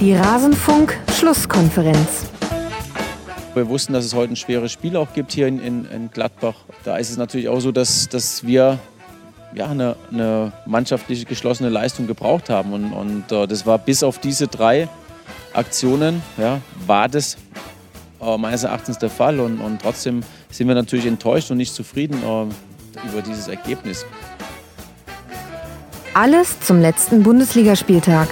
Die 0.00 0.14
Rasenfunk-Schlusskonferenz. 0.14 2.26
Wir 3.54 3.66
wussten, 3.66 3.94
dass 3.94 4.04
es 4.04 4.14
heute 4.14 4.34
ein 4.34 4.36
schweres 4.36 4.70
Spiel 4.70 4.94
auch 4.94 5.14
gibt 5.14 5.32
hier 5.32 5.46
in, 5.46 5.58
in, 5.58 5.86
in 5.86 6.10
Gladbach. 6.10 6.56
Da 6.84 6.98
ist 6.98 7.08
es 7.08 7.16
natürlich 7.16 7.48
auch 7.48 7.60
so, 7.60 7.72
dass, 7.72 8.06
dass 8.10 8.44
wir 8.44 8.78
ja, 9.54 9.68
eine, 9.68 9.96
eine 10.12 10.52
mannschaftliche 10.66 11.24
geschlossene 11.24 11.70
Leistung 11.70 12.06
gebraucht 12.06 12.50
haben. 12.50 12.74
Und, 12.74 12.92
und 12.92 13.32
äh, 13.32 13.46
das 13.46 13.64
war 13.64 13.78
bis 13.78 14.02
auf 14.02 14.18
diese 14.18 14.48
drei 14.48 14.86
Aktionen, 15.54 16.22
ja, 16.36 16.60
war 16.86 17.08
das 17.08 17.38
äh, 18.20 18.36
meines 18.36 18.64
Erachtens 18.64 18.98
der 18.98 19.08
Fall. 19.08 19.40
Und, 19.40 19.60
und 19.60 19.80
trotzdem 19.80 20.20
sind 20.50 20.68
wir 20.68 20.74
natürlich 20.74 21.06
enttäuscht 21.06 21.50
und 21.50 21.56
nicht 21.56 21.74
zufrieden 21.74 22.22
äh, 22.22 23.08
über 23.08 23.22
dieses 23.26 23.48
Ergebnis. 23.48 24.04
Alles 26.12 26.60
zum 26.60 26.82
letzten 26.82 27.22
Bundesligaspieltag. 27.22 28.28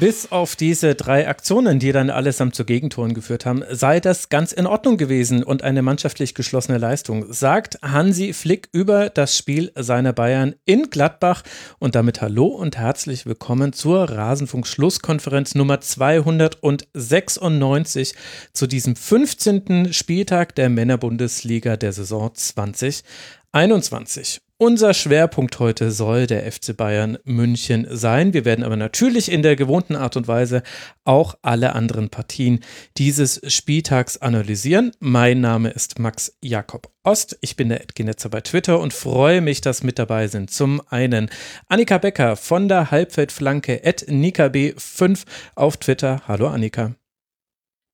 Bis 0.00 0.32
auf 0.32 0.56
diese 0.56 0.94
drei 0.94 1.28
Aktionen, 1.28 1.78
die 1.78 1.92
dann 1.92 2.08
allesamt 2.08 2.54
zu 2.54 2.64
Gegentoren 2.64 3.12
geführt 3.12 3.44
haben, 3.44 3.62
sei 3.70 4.00
das 4.00 4.30
ganz 4.30 4.52
in 4.52 4.66
Ordnung 4.66 4.96
gewesen 4.96 5.44
und 5.44 5.62
eine 5.62 5.82
mannschaftlich 5.82 6.34
geschlossene 6.34 6.78
Leistung, 6.78 7.30
sagt 7.30 7.78
Hansi 7.82 8.32
Flick 8.32 8.70
über 8.72 9.10
das 9.10 9.36
Spiel 9.36 9.70
seiner 9.76 10.14
Bayern 10.14 10.54
in 10.64 10.88
Gladbach. 10.88 11.42
Und 11.78 11.96
damit 11.96 12.22
hallo 12.22 12.46
und 12.46 12.78
herzlich 12.78 13.26
willkommen 13.26 13.74
zur 13.74 14.08
Rasenfunk-Schlusskonferenz 14.08 15.54
Nummer 15.54 15.82
296 15.82 18.14
zu 18.54 18.66
diesem 18.66 18.96
15. 18.96 19.92
Spieltag 19.92 20.54
der 20.54 20.70
Männerbundesliga 20.70 21.76
der 21.76 21.92
Saison 21.92 22.34
2021. 22.34 24.40
Unser 24.62 24.92
Schwerpunkt 24.92 25.58
heute 25.58 25.90
soll 25.90 26.26
der 26.26 26.42
FC 26.52 26.76
Bayern 26.76 27.16
München 27.24 27.86
sein. 27.88 28.34
Wir 28.34 28.44
werden 28.44 28.62
aber 28.62 28.76
natürlich 28.76 29.32
in 29.32 29.42
der 29.42 29.56
gewohnten 29.56 29.96
Art 29.96 30.18
und 30.18 30.28
Weise 30.28 30.62
auch 31.02 31.34
alle 31.40 31.74
anderen 31.74 32.10
Partien 32.10 32.60
dieses 32.98 33.40
Spieltags 33.46 34.18
analysieren. 34.18 34.92
Mein 35.00 35.40
Name 35.40 35.70
ist 35.70 35.98
Max 35.98 36.36
Jakob 36.42 36.92
Ost. 37.04 37.38
Ich 37.40 37.56
bin 37.56 37.70
der 37.70 37.80
Edgenetzer 37.80 38.28
bei 38.28 38.42
Twitter 38.42 38.80
und 38.80 38.92
freue 38.92 39.40
mich, 39.40 39.62
dass 39.62 39.82
mit 39.82 39.98
dabei 39.98 40.28
sind. 40.28 40.50
Zum 40.50 40.82
einen 40.90 41.30
Annika 41.68 41.96
Becker 41.96 42.36
von 42.36 42.68
der 42.68 42.90
Halbfeldflanke 42.90 43.80
at 43.82 44.02
NikaB5 44.02 45.24
auf 45.54 45.78
Twitter. 45.78 46.20
Hallo 46.28 46.48
Annika. 46.48 46.99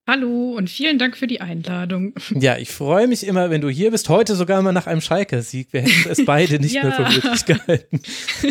Hallo 0.08 0.54
und 0.56 0.70
vielen 0.70 1.00
Dank 1.00 1.16
für 1.16 1.26
die 1.26 1.40
Einladung. 1.40 2.14
Ja, 2.30 2.56
ich 2.58 2.70
freue 2.70 3.08
mich 3.08 3.26
immer, 3.26 3.50
wenn 3.50 3.60
du 3.60 3.68
hier 3.68 3.90
bist. 3.90 4.08
Heute 4.08 4.36
sogar 4.36 4.62
mal 4.62 4.72
nach 4.72 4.86
einem 4.86 5.00
Schalke-Sieg. 5.00 5.72
Wir 5.72 5.80
hätten 5.80 6.08
es 6.08 6.24
beide 6.24 6.58
nicht 6.60 6.74
ja. 6.74 6.84
mehr 6.84 6.92
für 6.92 7.12
möglich 7.12 7.44
gehalten. 7.44 8.00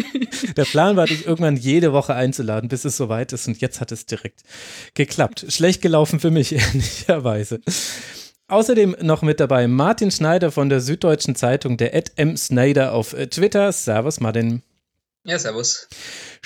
Der 0.58 0.66
Plan 0.66 0.98
war, 0.98 1.06
dich 1.06 1.26
irgendwann 1.26 1.56
jede 1.56 1.94
Woche 1.94 2.14
einzuladen, 2.14 2.68
bis 2.68 2.84
es 2.84 2.98
soweit 2.98 3.32
ist. 3.32 3.48
Und 3.48 3.62
jetzt 3.62 3.80
hat 3.80 3.94
es 3.94 4.06
direkt 4.06 4.42
geklappt. 4.96 5.46
Schlecht 5.48 5.82
gelaufen 5.82 6.20
für 6.20 6.32
mich, 6.32 6.52
ehrlicherweise. 6.52 7.62
Außerdem 8.50 8.98
noch 9.02 9.22
mit 9.22 9.40
dabei 9.40 9.68
Martin 9.68 10.12
Schneider 10.12 10.52
von 10.52 10.68
der 10.68 10.82
Süddeutschen 10.82 11.36
Zeitung, 11.36 11.78
der 11.78 11.94
Ed 11.94 12.12
M. 12.18 12.36
Snyder 12.36 12.94
auf 12.94 13.16
Twitter. 13.30 13.72
Servus, 13.72 14.20
Martin. 14.20 14.62
Ja, 15.24 15.40
servus. 15.40 15.88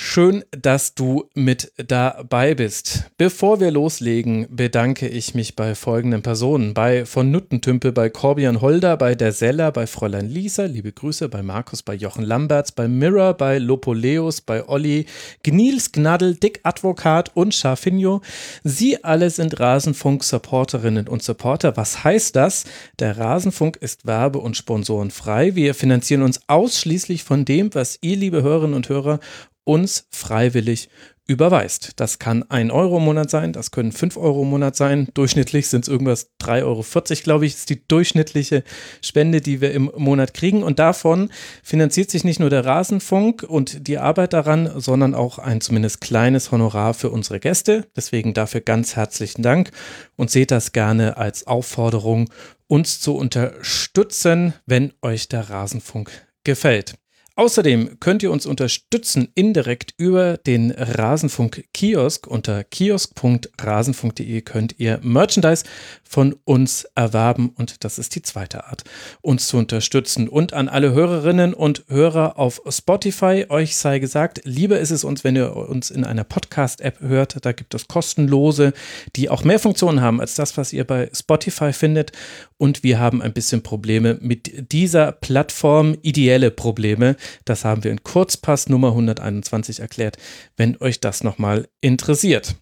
Schön, 0.01 0.45
dass 0.51 0.95
du 0.95 1.25
mit 1.35 1.73
dabei 1.75 2.55
bist. 2.55 3.11
Bevor 3.17 3.59
wir 3.59 3.69
loslegen, 3.69 4.47
bedanke 4.49 5.09
ich 5.09 5.35
mich 5.35 5.57
bei 5.57 5.75
folgenden 5.75 6.21
Personen. 6.21 6.73
Bei 6.73 7.05
von 7.05 7.29
Nuttentümpel, 7.31 7.91
bei 7.91 8.09
Corbian 8.09 8.61
Holder, 8.61 8.95
bei 8.95 9.13
der 9.13 9.33
Seller, 9.33 9.73
bei 9.73 9.87
Fräulein 9.87 10.29
Lisa, 10.29 10.63
liebe 10.63 10.93
Grüße, 10.93 11.27
bei 11.27 11.43
Markus, 11.43 11.83
bei 11.83 11.95
Jochen 11.95 12.23
Lamberts, 12.23 12.71
bei 12.71 12.87
Mirror, 12.87 13.33
bei 13.33 13.57
Lopoleus, 13.57 14.39
bei 14.39 14.65
Olli, 14.69 15.05
Gnils 15.43 15.91
Gnadel, 15.91 16.35
Dick 16.35 16.61
Advokat 16.63 17.35
und 17.35 17.53
Scharfinho. 17.53 18.21
Sie 18.63 19.03
alle 19.03 19.29
sind 19.29 19.59
Rasenfunk-Supporterinnen 19.59 21.09
und 21.09 21.23
Supporter. 21.23 21.75
Was 21.75 22.05
heißt 22.05 22.37
das? 22.37 22.63
Der 22.99 23.17
Rasenfunk 23.17 23.75
ist 23.75 24.07
werbe- 24.07 24.39
und 24.39 24.55
sponsorenfrei. 24.55 25.55
Wir 25.55 25.73
finanzieren 25.75 26.21
uns 26.21 26.39
ausschließlich 26.47 27.25
von 27.25 27.43
dem, 27.43 27.75
was 27.75 27.99
ihr, 27.99 28.15
liebe 28.15 28.41
Hörerinnen 28.43 28.75
und 28.75 28.87
Hörer, 28.87 29.19
uns 29.69 30.07
freiwillig 30.09 30.89
überweist. 31.27 31.91
Das 31.97 32.17
kann 32.17 32.43
ein 32.49 32.71
Euro 32.71 32.97
im 32.97 33.03
Monat 33.03 33.29
sein, 33.29 33.53
das 33.53 33.69
können 33.69 33.91
fünf 33.91 34.17
Euro 34.17 34.41
im 34.41 34.49
Monat 34.49 34.75
sein. 34.75 35.09
Durchschnittlich 35.13 35.67
sind 35.67 35.81
es 35.81 35.87
irgendwas 35.87 36.31
3,40 36.41 36.63
Euro, 36.63 36.83
glaube 37.23 37.45
ich, 37.45 37.53
ist 37.53 37.69
die 37.69 37.87
durchschnittliche 37.87 38.63
Spende, 39.03 39.39
die 39.39 39.61
wir 39.61 39.71
im 39.71 39.91
Monat 39.95 40.33
kriegen. 40.33 40.63
Und 40.63 40.79
davon 40.79 41.29
finanziert 41.61 42.09
sich 42.09 42.23
nicht 42.23 42.39
nur 42.39 42.49
der 42.49 42.65
Rasenfunk 42.65 43.43
und 43.43 43.87
die 43.87 43.99
Arbeit 43.99 44.33
daran, 44.33 44.71
sondern 44.81 45.13
auch 45.13 45.37
ein 45.37 45.61
zumindest 45.61 46.01
kleines 46.01 46.51
Honorar 46.51 46.95
für 46.95 47.11
unsere 47.11 47.39
Gäste. 47.39 47.85
Deswegen 47.95 48.33
dafür 48.33 48.61
ganz 48.61 48.95
herzlichen 48.95 49.43
Dank 49.43 49.69
und 50.15 50.31
seht 50.31 50.49
das 50.49 50.71
gerne 50.71 51.17
als 51.17 51.45
Aufforderung, 51.45 52.31
uns 52.65 53.01
zu 53.01 53.15
unterstützen, 53.15 54.55
wenn 54.65 54.93
euch 55.03 55.29
der 55.29 55.47
Rasenfunk 55.51 56.09
gefällt. 56.43 56.95
Außerdem 57.39 58.01
könnt 58.01 58.21
ihr 58.21 58.31
uns 58.31 58.45
unterstützen 58.45 59.29
indirekt 59.33 59.93
über 59.95 60.35
den 60.35 60.71
Rasenfunk-Kiosk. 60.71 62.27
Unter 62.27 62.65
kiosk.rasenfunk.de 62.65 64.41
könnt 64.41 64.75
ihr 64.77 64.99
Merchandise 65.03 65.63
von 66.03 66.35
uns 66.43 66.85
erwerben 66.95 67.53
und 67.55 67.85
das 67.85 67.97
ist 67.97 68.15
die 68.15 68.23
zweite 68.23 68.65
Art, 68.65 68.83
uns 69.21 69.47
zu 69.47 69.55
unterstützen. 69.55 70.27
Und 70.27 70.51
an 70.51 70.67
alle 70.67 70.91
Hörerinnen 70.91 71.53
und 71.53 71.85
Hörer 71.87 72.37
auf 72.37 72.61
Spotify, 72.67 73.45
euch 73.47 73.77
sei 73.77 73.99
gesagt, 73.99 74.41
lieber 74.43 74.77
ist 74.77 74.91
es 74.91 75.05
uns, 75.05 75.23
wenn 75.23 75.37
ihr 75.37 75.55
uns 75.55 75.91
in 75.91 76.03
einer 76.03 76.25
Podcast-App 76.25 76.99
hört. 76.99 77.45
Da 77.45 77.53
gibt 77.53 77.73
es 77.73 77.87
kostenlose, 77.87 78.73
die 79.15 79.29
auch 79.29 79.45
mehr 79.45 79.59
Funktionen 79.59 80.01
haben 80.01 80.19
als 80.19 80.35
das, 80.35 80.57
was 80.57 80.73
ihr 80.73 80.83
bei 80.83 81.09
Spotify 81.13 81.71
findet. 81.71 82.11
Und 82.59 82.83
wir 82.83 82.99
haben 82.99 83.21
ein 83.21 83.31
bisschen 83.31 83.63
Probleme 83.63 84.17
mit 84.19 84.73
dieser 84.73 85.13
Plattform, 85.13 85.95
ideelle 86.01 86.51
Probleme. 86.51 87.15
Das 87.45 87.63
haben 87.63 87.85
wir 87.85 87.91
in 87.91 88.03
Kurzpass 88.03 88.67
Nummer 88.67 88.89
121 88.89 89.79
erklärt, 89.79 90.17
wenn 90.57 90.75
euch 90.81 90.99
das 90.99 91.23
nochmal 91.23 91.69
interessiert. 91.79 92.57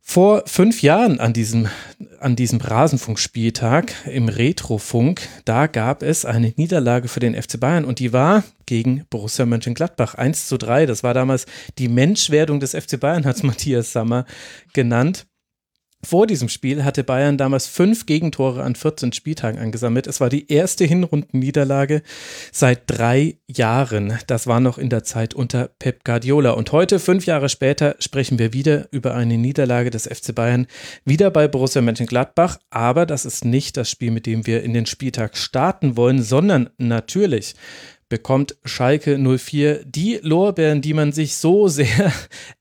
Vor 0.00 0.42
fünf 0.46 0.82
Jahren 0.82 1.20
an 1.20 1.32
diesem, 1.32 1.68
an 2.18 2.34
diesem 2.34 2.60
Rasenfunkspieltag 2.60 3.94
im 4.06 4.28
Retrofunk, 4.28 5.22
da 5.44 5.68
gab 5.68 6.02
es 6.02 6.24
eine 6.24 6.52
Niederlage 6.56 7.06
für 7.06 7.20
den 7.20 7.40
FC 7.40 7.60
Bayern 7.60 7.84
und 7.84 8.00
die 8.00 8.12
war 8.12 8.42
gegen 8.66 9.06
Borussia 9.08 9.46
Mönchengladbach 9.46 10.16
1 10.16 10.48
zu 10.48 10.58
3. 10.58 10.86
Das 10.86 11.04
war 11.04 11.14
damals 11.14 11.46
die 11.78 11.88
Menschwerdung 11.88 12.58
des 12.58 12.72
FC 12.72 12.98
Bayern, 12.98 13.24
hat 13.24 13.44
Matthias 13.44 13.92
Sammer 13.92 14.26
genannt. 14.72 15.26
Vor 16.04 16.26
diesem 16.26 16.48
Spiel 16.48 16.82
hatte 16.82 17.04
Bayern 17.04 17.38
damals 17.38 17.68
fünf 17.68 18.06
Gegentore 18.06 18.64
an 18.64 18.74
14 18.74 19.12
Spieltagen 19.12 19.60
angesammelt. 19.60 20.08
Es 20.08 20.20
war 20.20 20.30
die 20.30 20.50
erste 20.50 20.84
Hinrundenniederlage 20.84 22.02
seit 22.50 22.82
drei 22.86 23.36
Jahren. 23.46 24.18
Das 24.26 24.48
war 24.48 24.58
noch 24.58 24.78
in 24.78 24.90
der 24.90 25.04
Zeit 25.04 25.32
unter 25.32 25.68
Pep 25.78 26.02
Guardiola. 26.02 26.50
Und 26.50 26.72
heute, 26.72 26.98
fünf 26.98 27.26
Jahre 27.26 27.48
später, 27.48 27.94
sprechen 28.00 28.40
wir 28.40 28.52
wieder 28.52 28.88
über 28.90 29.14
eine 29.14 29.38
Niederlage 29.38 29.90
des 29.90 30.08
FC 30.08 30.34
Bayern, 30.34 30.66
wieder 31.04 31.30
bei 31.30 31.46
Borussia 31.46 31.80
Mönchengladbach. 31.82 32.58
Aber 32.70 33.06
das 33.06 33.24
ist 33.24 33.44
nicht 33.44 33.76
das 33.76 33.88
Spiel, 33.88 34.10
mit 34.10 34.26
dem 34.26 34.44
wir 34.44 34.64
in 34.64 34.74
den 34.74 34.86
Spieltag 34.86 35.36
starten 35.36 35.96
wollen, 35.96 36.20
sondern 36.20 36.70
natürlich 36.78 37.54
bekommt 38.12 38.58
Schalke 38.66 39.16
04 39.16 39.86
die 39.86 40.20
Lorbeeren, 40.20 40.82
die 40.82 40.92
man 40.92 41.12
sich 41.12 41.36
so 41.36 41.68
sehr 41.68 42.12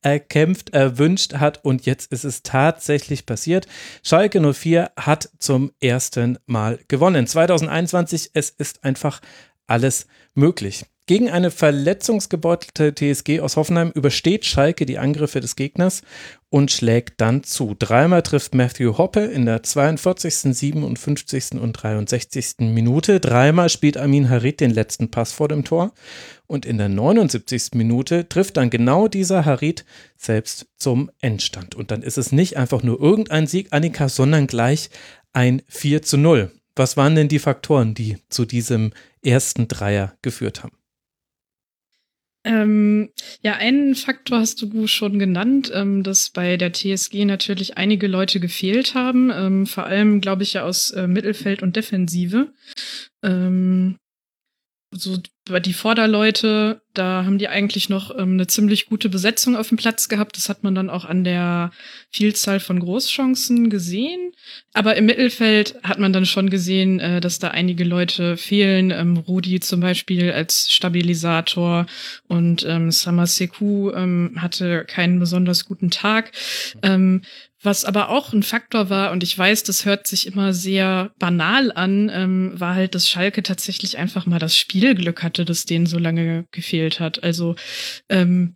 erkämpft, 0.02 0.70
erwünscht 0.70 1.34
hat. 1.34 1.66
Und 1.66 1.86
jetzt 1.86 2.10
ist 2.14 2.24
es 2.24 2.42
tatsächlich 2.42 3.26
passiert. 3.26 3.68
Schalke 4.02 4.40
04 4.40 4.92
hat 4.96 5.30
zum 5.40 5.74
ersten 5.82 6.40
Mal 6.46 6.80
gewonnen. 6.88 7.28
2021, 7.28 8.32
es 8.34 8.50
ist 8.50 8.86
einfach 8.86 9.20
alles 9.68 10.08
möglich. 10.36 10.86
Gegen 11.08 11.30
eine 11.30 11.50
verletzungsgebeutelte 11.50 12.94
TSG 12.94 13.42
aus 13.42 13.58
Hoffenheim 13.58 13.92
übersteht 13.92 14.46
Schalke 14.46 14.86
die 14.86 15.00
Angriffe 15.00 15.40
des 15.40 15.56
Gegners 15.56 16.04
und 16.50 16.72
schlägt 16.72 17.20
dann 17.20 17.44
zu. 17.44 17.76
Dreimal 17.78 18.22
trifft 18.22 18.54
Matthew 18.54 18.98
Hoppe 18.98 19.22
in 19.22 19.46
der 19.46 19.64
42., 19.64 20.54
57. 20.56 21.54
und 21.60 21.74
63. 21.74 22.60
Minute. 22.60 23.20
Dreimal 23.20 23.70
spielt 23.70 23.98
Amin 23.98 24.30
Harit 24.30 24.62
den 24.62 24.70
letzten 24.70 25.10
Pass 25.10 25.32
vor 25.32 25.48
dem 25.48 25.66
Tor. 25.66 25.92
Und 26.46 26.66
in 26.68 26.78
der 26.78 26.90
79. 26.90 27.72
Minute 27.74 28.30
trifft 28.30 28.58
dann 28.58 28.70
genau 28.70 29.08
dieser 29.08 29.44
Harit 29.44 29.86
selbst 30.18 30.68
zum 30.78 31.10
Endstand. 31.20 31.74
Und 31.74 31.90
dann 31.90 32.04
ist 32.04 32.20
es 32.20 32.32
nicht 32.32 32.58
einfach 32.58 32.84
nur 32.84 33.02
irgendein 33.02 33.48
Sieg, 33.48 33.70
Annika, 33.72 34.08
sondern 34.08 34.46
gleich 34.46 34.92
ein 35.34 35.64
4 35.68 36.04
zu 36.04 36.18
0. 36.18 36.52
Was 36.76 36.96
waren 36.96 37.16
denn 37.16 37.28
die 37.28 37.40
Faktoren, 37.40 37.96
die 37.96 38.18
zu 38.30 38.46
diesem 38.46 38.92
ersten 39.24 39.68
Dreier 39.68 40.16
geführt 40.22 40.64
haben? 40.64 40.81
Ähm, 42.44 43.10
ja, 43.42 43.54
einen 43.54 43.94
Faktor 43.94 44.40
hast 44.40 44.62
du 44.62 44.88
schon 44.88 45.20
genannt, 45.20 45.72
ähm, 45.74 46.02
dass 46.02 46.32
bei 46.32 46.58
der 46.58 46.74
TSG 46.74 47.26
natürlich 47.26 47.78
einige 47.78 48.08
Leute 48.08 48.40
gefehlt 48.40 48.96
haben, 48.96 49.32
ähm, 49.34 49.68
vor 49.68 49.86
allem, 49.86 50.22
glaube 50.22 50.44
ich, 50.44 50.54
ja 50.54 50.64
aus 50.64 50.92
äh, 50.92 51.08
Mittelfeld 51.08 51.62
und 51.62 51.76
Defensive. 51.76 52.52
Ähm, 53.24 53.98
so 54.92 55.18
die 55.60 55.74
Vorderleute, 55.74 56.82
da 56.94 57.24
haben 57.26 57.38
die 57.38 57.48
eigentlich 57.48 57.90
noch 57.90 58.12
ähm, 58.18 58.34
eine 58.34 58.48
ziemlich 58.48 58.88
gute 58.88 59.10
Besetzung 59.10 59.56
auf 59.56 59.70
dem 59.70 59.78
Platz 59.78 60.10
gehabt. 60.10 60.38
Das 60.38 60.50
hat 60.50 60.64
man 60.64 60.76
dann 60.76 60.90
auch 60.90 61.06
an 61.06 61.24
der 61.24 61.72
Vielzahl 62.10 62.60
von 62.60 62.80
Großchancen 62.80 63.70
gesehen. 63.70 64.34
Aber 64.74 64.96
im 64.96 65.06
Mittelfeld 65.06 65.76
hat 65.84 66.00
man 66.00 66.14
dann 66.14 66.26
schon 66.26 66.50
gesehen, 66.50 67.00
äh, 67.00 67.22
dass 67.22 67.40
da 67.40 67.50
einige 67.50 67.86
Leute 67.86 68.38
fehlen. 68.38 68.92
Ähm, 68.92 69.18
Rudi 69.18 69.60
zum 69.62 69.80
Beispiel 69.80 70.32
als 70.32 70.72
Stabilisator 70.72 71.86
und 72.28 72.66
ähm, 72.68 72.92
Samaseku 72.92 73.92
ähm, 73.92 74.36
hatte 74.38 74.86
keinen 74.86 75.20
besonders 75.20 75.66
guten 75.66 75.90
Tag. 75.90 76.32
Ähm, 76.82 77.22
was 77.64 77.86
aber 77.86 78.10
auch 78.10 78.34
ein 78.34 78.44
Faktor 78.44 78.90
war, 78.90 79.12
und 79.12 79.24
ich 79.24 79.38
weiß, 79.38 79.64
das 79.64 79.86
hört 79.86 80.08
sich 80.08 80.28
immer 80.28 80.54
sehr 80.54 81.12
banal 81.20 81.72
an, 81.72 82.10
ähm, 82.14 82.54
war 82.60 82.76
halt, 82.76 82.96
dass 82.96 83.10
Schalke 83.10 83.44
tatsächlich 83.44 83.98
einfach 83.98 84.26
mal 84.26 84.40
das 84.40 84.58
Spielglück 84.58 85.24
hatte, 85.24 85.46
das 85.46 85.66
denen 85.66 85.86
so 85.86 86.00
lange 86.00 86.46
gefehlt 86.52 87.00
hat. 87.00 87.24
Also 87.24 87.56
ähm, 88.10 88.56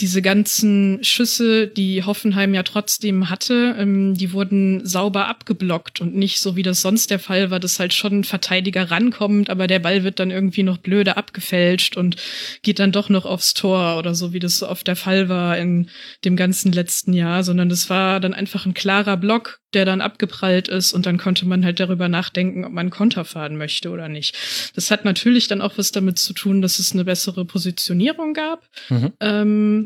diese 0.00 0.20
ganzen 0.20 1.02
Schüsse, 1.02 1.68
die 1.68 2.04
Hoffenheim 2.04 2.52
ja 2.52 2.62
trotzdem 2.62 3.30
hatte, 3.30 3.74
ähm, 3.78 4.14
die 4.14 4.32
wurden 4.34 4.84
sauber 4.84 5.26
abgeblockt 5.26 6.02
und 6.02 6.14
nicht 6.14 6.38
so 6.38 6.54
wie 6.54 6.62
das 6.62 6.82
sonst 6.82 7.10
der 7.10 7.18
Fall 7.18 7.50
war, 7.50 7.60
dass 7.60 7.80
halt 7.80 7.94
schon 7.94 8.20
ein 8.20 8.24
Verteidiger 8.24 8.90
rankommt, 8.90 9.48
aber 9.48 9.66
der 9.66 9.78
Ball 9.78 10.04
wird 10.04 10.18
dann 10.18 10.30
irgendwie 10.30 10.64
noch 10.64 10.76
blöde 10.76 11.16
abgefälscht 11.16 11.96
und 11.96 12.16
geht 12.62 12.78
dann 12.78 12.92
doch 12.92 13.08
noch 13.08 13.24
aufs 13.24 13.54
Tor 13.54 13.96
oder 13.98 14.14
so, 14.14 14.34
wie 14.34 14.38
das 14.38 14.58
so 14.58 14.68
oft 14.68 14.86
der 14.86 14.96
Fall 14.96 15.30
war 15.30 15.56
in 15.56 15.88
dem 16.26 16.36
ganzen 16.36 16.72
letzten 16.72 17.14
Jahr, 17.14 17.42
sondern 17.42 17.70
das 17.70 17.88
war 17.88 18.20
dann 18.20 18.34
einfach 18.34 18.66
ein 18.66 18.74
klarer 18.74 19.16
Block, 19.16 19.60
der 19.72 19.86
dann 19.86 20.02
abgeprallt 20.02 20.68
ist 20.68 20.92
und 20.92 21.06
dann 21.06 21.16
konnte 21.16 21.46
man 21.46 21.64
halt 21.64 21.80
darüber 21.80 22.08
nachdenken, 22.08 22.64
ob 22.64 22.72
man 22.72 22.90
Konter 22.90 23.24
fahren 23.24 23.56
möchte 23.56 23.90
oder 23.90 24.08
nicht. 24.08 24.36
Das 24.74 24.90
hat 24.90 25.04
natürlich 25.04 25.48
dann 25.48 25.62
auch 25.62 25.78
was 25.78 25.90
damit 25.90 26.18
zu 26.18 26.34
tun, 26.34 26.60
dass 26.60 26.78
es 26.78 26.92
eine 26.92 27.04
bessere 27.04 27.44
Positionierung 27.44 28.34
gab. 28.34 28.68
Mhm. 28.90 29.12
Ähm, 29.20 29.85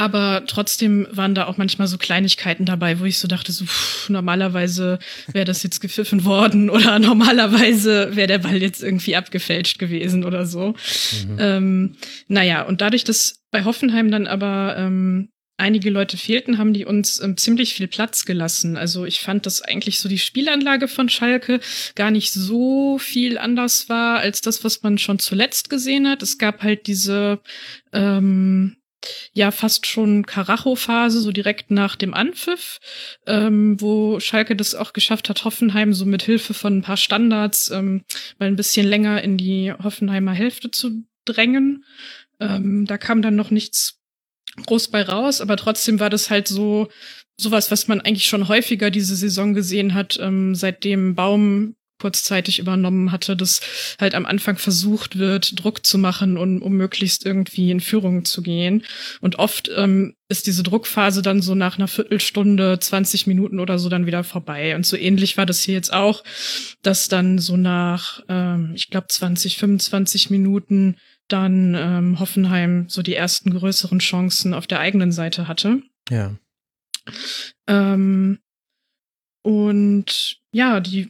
aber 0.00 0.44
trotzdem 0.46 1.06
waren 1.10 1.34
da 1.34 1.46
auch 1.46 1.58
manchmal 1.58 1.86
so 1.86 1.98
Kleinigkeiten 1.98 2.64
dabei, 2.64 3.00
wo 3.00 3.04
ich 3.04 3.18
so 3.18 3.28
dachte, 3.28 3.52
so 3.52 3.66
pff, 3.66 4.08
normalerweise 4.08 4.98
wäre 5.30 5.44
das 5.44 5.62
jetzt 5.62 5.80
gepfiffen 5.80 6.24
worden 6.24 6.70
oder 6.70 6.98
normalerweise 6.98 8.16
wäre 8.16 8.26
der 8.26 8.38
Ball 8.38 8.62
jetzt 8.62 8.82
irgendwie 8.82 9.14
abgefälscht 9.14 9.78
gewesen 9.78 10.24
oder 10.24 10.46
so. 10.46 10.68
Mhm. 11.28 11.36
Ähm, 11.38 11.96
naja, 12.28 12.62
und 12.62 12.80
dadurch, 12.80 13.04
dass 13.04 13.42
bei 13.50 13.64
Hoffenheim 13.64 14.10
dann 14.10 14.26
aber 14.26 14.76
ähm, 14.78 15.28
einige 15.58 15.90
Leute 15.90 16.16
fehlten, 16.16 16.56
haben 16.56 16.72
die 16.72 16.86
uns 16.86 17.20
ähm, 17.20 17.36
ziemlich 17.36 17.74
viel 17.74 17.86
Platz 17.86 18.24
gelassen. 18.24 18.78
Also 18.78 19.04
ich 19.04 19.20
fand, 19.20 19.44
dass 19.44 19.60
eigentlich 19.60 20.00
so 20.00 20.08
die 20.08 20.18
Spielanlage 20.18 20.88
von 20.88 21.10
Schalke 21.10 21.60
gar 21.94 22.10
nicht 22.10 22.32
so 22.32 22.96
viel 22.96 23.36
anders 23.36 23.90
war 23.90 24.20
als 24.20 24.40
das, 24.40 24.64
was 24.64 24.82
man 24.82 24.96
schon 24.96 25.18
zuletzt 25.18 25.68
gesehen 25.68 26.08
hat. 26.08 26.22
Es 26.22 26.38
gab 26.38 26.62
halt 26.62 26.86
diese 26.86 27.40
ähm, 27.92 28.76
ja 29.32 29.50
fast 29.50 29.86
schon 29.86 30.26
Karacho-Phase, 30.26 31.20
so 31.20 31.32
direkt 31.32 31.70
nach 31.70 31.96
dem 31.96 32.14
Anpfiff, 32.14 32.78
ähm, 33.26 33.80
wo 33.80 34.20
Schalke 34.20 34.56
das 34.56 34.74
auch 34.74 34.92
geschafft 34.92 35.28
hat, 35.28 35.44
Hoffenheim 35.44 35.92
so 35.92 36.04
mit 36.04 36.22
Hilfe 36.22 36.54
von 36.54 36.78
ein 36.78 36.82
paar 36.82 36.96
Standards 36.96 37.70
ähm, 37.70 38.04
mal 38.38 38.46
ein 38.46 38.56
bisschen 38.56 38.86
länger 38.86 39.22
in 39.22 39.36
die 39.36 39.72
Hoffenheimer 39.72 40.32
Hälfte 40.32 40.70
zu 40.70 41.04
drängen. 41.24 41.84
Ähm, 42.40 42.86
da 42.86 42.98
kam 42.98 43.22
dann 43.22 43.36
noch 43.36 43.50
nichts 43.50 43.98
groß 44.66 44.88
bei 44.88 45.02
raus, 45.02 45.40
aber 45.40 45.56
trotzdem 45.56 46.00
war 46.00 46.10
das 46.10 46.30
halt 46.30 46.48
so 46.48 46.88
sowas, 47.36 47.70
was 47.70 47.88
man 47.88 48.00
eigentlich 48.00 48.26
schon 48.26 48.48
häufiger 48.48 48.90
diese 48.90 49.16
Saison 49.16 49.54
gesehen 49.54 49.94
hat, 49.94 50.18
ähm, 50.20 50.54
seitdem 50.54 51.14
Baum 51.14 51.74
kurzzeitig 52.00 52.58
übernommen 52.58 53.12
hatte, 53.12 53.36
dass 53.36 53.60
halt 54.00 54.14
am 54.14 54.26
Anfang 54.26 54.56
versucht 54.56 55.18
wird, 55.18 55.62
Druck 55.62 55.84
zu 55.86 55.98
machen, 55.98 56.36
und, 56.36 56.62
um 56.62 56.72
möglichst 56.72 57.24
irgendwie 57.24 57.70
in 57.70 57.80
Führung 57.80 58.24
zu 58.24 58.42
gehen. 58.42 58.84
Und 59.20 59.38
oft 59.38 59.70
ähm, 59.76 60.14
ist 60.28 60.46
diese 60.46 60.62
Druckphase 60.62 61.22
dann 61.22 61.42
so 61.42 61.54
nach 61.54 61.76
einer 61.78 61.88
Viertelstunde, 61.88 62.78
20 62.80 63.26
Minuten 63.26 63.60
oder 63.60 63.78
so 63.78 63.88
dann 63.88 64.06
wieder 64.06 64.24
vorbei. 64.24 64.74
Und 64.74 64.86
so 64.86 64.96
ähnlich 64.96 65.36
war 65.36 65.46
das 65.46 65.60
hier 65.60 65.74
jetzt 65.74 65.92
auch, 65.92 66.24
dass 66.82 67.08
dann 67.08 67.38
so 67.38 67.56
nach, 67.56 68.22
ähm, 68.28 68.72
ich 68.74 68.90
glaube, 68.90 69.08
20, 69.08 69.58
25 69.58 70.30
Minuten 70.30 70.96
dann 71.28 71.74
ähm, 71.74 72.18
Hoffenheim 72.18 72.86
so 72.88 73.02
die 73.02 73.14
ersten 73.14 73.50
größeren 73.50 73.98
Chancen 73.98 74.54
auf 74.54 74.66
der 74.66 74.80
eigenen 74.80 75.12
Seite 75.12 75.48
hatte. 75.48 75.82
Ja. 76.08 76.36
Ähm, 77.66 78.38
und 79.42 80.40
ja, 80.52 80.80
die 80.80 81.08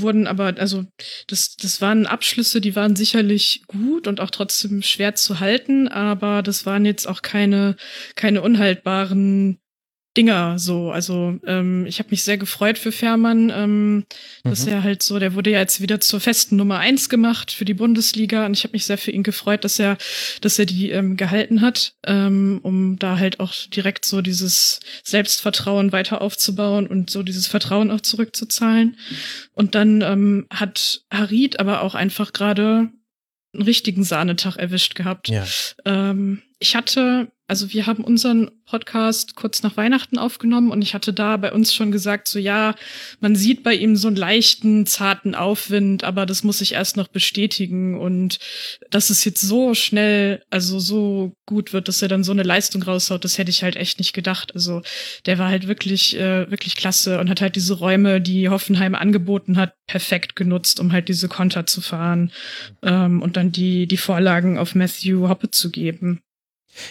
wurden 0.00 0.26
aber, 0.26 0.54
also 0.58 0.84
das, 1.26 1.56
das 1.56 1.80
waren 1.80 2.06
Abschlüsse, 2.06 2.60
die 2.60 2.76
waren 2.76 2.96
sicherlich 2.96 3.62
gut 3.66 4.06
und 4.06 4.20
auch 4.20 4.30
trotzdem 4.30 4.82
schwer 4.82 5.14
zu 5.14 5.40
halten, 5.40 5.88
aber 5.88 6.42
das 6.42 6.66
waren 6.66 6.84
jetzt 6.84 7.06
auch 7.06 7.22
keine, 7.22 7.76
keine 8.14 8.42
unhaltbaren 8.42 9.60
Dinger 10.18 10.58
so. 10.58 10.90
Also 10.90 11.38
ähm, 11.46 11.86
ich 11.86 12.00
habe 12.00 12.10
mich 12.10 12.24
sehr 12.24 12.38
gefreut 12.38 12.76
für 12.76 12.90
Fährmann, 12.90 13.52
ähm, 13.54 14.04
dass 14.42 14.66
mhm. 14.66 14.72
er 14.72 14.82
halt 14.82 15.00
so, 15.00 15.20
der 15.20 15.34
wurde 15.34 15.50
ja 15.50 15.60
jetzt 15.60 15.80
wieder 15.80 16.00
zur 16.00 16.18
festen 16.18 16.56
Nummer 16.56 16.78
eins 16.80 17.08
gemacht 17.08 17.52
für 17.52 17.64
die 17.64 17.74
Bundesliga 17.74 18.44
und 18.44 18.56
ich 18.56 18.64
habe 18.64 18.72
mich 18.72 18.84
sehr 18.84 18.98
für 18.98 19.12
ihn 19.12 19.22
gefreut, 19.22 19.62
dass 19.62 19.78
er, 19.78 19.96
dass 20.40 20.58
er 20.58 20.66
die 20.66 20.90
ähm, 20.90 21.16
gehalten 21.16 21.60
hat, 21.60 21.94
ähm, 22.04 22.58
um 22.64 22.98
da 22.98 23.16
halt 23.16 23.38
auch 23.38 23.54
direkt 23.72 24.04
so 24.04 24.20
dieses 24.20 24.80
Selbstvertrauen 25.04 25.92
weiter 25.92 26.20
aufzubauen 26.20 26.88
und 26.88 27.10
so 27.10 27.22
dieses 27.22 27.46
Vertrauen 27.46 27.92
auch 27.92 28.00
zurückzuzahlen. 28.00 28.96
Und 29.52 29.76
dann 29.76 30.02
ähm, 30.02 30.48
hat 30.52 31.02
Harid 31.12 31.60
aber 31.60 31.82
auch 31.82 31.94
einfach 31.94 32.32
gerade 32.32 32.90
einen 33.54 33.62
richtigen 33.62 34.02
Sahnetag 34.02 34.56
erwischt 34.56 34.96
gehabt. 34.96 35.28
Ja. 35.28 35.46
Ähm, 35.84 36.42
ich 36.58 36.74
hatte 36.74 37.30
also 37.48 37.72
wir 37.72 37.86
haben 37.86 38.04
unseren 38.04 38.50
Podcast 38.66 39.34
kurz 39.34 39.62
nach 39.62 39.78
Weihnachten 39.78 40.18
aufgenommen 40.18 40.70
und 40.70 40.82
ich 40.82 40.92
hatte 40.92 41.14
da 41.14 41.38
bei 41.38 41.50
uns 41.50 41.72
schon 41.72 41.90
gesagt, 41.90 42.28
so 42.28 42.38
ja, 42.38 42.74
man 43.20 43.34
sieht 43.34 43.62
bei 43.62 43.74
ihm 43.74 43.96
so 43.96 44.08
einen 44.08 44.16
leichten, 44.18 44.84
zarten 44.84 45.34
Aufwind, 45.34 46.04
aber 46.04 46.26
das 46.26 46.44
muss 46.44 46.60
ich 46.60 46.74
erst 46.74 46.98
noch 46.98 47.08
bestätigen 47.08 47.98
und 47.98 48.38
dass 48.90 49.08
es 49.08 49.24
jetzt 49.24 49.40
so 49.40 49.72
schnell, 49.72 50.42
also 50.50 50.78
so 50.78 51.32
gut 51.46 51.72
wird, 51.72 51.88
dass 51.88 52.02
er 52.02 52.08
dann 52.08 52.22
so 52.22 52.32
eine 52.32 52.42
Leistung 52.42 52.82
raushaut, 52.82 53.24
das 53.24 53.38
hätte 53.38 53.50
ich 53.50 53.62
halt 53.62 53.76
echt 53.76 53.98
nicht 53.98 54.12
gedacht. 54.12 54.54
Also 54.54 54.82
der 55.24 55.38
war 55.38 55.48
halt 55.48 55.66
wirklich, 55.66 56.16
äh, 56.16 56.50
wirklich 56.50 56.76
klasse 56.76 57.18
und 57.18 57.30
hat 57.30 57.40
halt 57.40 57.56
diese 57.56 57.72
Räume, 57.72 58.20
die 58.20 58.50
Hoffenheim 58.50 58.94
angeboten 58.94 59.56
hat, 59.56 59.72
perfekt 59.86 60.36
genutzt, 60.36 60.80
um 60.80 60.92
halt 60.92 61.08
diese 61.08 61.28
Konter 61.28 61.64
zu 61.64 61.80
fahren 61.80 62.30
ähm, 62.82 63.22
und 63.22 63.38
dann 63.38 63.52
die, 63.52 63.86
die 63.86 63.96
Vorlagen 63.96 64.58
auf 64.58 64.74
Matthew 64.74 65.28
Hoppe 65.28 65.50
zu 65.50 65.70
geben. 65.70 66.20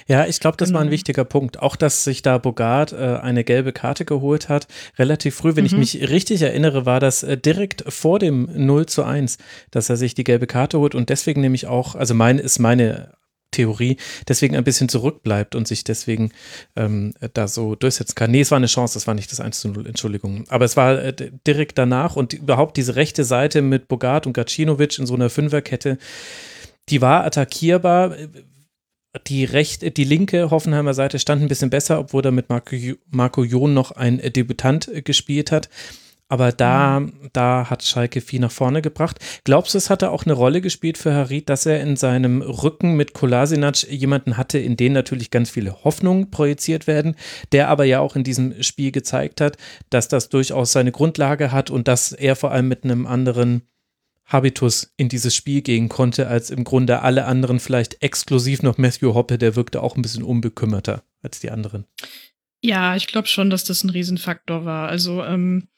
Ja, 0.07 0.25
ich 0.25 0.39
glaube, 0.39 0.57
das 0.57 0.69
genau. 0.69 0.77
war 0.77 0.81
ein 0.81 0.87
genau. 0.87 0.93
wichtiger 0.93 1.25
Punkt. 1.25 1.61
Auch, 1.61 1.75
dass 1.75 2.03
sich 2.03 2.21
da 2.21 2.37
Bogart 2.37 2.93
äh, 2.93 3.17
eine 3.21 3.43
gelbe 3.43 3.73
Karte 3.73 4.05
geholt 4.05 4.49
hat, 4.49 4.67
relativ 4.97 5.35
früh. 5.35 5.55
Wenn 5.55 5.63
mhm. 5.63 5.81
ich 5.81 5.95
mich 5.95 6.09
richtig 6.09 6.41
erinnere, 6.41 6.85
war 6.85 6.99
das 6.99 7.23
äh, 7.23 7.37
direkt 7.37 7.83
vor 7.87 8.19
dem 8.19 8.49
0 8.53 8.85
zu 8.85 9.03
1, 9.03 9.37
dass 9.71 9.89
er 9.89 9.97
sich 9.97 10.15
die 10.15 10.23
gelbe 10.23 10.47
Karte 10.47 10.79
holt 10.79 10.95
und 10.95 11.09
deswegen 11.09 11.41
nämlich 11.41 11.67
auch, 11.67 11.95
also 11.95 12.13
mein 12.13 12.39
ist 12.39 12.59
meine 12.59 13.17
Theorie, 13.51 13.97
deswegen 14.27 14.55
ein 14.55 14.63
bisschen 14.63 14.89
zurückbleibt 14.89 15.55
und 15.55 15.67
sich 15.67 15.83
deswegen 15.83 16.31
ähm, 16.75 17.13
da 17.33 17.47
so 17.47 17.75
durchsetzen 17.75 18.13
kann. 18.15 18.29
Nee, 18.29 18.41
es 18.41 18.51
war 18.51 18.57
eine 18.57 18.67
Chance, 18.67 18.95
das 18.95 19.07
war 19.07 19.13
nicht 19.13 19.31
das 19.31 19.39
1 19.39 19.61
zu 19.61 19.69
0, 19.69 19.87
Entschuldigung. 19.87 20.43
Aber 20.49 20.65
es 20.65 20.77
war 20.77 21.03
äh, 21.03 21.31
direkt 21.45 21.77
danach 21.77 22.15
und 22.15 22.33
überhaupt 22.33 22.77
diese 22.77 22.95
rechte 22.95 23.23
Seite 23.23 23.61
mit 23.61 23.87
Bogart 23.87 24.27
und 24.27 24.33
Gacinovic 24.33 24.99
in 24.99 25.05
so 25.05 25.15
einer 25.15 25.29
Fünferkette, 25.29 25.97
die 26.89 27.01
war 27.01 27.25
attackierbar 27.25 28.15
die 29.27 29.45
rechte, 29.45 29.91
die 29.91 30.03
linke 30.03 30.51
Hoffenheimer 30.51 30.93
Seite 30.93 31.19
stand 31.19 31.41
ein 31.41 31.47
bisschen 31.47 31.69
besser, 31.69 31.99
obwohl 31.99 32.21
da 32.21 32.31
mit 32.31 32.49
Marco, 32.49 32.75
Marco 33.09 33.43
Jon 33.43 33.73
noch 33.73 33.91
ein 33.91 34.17
Debütant 34.17 34.89
gespielt 35.03 35.51
hat. 35.51 35.69
Aber 36.29 36.51
da, 36.51 36.99
mhm. 36.99 37.13
da 37.31 37.69
hat 37.69 37.83
Schalke 37.83 38.19
viel 38.21 38.41
nach 38.41 38.51
vorne 38.51 38.81
gebracht. 38.81 39.19
Glaubst 39.45 39.73
du, 39.73 39.77
es 39.77 39.89
hatte 39.89 40.11
auch 40.11 40.25
eine 40.25 40.33
Rolle 40.33 40.59
gespielt 40.59 40.97
für 40.97 41.13
Harid, 41.13 41.47
dass 41.47 41.65
er 41.65 41.79
in 41.81 41.95
seinem 41.95 42.41
Rücken 42.41 42.95
mit 42.95 43.13
Kolasinac 43.13 43.83
jemanden 43.83 44.35
hatte, 44.35 44.59
in 44.59 44.75
den 44.75 44.93
natürlich 44.93 45.31
ganz 45.31 45.49
viele 45.49 45.83
Hoffnungen 45.83 46.29
projiziert 46.29 46.85
werden, 46.85 47.15
der 47.53 47.69
aber 47.69 47.85
ja 47.85 48.01
auch 48.01 48.15
in 48.17 48.25
diesem 48.25 48.61
Spiel 48.61 48.91
gezeigt 48.91 49.39
hat, 49.39 49.57
dass 49.89 50.09
das 50.09 50.27
durchaus 50.27 50.73
seine 50.73 50.91
Grundlage 50.91 51.51
hat 51.53 51.69
und 51.69 51.87
dass 51.87 52.11
er 52.11 52.35
vor 52.35 52.51
allem 52.51 52.67
mit 52.67 52.83
einem 52.83 53.07
anderen 53.07 53.61
Habitus 54.27 54.93
in 54.97 55.09
dieses 55.09 55.33
Spiel 55.33 55.61
gehen 55.61 55.89
konnte, 55.89 56.27
als 56.27 56.49
im 56.49 56.63
Grunde 56.63 57.01
alle 57.01 57.25
anderen 57.25 57.59
vielleicht 57.59 58.01
exklusiv 58.03 58.61
noch 58.61 58.77
Matthew 58.77 59.13
Hoppe, 59.13 59.37
der 59.37 59.55
wirkte 59.55 59.81
auch 59.81 59.95
ein 59.95 60.01
bisschen 60.01 60.23
unbekümmerter 60.23 61.03
als 61.21 61.39
die 61.39 61.49
anderen. 61.49 61.85
Ja, 62.61 62.95
ich 62.95 63.07
glaube 63.07 63.27
schon, 63.27 63.49
dass 63.49 63.63
das 63.63 63.83
ein 63.83 63.89
Riesenfaktor 63.89 64.65
war. 64.65 64.89
Also 64.89 65.23
ähm, 65.23 65.69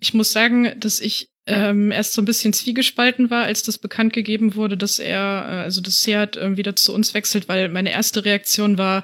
ich 0.00 0.14
muss 0.14 0.32
sagen, 0.32 0.72
dass 0.80 1.00
ich 1.00 1.30
ähm, 1.46 1.90
erst 1.90 2.14
so 2.14 2.22
ein 2.22 2.26
bisschen 2.26 2.52
zwiegespalten 2.52 3.30
war, 3.30 3.44
als 3.44 3.62
das 3.62 3.78
bekannt 3.78 4.12
gegeben 4.12 4.54
wurde, 4.54 4.76
dass 4.76 4.98
er, 4.98 5.46
äh, 5.48 5.62
also 5.62 5.80
dass 5.80 6.02
Seat 6.02 6.36
äh, 6.36 6.56
wieder 6.56 6.76
zu 6.76 6.94
uns 6.94 7.14
wechselt, 7.14 7.48
weil 7.48 7.68
meine 7.68 7.90
erste 7.90 8.24
Reaktion 8.24 8.78
war, 8.78 9.02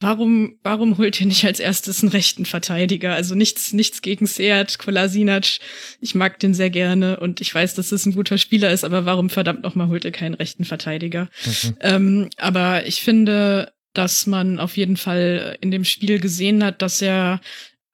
warum, 0.00 0.58
warum 0.62 0.98
holt 0.98 1.20
ihr 1.20 1.26
nicht 1.26 1.44
als 1.44 1.60
erstes 1.60 2.02
einen 2.02 2.12
rechten 2.12 2.44
Verteidiger? 2.44 3.14
Also 3.14 3.34
nichts, 3.34 3.72
nichts 3.72 4.02
gegen 4.02 4.26
Seat, 4.26 4.78
Kolasinac. 4.78 5.58
Ich 6.00 6.14
mag 6.14 6.38
den 6.38 6.54
sehr 6.54 6.70
gerne 6.70 7.18
und 7.20 7.40
ich 7.40 7.54
weiß, 7.54 7.74
dass 7.74 7.92
es 7.92 8.06
ein 8.06 8.14
guter 8.14 8.38
Spieler 8.38 8.70
ist, 8.70 8.84
aber 8.84 9.04
warum 9.04 9.30
verdammt 9.30 9.62
nochmal 9.62 9.88
holt 9.88 10.04
ihr 10.04 10.12
keinen 10.12 10.34
rechten 10.34 10.64
Verteidiger? 10.64 11.28
Mhm. 11.44 11.76
Ähm, 11.80 12.30
aber 12.36 12.86
ich 12.86 13.02
finde, 13.02 13.72
dass 13.94 14.26
man 14.26 14.60
auf 14.60 14.76
jeden 14.76 14.96
Fall 14.96 15.56
in 15.60 15.70
dem 15.70 15.84
Spiel 15.84 16.20
gesehen 16.20 16.62
hat, 16.62 16.82
dass 16.82 17.02
er 17.02 17.40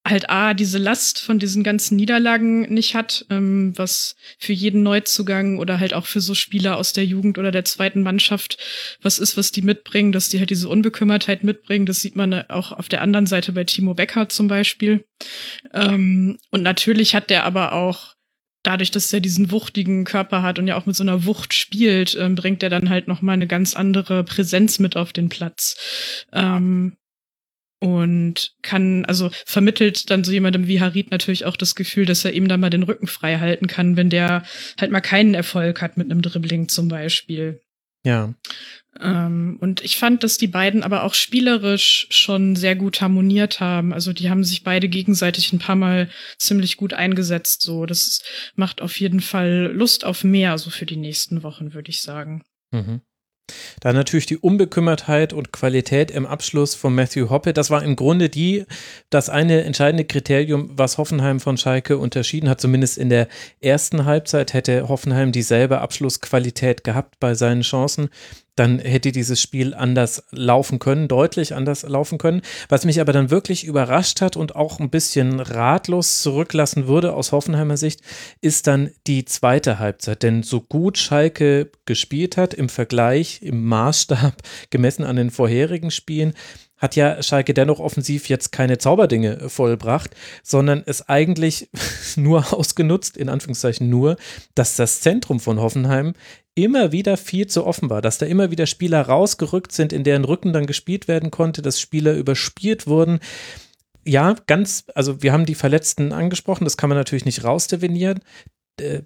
halt 0.07 0.29
A, 0.29 0.53
diese 0.53 0.79
Last 0.79 1.21
von 1.21 1.39
diesen 1.39 1.63
ganzen 1.63 1.97
Niederlagen 1.97 2.73
nicht 2.73 2.95
hat, 2.95 3.25
ähm, 3.31 3.73
was 3.77 4.17
für 4.39 4.53
jeden 4.53 4.83
Neuzugang 4.83 5.59
oder 5.59 5.81
halt 5.81 5.95
auch 5.95 6.05
für 6.07 6.21
so 6.21 6.35
Spieler 6.35 6.77
aus 6.77 6.93
der 6.93 7.07
Jugend 7.07 7.39
oder 7.39 7.51
der 7.51 7.65
zweiten 7.65 8.03
Mannschaft 8.03 8.59
was 9.01 9.19
ist, 9.19 9.37
was 9.37 9.51
die 9.51 9.63
mitbringen, 9.63 10.13
dass 10.13 10.29
die 10.29 10.39
halt 10.39 10.51
diese 10.51 10.69
Unbekümmertheit 10.69 11.43
mitbringen. 11.43 11.87
Das 11.87 12.01
sieht 12.01 12.17
man 12.17 12.35
auch 12.51 12.73
auf 12.73 12.89
der 12.89 13.01
anderen 13.01 13.27
Seite 13.27 13.53
bei 13.53 13.65
Timo 13.65 13.95
Becker 13.95 14.29
zum 14.29 14.47
Beispiel. 14.47 15.05
Ähm, 15.73 16.39
und 16.51 16.63
natürlich 16.63 17.15
hat 17.15 17.31
der 17.31 17.45
aber 17.45 17.73
auch 17.73 18.15
dadurch, 18.63 18.91
dass 18.91 19.13
er 19.13 19.21
diesen 19.21 19.51
wuchtigen 19.51 20.05
Körper 20.05 20.43
hat 20.43 20.59
und 20.59 20.67
ja 20.67 20.77
auch 20.77 20.87
mit 20.87 20.97
so 20.97 21.05
einer 21.05 21.25
Wucht 21.25 21.55
spielt, 21.55 22.17
ähm, 22.19 22.35
bringt 22.35 22.63
er 22.63 22.71
dann 22.71 22.91
halt 22.91 23.09
noch 23.09 23.23
mal 23.23 23.33
eine 23.33 23.47
ganz 23.47 23.75
andere 23.75 24.25
Präsenz 24.25 24.79
mit 24.79 24.97
auf 24.97 25.13
den 25.13 25.29
Platz. 25.29 26.25
Ähm, 26.33 26.97
und 27.85 28.55
kann, 28.63 29.05
also 29.05 29.31
vermittelt 29.45 30.09
dann 30.09 30.25
so 30.25 30.33
jemandem 30.33 30.67
wie 30.67 30.81
Harit 30.81 31.11
natürlich 31.11 31.45
auch 31.45 31.55
das 31.55 31.75
Gefühl, 31.75 32.07
dass 32.07 32.25
er 32.25 32.33
ihm 32.33 32.49
dann 32.49 32.61
mal 32.61 32.71
den 32.71 32.83
Rücken 32.83 33.07
frei 33.07 33.39
halten 33.39 33.67
kann, 33.67 33.99
wenn 33.99 34.09
der 34.09 34.43
halt 34.81 34.91
mal 34.91 35.03
keinen 35.03 35.35
Erfolg 35.35 35.83
hat 35.83 35.99
mit 35.99 36.11
einem 36.11 36.23
Dribbling 36.23 36.71
zum 36.71 36.89
Beispiel. 36.89 37.61
Ja. 38.03 38.33
Ähm, 38.99 39.59
und 39.61 39.85
ich 39.85 39.99
fand, 39.99 40.23
dass 40.23 40.39
die 40.39 40.47
beiden 40.47 40.83
aber 40.83 41.03
auch 41.03 41.13
spielerisch 41.13 42.07
schon 42.09 42.57
sehr 42.57 42.75
gut 42.75 43.03
harmoniert 43.03 43.61
haben. 43.61 43.93
Also 43.93 44.15
die 44.15 44.31
haben 44.31 44.45
sich 44.45 44.65
beide 44.65 44.89
gegenseitig 44.89 45.53
ein 45.53 45.59
paar 45.59 45.77
Mal 45.77 46.09
ziemlich 46.39 46.79
gut 46.79 46.95
eingesetzt. 46.95 47.61
So, 47.61 47.85
das 47.85 48.23
macht 48.55 48.81
auf 48.81 48.99
jeden 48.99 49.21
Fall 49.21 49.71
Lust 49.75 50.07
auf 50.07 50.25
mehr, 50.25 50.57
so 50.57 50.71
für 50.71 50.87
die 50.87 50.97
nächsten 50.97 51.43
Wochen, 51.43 51.75
würde 51.75 51.91
ich 51.91 52.01
sagen. 52.01 52.45
Mhm. 52.71 53.03
Dann 53.81 53.95
natürlich 53.95 54.27
die 54.27 54.39
Unbekümmertheit 54.39 55.33
und 55.33 55.53
Qualität 55.53 56.11
im 56.11 56.25
Abschluss 56.25 56.75
von 56.75 56.95
Matthew 56.95 57.29
Hoppe. 57.29 57.53
Das 57.53 57.71
war 57.71 57.83
im 57.83 57.97
Grunde 57.97 58.29
die, 58.31 58.65
das 59.11 59.29
eine 59.29 59.65
entscheidende 59.65 60.05
Kriterium, 60.05 60.71
was 60.73 60.97
Hoffenheim 60.97 61.41
von 61.41 61.59
Schalke 61.59 61.99
unterschieden 61.99 62.49
hat. 62.49 62.61
Zumindest 62.61 62.97
in 62.97 63.11
der 63.11 63.29
ersten 63.61 64.07
Halbzeit 64.07 64.55
hätte 64.55 64.89
Hoffenheim 64.89 65.33
dieselbe 65.33 65.81
Abschlussqualität 65.81 66.85
gehabt 66.85 67.21
bei 67.21 67.35
seinen 67.35 67.63
Chancen 67.63 68.09
dann 68.57 68.79
hätte 68.79 69.13
dieses 69.13 69.41
Spiel 69.41 69.75
anders 69.75 70.25
laufen 70.31 70.79
können, 70.79 71.09
deutlich 71.09 71.55
anders 71.55 71.83
laufen 71.83 72.19
können. 72.19 72.43
Was 72.69 72.85
mich 72.85 73.01
aber 73.01 73.13
dann 73.13 73.31
wirklich 73.31 73.65
überrascht 73.65 74.21
hat 74.21 74.37
und 74.37 74.55
auch 74.55 74.79
ein 74.79 74.91
bisschen 74.91 75.41
ratlos 75.41 76.23
zurücklassen 76.23 76.87
würde 76.87 77.15
aus 77.15 77.33
Hoffenheimer 77.33 77.77
Sicht, 77.77 78.01
ist 78.41 78.67
dann 78.67 78.91
die 79.07 79.25
zweite 79.25 79.79
Halbzeit. 79.79 80.23
Denn 80.23 80.43
so 80.43 80.61
gut 80.61 80.99
Schalke 80.99 81.71
gespielt 81.87 82.37
hat 82.37 82.55
im 82.55 82.69
Vergleich, 82.69 83.43
im 83.43 83.65
Maßstab 83.65 84.35
gemessen 84.71 85.05
an 85.05 85.17
den 85.17 85.31
vorherigen 85.31 85.91
Spielen, 85.91 86.35
hat 86.77 86.97
ja 86.97 87.23
Schalke 87.23 87.55
dennoch 87.55 87.81
offensiv 87.81 88.29
jetzt 88.29 88.53
keine 88.53 88.79
Zauberdinge 88.79 89.49
vollbracht, 89.49 90.11
sondern 90.43 90.83
es 90.85 91.09
eigentlich 91.09 91.71
nur 92.17 92.53
ausgenutzt, 92.53 93.17
in 93.17 93.29
Anführungszeichen 93.29 93.89
nur, 93.89 94.17
dass 94.55 94.77
das 94.77 95.01
Zentrum 95.01 95.41
von 95.41 95.61
Hoffenheim 95.61 96.15
immer 96.55 96.93
wieder 96.93 97.17
viel 97.17 97.47
zu 97.47 97.67
offen 97.67 97.91
war, 97.91 98.01
dass 98.01 98.19
da 98.19 98.27
immer 98.27 98.51
wieder 98.51 98.67
Spieler 98.67 99.03
rausgerückt 99.03 99.73
sind, 99.73 99.93
in 99.93 100.05
deren 100.05 100.25
Rücken 100.25 100.53
dann 100.53 100.67
gespielt 100.67 101.09
werden 101.09 101.31
konnte, 101.31 101.63
dass 101.63 101.81
Spieler 101.81 102.15
überspielt 102.15 102.87
wurden. 102.87 103.21
Ja, 104.05 104.37
ganz, 104.47 104.85
also 104.95 105.23
wir 105.23 105.33
haben 105.33 105.47
die 105.47 105.55
Verletzten 105.55 106.13
angesprochen, 106.13 106.65
das 106.65 106.77
kann 106.77 106.91
man 106.91 106.99
natürlich 106.99 107.25
nicht 107.25 107.45
rausdefinieren, 107.45 108.21
äh, 108.81 109.03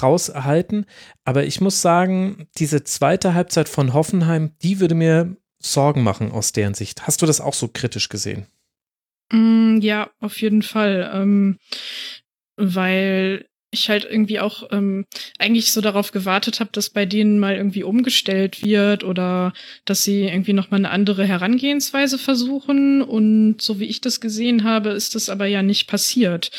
raushalten, 0.00 0.86
aber 1.24 1.44
ich 1.44 1.60
muss 1.60 1.82
sagen, 1.82 2.46
diese 2.58 2.84
zweite 2.84 3.34
Halbzeit 3.34 3.68
von 3.68 3.94
Hoffenheim, 3.94 4.52
die 4.62 4.80
würde 4.80 4.94
mir 4.94 5.36
Sorgen 5.60 6.02
machen 6.02 6.30
aus 6.30 6.52
deren 6.52 6.74
Sicht. 6.74 7.06
Hast 7.06 7.20
du 7.20 7.26
das 7.26 7.40
auch 7.40 7.54
so 7.54 7.68
kritisch 7.68 8.08
gesehen? 8.08 8.46
Mm, 9.32 9.78
ja, 9.80 10.10
auf 10.20 10.40
jeden 10.40 10.62
Fall. 10.62 11.10
Ähm, 11.12 11.58
weil 12.56 13.46
ich 13.70 13.90
halt 13.90 14.06
irgendwie 14.08 14.40
auch 14.40 14.68
ähm, 14.72 15.04
eigentlich 15.38 15.72
so 15.72 15.82
darauf 15.82 16.10
gewartet 16.10 16.58
habe, 16.60 16.70
dass 16.72 16.88
bei 16.88 17.04
denen 17.04 17.38
mal 17.38 17.54
irgendwie 17.54 17.82
umgestellt 17.82 18.64
wird 18.64 19.04
oder 19.04 19.52
dass 19.84 20.02
sie 20.02 20.22
irgendwie 20.22 20.54
noch 20.54 20.70
mal 20.70 20.78
eine 20.78 20.90
andere 20.90 21.26
Herangehensweise 21.26 22.18
versuchen. 22.18 23.02
Und 23.02 23.60
so 23.60 23.78
wie 23.78 23.84
ich 23.84 24.00
das 24.00 24.20
gesehen 24.20 24.64
habe, 24.64 24.90
ist 24.90 25.14
das 25.14 25.28
aber 25.28 25.46
ja 25.46 25.62
nicht 25.62 25.86
passiert, 25.86 26.50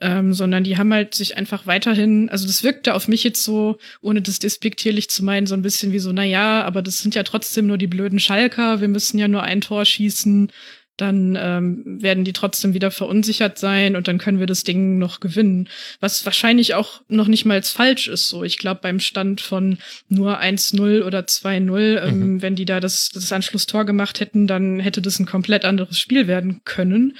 ähm, 0.00 0.34
sondern 0.34 0.62
die 0.62 0.76
haben 0.76 0.92
halt 0.92 1.14
sich 1.14 1.38
einfach 1.38 1.66
weiterhin, 1.66 2.28
also 2.28 2.46
das 2.46 2.62
wirkte 2.62 2.94
auf 2.94 3.08
mich 3.08 3.24
jetzt 3.24 3.44
so, 3.44 3.78
ohne 4.02 4.20
das 4.20 4.38
despektierlich 4.38 5.08
zu 5.08 5.24
meinen, 5.24 5.46
so 5.46 5.54
ein 5.54 5.62
bisschen 5.62 5.92
wie 5.92 5.98
so, 5.98 6.12
na 6.12 6.24
ja, 6.24 6.64
aber 6.64 6.82
das 6.82 6.98
sind 6.98 7.14
ja 7.14 7.22
trotzdem 7.22 7.66
nur 7.66 7.78
die 7.78 7.86
blöden 7.86 8.20
Schalker, 8.20 8.82
wir 8.82 8.88
müssen 8.88 9.18
ja 9.18 9.28
nur 9.28 9.42
ein 9.42 9.62
Tor 9.62 9.86
schießen 9.86 10.50
dann 10.98 11.38
ähm, 11.40 12.02
werden 12.02 12.24
die 12.24 12.32
trotzdem 12.32 12.74
wieder 12.74 12.90
verunsichert 12.90 13.58
sein 13.58 13.96
und 13.96 14.08
dann 14.08 14.18
können 14.18 14.40
wir 14.40 14.46
das 14.46 14.64
Ding 14.64 14.98
noch 14.98 15.20
gewinnen. 15.20 15.68
Was 16.00 16.24
wahrscheinlich 16.24 16.74
auch 16.74 17.00
noch 17.08 17.28
nicht 17.28 17.44
mal 17.44 17.62
falsch 17.62 18.08
ist. 18.08 18.28
So, 18.28 18.44
ich 18.44 18.58
glaube, 18.58 18.80
beim 18.82 19.00
Stand 19.00 19.40
von 19.40 19.78
nur 20.08 20.40
1-0 20.40 21.02
oder 21.04 21.20
2-0, 21.20 22.02
ähm, 22.02 22.18
mhm. 22.18 22.42
wenn 22.42 22.56
die 22.56 22.64
da 22.64 22.80
das, 22.80 23.10
das 23.10 23.32
Anschlusstor 23.32 23.84
gemacht 23.84 24.20
hätten, 24.20 24.46
dann 24.46 24.80
hätte 24.80 25.00
das 25.00 25.18
ein 25.18 25.26
komplett 25.26 25.64
anderes 25.64 25.98
Spiel 25.98 26.26
werden 26.26 26.60
können. 26.64 27.16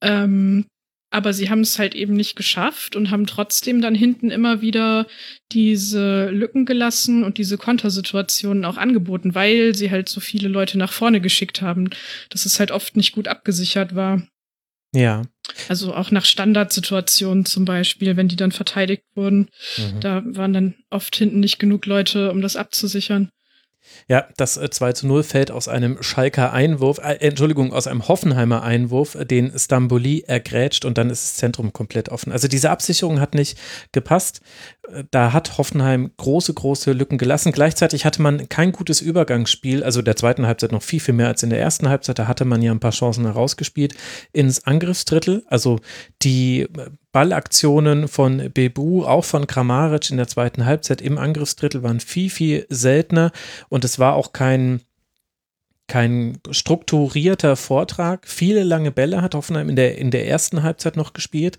Ähm, 0.00 0.66
aber 1.10 1.32
sie 1.32 1.50
haben 1.50 1.60
es 1.60 1.78
halt 1.78 1.94
eben 1.94 2.14
nicht 2.14 2.36
geschafft 2.36 2.94
und 2.94 3.10
haben 3.10 3.26
trotzdem 3.26 3.80
dann 3.80 3.94
hinten 3.94 4.30
immer 4.30 4.60
wieder 4.60 5.06
diese 5.52 6.30
Lücken 6.30 6.64
gelassen 6.66 7.24
und 7.24 7.36
diese 7.36 7.58
Kontersituationen 7.58 8.64
auch 8.64 8.76
angeboten, 8.76 9.34
weil 9.34 9.74
sie 9.74 9.90
halt 9.90 10.08
so 10.08 10.20
viele 10.20 10.48
Leute 10.48 10.78
nach 10.78 10.92
vorne 10.92 11.20
geschickt 11.20 11.62
haben, 11.62 11.90
dass 12.30 12.46
es 12.46 12.60
halt 12.60 12.70
oft 12.70 12.96
nicht 12.96 13.12
gut 13.12 13.26
abgesichert 13.26 13.96
war. 13.96 14.22
Ja. 14.94 15.22
Also 15.68 15.94
auch 15.94 16.10
nach 16.12 16.24
Standardsituationen 16.24 17.44
zum 17.44 17.64
Beispiel, 17.64 18.16
wenn 18.16 18.28
die 18.28 18.36
dann 18.36 18.52
verteidigt 18.52 19.04
wurden, 19.14 19.48
mhm. 19.76 20.00
da 20.00 20.22
waren 20.24 20.52
dann 20.52 20.74
oft 20.90 21.14
hinten 21.16 21.40
nicht 21.40 21.58
genug 21.58 21.86
Leute, 21.86 22.30
um 22.30 22.40
das 22.40 22.56
abzusichern. 22.56 23.30
Ja, 24.08 24.26
das 24.36 24.54
2 24.54 24.88
äh, 24.88 24.94
zu 24.94 25.06
0 25.06 25.22
fällt 25.22 25.50
aus 25.50 25.68
einem 25.68 26.02
Schalker 26.02 26.52
Einwurf, 26.52 26.98
äh, 26.98 27.14
Entschuldigung, 27.20 27.72
aus 27.72 27.86
einem 27.86 28.08
Hoffenheimer 28.08 28.62
Einwurf, 28.62 29.16
den 29.20 29.56
Stamboli 29.58 30.24
ergrätscht 30.26 30.84
und 30.84 30.98
dann 30.98 31.10
ist 31.10 31.22
das 31.22 31.36
Zentrum 31.36 31.72
komplett 31.72 32.08
offen. 32.08 32.32
Also 32.32 32.48
diese 32.48 32.70
Absicherung 32.70 33.20
hat 33.20 33.34
nicht 33.34 33.58
gepasst. 33.92 34.40
Da 35.10 35.32
hat 35.32 35.58
Hoffenheim 35.58 36.10
große, 36.16 36.54
große 36.54 36.92
Lücken 36.92 37.18
gelassen. 37.18 37.52
Gleichzeitig 37.52 38.04
hatte 38.04 38.22
man 38.22 38.48
kein 38.48 38.72
gutes 38.72 39.00
Übergangsspiel, 39.00 39.82
also 39.82 40.02
der 40.02 40.16
zweiten 40.16 40.46
Halbzeit 40.46 40.72
noch 40.72 40.82
viel, 40.82 41.00
viel 41.00 41.14
mehr 41.14 41.28
als 41.28 41.42
in 41.42 41.50
der 41.50 41.60
ersten 41.60 41.88
Halbzeit. 41.88 42.18
Da 42.18 42.26
hatte 42.26 42.44
man 42.44 42.62
ja 42.62 42.72
ein 42.72 42.80
paar 42.80 42.90
Chancen 42.90 43.24
herausgespielt 43.24 43.94
ins 44.32 44.64
Angriffsdrittel. 44.66 45.44
Also 45.46 45.78
die 46.22 46.66
Ballaktionen 47.12 48.08
von 48.08 48.50
Bebu, 48.52 49.04
auch 49.04 49.24
von 49.24 49.46
Kramaric 49.46 50.10
in 50.10 50.16
der 50.16 50.28
zweiten 50.28 50.64
Halbzeit 50.64 51.00
im 51.00 51.18
Angriffsdrittel 51.18 51.82
waren 51.82 52.00
viel, 52.00 52.30
viel 52.30 52.66
seltener 52.68 53.32
und 53.68 53.84
es 53.84 53.98
war 53.98 54.14
auch 54.14 54.32
kein, 54.32 54.82
kein 55.90 56.38
strukturierter 56.52 57.56
Vortrag. 57.56 58.26
Viele 58.28 58.62
lange 58.62 58.92
Bälle 58.92 59.22
hat 59.22 59.34
Hoffenheim 59.34 59.68
in 59.68 59.76
der, 59.76 59.98
in 59.98 60.12
der 60.12 60.28
ersten 60.28 60.62
Halbzeit 60.62 60.96
noch 60.96 61.12
gespielt. 61.12 61.56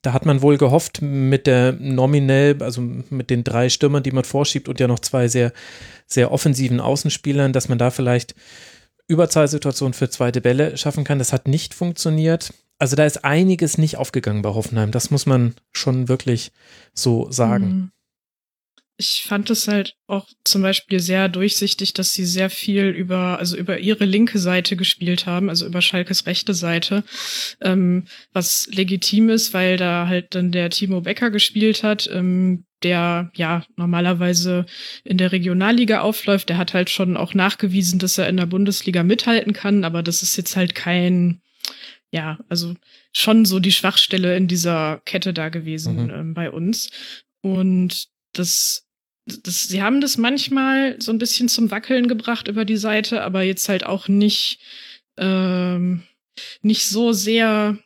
Da 0.00 0.12
hat 0.12 0.24
man 0.24 0.42
wohl 0.42 0.58
gehofft, 0.58 1.02
mit 1.02 1.48
der 1.48 1.72
nominell, 1.72 2.62
also 2.62 2.80
mit 2.80 3.30
den 3.30 3.42
drei 3.42 3.68
Stürmern, 3.68 4.04
die 4.04 4.12
man 4.12 4.22
vorschiebt 4.22 4.68
und 4.68 4.78
ja 4.78 4.86
noch 4.86 5.00
zwei 5.00 5.26
sehr, 5.26 5.52
sehr 6.06 6.30
offensiven 6.30 6.80
Außenspielern, 6.80 7.52
dass 7.52 7.68
man 7.68 7.78
da 7.78 7.90
vielleicht 7.90 8.36
Überzahlsituationen 9.08 9.92
für 9.92 10.08
zweite 10.08 10.40
Bälle 10.40 10.76
schaffen 10.76 11.02
kann. 11.02 11.18
Das 11.18 11.32
hat 11.32 11.48
nicht 11.48 11.74
funktioniert 11.74 12.52
also 12.78 12.94
da 12.94 13.04
ist 13.04 13.24
einiges 13.24 13.76
nicht 13.76 13.96
aufgegangen 13.96 14.42
bei 14.42 14.50
Hoffenheim. 14.50 14.92
Das 14.92 15.10
muss 15.10 15.26
man 15.26 15.54
schon 15.72 16.08
wirklich 16.08 16.52
so 16.94 17.30
sagen. 17.30 17.66
Mhm. 17.66 17.90
Ich 19.00 19.22
fand 19.26 19.48
es 19.48 19.68
halt 19.68 19.94
auch 20.08 20.26
zum 20.44 20.62
Beispiel 20.62 20.98
sehr 20.98 21.28
durchsichtig, 21.28 21.92
dass 21.92 22.14
sie 22.14 22.26
sehr 22.26 22.50
viel 22.50 22.86
über, 22.88 23.38
also 23.38 23.56
über 23.56 23.78
ihre 23.78 24.04
linke 24.04 24.40
Seite 24.40 24.74
gespielt 24.76 25.24
haben, 25.24 25.48
also 25.48 25.66
über 25.66 25.80
Schalkes 25.80 26.26
rechte 26.26 26.52
Seite, 26.52 27.04
ähm, 27.60 28.06
was 28.32 28.66
legitim 28.72 29.30
ist, 29.30 29.54
weil 29.54 29.76
da 29.76 30.08
halt 30.08 30.34
dann 30.34 30.50
der 30.50 30.70
Timo 30.70 31.02
Becker 31.02 31.30
gespielt 31.30 31.84
hat, 31.84 32.10
ähm, 32.12 32.64
der 32.82 33.30
ja 33.34 33.64
normalerweise 33.76 34.66
in 35.04 35.16
der 35.16 35.30
Regionalliga 35.30 36.00
aufläuft. 36.00 36.48
Der 36.48 36.58
hat 36.58 36.74
halt 36.74 36.90
schon 36.90 37.16
auch 37.16 37.34
nachgewiesen, 37.34 38.00
dass 38.00 38.18
er 38.18 38.28
in 38.28 38.36
der 38.36 38.46
Bundesliga 38.46 39.04
mithalten 39.04 39.52
kann, 39.52 39.84
aber 39.84 40.02
das 40.02 40.22
ist 40.22 40.36
jetzt 40.36 40.56
halt 40.56 40.74
kein 40.74 41.40
ja, 42.10 42.38
also 42.48 42.74
schon 43.12 43.44
so 43.44 43.60
die 43.60 43.72
Schwachstelle 43.72 44.36
in 44.36 44.48
dieser 44.48 45.00
Kette 45.04 45.34
da 45.34 45.48
gewesen 45.48 46.04
mhm. 46.04 46.10
ähm, 46.10 46.34
bei 46.34 46.50
uns. 46.50 46.90
Und 47.40 48.08
das, 48.32 48.87
das, 49.42 49.64
sie 49.64 49.82
haben 49.82 50.00
das 50.00 50.16
manchmal 50.16 51.00
so 51.00 51.12
ein 51.12 51.18
bisschen 51.18 51.48
zum 51.48 51.70
Wackeln 51.70 52.08
gebracht 52.08 52.48
über 52.48 52.64
die 52.64 52.76
Seite, 52.76 53.22
aber 53.22 53.42
jetzt 53.42 53.68
halt 53.68 53.84
auch 53.84 54.08
nicht 54.08 54.60
ähm, 55.16 56.02
nicht 56.62 56.86
so 56.86 57.12
sehr 57.12 57.78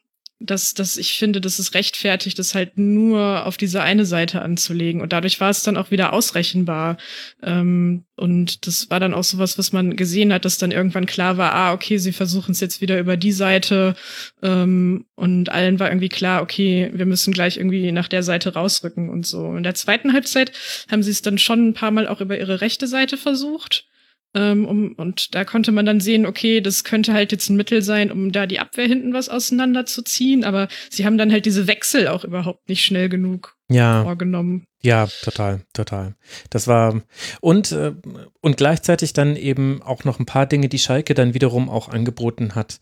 dass, 0.46 0.74
dass 0.74 0.96
ich 0.96 1.18
finde, 1.18 1.40
dass 1.40 1.58
es 1.58 1.74
rechtfertigt, 1.74 2.38
das 2.38 2.54
halt 2.54 2.78
nur 2.78 3.46
auf 3.46 3.56
diese 3.56 3.82
eine 3.82 4.04
Seite 4.04 4.42
anzulegen. 4.42 5.00
Und 5.00 5.12
dadurch 5.12 5.40
war 5.40 5.50
es 5.50 5.62
dann 5.62 5.76
auch 5.76 5.90
wieder 5.90 6.12
ausrechenbar. 6.12 6.96
Ähm, 7.42 8.04
und 8.16 8.66
das 8.66 8.90
war 8.90 9.00
dann 9.00 9.14
auch 9.14 9.24
sowas, 9.24 9.58
was 9.58 9.72
man 9.72 9.96
gesehen 9.96 10.32
hat, 10.32 10.44
dass 10.44 10.58
dann 10.58 10.70
irgendwann 10.70 11.06
klar 11.06 11.36
war, 11.36 11.52
ah, 11.54 11.72
okay, 11.72 11.98
sie 11.98 12.12
versuchen 12.12 12.52
es 12.52 12.60
jetzt 12.60 12.80
wieder 12.80 12.98
über 12.98 13.16
die 13.16 13.32
Seite. 13.32 13.94
Ähm, 14.42 15.06
und 15.14 15.48
allen 15.50 15.78
war 15.78 15.88
irgendwie 15.88 16.08
klar, 16.08 16.42
okay, 16.42 16.90
wir 16.92 17.06
müssen 17.06 17.32
gleich 17.32 17.56
irgendwie 17.56 17.92
nach 17.92 18.08
der 18.08 18.22
Seite 18.22 18.54
rausrücken 18.54 19.08
und 19.08 19.26
so. 19.26 19.56
In 19.56 19.62
der 19.62 19.74
zweiten 19.74 20.12
Halbzeit 20.12 20.52
haben 20.90 21.02
sie 21.02 21.10
es 21.10 21.22
dann 21.22 21.38
schon 21.38 21.68
ein 21.68 21.74
paar 21.74 21.90
Mal 21.90 22.08
auch 22.08 22.20
über 22.20 22.38
ihre 22.38 22.60
rechte 22.60 22.86
Seite 22.86 23.16
versucht. 23.16 23.86
Ähm, 24.34 24.64
um, 24.64 24.92
und 24.94 25.34
da 25.34 25.44
konnte 25.44 25.72
man 25.72 25.84
dann 25.84 26.00
sehen, 26.00 26.24
okay, 26.24 26.60
das 26.60 26.84
könnte 26.84 27.12
halt 27.12 27.32
jetzt 27.32 27.50
ein 27.50 27.56
Mittel 27.56 27.82
sein, 27.82 28.10
um 28.10 28.32
da 28.32 28.46
die 28.46 28.60
Abwehr 28.60 28.86
hinten 28.86 29.12
was 29.12 29.28
auseinanderzuziehen. 29.28 30.44
Aber 30.44 30.68
sie 30.90 31.04
haben 31.04 31.18
dann 31.18 31.30
halt 31.30 31.44
diese 31.44 31.66
Wechsel 31.66 32.08
auch 32.08 32.24
überhaupt 32.24 32.68
nicht 32.68 32.84
schnell 32.84 33.08
genug 33.08 33.56
ja. 33.68 34.02
vorgenommen. 34.02 34.64
Ja, 34.82 35.06
total, 35.22 35.60
total. 35.74 36.16
Das 36.50 36.66
war 36.66 37.02
und 37.40 37.72
äh, 37.72 37.92
und 38.40 38.56
gleichzeitig 38.56 39.12
dann 39.12 39.36
eben 39.36 39.80
auch 39.82 40.04
noch 40.04 40.18
ein 40.18 40.26
paar 40.26 40.46
Dinge, 40.46 40.68
die 40.68 40.80
Schalke 40.80 41.14
dann 41.14 41.34
wiederum 41.34 41.68
auch 41.68 41.88
angeboten 41.88 42.54
hat 42.54 42.80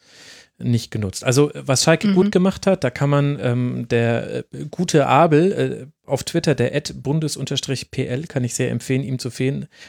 nicht 0.62 0.90
genutzt. 0.90 1.24
Also 1.24 1.50
was 1.54 1.84
Schalke 1.84 2.08
mhm. 2.08 2.14
gut 2.14 2.32
gemacht 2.32 2.66
hat, 2.66 2.84
da 2.84 2.90
kann 2.90 3.10
man 3.10 3.38
ähm, 3.40 3.88
der 3.88 4.44
äh, 4.52 4.64
gute 4.70 5.06
Abel, 5.06 5.52
äh, 5.52 5.86
auf 6.10 6.24
Twitter, 6.24 6.54
der 6.54 6.70
bundes-pl, 6.94 8.26
kann 8.26 8.44
ich 8.44 8.54
sehr 8.54 8.70
empfehlen, 8.70 9.02
ihm 9.02 9.18
zu 9.18 9.30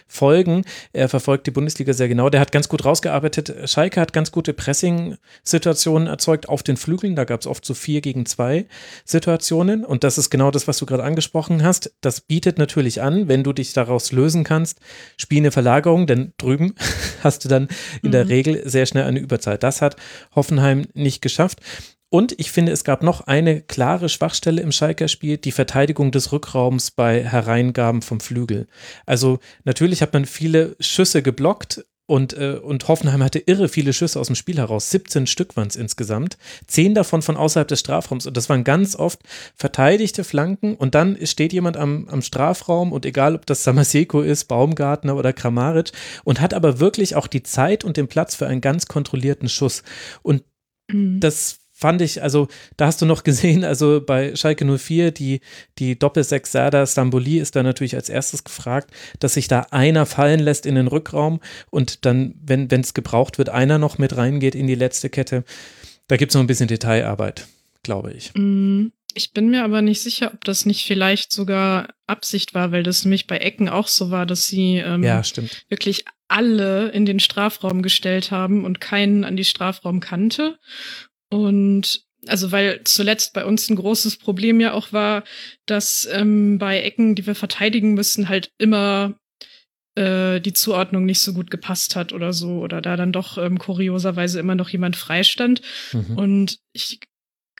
folgen. 0.07 0.63
Er 0.93 1.09
verfolgt 1.09 1.47
die 1.47 1.51
Bundesliga 1.51 1.93
sehr 1.93 2.07
genau. 2.07 2.29
Der 2.29 2.39
hat 2.39 2.51
ganz 2.51 2.69
gut 2.69 2.85
rausgearbeitet. 2.85 3.69
Schalke 3.69 3.99
hat 3.99 4.13
ganz 4.13 4.31
gute 4.31 4.53
Pressing-Situationen 4.53 6.07
erzeugt 6.07 6.49
auf 6.49 6.63
den 6.63 6.77
Flügeln. 6.77 7.15
Da 7.15 7.23
gab 7.23 7.41
es 7.41 7.47
oft 7.47 7.65
so 7.65 7.73
vier 7.73 8.01
gegen 8.01 8.25
zwei 8.25 8.65
Situationen. 9.05 9.85
Und 9.85 10.03
das 10.03 10.17
ist 10.17 10.29
genau 10.29 10.51
das, 10.51 10.67
was 10.67 10.77
du 10.77 10.85
gerade 10.85 11.03
angesprochen 11.03 11.63
hast. 11.63 11.93
Das 12.01 12.21
bietet 12.21 12.57
natürlich 12.57 13.01
an, 13.01 13.27
wenn 13.27 13.43
du 13.43 13.53
dich 13.53 13.73
daraus 13.73 14.11
lösen 14.11 14.43
kannst, 14.43 14.79
spiel 15.17 15.39
eine 15.39 15.51
Verlagerung, 15.51 16.07
denn 16.07 16.33
drüben 16.37 16.75
hast 17.23 17.45
du 17.45 17.49
dann 17.49 17.67
in 18.01 18.09
mhm. 18.09 18.11
der 18.11 18.29
Regel 18.29 18.67
sehr 18.69 18.85
schnell 18.85 19.05
eine 19.05 19.19
Überzeit. 19.19 19.63
Das 19.63 19.81
hat 19.81 19.95
Hoffenheim 20.35 20.85
nicht 20.93 21.21
geschafft. 21.21 21.59
Und 22.13 22.37
ich 22.39 22.51
finde, 22.51 22.73
es 22.73 22.83
gab 22.83 23.03
noch 23.03 23.21
eine 23.21 23.61
klare 23.61 24.09
Schwachstelle 24.09 24.61
im 24.61 24.73
Schalker 24.73 25.07
Spiel, 25.07 25.37
die 25.37 25.53
Verteidigung 25.53 26.11
des 26.11 26.33
Rückraums 26.33 26.91
bei 26.91 27.23
Hereingaben 27.23 28.01
vom 28.01 28.19
Flügel. 28.19 28.67
Also 29.05 29.39
natürlich 29.63 30.01
hat 30.01 30.11
man 30.11 30.25
viele 30.25 30.75
Schüsse 30.81 31.23
geblockt, 31.23 31.85
und, 32.11 32.33
äh, 32.33 32.59
und 32.61 32.89
Hoffenheim 32.89 33.23
hatte 33.23 33.39
irre 33.39 33.69
viele 33.69 33.93
Schüsse 33.93 34.19
aus 34.19 34.27
dem 34.27 34.35
Spiel 34.35 34.57
heraus. 34.57 34.89
17 34.89 35.27
Stück 35.27 35.55
waren 35.55 35.69
es 35.69 35.77
insgesamt. 35.77 36.37
Zehn 36.67 36.93
davon 36.93 37.21
von 37.21 37.37
außerhalb 37.37 37.69
des 37.69 37.79
Strafraums. 37.79 38.25
Und 38.25 38.35
das 38.35 38.49
waren 38.49 38.65
ganz 38.65 38.97
oft 38.97 39.21
verteidigte 39.55 40.25
Flanken. 40.25 40.75
Und 40.75 40.93
dann 40.93 41.17
steht 41.25 41.53
jemand 41.53 41.77
am, 41.77 42.09
am 42.09 42.21
Strafraum 42.21 42.91
und 42.91 43.05
egal, 43.05 43.33
ob 43.33 43.45
das 43.45 43.63
Samaseko 43.63 44.19
ist, 44.23 44.49
Baumgartner 44.49 45.15
oder 45.15 45.31
Kramaric 45.31 45.93
und 46.25 46.41
hat 46.41 46.53
aber 46.53 46.81
wirklich 46.81 47.15
auch 47.15 47.27
die 47.27 47.43
Zeit 47.43 47.85
und 47.85 47.95
den 47.95 48.09
Platz 48.09 48.35
für 48.35 48.45
einen 48.45 48.59
ganz 48.59 48.87
kontrollierten 48.87 49.47
Schuss. 49.47 49.83
Und 50.21 50.43
mhm. 50.91 51.21
das 51.21 51.60
fand 51.81 52.01
ich, 52.01 52.21
also 52.21 52.47
da 52.77 52.85
hast 52.85 53.01
du 53.01 53.05
noch 53.05 53.23
gesehen, 53.25 53.65
also 53.65 54.01
bei 54.05 54.35
Schalke 54.35 54.65
04, 54.65 55.11
die, 55.11 55.41
die 55.79 55.97
Doppelsechs 55.97 56.51
Serda 56.51 56.85
Stamboli 56.85 57.39
ist 57.39 57.55
da 57.55 57.63
natürlich 57.63 57.95
als 57.95 58.07
erstes 58.07 58.43
gefragt, 58.43 58.91
dass 59.19 59.33
sich 59.33 59.47
da 59.47 59.67
einer 59.71 60.05
fallen 60.05 60.39
lässt 60.39 60.65
in 60.65 60.75
den 60.75 60.87
Rückraum 60.87 61.41
und 61.71 62.05
dann, 62.05 62.35
wenn 62.41 62.69
es 62.69 62.93
gebraucht 62.93 63.37
wird, 63.37 63.49
einer 63.49 63.79
noch 63.79 63.97
mit 63.97 64.15
reingeht 64.15 64.55
in 64.55 64.67
die 64.67 64.75
letzte 64.75 65.09
Kette. 65.09 65.43
Da 66.07 66.17
gibt 66.17 66.31
es 66.31 66.35
noch 66.35 66.41
ein 66.41 66.47
bisschen 66.47 66.67
Detailarbeit, 66.67 67.47
glaube 67.83 68.13
ich. 68.13 68.31
Mm, 68.35 68.87
ich 69.13 69.33
bin 69.33 69.49
mir 69.49 69.63
aber 69.63 69.81
nicht 69.81 70.01
sicher, 70.01 70.31
ob 70.33 70.43
das 70.43 70.65
nicht 70.65 70.85
vielleicht 70.85 71.31
sogar 71.31 71.93
Absicht 72.07 72.53
war, 72.53 72.71
weil 72.71 72.83
das 72.83 73.03
nämlich 73.03 73.27
bei 73.27 73.37
Ecken 73.37 73.69
auch 73.69 73.87
so 73.87 74.11
war, 74.11 74.25
dass 74.25 74.47
sie 74.47 74.77
ähm, 74.77 75.03
ja, 75.03 75.21
wirklich 75.69 76.05
alle 76.27 76.89
in 76.89 77.05
den 77.05 77.19
Strafraum 77.19 77.81
gestellt 77.81 78.31
haben 78.31 78.63
und 78.63 78.79
keinen 78.79 79.25
an 79.25 79.35
die 79.35 79.43
Strafraumkante. 79.43 80.59
Und 81.31 82.03
also 82.27 82.51
weil 82.51 82.81
zuletzt 82.83 83.33
bei 83.33 83.45
uns 83.45 83.69
ein 83.69 83.75
großes 83.75 84.17
Problem 84.17 84.59
ja 84.59 84.73
auch 84.73 84.93
war, 84.93 85.23
dass 85.65 86.07
ähm, 86.11 86.59
bei 86.59 86.81
Ecken, 86.81 87.15
die 87.15 87.25
wir 87.25 87.35
verteidigen 87.35 87.93
müssen, 87.95 88.29
halt 88.29 88.51
immer 88.59 89.15
äh, 89.95 90.39
die 90.39 90.53
Zuordnung 90.53 91.05
nicht 91.05 91.19
so 91.19 91.33
gut 91.33 91.49
gepasst 91.49 91.95
hat 91.95 92.13
oder 92.13 92.31
so, 92.31 92.59
oder 92.59 92.81
da 92.81 92.95
dann 92.95 93.11
doch 93.11 93.37
ähm, 93.37 93.57
kurioserweise 93.57 94.39
immer 94.39 94.55
noch 94.55 94.69
jemand 94.69 94.95
freistand. 94.95 95.61
Mhm. 95.93 96.17
Und 96.17 96.59
ich 96.73 96.99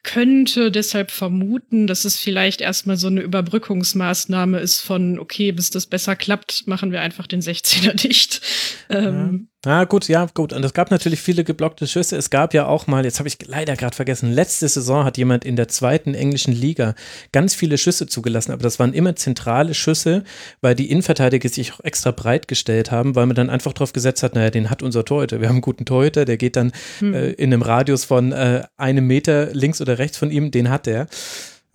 könnte 0.03 0.71
deshalb 0.71 1.11
vermuten, 1.11 1.85
dass 1.85 2.05
es 2.05 2.17
vielleicht 2.17 2.61
erstmal 2.61 2.97
so 2.97 3.07
eine 3.07 3.21
Überbrückungsmaßnahme 3.21 4.59
ist 4.59 4.81
von, 4.81 5.19
okay, 5.19 5.51
bis 5.51 5.69
das 5.69 5.85
besser 5.85 6.15
klappt, 6.15 6.65
machen 6.67 6.91
wir 6.91 7.01
einfach 7.01 7.27
den 7.27 7.41
16er 7.41 7.93
dicht. 8.07 8.41
Ähm, 8.89 9.50
ja. 9.65 9.81
Ah, 9.81 9.83
gut, 9.83 10.07
ja, 10.07 10.27
gut. 10.33 10.53
Und 10.53 10.63
es 10.63 10.73
gab 10.73 10.89
natürlich 10.89 11.21
viele 11.21 11.43
geblockte 11.43 11.85
Schüsse. 11.85 12.17
Es 12.17 12.31
gab 12.31 12.53
ja 12.53 12.65
auch 12.65 12.87
mal, 12.87 13.05
jetzt 13.05 13.19
habe 13.19 13.27
ich 13.27 13.37
leider 13.45 13.75
gerade 13.75 13.95
vergessen, 13.95 14.31
letzte 14.31 14.67
Saison 14.67 15.03
hat 15.03 15.19
jemand 15.19 15.45
in 15.45 15.55
der 15.55 15.67
zweiten 15.67 16.15
englischen 16.15 16.53
Liga 16.53 16.95
ganz 17.31 17.53
viele 17.53 17.77
Schüsse 17.77 18.07
zugelassen, 18.07 18.51
aber 18.53 18.63
das 18.63 18.79
waren 18.79 18.93
immer 18.93 19.15
zentrale 19.15 19.75
Schüsse, 19.75 20.23
weil 20.61 20.73
die 20.73 20.89
Innenverteidiger 20.89 21.47
sich 21.47 21.73
auch 21.73 21.79
extra 21.81 22.09
breit 22.09 22.47
gestellt 22.47 22.91
haben, 22.91 23.15
weil 23.15 23.27
man 23.27 23.35
dann 23.35 23.51
einfach 23.51 23.73
drauf 23.73 23.93
gesetzt 23.93 24.23
hat, 24.23 24.33
naja, 24.33 24.49
den 24.49 24.71
hat 24.71 24.81
unser 24.81 25.05
Torhüter. 25.05 25.41
Wir 25.41 25.47
haben 25.47 25.57
einen 25.57 25.61
guten 25.61 25.85
Torhüter, 25.85 26.25
der 26.25 26.37
geht 26.37 26.55
dann 26.55 26.71
hm. 26.99 27.13
äh, 27.13 27.29
in 27.31 27.53
einem 27.53 27.61
Radius 27.61 28.03
von 28.03 28.31
äh, 28.31 28.63
einem 28.77 29.05
Meter 29.05 29.53
links 29.53 29.79
oder 29.79 29.99
rechts 29.99 30.17
von 30.17 30.31
ihm, 30.31 30.49
den 30.49 30.69
hat 30.69 30.87
er. 30.87 31.07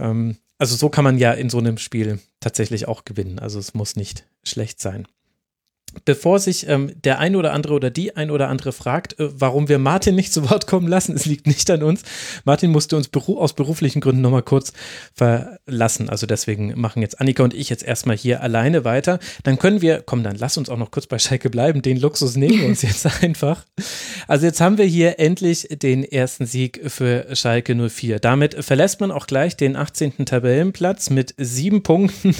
Ähm, 0.01 0.39
also 0.59 0.75
so 0.75 0.89
kann 0.89 1.05
man 1.05 1.19
ja 1.19 1.33
in 1.33 1.51
so 1.51 1.59
einem 1.59 1.79
Spiel 1.79 2.19
tatsächlich 2.41 2.89
auch 2.89 3.05
gewinnen. 3.05 3.39
Also 3.39 3.61
es 3.61 3.75
muss 3.75 3.95
nicht 3.95 4.25
schlecht 4.43 4.81
sein 4.81 5.07
bevor 6.05 6.39
sich 6.39 6.69
ähm, 6.69 6.93
der 7.05 7.19
ein 7.19 7.37
oder 7.37 7.53
andere 7.53 7.75
oder 7.75 7.91
die 7.91 8.17
ein 8.17 8.31
oder 8.31 8.49
andere 8.49 8.73
fragt, 8.73 9.19
äh, 9.19 9.29
warum 9.41 9.69
wir 9.69 9.79
Martin 9.79 10.15
nicht 10.15 10.33
zu 10.33 10.49
Wort 10.51 10.67
kommen 10.67 10.89
lassen, 10.89 11.15
es 11.15 11.27
liegt 11.27 11.47
nicht 11.47 11.71
an 11.71 11.83
uns. 11.83 12.03
Martin 12.45 12.71
musste 12.71 12.97
uns 12.97 13.09
beru 13.09 13.39
aus 13.39 13.55
beruflichen 13.55 14.01
Gründen 14.01 14.23
nochmal 14.23 14.43
kurz 14.43 14.73
verlassen. 15.15 16.09
Also 16.09 16.27
deswegen 16.27 16.79
machen 16.79 17.03
jetzt 17.03 17.21
Annika 17.21 17.43
und 17.43 17.55
ich 17.55 17.71
jetzt 17.71 17.83
erstmal 17.83 18.17
hier 18.17 18.43
alleine 18.43 18.85
weiter. 18.85 19.19
Dann 19.43 19.59
können 19.59 19.83
wir, 19.83 20.03
komm, 20.05 20.23
dann 20.23 20.37
lass 20.37 20.57
uns 20.57 20.69
auch 20.69 20.79
noch 20.79 20.91
kurz 20.91 21.07
bei 21.07 21.19
Schalke 21.19 21.51
bleiben. 21.51 21.83
Den 21.83 21.99
Luxus 21.99 22.37
nehmen 22.37 22.61
wir 22.61 22.67
uns 22.67 22.83
jetzt 22.83 23.07
einfach. 23.23 23.65
Also 24.29 24.47
jetzt 24.47 24.61
haben 24.61 24.79
wir 24.79 24.85
hier 24.85 25.19
endlich 25.19 25.69
den 25.71 26.05
ersten 26.05 26.47
Sieg 26.47 26.81
für 26.91 27.35
Schalke 27.35 27.75
04. 27.75 28.21
Damit 28.21 28.65
verlässt 28.65 29.01
man 29.01 29.11
auch 29.11 29.27
gleich 29.27 29.57
den 29.57 29.77
18. 29.77 30.25
Tabellenplatz 30.27 31.11
mit 31.11 31.35
sieben 31.39 31.83
Punkten 31.83 32.35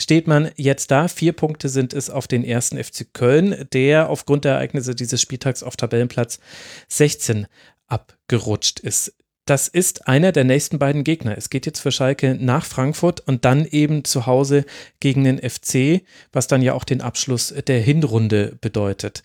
steht 0.00 0.26
man 0.26 0.50
jetzt 0.56 0.90
da. 0.90 1.08
Vier 1.08 1.32
Punkte 1.32 1.68
sind 1.68 1.92
es 1.92 2.10
auf 2.10 2.26
den 2.26 2.44
ersten 2.44 2.82
FC 2.82 3.06
Köln, 3.12 3.66
der 3.72 4.08
aufgrund 4.08 4.44
der 4.44 4.54
Ereignisse 4.54 4.94
dieses 4.94 5.20
Spieltags 5.20 5.62
auf 5.62 5.76
Tabellenplatz 5.76 6.40
16 6.88 7.46
abgerutscht 7.86 8.80
ist. 8.80 9.14
Das 9.46 9.66
ist 9.66 10.06
einer 10.06 10.32
der 10.32 10.44
nächsten 10.44 10.78
beiden 10.78 11.02
Gegner. 11.02 11.36
Es 11.36 11.50
geht 11.50 11.66
jetzt 11.66 11.80
für 11.80 11.90
Schalke 11.90 12.36
nach 12.38 12.64
Frankfurt 12.64 13.20
und 13.20 13.44
dann 13.44 13.64
eben 13.64 14.04
zu 14.04 14.26
Hause 14.26 14.64
gegen 15.00 15.24
den 15.24 15.38
FC, 15.38 16.02
was 16.32 16.46
dann 16.46 16.62
ja 16.62 16.74
auch 16.74 16.84
den 16.84 17.00
Abschluss 17.00 17.52
der 17.66 17.80
Hinrunde 17.80 18.56
bedeutet. 18.60 19.22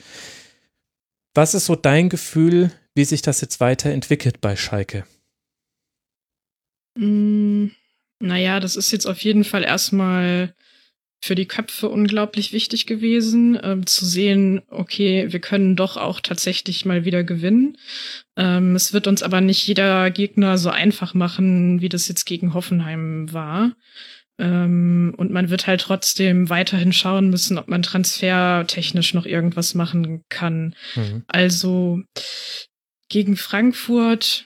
Was 1.36 1.54
ist 1.54 1.66
so 1.66 1.76
dein 1.76 2.10
Gefühl, 2.10 2.72
wie 2.96 3.06
sich 3.06 3.22
das 3.22 3.42
jetzt 3.42 3.60
weiterentwickelt 3.60 4.42
bei 4.42 4.56
Schalke? 4.56 5.06
Mm, 6.98 7.68
naja, 8.20 8.60
das 8.60 8.78
ist 8.78 8.92
jetzt 8.92 9.06
auf 9.06 9.20
jeden 9.20 9.44
Fall 9.44 9.64
erstmal 9.64 10.56
für 11.26 11.34
die 11.34 11.48
Köpfe 11.48 11.90
unglaublich 11.90 12.54
wichtig 12.54 12.86
gewesen, 12.86 13.58
ähm, 13.64 13.88
zu 13.88 14.06
sehen, 14.06 14.62
okay, 14.70 15.26
wir 15.32 15.40
können 15.40 15.76
doch 15.76 15.98
auch 15.98 16.20
tatsächlich 16.20 16.86
mal 16.86 17.04
wieder 17.04 17.24
gewinnen. 17.24 17.80
Ähm, 18.38 18.76
es 18.76 18.94
wird 18.94 19.08
uns 19.08 19.24
aber 19.24 19.42
nicht 19.42 19.66
jeder 19.66 20.12
Gegner 20.12 20.60
so 20.60 20.70
einfach 20.70 21.16
machen, 21.16 21.82
wie 21.82 21.90
das 21.90 22.08
jetzt 22.08 22.26
gegen 22.26 22.54
Hoffenheim 22.54 23.34
war. 23.34 23.72
Ähm, 24.38 25.16
und 25.18 25.32
man 25.32 25.50
wird 25.50 25.66
halt 25.66 25.82
trotzdem 25.82 26.50
weiterhin 26.50 26.94
schauen 26.94 27.32
müssen, 27.32 27.58
ob 27.58 27.70
man 27.70 27.82
transfertechnisch 27.82 29.16
noch 29.16 29.26
irgendwas 29.26 29.74
machen 29.74 30.24
kann. 30.30 30.76
Mhm. 30.96 31.24
Also 31.26 32.02
gegen 33.10 33.36
Frankfurt, 33.36 34.46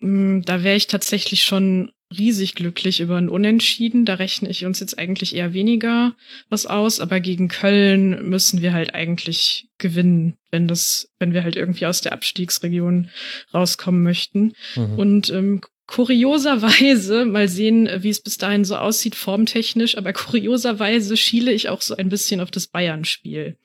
mh, 0.00 0.38
mm, 0.38 0.42
da 0.46 0.62
wäre 0.62 0.76
ich 0.76 0.86
tatsächlich 0.86 1.42
schon 1.42 1.92
riesig 2.16 2.54
glücklich 2.54 3.00
über 3.00 3.16
ein 3.16 3.28
Unentschieden. 3.28 4.04
Da 4.04 4.14
rechne 4.14 4.48
ich 4.48 4.64
uns 4.64 4.80
jetzt 4.80 4.98
eigentlich 4.98 5.34
eher 5.34 5.52
weniger 5.52 6.14
was 6.48 6.66
aus, 6.66 7.00
aber 7.00 7.20
gegen 7.20 7.48
Köln 7.48 8.28
müssen 8.28 8.62
wir 8.62 8.72
halt 8.72 8.94
eigentlich 8.94 9.68
gewinnen, 9.78 10.36
wenn 10.50 10.68
das, 10.68 11.08
wenn 11.18 11.32
wir 11.32 11.42
halt 11.42 11.56
irgendwie 11.56 11.86
aus 11.86 12.00
der 12.00 12.12
Abstiegsregion 12.12 13.10
rauskommen 13.52 14.02
möchten. 14.02 14.52
Mhm. 14.76 14.98
Und 14.98 15.30
ähm, 15.30 15.60
kurioserweise, 15.86 17.24
mal 17.24 17.48
sehen, 17.48 17.88
wie 17.98 18.10
es 18.10 18.20
bis 18.20 18.38
dahin 18.38 18.64
so 18.64 18.76
aussieht, 18.76 19.14
formtechnisch, 19.14 19.96
aber 19.96 20.12
kurioserweise 20.12 21.16
schiele 21.16 21.52
ich 21.52 21.68
auch 21.68 21.80
so 21.80 21.96
ein 21.96 22.08
bisschen 22.08 22.40
auf 22.40 22.50
das 22.50 22.66
Bayern-Spiel. 22.66 23.56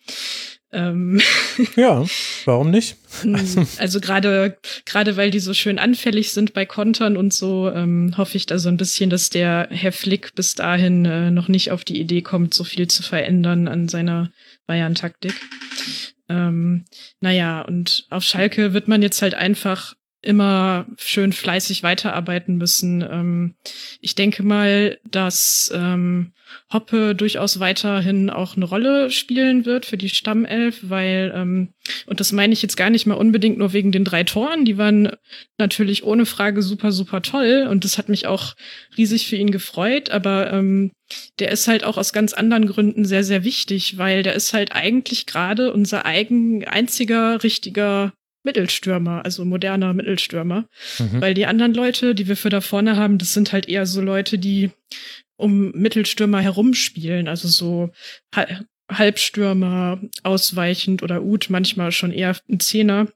Ähm, 0.73 1.19
ja, 1.75 2.05
warum 2.45 2.71
nicht? 2.71 2.97
also 3.77 3.99
gerade 3.99 4.57
gerade 4.85 5.17
weil 5.17 5.31
die 5.31 5.39
so 5.39 5.53
schön 5.53 5.79
anfällig 5.79 6.31
sind 6.31 6.53
bei 6.53 6.65
Kontern 6.65 7.17
und 7.17 7.33
so, 7.33 7.69
ähm, 7.69 8.13
hoffe 8.17 8.37
ich 8.37 8.45
da 8.45 8.57
so 8.57 8.69
ein 8.69 8.77
bisschen, 8.77 9.09
dass 9.09 9.29
der 9.29 9.67
Herr 9.69 9.91
Flick 9.91 10.33
bis 10.35 10.55
dahin 10.55 11.05
äh, 11.05 11.31
noch 11.31 11.49
nicht 11.49 11.71
auf 11.71 11.83
die 11.83 11.99
Idee 11.99 12.21
kommt, 12.21 12.53
so 12.53 12.63
viel 12.63 12.87
zu 12.87 13.03
verändern 13.03 13.67
an 13.67 13.89
seiner 13.89 14.31
Bayern-Taktik. 14.67 15.33
Ähm, 16.29 16.85
naja, 17.19 17.61
und 17.61 18.05
auf 18.09 18.23
Schalke 18.23 18.73
wird 18.73 18.87
man 18.87 19.01
jetzt 19.01 19.21
halt 19.21 19.35
einfach 19.35 19.95
immer 20.21 20.85
schön 20.97 21.33
fleißig 21.33 21.83
weiterarbeiten 21.83 22.55
müssen. 22.57 23.01
Ähm, 23.01 23.55
ich 23.99 24.15
denke 24.15 24.43
mal, 24.43 24.99
dass 25.03 25.71
ähm, 25.73 26.31
Hoppe 26.71 27.15
durchaus 27.15 27.59
weiterhin 27.59 28.29
auch 28.29 28.55
eine 28.55 28.65
Rolle 28.65 29.11
spielen 29.11 29.65
wird 29.65 29.85
für 29.85 29.97
die 29.97 30.09
Stammelf, 30.09 30.79
weil, 30.83 31.31
ähm, 31.35 31.73
und 32.05 32.19
das 32.19 32.31
meine 32.31 32.53
ich 32.53 32.61
jetzt 32.61 32.77
gar 32.77 32.89
nicht 32.89 33.05
mal 33.05 33.15
unbedingt 33.15 33.57
nur 33.57 33.73
wegen 33.73 33.91
den 33.91 34.05
drei 34.05 34.23
Toren, 34.23 34.65
die 34.65 34.77
waren 34.77 35.11
natürlich 35.57 36.03
ohne 36.03 36.25
Frage 36.25 36.61
super, 36.61 36.91
super 36.91 37.21
toll 37.21 37.67
und 37.69 37.83
das 37.83 37.97
hat 37.97 38.09
mich 38.09 38.27
auch 38.27 38.55
riesig 38.97 39.27
für 39.27 39.35
ihn 39.35 39.51
gefreut, 39.51 40.09
aber 40.09 40.51
ähm, 40.51 40.91
der 41.39 41.51
ist 41.51 41.67
halt 41.67 41.83
auch 41.83 41.97
aus 41.97 42.13
ganz 42.13 42.33
anderen 42.33 42.67
Gründen 42.67 43.05
sehr, 43.05 43.23
sehr 43.23 43.43
wichtig, 43.43 43.97
weil 43.97 44.23
der 44.23 44.33
ist 44.33 44.53
halt 44.53 44.71
eigentlich 44.71 45.25
gerade 45.25 45.73
unser 45.73 46.05
eigen, 46.05 46.65
einziger 46.65 47.43
richtiger 47.43 48.13
Mittelstürmer, 48.43 49.23
also 49.23 49.45
moderner 49.45 49.93
Mittelstürmer. 49.93 50.65
Mhm. 50.99 51.21
Weil 51.21 51.33
die 51.33 51.45
anderen 51.45 51.73
Leute, 51.73 52.15
die 52.15 52.27
wir 52.27 52.35
für 52.35 52.49
da 52.49 52.61
vorne 52.61 52.95
haben, 52.95 53.17
das 53.17 53.33
sind 53.33 53.51
halt 53.53 53.67
eher 53.69 53.85
so 53.85 54.01
Leute, 54.01 54.39
die 54.39 54.71
um 55.41 55.71
Mittelstürmer 55.71 56.41
herumspielen, 56.41 57.27
also 57.27 57.47
so 57.47 57.91
Halbstürmer, 58.91 60.01
ausweichend 60.23 61.03
oder 61.03 61.23
Ut, 61.23 61.49
manchmal 61.49 61.91
schon 61.91 62.11
eher 62.11 62.35
ein 62.49 62.59
Zehner. 62.59 63.07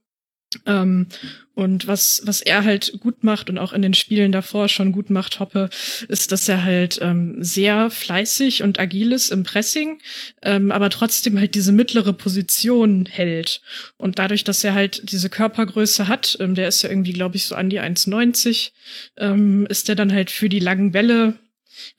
Ähm, 0.66 1.08
und 1.54 1.88
was, 1.88 2.22
was 2.26 2.42
er 2.42 2.64
halt 2.66 3.00
gut 3.00 3.24
macht 3.24 3.50
und 3.50 3.58
auch 3.58 3.72
in 3.72 3.82
den 3.82 3.94
Spielen 3.94 4.32
davor 4.32 4.68
schon 4.68 4.92
gut 4.92 5.10
macht, 5.10 5.40
Hoppe, 5.40 5.70
ist, 6.08 6.32
dass 6.32 6.50
er 6.50 6.64
halt 6.64 7.00
ähm, 7.02 7.38
sehr 7.40 7.90
fleißig 7.90 8.62
und 8.64 8.80
agil 8.80 9.14
ist 9.14 9.32
im 9.32 9.44
Pressing, 9.44 10.00
ähm, 10.42 10.72
aber 10.72 10.90
trotzdem 10.90 11.40
halt 11.40 11.56
diese 11.56 11.72
mittlere 11.72 12.14
Position 12.14 13.06
hält. 13.06 13.62
Und 13.98 14.20
dadurch, 14.20 14.44
dass 14.44 14.64
er 14.64 14.74
halt 14.74 15.12
diese 15.12 15.30
Körpergröße 15.30 16.08
hat, 16.08 16.38
ähm, 16.42 16.56
der 16.56 16.68
ist 16.68 16.82
ja 16.82 16.90
irgendwie, 16.90 17.14
glaube 17.14 17.38
ich, 17.38 17.46
so 17.46 17.56
an 17.56 17.70
die 17.70 17.80
1,90, 17.80 18.72
ähm, 19.18 19.66
ist 19.68 19.88
er 19.88 19.96
dann 19.96 20.12
halt 20.12 20.32
für 20.32 20.50
die 20.50 20.60
langen 20.60 20.92
Bälle 20.92 21.36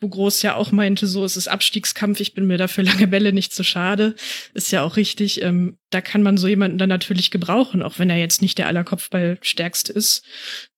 wo 0.01 0.09
Groß 0.09 0.43
ja 0.43 0.55
auch 0.55 0.73
meinte, 0.73 1.07
so 1.07 1.25
es 1.25 1.37
ist 1.37 1.49
Abstiegskampf, 1.49 2.21
ich 2.21 2.35
bin 2.35 2.47
mir 2.47 2.59
dafür 2.59 2.85
lange 2.85 3.07
Bälle 3.07 3.33
nicht 3.33 3.55
zu 3.55 3.65
schade. 3.65 4.15
Ist 4.55 4.73
ja 4.73 4.83
auch 4.83 4.97
richtig. 4.97 5.43
Ähm, 5.43 5.79
da 5.91 6.01
kann 6.01 6.23
man 6.23 6.37
so 6.37 6.49
jemanden 6.49 6.79
dann 6.79 6.89
natürlich 6.89 7.31
gebrauchen, 7.31 7.83
auch 7.83 7.99
wenn 7.99 8.11
er 8.11 8.19
jetzt 8.19 8.43
nicht 8.43 8.59
der 8.59 8.67
allerkopfballstärkste 8.69 9.93
ist. 9.93 10.25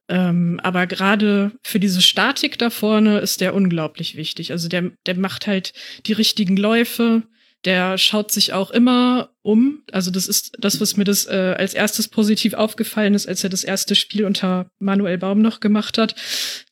Ähm, 0.09 0.59
aber 0.63 0.87
gerade 0.87 1.53
für 1.63 1.79
diese 1.79 2.01
Statik 2.01 2.59
da 2.59 2.71
vorne 2.71 3.19
ist 3.19 3.41
der 3.41 3.55
unglaublich 3.55 4.17
wichtig. 4.17 4.53
Also 4.53 4.69
der, 4.69 4.91
der 5.07 5.17
macht 5.17 5.47
halt 5.47 5.75
die 6.07 6.15
richtigen 6.15 6.57
Läufe, 6.57 7.25
der 7.64 7.99
schaut 7.99 8.31
sich 8.31 8.53
auch 8.53 8.71
immer 8.71 9.31
um. 9.42 9.83
Also 9.90 10.11
das 10.11 10.29
ist 10.29 10.53
das, 10.59 10.81
was 10.81 10.97
mir 10.97 11.05
das 11.05 11.27
äh, 11.27 11.55
als 11.59 11.75
erstes 11.75 12.09
positiv 12.09 12.55
aufgefallen 12.55 13.14
ist, 13.14 13.27
als 13.27 13.42
er 13.42 13.51
das 13.51 13.64
erste 13.64 13.94
Spiel 13.94 14.25
unter 14.25 14.71
Manuel 14.79 15.18
Baum 15.18 15.40
noch 15.40 15.61
gemacht 15.61 15.99
hat. 15.99 16.14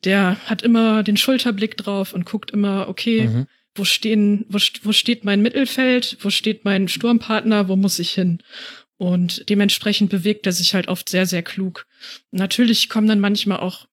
Der 0.05 0.37
hat 0.47 0.63
immer 0.63 1.03
den 1.03 1.17
Schulterblick 1.17 1.77
drauf 1.77 2.13
und 2.13 2.25
guckt 2.25 2.53
immer, 2.53 2.89
okay, 2.89 3.29
mhm. 3.29 3.47
wo 3.75 3.85
stehen, 3.85 4.47
wo, 4.49 4.59
wo 4.83 4.93
steht 4.93 5.25
mein 5.25 5.43
Mittelfeld, 5.43 6.19
wo 6.21 6.31
steht 6.31 6.65
mein 6.65 6.89
Sturmpartner, 6.89 7.69
wo 7.69 7.77
muss 7.77 7.99
ich 7.99 8.13
hin? 8.13 8.39
Und 8.99 9.49
dementsprechend 9.51 10.11
bewegt 10.11 10.47
er 10.47 10.53
sich 10.53 10.73
halt 10.73 10.89
oft 10.89 11.09
sehr, 11.09 11.27
sehr 11.27 11.43
klug. 11.43 11.87
Natürlich 12.31 12.89
kommen 12.89 13.09
dann 13.09 13.21
manchmal 13.21 13.59
auch 13.59 13.87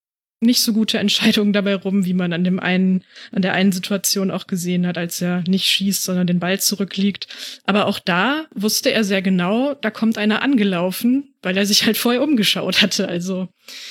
nicht 0.44 0.62
so 0.62 0.74
gute 0.74 0.98
Entscheidungen 1.00 1.54
dabei 1.54 1.76
rum, 1.76 2.06
wie 2.06 2.14
man 2.14 2.34
an 2.34 2.44
dem 2.44 2.60
einen, 2.60 3.04
an 3.32 3.42
der 3.42 3.54
einen 3.54 3.72
Situation 3.72 4.32
auch 4.32 4.48
gesehen 4.48 4.86
hat, 4.86 4.98
als 4.98 5.22
er 5.22 5.44
nicht 5.48 5.66
schießt, 5.66 6.04
sondern 6.04 6.28
den 6.28 6.40
Ball 6.40 6.60
zurückliegt. 6.60 7.28
Aber 7.66 7.88
auch 7.88 8.00
da 8.00 8.46
wusste 8.54 8.92
er 8.92 9.04
sehr 9.04 9.22
genau, 9.22 9.74
da 9.74 9.92
kommt 9.92 10.18
einer 10.18 10.42
angelaufen, 10.42 11.34
weil 11.42 11.58
er 11.58 11.66
sich 11.66 11.86
halt 11.86 11.98
vorher 11.98 12.22
umgeschaut 12.22 12.82
hatte. 12.82 13.08
Also, 13.08 13.50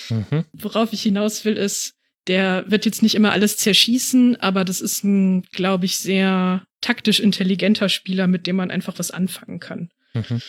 mhm. 0.09 0.45
worauf 0.53 0.93
ich 0.93 1.03
hinaus 1.03 1.45
will, 1.45 1.57
ist, 1.57 1.95
der 2.29 2.65
wird 2.69 2.85
jetzt 2.85 3.03
nicht 3.03 3.15
immer 3.15 3.33
alles 3.33 3.57
zerschießen, 3.57 4.37
aber 4.37 4.65
das 4.65 4.81
ist 4.81 5.03
ein, 5.03 5.43
glaube 5.53 5.87
ich, 5.87 5.97
sehr 5.97 6.63
taktisch 6.81 7.21
intelligenter 7.21 7.89
Spieler, 7.89 8.27
mit 8.27 8.47
dem 8.47 8.57
man 8.57 8.71
einfach 8.71 8.99
was 8.99 9.11
anfangen 9.11 9.59
kann. 9.59 9.91
Mhm. 10.15 10.41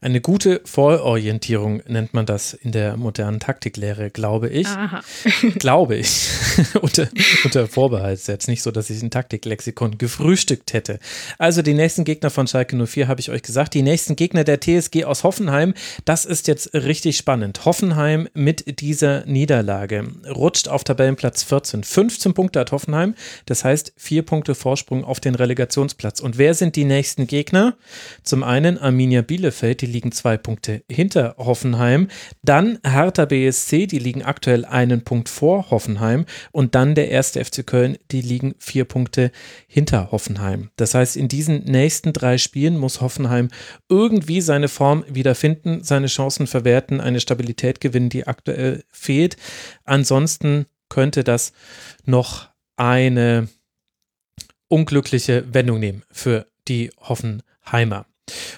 Eine 0.00 0.20
gute 0.20 0.60
Vororientierung 0.64 1.82
nennt 1.86 2.14
man 2.14 2.26
das 2.26 2.54
in 2.54 2.72
der 2.72 2.96
modernen 2.96 3.40
Taktiklehre, 3.40 4.10
glaube 4.10 4.48
ich. 4.48 4.66
Aha. 4.66 5.02
glaube 5.58 5.96
ich. 5.96 6.28
unter, 6.80 7.08
unter 7.44 7.66
Vorbehalt. 7.66 8.18
Ist 8.18 8.28
jetzt 8.28 8.48
nicht 8.48 8.62
so, 8.62 8.70
dass 8.70 8.90
ich 8.90 9.02
ein 9.02 9.10
Taktiklexikon 9.10 9.98
gefrühstückt 9.98 10.72
hätte. 10.72 10.98
Also 11.38 11.62
die 11.62 11.74
nächsten 11.74 12.04
Gegner 12.04 12.30
von 12.30 12.46
Schalke 12.46 12.76
04 12.76 13.08
habe 13.08 13.20
ich 13.20 13.30
euch 13.30 13.42
gesagt. 13.42 13.74
Die 13.74 13.82
nächsten 13.82 14.16
Gegner 14.16 14.44
der 14.44 14.60
TSG 14.60 15.04
aus 15.04 15.24
Hoffenheim. 15.24 15.74
Das 16.04 16.24
ist 16.24 16.48
jetzt 16.48 16.74
richtig 16.74 17.16
spannend. 17.16 17.64
Hoffenheim 17.64 18.28
mit 18.34 18.80
dieser 18.80 19.24
Niederlage 19.26 20.04
rutscht 20.34 20.68
auf 20.68 20.84
Tabellenplatz 20.84 21.42
14. 21.42 21.84
15 21.84 22.34
Punkte 22.34 22.60
hat 22.60 22.72
Hoffenheim. 22.72 23.14
Das 23.46 23.64
heißt 23.64 23.92
vier 23.96 24.22
Punkte 24.22 24.54
Vorsprung 24.54 25.04
auf 25.04 25.20
den 25.20 25.34
Relegationsplatz. 25.34 26.20
Und 26.20 26.38
wer 26.38 26.54
sind 26.54 26.76
die 26.76 26.84
nächsten 26.84 27.26
Gegner? 27.26 27.76
Zum 28.22 28.42
einen 28.42 28.78
Arminia 28.78 29.22
Bielefeld 29.22 29.65
Bielefeld, 29.66 29.80
die 29.80 29.86
liegen 29.86 30.12
zwei 30.12 30.36
Punkte 30.36 30.82
hinter 30.90 31.34
Hoffenheim. 31.38 32.08
Dann 32.42 32.78
Hertha 32.84 33.24
BSC, 33.24 33.86
die 33.86 33.98
liegen 33.98 34.22
aktuell 34.22 34.64
einen 34.64 35.02
Punkt 35.02 35.28
vor 35.28 35.70
Hoffenheim. 35.70 36.26
Und 36.52 36.74
dann 36.74 36.94
der 36.94 37.10
erste 37.10 37.44
FC 37.44 37.66
Köln, 37.66 37.96
die 38.10 38.20
liegen 38.20 38.54
vier 38.58 38.84
Punkte 38.84 39.30
hinter 39.66 40.12
Hoffenheim. 40.12 40.70
Das 40.76 40.94
heißt, 40.94 41.16
in 41.16 41.28
diesen 41.28 41.64
nächsten 41.64 42.12
drei 42.12 42.38
Spielen 42.38 42.78
muss 42.78 43.00
Hoffenheim 43.00 43.48
irgendwie 43.88 44.40
seine 44.40 44.68
Form 44.68 45.04
wiederfinden, 45.08 45.82
seine 45.82 46.06
Chancen 46.06 46.46
verwerten, 46.46 47.00
eine 47.00 47.20
Stabilität 47.20 47.80
gewinnen, 47.80 48.08
die 48.08 48.26
aktuell 48.26 48.84
fehlt. 48.92 49.36
Ansonsten 49.84 50.66
könnte 50.88 51.24
das 51.24 51.52
noch 52.04 52.48
eine 52.76 53.48
unglückliche 54.68 55.52
Wendung 55.52 55.80
nehmen 55.80 56.02
für 56.10 56.46
die 56.68 56.90
Hoffenheimer. 57.00 58.06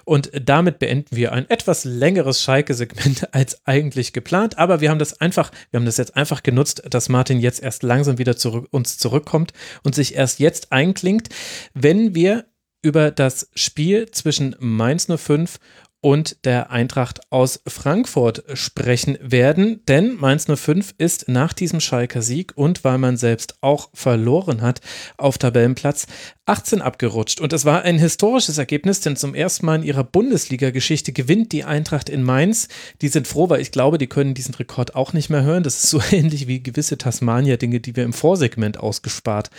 Und 0.05 0.31
damit 0.35 0.79
beenden 0.79 1.17
wir 1.17 1.33
ein 1.33 1.49
etwas 1.51 1.85
längeres 1.85 2.43
Schalke-Segment 2.43 3.35
als 3.35 3.67
eigentlich 3.67 4.13
geplant. 4.13 4.59
Aber 4.59 4.81
wir 4.81 4.91
haben 4.91 4.99
das 4.99 5.21
einfach, 5.21 5.51
wir 5.71 5.79
haben 5.79 5.87
das 5.87 5.97
jetzt 5.97 6.17
einfach 6.17 6.43
genutzt, 6.43 6.83
dass 6.89 7.09
Martin 7.09 7.41
jetzt 7.41 7.63
erst 7.63 7.83
langsam 7.83 8.19
wieder 8.19 8.37
zu 8.37 8.67
uns 8.71 8.99
zurückkommt 8.99 9.53
und 9.83 9.95
sich 9.95 10.15
erst 10.15 10.41
jetzt 10.41 10.73
einklingt, 10.73 11.29
wenn 11.75 12.15
wir 12.15 12.47
über 12.83 13.11
das 13.11 13.51
Spiel 13.55 14.11
zwischen 14.11 14.55
Mainz 14.61 15.09
05 15.15 15.59
und 16.01 16.45
der 16.45 16.71
Eintracht 16.71 17.21
aus 17.31 17.61
Frankfurt 17.67 18.45
sprechen 18.55 19.19
werden, 19.21 19.85
denn 19.89 20.17
Mainz 20.17 20.47
05 20.47 20.95
ist 20.97 21.29
nach 21.29 21.53
diesem 21.53 21.81
Schalker 21.81 22.23
Sieg 22.23 22.53
und 22.55 22.85
weil 22.85 22.99
man 22.99 23.17
selbst 23.17 23.57
auch 23.63 23.91
verloren 23.95 24.63
hat 24.63 24.81
auf 25.17 25.39
Tabellenplatz 25.39 26.07
18 26.47 26.81
abgerutscht. 26.81 27.41
Und 27.41 27.53
es 27.53 27.65
war 27.65 27.83
ein 27.83 27.99
historisches 27.99 28.59
Ergebnis, 28.59 29.01
denn 29.01 29.17
zum 29.17 29.35
ersten 29.35 29.67
Mal 29.67 29.77
in 29.77 29.83
ihrer 29.83 30.05
Bundesliga-Geschichte 30.05 31.13
gewinnt 31.13 31.53
die 31.53 31.65
Eintracht 31.65 32.09
in 32.09 32.23
Mainz. 32.23 32.69
Die 33.03 33.09
sind 33.09 33.27
froh, 33.27 33.51
weil 33.51 33.61
ich 33.61 33.71
glaube, 33.71 33.99
die 33.99 34.07
können 34.07 34.35
diesen 34.35 34.55
Rekord 34.55 34.95
auch 34.95 35.13
nicht 35.13 35.29
mehr 35.29 35.43
hören. 35.43 35.63
Das 35.63 35.83
ist 35.83 35.91
so 35.91 36.01
ähnlich 36.11 36.47
wie 36.47 36.63
gewisse 36.63 36.97
Tasmania-Dinge, 36.97 37.81
die 37.81 37.97
wir 37.97 38.05
im 38.05 38.13
Vorsegment 38.13 38.79
ausgespart 38.79 39.51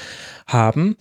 haben. 0.53 0.95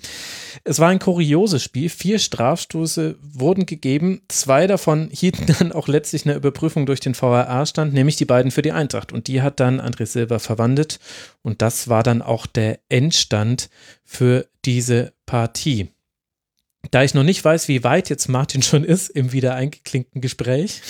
Es 0.64 0.78
war 0.78 0.88
ein 0.88 0.98
kurioses 0.98 1.62
Spiel. 1.62 1.88
Vier 1.88 2.18
Strafstoße 2.18 3.16
wurden 3.20 3.66
gegeben. 3.66 4.22
Zwei 4.28 4.66
davon 4.66 5.08
hielten 5.12 5.46
dann 5.58 5.72
auch 5.72 5.88
letztlich 5.88 6.24
eine 6.24 6.34
Überprüfung 6.34 6.86
durch 6.86 7.00
den 7.00 7.14
VRA 7.14 7.66
stand, 7.66 7.94
nämlich 7.94 8.16
die 8.16 8.24
beiden 8.24 8.50
für 8.50 8.62
die 8.62 8.72
Eintracht. 8.72 9.12
Und 9.12 9.28
die 9.28 9.42
hat 9.42 9.60
dann 9.60 9.80
André 9.80 10.06
Silva 10.06 10.38
verwandelt. 10.38 10.98
Und 11.42 11.62
das 11.62 11.88
war 11.88 12.02
dann 12.02 12.22
auch 12.22 12.46
der 12.46 12.80
Endstand 12.88 13.70
für 14.04 14.48
diese 14.64 15.12
Partie. 15.26 15.88
Da 16.90 17.02
ich 17.02 17.14
noch 17.14 17.24
nicht 17.24 17.44
weiß, 17.44 17.68
wie 17.68 17.84
weit 17.84 18.08
jetzt 18.08 18.28
Martin 18.28 18.62
schon 18.62 18.84
ist 18.84 19.08
im 19.10 19.32
wieder 19.32 19.54
eingeklinkten 19.54 20.20
Gespräch. 20.20 20.80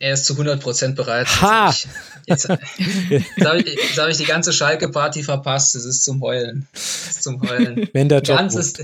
Er 0.00 0.12
ist 0.12 0.26
zu 0.26 0.34
100% 0.34 0.94
bereit. 0.94 1.26
Ha! 1.42 1.66
Jetzt, 1.66 1.88
jetzt, 2.26 2.48
jetzt 2.48 3.46
habe 3.46 3.60
ich, 3.60 3.98
hab 3.98 4.08
ich, 4.08 4.16
die 4.16 4.24
ganze 4.24 4.52
Schalke-Party 4.52 5.24
verpasst. 5.24 5.74
Es 5.74 5.84
ist 5.84 6.04
zum 6.04 6.20
Heulen. 6.22 6.68
Es 6.72 7.08
ist 7.08 7.22
zum 7.24 7.42
Heulen. 7.42 7.88
Wenn 7.92 8.08
der 8.08 8.22
Job 8.22 8.38
Ganzes, 8.38 8.74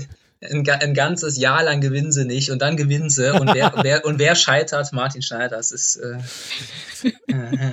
ein, 0.41 0.67
ein, 0.69 0.93
ganzes 0.93 1.37
Jahr 1.37 1.63
lang 1.63 1.81
gewinnen 1.81 2.11
sie 2.11 2.25
nicht 2.25 2.51
und 2.51 2.61
dann 2.61 2.77
gewinnen 2.77 3.09
sie 3.09 3.33
und 3.33 3.53
wer, 3.53 3.73
wer, 3.83 4.05
und 4.05 4.19
wer 4.19 4.35
scheitert? 4.35 4.91
Martin 4.93 5.21
Schneider. 5.21 5.57
Das 5.57 5.71
ist. 5.71 5.95
Äh, 5.97 6.17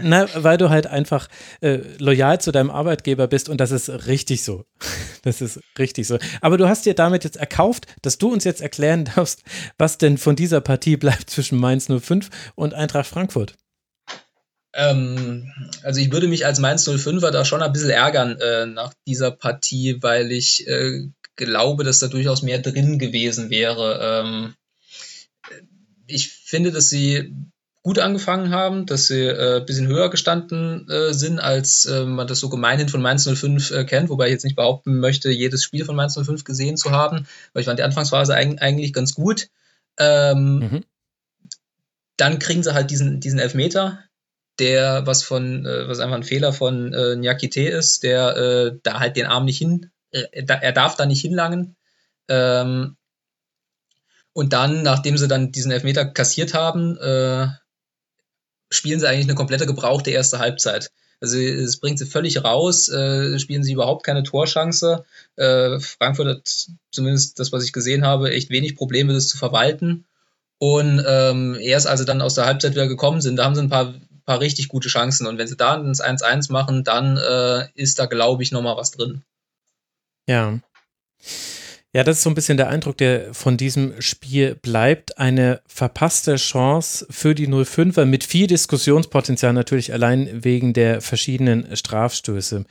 Na, 0.03 0.27
weil 0.35 0.59
du 0.59 0.71
halt 0.71 0.87
einfach 0.87 1.29
äh, 1.61 1.81
loyal 1.99 2.41
zu 2.41 2.53
deinem 2.53 2.71
Arbeitgeber 2.71 3.27
bist 3.27 3.49
und 3.49 3.61
das 3.61 3.71
ist 3.71 3.89
richtig 4.07 4.43
so. 4.43 4.65
Das 5.25 5.41
ist 5.41 5.61
richtig 5.79 6.09
so. 6.09 6.19
Aber 6.41 6.59
du 6.59 6.69
hast 6.69 6.85
dir 6.85 6.95
damit 6.95 7.23
jetzt 7.23 7.37
erkauft, 7.37 7.87
dass 8.03 8.19
du 8.19 8.33
uns 8.33 8.43
jetzt 8.43 8.61
erklären 8.61 9.05
darfst, 9.05 9.45
was 9.79 9.97
denn 9.97 10.19
von 10.19 10.35
dieser 10.35 10.61
Partie 10.61 10.97
bleibt 10.97 11.31
zwischen 11.31 11.61
Mainz 11.61 11.87
05 11.87 12.29
und 12.57 12.75
Eintracht 12.75 13.07
Frankfurt. 13.07 13.55
Ähm, 14.75 15.53
also 15.85 16.01
ich 16.01 16.11
würde 16.11 16.27
mich 16.27 16.45
als 16.45 16.59
Mainz 16.59 16.89
05er 16.89 17.31
da 17.31 17.45
schon 17.45 17.63
ein 17.63 17.73
bisschen 17.73 17.91
ärgern 17.91 18.41
äh, 18.41 18.67
nach 18.67 18.93
dieser 19.07 19.31
Partie, 19.31 19.99
weil 20.01 20.33
ich 20.33 20.67
äh, 20.67 21.09
glaube, 21.45 21.85
dass 21.85 21.99
da 21.99 22.09
durchaus 22.09 22.43
mehr 22.43 22.59
drin 22.59 22.99
gewesen 22.99 23.51
wäre. 23.51 23.99
Ähm, 24.03 24.55
ich 26.07 26.33
finde, 26.33 26.73
dass 26.73 26.89
sie 26.89 27.35
gut 27.83 27.99
angefangen 27.99 28.51
haben, 28.51 28.87
dass 28.87 29.09
sie 29.09 29.23
äh, 29.23 29.61
ein 29.61 29.67
bisschen 29.67 29.89
höher 29.89 30.09
gestanden 30.09 30.89
äh, 30.89 31.13
sind, 31.13 31.41
als 31.41 31.85
äh, 31.87 32.05
man 32.05 32.29
das 32.29 32.39
so 32.39 32.49
gemeinhin 32.49 32.89
von 32.89 33.03
Mainz 33.03 33.29
05 33.29 33.71
äh, 33.73 33.85
kennt, 33.85 34.09
wobei 34.09 34.27
ich 34.27 34.33
jetzt 34.33 34.45
nicht 34.45 34.57
behaupten 34.57 35.01
möchte, 35.01 35.31
jedes 35.31 35.65
Spiel 35.65 35.85
von 35.85 35.97
Mainz 35.97 36.15
05 36.15 36.45
gesehen 36.45 36.77
zu 36.77 36.93
haben, 36.93 37.27
weil 37.53 37.61
ich 37.61 37.67
fand 37.67 37.79
die 37.79 37.85
Anfangsphase 37.85 38.35
eigentlich 38.35 38.93
ganz 38.93 39.15
gut. 39.15 39.49
Ähm, 39.99 40.59
mhm. 40.59 40.85
Dann 42.17 42.39
kriegen 42.39 42.63
sie 42.63 42.73
halt 42.73 42.91
diesen, 42.91 43.21
diesen 43.21 43.41
Elfmeter, 43.41 43.99
der 44.61 45.07
was 45.07 45.25
von, 45.25 45.67
äh, 45.67 45.89
was 45.89 45.99
einfach 45.99 46.17
ein 46.17 46.23
Fehler 46.23 46.53
von 46.53 46.93
äh, 46.93 47.17
Nyakite 47.17 47.63
ist, 47.63 48.05
der 48.05 48.37
äh, 48.37 48.79
da 48.85 49.01
halt 49.01 49.17
den 49.17 49.27
Arm 49.27 49.45
nicht 49.45 49.59
hin, 49.59 49.91
er 50.13 50.73
darf 50.73 50.97
da 50.97 51.07
nicht 51.07 51.21
hinlangen. 51.21 51.77
Ähm, 52.29 52.97
und 54.33 54.53
dann, 54.53 54.83
nachdem 54.83 55.19
sie 55.19 55.29
dann 55.29 55.53
diesen 55.53 55.73
Elfmeter 55.73 56.07
kassiert 56.07 56.55
haben, 56.55 56.97
äh, 56.99 57.49
spielen 58.71 59.01
sie 59.01 59.09
eigentlich 59.09 59.27
eine 59.27 59.35
komplette 59.35 59.67
gebrauchte 59.67 60.11
erste 60.11 60.39
Halbzeit. 60.39 60.91
Also 61.21 61.39
es 61.39 61.79
bringt 61.79 61.99
sie 61.99 62.07
völlig 62.07 62.43
raus, 62.43 62.89
äh, 62.89 63.39
spielen 63.39 63.63
sie 63.63 63.73
überhaupt 63.73 64.05
keine 64.05 64.23
Torchance. 64.23 65.05
Äh, 65.37 65.79
Frankfurt 65.79 66.27
hat 66.27 66.69
zumindest 66.91 67.39
das, 67.39 67.53
was 67.53 67.65
ich 67.65 67.73
gesehen 67.73 68.05
habe, 68.05 68.31
echt 68.31 68.51
wenig 68.51 68.75
Probleme, 68.77 69.13
das 69.13 69.29
zu 69.29 69.39
verwalten. 69.39 70.05
Und 70.59 71.05
ähm, 71.07 71.57
erst 71.61 71.87
als 71.87 72.01
sie 72.01 72.07
dann 72.07 72.23
aus 72.23 72.35
der 72.35 72.47
Halbzeit 72.47 72.73
wieder 72.73 72.89
gekommen 72.89 73.21
sind, 73.21 73.37
da 73.37 73.45
haben 73.45 73.55
sie 73.55 73.63
ein 73.63 73.69
paar 73.69 73.95
paar 74.25 74.41
richtig 74.41 74.69
gute 74.69 74.89
Chancen. 74.89 75.27
Und 75.27 75.39
wenn 75.39 75.47
sie 75.47 75.57
da 75.57 75.75
ins 75.77 76.03
1-1 76.03 76.53
machen, 76.53 76.85
dann 76.85 77.17
äh, 77.17 77.69
ist 77.75 77.99
da, 77.99 78.07
glaube 78.07 78.43
ich, 78.43 78.53
nochmal 78.53 78.77
was 78.77 78.91
drin. 78.91 79.23
Ja. 80.29 80.61
Ja, 81.95 82.05
das 82.05 82.19
ist 82.19 82.23
so 82.23 82.31
ein 82.31 82.35
bisschen 82.35 82.57
der 82.57 82.71
Eindruck, 82.71 82.97
der 82.97 83.35
von 83.35 83.59
diesem 83.59 84.01
Spiel 84.01 84.55
bleibt. 84.55 85.19
Eine 85.19 85.61
verpasste 85.67 86.37
Chance 86.37 87.07
für 87.11 87.35
die 87.35 87.49
05er 87.49 88.07
mit 88.07 88.25
viel 88.25 88.47
Diskussionspotenzial 88.47 89.53
natürlich 89.53 89.93
allein 89.93 90.43
wegen 90.43 90.73
der 90.73 91.03
verschiedenen 91.03 91.77
Strafstöße. 91.77 92.65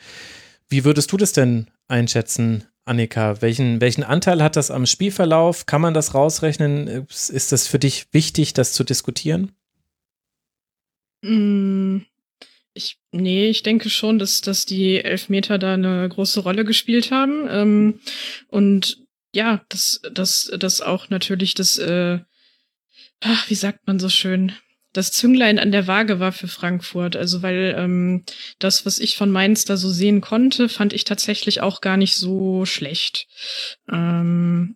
Wie 0.70 0.86
würdest 0.86 1.12
du 1.12 1.18
das 1.18 1.34
denn 1.34 1.70
einschätzen, 1.88 2.64
Annika? 2.84 3.42
Welchen, 3.44 3.80
welchen 3.80 4.04
Anteil 4.04 4.42
hat 4.42 4.56
das 4.56 4.72
am 4.72 4.88
Spielverlauf? 4.88 5.68
Kann 5.68 5.82
man 5.82 5.94
das 5.94 6.16
rausrechnen? 6.16 7.06
Ist 7.08 7.52
das 7.52 7.68
für 7.68 7.78
dich 7.78 8.08
wichtig, 8.14 8.54
das 8.54 8.74
zu 8.74 8.84
diskutieren? 8.84 9.52
Hm, 11.24 12.06
ich, 12.74 12.98
nee, 13.12 13.50
ich 13.50 13.64
denke 13.64 13.90
schon, 13.90 14.20
dass, 14.20 14.42
dass 14.42 14.66
die 14.66 15.04
Elfmeter 15.04 15.58
da 15.58 15.74
eine 15.74 16.08
große 16.08 16.40
Rolle 16.42 16.66
gespielt 16.66 17.12
haben. 17.12 17.48
Ähm, 17.50 18.00
und 18.48 19.00
ja, 19.34 19.64
dass 19.70 20.02
das, 20.12 20.52
das 20.58 20.82
auch 20.82 21.10
natürlich 21.10 21.54
das, 21.54 21.78
äh, 21.78 22.20
ach, 23.22 23.50
wie 23.50 23.56
sagt 23.56 23.88
man 23.88 24.00
so 24.00 24.10
schön, 24.10 24.54
das 24.94 25.14
Zünglein 25.14 25.58
an 25.58 25.72
der 25.72 25.88
Waage 25.88 26.20
war 26.20 26.34
für 26.34 26.50
Frankfurt. 26.50 27.16
Also 27.16 27.42
weil 27.42 27.76
ähm, 27.78 28.26
das, 28.60 28.86
was 28.86 29.00
ich 29.00 29.16
von 29.16 29.32
Mainz 29.32 29.64
da 29.64 29.78
so 29.78 29.90
sehen 29.90 30.20
konnte, 30.20 30.68
fand 30.68 30.92
ich 30.92 31.06
tatsächlich 31.06 31.62
auch 31.62 31.80
gar 31.80 31.96
nicht 31.96 32.16
so 32.16 32.66
schlecht. 32.66 33.28
Ähm, 33.90 34.76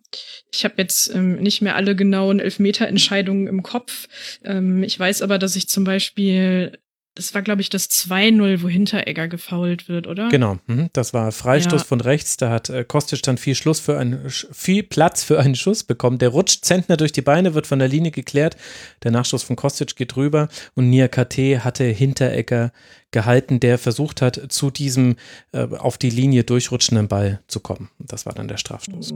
ich 0.52 0.64
habe 0.64 0.76
jetzt 0.78 1.14
ähm, 1.14 1.36
nicht 1.36 1.60
mehr 1.60 1.76
alle 1.76 1.94
genauen 1.94 2.40
Elfmeterentscheidungen 2.40 3.46
im 3.46 3.62
Kopf. 3.62 4.08
Ähm, 4.42 4.82
ich 4.82 4.98
weiß 4.98 5.20
aber, 5.20 5.38
dass 5.38 5.54
ich 5.54 5.68
zum 5.68 5.84
Beispiel 5.84 6.78
das 7.16 7.34
war, 7.34 7.40
glaube 7.40 7.62
ich, 7.62 7.70
das 7.70 7.88
2-0, 7.90 8.62
wo 8.62 8.68
Hinteregger 8.68 9.26
gefault 9.26 9.88
wird, 9.88 10.06
oder? 10.06 10.28
Genau, 10.28 10.58
mhm. 10.66 10.90
das 10.92 11.14
war 11.14 11.32
Freistoß 11.32 11.80
ja. 11.80 11.86
von 11.86 12.00
rechts. 12.02 12.36
Da 12.36 12.50
hat 12.50 12.68
äh, 12.68 12.84
Kostic 12.84 13.22
dann 13.22 13.38
viel 13.38 13.54
Schluss 13.54 13.80
für 13.80 13.98
einen, 13.98 14.28
viel 14.28 14.82
Platz 14.82 15.24
für 15.24 15.40
einen 15.40 15.54
Schuss 15.54 15.82
bekommen. 15.82 16.18
Der 16.18 16.28
rutscht 16.28 16.64
Zentner 16.64 16.98
durch 16.98 17.12
die 17.12 17.22
Beine, 17.22 17.54
wird 17.54 17.66
von 17.66 17.78
der 17.78 17.88
Linie 17.88 18.10
geklärt. 18.10 18.56
Der 19.02 19.10
Nachschuss 19.10 19.42
von 19.42 19.56
Kostic 19.56 19.96
geht 19.96 20.14
rüber 20.16 20.48
und 20.74 20.90
Nia 20.90 21.08
KT 21.08 21.64
hatte 21.64 21.84
Hinteregger 21.84 22.70
gehalten, 23.12 23.60
der 23.60 23.78
versucht 23.78 24.20
hat, 24.20 24.52
zu 24.52 24.70
diesem 24.70 25.16
äh, 25.52 25.64
auf 25.64 25.96
die 25.96 26.10
Linie 26.10 26.44
durchrutschenden 26.44 27.08
Ball 27.08 27.40
zu 27.48 27.60
kommen. 27.60 27.88
Das 27.98 28.26
war 28.26 28.34
dann 28.34 28.46
der 28.46 28.58
Strafstoß. 28.58 29.14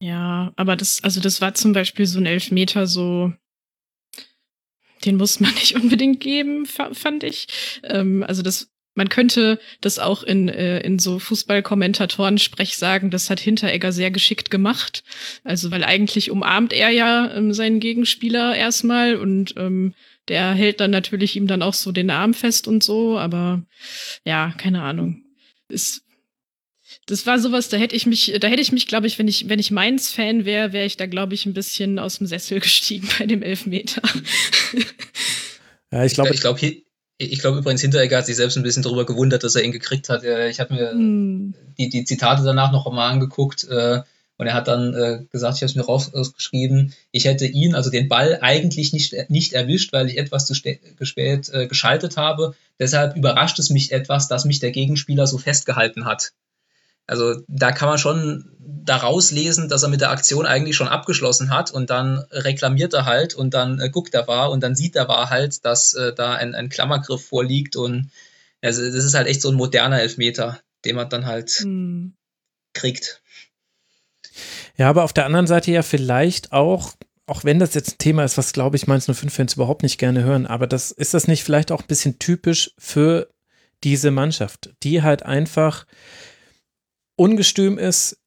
Ja, 0.00 0.52
aber 0.56 0.76
das, 0.76 1.02
also 1.02 1.20
das 1.20 1.40
war 1.40 1.54
zum 1.54 1.72
Beispiel 1.72 2.06
so 2.06 2.20
ein 2.20 2.26
Elfmeter, 2.26 2.86
so 2.86 3.32
den 5.04 5.16
muss 5.16 5.40
man 5.40 5.52
nicht 5.54 5.74
unbedingt 5.76 6.20
geben, 6.20 6.66
fand 6.66 7.24
ich. 7.24 7.46
Ähm, 7.82 8.22
also 8.22 8.42
das, 8.42 8.70
man 8.94 9.08
könnte 9.08 9.58
das 9.80 9.98
auch 9.98 10.22
in, 10.22 10.48
äh, 10.48 10.80
in 10.80 10.98
so 10.98 11.18
Fußballkommentatoren-Sprech 11.18 12.76
sagen, 12.76 13.10
das 13.10 13.30
hat 13.30 13.40
Hinteregger 13.40 13.92
sehr 13.92 14.10
geschickt 14.10 14.50
gemacht. 14.50 15.04
Also, 15.42 15.70
weil 15.70 15.84
eigentlich 15.84 16.30
umarmt 16.30 16.72
er 16.72 16.90
ja 16.90 17.34
ähm, 17.34 17.52
seinen 17.52 17.80
Gegenspieler 17.80 18.54
erstmal 18.54 19.16
und 19.16 19.54
ähm, 19.56 19.94
der 20.28 20.52
hält 20.52 20.80
dann 20.80 20.90
natürlich 20.90 21.36
ihm 21.36 21.46
dann 21.46 21.62
auch 21.62 21.74
so 21.74 21.92
den 21.92 22.10
Arm 22.10 22.34
fest 22.34 22.66
und 22.66 22.82
so, 22.82 23.18
aber 23.18 23.62
ja, 24.24 24.54
keine 24.56 24.82
Ahnung. 24.82 25.22
Ist 25.68 26.03
das 27.06 27.26
war 27.26 27.38
sowas, 27.38 27.68
da 27.68 27.76
hätte 27.76 27.94
ich 27.94 28.06
mich, 28.06 28.34
da 28.40 28.48
hätte 28.48 28.62
ich 28.62 28.72
mich, 28.72 28.86
glaube 28.86 29.06
ich, 29.06 29.18
wenn 29.18 29.28
ich, 29.28 29.48
wenn 29.48 29.58
ich 29.58 29.70
Mainz-Fan 29.70 30.44
wäre, 30.44 30.72
wäre 30.72 30.86
ich 30.86 30.96
da, 30.96 31.06
glaube 31.06 31.34
ich, 31.34 31.46
ein 31.46 31.54
bisschen 31.54 31.98
aus 31.98 32.18
dem 32.18 32.26
Sessel 32.26 32.60
gestiegen 32.60 33.08
bei 33.18 33.26
dem 33.26 33.42
Elfmeter. 33.42 34.02
ja, 35.92 36.04
ich 36.04 36.14
glaube, 36.14 36.34
ich 36.34 36.40
glaube, 36.40 36.60
ich 37.18 37.38
glaube 37.38 37.58
übrigens, 37.58 37.80
Hinteregger 37.80 38.18
hat 38.18 38.26
sich 38.26 38.36
selbst 38.36 38.56
ein 38.56 38.62
bisschen 38.62 38.82
darüber 38.82 39.06
gewundert, 39.06 39.44
dass 39.44 39.54
er 39.54 39.62
ihn 39.62 39.72
gekriegt 39.72 40.08
hat. 40.08 40.24
Ich 40.24 40.58
habe 40.60 40.74
mir 40.74 40.94
mm. 40.94 41.54
die, 41.78 41.88
die 41.88 42.04
Zitate 42.04 42.42
danach 42.42 42.72
noch 42.72 42.86
einmal 42.86 43.12
angeguckt 43.12 43.64
äh, 43.64 44.02
und 44.36 44.46
er 44.46 44.54
hat 44.54 44.66
dann 44.66 44.94
äh, 44.94 45.24
gesagt, 45.30 45.56
ich 45.56 45.62
habe 45.62 45.70
es 45.70 45.76
mir 45.76 45.84
rausgeschrieben, 45.84 46.92
ich 47.12 47.26
hätte 47.26 47.46
ihn, 47.46 47.76
also 47.76 47.90
den 47.90 48.08
Ball, 48.08 48.38
eigentlich 48.40 48.92
nicht, 48.92 49.14
nicht 49.28 49.52
erwischt, 49.52 49.92
weil 49.92 50.08
ich 50.08 50.18
etwas 50.18 50.46
zu 50.46 50.54
spät 50.54 51.48
äh, 51.52 51.68
geschaltet 51.68 52.16
habe. 52.16 52.56
Deshalb 52.80 53.16
überrascht 53.16 53.60
es 53.60 53.70
mich 53.70 53.92
etwas, 53.92 54.26
dass 54.26 54.44
mich 54.44 54.58
der 54.58 54.72
Gegenspieler 54.72 55.28
so 55.28 55.38
festgehalten 55.38 56.04
hat. 56.04 56.32
Also 57.06 57.42
da 57.48 57.72
kann 57.72 57.88
man 57.88 57.98
schon 57.98 58.50
daraus 58.58 59.30
lesen, 59.30 59.68
dass 59.68 59.82
er 59.82 59.88
mit 59.88 60.00
der 60.00 60.10
Aktion 60.10 60.46
eigentlich 60.46 60.76
schon 60.76 60.88
abgeschlossen 60.88 61.50
hat 61.50 61.70
und 61.70 61.90
dann 61.90 62.24
reklamiert 62.30 62.94
er 62.94 63.04
halt 63.04 63.34
und 63.34 63.54
dann 63.54 63.80
äh, 63.80 63.90
guckt 63.90 64.14
er 64.14 64.26
war 64.28 64.50
und 64.50 64.62
dann 64.62 64.74
sieht 64.74 64.96
er 64.96 65.08
war 65.08 65.30
halt, 65.30 65.64
dass 65.64 65.94
äh, 65.94 66.14
da 66.14 66.34
ein, 66.34 66.54
ein 66.54 66.68
Klammergriff 66.68 67.26
vorliegt 67.26 67.76
und 67.76 68.10
also 68.62 68.82
das 68.82 69.04
ist 69.04 69.14
halt 69.14 69.26
echt 69.26 69.42
so 69.42 69.50
ein 69.50 69.56
moderner 69.56 70.00
Elfmeter, 70.00 70.60
den 70.84 70.96
man 70.96 71.08
dann 71.10 71.26
halt 71.26 71.60
mhm. 71.64 72.14
kriegt. 72.72 73.22
Ja, 74.76 74.88
aber 74.88 75.04
auf 75.04 75.12
der 75.12 75.26
anderen 75.26 75.46
Seite 75.46 75.70
ja 75.70 75.82
vielleicht 75.82 76.52
auch, 76.52 76.94
auch 77.26 77.44
wenn 77.44 77.58
das 77.58 77.74
jetzt 77.74 77.94
ein 77.94 77.98
Thema 77.98 78.24
ist, 78.24 78.38
was 78.38 78.52
glaube 78.52 78.76
ich 78.76 78.86
Mainz 78.86 79.08
05-Fans 79.08 79.54
überhaupt 79.54 79.82
nicht 79.82 79.98
gerne 79.98 80.24
hören, 80.24 80.46
aber 80.46 80.66
das 80.66 80.90
ist 80.90 81.14
das 81.14 81.28
nicht 81.28 81.44
vielleicht 81.44 81.70
auch 81.70 81.82
ein 81.82 81.86
bisschen 81.88 82.18
typisch 82.18 82.72
für 82.78 83.28
diese 83.82 84.10
Mannschaft, 84.10 84.74
die 84.82 85.02
halt 85.02 85.22
einfach 85.22 85.86
ungestüm 87.16 87.78
ist, 87.78 88.18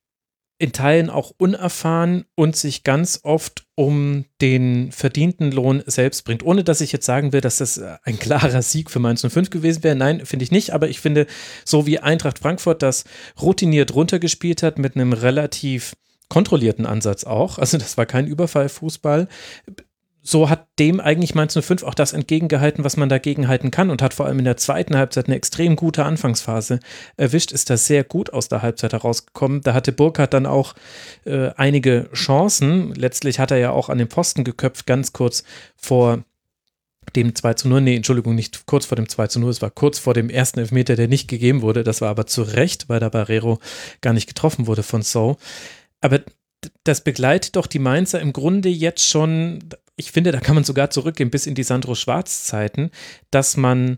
in 0.60 0.72
Teilen 0.72 1.10
auch 1.10 1.34
unerfahren 1.38 2.26
und 2.36 2.56
sich 2.56 2.84
ganz 2.84 3.20
oft 3.22 3.66
um 3.76 4.26
den 4.42 4.92
verdienten 4.92 5.52
Lohn 5.52 5.84
selbst 5.86 6.24
bringt. 6.24 6.44
Ohne 6.44 6.64
dass 6.64 6.82
ich 6.82 6.92
jetzt 6.92 7.06
sagen 7.06 7.32
will, 7.32 7.42
dass 7.42 7.58
das 7.58 7.80
ein 8.04 8.18
klarer 8.18 8.64
Sieg 8.64 8.90
für 8.90 9.00
Mainz 9.00 9.22
05 9.22 9.52
gewesen 9.52 9.84
wäre. 9.84 9.96
Nein, 9.96 10.26
finde 10.26 10.44
ich 10.44 10.52
nicht. 10.52 10.72
Aber 10.72 10.90
ich 10.90 11.00
finde, 11.00 11.28
so 11.64 11.86
wie 11.86 12.00
Eintracht 12.00 12.40
Frankfurt 12.40 12.82
das 12.82 13.04
routiniert 13.40 13.94
runtergespielt 13.94 14.64
hat 14.64 14.80
mit 14.80 14.96
einem 14.96 15.14
relativ 15.14 15.94
kontrollierten 16.30 16.88
Ansatz 16.88 17.24
auch. 17.24 17.60
Also 17.60 17.78
das 17.78 17.96
war 17.98 18.08
kein 18.08 18.26
Überfallfußball 18.26 19.28
so 20.28 20.50
hat 20.50 20.68
dem 20.78 21.00
eigentlich 21.00 21.36
Mainz 21.36 21.58
05 21.58 21.84
auch 21.84 21.94
das 21.94 22.12
entgegengehalten, 22.12 22.84
was 22.84 22.98
man 22.98 23.08
dagegen 23.08 23.48
halten 23.48 23.72
kann 23.72 23.90
und 23.90 24.02
hat 24.02 24.14
vor 24.14 24.26
allem 24.26 24.40
in 24.40 24.46
der 24.46 24.58
zweiten 24.58 24.98
Halbzeit 24.98 25.28
eine 25.28 25.38
extrem 25.38 25.78
gute 25.78 26.04
Anfangsphase 26.04 26.82
erwischt, 27.16 27.54
ist 27.54 27.70
da 27.70 27.78
sehr 27.78 28.04
gut 28.04 28.34
aus 28.34 28.50
der 28.50 28.62
Halbzeit 28.62 28.92
herausgekommen. 28.92 29.62
Da 29.62 29.74
hatte 29.74 29.94
Burkhardt 29.94 30.34
dann 30.34 30.46
auch 30.46 30.76
äh, 31.24 31.52
einige 31.56 32.10
Chancen. 32.12 32.94
Letztlich 32.94 33.40
hat 33.40 33.52
er 33.52 33.58
ja 33.58 33.72
auch 33.72 33.88
an 33.88 34.00
den 34.00 34.10
Posten 34.10 34.44
geköpft, 34.44 34.86
ganz 34.86 35.14
kurz 35.14 35.46
vor 35.78 36.26
dem 37.16 37.34
2 37.34 37.54
zu 37.54 37.70
0, 37.70 37.80
nee, 37.80 37.96
Entschuldigung, 37.96 38.36
nicht 38.36 38.66
kurz 38.66 38.86
vor 38.86 38.98
dem 38.98 39.08
2 39.08 39.28
zu 39.28 39.40
0, 39.40 39.50
es 39.50 39.62
war 39.62 39.72
kurz 39.72 39.98
vor 39.98 40.14
dem 40.14 40.30
ersten 40.30 40.60
Elfmeter, 40.60 40.98
der 40.98 41.08
nicht 41.08 41.30
gegeben 41.30 41.62
wurde. 41.62 41.86
Das 41.86 42.02
war 42.02 42.10
aber 42.10 42.28
zu 42.28 42.42
Recht, 42.42 42.90
weil 42.90 43.00
der 43.00 43.12
Barrero 43.12 43.60
gar 44.02 44.12
nicht 44.12 44.28
getroffen 44.28 44.68
wurde 44.68 44.84
von 44.84 45.04
So. 45.04 45.38
Aber 46.02 46.20
das 46.84 47.02
begleitet 47.02 47.56
doch 47.56 47.68
die 47.68 47.80
Mainzer 47.80 48.20
im 48.20 48.34
Grunde 48.34 48.68
jetzt 48.68 49.08
schon, 49.08 49.60
ich 49.98 50.12
finde, 50.12 50.32
da 50.32 50.40
kann 50.40 50.56
man 50.56 50.64
sogar 50.64 50.90
zurückgehen 50.92 51.32
bis 51.32 51.48
in 51.48 51.56
die 51.56 51.64
Sandro 51.64 51.96
Schwarz-Zeiten, 51.96 52.92
dass 53.32 53.58
man 53.58 53.98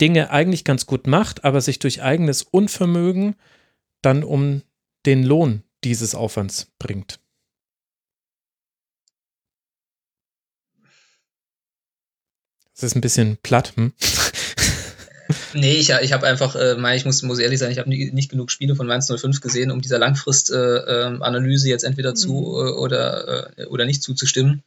Dinge 0.00 0.30
eigentlich 0.30 0.64
ganz 0.64 0.84
gut 0.84 1.06
macht, 1.06 1.44
aber 1.44 1.60
sich 1.60 1.78
durch 1.78 2.02
eigenes 2.02 2.42
Unvermögen 2.42 3.36
dann 4.02 4.24
um 4.24 4.62
den 5.06 5.24
Lohn 5.24 5.62
dieses 5.84 6.14
Aufwands 6.14 6.72
bringt. 6.78 7.20
Das 12.74 12.82
ist 12.84 12.96
ein 12.96 13.00
bisschen 13.00 13.38
platt, 13.42 13.72
hm? 13.76 13.92
Nee, 15.52 15.74
ich, 15.74 15.90
ich 15.90 16.12
habe 16.12 16.26
einfach, 16.26 16.56
äh, 16.56 16.96
ich 16.96 17.04
muss, 17.04 17.22
muss 17.22 17.38
ehrlich 17.38 17.58
sein, 17.58 17.70
ich 17.70 17.78
habe 17.78 17.90
nicht 17.90 18.30
genug 18.30 18.50
Spiele 18.50 18.74
von 18.74 18.86
Mainz 18.86 19.12
05 19.14 19.42
gesehen, 19.42 19.70
um 19.70 19.82
dieser 19.82 19.98
Langfristanalyse 19.98 21.66
äh, 21.66 21.68
äh, 21.68 21.72
jetzt 21.72 21.84
entweder 21.84 22.14
zu 22.14 22.32
mhm. 22.32 22.44
äh, 22.44 22.70
oder, 22.72 23.58
äh, 23.58 23.64
oder 23.66 23.84
nicht 23.84 24.02
zuzustimmen. 24.02 24.62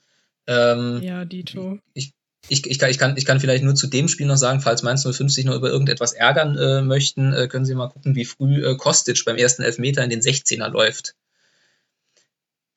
Ähm, 0.52 1.02
ja, 1.02 1.26
Dito. 1.26 1.80
Ich, 1.94 2.14
ich, 2.48 2.66
ich, 2.66 2.80
kann, 2.80 2.90
ich, 2.90 2.98
kann, 2.98 3.16
ich 3.18 3.26
kann 3.26 3.40
vielleicht 3.40 3.64
nur 3.64 3.76
zu 3.76 3.88
dem 3.88 4.08
Spiel 4.08 4.26
noch 4.26 4.38
sagen, 4.38 4.62
falls 4.62 4.84
Mainz 4.84 5.04
05 5.04 5.32
sich 5.32 5.46
noch 5.46 5.56
über 5.56 5.70
irgendetwas 5.70 6.14
ärgern 6.14 6.58
äh, 6.58 6.82
möchten, 6.82 7.34
äh, 7.34 7.48
können 7.48 7.66
Sie 7.66 7.76
mal 7.76 7.90
gucken, 7.90 8.16
wie 8.16 8.26
früh 8.26 8.66
äh, 8.66 8.76
Kostic 8.76 9.24
beim 9.26 9.38
ersten 9.38 9.64
Elfmeter 9.64 10.04
in 10.04 10.10
den 10.10 10.22
16er 10.22 10.68
läuft. 10.68 11.16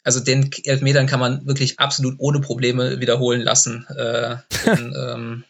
Also 0.04 0.20
den 0.20 0.50
Elfmetern 0.64 1.06
kann 1.06 1.20
man 1.20 1.46
wirklich 1.46 1.80
absolut 1.80 2.16
ohne 2.18 2.40
Probleme 2.40 3.00
wiederholen 3.00 3.40
lassen. 3.40 3.86
Äh, 3.96 4.36
und, 4.66 4.94
ähm, 4.96 5.44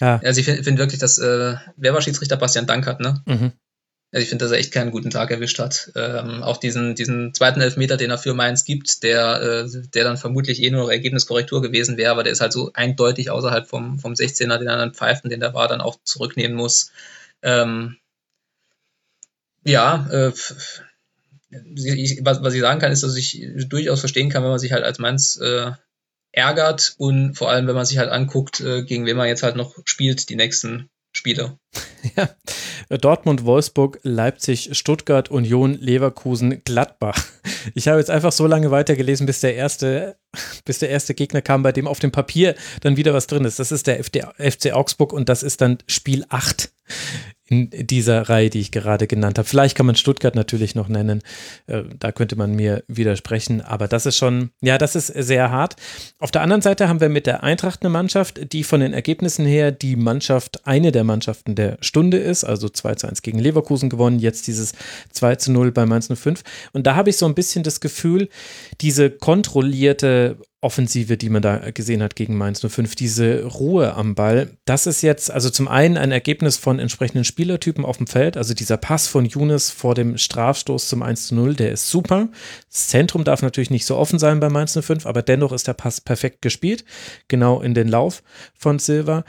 ja. 0.00 0.20
Also 0.22 0.38
ich 0.40 0.46
finde 0.46 0.62
find 0.62 0.78
wirklich, 0.78 1.00
dass 1.00 1.18
äh, 1.18 1.56
wer 1.76 1.94
war 1.94 2.00
Schiedsrichter 2.00 2.36
Bastian 2.36 2.66
Dankert, 2.66 3.00
ne? 3.00 3.22
Mhm. 3.26 3.52
Also 4.10 4.22
ich 4.22 4.30
finde, 4.30 4.44
dass 4.44 4.52
er 4.52 4.58
echt 4.58 4.72
keinen 4.72 4.90
guten 4.90 5.10
Tag 5.10 5.30
erwischt 5.30 5.58
hat. 5.58 5.92
Ähm, 5.94 6.42
auch 6.42 6.56
diesen, 6.56 6.94
diesen 6.94 7.34
zweiten 7.34 7.60
Elfmeter, 7.60 7.98
den 7.98 8.10
er 8.10 8.16
für 8.16 8.32
Mainz 8.32 8.64
gibt, 8.64 9.02
der, 9.02 9.42
äh, 9.42 9.68
der 9.94 10.04
dann 10.04 10.16
vermutlich 10.16 10.62
eh 10.62 10.70
nur 10.70 10.90
Ergebniskorrektur 10.90 11.60
gewesen 11.60 11.98
wäre, 11.98 12.10
aber 12.12 12.22
der 12.22 12.32
ist 12.32 12.40
halt 12.40 12.54
so 12.54 12.70
eindeutig 12.72 13.30
außerhalb 13.30 13.68
vom, 13.68 13.98
vom 13.98 14.14
16er, 14.14 14.56
den 14.58 14.68
er 14.68 14.78
dann 14.78 14.94
pfeift 14.94 15.24
und 15.24 15.30
den 15.30 15.40
der 15.40 15.52
war 15.52 15.68
dann 15.68 15.82
auch 15.82 15.98
zurücknehmen 16.04 16.56
muss. 16.56 16.90
Ähm, 17.42 17.98
ja, 19.64 20.08
äh, 20.10 20.32
ich, 21.74 22.20
was, 22.24 22.42
was 22.42 22.54
ich 22.54 22.60
sagen 22.60 22.80
kann, 22.80 22.92
ist, 22.92 23.02
dass 23.02 23.16
ich 23.16 23.46
durchaus 23.68 24.00
verstehen 24.00 24.30
kann, 24.30 24.42
wenn 24.42 24.50
man 24.50 24.58
sich 24.58 24.72
halt 24.72 24.84
als 24.84 24.98
Mainz 24.98 25.36
äh, 25.36 25.72
ärgert 26.32 26.94
und 26.96 27.34
vor 27.34 27.50
allem, 27.50 27.66
wenn 27.66 27.74
man 27.74 27.86
sich 27.86 27.98
halt 27.98 28.10
anguckt, 28.10 28.60
äh, 28.60 28.84
gegen 28.84 29.04
wen 29.04 29.16
man 29.16 29.28
jetzt 29.28 29.42
halt 29.42 29.56
noch 29.56 29.76
spielt, 29.84 30.30
die 30.30 30.36
nächsten 30.36 30.88
Spiele. 31.18 31.58
Ja, 32.16 32.96
Dortmund, 32.96 33.44
Wolfsburg, 33.44 33.98
Leipzig, 34.02 34.70
Stuttgart, 34.72 35.30
Union, 35.30 35.74
Leverkusen, 35.74 36.62
Gladbach. 36.64 37.22
Ich 37.74 37.88
habe 37.88 37.98
jetzt 37.98 38.08
einfach 38.08 38.32
so 38.32 38.46
lange 38.46 38.70
weitergelesen, 38.70 39.26
bis 39.26 39.40
der 39.40 39.56
erste, 39.56 40.16
bis 40.64 40.78
der 40.78 40.88
erste 40.88 41.14
Gegner 41.14 41.42
kam, 41.42 41.62
bei 41.62 41.72
dem 41.72 41.88
auf 41.88 41.98
dem 41.98 42.12
Papier 42.12 42.54
dann 42.80 42.96
wieder 42.96 43.12
was 43.14 43.26
drin 43.26 43.44
ist. 43.44 43.58
Das 43.58 43.72
ist 43.72 43.88
der 43.88 44.02
FC 44.04 44.72
Augsburg 44.72 45.12
und 45.12 45.28
das 45.28 45.42
ist 45.42 45.60
dann 45.60 45.78
Spiel 45.86 46.24
8 46.28 46.72
in 47.50 47.70
dieser 47.70 48.28
Reihe, 48.28 48.50
die 48.50 48.60
ich 48.60 48.70
gerade 48.70 49.06
genannt 49.06 49.38
habe. 49.38 49.48
Vielleicht 49.48 49.76
kann 49.76 49.86
man 49.86 49.96
Stuttgart 49.96 50.34
natürlich 50.34 50.74
noch 50.74 50.88
nennen. 50.88 51.22
Äh, 51.66 51.84
da 51.98 52.12
könnte 52.12 52.36
man 52.36 52.54
mir 52.54 52.84
widersprechen. 52.88 53.62
Aber 53.62 53.88
das 53.88 54.06
ist 54.06 54.16
schon, 54.16 54.50
ja, 54.60 54.76
das 54.76 54.94
ist 54.94 55.06
sehr 55.06 55.50
hart. 55.50 55.76
Auf 56.18 56.30
der 56.30 56.42
anderen 56.42 56.60
Seite 56.60 56.88
haben 56.88 57.00
wir 57.00 57.08
mit 57.08 57.26
der 57.26 57.42
Eintracht 57.42 57.82
eine 57.82 57.90
Mannschaft, 57.90 58.52
die 58.52 58.64
von 58.64 58.80
den 58.80 58.92
Ergebnissen 58.92 59.46
her 59.46 59.72
die 59.72 59.96
Mannschaft, 59.96 60.66
eine 60.66 60.92
der 60.92 61.04
Mannschaften 61.04 61.54
der 61.54 61.78
Stunde 61.80 62.18
ist. 62.18 62.44
Also 62.44 62.68
2 62.68 62.94
zu 62.96 63.08
1 63.08 63.22
gegen 63.22 63.38
Leverkusen 63.38 63.88
gewonnen, 63.88 64.18
jetzt 64.18 64.46
dieses 64.46 64.72
2 65.12 65.36
zu 65.36 65.52
0 65.52 65.72
bei 65.72 65.86
Mainz 65.86 66.08
05. 66.14 66.42
Und 66.72 66.86
da 66.86 66.96
habe 66.96 67.10
ich 67.10 67.16
so 67.16 67.26
ein 67.26 67.34
bisschen 67.34 67.64
das 67.64 67.80
Gefühl, 67.80 68.28
diese 68.80 69.10
kontrollierte 69.10 70.36
Offensive, 70.60 71.16
die 71.16 71.30
man 71.30 71.40
da 71.40 71.70
gesehen 71.70 72.02
hat 72.02 72.16
gegen 72.16 72.36
Mainz 72.36 72.66
05, 72.66 72.96
diese 72.96 73.44
Ruhe 73.44 73.94
am 73.94 74.16
Ball, 74.16 74.50
das 74.64 74.88
ist 74.88 75.02
jetzt 75.02 75.30
also 75.30 75.50
zum 75.50 75.68
einen 75.68 75.96
ein 75.96 76.10
Ergebnis 76.10 76.56
von 76.56 76.80
entsprechenden 76.80 77.24
Spielertypen 77.24 77.84
auf 77.84 77.98
dem 77.98 78.08
Feld, 78.08 78.36
also 78.36 78.54
dieser 78.54 78.76
Pass 78.76 79.06
von 79.06 79.24
Younes 79.24 79.70
vor 79.70 79.94
dem 79.94 80.18
Strafstoß 80.18 80.88
zum 80.88 81.02
1 81.02 81.28
zu 81.28 81.36
0, 81.36 81.54
der 81.54 81.70
ist 81.70 81.88
super. 81.88 82.28
Das 82.70 82.88
Zentrum 82.88 83.22
darf 83.22 83.40
natürlich 83.42 83.70
nicht 83.70 83.86
so 83.86 83.96
offen 83.96 84.18
sein 84.18 84.40
bei 84.40 84.48
Mainz 84.48 84.76
05, 84.76 85.06
aber 85.06 85.22
dennoch 85.22 85.52
ist 85.52 85.68
der 85.68 85.74
Pass 85.74 86.00
perfekt 86.00 86.42
gespielt, 86.42 86.84
genau 87.28 87.60
in 87.60 87.74
den 87.74 87.86
Lauf 87.86 88.24
von 88.54 88.80
Silva. 88.80 89.24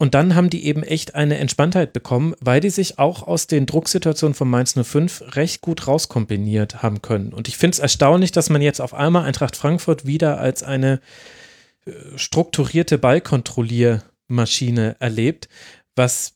Und 0.00 0.14
dann 0.14 0.36
haben 0.36 0.48
die 0.48 0.64
eben 0.64 0.84
echt 0.84 1.16
eine 1.16 1.38
Entspanntheit 1.38 1.92
bekommen, 1.92 2.34
weil 2.40 2.60
die 2.60 2.70
sich 2.70 3.00
auch 3.00 3.24
aus 3.24 3.48
den 3.48 3.66
Drucksituationen 3.66 4.34
von 4.34 4.48
Mainz 4.48 4.78
05 4.80 5.34
recht 5.34 5.60
gut 5.60 5.88
rauskombiniert 5.88 6.82
haben 6.82 7.02
können. 7.02 7.32
Und 7.32 7.48
ich 7.48 7.56
finde 7.56 7.74
es 7.74 7.78
erstaunlich, 7.80 8.30
dass 8.30 8.48
man 8.48 8.62
jetzt 8.62 8.80
auf 8.80 8.94
einmal 8.94 9.24
Eintracht 9.24 9.56
Frankfurt 9.56 10.06
wieder 10.06 10.38
als 10.38 10.62
eine 10.62 11.00
äh, 11.84 11.90
strukturierte 12.14 12.96
Ballkontrolliermaschine 12.96 14.96
erlebt, 15.00 15.48
was 15.96 16.34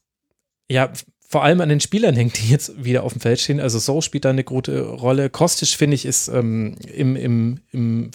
ja 0.68 0.92
vor 1.28 1.44
allem 1.44 1.60
an 1.60 1.68
den 1.68 1.80
Spielern 1.80 2.16
hängt, 2.16 2.42
die 2.42 2.50
jetzt 2.50 2.84
wieder 2.84 3.04
auf 3.04 3.12
dem 3.12 3.20
Feld 3.20 3.40
stehen. 3.40 3.60
Also 3.60 3.78
So 3.78 4.00
spielt 4.00 4.24
da 4.24 4.30
eine 4.30 4.44
gute 4.44 4.82
Rolle. 4.82 5.30
Kostisch, 5.30 5.76
finde 5.76 5.94
ich, 5.94 6.04
ist 6.04 6.26
ähm, 6.28 6.74
im, 6.92 7.14
im, 7.14 7.60
im 7.70 8.10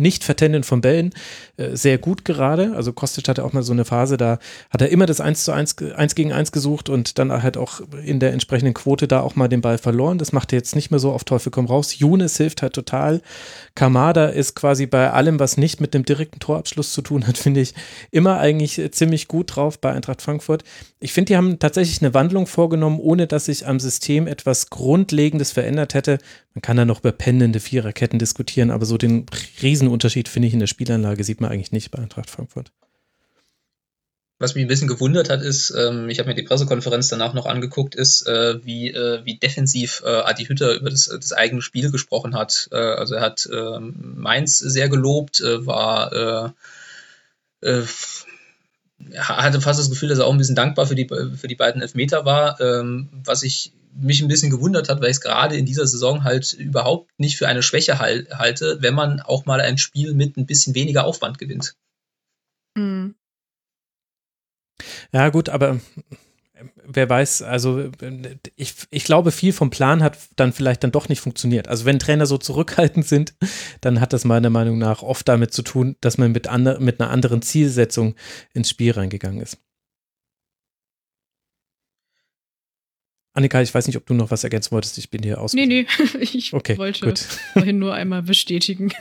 nicht-Vertenden 0.00 0.64
von 0.64 0.80
Bällen 0.80 1.10
äh, 1.56 1.76
sehr 1.76 1.98
gut 1.98 2.24
gerade. 2.24 2.72
Also 2.74 2.92
Kostic 2.92 3.28
hatte 3.28 3.44
auch 3.44 3.52
mal 3.52 3.62
so 3.62 3.72
eine 3.72 3.84
Phase, 3.84 4.16
da 4.16 4.38
hat 4.70 4.80
er 4.80 4.88
immer 4.88 5.06
das 5.06 5.20
1 5.20 5.44
zu 5.44 5.52
1, 5.52 5.76
1 5.78 6.14
gegen 6.14 6.32
1 6.32 6.52
gesucht 6.52 6.88
und 6.88 7.18
dann 7.18 7.42
halt 7.42 7.56
auch 7.56 7.80
in 8.04 8.18
der 8.18 8.32
entsprechenden 8.32 8.74
Quote 8.74 9.06
da 9.06 9.20
auch 9.20 9.36
mal 9.36 9.48
den 9.48 9.60
Ball 9.60 9.78
verloren. 9.78 10.18
Das 10.18 10.32
macht 10.32 10.52
er 10.52 10.58
jetzt 10.58 10.74
nicht 10.74 10.90
mehr 10.90 11.00
so 11.00 11.12
auf 11.12 11.24
Teufel 11.24 11.50
komm 11.50 11.66
raus. 11.66 11.98
Younes 11.98 12.36
hilft 12.36 12.62
halt 12.62 12.72
total. 12.72 13.20
Kamada 13.74 14.26
ist 14.26 14.54
quasi 14.54 14.86
bei 14.86 15.10
allem, 15.10 15.38
was 15.38 15.56
nicht 15.56 15.80
mit 15.80 15.94
dem 15.94 16.04
direkten 16.04 16.40
Torabschluss 16.40 16.92
zu 16.92 17.02
tun 17.02 17.26
hat, 17.26 17.38
finde 17.42 17.60
ich, 17.60 17.74
immer 18.10 18.38
eigentlich 18.38 18.80
ziemlich 18.92 19.28
gut 19.28 19.56
drauf 19.56 19.78
bei 19.78 19.92
Eintracht 19.92 20.22
Frankfurt. 20.22 20.64
Ich 21.00 21.12
finde, 21.12 21.32
die 21.32 21.36
haben 21.36 21.58
tatsächlich 21.58 22.02
eine 22.02 22.14
Wandlung 22.14 22.46
vorgenommen, 22.46 23.00
ohne 23.00 23.26
dass 23.26 23.46
sich 23.46 23.66
am 23.66 23.80
System 23.80 24.26
etwas 24.26 24.70
Grundlegendes 24.70 25.52
verändert 25.52 25.94
hätte. 25.94 26.18
Man 26.54 26.62
kann 26.62 26.76
da 26.76 26.84
noch 26.84 27.00
über 27.00 27.12
pendende 27.12 27.60
Viererketten 27.60 28.18
diskutieren, 28.18 28.70
aber 28.70 28.84
so 28.84 28.98
den 28.98 29.26
Riesenunterschied, 29.62 30.28
finde 30.28 30.48
ich, 30.48 30.54
in 30.54 30.60
der 30.60 30.66
Spielanlage 30.66 31.24
sieht 31.24 31.40
man 31.40 31.50
eigentlich 31.50 31.72
nicht 31.72 31.90
bei 31.90 31.98
Eintracht 31.98 32.30
Frankfurt. 32.30 32.72
Was 34.42 34.56
mich 34.56 34.64
ein 34.64 34.68
bisschen 34.68 34.88
gewundert 34.88 35.30
hat, 35.30 35.40
ist, 35.40 35.70
ähm, 35.70 36.08
ich 36.08 36.18
habe 36.18 36.28
mir 36.28 36.34
die 36.34 36.42
Pressekonferenz 36.42 37.06
danach 37.08 37.32
noch 37.32 37.46
angeguckt, 37.46 37.94
ist, 37.94 38.26
äh, 38.26 38.58
wie, 38.64 38.90
äh, 38.90 39.24
wie 39.24 39.38
defensiv 39.38 40.02
äh, 40.04 40.08
Adi 40.08 40.46
Hütter 40.46 40.74
über 40.74 40.90
das, 40.90 41.04
das 41.04 41.32
eigene 41.32 41.62
Spiel 41.62 41.92
gesprochen 41.92 42.34
hat. 42.34 42.68
Äh, 42.72 42.76
also 42.76 43.14
er 43.14 43.20
hat 43.20 43.48
ähm, 43.52 44.14
Mainz 44.16 44.58
sehr 44.58 44.88
gelobt, 44.88 45.40
äh, 45.40 45.64
war 45.64 46.54
äh, 47.62 47.68
äh, 47.68 47.84
hatte 49.16 49.60
fast 49.60 49.78
das 49.78 49.90
Gefühl, 49.90 50.08
dass 50.08 50.18
er 50.18 50.26
auch 50.26 50.32
ein 50.32 50.38
bisschen 50.38 50.56
dankbar 50.56 50.86
für 50.86 50.96
die, 50.96 51.06
für 51.06 51.46
die 51.46 51.54
beiden 51.54 51.80
Elfmeter 51.80 52.24
war, 52.24 52.60
ähm, 52.60 53.10
was 53.24 53.44
ich 53.44 53.72
mich 53.94 54.22
ein 54.22 54.28
bisschen 54.28 54.50
gewundert 54.50 54.88
hat, 54.88 55.00
weil 55.00 55.10
ich 55.10 55.18
es 55.18 55.20
gerade 55.20 55.56
in 55.56 55.66
dieser 55.66 55.86
Saison 55.86 56.24
halt 56.24 56.52
überhaupt 56.52 57.16
nicht 57.16 57.38
für 57.38 57.46
eine 57.46 57.62
Schwäche 57.62 58.00
halte, 58.00 58.78
wenn 58.80 58.94
man 58.94 59.20
auch 59.20 59.46
mal 59.46 59.60
ein 59.60 59.78
Spiel 59.78 60.14
mit 60.14 60.36
ein 60.36 60.46
bisschen 60.46 60.74
weniger 60.74 61.04
Aufwand 61.04 61.38
gewinnt. 61.38 61.76
Mhm. 62.74 63.14
Ja, 65.12 65.28
gut, 65.28 65.48
aber 65.48 65.80
wer 66.84 67.08
weiß, 67.08 67.42
also 67.42 67.90
ich, 68.56 68.74
ich 68.90 69.04
glaube, 69.04 69.32
viel 69.32 69.52
vom 69.52 69.70
Plan 69.70 70.02
hat 70.02 70.18
dann 70.36 70.52
vielleicht 70.52 70.84
dann 70.84 70.92
doch 70.92 71.08
nicht 71.08 71.20
funktioniert. 71.20 71.68
Also 71.68 71.84
wenn 71.84 71.98
Trainer 71.98 72.26
so 72.26 72.38
zurückhaltend 72.38 73.06
sind, 73.06 73.34
dann 73.80 74.00
hat 74.00 74.12
das 74.12 74.24
meiner 74.24 74.50
Meinung 74.50 74.78
nach 74.78 75.02
oft 75.02 75.28
damit 75.28 75.52
zu 75.52 75.62
tun, 75.62 75.96
dass 76.00 76.18
man 76.18 76.32
mit, 76.32 76.48
andre, 76.48 76.78
mit 76.80 77.00
einer 77.00 77.10
anderen 77.10 77.42
Zielsetzung 77.42 78.14
ins 78.54 78.70
Spiel 78.70 78.92
reingegangen 78.92 79.40
ist. 79.40 79.58
Annika, 83.34 83.62
ich 83.62 83.72
weiß 83.72 83.86
nicht, 83.86 83.96
ob 83.96 84.04
du 84.04 84.12
noch 84.12 84.30
was 84.30 84.44
ergänzen 84.44 84.72
wolltest. 84.72 84.98
Ich 84.98 85.08
bin 85.08 85.22
hier 85.22 85.40
aus. 85.40 85.54
Nee, 85.54 85.64
nee, 85.64 85.86
ich 86.20 86.52
okay, 86.52 86.76
wollte 86.76 87.06
gut. 87.06 87.18
vorhin 87.18 87.78
nur 87.78 87.94
einmal 87.94 88.22
bestätigen. 88.22 88.92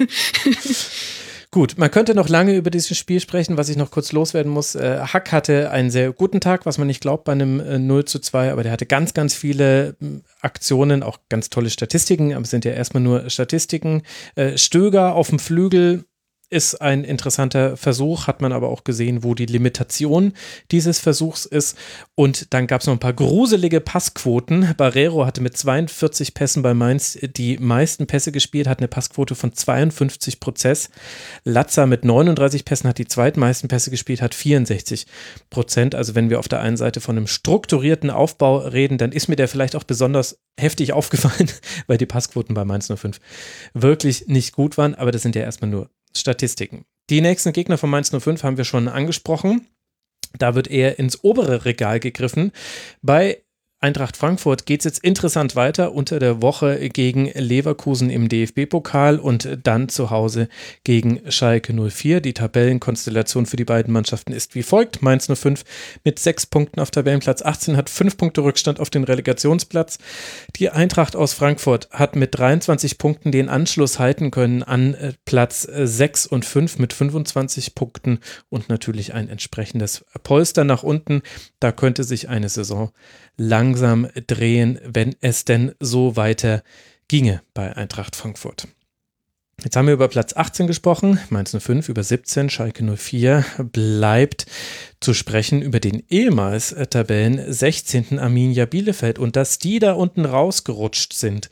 Gut, 1.54 1.78
man 1.78 1.92
könnte 1.92 2.16
noch 2.16 2.30
lange 2.30 2.56
über 2.56 2.70
dieses 2.70 2.98
Spiel 2.98 3.20
sprechen, 3.20 3.58
was 3.58 3.68
ich 3.68 3.76
noch 3.76 3.92
kurz 3.92 4.14
loswerden 4.14 4.50
muss. 4.50 4.74
Äh, 4.74 5.00
Hack 5.02 5.34
hatte 5.34 5.70
einen 5.70 5.92
sehr 5.92 6.14
guten 6.14 6.40
Tag, 6.40 6.66
was 6.66 6.78
man 6.78 6.88
nicht 6.88 7.02
glaubt 7.02 7.26
bei 7.26 7.34
einem 7.34 7.60
äh, 7.60 7.78
0 7.78 8.06
zu 8.06 8.20
2, 8.20 8.54
aber 8.54 8.64
der 8.64 8.72
hatte 8.72 8.86
ganz, 8.86 9.14
ganz 9.14 9.34
viele 9.34 9.98
äh, 10.02 10.22
Aktionen, 10.40 11.04
auch 11.04 11.20
ganz 11.28 11.50
tolle 11.50 11.70
Statistiken, 11.70 12.34
aber 12.34 12.44
es 12.44 12.52
sind 12.52 12.64
ja 12.64 12.72
erstmal 12.72 13.04
nur 13.04 13.30
Statistiken. 13.30 14.04
Äh, 14.36 14.58
Stöger 14.58 15.14
auf 15.14 15.28
dem 15.28 15.40
Flügel 15.40 16.06
ist 16.52 16.82
ein 16.82 17.04
interessanter 17.04 17.78
Versuch, 17.78 18.28
hat 18.28 18.42
man 18.42 18.52
aber 18.52 18.70
auch 18.70 18.84
gesehen, 18.84 19.24
wo 19.24 19.34
die 19.34 19.46
Limitation 19.46 20.34
dieses 20.70 21.00
Versuchs 21.00 21.46
ist. 21.46 21.78
Und 22.14 22.54
dann 22.54 22.68
gab 22.68 22.82
es 22.82 22.88
noch 22.88 22.94
ein 22.94 23.00
paar 23.00 23.14
gruselige 23.14 23.80
Passquoten. 23.80 24.74
Barrero 24.78 25.26
hatte 25.26 25.42
mit 25.42 25.58
42 25.58 26.34
Pässen 26.34 26.62
bei 26.62 26.74
Mainz 26.74 27.18
die 27.22 27.58
meisten 27.58 28.06
Pässe 28.06 28.32
gespielt, 28.32 28.68
hat 28.68 28.80
eine 28.80 28.90
Passquote 28.90 29.34
von 29.34 29.54
52 29.54 30.40
Prozent. 30.40 30.62
Latza 31.44 31.86
mit 31.86 32.06
39 32.06 32.66
Pässen 32.66 32.90
hat 32.90 32.98
die 32.98 33.08
zweitmeisten 33.08 33.68
Pässe 33.68 33.90
gespielt, 33.90 34.22
hat 34.22 34.36
64 34.36 35.08
Prozent. 35.50 35.96
Also 35.96 36.16
wenn 36.16 36.30
wir 36.30 36.40
auf 36.40 36.48
der 36.48 36.60
einen 36.60 36.78
Seite 36.78 37.02
von 37.02 37.18
einem 37.18 37.28
strukturierten 37.28 38.10
Aufbau 38.10 38.58
reden, 38.58 38.98
dann 38.98 39.12
ist 39.12 39.28
mir 39.28 39.38
der 39.38 39.48
vielleicht 39.48 39.76
auch 39.76 39.86
besonders 39.86 40.40
heftig 40.60 40.94
aufgefallen, 40.94 41.50
weil 41.88 41.98
die 41.98 42.06
Passquoten 42.06 42.54
bei 42.54 42.66
Mainz 42.66 42.92
05 42.94 43.20
wirklich 43.74 44.28
nicht 44.28 44.54
gut 44.54 44.78
waren. 44.78 44.96
Aber 44.96 45.12
das 45.12 45.22
sind 45.22 45.36
ja 45.36 45.42
erstmal 45.44 45.72
nur 45.72 45.90
Statistiken. 46.18 46.86
Die 47.10 47.22
nächsten 47.22 47.54
Gegner 47.54 47.78
von 47.78 47.90
Mainz 47.90 48.12
05 48.12 48.44
haben 48.44 48.58
wir 48.58 48.64
schon 48.64 48.88
angesprochen. 48.88 49.68
Da 50.38 50.56
wird 50.56 50.70
eher 50.70 50.98
ins 50.98 51.24
obere 51.24 51.66
Regal 51.66 52.00
gegriffen. 52.00 52.52
Bei 53.02 53.44
Eintracht 53.84 54.16
Frankfurt 54.16 54.68
geht 54.68 54.82
es 54.82 54.86
jetzt 54.86 55.04
interessant 55.04 55.56
weiter 55.56 55.94
unter 55.94 56.20
der 56.20 56.44
Woche 56.44 56.88
gegen 56.90 57.32
Leverkusen 57.34 58.12
im 58.12 58.30
DFB-Pokal 58.30 59.18
und 59.18 59.58
dann 59.64 59.90
zu 59.90 60.12
Hause 60.12 60.50
gegen 60.84 61.20
Schalke 61.32 61.74
04. 61.74 62.22
Die 62.22 62.36
Tabellenkonstellation 62.36 63.48
für 63.48 63.58
die 63.58 63.66
beiden 63.66 63.92
Mannschaften 63.92 64.34
ist 64.34 64.54
wie 64.54 64.62
folgt. 64.62 65.02
Mainz 65.02 65.26
05 65.36 65.64
mit 66.04 66.20
sechs 66.20 66.46
Punkten 66.46 66.80
auf 66.80 66.92
Tabellenplatz 66.92 67.42
18 67.42 67.76
hat 67.76 67.90
fünf 67.90 68.18
Punkte 68.18 68.44
Rückstand 68.44 68.80
auf 68.80 68.92
den 68.92 69.04
Relegationsplatz. 69.04 69.98
Die 70.58 70.70
Eintracht 70.70 71.16
aus 71.16 71.34
Frankfurt 71.34 71.90
hat 71.90 72.16
mit 72.16 72.38
23 72.38 73.00
Punkten 73.00 73.32
den 73.32 73.50
Anschluss 73.50 73.98
halten 73.98 74.30
können 74.30 74.62
an 74.62 74.94
äh, 74.94 75.14
Platz 75.26 75.64
6 75.64 76.28
und 76.28 76.46
5 76.46 76.78
mit 76.78 76.94
25 76.94 77.74
Punkten 77.74 78.20
und 78.50 78.70
natürlich 78.70 79.16
ein 79.16 79.28
entsprechendes 79.28 80.06
Polster 80.22 80.66
nach 80.66 80.84
unten. 80.84 81.24
Da 81.60 81.72
könnte 81.72 82.04
sich 82.04 82.30
eine 82.30 82.48
Saison 82.48 82.92
langsam 83.42 84.08
drehen, 84.28 84.80
wenn 84.84 85.16
es 85.20 85.46
denn 85.46 85.74
so 85.80 86.16
weiter 86.16 86.64
ginge 87.08 87.42
bei 87.54 87.76
Eintracht 87.76 88.16
Frankfurt. 88.16 88.68
Jetzt 89.64 89.76
haben 89.76 89.86
wir 89.86 89.94
über 89.94 90.08
Platz 90.08 90.36
18 90.36 90.66
gesprochen, 90.66 91.20
Mainz 91.30 91.56
05 91.56 91.88
über 91.90 92.04
17, 92.04 92.50
Schalke 92.50 92.84
04 92.84 93.46
bleibt 93.72 94.48
zu 95.00 95.14
sprechen 95.14 95.62
über 95.62 95.80
den 95.80 96.04
ehemals 96.10 96.76
Tabellen 96.90 97.52
16. 97.52 98.18
Arminia 98.18 98.66
Bielefeld 98.66 99.20
und 99.20 99.36
dass 99.36 99.60
die 99.60 99.78
da 99.78 99.94
unten 99.94 100.26
rausgerutscht 100.26 101.14
sind 101.14 101.52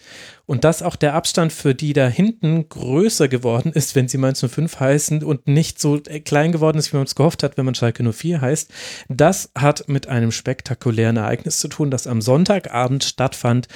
und 0.49 0.63
dass 0.63 0.81
auch 0.81 0.95
der 0.95 1.13
Abstand 1.13 1.53
für 1.53 1.75
die 1.75 1.93
da 1.93 2.07
hinten 2.07 2.67
größer 2.69 3.27
geworden 3.27 3.71
ist, 3.71 3.93
wenn 3.93 4.07
sie 4.07 4.17
Mainz 4.17 4.43
05 4.43 4.79
heißen 4.79 5.23
und 5.23 5.47
nicht 5.47 5.79
so 5.79 6.01
klein 6.25 6.51
geworden 6.51 6.79
ist, 6.79 6.91
wie 6.91 6.97
man 6.97 7.05
es 7.05 7.13
gehofft 7.13 7.43
hat, 7.43 7.55
wenn 7.55 7.65
man 7.65 7.75
Schalke 7.75 8.01
04 8.11 8.41
heißt. 8.41 8.71
Das 9.09 9.51
hat 9.53 9.87
mit 9.87 10.07
einem 10.07 10.31
spektakulären 10.31 11.17
Ereignis 11.17 11.59
zu 11.59 11.67
tun, 11.67 11.91
das 11.91 12.07
am 12.07 12.19
Sonntagabend 12.19 13.03
stattfand. 13.03 13.67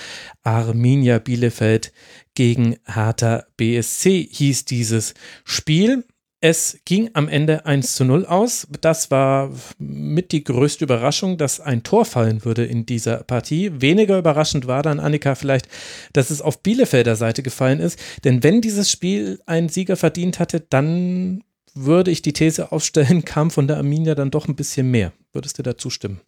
Arminia 0.42 1.20
Bielefeld 1.20 1.94
gegen 2.34 2.78
Hertha 2.86 3.44
BSC 3.56 4.28
hieß 4.32 4.66
dieses 4.66 5.14
Spiel. 5.44 6.04
Es 6.46 6.80
ging 6.84 7.10
am 7.14 7.30
Ende 7.30 7.66
1 7.66 7.96
zu 7.96 8.04
0 8.04 8.26
aus. 8.26 8.68
Das 8.82 9.10
war 9.10 9.50
mit 9.80 10.34
die 10.34 10.44
größte 10.44 10.84
Überraschung, 10.84 11.38
dass 11.38 11.62
ein 11.62 11.84
Tor 11.84 12.04
fallen 12.04 12.44
würde 12.44 12.66
in 12.66 12.86
dieser 12.86 13.24
Partie. 13.24 13.72
Weniger 13.80 14.18
überraschend 14.18 14.68
war 14.68 14.84
dann, 14.84 15.00
Annika, 15.00 15.36
vielleicht, 15.36 15.70
dass 16.12 16.32
es 16.32 16.42
auf 16.42 16.62
Bielefelder 16.62 17.16
Seite 17.16 17.44
gefallen 17.44 17.80
ist. 17.80 17.98
Denn 18.26 18.44
wenn 18.44 18.60
dieses 18.60 18.92
Spiel 18.92 19.40
einen 19.46 19.70
Sieger 19.70 19.96
verdient 19.96 20.40
hatte, 20.40 20.60
dann 20.60 21.46
würde 21.76 22.12
ich 22.12 22.22
die 22.22 22.34
These 22.34 22.74
aufstellen, 22.74 23.24
kam 23.26 23.50
von 23.50 23.70
der 23.70 23.78
Arminia 23.78 24.14
dann 24.14 24.30
doch 24.30 24.50
ein 24.50 24.58
bisschen 24.58 24.92
mehr. 24.92 25.14
Würdest 25.32 25.60
du 25.60 25.64
dazu 25.64 25.90
stimmen? 25.90 26.20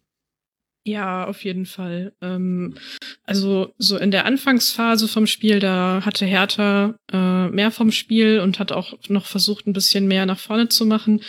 Ja, 0.86 1.26
auf 1.26 1.42
jeden 1.42 1.66
Fall. 1.66 2.12
Ähm, 2.22 2.76
also 3.24 3.74
so 3.76 3.96
in 3.96 4.12
der 4.12 4.24
Anfangsphase 4.24 5.08
vom 5.08 5.26
Spiel, 5.26 5.58
da 5.58 6.02
hatte 6.04 6.24
Hertha 6.26 6.94
äh, 7.12 7.48
mehr 7.48 7.72
vom 7.72 7.90
Spiel 7.90 8.38
und 8.38 8.60
hat 8.60 8.70
auch 8.70 8.94
noch 9.08 9.26
versucht, 9.26 9.66
ein 9.66 9.72
bisschen 9.72 10.06
mehr 10.06 10.26
nach 10.26 10.38
vorne 10.38 10.68
zu 10.68 10.86
machen. 10.86 11.22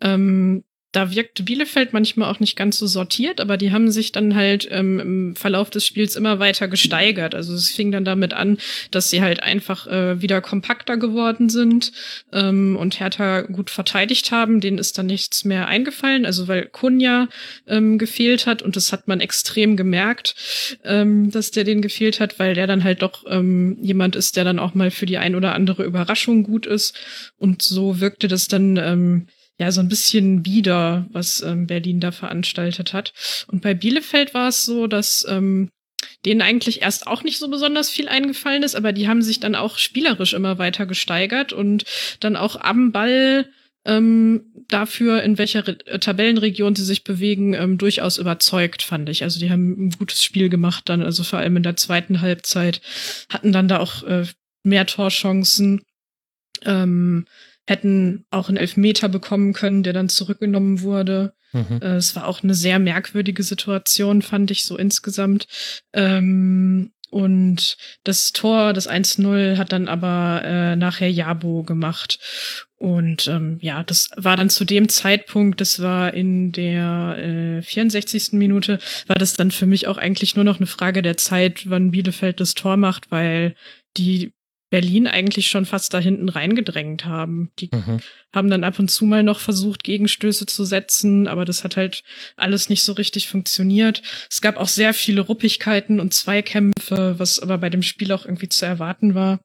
Ähm, 0.00 0.64
da 0.94 1.12
wirkte 1.12 1.42
Bielefeld 1.42 1.92
manchmal 1.92 2.30
auch 2.30 2.38
nicht 2.38 2.54
ganz 2.54 2.78
so 2.78 2.86
sortiert, 2.86 3.40
aber 3.40 3.56
die 3.56 3.72
haben 3.72 3.90
sich 3.90 4.12
dann 4.12 4.36
halt 4.36 4.68
ähm, 4.70 5.00
im 5.00 5.36
Verlauf 5.36 5.68
des 5.68 5.84
Spiels 5.84 6.14
immer 6.14 6.38
weiter 6.38 6.68
gesteigert. 6.68 7.34
Also 7.34 7.52
es 7.52 7.70
fing 7.70 7.90
dann 7.90 8.04
damit 8.04 8.32
an, 8.32 8.58
dass 8.92 9.10
sie 9.10 9.20
halt 9.20 9.42
einfach 9.42 9.88
äh, 9.88 10.22
wieder 10.22 10.40
kompakter 10.40 10.96
geworden 10.96 11.48
sind 11.48 11.90
ähm, 12.32 12.76
und 12.76 13.00
Hertha 13.00 13.40
gut 13.40 13.70
verteidigt 13.70 14.30
haben. 14.30 14.60
Denen 14.60 14.78
ist 14.78 14.96
dann 14.96 15.06
nichts 15.06 15.44
mehr 15.44 15.66
eingefallen, 15.66 16.26
also 16.26 16.46
weil 16.46 16.66
Kunja 16.66 17.28
ähm, 17.66 17.98
gefehlt 17.98 18.46
hat 18.46 18.62
und 18.62 18.76
das 18.76 18.92
hat 18.92 19.08
man 19.08 19.20
extrem 19.20 19.76
gemerkt, 19.76 20.36
ähm, 20.84 21.32
dass 21.32 21.50
der 21.50 21.64
den 21.64 21.82
gefehlt 21.82 22.20
hat, 22.20 22.38
weil 22.38 22.54
der 22.54 22.68
dann 22.68 22.84
halt 22.84 23.02
doch 23.02 23.24
ähm, 23.28 23.78
jemand 23.82 24.14
ist, 24.14 24.36
der 24.36 24.44
dann 24.44 24.60
auch 24.60 24.74
mal 24.74 24.92
für 24.92 25.06
die 25.06 25.18
ein 25.18 25.34
oder 25.34 25.56
andere 25.56 25.82
Überraschung 25.82 26.44
gut 26.44 26.66
ist. 26.66 26.96
Und 27.36 27.62
so 27.62 28.00
wirkte 28.00 28.28
das 28.28 28.46
dann 28.46 28.76
ähm, 28.76 29.26
ja 29.58 29.70
so 29.70 29.80
ein 29.80 29.88
bisschen 29.88 30.44
wieder, 30.44 31.06
was 31.10 31.40
ähm, 31.42 31.66
Berlin 31.66 32.00
da 32.00 32.12
veranstaltet 32.12 32.92
hat. 32.92 33.12
Und 33.46 33.62
bei 33.62 33.74
Bielefeld 33.74 34.34
war 34.34 34.48
es 34.48 34.64
so, 34.64 34.86
dass 34.86 35.26
ähm, 35.28 35.70
denen 36.24 36.42
eigentlich 36.42 36.82
erst 36.82 37.06
auch 37.06 37.22
nicht 37.22 37.38
so 37.38 37.48
besonders 37.48 37.90
viel 37.90 38.08
eingefallen 38.08 38.62
ist, 38.62 38.74
aber 38.74 38.92
die 38.92 39.08
haben 39.08 39.22
sich 39.22 39.40
dann 39.40 39.54
auch 39.54 39.78
spielerisch 39.78 40.34
immer 40.34 40.58
weiter 40.58 40.86
gesteigert 40.86 41.52
und 41.52 41.84
dann 42.20 42.36
auch 42.36 42.60
am 42.60 42.92
Ball 42.92 43.48
ähm, 43.86 44.46
dafür, 44.68 45.22
in 45.22 45.36
welcher 45.36 45.66
Re 45.66 45.78
äh, 45.86 45.98
Tabellenregion 45.98 46.74
sie 46.74 46.84
sich 46.84 47.04
bewegen, 47.04 47.52
ähm, 47.54 47.76
durchaus 47.76 48.16
überzeugt, 48.16 48.82
fand 48.82 49.08
ich. 49.08 49.22
Also 49.22 49.38
die 49.38 49.50
haben 49.50 49.86
ein 49.86 49.90
gutes 49.90 50.24
Spiel 50.24 50.48
gemacht 50.48 50.88
dann, 50.88 51.02
also 51.02 51.22
vor 51.22 51.38
allem 51.38 51.58
in 51.58 51.62
der 51.62 51.76
zweiten 51.76 52.22
Halbzeit, 52.22 52.80
hatten 53.28 53.52
dann 53.52 53.68
da 53.68 53.78
auch 53.80 54.02
äh, 54.04 54.24
mehr 54.62 54.86
Torchancen. 54.86 55.82
Ähm, 56.64 57.26
hätten 57.66 58.26
auch 58.30 58.48
einen 58.48 58.58
Elfmeter 58.58 59.08
bekommen 59.08 59.52
können, 59.52 59.82
der 59.82 59.92
dann 59.92 60.08
zurückgenommen 60.08 60.82
wurde. 60.82 61.34
Mhm. 61.52 61.80
Äh, 61.80 61.96
es 61.96 62.14
war 62.16 62.26
auch 62.26 62.42
eine 62.42 62.54
sehr 62.54 62.78
merkwürdige 62.78 63.42
Situation, 63.42 64.22
fand 64.22 64.50
ich 64.50 64.64
so 64.64 64.76
insgesamt. 64.76 65.46
Ähm, 65.92 66.92
und 67.14 67.76
das 68.02 68.32
Tor, 68.32 68.72
das 68.72 68.90
1-0, 68.90 69.56
hat 69.56 69.70
dann 69.70 69.86
aber 69.86 70.42
äh, 70.44 70.74
nachher 70.74 71.08
Jabo 71.08 71.62
gemacht. 71.62 72.18
Und 72.76 73.28
ähm, 73.28 73.58
ja, 73.60 73.84
das 73.84 74.10
war 74.16 74.36
dann 74.36 74.50
zu 74.50 74.64
dem 74.64 74.88
Zeitpunkt, 74.88 75.60
das 75.60 75.80
war 75.80 76.12
in 76.12 76.50
der 76.50 77.60
äh, 77.60 77.62
64. 77.62 78.32
Minute, 78.32 78.80
war 79.06 79.14
das 79.14 79.34
dann 79.34 79.52
für 79.52 79.66
mich 79.66 79.86
auch 79.86 79.96
eigentlich 79.96 80.34
nur 80.34 80.44
noch 80.44 80.58
eine 80.58 80.66
Frage 80.66 81.02
der 81.02 81.16
Zeit, 81.16 81.70
wann 81.70 81.92
Bielefeld 81.92 82.40
das 82.40 82.54
Tor 82.54 82.76
macht, 82.76 83.12
weil 83.12 83.54
die 83.96 84.32
Berlin 84.70 85.06
eigentlich 85.06 85.48
schon 85.48 85.66
fast 85.66 85.94
da 85.94 85.98
hinten 85.98 86.28
reingedrängt 86.28 87.04
haben. 87.04 87.50
Die 87.58 87.70
mhm. 87.72 88.00
haben 88.32 88.50
dann 88.50 88.64
ab 88.64 88.78
und 88.78 88.90
zu 88.90 89.04
mal 89.04 89.22
noch 89.22 89.38
versucht, 89.38 89.84
Gegenstöße 89.84 90.46
zu 90.46 90.64
setzen, 90.64 91.28
aber 91.28 91.44
das 91.44 91.64
hat 91.64 91.76
halt 91.76 92.02
alles 92.36 92.68
nicht 92.68 92.82
so 92.82 92.92
richtig 92.92 93.28
funktioniert. 93.28 94.02
Es 94.30 94.40
gab 94.40 94.56
auch 94.56 94.68
sehr 94.68 94.94
viele 94.94 95.20
Ruppigkeiten 95.20 96.00
und 96.00 96.12
Zweikämpfe, 96.12 97.14
was 97.18 97.38
aber 97.38 97.58
bei 97.58 97.70
dem 97.70 97.82
Spiel 97.82 98.12
auch 98.12 98.24
irgendwie 98.24 98.48
zu 98.48 98.66
erwarten 98.66 99.14
war. 99.14 99.40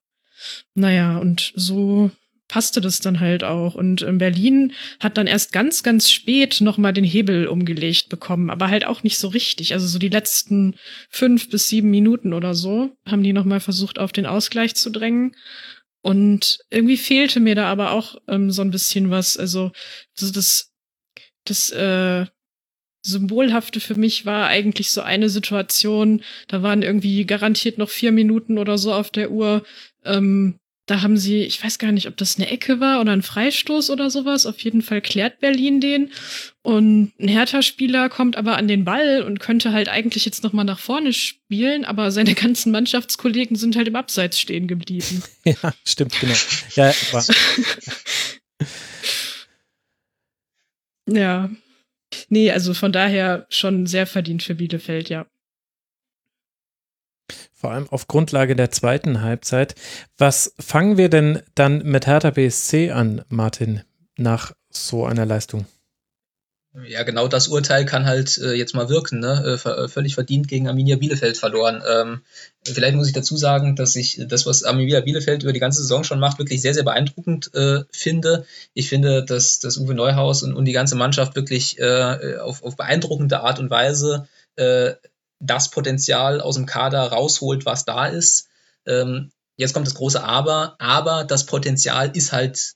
Naja, 0.74 1.18
und 1.18 1.52
so 1.56 2.12
passte 2.50 2.82
das 2.82 3.00
dann 3.00 3.22
halt 3.22 3.46
auch. 3.46 3.76
Und 3.76 4.02
in 4.02 4.18
Berlin 4.18 4.74
hat 5.00 5.18
dann 5.18 5.28
erst 5.28 5.54
ganz, 5.54 5.84
ganz 5.84 6.12
spät 6.12 6.60
nochmal 6.60 6.92
den 6.92 7.06
Hebel 7.06 7.48
umgelegt 7.48 8.10
bekommen, 8.10 8.50
aber 8.50 8.68
halt 8.68 8.86
auch 8.86 9.04
nicht 9.04 9.18
so 9.18 9.30
richtig. 9.30 9.72
Also 9.74 9.88
so 9.88 10.00
die 10.00 10.10
letzten 10.10 10.76
fünf 11.10 11.50
bis 11.50 11.70
sieben 11.70 11.90
Minuten 11.90 12.34
oder 12.34 12.54
so 12.54 12.92
haben 13.06 13.24
die 13.24 13.32
nochmal 13.32 13.62
versucht, 13.62 14.00
auf 14.00 14.12
den 14.12 14.26
Ausgleich 14.26 14.76
zu 14.76 14.90
drängen. 14.90 15.36
Und 16.02 16.60
irgendwie 16.70 16.98
fehlte 16.98 17.40
mir 17.40 17.56
da 17.56 17.70
aber 17.70 17.92
auch 17.92 18.16
ähm, 18.28 18.52
so 18.52 18.62
ein 18.62 18.72
bisschen 18.72 19.10
was. 19.10 19.38
Also 19.38 19.72
so 20.14 20.32
das, 20.32 20.74
das 21.46 21.70
äh, 21.72 22.26
Symbolhafte 23.02 23.80
für 23.80 23.96
mich 23.96 24.26
war 24.26 24.48
eigentlich 24.48 24.92
so 24.92 25.02
eine 25.02 25.30
Situation, 25.30 26.22
da 26.48 26.64
waren 26.64 26.82
irgendwie 26.82 27.26
garantiert 27.26 27.78
noch 27.78 27.90
vier 27.90 28.12
Minuten 28.12 28.58
oder 28.58 28.78
so 28.78 28.94
auf 28.94 29.10
der 29.10 29.32
Uhr. 29.32 29.64
Ähm, 30.04 30.60
da 30.90 31.02
haben 31.02 31.18
sie, 31.18 31.44
ich 31.44 31.64
weiß 31.64 31.78
gar 31.78 31.92
nicht, 31.92 32.08
ob 32.08 32.18
das 32.18 32.38
eine 32.38 32.50
Ecke 32.50 32.80
war 32.80 33.00
oder 33.00 33.12
ein 33.12 33.22
Freistoß 33.22 33.92
oder 33.92 34.10
sowas. 34.10 34.48
Auf 34.48 34.60
jeden 34.60 34.82
Fall 34.82 35.02
klärt 35.02 35.40
Berlin 35.40 35.80
den. 35.82 36.12
Und 36.64 37.14
ein 37.20 37.28
Hertha-Spieler 37.28 38.10
kommt 38.10 38.36
aber 38.38 38.58
an 38.58 38.68
den 38.68 38.86
Ball 38.86 39.22
und 39.22 39.40
könnte 39.40 39.72
halt 39.72 39.88
eigentlich 39.88 40.26
jetzt 40.26 40.44
nochmal 40.44 40.66
nach 40.66 40.80
vorne 40.80 41.14
spielen, 41.14 41.86
aber 41.86 42.12
seine 42.12 42.34
ganzen 42.36 42.72
Mannschaftskollegen 42.72 43.56
sind 43.56 43.76
halt 43.76 43.88
im 43.88 43.96
Abseits 43.96 44.40
stehen 44.40 44.68
geblieben. 44.68 45.22
ja, 45.46 45.74
stimmt, 45.86 46.20
genau. 46.20 46.34
Ja, 46.76 46.92
war. 47.12 47.26
ja. 51.16 51.50
Nee, 52.30 52.50
also 52.50 52.74
von 52.74 52.92
daher 52.92 53.46
schon 53.50 53.86
sehr 53.86 54.08
verdient 54.08 54.42
für 54.42 54.56
Bielefeld, 54.56 55.10
ja. 55.10 55.28
Vor 57.60 57.72
allem 57.72 57.90
auf 57.90 58.08
Grundlage 58.08 58.56
der 58.56 58.72
zweiten 58.72 59.22
Halbzeit. 59.22 59.76
Was 60.18 60.54
fangen 60.60 60.98
wir 60.98 61.10
denn 61.10 61.42
dann 61.56 61.84
mit 61.84 62.08
Hertha 62.08 62.32
BSC 62.32 62.92
an, 62.92 63.22
Martin, 63.28 63.82
nach 64.16 64.54
so 64.70 65.06
einer 65.06 65.26
Leistung? 65.26 65.66
Ja, 66.88 67.04
genau 67.04 67.28
das 67.28 67.48
Urteil 67.48 67.84
kann 67.84 68.06
halt 68.06 68.38
äh, 68.38 68.54
jetzt 68.54 68.76
mal 68.76 68.88
wirken, 68.90 69.20
ne? 69.20 69.60
Äh, 69.66 69.88
völlig 69.90 70.14
verdient 70.14 70.48
gegen 70.48 70.68
Arminia 70.68 70.96
Bielefeld 70.98 71.36
verloren. 71.36 71.82
Ähm, 71.92 72.22
vielleicht 72.64 72.96
muss 72.96 73.08
ich 73.08 73.14
dazu 73.14 73.36
sagen, 73.36 73.76
dass 73.76 73.96
ich 73.96 74.22
das, 74.28 74.46
was 74.46 74.64
Arminia 74.64 75.02
Bielefeld 75.02 75.44
über 75.44 75.52
die 75.52 75.60
ganze 75.60 75.82
Saison 75.82 76.04
schon 76.04 76.20
macht, 76.20 76.38
wirklich 76.38 76.62
sehr, 76.62 76.76
sehr 76.76 76.84
beeindruckend 76.84 77.54
äh, 77.56 77.82
finde. 77.92 78.46
Ich 78.74 78.88
finde, 78.88 79.26
dass, 79.26 79.60
dass 79.60 79.78
Uwe 79.78 79.96
Neuhaus 79.96 80.44
und, 80.44 80.54
und 80.54 80.66
die 80.66 80.72
ganze 80.72 80.96
Mannschaft 80.96 81.36
wirklich 81.36 81.80
äh, 81.80 82.38
auf, 82.38 82.64
auf 82.64 82.78
beeindruckende 82.78 83.42
Art 83.42 83.60
und 83.60 83.72
Weise 83.72 84.28
äh, 84.56 84.94
das 85.40 85.72
Potenzial 85.72 86.42
aus 86.42 86.56
dem 86.56 86.66
Kader 86.66 87.04
rausholt, 87.04 87.66
was 87.66 87.86
da 87.86 88.08
ist. 88.08 88.48
Ähm, 88.86 89.32
jetzt 89.58 89.74
kommt 89.74 89.88
das 89.88 89.96
große 89.96 90.24
Aber, 90.24 90.76
aber 90.80 91.24
das 91.24 91.46
Potenzial 91.46 92.16
ist 92.16 92.32
halt 92.32 92.76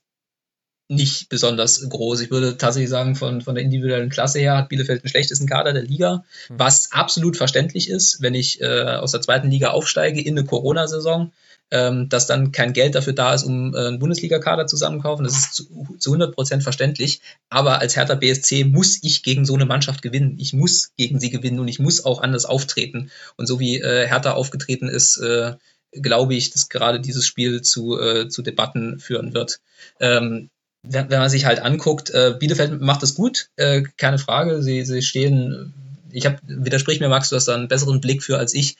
nicht 0.88 1.28
besonders 1.28 1.88
groß. 1.88 2.20
Ich 2.20 2.30
würde 2.30 2.58
tatsächlich 2.58 2.90
sagen, 2.90 3.16
von, 3.16 3.40
von 3.40 3.54
der 3.54 3.64
individuellen 3.64 4.10
Klasse 4.10 4.38
her 4.38 4.56
hat 4.56 4.68
Bielefeld 4.68 5.02
den 5.02 5.08
schlechtesten 5.08 5.46
Kader 5.46 5.72
der 5.72 5.82
Liga, 5.82 6.24
hm. 6.48 6.58
was 6.58 6.92
absolut 6.92 7.36
verständlich 7.36 7.88
ist, 7.88 8.20
wenn 8.20 8.34
ich 8.34 8.60
äh, 8.60 8.82
aus 8.82 9.12
der 9.12 9.22
zweiten 9.22 9.50
Liga 9.50 9.70
aufsteige 9.70 10.20
in 10.20 10.38
eine 10.38 10.46
Corona-Saison, 10.46 11.32
ähm, 11.74 12.08
dass 12.08 12.28
dann 12.28 12.52
kein 12.52 12.72
Geld 12.72 12.94
dafür 12.94 13.14
da 13.14 13.34
ist, 13.34 13.42
um 13.42 13.74
äh, 13.74 13.78
einen 13.78 13.98
Bundesliga-Kader 13.98 14.68
zusammenkaufen. 14.68 15.24
Das 15.24 15.36
ist 15.36 15.54
zu, 15.54 15.64
zu 15.98 16.10
100 16.10 16.32
Prozent 16.32 16.62
verständlich. 16.62 17.20
Aber 17.50 17.80
als 17.80 17.96
Hertha 17.96 18.14
BSC 18.14 18.62
muss 18.62 19.00
ich 19.02 19.24
gegen 19.24 19.44
so 19.44 19.54
eine 19.54 19.66
Mannschaft 19.66 20.00
gewinnen. 20.00 20.36
Ich 20.38 20.52
muss 20.52 20.92
gegen 20.96 21.18
sie 21.18 21.30
gewinnen 21.30 21.58
und 21.58 21.66
ich 21.66 21.80
muss 21.80 22.04
auch 22.04 22.22
anders 22.22 22.44
auftreten. 22.44 23.10
Und 23.36 23.46
so 23.48 23.58
wie 23.58 23.80
äh, 23.80 24.06
Hertha 24.06 24.34
aufgetreten 24.34 24.88
ist, 24.88 25.16
äh, 25.16 25.54
glaube 25.90 26.36
ich, 26.36 26.50
dass 26.50 26.68
gerade 26.68 27.00
dieses 27.00 27.26
Spiel 27.26 27.60
zu, 27.62 27.98
äh, 27.98 28.28
zu 28.28 28.42
Debatten 28.42 29.00
führen 29.00 29.34
wird. 29.34 29.58
Ähm, 29.98 30.50
wenn, 30.84 31.10
wenn 31.10 31.18
man 31.18 31.30
sich 31.30 31.44
halt 31.44 31.58
anguckt, 31.58 32.10
äh, 32.10 32.36
Bielefeld 32.38 32.80
macht 32.82 33.02
das 33.02 33.16
gut, 33.16 33.48
äh, 33.56 33.82
keine 33.96 34.18
Frage. 34.18 34.62
Sie, 34.62 34.84
sie 34.84 35.02
stehen, 35.02 35.74
ich 36.12 36.24
habe, 36.24 36.38
widersprich 36.46 37.00
mir, 37.00 37.08
Max, 37.08 37.30
du 37.30 37.36
hast 37.36 37.48
da 37.48 37.54
einen 37.56 37.66
besseren 37.66 38.00
Blick 38.00 38.22
für 38.22 38.38
als 38.38 38.54
ich. 38.54 38.76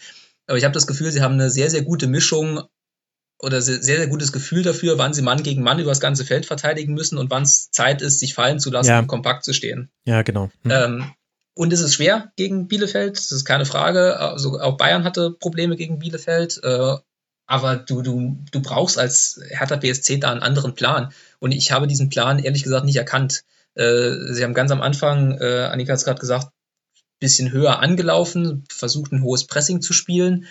Aber 0.46 0.58
ich 0.58 0.64
habe 0.64 0.74
das 0.74 0.86
Gefühl, 0.86 1.10
sie 1.10 1.22
haben 1.22 1.34
eine 1.34 1.50
sehr, 1.50 1.70
sehr 1.70 1.82
gute 1.82 2.06
Mischung 2.06 2.62
oder 3.38 3.60
sehr, 3.60 3.80
sehr 3.80 4.06
gutes 4.06 4.32
Gefühl 4.32 4.62
dafür, 4.62 4.98
wann 4.98 5.12
sie 5.12 5.22
Mann 5.22 5.42
gegen 5.42 5.62
Mann 5.62 5.78
über 5.78 5.90
das 5.90 6.00
ganze 6.00 6.24
Feld 6.24 6.46
verteidigen 6.46 6.94
müssen 6.94 7.18
und 7.18 7.30
wann 7.30 7.42
es 7.42 7.70
Zeit 7.70 8.00
ist, 8.00 8.20
sich 8.20 8.34
fallen 8.34 8.58
zu 8.58 8.70
lassen 8.70 8.90
ja. 8.90 8.98
und 9.00 9.06
kompakt 9.06 9.44
zu 9.44 9.52
stehen. 9.52 9.90
Ja, 10.04 10.22
genau. 10.22 10.50
Hm. 10.62 10.70
Ähm, 10.70 11.12
und 11.54 11.72
es 11.72 11.80
ist 11.80 11.94
schwer 11.94 12.32
gegen 12.36 12.68
Bielefeld, 12.68 13.16
das 13.16 13.30
ist 13.30 13.44
keine 13.44 13.66
Frage. 13.66 14.18
Also 14.18 14.58
auch 14.60 14.76
Bayern 14.76 15.04
hatte 15.04 15.30
Probleme 15.30 15.76
gegen 15.76 15.98
Bielefeld. 15.98 16.60
Äh, 16.62 16.96
aber 17.46 17.76
du, 17.76 18.02
du, 18.02 18.38
du 18.50 18.62
brauchst 18.62 18.98
als 18.98 19.40
Hertha 19.50 19.76
BSC 19.76 20.18
da 20.18 20.32
einen 20.32 20.42
anderen 20.42 20.74
Plan. 20.74 21.12
Und 21.38 21.52
ich 21.52 21.72
habe 21.72 21.86
diesen 21.86 22.08
Plan 22.08 22.38
ehrlich 22.38 22.62
gesagt 22.62 22.86
nicht 22.86 22.96
erkannt. 22.96 23.44
Äh, 23.74 24.12
sie 24.30 24.42
haben 24.42 24.54
ganz 24.54 24.70
am 24.70 24.80
Anfang, 24.80 25.38
äh, 25.38 25.68
Annika 25.70 25.92
hat 25.92 25.98
es 25.98 26.04
gerade 26.04 26.20
gesagt, 26.20 26.48
bisschen 27.20 27.52
höher 27.52 27.80
angelaufen, 27.80 28.64
versucht 28.68 29.12
ein 29.12 29.22
hohes 29.22 29.46
Pressing 29.46 29.80
zu 29.80 29.92
spielen 29.92 30.46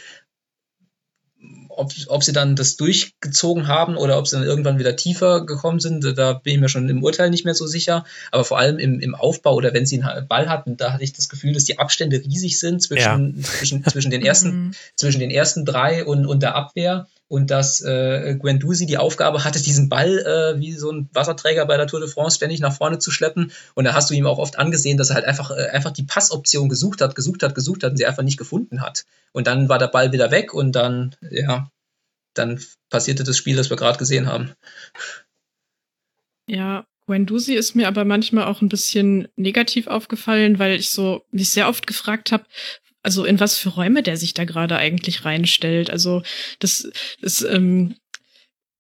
ob, 1.78 1.92
ob 2.08 2.24
sie 2.24 2.34
dann 2.34 2.56
das 2.56 2.78
durchgezogen 2.78 3.68
haben 3.68 3.98
oder 3.98 4.18
ob 4.18 4.28
sie 4.28 4.36
dann 4.36 4.46
irgendwann 4.46 4.80
wieder 4.80 4.96
tiefer 4.96 5.46
gekommen 5.46 5.80
sind, 5.80 6.04
da 6.18 6.34
bin 6.34 6.56
ich 6.56 6.60
mir 6.60 6.70
schon 6.70 6.90
im 6.90 7.04
Urteil 7.04 7.30
nicht 7.30 7.46
mehr 7.46 7.56
so 7.56 7.68
sicher. 7.68 8.06
Aber 8.32 8.44
vor 8.44 8.60
allem 8.60 8.80
im, 8.80 9.00
im 9.00 9.16
Aufbau 9.16 9.56
oder 9.56 9.74
wenn 9.74 9.86
sie 9.86 10.02
einen 10.02 10.28
Ball 10.28 10.50
hatten, 10.50 10.78
da 10.78 10.94
hatte 10.94 11.04
ich 11.04 11.14
das 11.14 11.30
Gefühl, 11.30 11.54
dass 11.54 11.66
die 11.66 11.80
Abstände 11.80 12.18
riesig 12.18 12.60
sind 12.60 12.82
zwischen, 12.82 13.38
ja. 13.38 13.44
zwischen, 13.44 13.84
zwischen, 13.84 14.12
den, 14.12 14.24
ersten, 14.24 14.50
mhm. 14.68 14.72
zwischen 14.96 15.20
den 15.20 15.32
ersten 15.32 15.66
drei 15.66 16.06
und, 16.06 16.26
und 16.26 16.42
der 16.42 16.56
Abwehr 16.56 17.08
und 17.34 17.50
dass 17.50 17.82
äh, 17.82 18.36
Guendouzi 18.38 18.86
die 18.86 19.00
Aufgabe 19.00 19.44
hatte, 19.44 19.60
diesen 19.60 19.90
Ball 19.90 20.20
äh, 20.20 20.60
wie 20.60 20.74
so 20.74 20.92
ein 20.92 21.10
Wasserträger 21.14 21.66
bei 21.66 21.78
der 21.78 21.88
Tour 21.88 22.00
de 22.00 22.08
France 22.08 22.36
ständig 22.36 22.60
nach 22.60 22.78
vorne 22.78 23.00
zu 23.00 23.10
schleppen. 23.10 23.52
Und 23.74 23.86
da 23.86 23.96
hast 23.96 24.12
du 24.12 24.14
ihm 24.14 24.28
auch 24.28 24.38
oft 24.38 24.60
angesehen, 24.60 25.00
dass 25.00 25.10
er 25.10 25.16
halt 25.16 25.26
einfach, 25.26 25.50
äh, 25.50 25.70
einfach 25.72 25.90
die 25.90 26.04
Passoption 26.04 26.70
gesucht 26.70 27.02
hat, 27.02 27.16
gesucht 27.16 27.42
hat, 27.42 27.56
gesucht 27.56 27.82
hat 27.84 27.90
und 27.90 27.98
sie 27.98 28.06
einfach 28.06 28.22
nicht 28.22 28.38
gefunden 28.38 28.82
hat. 28.82 29.06
Und 29.32 29.48
dann 29.48 29.68
war 29.68 29.80
der 29.80 29.88
Ball 29.88 30.12
wieder 30.12 30.30
weg 30.30 30.54
und 30.54 30.74
dann, 30.74 31.16
ja, 31.32 31.72
dann 32.36 32.62
passierte 32.92 33.24
das 33.24 33.36
Spiel, 33.36 33.56
das 33.56 33.72
wir 33.72 33.78
gerade 33.78 33.98
gesehen 33.98 34.28
haben. 34.28 34.52
Ja, 36.48 36.86
Guendouzi 37.08 37.56
ist 37.56 37.76
mir 37.76 37.88
aber 37.88 38.06
manchmal 38.06 38.46
auch 38.46 38.62
ein 38.62 38.70
bisschen 38.70 39.28
negativ 39.38 39.88
aufgefallen, 39.88 40.60
weil 40.60 40.76
ich 40.76 40.92
so 40.92 41.26
mich 41.32 41.50
sehr 41.50 41.68
oft 41.68 41.88
gefragt 41.88 42.32
habe, 42.32 42.46
also 43.04 43.26
in 43.26 43.40
was 43.40 43.58
für 43.58 43.70
Räume 43.70 44.02
der 44.02 44.18
sich 44.18 44.34
da 44.34 44.46
gerade 44.46 44.78
eigentlich 44.78 45.26
reinstellt. 45.26 45.90
Also 45.90 46.24
das, 46.60 46.90
das 47.22 47.42
ähm, 47.44 47.96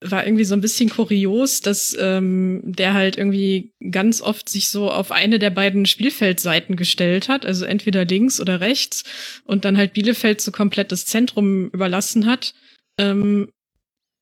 war 0.02 0.26
irgendwie 0.26 0.44
so 0.46 0.54
ein 0.54 0.62
bisschen 0.62 0.90
kurios, 0.90 1.62
dass 1.62 1.96
ähm, 2.00 2.62
der 2.64 2.94
halt 2.94 3.18
irgendwie 3.18 3.74
ganz 3.92 4.22
oft 4.22 4.50
sich 4.50 4.70
so 4.70 4.92
auf 4.92 5.12
eine 5.12 5.40
der 5.40 5.50
beiden 5.50 5.86
Spielfeldseiten 5.86 6.76
gestellt 6.76 7.30
hat, 7.30 7.46
also 7.46 7.66
entweder 7.66 8.06
links 8.06 8.40
oder 8.40 8.60
rechts, 8.60 9.04
und 9.46 9.66
dann 9.66 9.78
halt 9.78 9.94
Bielefeld 9.94 10.42
so 10.42 10.52
komplett 10.52 10.92
das 10.92 11.06
Zentrum 11.06 11.70
überlassen 11.70 12.26
hat. 12.26 12.54
Ähm, 12.98 13.50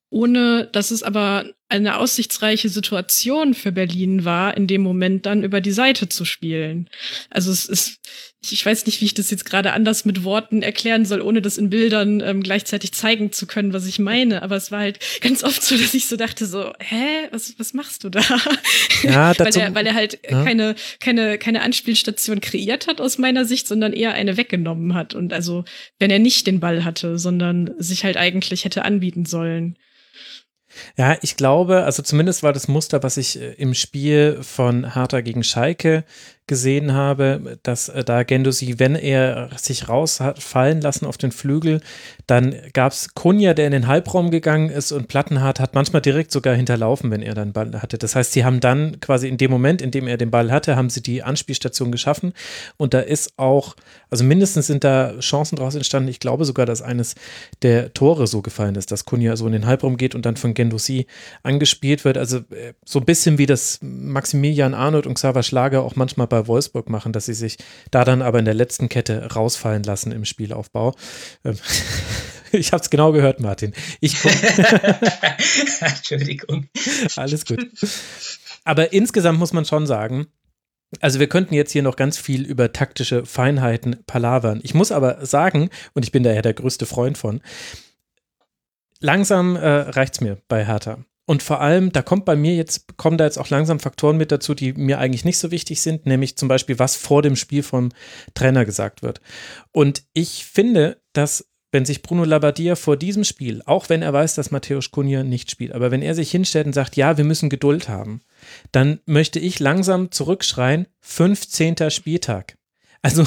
ohne 0.10 0.68
dass 0.72 0.92
es 0.92 1.04
aber 1.04 1.46
eine 1.72 1.98
aussichtsreiche 1.98 2.68
Situation 2.70 3.54
für 3.54 3.72
Berlin 3.72 4.26
war, 4.26 4.58
in 4.58 4.68
dem 4.68 4.82
Moment 4.82 5.26
dann 5.26 5.44
über 5.44 5.62
die 5.62 5.72
Seite 5.72 6.10
zu 6.10 6.26
spielen. 6.26 6.90
Also 7.30 7.52
es 7.52 7.66
ist, 7.66 8.00
ich 8.50 8.66
weiß 8.66 8.86
nicht, 8.88 9.00
wie 9.00 9.06
ich 9.06 9.14
das 9.14 9.32
jetzt 9.32 9.46
gerade 9.46 9.72
anders 9.72 10.04
mit 10.04 10.26
Worten 10.26 10.64
erklären 10.64 11.06
soll, 11.06 11.22
ohne 11.22 11.42
das 11.42 11.58
in 11.58 11.70
Bildern 11.70 12.20
ähm, 12.20 12.44
gleichzeitig 12.44 12.92
zeigen 12.92 13.32
zu 13.32 13.48
können, 13.48 13.72
was 13.72 13.86
ich 13.86 14.00
meine. 14.00 14.42
Aber 14.42 14.58
es 14.58 14.70
war 14.70 14.80
halt 14.80 15.00
ganz 15.22 15.44
oft 15.46 15.64
so, 15.64 15.78
dass 15.82 15.94
ich 15.94 16.08
so 16.08 16.18
dachte, 16.18 16.46
so, 16.46 16.74
hä, 16.80 17.30
was, 17.32 17.54
was 17.58 17.74
machst 17.74 18.04
du 18.04 18.10
da? 18.10 18.22
Ja, 19.04 19.34
weil, 19.40 19.56
er, 19.56 19.74
weil 19.74 19.88
er 19.88 19.94
halt 19.94 20.20
ja. 20.30 20.44
keine, 20.44 20.76
keine, 21.00 21.38
keine 21.38 21.62
Anspielstation 21.62 22.42
kreiert 22.42 22.88
hat 22.88 23.00
aus 23.00 23.18
meiner 23.18 23.46
Sicht, 23.46 23.68
sondern 23.68 23.94
eher 23.94 24.14
eine 24.14 24.36
weggenommen 24.36 24.94
hat. 24.94 25.14
Und 25.14 25.32
also, 25.32 25.64
wenn 26.00 26.12
er 26.12 26.20
nicht 26.20 26.48
den 26.48 26.60
Ball 26.60 26.84
hatte, 26.84 27.18
sondern 27.18 27.74
sich 27.78 28.04
halt 28.04 28.18
eigentlich 28.18 28.66
hätte 28.66 28.84
anbieten 28.84 29.26
sollen. 29.26 29.78
Ja, 30.98 31.18
ich 31.22 31.38
glaube, 31.38 31.84
also 31.84 32.04
zumindest 32.04 32.44
war 32.44 32.54
das 32.54 32.68
Muster, 32.68 33.04
was 33.04 33.18
ich 33.18 33.40
äh, 33.40 33.54
im 33.54 33.74
Spiel 33.74 34.40
von 34.42 34.94
Hertha 34.94 35.22
gegen 35.22 35.44
Schalke 35.44 36.04
gesehen 36.52 36.94
habe, 36.94 37.60
dass 37.64 37.88
äh, 37.88 38.04
da 38.04 38.24
Gendosi, 38.24 38.76
wenn 38.78 38.96
er 38.96 39.50
sich 39.56 39.88
raus 39.88 40.20
hat 40.20 40.44
fallen 40.44 40.82
lassen 40.82 41.06
auf 41.06 41.18
den 41.18 41.32
Flügel, 41.32 41.80
dann 42.28 42.54
gab 42.74 42.92
es 42.92 43.14
Kunja, 43.14 43.54
der 43.54 43.68
in 43.68 43.72
den 43.72 43.88
Halbraum 43.88 44.32
gegangen 44.32 44.70
ist 44.70 44.92
und 44.92 45.08
Plattenhardt 45.08 45.62
hat 45.62 45.76
manchmal 45.76 46.02
direkt 46.02 46.32
sogar 46.32 46.54
hinterlaufen, 46.54 47.10
wenn 47.10 47.22
er 47.22 47.36
dann 47.36 47.54
Ball 47.54 47.82
hatte. 47.82 47.98
Das 47.98 48.18
heißt, 48.18 48.34
sie 48.34 48.44
haben 48.44 48.60
dann 48.60 49.00
quasi 49.00 49.30
in 49.30 49.38
dem 49.38 49.50
Moment, 49.50 49.82
in 49.82 49.92
dem 49.92 50.08
er 50.08 50.18
den 50.18 50.30
Ball 50.30 50.52
hatte, 50.52 50.76
haben 50.76 50.90
sie 50.90 51.02
die 51.02 51.24
Anspielstation 51.24 51.90
geschaffen 51.90 52.34
und 52.76 52.94
da 52.94 53.00
ist 53.00 53.38
auch, 53.38 53.78
also 54.10 54.26
mindestens 54.26 54.68
sind 54.68 54.84
da 54.84 55.18
Chancen 55.20 55.56
draus 55.56 55.76
entstanden. 55.76 56.10
Ich 56.10 56.20
glaube 56.20 56.44
sogar, 56.44 56.66
dass 56.66 56.82
eines 56.82 57.16
der 57.62 57.94
Tore 57.94 58.28
so 58.28 58.42
gefallen 58.42 58.76
ist, 58.76 58.92
dass 58.92 59.06
Kunja 59.06 59.38
so 59.38 59.46
in 59.46 59.54
den 59.54 59.68
Halbraum 59.68 59.96
geht 59.96 60.16
und 60.16 60.26
dann 60.26 60.36
von 60.36 60.54
Gendosi 60.54 60.61
angespielt 61.44 62.06
wird. 62.06 62.18
Also 62.18 62.38
äh, 62.38 62.74
so 62.86 63.00
ein 63.00 63.06
bisschen 63.06 63.38
wie 63.38 63.46
das 63.46 63.80
Maximilian 63.82 64.74
Arnold 64.74 65.08
und 65.08 65.16
Xaver 65.16 65.44
Schlager 65.44 65.84
auch 65.84 65.96
manchmal 65.96 66.28
bei 66.28 66.48
Wolfsburg 66.48 66.90
machen, 66.90 67.14
dass 67.14 67.26
sie 67.26 67.34
sich 67.34 67.58
da 67.90 68.04
dann 68.04 68.22
aber 68.22 68.40
in 68.40 68.46
der 68.46 68.54
letzten 68.54 68.90
Kette 68.90 69.34
rausfallen 69.34 69.84
lassen 69.84 70.12
im 70.12 70.26
Spielaufbau. 70.26 70.94
Ähm, 71.44 71.58
ich 72.52 72.72
habe 72.74 72.84
es 72.84 72.90
genau 72.90 73.12
gehört, 73.12 73.40
Martin. 73.40 73.74
Ich 74.00 74.18
Entschuldigung. 75.82 76.68
Alles 77.16 77.46
gut. 77.46 77.68
Aber 78.64 78.94
insgesamt 78.94 79.40
muss 79.40 79.54
man 79.54 79.66
schon 79.66 79.88
sagen, 79.88 80.28
also 81.00 81.20
wir 81.20 81.28
könnten 81.28 81.54
jetzt 81.54 81.72
hier 81.72 81.84
noch 81.84 81.96
ganz 81.96 82.18
viel 82.18 82.46
über 82.46 82.74
taktische 82.74 83.26
Feinheiten 83.26 84.04
palavern. 84.06 84.60
Ich 84.64 84.74
muss 84.74 84.92
aber 84.92 85.26
sagen, 85.26 85.70
und 85.94 86.04
ich 86.04 86.12
bin 86.12 86.24
da 86.24 86.34
ja 86.34 86.42
der 86.42 86.54
größte 86.54 86.86
Freund 86.86 87.18
von, 87.18 87.42
langsam 89.02 89.56
äh, 89.56 89.68
reicht 89.68 90.16
es 90.16 90.22
mir 90.22 90.38
bei 90.48 90.66
Hertha. 90.66 91.00
Und 91.26 91.44
vor 91.44 91.62
allem, 91.62 91.92
da 91.92 92.02
kommt 92.02 92.26
bei 92.26 92.36
mir 92.36 92.56
jetzt, 92.56 92.98
kommen 92.98 93.18
da 93.18 93.26
jetzt 93.26 93.38
auch 93.38 93.50
langsam 93.50 93.80
Faktoren 93.80 94.18
mit 94.18 94.32
dazu, 94.32 94.54
die 94.54 94.74
mir 94.74 95.00
eigentlich 95.00 95.24
nicht 95.24 95.38
so 95.38 95.52
wichtig 95.52 95.82
sind, 95.82 96.06
nämlich 96.06 96.36
zum 96.36 96.48
Beispiel, 96.48 96.80
was 96.80 96.96
vor 96.96 97.22
dem 97.22 97.36
Spiel 97.36 97.64
vom 97.64 97.90
Trainer 98.34 98.66
gesagt 98.66 99.02
wird. 99.02 99.22
Und 99.72 100.04
ich 100.14 100.46
finde, 100.46 101.02
dass 101.14 101.48
wenn 101.72 101.86
sich 101.86 102.02
Bruno 102.02 102.26
Labbadia 102.26 102.76
vor 102.76 102.98
diesem 102.98 103.24
Spiel, 103.24 103.62
auch 103.66 103.88
wenn 103.88 104.02
er 104.02 104.12
weiß, 104.12 104.36
dass 104.36 104.52
Matthäus 104.52 104.92
Kunja 104.92 105.24
nicht 105.24 105.50
spielt, 105.50 105.72
aber 105.72 105.90
wenn 105.90 106.02
er 106.02 106.16
sich 106.16 106.30
hinstellt 106.30 106.68
und 106.68 106.74
sagt, 106.74 106.98
ja, 106.98 107.18
wir 107.18 107.24
müssen 107.24 107.50
Geduld 107.50 107.88
haben, 107.88 108.22
dann 108.74 109.00
möchte 109.06 109.40
ich 109.40 109.60
langsam 109.60 110.12
zurückschreien, 110.12 110.88
15. 111.00 111.90
Spieltag. 111.90 112.58
Also 113.02 113.26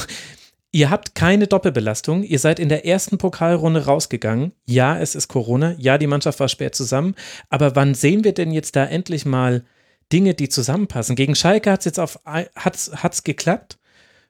Ihr 0.75 0.91
habt 0.91 1.15
keine 1.15 1.47
Doppelbelastung. 1.47 2.25
Ihr 2.25 2.41
seid 2.41 2.59
in 2.59 2.69
der 2.69 2.85
ersten 2.85 3.17
Pokalrunde 3.17 3.85
rausgegangen. 3.85 4.51
Ja, 4.67 4.99
es 4.99 5.15
ist 5.15 5.29
Corona. 5.29 5.77
Ja, 5.79 5.99
die 5.99 6.09
Mannschaft 6.09 6.41
war 6.41 6.49
spät 6.49 6.75
zusammen. 6.75 7.15
Aber 7.49 7.77
wann 7.77 7.95
sehen 7.95 8.25
wir 8.25 8.35
denn 8.35 8.51
jetzt 8.51 8.75
da 8.75 8.85
endlich 8.85 9.25
mal 9.25 9.63
Dinge, 10.13 10.35
die 10.35 10.49
zusammenpassen? 10.49 11.15
Gegen 11.15 11.37
Schalke 11.37 11.71
hat 11.71 11.79
es 11.79 11.85
jetzt 11.85 12.01
auf 12.01 12.19
hat's, 12.25 12.91
hat's 12.93 13.23
geklappt. 13.23 13.79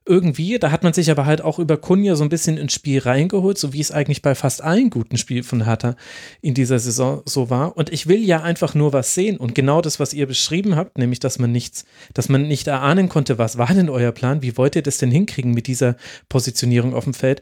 Irgendwie. 0.06 0.58
Da 0.58 0.70
hat 0.70 0.82
man 0.82 0.92
sich 0.92 1.10
aber 1.10 1.26
halt 1.26 1.40
auch 1.40 1.58
über 1.58 1.76
Kunja 1.76 2.14
so 2.16 2.24
ein 2.24 2.28
bisschen 2.28 2.56
ins 2.56 2.74
Spiel 2.74 3.00
reingeholt, 3.00 3.58
so 3.58 3.72
wie 3.72 3.80
es 3.80 3.90
eigentlich 3.90 4.22
bei 4.22 4.34
fast 4.34 4.62
allen 4.62 4.90
guten 4.90 5.16
Spielen 5.16 5.44
von 5.44 5.64
Hertha 5.64 5.96
in 6.40 6.54
dieser 6.54 6.78
Saison 6.78 7.22
so 7.24 7.50
war. 7.50 7.76
Und 7.76 7.92
ich 7.92 8.06
will 8.06 8.22
ja 8.22 8.42
einfach 8.42 8.74
nur 8.74 8.92
was 8.92 9.14
sehen. 9.14 9.36
Und 9.36 9.54
genau 9.54 9.80
das, 9.80 10.00
was 10.00 10.12
ihr 10.12 10.26
beschrieben 10.26 10.76
habt, 10.76 10.98
nämlich, 10.98 11.20
dass 11.20 11.38
man 11.38 11.52
nichts, 11.52 11.84
dass 12.12 12.28
man 12.28 12.46
nicht 12.46 12.66
erahnen 12.66 13.08
konnte, 13.08 13.38
was 13.38 13.58
war 13.58 13.72
denn 13.72 13.88
euer 13.88 14.12
Plan? 14.12 14.42
Wie 14.42 14.56
wollt 14.56 14.76
ihr 14.76 14.82
das 14.82 14.98
denn 14.98 15.10
hinkriegen 15.10 15.52
mit 15.52 15.66
dieser 15.66 15.96
Positionierung 16.28 16.94
auf 16.94 17.04
dem 17.04 17.14
Feld? 17.14 17.40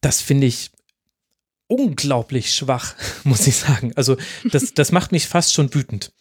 Das 0.00 0.20
finde 0.20 0.46
ich 0.46 0.70
unglaublich 1.66 2.54
schwach, 2.54 2.94
muss 3.24 3.46
ich 3.46 3.56
sagen. 3.56 3.92
Also 3.96 4.16
das, 4.50 4.74
das 4.74 4.92
macht 4.92 5.12
mich 5.12 5.26
fast 5.26 5.52
schon 5.52 5.74
wütend. 5.74 6.12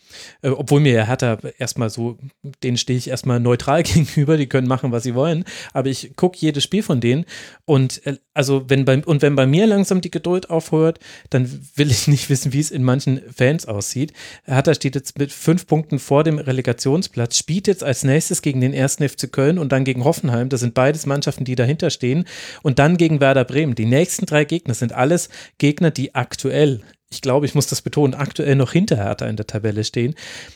Äh, 0.41 0.49
obwohl 0.49 0.80
mir 0.80 0.93
ja 0.93 1.05
Hertha 1.05 1.38
erstmal 1.57 1.89
so, 1.89 2.18
denen 2.64 2.78
stehe 2.78 2.97
ich 2.97 3.09
erstmal 3.09 3.39
neutral 3.39 3.84
gegenüber, 3.84 4.38
die 4.38 4.47
können 4.47 4.68
machen, 4.68 4.91
was 4.91 5.03
sie 5.03 5.16
wollen. 5.16 5.45
Aber 5.74 5.89
ich 5.89 6.16
gucke 6.16 6.38
jedes 6.39 6.64
Spiel 6.64 6.84
von 6.84 6.99
denen 6.99 7.26
und 7.66 8.05
äh, 8.05 8.18
also 8.34 8.64
wenn 8.68 8.86
bei, 8.86 9.03
und 9.03 9.22
wenn 9.22 9.36
bei 9.36 9.45
mir 9.45 9.68
langsam 9.68 10.01
die 10.01 10.11
Geduld 10.11 10.49
aufhört, 10.49 10.99
dann 11.30 11.49
will 11.76 11.91
ich 11.91 12.07
nicht 12.14 12.30
wissen, 12.30 12.53
wie 12.53 12.59
es 12.59 12.72
in 12.72 12.84
manchen 12.84 13.22
Fans 13.34 13.66
aussieht. 13.66 14.14
Hertha 14.45 14.74
steht 14.74 14.95
jetzt 14.95 15.18
mit 15.20 15.32
fünf 15.32 15.68
Punkten 15.68 15.99
vor 15.99 16.24
dem 16.24 16.39
Relegationsplatz, 16.39 17.38
spielt 17.38 17.68
jetzt 17.68 17.84
als 17.84 18.03
nächstes 18.03 18.41
gegen 18.41 18.61
den 18.61 18.74
ersten 18.74 19.07
FC 19.07 19.32
Köln 19.32 19.59
und 19.59 19.72
dann 19.72 19.84
gegen 19.84 20.03
Hoffenheim. 20.03 20.49
Das 20.49 20.61
sind 20.61 20.74
beides 20.74 21.05
Mannschaften, 21.05 21.45
die 21.45 21.55
dahinter 21.55 21.89
stehen. 21.89 22.26
Und 22.61 22.80
dann 22.80 22.97
gegen 22.97 23.20
Werder 23.20 23.45
Bremen. 23.45 23.76
Die 23.76 23.86
nächsten 23.86 24.26
drei 24.26 24.45
Gegner 24.45 24.74
sind 24.74 24.93
alles 24.93 25.30
Gegner, 25.57 25.91
die 25.91 26.16
aktuell 26.16 26.82
ich 27.14 27.22
glaube, 27.22 27.45
ich 27.45 27.55
muss 27.55 27.68
das 27.68 27.82
betonen, 27.82 28.14
aktuell 28.14 28.55
noch 28.55 28.72
hinter 28.72 28.97
Hertha 28.97 29.28
in 29.28 29.36
der 29.36 29.47
Tabelle 29.47 29.84
stehen. 29.84 30.16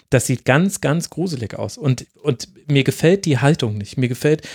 Das 0.10 0.26
sieht 0.26 0.44
ganz, 0.44 0.82
ganz 0.82 1.10
gruselig 1.10 1.54
aus. 1.54 1.78
Und, 1.78 2.08
und 2.24 2.50
mir 2.68 2.84
gefällt 2.84 3.26
die 3.26 3.38
Haltung 3.38 3.78
nicht. 3.78 3.98
Mir 3.98 4.10
gefällt, 4.10 4.48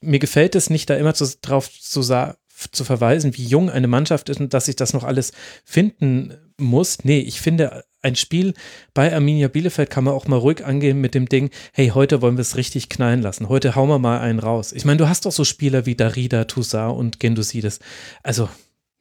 mir 0.00 0.18
gefällt 0.18 0.54
es 0.54 0.70
nicht, 0.70 0.90
da 0.90 0.96
immer 0.96 1.14
zu, 1.14 1.26
drauf 1.40 1.70
zu, 1.70 2.02
zu 2.02 2.84
verweisen, 2.84 3.36
wie 3.36 3.44
jung 3.44 3.70
eine 3.70 3.86
Mannschaft 3.86 4.28
ist 4.28 4.40
und 4.40 4.54
dass 4.54 4.66
sich 4.66 4.76
das 4.76 4.92
noch 4.92 5.04
alles 5.04 5.32
finden 5.64 6.34
muss. 6.58 7.04
Nee, 7.04 7.20
ich 7.20 7.40
finde, 7.40 7.84
ein 8.02 8.16
Spiel 8.16 8.54
bei 8.94 9.12
Arminia 9.12 9.48
Bielefeld 9.48 9.90
kann 9.90 10.04
man 10.04 10.14
auch 10.14 10.26
mal 10.26 10.36
ruhig 10.36 10.64
angehen 10.64 11.00
mit 11.00 11.14
dem 11.14 11.28
Ding, 11.28 11.50
hey, 11.72 11.88
heute 11.88 12.22
wollen 12.22 12.36
wir 12.36 12.42
es 12.42 12.56
richtig 12.56 12.88
knallen 12.88 13.20
lassen. 13.20 13.48
Heute 13.48 13.74
hauen 13.74 13.88
wir 13.88 13.98
mal 13.98 14.20
einen 14.20 14.38
raus. 14.38 14.72
Ich 14.72 14.84
meine, 14.84 14.98
du 14.98 15.08
hast 15.08 15.26
doch 15.26 15.32
so 15.32 15.44
Spieler 15.44 15.86
wie 15.86 15.96
Darida, 15.96 16.44
Toussaint 16.44 16.96
und 16.96 17.20
Gendusides. 17.20 17.80
Also, 18.22 18.48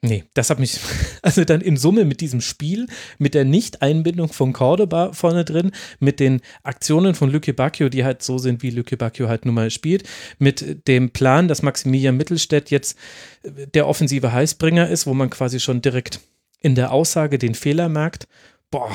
Nee, 0.05 0.23
das 0.35 0.51
hat 0.51 0.59
mich, 0.59 0.79
also 1.23 1.43
dann 1.45 1.61
in 1.61 1.77
Summe 1.77 2.05
mit 2.05 2.21
diesem 2.21 2.39
Spiel, 2.39 2.85
mit 3.17 3.33
der 3.33 3.43
Nicht-Einbindung 3.43 4.31
von 4.31 4.53
Cordoba 4.53 5.13
vorne 5.13 5.43
drin, 5.43 5.71
mit 5.99 6.19
den 6.19 6.41
Aktionen 6.61 7.15
von 7.15 7.31
Lücke 7.31 7.55
Bacchio, 7.55 7.89
die 7.89 8.03
halt 8.03 8.21
so 8.21 8.37
sind, 8.37 8.61
wie 8.61 8.69
Lücke 8.69 8.97
Bacchio 8.97 9.27
halt 9.27 9.45
nun 9.45 9.55
mal 9.55 9.71
spielt, 9.71 10.07
mit 10.37 10.87
dem 10.87 11.09
Plan, 11.09 11.47
dass 11.47 11.63
Maximilian 11.63 12.15
Mittelstädt 12.15 12.69
jetzt 12.69 12.99
der 13.43 13.87
offensive 13.87 14.31
Heißbringer 14.31 14.87
ist, 14.89 15.07
wo 15.07 15.15
man 15.15 15.31
quasi 15.31 15.59
schon 15.59 15.81
direkt 15.81 16.19
in 16.59 16.75
der 16.75 16.91
Aussage 16.91 17.39
den 17.39 17.55
Fehler 17.55 17.89
merkt. 17.89 18.27
Boah, 18.69 18.91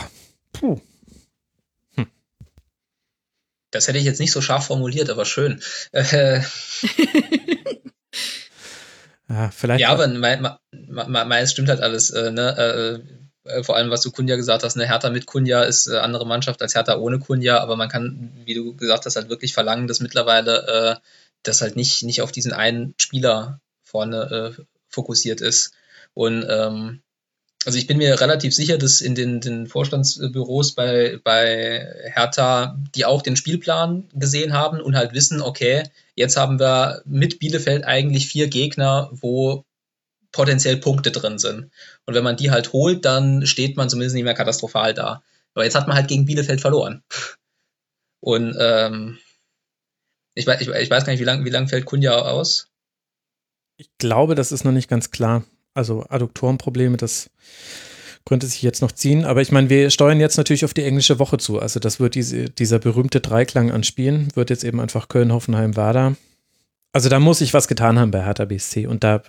puh. 0.52 0.80
Hm. 1.96 2.06
Das 3.72 3.88
hätte 3.88 3.98
ich 3.98 4.04
jetzt 4.04 4.20
nicht 4.20 4.32
so 4.32 4.40
scharf 4.40 4.66
formuliert, 4.66 5.10
aber 5.10 5.24
schön. 5.24 5.60
Äh, 5.90 6.40
Ja, 9.30 9.50
vielleicht. 9.50 9.80
Ja, 9.80 9.90
aber 9.90 10.08
meins 11.24 11.52
stimmt 11.52 11.68
halt 11.68 11.80
alles. 11.80 12.10
Äh, 12.10 12.32
ne? 12.32 13.02
Äh, 13.46 13.50
äh, 13.50 13.62
vor 13.62 13.76
allem, 13.76 13.90
was 13.90 14.02
du 14.02 14.10
Kunja 14.10 14.36
gesagt 14.36 14.64
hast, 14.64 14.76
eine 14.76 14.88
Hertha 14.88 15.08
mit 15.10 15.26
Kunja 15.26 15.62
ist 15.62 15.86
äh, 15.86 15.98
andere 15.98 16.26
Mannschaft 16.26 16.60
als 16.62 16.74
Hertha 16.74 16.98
ohne 16.98 17.20
Kunja, 17.20 17.58
aber 17.60 17.76
man 17.76 17.88
kann, 17.88 18.32
wie 18.44 18.54
du 18.54 18.74
gesagt 18.74 19.06
hast, 19.06 19.16
halt 19.16 19.28
wirklich 19.28 19.54
verlangen, 19.54 19.86
dass 19.86 20.00
mittlerweile 20.00 20.66
äh, 20.66 21.00
das 21.42 21.62
halt 21.62 21.76
nicht, 21.76 22.02
nicht 22.02 22.22
auf 22.22 22.32
diesen 22.32 22.52
einen 22.52 22.94
Spieler 22.98 23.60
vorne 23.82 24.56
äh, 24.58 24.62
fokussiert 24.88 25.40
ist. 25.40 25.72
Und 26.12 26.44
ähm, 26.48 27.02
also 27.66 27.78
ich 27.78 27.86
bin 27.86 27.98
mir 27.98 28.20
relativ 28.20 28.54
sicher, 28.54 28.78
dass 28.78 29.00
in 29.00 29.14
den, 29.14 29.40
den 29.40 29.66
Vorstandsbüros 29.66 30.74
bei, 30.74 31.18
bei 31.22 31.86
Hertha, 32.14 32.78
die 32.94 33.04
auch 33.04 33.22
den 33.22 33.36
Spielplan 33.36 34.08
gesehen 34.14 34.54
haben 34.54 34.80
und 34.80 34.96
halt 34.96 35.12
wissen, 35.12 35.40
okay, 35.40 35.84
jetzt 36.20 36.36
haben 36.36 36.60
wir 36.60 37.02
mit 37.04 37.38
Bielefeld 37.38 37.84
eigentlich 37.84 38.28
vier 38.28 38.48
Gegner, 38.48 39.08
wo 39.12 39.64
potenziell 40.32 40.76
Punkte 40.76 41.10
drin 41.10 41.38
sind. 41.38 41.70
Und 42.06 42.14
wenn 42.14 42.22
man 42.22 42.36
die 42.36 42.50
halt 42.50 42.72
holt, 42.72 43.04
dann 43.04 43.46
steht 43.46 43.76
man 43.76 43.88
zumindest 43.88 44.14
nicht 44.14 44.24
mehr 44.24 44.34
katastrophal 44.34 44.94
da. 44.94 45.22
Aber 45.54 45.64
jetzt 45.64 45.74
hat 45.74 45.88
man 45.88 45.96
halt 45.96 46.08
gegen 46.08 46.26
Bielefeld 46.26 46.60
verloren. 46.60 47.02
Und 48.20 48.54
ähm, 48.60 49.18
ich, 50.34 50.46
ich, 50.46 50.68
ich 50.68 50.90
weiß 50.90 51.04
gar 51.04 51.12
nicht, 51.12 51.20
wie 51.20 51.24
lange 51.24 51.44
wie 51.44 51.50
lang 51.50 51.68
fällt 51.68 51.86
Kunja 51.86 52.16
aus? 52.16 52.68
Ich 53.76 53.90
glaube, 53.98 54.34
das 54.34 54.52
ist 54.52 54.64
noch 54.64 54.72
nicht 54.72 54.88
ganz 54.88 55.10
klar 55.10 55.44
also 55.74 56.04
Adduktorenprobleme, 56.08 56.96
das 56.96 57.30
könnte 58.24 58.46
sich 58.46 58.62
jetzt 58.62 58.82
noch 58.82 58.92
ziehen. 58.92 59.24
Aber 59.24 59.40
ich 59.42 59.52
meine, 59.52 59.70
wir 59.70 59.90
steuern 59.90 60.20
jetzt 60.20 60.36
natürlich 60.36 60.64
auf 60.64 60.74
die 60.74 60.84
englische 60.84 61.18
Woche 61.18 61.38
zu. 61.38 61.58
Also 61.58 61.80
das 61.80 62.00
wird 62.00 62.14
diese, 62.14 62.50
dieser 62.50 62.78
berühmte 62.78 63.20
Dreiklang 63.20 63.70
an 63.70 63.84
Spielen, 63.84 64.28
wird 64.34 64.50
jetzt 64.50 64.64
eben 64.64 64.80
einfach 64.80 65.08
Köln, 65.08 65.32
Hoffenheim, 65.32 65.76
Werder. 65.76 66.16
Also 66.92 67.08
da 67.08 67.20
muss 67.20 67.40
ich 67.40 67.54
was 67.54 67.68
getan 67.68 68.00
haben 68.00 68.10
bei 68.10 68.24
Hertha 68.24 68.44
BSC 68.46 68.88
und 68.88 69.04
da 69.04 69.22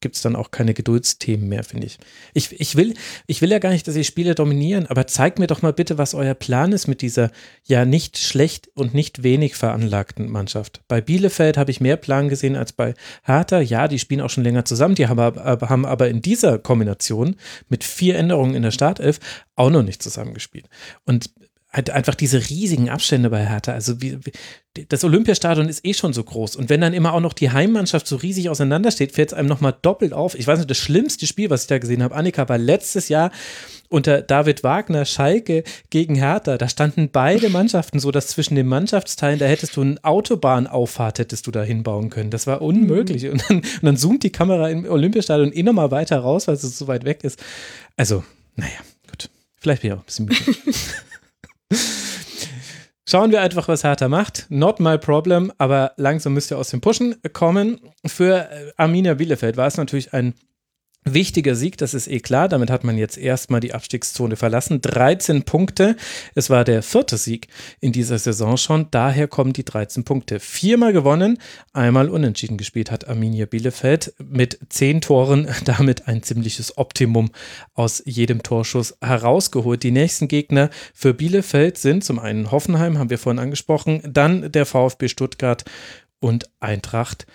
gibt 0.00 0.16
es 0.16 0.22
dann 0.22 0.34
auch 0.34 0.50
keine 0.50 0.72
Geduldsthemen 0.72 1.46
mehr, 1.46 1.62
finde 1.62 1.86
ich. 1.86 1.98
ich. 2.32 2.58
Ich 2.58 2.74
will, 2.74 2.94
ich 3.26 3.42
will 3.42 3.50
ja 3.50 3.58
gar 3.58 3.68
nicht, 3.68 3.86
dass 3.86 3.94
die 3.94 4.04
Spiele 4.04 4.34
dominieren, 4.34 4.86
aber 4.86 5.06
zeigt 5.06 5.38
mir 5.38 5.46
doch 5.46 5.60
mal 5.60 5.74
bitte, 5.74 5.98
was 5.98 6.14
euer 6.14 6.32
Plan 6.32 6.72
ist 6.72 6.88
mit 6.88 7.02
dieser 7.02 7.30
ja 7.64 7.84
nicht 7.84 8.16
schlecht 8.16 8.70
und 8.74 8.94
nicht 8.94 9.22
wenig 9.22 9.56
veranlagten 9.56 10.30
Mannschaft. 10.30 10.80
Bei 10.88 11.02
Bielefeld 11.02 11.58
habe 11.58 11.70
ich 11.70 11.82
mehr 11.82 11.98
Plan 11.98 12.30
gesehen 12.30 12.56
als 12.56 12.72
bei 12.72 12.94
Hertha. 13.24 13.60
Ja, 13.60 13.88
die 13.88 13.98
spielen 13.98 14.22
auch 14.22 14.30
schon 14.30 14.44
länger 14.44 14.64
zusammen, 14.64 14.94
die 14.94 15.06
haben 15.06 15.20
haben 15.20 15.84
aber 15.84 16.08
in 16.08 16.22
dieser 16.22 16.58
Kombination 16.58 17.36
mit 17.68 17.84
vier 17.84 18.16
Änderungen 18.16 18.54
in 18.54 18.62
der 18.62 18.70
Startelf 18.70 19.20
auch 19.54 19.70
noch 19.70 19.82
nicht 19.82 20.02
zusammengespielt. 20.02 20.66
Und 21.04 21.30
halt 21.72 21.90
einfach 21.90 22.14
diese 22.14 22.50
riesigen 22.50 22.90
Abstände 22.90 23.30
bei 23.30 23.46
Hertha. 23.46 23.72
Also 23.72 24.02
wie, 24.02 24.18
das 24.88 25.04
Olympiastadion 25.04 25.68
ist 25.68 25.84
eh 25.84 25.94
schon 25.94 26.12
so 26.12 26.22
groß. 26.22 26.56
Und 26.56 26.68
wenn 26.68 26.82
dann 26.82 26.92
immer 26.92 27.14
auch 27.14 27.20
noch 27.20 27.32
die 27.32 27.50
Heimmannschaft 27.50 28.06
so 28.06 28.16
riesig 28.16 28.50
auseinandersteht, 28.50 29.12
fällt 29.12 29.32
es 29.32 29.34
einem 29.34 29.48
nochmal 29.48 29.74
doppelt 29.80 30.12
auf. 30.12 30.34
Ich 30.34 30.46
weiß 30.46 30.58
nicht, 30.58 30.70
das 30.70 30.76
schlimmste 30.76 31.26
Spiel, 31.26 31.48
was 31.48 31.62
ich 31.62 31.68
da 31.68 31.78
gesehen 31.78 32.02
habe, 32.02 32.14
Annika, 32.14 32.48
war 32.48 32.58
letztes 32.58 33.08
Jahr 33.08 33.30
unter 33.88 34.20
David 34.20 34.62
Wagner, 34.64 35.06
Schalke 35.06 35.64
gegen 35.88 36.14
Hertha. 36.14 36.58
Da 36.58 36.68
standen 36.68 37.08
beide 37.10 37.48
Mannschaften 37.48 38.00
so, 38.00 38.10
dass 38.10 38.28
zwischen 38.28 38.54
den 38.54 38.66
Mannschaftsteilen, 38.66 39.38
da 39.38 39.46
hättest 39.46 39.76
du 39.76 39.80
eine 39.80 39.96
Autobahnauffahrt, 40.02 41.18
hättest 41.20 41.46
du 41.46 41.50
da 41.50 41.62
hinbauen 41.62 42.10
können. 42.10 42.30
Das 42.30 42.46
war 42.46 42.60
unmöglich. 42.60 43.28
Und 43.28 43.42
dann, 43.48 43.58
und 43.58 43.82
dann 43.82 43.96
zoomt 43.96 44.24
die 44.24 44.30
Kamera 44.32 44.68
im 44.68 44.84
Olympiastadion 44.84 45.52
eh 45.52 45.62
nochmal 45.62 45.90
weiter 45.90 46.18
raus, 46.18 46.48
weil 46.48 46.54
es 46.54 46.62
so 46.62 46.86
weit 46.86 47.04
weg 47.04 47.24
ist. 47.24 47.42
Also, 47.96 48.24
naja, 48.56 48.72
gut. 49.10 49.30
Vielleicht 49.58 49.82
bin 49.82 49.90
ich 49.90 49.96
auch 49.96 50.00
ein 50.00 50.06
bisschen 50.06 50.26
müde. 50.26 50.38
Schauen 53.08 53.30
wir 53.30 53.40
einfach, 53.40 53.68
was 53.68 53.84
Hertha 53.84 54.08
macht. 54.08 54.46
Not 54.48 54.80
my 54.80 54.96
problem, 54.96 55.52
aber 55.58 55.92
langsam 55.96 56.34
müsst 56.34 56.50
ihr 56.50 56.58
aus 56.58 56.70
dem 56.70 56.80
Pushen 56.80 57.16
kommen. 57.32 57.80
Für 58.06 58.48
Arminia 58.76 59.14
Bielefeld 59.14 59.56
war 59.56 59.66
es 59.66 59.76
natürlich 59.76 60.14
ein 60.14 60.34
Wichtiger 61.04 61.56
Sieg, 61.56 61.78
das 61.78 61.94
ist 61.94 62.06
eh 62.06 62.20
klar. 62.20 62.48
Damit 62.48 62.70
hat 62.70 62.84
man 62.84 62.96
jetzt 62.96 63.18
erstmal 63.18 63.58
die 63.58 63.74
Abstiegszone 63.74 64.36
verlassen. 64.36 64.80
13 64.80 65.42
Punkte. 65.42 65.96
Es 66.36 66.48
war 66.48 66.62
der 66.62 66.82
vierte 66.84 67.16
Sieg 67.16 67.48
in 67.80 67.90
dieser 67.90 68.18
Saison 68.18 68.56
schon. 68.56 68.86
Daher 68.92 69.26
kommen 69.26 69.52
die 69.52 69.64
13 69.64 70.04
Punkte. 70.04 70.38
Viermal 70.38 70.92
gewonnen, 70.92 71.38
einmal 71.72 72.08
unentschieden 72.08 72.56
gespielt 72.56 72.92
hat 72.92 73.08
Arminia 73.08 73.46
Bielefeld 73.46 74.14
mit 74.22 74.60
zehn 74.68 75.00
Toren. 75.00 75.48
Damit 75.64 76.06
ein 76.06 76.22
ziemliches 76.22 76.78
Optimum 76.78 77.30
aus 77.74 78.00
jedem 78.06 78.44
Torschuss 78.44 78.96
herausgeholt. 79.00 79.82
Die 79.82 79.90
nächsten 79.90 80.28
Gegner 80.28 80.70
für 80.94 81.14
Bielefeld 81.14 81.78
sind 81.78 82.04
zum 82.04 82.20
einen 82.20 82.52
Hoffenheim, 82.52 82.98
haben 82.98 83.10
wir 83.10 83.18
vorhin 83.18 83.40
angesprochen, 83.40 84.02
dann 84.06 84.52
der 84.52 84.66
VfB 84.66 85.08
Stuttgart 85.08 85.64
und 86.20 86.48
Eintracht 86.60 87.26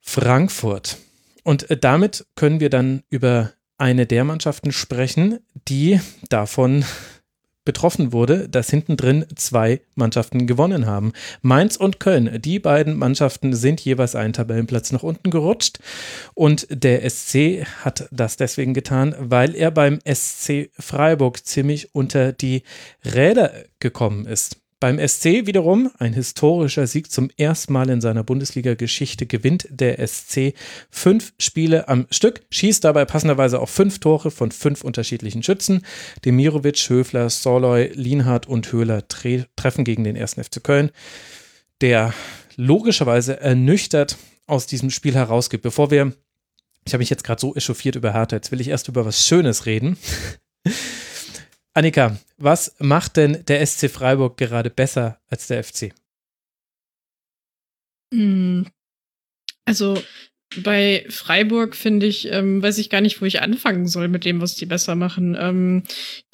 Frankfurt. 0.00 0.96
Und 1.44 1.70
äh, 1.70 1.76
damit 1.76 2.26
können 2.34 2.60
wir 2.60 2.70
dann 2.70 3.02
über 3.08 3.52
eine 3.78 4.06
der 4.06 4.24
Mannschaften 4.24 4.72
sprechen, 4.72 5.38
die 5.68 6.00
davon 6.28 6.84
betroffen 7.64 8.12
wurde, 8.12 8.48
dass 8.48 8.70
hinten 8.70 8.96
drin 8.96 9.26
zwei 9.36 9.80
Mannschaften 9.94 10.46
gewonnen 10.46 10.86
haben. 10.86 11.12
Mainz 11.42 11.76
und 11.76 12.00
Köln, 12.00 12.40
die 12.40 12.58
beiden 12.58 12.96
Mannschaften 12.96 13.54
sind 13.54 13.80
jeweils 13.80 14.14
einen 14.14 14.32
Tabellenplatz 14.32 14.92
nach 14.92 15.02
unten 15.02 15.30
gerutscht 15.30 15.78
und 16.34 16.66
der 16.70 17.08
SC 17.08 17.64
hat 17.84 18.08
das 18.10 18.36
deswegen 18.36 18.74
getan, 18.74 19.14
weil 19.18 19.54
er 19.54 19.70
beim 19.70 19.98
SC 20.10 20.70
Freiburg 20.78 21.44
ziemlich 21.46 21.94
unter 21.94 22.32
die 22.32 22.62
Räder 23.04 23.52
gekommen 23.78 24.26
ist. 24.26 24.59
Beim 24.80 24.98
SC 24.98 25.46
wiederum 25.46 25.90
ein 25.98 26.14
historischer 26.14 26.86
Sieg 26.86 27.12
zum 27.12 27.28
ersten 27.36 27.74
Mal 27.74 27.90
in 27.90 28.00
seiner 28.00 28.24
Bundesliga-Geschichte 28.24 29.26
gewinnt 29.26 29.66
der 29.68 30.04
SC 30.06 30.54
fünf 30.88 31.34
Spiele 31.38 31.86
am 31.88 32.06
Stück, 32.10 32.40
schießt 32.48 32.82
dabei 32.82 33.04
passenderweise 33.04 33.60
auch 33.60 33.68
fünf 33.68 33.98
Tore 33.98 34.30
von 34.30 34.50
fünf 34.50 34.82
unterschiedlichen 34.82 35.42
Schützen. 35.42 35.84
Demirovic, 36.24 36.78
Höfler, 36.88 37.28
Soloy, 37.28 37.92
Lienhardt 37.92 38.48
und 38.48 38.72
Höhler 38.72 39.06
tre 39.06 39.44
treffen 39.54 39.84
gegen 39.84 40.02
den 40.02 40.16
ersten 40.16 40.42
FC 40.42 40.64
Köln, 40.64 40.90
der 41.82 42.14
logischerweise 42.56 43.38
ernüchtert 43.38 44.16
aus 44.46 44.66
diesem 44.66 44.88
Spiel 44.88 45.12
herausgibt. 45.12 45.62
Bevor 45.62 45.90
wir, 45.90 46.14
ich 46.86 46.94
habe 46.94 47.02
mich 47.02 47.10
jetzt 47.10 47.24
gerade 47.24 47.40
so 47.42 47.54
echauffiert 47.54 47.96
über 47.96 48.14
Hertha, 48.14 48.36
jetzt 48.36 48.50
will 48.50 48.62
ich 48.62 48.68
erst 48.68 48.88
über 48.88 49.04
was 49.04 49.26
Schönes 49.26 49.66
reden. 49.66 49.98
Annika, 51.74 52.16
was 52.40 52.74
macht 52.78 53.16
denn 53.16 53.44
der 53.46 53.64
SC 53.64 53.90
Freiburg 53.90 54.36
gerade 54.36 54.70
besser 54.70 55.20
als 55.28 55.46
der 55.46 55.62
FC? 55.62 55.92
Hm. 58.12 58.66
Also 59.64 60.02
bei 60.64 61.04
Freiburg 61.08 61.76
finde 61.76 62.06
ich, 62.06 62.26
ähm, 62.32 62.62
weiß 62.62 62.78
ich 62.78 62.90
gar 62.90 63.00
nicht, 63.00 63.20
wo 63.20 63.24
ich 63.24 63.40
anfangen 63.40 63.86
soll 63.86 64.08
mit 64.08 64.24
dem, 64.24 64.40
was 64.40 64.56
die 64.56 64.66
besser 64.66 64.96
machen. 64.96 65.36
Ähm, 65.38 65.84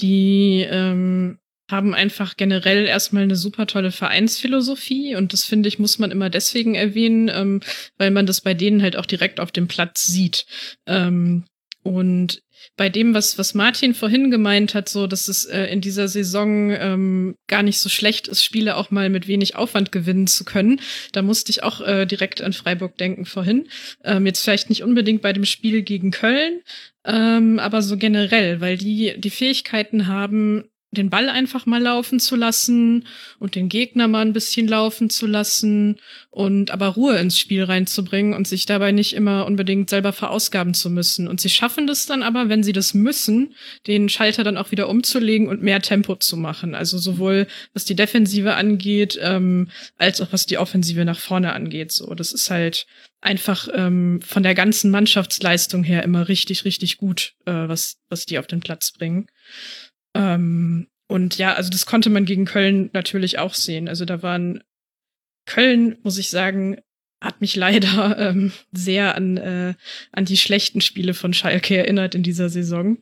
die 0.01 0.67
ähm, 0.71 1.39
haben 1.71 1.95
einfach 1.95 2.37
generell 2.37 2.87
erstmal 2.87 3.25
eine 3.25 3.37
super 3.37 3.67
tolle 3.67 3.91
Vereinsphilosophie 3.91 5.17
und 5.17 5.33
das 5.33 5.45
finde 5.45 5.69
ich, 5.69 5.79
muss 5.79 5.99
man 5.99 6.13
immer 6.13 6.31
deswegen 6.31 6.77
erwähnen, 6.77 7.29
ähm, 7.29 7.61
weil 7.99 8.11
man 8.11 8.25
das 8.25 8.41
bei 8.41 8.55
denen 8.55 8.81
halt 8.83 8.97
auch 8.97 9.07
direkt 9.07 9.41
auf 9.41 9.53
dem 9.53 9.69
Platz 9.69 10.05
sieht. 10.05 10.47
Ähm, 10.87 11.45
und 11.83 12.43
bei 12.77 12.89
dem, 12.89 13.15
was, 13.15 13.39
was 13.39 13.55
Martin 13.55 13.95
vorhin 13.95 14.31
gemeint 14.31 14.75
hat, 14.75 14.89
so, 14.89 15.07
dass 15.07 15.29
es 15.29 15.45
äh, 15.45 15.65
in 15.65 15.81
dieser 15.81 16.09
Saison 16.09 16.71
ähm, 16.71 17.37
gar 17.47 17.63
nicht 17.63 17.79
so 17.79 17.89
schlecht 17.89 18.29
ist, 18.29 18.45
Spiele 18.45 18.77
auch 18.77 18.91
mal 18.91 19.09
mit 19.11 19.29
wenig 19.29 19.57
Aufwand 19.57 19.93
gewinnen 19.93 20.27
zu 20.27 20.45
können. 20.45 20.81
Da 21.13 21.23
musste 21.23 21.51
ich 21.51 21.63
auch 21.63 21.81
äh, 21.81 22.07
direkt 22.07 22.43
an 22.43 22.53
Freiburg 22.53 22.97
denken 22.99 23.25
vorhin. 23.25 23.69
Ähm, 24.05 24.27
jetzt 24.27 24.43
vielleicht 24.43 24.69
nicht 24.69 24.83
unbedingt 24.83 25.23
bei 25.23 25.33
dem 25.33 25.45
Spiel 25.45 25.83
gegen 25.83 26.11
Köln, 26.11 26.61
ähm, 27.05 27.59
aber 27.59 27.83
so 27.83 27.97
generell, 27.97 28.61
weil 28.61 28.77
die 28.77 29.15
die 29.19 29.31
Fähigkeiten 29.31 30.07
haben, 30.07 30.65
den 30.91 31.11
Ball 31.11 31.29
einfach 31.29 31.67
mal 31.67 31.83
laufen 31.83 32.21
zu 32.21 32.37
lassen 32.37 33.07
und 33.39 33.55
den 33.55 33.69
Gegner 33.69 34.09
mal 34.09 34.25
ein 34.25 34.33
bisschen 34.33 34.69
laufen 34.69 35.11
zu 35.11 35.27
lassen 35.27 35.97
und 36.31 36.71
aber 36.71 36.89
Ruhe 36.89 37.19
ins 37.19 37.39
Spiel 37.39 37.65
reinzubringen 37.65 38.35
und 38.35 38.47
sich 38.47 38.67
dabei 38.67 38.93
nicht 38.93 39.15
immer 39.15 39.47
unbedingt 39.47 39.91
selber 39.91 40.13
verausgaben 40.13 40.75
zu 40.75 40.89
müssen. 40.89 41.29
Und 41.29 41.41
sie 41.41 41.51
schaffen 41.51 41.87
das 41.87 42.07
dann 42.07 42.23
aber, 42.23 42.49
wenn 42.49 42.63
sie 42.63 42.73
das 42.73 42.95
müssen, 42.95 43.55
den 43.87 44.09
Schalter 44.09 44.45
dann 44.45 44.57
auch 44.57 44.71
wieder 44.71 44.89
umzulegen 44.89 45.49
und 45.49 45.63
mehr 45.63 45.83
Tempo 45.83 46.17
zu 46.17 46.37
machen. 46.37 46.75
Also 46.75 46.99
sowohl 46.99 47.47
was 47.75 47.85
die 47.85 47.97
Defensive 47.97 48.55
angeht, 48.55 49.19
ähm, 49.21 49.69
als 49.97 50.21
auch 50.21 50.33
was 50.33 50.47
die 50.47 50.59
Offensive 50.59 51.05
nach 51.05 51.19
vorne 51.19 51.53
angeht. 51.53 51.93
So, 51.93 52.15
das 52.15 52.33
ist 52.33 52.51
halt 52.51 52.87
einfach 53.21 53.69
ähm, 53.75 54.21
von 54.23 54.43
der 54.43 54.55
ganzen 54.55 54.91
Mannschaftsleistung 54.91 55.83
her 55.83 56.05
immer 56.05 56.29
richtig, 56.29 56.65
richtig 56.65 56.97
gut, 56.97 57.35
äh, 57.45 57.53
was, 57.53 57.99
was 58.09 58.25
die 58.25 58.39
auf 58.39 58.47
den 58.47 58.61
Platz 58.61 58.93
bringen. 58.93 59.27
Ähm, 60.17 60.89
und 61.09 61.39
ja, 61.39 61.55
also 61.55 61.71
das 61.71 61.87
konnte 61.87 62.11
man 62.11 62.25
gegen 62.25 62.45
Köln 62.45 62.91
natürlich 62.93 63.39
auch 63.39 63.55
sehen. 63.55 63.89
Also 63.89 64.05
da 64.05 64.23
waren 64.23 64.63
Köln, 65.47 65.99
muss 66.03 66.19
ich 66.19 66.31
sagen, 66.31 66.79
hat 67.21 67.41
mich 67.41 67.57
leider 67.57 68.19
ähm, 68.31 68.53
sehr 68.73 69.15
an, 69.15 69.37
äh, 69.37 69.75
an 70.13 70.25
die 70.25 70.37
schlechten 70.37 70.81
Spiele 70.81 71.15
von 71.15 71.33
Schalke 71.33 71.77
erinnert 71.77 72.15
in 72.15 72.23
dieser 72.23 72.49
Saison. 72.49 72.99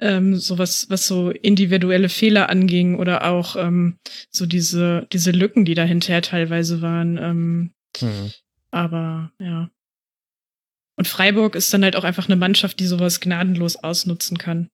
Ähm, 0.00 0.36
so 0.36 0.58
was, 0.58 0.90
was 0.90 1.06
so 1.06 1.30
individuelle 1.30 2.08
Fehler 2.08 2.50
anging 2.50 2.96
oder 2.96 3.24
auch 3.24 3.56
ähm, 3.56 3.98
so 4.30 4.46
diese, 4.46 5.06
diese 5.12 5.30
Lücken, 5.30 5.64
die 5.64 5.74
dahinter 5.74 6.20
teilweise 6.22 6.82
waren. 6.82 7.18
Ähm, 7.18 7.70
mhm. 8.00 8.32
Aber 8.70 9.32
ja. 9.38 9.70
Und 10.98 11.06
Freiburg 11.06 11.54
ist 11.54 11.72
dann 11.72 11.84
halt 11.84 11.94
auch 11.94 12.04
einfach 12.04 12.26
eine 12.26 12.36
Mannschaft, 12.36 12.80
die 12.80 12.86
sowas 12.86 13.20
gnadenlos 13.20 13.76
ausnutzen 13.76 14.38
kann. 14.38 14.70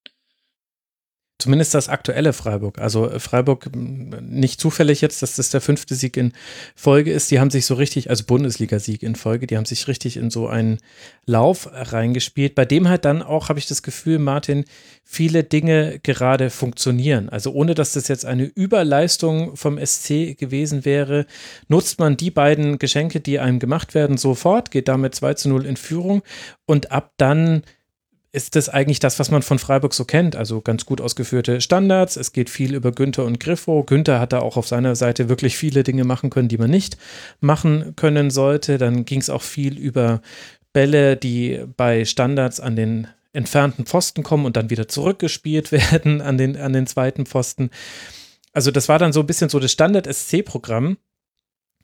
Zumindest 1.42 1.74
das 1.74 1.88
aktuelle 1.88 2.32
Freiburg. 2.32 2.78
Also 2.78 3.10
äh, 3.10 3.18
Freiburg 3.18 3.68
nicht 3.74 4.60
zufällig 4.60 5.00
jetzt, 5.00 5.22
dass 5.22 5.34
das 5.34 5.50
der 5.50 5.60
fünfte 5.60 5.96
Sieg 5.96 6.16
in 6.16 6.32
Folge 6.76 7.12
ist. 7.12 7.32
Die 7.32 7.40
haben 7.40 7.50
sich 7.50 7.66
so 7.66 7.74
richtig, 7.74 8.10
also 8.10 8.22
Bundesliga-Sieg 8.22 9.02
in 9.02 9.16
Folge, 9.16 9.48
die 9.48 9.56
haben 9.56 9.64
sich 9.64 9.88
richtig 9.88 10.16
in 10.16 10.30
so 10.30 10.46
einen 10.46 10.78
Lauf 11.26 11.68
reingespielt, 11.72 12.54
bei 12.54 12.64
dem 12.64 12.88
halt 12.88 13.04
dann 13.04 13.22
auch, 13.22 13.48
habe 13.48 13.58
ich 13.58 13.66
das 13.66 13.82
Gefühl, 13.82 14.20
Martin, 14.20 14.64
viele 15.02 15.42
Dinge 15.42 15.98
gerade 16.04 16.48
funktionieren. 16.48 17.28
Also 17.28 17.50
ohne 17.50 17.74
dass 17.74 17.94
das 17.94 18.06
jetzt 18.06 18.24
eine 18.24 18.44
Überleistung 18.44 19.56
vom 19.56 19.84
SC 19.84 20.38
gewesen 20.38 20.84
wäre, 20.84 21.26
nutzt 21.66 21.98
man 21.98 22.16
die 22.16 22.30
beiden 22.30 22.78
Geschenke, 22.78 23.18
die 23.18 23.40
einem 23.40 23.58
gemacht 23.58 23.96
werden, 23.96 24.16
sofort, 24.16 24.70
geht 24.70 24.86
damit 24.86 25.16
2 25.16 25.34
zu 25.34 25.48
0 25.48 25.66
in 25.66 25.76
Führung 25.76 26.22
und 26.66 26.92
ab 26.92 27.14
dann 27.16 27.64
ist 28.32 28.56
das 28.56 28.70
eigentlich 28.70 28.98
das, 28.98 29.18
was 29.18 29.30
man 29.30 29.42
von 29.42 29.58
Freiburg 29.58 29.92
so 29.92 30.06
kennt. 30.06 30.36
Also 30.36 30.62
ganz 30.62 30.86
gut 30.86 31.02
ausgeführte 31.02 31.60
Standards. 31.60 32.16
Es 32.16 32.32
geht 32.32 32.48
viel 32.48 32.74
über 32.74 32.90
Günther 32.90 33.26
und 33.26 33.38
Griffo. 33.38 33.84
Günther 33.84 34.20
hat 34.20 34.32
da 34.32 34.40
auch 34.40 34.56
auf 34.56 34.66
seiner 34.66 34.96
Seite 34.96 35.28
wirklich 35.28 35.58
viele 35.58 35.82
Dinge 35.82 36.04
machen 36.04 36.30
können, 36.30 36.48
die 36.48 36.56
man 36.56 36.70
nicht 36.70 36.96
machen 37.40 37.94
können 37.94 38.30
sollte. 38.30 38.78
Dann 38.78 39.04
ging 39.04 39.20
es 39.20 39.28
auch 39.28 39.42
viel 39.42 39.78
über 39.78 40.22
Bälle, 40.72 41.18
die 41.18 41.62
bei 41.76 42.06
Standards 42.06 42.58
an 42.58 42.74
den 42.74 43.06
entfernten 43.34 43.84
Pfosten 43.84 44.22
kommen 44.22 44.46
und 44.46 44.56
dann 44.56 44.70
wieder 44.70 44.88
zurückgespielt 44.88 45.70
werden 45.92 46.22
an 46.22 46.38
den, 46.38 46.56
an 46.56 46.72
den 46.72 46.86
zweiten 46.86 47.26
Pfosten. 47.26 47.68
Also 48.54 48.70
das 48.70 48.88
war 48.88 48.98
dann 48.98 49.12
so 49.12 49.20
ein 49.20 49.26
bisschen 49.26 49.50
so 49.50 49.58
das 49.58 49.72
Standard-SC-Programm, 49.72 50.96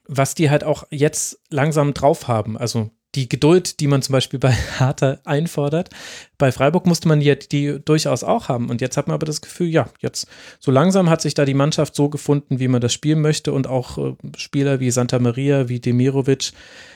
was 0.06 0.34
die 0.34 0.48
halt 0.48 0.64
auch 0.64 0.84
jetzt 0.90 1.40
langsam 1.50 1.92
drauf 1.92 2.26
haben. 2.26 2.56
Also 2.56 2.90
die 3.14 3.28
Geduld, 3.28 3.80
die 3.80 3.86
man 3.86 4.02
zum 4.02 4.12
Beispiel 4.12 4.38
bei 4.38 4.52
Hertha 4.78 5.18
einfordert. 5.24 5.90
Bei 6.36 6.52
Freiburg 6.52 6.86
musste 6.86 7.08
man 7.08 7.20
die, 7.20 7.38
die 7.38 7.78
durchaus 7.84 8.22
auch 8.22 8.48
haben. 8.48 8.70
Und 8.70 8.80
jetzt 8.80 8.96
hat 8.96 9.06
man 9.06 9.14
aber 9.14 9.26
das 9.26 9.40
Gefühl, 9.40 9.68
ja, 9.68 9.88
jetzt 10.00 10.26
so 10.60 10.70
langsam 10.70 11.08
hat 11.08 11.22
sich 11.22 11.34
da 11.34 11.44
die 11.44 11.54
Mannschaft 11.54 11.94
so 11.94 12.08
gefunden, 12.08 12.58
wie 12.58 12.68
man 12.68 12.80
das 12.80 12.92
spielen 12.92 13.20
möchte. 13.20 13.52
Und 13.52 13.66
auch 13.66 13.98
äh, 13.98 14.16
Spieler 14.36 14.80
wie 14.80 14.90
Santa 14.90 15.18
Maria, 15.18 15.68
wie 15.68 15.80
Demirovic 15.80 16.52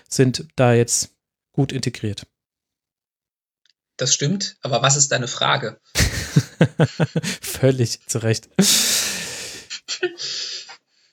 sind 0.09 0.47
da 0.57 0.75
jetzt 0.75 1.15
gut 1.53 1.73
integriert. 1.73 2.27
Das 3.97 4.15
stimmt, 4.15 4.57
aber 4.63 4.83
was 4.83 4.97
ist 4.97 5.13
deine 5.13 5.29
Frage? 5.29 5.79
Völlig 7.41 8.07
zu 8.07 8.23
Recht. 8.23 8.49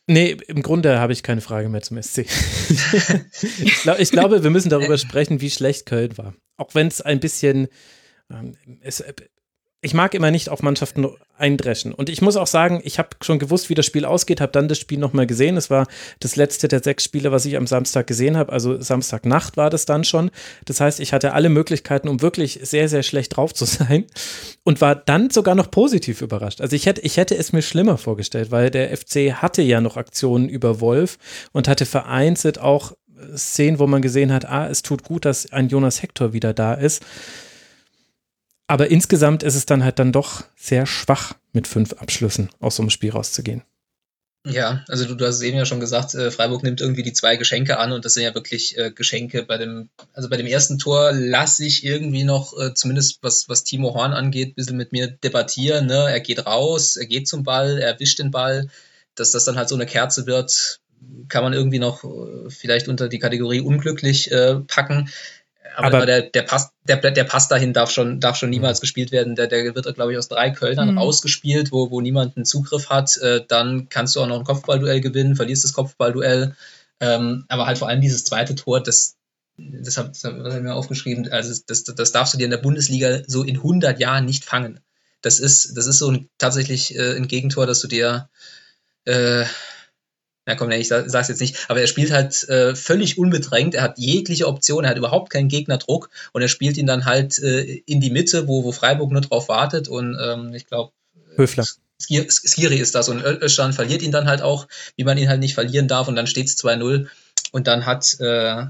Nee, 0.10 0.38
im 0.48 0.64
Grunde 0.64 0.98
habe 0.98 1.14
ich 1.14 1.22
keine 1.22 1.40
Frage 1.40 1.70
mehr 1.70 1.82
zum 1.82 2.02
SC. 2.02 2.18
ich, 3.60 3.82
glaub, 3.84 4.00
ich, 4.00 4.10
glaube, 4.10 4.44
wir 4.44 4.50
müssen 4.50 4.72
darüber 4.72 4.98
sprechen, 4.98 5.40
wie 5.40 5.52
schlecht 5.52 5.86
Köln 5.86 6.18
war. 6.18 6.34
Auch 6.58 6.74
wenn 6.74 6.88
es 6.88 7.00
ein 7.00 7.20
bisschen, 7.20 7.68
ähm, 8.32 8.56
es, 8.82 9.04
ich 9.82 9.94
mag 9.94 10.14
immer 10.14 10.30
nicht 10.30 10.50
auf 10.50 10.62
Mannschaften 10.62 11.08
eindreschen. 11.38 11.94
Und 11.94 12.10
ich 12.10 12.22
muss 12.22 12.36
auch 12.36 12.48
sagen, 12.48 12.82
ich 12.84 13.00
habe 13.00 13.10
schon 13.22 13.40
gewusst, 13.40 13.70
wie 13.70 13.76
das 13.76 13.86
Spiel 13.86 14.04
ausgeht, 14.04 14.42
habe 14.42 14.52
dann 14.52 14.68
das 14.68 14.78
Spiel 14.78 15.00
nochmal 15.00 15.26
gesehen. 15.26 15.56
Es 15.56 15.70
war 15.70 15.88
das 16.20 16.36
letzte 16.36 16.68
der 16.68 16.84
sechs 16.84 17.06
Spiele, 17.06 17.32
was 17.32 17.46
ich 17.46 17.56
am 17.56 17.66
Samstag 17.66 18.06
gesehen 18.06 18.36
habe. 18.36 18.52
Also 18.52 18.82
Samstagnacht 18.82 19.56
war 19.56 19.70
das 19.70 19.86
dann 19.86 20.04
schon. 20.04 20.32
Das 20.66 20.82
heißt, 20.82 21.00
ich 21.00 21.14
hatte 21.14 21.34
alle 21.34 21.48
Möglichkeiten, 21.48 22.10
um 22.10 22.22
wirklich 22.22 22.60
sehr, 22.62 22.90
sehr 22.90 23.04
schlecht 23.04 23.38
drauf 23.38 23.54
zu 23.54 23.64
sein. 23.66 24.06
Und 24.64 24.82
war 24.82 24.96
dann 24.96 25.30
sogar 25.30 25.56
noch 25.56 25.72
positiv 25.72 26.22
überrascht. 26.22 26.60
Also 26.60 26.76
ich 26.76 26.86
hätte, 26.86 27.02
ich 27.02 27.16
hätte 27.16 27.38
es 27.38 27.54
mir 27.54 27.62
schlimmer 27.62 27.98
vorgestellt, 27.98 28.52
weil 28.52 28.72
der 28.72 28.96
FC 28.96 29.34
hatte 29.34 29.62
ja 29.62 29.80
noch 29.80 29.96
Aktionen 29.96 30.50
über 30.50 30.82
Wolf 30.82 31.18
und 31.54 31.70
hatte 31.70 31.86
vereinzelt 31.86 32.60
auch 32.60 32.94
Szenen, 33.36 33.80
wo 33.80 33.88
man 33.88 34.02
gesehen 34.02 34.32
hat, 34.34 34.46
ah, 34.46 34.68
es 34.68 34.82
tut 34.82 35.04
gut, 35.04 35.26
dass 35.26 35.52
ein 35.52 35.70
Jonas 35.70 36.02
Hector 36.02 36.34
wieder 36.34 36.54
da 36.54 36.74
ist. 36.74 37.04
Aber 38.70 38.92
insgesamt 38.92 39.42
ist 39.42 39.56
es 39.56 39.66
dann 39.66 39.84
halt 39.84 39.98
dann 39.98 40.12
doch 40.12 40.44
sehr 40.56 40.86
schwach, 40.86 41.34
mit 41.54 41.68
fünf 41.68 41.94
Abschlüssen 41.94 42.52
aus 42.60 42.76
so 42.76 42.84
einem 42.84 42.92
Spiel 42.92 43.10
rauszugehen. 43.10 43.64
Ja, 44.46 44.86
also 44.88 45.06
du, 45.06 45.16
du 45.16 45.26
hast 45.26 45.38
es 45.38 45.42
eben 45.42 45.58
ja 45.58 45.66
schon 45.66 45.80
gesagt, 45.80 46.14
äh, 46.14 46.30
Freiburg 46.30 46.62
nimmt 46.62 46.80
irgendwie 46.80 47.02
die 47.02 47.12
zwei 47.12 47.36
Geschenke 47.36 47.80
an 47.80 47.92
und 47.92 48.06
das 48.06 48.14
sind 48.14 48.24
ja 48.24 48.36
wirklich 48.36 48.78
äh, 48.78 48.92
Geschenke. 48.92 49.42
Bei 49.42 49.58
dem, 49.58 49.90
also 50.14 50.30
bei 50.30 50.38
dem 50.38 50.46
ersten 50.46 50.78
Tor 50.78 51.12
lasse 51.12 51.66
ich 51.66 51.84
irgendwie 51.84 52.24
noch, 52.24 52.56
äh, 52.60 52.76
zumindest 52.76 53.18
was, 53.24 53.50
was 53.50 53.64
Timo 53.64 53.96
Horn 53.96 54.14
angeht, 54.14 54.50
ein 54.50 54.56
bisschen 54.56 54.78
mit 54.78 54.92
mir 54.92 55.08
debattieren. 55.08 55.88
Ne? 55.88 56.06
Er 56.08 56.20
geht 56.20 56.46
raus, 56.46 56.96
er 56.96 57.08
geht 57.08 57.28
zum 57.28 57.44
Ball, 57.44 57.80
er 57.80 58.00
wischt 58.00 58.20
den 58.20 58.30
Ball. 58.30 58.70
Dass 59.16 59.32
das 59.32 59.46
dann 59.46 59.58
halt 59.58 59.68
so 59.68 59.76
eine 59.76 59.88
Kerze 59.88 60.28
wird, 60.28 60.80
kann 61.28 61.44
man 61.44 61.54
irgendwie 61.54 61.80
noch 61.80 62.04
äh, 62.04 62.50
vielleicht 62.50 62.88
unter 62.88 63.10
die 63.10 63.20
Kategorie 63.20 63.62
unglücklich 63.62 64.32
äh, 64.32 64.58
packen. 64.68 65.10
Aber, 65.80 65.98
aber 65.98 66.06
der, 66.06 66.22
der, 66.24 66.44
Pass, 66.44 66.72
der, 66.84 66.98
der 66.98 67.24
Pass 67.24 67.48
dahin 67.48 67.74
darf 67.74 67.92
schon, 67.92 68.20
darf 68.20 68.36
schon 68.36 68.50
niemals 68.50 68.80
mhm. 68.80 68.82
gespielt 68.82 69.12
werden. 69.12 69.36
Der, 69.36 69.48
der 69.48 69.76
wird, 69.76 69.96
glaube 69.96 70.12
ich, 70.12 70.18
aus 70.18 70.28
drei 70.28 70.52
Kölnern 70.52 70.92
mhm. 70.92 70.98
rausgespielt, 70.98 71.72
wo, 71.72 71.90
wo 71.90 72.02
niemand 72.02 72.36
einen 72.36 72.46
Zugriff 72.46 72.90
hat. 72.90 73.18
Äh, 73.18 73.42
dann 73.48 73.90
kannst 73.90 74.16
du 74.16 74.22
auch 74.22 74.28
noch 74.28 74.40
ein 74.40 74.46
Kopfballduell 74.46 75.02
gewinnen, 75.02 75.36
verlierst 75.36 75.64
das 75.64 75.74
Kopfballduell. 75.74 76.56
Ähm, 77.00 77.46
aber 77.48 77.66
halt 77.66 77.78
vor 77.78 77.88
allem 77.88 78.02
dieses 78.02 78.26
zweite 78.26 78.56
Tor, 78.56 78.84
das, 78.84 79.16
das 79.58 79.98
habe 79.98 80.12
hab 80.12 80.56
ich 80.56 80.62
mir 80.62 80.76
aufgeschrieben, 80.76 81.32
also 81.32 81.62
das, 81.68 81.84
das 81.84 82.12
darfst 82.12 82.34
du 82.34 82.38
dir 82.38 82.46
in 82.46 82.52
der 82.52 82.58
Bundesliga 82.58 83.22
so 83.26 83.44
in 83.44 83.58
100 83.58 84.00
Jahren 84.00 84.26
nicht 84.26 84.44
fangen. 84.44 84.82
Das 85.22 85.40
ist, 85.40 85.78
das 85.78 85.88
ist 85.88 86.00
so 86.00 86.12
ein, 86.12 86.30
tatsächlich 86.38 86.96
äh, 86.96 87.16
ein 87.16 87.28
Gegentor, 87.28 87.66
dass 87.68 87.80
du 87.80 87.88
dir 87.88 88.30
äh, 89.06 89.46
na 90.50 90.56
komm, 90.56 90.72
ich 90.72 90.88
sag's 90.88 91.28
jetzt 91.28 91.42
nicht, 91.42 91.58
aber 91.68 91.80
er 91.80 91.86
spielt 91.86 92.12
halt 92.12 92.50
äh, 92.50 92.76
völlig 92.76 93.20
unbedrängt, 93.20 93.76
er 93.76 93.84
hat 93.84 94.00
jegliche 94.00 94.48
Option, 94.48 94.84
er 94.84 94.90
hat 94.90 94.98
überhaupt 94.98 95.30
keinen 95.30 95.48
Gegnerdruck. 95.48 96.10
Und 96.34 96.42
er 96.42 96.48
spielt 96.48 96.76
ihn 96.76 96.88
dann 96.88 97.06
halt 97.06 97.38
äh, 97.38 97.84
in 97.86 98.02
die 98.02 98.10
Mitte, 98.10 98.48
wo, 98.48 98.64
wo 98.64 98.72
Freiburg 98.72 99.12
nur 99.12 99.22
drauf 99.22 99.48
wartet. 99.48 99.88
Und 99.88 100.18
ähm, 100.20 100.52
ich 100.56 100.66
glaube, 100.66 100.92
Höfler. 101.36 101.68
Skiri 102.00 102.78
ist 102.78 102.96
das 102.96 103.10
und 103.10 103.22
Özcan 103.24 103.74
verliert 103.74 104.02
ihn 104.02 104.12
dann 104.12 104.28
halt 104.28 104.42
auch, 104.42 104.68
wie 104.96 105.04
man 105.04 105.20
ihn 105.20 105.30
halt 105.30 105.40
nicht 105.40 105.54
verlieren 105.54 105.88
darf. 105.88 106.08
Und 106.08 106.16
dann 106.16 106.28
steht's 106.28 106.58
2-0 106.58 107.08
und 107.52 107.68
dann 107.68 107.86
hat 107.86 108.20
äh, 108.20 108.66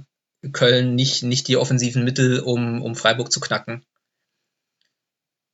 Köln 0.52 0.96
nicht, 0.96 1.24
nicht 1.24 1.48
die 1.48 1.56
offensiven 1.56 2.04
Mittel, 2.04 2.42
um, 2.42 2.82
um 2.82 2.96
Freiburg 2.96 3.32
zu 3.32 3.40
knacken. 3.40 3.86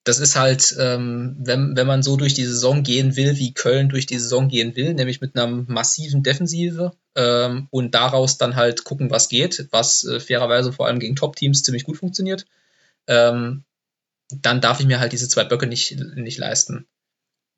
Das 0.05 0.19
ist 0.19 0.35
halt, 0.35 0.75
ähm, 0.79 1.35
wenn, 1.39 1.75
wenn 1.75 1.87
man 1.87 2.03
so 2.03 2.15
durch 2.15 2.35
die 2.35 2.45
Saison 2.45 2.83
gehen 2.83 3.15
will, 3.15 3.37
wie 3.37 3.53
Köln 3.53 3.89
durch 3.89 4.05
die 4.05 4.19
Saison 4.19 4.47
gehen 4.47 4.75
will, 4.75 4.93
nämlich 4.93 5.19
mit 5.19 5.35
einer 5.35 5.47
massiven 5.47 6.21
Defensive 6.23 6.93
ähm, 7.15 7.67
und 7.71 7.95
daraus 7.95 8.37
dann 8.37 8.55
halt 8.55 8.83
gucken, 8.83 9.09
was 9.09 9.29
geht, 9.29 9.67
was 9.71 10.03
äh, 10.05 10.19
fairerweise 10.19 10.71
vor 10.71 10.85
allem 10.85 10.99
gegen 10.99 11.15
Top-Teams 11.15 11.63
ziemlich 11.63 11.85
gut 11.85 11.97
funktioniert, 11.97 12.45
ähm, 13.07 13.63
dann 14.31 14.61
darf 14.61 14.79
ich 14.79 14.85
mir 14.85 14.99
halt 14.99 15.11
diese 15.11 15.27
zwei 15.27 15.43
Böcke 15.43 15.67
nicht, 15.67 15.99
nicht 16.15 16.37
leisten. 16.37 16.87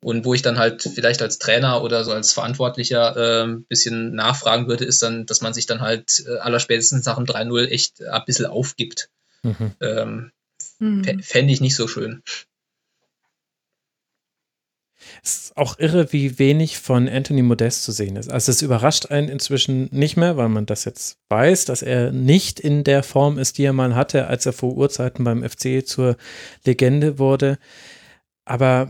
Und 0.00 0.24
wo 0.24 0.32
ich 0.32 0.42
dann 0.42 0.58
halt 0.58 0.82
vielleicht 0.82 1.22
als 1.22 1.38
Trainer 1.38 1.82
oder 1.82 2.04
so 2.04 2.12
als 2.12 2.32
Verantwortlicher 2.32 3.16
äh, 3.16 3.44
ein 3.44 3.64
bisschen 3.64 4.14
nachfragen 4.14 4.68
würde, 4.68 4.84
ist 4.84 5.02
dann, 5.02 5.26
dass 5.26 5.40
man 5.40 5.52
sich 5.52 5.66
dann 5.66 5.80
halt 5.80 6.24
äh, 6.26 6.38
allerspätestens 6.38 7.04
nach 7.04 7.16
dem 7.16 7.26
3-0 7.26 7.66
echt 7.66 8.02
ein 8.02 8.24
bisschen 8.24 8.46
aufgibt. 8.46 9.10
Mhm. 9.42 9.72
Ähm, 9.80 10.32
mhm. 10.78 11.22
Fände 11.22 11.52
ich 11.52 11.60
nicht 11.60 11.76
so 11.76 11.88
schön. 11.88 12.22
Es 15.22 15.36
ist 15.36 15.56
auch 15.56 15.78
irre, 15.78 16.12
wie 16.12 16.38
wenig 16.38 16.78
von 16.78 17.08
Anthony 17.08 17.42
Modest 17.42 17.84
zu 17.84 17.92
sehen 17.92 18.16
ist. 18.16 18.30
Also 18.30 18.50
es 18.50 18.62
überrascht 18.62 19.06
einen 19.06 19.28
inzwischen 19.28 19.88
nicht 19.90 20.16
mehr, 20.16 20.36
weil 20.36 20.48
man 20.48 20.66
das 20.66 20.84
jetzt 20.84 21.18
weiß, 21.28 21.64
dass 21.66 21.82
er 21.82 22.12
nicht 22.12 22.60
in 22.60 22.84
der 22.84 23.02
Form 23.02 23.38
ist, 23.38 23.58
die 23.58 23.64
er 23.64 23.72
mal 23.72 23.94
hatte, 23.94 24.26
als 24.26 24.46
er 24.46 24.52
vor 24.52 24.76
Urzeiten 24.76 25.24
beim 25.24 25.48
FC 25.48 25.86
zur 25.86 26.16
Legende 26.64 27.18
wurde. 27.18 27.58
Aber 28.44 28.88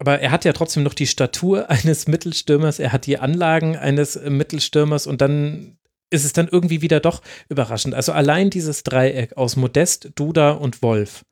aber 0.00 0.20
er 0.20 0.30
hat 0.30 0.44
ja 0.44 0.52
trotzdem 0.52 0.84
noch 0.84 0.94
die 0.94 1.08
Statur 1.08 1.70
eines 1.70 2.06
Mittelstürmers, 2.06 2.78
er 2.78 2.92
hat 2.92 3.06
die 3.06 3.18
Anlagen 3.18 3.76
eines 3.76 4.16
Mittelstürmers 4.20 5.06
und 5.06 5.20
dann 5.20 5.77
ist 6.10 6.24
es 6.24 6.32
dann 6.32 6.48
irgendwie 6.48 6.82
wieder 6.82 7.00
doch 7.00 7.22
überraschend. 7.48 7.94
Also 7.94 8.12
allein 8.12 8.50
dieses 8.50 8.82
Dreieck 8.82 9.36
aus 9.36 9.56
Modest, 9.56 10.10
Duda 10.14 10.52
und 10.52 10.82
Wolf 10.82 11.24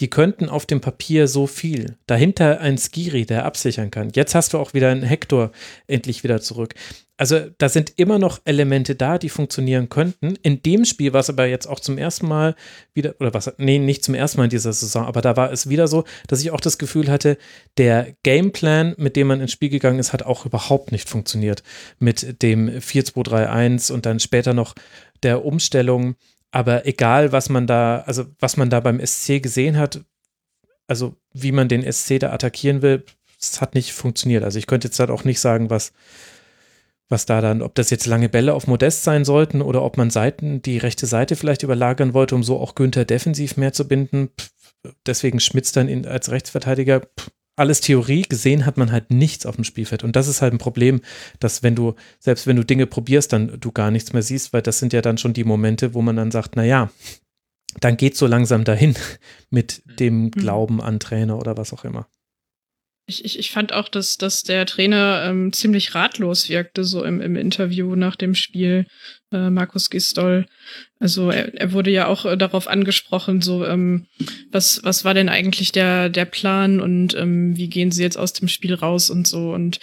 die 0.00 0.10
könnten 0.10 0.48
auf 0.48 0.66
dem 0.66 0.80
Papier 0.80 1.26
so 1.28 1.46
viel. 1.46 1.96
Dahinter 2.06 2.60
ein 2.60 2.78
Skiri, 2.78 3.26
der 3.26 3.44
absichern 3.44 3.90
kann. 3.90 4.10
Jetzt 4.14 4.34
hast 4.34 4.52
du 4.52 4.58
auch 4.58 4.74
wieder 4.74 4.90
einen 4.90 5.02
Hector 5.02 5.50
endlich 5.86 6.22
wieder 6.24 6.40
zurück. 6.40 6.74
Also 7.18 7.50
da 7.58 7.68
sind 7.68 7.92
immer 7.96 8.18
noch 8.18 8.40
Elemente 8.44 8.94
da, 8.94 9.18
die 9.18 9.28
funktionieren 9.28 9.90
könnten. 9.90 10.36
In 10.42 10.62
dem 10.62 10.84
Spiel 10.86 11.12
war 11.12 11.20
es 11.20 11.28
aber 11.28 11.46
jetzt 11.46 11.66
auch 11.66 11.80
zum 11.80 11.98
ersten 11.98 12.26
Mal 12.26 12.54
wieder, 12.94 13.16
oder 13.20 13.34
was, 13.34 13.52
nee, 13.58 13.78
nicht 13.78 14.04
zum 14.04 14.14
ersten 14.14 14.38
Mal 14.38 14.44
in 14.44 14.50
dieser 14.50 14.72
Saison, 14.72 15.04
aber 15.04 15.20
da 15.20 15.36
war 15.36 15.52
es 15.52 15.68
wieder 15.68 15.88
so, 15.88 16.04
dass 16.28 16.40
ich 16.40 16.50
auch 16.52 16.60
das 16.60 16.78
Gefühl 16.78 17.10
hatte, 17.10 17.36
der 17.76 18.14
Gameplan, 18.22 18.94
mit 18.96 19.16
dem 19.16 19.26
man 19.26 19.40
ins 19.40 19.52
Spiel 19.52 19.68
gegangen 19.68 19.98
ist, 19.98 20.14
hat 20.14 20.22
auch 20.22 20.46
überhaupt 20.46 20.92
nicht 20.92 21.08
funktioniert. 21.08 21.62
Mit 21.98 22.40
dem 22.40 22.70
4-2-3-1 22.70 23.92
und 23.92 24.06
dann 24.06 24.20
später 24.20 24.54
noch 24.54 24.74
der 25.22 25.44
Umstellung 25.44 26.14
aber 26.50 26.86
egal, 26.86 27.32
was 27.32 27.48
man 27.48 27.66
da, 27.66 28.00
also 28.06 28.26
was 28.38 28.56
man 28.56 28.70
da 28.70 28.80
beim 28.80 29.04
SC 29.04 29.42
gesehen 29.42 29.76
hat, 29.76 30.00
also 30.86 31.16
wie 31.32 31.52
man 31.52 31.68
den 31.68 31.90
SC 31.90 32.18
da 32.18 32.32
attackieren 32.32 32.82
will, 32.82 33.04
es 33.40 33.60
hat 33.60 33.74
nicht 33.74 33.92
funktioniert. 33.92 34.44
Also 34.44 34.58
ich 34.58 34.66
könnte 34.66 34.88
jetzt 34.88 34.98
halt 34.98 35.10
auch 35.10 35.24
nicht 35.24 35.40
sagen, 35.40 35.70
was, 35.70 35.92
was 37.08 37.26
da 37.26 37.40
dann, 37.40 37.62
ob 37.62 37.74
das 37.74 37.90
jetzt 37.90 38.06
lange 38.06 38.28
Bälle 38.28 38.54
auf 38.54 38.66
Modest 38.66 39.02
sein 39.02 39.24
sollten 39.24 39.62
oder 39.62 39.82
ob 39.82 39.96
man 39.96 40.10
Seiten, 40.10 40.60
die 40.62 40.78
rechte 40.78 41.06
Seite 41.06 41.36
vielleicht 41.36 41.62
überlagern 41.62 42.14
wollte, 42.14 42.34
um 42.34 42.42
so 42.42 42.58
auch 42.58 42.74
Günther 42.74 43.04
defensiv 43.04 43.56
mehr 43.56 43.72
zu 43.72 43.88
binden. 43.88 44.30
Deswegen 45.06 45.40
Schmitz 45.40 45.72
dann 45.72 45.88
in, 45.88 46.06
als 46.06 46.30
Rechtsverteidiger. 46.30 47.00
Pff, 47.00 47.30
alles 47.56 47.80
Theorie, 47.80 48.22
gesehen 48.22 48.64
hat 48.64 48.76
man 48.76 48.92
halt 48.92 49.10
nichts 49.10 49.44
auf 49.44 49.56
dem 49.56 49.64
Spielfeld. 49.64 50.04
Und 50.04 50.14
das 50.14 50.28
ist 50.28 50.42
halt 50.42 50.54
ein 50.54 50.58
Problem, 50.58 51.00
dass 51.40 51.62
wenn 51.62 51.74
du, 51.74 51.94
selbst 52.20 52.46
wenn 52.46 52.56
du 52.56 52.64
Dinge 52.64 52.86
probierst, 52.86 53.32
dann 53.32 53.58
du 53.58 53.72
gar 53.72 53.90
nichts 53.90 54.12
mehr 54.12 54.22
siehst, 54.22 54.52
weil 54.52 54.62
das 54.62 54.78
sind 54.78 54.92
ja 54.92 55.02
dann 55.02 55.18
schon 55.18 55.32
die 55.32 55.44
Momente, 55.44 55.94
wo 55.94 56.02
man 56.02 56.16
dann 56.16 56.30
sagt, 56.30 56.54
naja, 56.54 56.90
dann 57.80 57.96
geht 57.96 58.16
so 58.16 58.26
langsam 58.26 58.64
dahin 58.64 58.94
mit 59.50 59.82
dem 59.98 60.24
mhm. 60.24 60.30
Glauben 60.30 60.80
an 60.80 61.00
Trainer 61.00 61.36
oder 61.38 61.56
was 61.56 61.72
auch 61.72 61.84
immer. 61.84 62.06
Ich, 63.08 63.24
ich, 63.24 63.38
ich 63.38 63.50
fand 63.50 63.72
auch, 63.72 63.88
dass, 63.88 64.18
dass 64.18 64.42
der 64.42 64.66
Trainer 64.66 65.24
ähm, 65.24 65.52
ziemlich 65.52 65.94
ratlos 65.94 66.48
wirkte, 66.48 66.84
so 66.84 67.02
im, 67.02 67.22
im 67.22 67.36
Interview 67.36 67.96
nach 67.96 68.16
dem 68.16 68.34
Spiel, 68.34 68.86
äh, 69.32 69.48
Markus 69.48 69.88
Gistol. 69.88 70.46
Also 71.00 71.30
er, 71.30 71.54
er 71.54 71.72
wurde 71.72 71.90
ja 71.90 72.06
auch 72.06 72.26
äh, 72.26 72.36
darauf 72.36 72.68
angesprochen, 72.68 73.40
so 73.40 73.64
ähm, 73.64 74.06
was, 74.50 74.84
was 74.84 75.04
war 75.04 75.14
denn 75.14 75.30
eigentlich 75.30 75.72
der, 75.72 76.10
der 76.10 76.26
Plan 76.26 76.80
und 76.80 77.14
ähm, 77.14 77.56
wie 77.56 77.68
gehen 77.68 77.90
sie 77.90 78.02
jetzt 78.02 78.18
aus 78.18 78.34
dem 78.34 78.48
Spiel 78.48 78.74
raus 78.74 79.08
und 79.08 79.26
so. 79.26 79.52
Und 79.52 79.80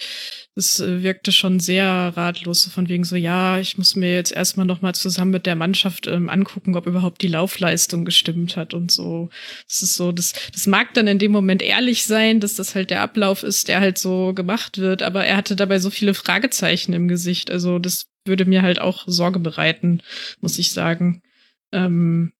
es 0.56 0.80
wirkte 0.80 1.32
schon 1.32 1.60
sehr 1.60 1.86
ratlos, 1.86 2.62
so 2.62 2.70
von 2.70 2.88
wegen 2.88 3.04
so, 3.04 3.14
ja, 3.14 3.58
ich 3.58 3.76
muss 3.76 3.94
mir 3.94 4.14
jetzt 4.14 4.32
erstmal 4.32 4.64
nochmal 4.64 4.94
zusammen 4.94 5.30
mit 5.30 5.44
der 5.44 5.54
Mannschaft 5.54 6.06
ähm, 6.06 6.30
angucken, 6.30 6.74
ob 6.76 6.86
überhaupt 6.86 7.20
die 7.20 7.28
Laufleistung 7.28 8.06
gestimmt 8.06 8.56
hat 8.56 8.72
und 8.72 8.90
so. 8.90 9.28
Das 9.68 9.82
ist 9.82 9.94
so, 9.94 10.12
das, 10.12 10.32
das 10.52 10.66
mag 10.66 10.94
dann 10.94 11.08
in 11.08 11.18
dem 11.18 11.30
Moment 11.30 11.60
ehrlich 11.60 12.06
sein, 12.06 12.40
dass 12.40 12.54
das 12.54 12.74
halt 12.74 12.88
der 12.88 13.02
Ablauf 13.02 13.42
ist, 13.42 13.68
der 13.68 13.80
halt 13.80 13.98
so 13.98 14.32
gemacht 14.32 14.78
wird, 14.78 15.02
aber 15.02 15.26
er 15.26 15.36
hatte 15.36 15.56
dabei 15.56 15.78
so 15.78 15.90
viele 15.90 16.14
Fragezeichen 16.14 16.94
im 16.94 17.06
Gesicht. 17.06 17.50
Also 17.50 17.78
das 17.78 18.06
würde 18.24 18.46
mir 18.46 18.62
halt 18.62 18.80
auch 18.80 19.04
Sorge 19.06 19.38
bereiten, 19.38 20.00
muss 20.40 20.58
ich 20.58 20.72
sagen. 20.72 21.22
Ähm, 21.70 22.32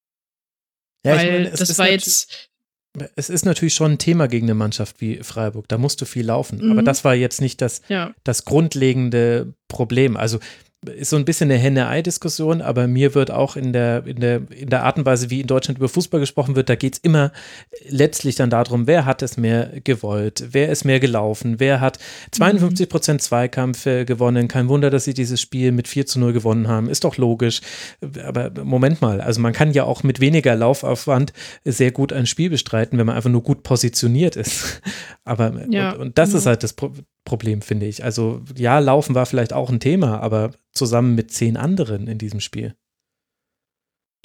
ja, 1.04 1.16
weil 1.16 1.32
meine, 1.32 1.50
das 1.50 1.78
war 1.78 1.90
jetzt 1.90 2.48
es 3.14 3.30
ist 3.30 3.44
natürlich 3.44 3.74
schon 3.74 3.92
ein 3.92 3.98
Thema 3.98 4.28
gegen 4.28 4.46
eine 4.46 4.54
Mannschaft 4.54 5.00
wie 5.00 5.22
Freiburg. 5.22 5.68
Da 5.68 5.78
musst 5.78 6.00
du 6.00 6.04
viel 6.04 6.26
laufen. 6.26 6.64
Mhm. 6.64 6.72
Aber 6.72 6.82
das 6.82 7.04
war 7.04 7.14
jetzt 7.14 7.40
nicht 7.40 7.60
das, 7.60 7.82
ja. 7.88 8.14
das 8.24 8.44
grundlegende 8.44 9.54
Problem. 9.68 10.16
Also 10.16 10.38
ist 10.94 11.10
so 11.10 11.16
ein 11.16 11.24
bisschen 11.24 11.50
eine 11.50 11.60
Henne-Ei-Diskussion, 11.60 12.62
aber 12.62 12.86
mir 12.86 13.14
wird 13.14 13.30
auch 13.30 13.56
in 13.56 13.72
der, 13.72 14.06
in, 14.06 14.20
der, 14.20 14.42
in 14.50 14.68
der 14.68 14.84
Art 14.84 14.98
und 14.98 15.06
Weise, 15.06 15.30
wie 15.30 15.40
in 15.40 15.46
Deutschland 15.46 15.78
über 15.78 15.88
Fußball 15.88 16.20
gesprochen 16.20 16.56
wird, 16.56 16.68
da 16.68 16.76
geht 16.76 16.94
es 16.94 16.98
immer 17.00 17.32
letztlich 17.88 18.36
dann 18.36 18.50
darum, 18.50 18.86
wer 18.86 19.04
hat 19.04 19.22
es 19.22 19.36
mehr 19.36 19.70
gewollt, 19.84 20.44
wer 20.50 20.68
ist 20.68 20.84
mehr 20.84 21.00
gelaufen, 21.00 21.58
wer 21.58 21.80
hat 21.80 21.98
52 22.32 22.88
Prozent 22.88 23.22
Zweikämpfe 23.22 24.04
gewonnen. 24.04 24.48
Kein 24.48 24.68
Wunder, 24.68 24.90
dass 24.90 25.04
sie 25.04 25.14
dieses 25.14 25.40
Spiel 25.40 25.72
mit 25.72 25.88
4 25.88 26.06
zu 26.06 26.20
0 26.20 26.32
gewonnen 26.32 26.68
haben. 26.68 26.88
Ist 26.88 27.04
doch 27.04 27.16
logisch. 27.16 27.60
Aber 28.24 28.50
Moment 28.64 29.00
mal, 29.00 29.20
also 29.20 29.40
man 29.40 29.52
kann 29.52 29.72
ja 29.72 29.84
auch 29.84 30.02
mit 30.02 30.20
weniger 30.20 30.54
Laufaufwand 30.54 31.32
sehr 31.64 31.90
gut 31.90 32.12
ein 32.12 32.26
Spiel 32.26 32.50
bestreiten, 32.50 32.98
wenn 32.98 33.06
man 33.06 33.16
einfach 33.16 33.30
nur 33.30 33.42
gut 33.42 33.62
positioniert 33.62 34.36
ist. 34.36 34.80
Aber 35.24 35.52
ja, 35.68 35.92
und, 35.92 36.00
und 36.00 36.18
das 36.18 36.30
genau. 36.30 36.38
ist 36.38 36.46
halt 36.46 36.62
das 36.62 36.74
Problem, 37.26 37.60
finde 37.60 37.84
ich. 37.84 38.02
Also 38.02 38.40
ja, 38.56 38.78
Laufen 38.78 39.14
war 39.14 39.26
vielleicht 39.26 39.52
auch 39.52 39.68
ein 39.68 39.80
Thema, 39.80 40.20
aber 40.20 40.52
zusammen 40.72 41.14
mit 41.14 41.30
zehn 41.30 41.58
anderen 41.58 42.06
in 42.06 42.16
diesem 42.16 42.40
Spiel. 42.40 42.74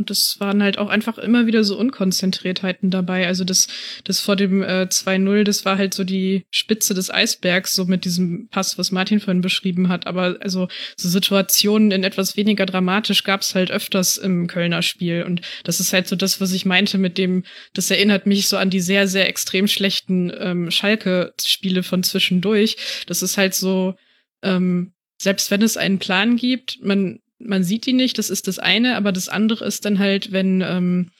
Und 0.01 0.09
das 0.09 0.37
waren 0.39 0.63
halt 0.63 0.79
auch 0.79 0.89
einfach 0.89 1.19
immer 1.19 1.45
wieder 1.45 1.63
so 1.63 1.77
Unkonzentriertheiten 1.77 2.89
dabei. 2.89 3.27
Also 3.27 3.43
das, 3.43 3.67
das 4.03 4.19
vor 4.19 4.35
dem 4.35 4.63
äh, 4.63 4.87
2-0, 4.89 5.43
das 5.43 5.63
war 5.63 5.77
halt 5.77 5.93
so 5.93 6.03
die 6.03 6.43
Spitze 6.49 6.95
des 6.95 7.11
Eisbergs, 7.13 7.73
so 7.73 7.85
mit 7.85 8.03
diesem 8.03 8.47
Pass, 8.47 8.79
was 8.79 8.91
Martin 8.91 9.19
vorhin 9.19 9.41
beschrieben 9.41 9.89
hat. 9.89 10.07
Aber 10.07 10.37
also 10.39 10.69
so 10.97 11.07
Situationen 11.07 11.91
in 11.91 12.03
etwas 12.03 12.35
weniger 12.35 12.65
dramatisch 12.65 13.23
gab 13.23 13.41
es 13.41 13.53
halt 13.53 13.69
öfters 13.69 14.17
im 14.17 14.47
Kölner 14.47 14.81
Spiel. 14.81 15.21
Und 15.21 15.41
das 15.65 15.79
ist 15.79 15.93
halt 15.93 16.07
so 16.07 16.15
das, 16.15 16.41
was 16.41 16.51
ich 16.51 16.65
meinte 16.65 16.97
mit 16.97 17.19
dem, 17.19 17.43
das 17.75 17.91
erinnert 17.91 18.25
mich 18.25 18.47
so 18.47 18.57
an 18.57 18.71
die 18.71 18.79
sehr, 18.81 19.07
sehr 19.07 19.29
extrem 19.29 19.67
schlechten 19.67 20.33
ähm, 20.35 20.71
Schalke-Spiele 20.71 21.83
von 21.83 22.01
zwischendurch. 22.01 23.03
Das 23.05 23.21
ist 23.21 23.37
halt 23.37 23.53
so, 23.53 23.93
ähm, 24.41 24.93
selbst 25.19 25.51
wenn 25.51 25.61
es 25.61 25.77
einen 25.77 25.99
Plan 25.99 26.37
gibt, 26.37 26.79
man 26.81 27.19
man 27.45 27.63
sieht 27.63 27.85
die 27.85 27.93
nicht, 27.93 28.17
das 28.17 28.29
ist 28.29 28.47
das 28.47 28.59
eine, 28.59 28.95
aber 28.95 29.11
das 29.11 29.29
andere 29.29 29.65
ist 29.65 29.85
dann 29.85 29.99
halt, 29.99 30.31
wenn, 30.31 30.61
ähm, 30.61 31.11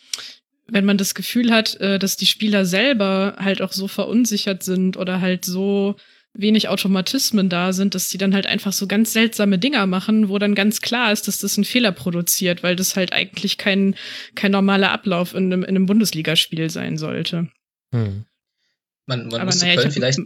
wenn 0.68 0.86
man 0.86 0.98
das 0.98 1.16
Gefühl 1.16 1.52
hat, 1.52 1.76
äh, 1.82 2.00
dass 2.00 2.18
die 2.18 2.26
Spieler 2.26 2.66
selber 2.66 3.36
halt 3.40 3.62
auch 3.62 3.72
so 3.72 3.88
verunsichert 3.88 4.64
sind 4.64 4.98
oder 4.98 5.22
halt 5.22 5.46
so 5.46 5.96
wenig 6.34 6.70
Automatismen 6.70 7.50
da 7.50 7.74
sind, 7.74 7.94
dass 7.94 8.10
sie 8.10 8.18
dann 8.18 8.34
halt 8.34 8.48
einfach 8.48 8.72
so 8.72 8.88
ganz 8.88 9.12
seltsame 9.12 9.60
Dinger 9.60 9.86
machen, 9.86 10.30
wo 10.30 10.40
dann 10.40 10.56
ganz 10.56 10.80
klar 10.82 11.12
ist, 11.12 11.28
dass 11.28 11.40
das 11.40 11.58
einen 11.58 11.66
Fehler 11.66 11.92
produziert, 11.92 12.64
weil 12.64 12.76
das 12.76 12.96
halt 12.96 13.12
eigentlich 13.12 13.58
kein, 13.58 13.96
kein 14.36 14.52
normaler 14.52 14.92
Ablauf 14.92 15.34
in 15.34 15.46
einem, 15.52 15.64
in 15.64 15.70
einem 15.70 15.86
Bundesligaspiel 15.88 16.70
sein 16.70 16.98
sollte. 16.98 17.50
Hm. 17.94 18.26
Man, 19.08 19.28
man 19.28 19.46
muss 19.46 19.62
naja, 19.62 19.90
vielleicht, 19.90 20.22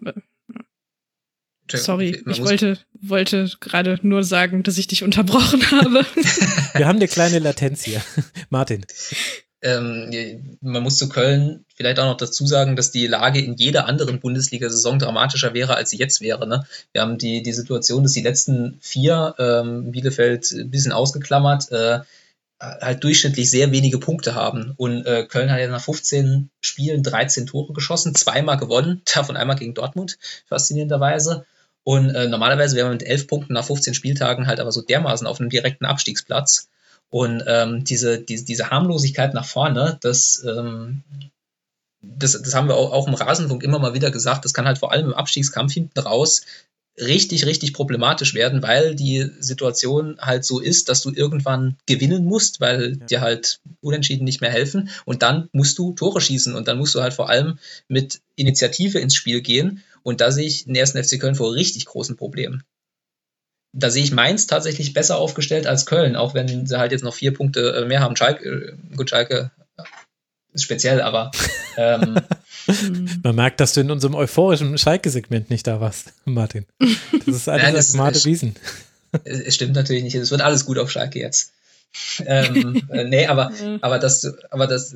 Sorry, 1.72 2.22
ich 2.28 2.43
wollte, 2.43 2.78
wollte 3.01 3.49
gerade 3.59 3.99
nur 4.03 4.24
sagen, 4.24 4.63
dass 4.63 4.78
ich 4.78 4.88
dich 4.88 5.03
unterbrochen 5.03 5.61
habe. 5.72 6.05
Wir 6.76 6.88
haben 6.88 6.97
eine 6.97 7.07
kleine 7.07 7.39
Latenz 7.39 7.84
hier. 7.84 8.01
Martin. 8.49 8.86
Ähm, 9.61 10.57
man 10.61 10.84
muss 10.84 10.97
zu 10.97 11.09
Köln 11.09 11.66
vielleicht 11.76 11.99
auch 11.99 12.05
noch 12.05 12.18
dazu 12.18 12.45
sagen, 12.45 12.76
dass 12.76 12.91
die 12.91 13.07
Lage 13.07 13.39
in 13.39 13.55
jeder 13.55 13.88
anderen 13.88 14.20
Bundesliga-Saison 14.20 14.99
dramatischer 14.99 15.55
wäre, 15.55 15.76
als 15.76 15.89
sie 15.89 15.97
jetzt 15.97 16.22
wäre. 16.22 16.47
Ne? 16.47 16.66
Wir 16.91 17.01
haben 17.01 17.18
die, 17.18 17.41
die 17.41 17.51
Situation, 17.51 18.03
dass 18.03 18.13
die 18.13 18.22
letzten 18.22 18.78
vier, 18.80 19.34
ähm, 19.39 19.91
Bielefeld 19.91 20.51
ein 20.51 20.70
bisschen 20.70 20.91
ausgeklammert, 20.91 21.72
äh, 21.72 22.01
halt 22.59 23.03
durchschnittlich 23.03 23.49
sehr 23.49 23.72
wenige 23.72 23.97
Punkte 23.97 24.36
haben. 24.36 24.74
Und 24.78 25.05
äh, 25.05 25.26
Köln 25.26 25.51
hat 25.51 25.59
ja 25.59 25.68
nach 25.68 25.82
15 25.82 26.49
Spielen 26.61 27.03
13 27.03 27.47
Tore 27.47 27.74
geschossen, 27.74 28.16
zweimal 28.16 28.57
gewonnen, 28.57 29.01
davon 29.13 29.38
einmal 29.38 29.57
gegen 29.57 29.74
Dortmund, 29.74 30.18
faszinierenderweise. 30.47 31.45
Und 31.86 32.10
äh, 32.10 32.28
normalerweise 32.28 32.76
wäre 32.76 32.88
man 32.88 32.98
mit 32.98 33.08
elf 33.08 33.28
Punkten 33.28 33.54
nach 33.54 33.64
15 33.64 33.94
Spieltagen 33.94 34.48
halt 34.48 34.60
aber 34.60 34.72
so 34.72 34.82
dermaßen 34.82 35.28
auf 35.28 35.40
einem 35.40 35.52
direkten 35.52 35.86
Abstiegsplatz. 35.86 36.68
Und 37.12 37.44
ähm, 37.46 37.84
diese, 37.84 38.20
diese, 38.20 38.44
diese 38.44 38.72
Harmlosigkeit 38.72 39.36
nach 39.36 39.46
vorne, 39.46 40.00
das, 40.02 40.44
ähm, 40.48 41.04
das, 42.02 42.42
das 42.42 42.56
haben 42.56 42.68
wir 42.68 42.76
auch, 42.76 42.92
auch 42.92 43.08
im 43.08 43.14
Rasenfunk 43.14 43.62
immer 43.62 43.78
mal 43.78 43.94
wieder 43.94 44.10
gesagt, 44.10 44.46
das 44.46 44.54
kann 44.56 44.66
halt 44.66 44.80
vor 44.80 44.92
allem 44.92 45.06
im 45.06 45.14
Abstiegskampf 45.14 45.74
hinten 45.74 46.00
raus 46.00 46.42
richtig, 46.98 47.46
richtig 47.46 47.74
problematisch 47.74 48.34
werden, 48.34 48.64
weil 48.64 48.96
die 48.96 49.30
Situation 49.40 50.18
halt 50.20 50.44
so 50.44 50.60
ist, 50.60 50.90
dass 50.90 51.02
du 51.02 51.12
irgendwann 51.12 51.76
gewinnen 51.86 52.26
musst, 52.26 52.62
weil 52.62 52.96
dir 52.96 53.22
halt 53.22 53.60
Unentschieden 53.82 54.24
nicht 54.24 54.42
mehr 54.42 54.52
helfen. 54.52 54.90
Und 55.06 55.22
dann 55.22 55.50
musst 55.52 55.78
du 55.78 55.94
Tore 55.94 56.20
schießen. 56.20 56.56
Und 56.56 56.68
dann 56.68 56.80
musst 56.80 56.96
du 56.96 57.02
halt 57.02 57.14
vor 57.14 57.30
allem 57.30 57.60
mit 57.88 58.22
Initiative 58.36 58.98
ins 59.00 59.14
Spiel 59.14 59.42
gehen 59.42 59.84
und 60.06 60.22
da 60.22 60.32
sehe 60.32 60.45
ich 60.45 60.66
den 60.66 60.76
ersten 60.76 61.03
FC 61.03 61.20
Köln 61.20 61.34
vor 61.34 61.56
richtig 61.56 61.86
großen 61.86 62.16
Problemen. 62.16 62.64
Da 63.74 63.89
sehe 63.89 64.03
ich 64.03 64.12
Mainz 64.12 64.45
tatsächlich 64.45 64.93
besser 64.93 65.18
aufgestellt 65.18 65.66
als 65.66 65.88
Köln, 65.88 66.16
auch 66.16 66.36
wenn 66.36 66.68
sie 66.68 66.78
halt 66.78 66.91
jetzt 66.91 67.03
noch 67.03 67.16
vier 67.16 67.34
Punkte 67.34 67.76
äh, 67.76 67.86
mehr 67.86 68.01
haben. 68.01 68.16
Schalke, 68.16 68.47
äh, 68.47 68.95
gut, 68.95 69.10
Schalke 69.10 69.49
ist 70.53 70.62
speziell, 70.62 71.01
aber 71.01 71.32
ähm, 71.78 72.20
Man 73.24 73.36
merkt, 73.36 73.60
dass 73.60 73.74
du 73.74 73.82
in 73.82 73.89
unserem 73.89 74.14
euphorischen 74.14 74.78
Schalke-Segment 74.78 75.49
nicht 75.49 75.66
da 75.66 75.82
warst, 75.82 76.14
Martin. 76.26 76.68
Das 77.26 77.36
ist 77.36 77.49
alles 77.49 77.95
Nein, 77.95 78.14
das, 78.14 78.26
Wiesen. 78.26 78.56
Es 79.24 79.56
stimmt 79.56 79.74
natürlich 79.74 80.03
nicht. 80.03 80.14
Es 80.14 80.30
wird 80.30 80.41
alles 80.41 80.66
gut 80.66 80.78
auf 80.78 80.91
Schalke 80.91 81.20
jetzt. 81.20 81.51
ähm, 82.28 82.88
äh, 82.89 83.06
nee, 83.06 83.26
aber, 83.26 83.51
aber 83.82 83.97
das, 83.97 84.32
aber 84.51 84.68
das, 84.68 84.95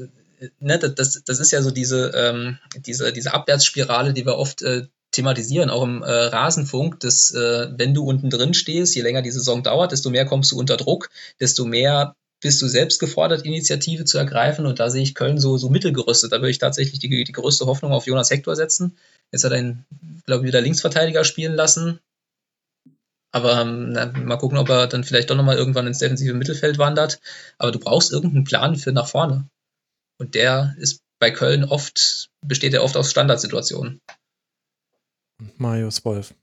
ne, 0.59 0.77
das, 0.77 1.23
das 1.23 1.39
ist 1.39 1.51
ja 1.51 1.63
so 1.63 1.71
diese, 1.71 2.11
ähm, 2.15 2.59
diese, 2.85 3.11
diese 3.11 3.33
Abwärtsspirale, 3.33 4.13
die 4.13 4.27
wir 4.27 4.35
oft 4.35 4.61
äh, 4.61 4.85
thematisieren, 5.19 5.69
auch 5.69 5.83
im 5.83 6.01
äh, 6.01 6.09
Rasenfunk, 6.09 6.99
dass 7.01 7.31
äh, 7.31 7.67
wenn 7.75 7.93
du 7.93 8.05
unten 8.05 8.29
drin 8.29 8.53
stehst, 8.53 8.95
je 8.95 9.01
länger 9.01 9.21
die 9.21 9.31
Saison 9.31 9.63
dauert, 9.63 9.91
desto 9.91 10.09
mehr 10.09 10.25
kommst 10.25 10.51
du 10.51 10.57
unter 10.57 10.77
Druck, 10.77 11.09
desto 11.39 11.65
mehr 11.65 12.15
bist 12.41 12.61
du 12.61 12.67
selbst 12.67 12.99
gefordert, 12.99 13.43
Initiative 13.43 14.05
zu 14.05 14.17
ergreifen. 14.17 14.65
Und 14.65 14.79
da 14.79 14.89
sehe 14.89 15.03
ich 15.03 15.13
Köln 15.13 15.39
so, 15.39 15.57
so 15.57 15.69
mittelgerüstet. 15.69 16.31
Da 16.31 16.37
würde 16.37 16.51
ich 16.51 16.57
tatsächlich 16.57 16.99
die, 16.99 17.23
die 17.23 17.31
größte 17.33 17.65
Hoffnung 17.65 17.91
auf 17.91 18.07
Jonas 18.07 18.31
Hector 18.31 18.55
setzen. 18.55 18.97
Jetzt 19.33 19.43
hat 19.43 19.51
er 19.51 19.59
ihn, 19.59 19.85
glaube 20.25 20.43
ich, 20.43 20.47
wieder 20.47 20.61
Linksverteidiger 20.61 21.25
spielen 21.25 21.53
lassen. 21.53 21.99
Aber 23.31 23.61
ähm, 23.61 23.91
na, 23.91 24.05
mal 24.05 24.37
gucken, 24.37 24.57
ob 24.57 24.69
er 24.69 24.87
dann 24.87 25.03
vielleicht 25.03 25.29
doch 25.29 25.35
nochmal 25.35 25.57
irgendwann 25.57 25.85
ins 25.85 25.99
defensive 25.99 26.33
Mittelfeld 26.33 26.77
wandert. 26.77 27.19
Aber 27.57 27.71
du 27.71 27.79
brauchst 27.79 28.13
irgendeinen 28.13 28.45
Plan 28.45 28.77
für 28.77 28.93
nach 28.93 29.07
vorne. 29.07 29.49
Und 30.17 30.33
der 30.33 30.75
ist 30.79 31.01
bei 31.19 31.31
Köln 31.31 31.65
oft, 31.65 32.29
besteht 32.45 32.73
er 32.73 32.83
oft 32.83 32.95
aus 32.95 33.11
Standardsituationen. 33.11 33.99
Marius 35.59 36.05
Wolf. 36.05 36.33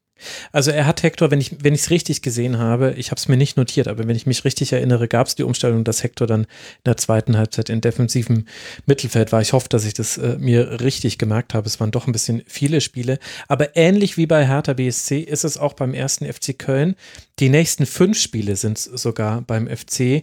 Also 0.50 0.70
er 0.70 0.86
hat 0.86 1.02
Hector, 1.02 1.30
wenn 1.30 1.40
ich 1.40 1.52
es 1.62 1.90
richtig 1.90 2.22
gesehen 2.22 2.58
habe, 2.58 2.94
ich 2.96 3.10
habe 3.10 3.18
es 3.18 3.28
mir 3.28 3.36
nicht 3.36 3.56
notiert, 3.56 3.86
aber 3.86 4.08
wenn 4.08 4.16
ich 4.16 4.26
mich 4.26 4.44
richtig 4.44 4.72
erinnere, 4.72 5.08
gab 5.08 5.26
es 5.26 5.34
die 5.34 5.42
Umstellung, 5.42 5.84
dass 5.84 6.02
Hector 6.02 6.26
dann 6.26 6.42
in 6.42 6.48
der 6.86 6.96
zweiten 6.96 7.36
Halbzeit 7.36 7.68
in 7.68 7.82
defensivem 7.82 8.46
Mittelfeld 8.86 9.32
war. 9.32 9.42
Ich 9.42 9.52
hoffe, 9.52 9.68
dass 9.68 9.84
ich 9.84 9.94
das 9.94 10.16
äh, 10.16 10.36
mir 10.38 10.80
richtig 10.80 11.18
gemerkt 11.18 11.52
habe. 11.52 11.66
Es 11.66 11.80
waren 11.80 11.90
doch 11.90 12.06
ein 12.06 12.12
bisschen 12.12 12.42
viele 12.46 12.80
Spiele, 12.80 13.18
aber 13.46 13.76
ähnlich 13.76 14.16
wie 14.16 14.26
bei 14.26 14.46
Hertha 14.46 14.72
BSC 14.72 15.20
ist 15.20 15.44
es 15.44 15.58
auch 15.58 15.74
beim 15.74 15.92
ersten 15.92 16.24
FC 16.24 16.58
Köln. 16.58 16.96
Die 17.38 17.50
nächsten 17.50 17.84
fünf 17.84 18.18
Spiele 18.18 18.56
sind 18.56 18.78
sogar 18.78 19.42
beim 19.42 19.68
FC. 19.68 20.22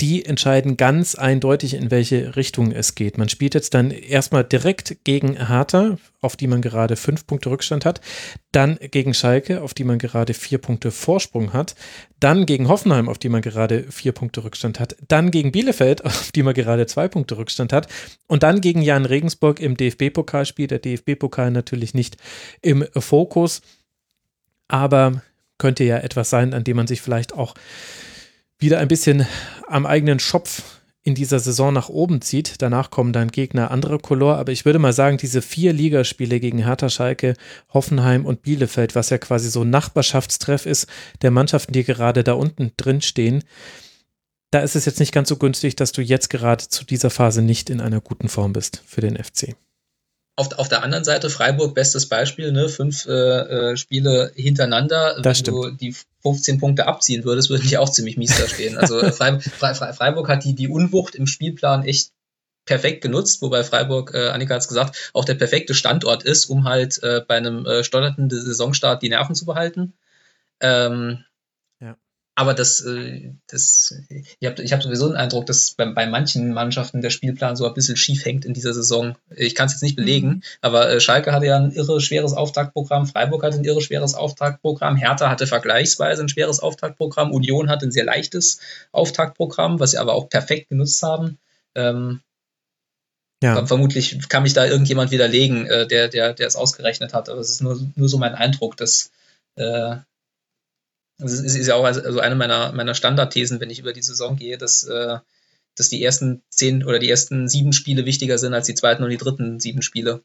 Die 0.00 0.24
entscheiden 0.24 0.76
ganz 0.76 1.16
eindeutig, 1.16 1.74
in 1.74 1.90
welche 1.90 2.36
Richtung 2.36 2.70
es 2.70 2.94
geht. 2.94 3.18
Man 3.18 3.28
spielt 3.28 3.54
jetzt 3.54 3.74
dann 3.74 3.90
erstmal 3.90 4.44
direkt 4.44 4.98
gegen 5.02 5.48
Hertha, 5.48 5.96
auf 6.20 6.36
die 6.36 6.46
man 6.46 6.62
gerade 6.62 6.94
fünf 6.94 7.26
Punkte 7.26 7.50
Rückstand 7.50 7.84
hat, 7.84 8.00
dann 8.52 8.78
gegen 8.80 9.12
Schalke, 9.12 9.60
auf 9.60 9.74
die 9.74 9.82
man 9.82 9.98
gerade 9.98 10.34
vier 10.34 10.58
Punkte 10.58 10.92
Vorsprung 10.92 11.52
hat, 11.52 11.74
dann 12.20 12.46
gegen 12.46 12.68
Hoffenheim, 12.68 13.08
auf 13.08 13.18
die 13.18 13.28
man 13.28 13.42
gerade 13.42 13.90
vier 13.90 14.12
Punkte 14.12 14.44
Rückstand 14.44 14.78
hat, 14.78 14.94
dann 15.08 15.32
gegen 15.32 15.50
Bielefeld, 15.50 16.04
auf 16.04 16.30
die 16.30 16.44
man 16.44 16.54
gerade 16.54 16.86
zwei 16.86 17.08
Punkte 17.08 17.38
Rückstand 17.38 17.72
hat 17.72 17.88
und 18.28 18.44
dann 18.44 18.60
gegen 18.60 18.82
Jan 18.82 19.04
Regensburg 19.04 19.58
im 19.58 19.76
DFB-Pokalspiel. 19.76 20.68
Der 20.68 20.78
DFB-Pokal 20.78 21.50
natürlich 21.50 21.92
nicht 21.92 22.18
im 22.60 22.86
Fokus, 22.94 23.62
aber 24.68 25.22
könnte 25.62 25.84
ja 25.84 25.98
etwas 25.98 26.28
sein, 26.28 26.54
an 26.54 26.64
dem 26.64 26.76
man 26.76 26.88
sich 26.88 27.00
vielleicht 27.00 27.34
auch 27.34 27.54
wieder 28.58 28.80
ein 28.80 28.88
bisschen 28.88 29.24
am 29.68 29.86
eigenen 29.86 30.18
Schopf 30.18 30.80
in 31.04 31.14
dieser 31.14 31.38
Saison 31.38 31.72
nach 31.72 31.88
oben 31.88 32.20
zieht. 32.20 32.60
Danach 32.62 32.90
kommen 32.90 33.12
dann 33.12 33.30
Gegner 33.30 33.70
anderer 33.70 34.00
Color, 34.00 34.38
aber 34.38 34.50
ich 34.50 34.64
würde 34.64 34.80
mal 34.80 34.92
sagen, 34.92 35.18
diese 35.18 35.40
vier 35.40 35.72
Ligaspiele 35.72 36.40
gegen 36.40 36.58
Hertha, 36.64 36.88
Schalke, 36.88 37.34
Hoffenheim 37.72 38.26
und 38.26 38.42
Bielefeld, 38.42 38.96
was 38.96 39.10
ja 39.10 39.18
quasi 39.18 39.50
so 39.50 39.62
ein 39.62 39.70
Nachbarschaftstreff 39.70 40.66
ist 40.66 40.88
der 41.22 41.30
Mannschaften, 41.30 41.72
die 41.72 41.84
gerade 41.84 42.24
da 42.24 42.32
unten 42.32 42.72
drin 42.76 43.00
stehen, 43.00 43.44
da 44.50 44.60
ist 44.60 44.74
es 44.74 44.84
jetzt 44.84 44.98
nicht 44.98 45.12
ganz 45.12 45.28
so 45.28 45.36
günstig, 45.36 45.76
dass 45.76 45.92
du 45.92 46.02
jetzt 46.02 46.28
gerade 46.28 46.66
zu 46.66 46.84
dieser 46.84 47.10
Phase 47.10 47.40
nicht 47.40 47.70
in 47.70 47.80
einer 47.80 48.00
guten 48.00 48.28
Form 48.28 48.52
bist 48.52 48.82
für 48.84 49.00
den 49.00 49.16
FC. 49.16 49.54
Auf, 50.34 50.58
auf 50.58 50.68
der 50.68 50.82
anderen 50.82 51.04
Seite 51.04 51.28
Freiburg, 51.28 51.74
bestes 51.74 52.08
Beispiel, 52.08 52.52
ne? 52.52 52.68
fünf 52.70 53.06
äh, 53.06 53.12
äh 53.72 53.76
Spiele 53.76 54.32
hintereinander. 54.34 55.16
Das 55.16 55.24
Wenn 55.24 55.34
stimmt. 55.34 55.56
du 55.56 55.70
die 55.72 55.94
15 56.22 56.58
Punkte 56.58 56.86
abziehen 56.86 57.24
würdest, 57.24 57.50
würden 57.50 57.68
die 57.68 57.76
auch 57.76 57.90
ziemlich 57.90 58.16
mies 58.16 58.38
da 58.38 58.48
stehen. 58.48 58.78
Also 58.78 58.98
äh, 59.00 59.12
Freiburg, 59.12 59.42
Freiburg 59.96 60.28
hat 60.28 60.44
die, 60.44 60.54
die 60.54 60.68
Unwucht 60.68 61.14
im 61.14 61.26
Spielplan 61.26 61.84
echt 61.84 62.12
perfekt 62.64 63.02
genutzt, 63.02 63.42
wobei 63.42 63.64
Freiburg, 63.64 64.14
äh, 64.14 64.28
Annika 64.28 64.54
hat 64.54 64.62
es 64.62 64.68
gesagt, 64.68 65.10
auch 65.12 65.24
der 65.24 65.34
perfekte 65.34 65.74
Standort 65.74 66.22
ist, 66.22 66.46
um 66.46 66.64
halt 66.64 67.02
äh, 67.02 67.20
bei 67.26 67.36
einem 67.36 67.66
äh, 67.66 67.84
stotternden 67.84 68.30
Saisonstart 68.30 69.02
die 69.02 69.08
Nerven 69.08 69.34
zu 69.34 69.44
behalten. 69.44 69.94
Ähm, 70.60 71.24
aber 72.34 72.54
das, 72.54 72.80
äh, 72.80 73.32
das 73.46 73.94
ich 74.08 74.48
habe 74.48 74.62
ich 74.62 74.72
hab 74.72 74.82
sowieso 74.82 75.08
den 75.08 75.16
Eindruck, 75.16 75.44
dass 75.46 75.72
bei, 75.72 75.84
bei 75.86 76.06
manchen 76.06 76.54
Mannschaften 76.54 77.02
der 77.02 77.10
Spielplan 77.10 77.56
so 77.56 77.66
ein 77.66 77.74
bisschen 77.74 77.96
schief 77.96 78.24
hängt 78.24 78.46
in 78.46 78.54
dieser 78.54 78.72
Saison. 78.72 79.16
Ich 79.36 79.54
kann 79.54 79.66
es 79.66 79.72
jetzt 79.72 79.82
nicht 79.82 79.96
belegen, 79.96 80.28
mhm. 80.28 80.42
aber 80.62 80.90
äh, 80.90 81.00
Schalke 81.00 81.32
hatte 81.32 81.46
ja 81.46 81.58
ein 81.58 81.72
irre 81.72 82.00
schweres 82.00 82.32
Auftaktprogramm, 82.32 83.06
Freiburg 83.06 83.42
hatte 83.42 83.58
ein 83.58 83.64
irre 83.64 83.82
schweres 83.82 84.14
Auftaktprogramm, 84.14 84.96
Hertha 84.96 85.28
hatte 85.28 85.46
vergleichsweise 85.46 86.22
ein 86.22 86.28
schweres 86.30 86.60
Auftaktprogramm, 86.60 87.32
Union 87.32 87.68
hatte 87.68 87.86
ein 87.86 87.92
sehr 87.92 88.04
leichtes 88.04 88.60
Auftaktprogramm, 88.92 89.78
was 89.78 89.90
sie 89.90 89.98
aber 89.98 90.14
auch 90.14 90.30
perfekt 90.30 90.70
genutzt 90.70 91.02
haben. 91.02 91.38
Ähm, 91.74 92.20
ja. 93.42 93.66
Vermutlich 93.66 94.28
kann 94.28 94.44
mich 94.44 94.54
da 94.54 94.64
irgendjemand 94.64 95.10
widerlegen, 95.10 95.66
äh, 95.66 95.86
der, 95.86 96.08
der, 96.08 96.32
der 96.32 96.46
es 96.46 96.56
ausgerechnet 96.56 97.12
hat, 97.12 97.28
aber 97.28 97.40
es 97.40 97.50
ist 97.50 97.60
nur, 97.60 97.78
nur 97.96 98.08
so 98.08 98.16
mein 98.16 98.34
Eindruck, 98.34 98.76
dass 98.76 99.10
äh, 99.56 99.96
das 101.18 101.32
ist, 101.32 101.56
ist 101.56 101.66
ja 101.66 101.74
auch 101.74 101.84
also 101.84 102.20
eine 102.20 102.34
meiner, 102.34 102.72
meiner 102.72 102.94
Standardthesen, 102.94 103.60
wenn 103.60 103.70
ich 103.70 103.78
über 103.78 103.92
die 103.92 104.02
Saison 104.02 104.36
gehe, 104.36 104.58
dass, 104.58 104.84
äh, 104.84 105.18
dass 105.76 105.88
die 105.88 106.02
ersten 106.02 106.42
zehn 106.48 106.84
oder 106.84 106.98
die 106.98 107.10
ersten 107.10 107.48
sieben 107.48 107.72
Spiele 107.72 108.04
wichtiger 108.04 108.38
sind 108.38 108.54
als 108.54 108.66
die 108.66 108.74
zweiten 108.74 109.02
und 109.02 109.10
die 109.10 109.18
dritten 109.18 109.60
sieben 109.60 109.82
Spiele. 109.82 110.22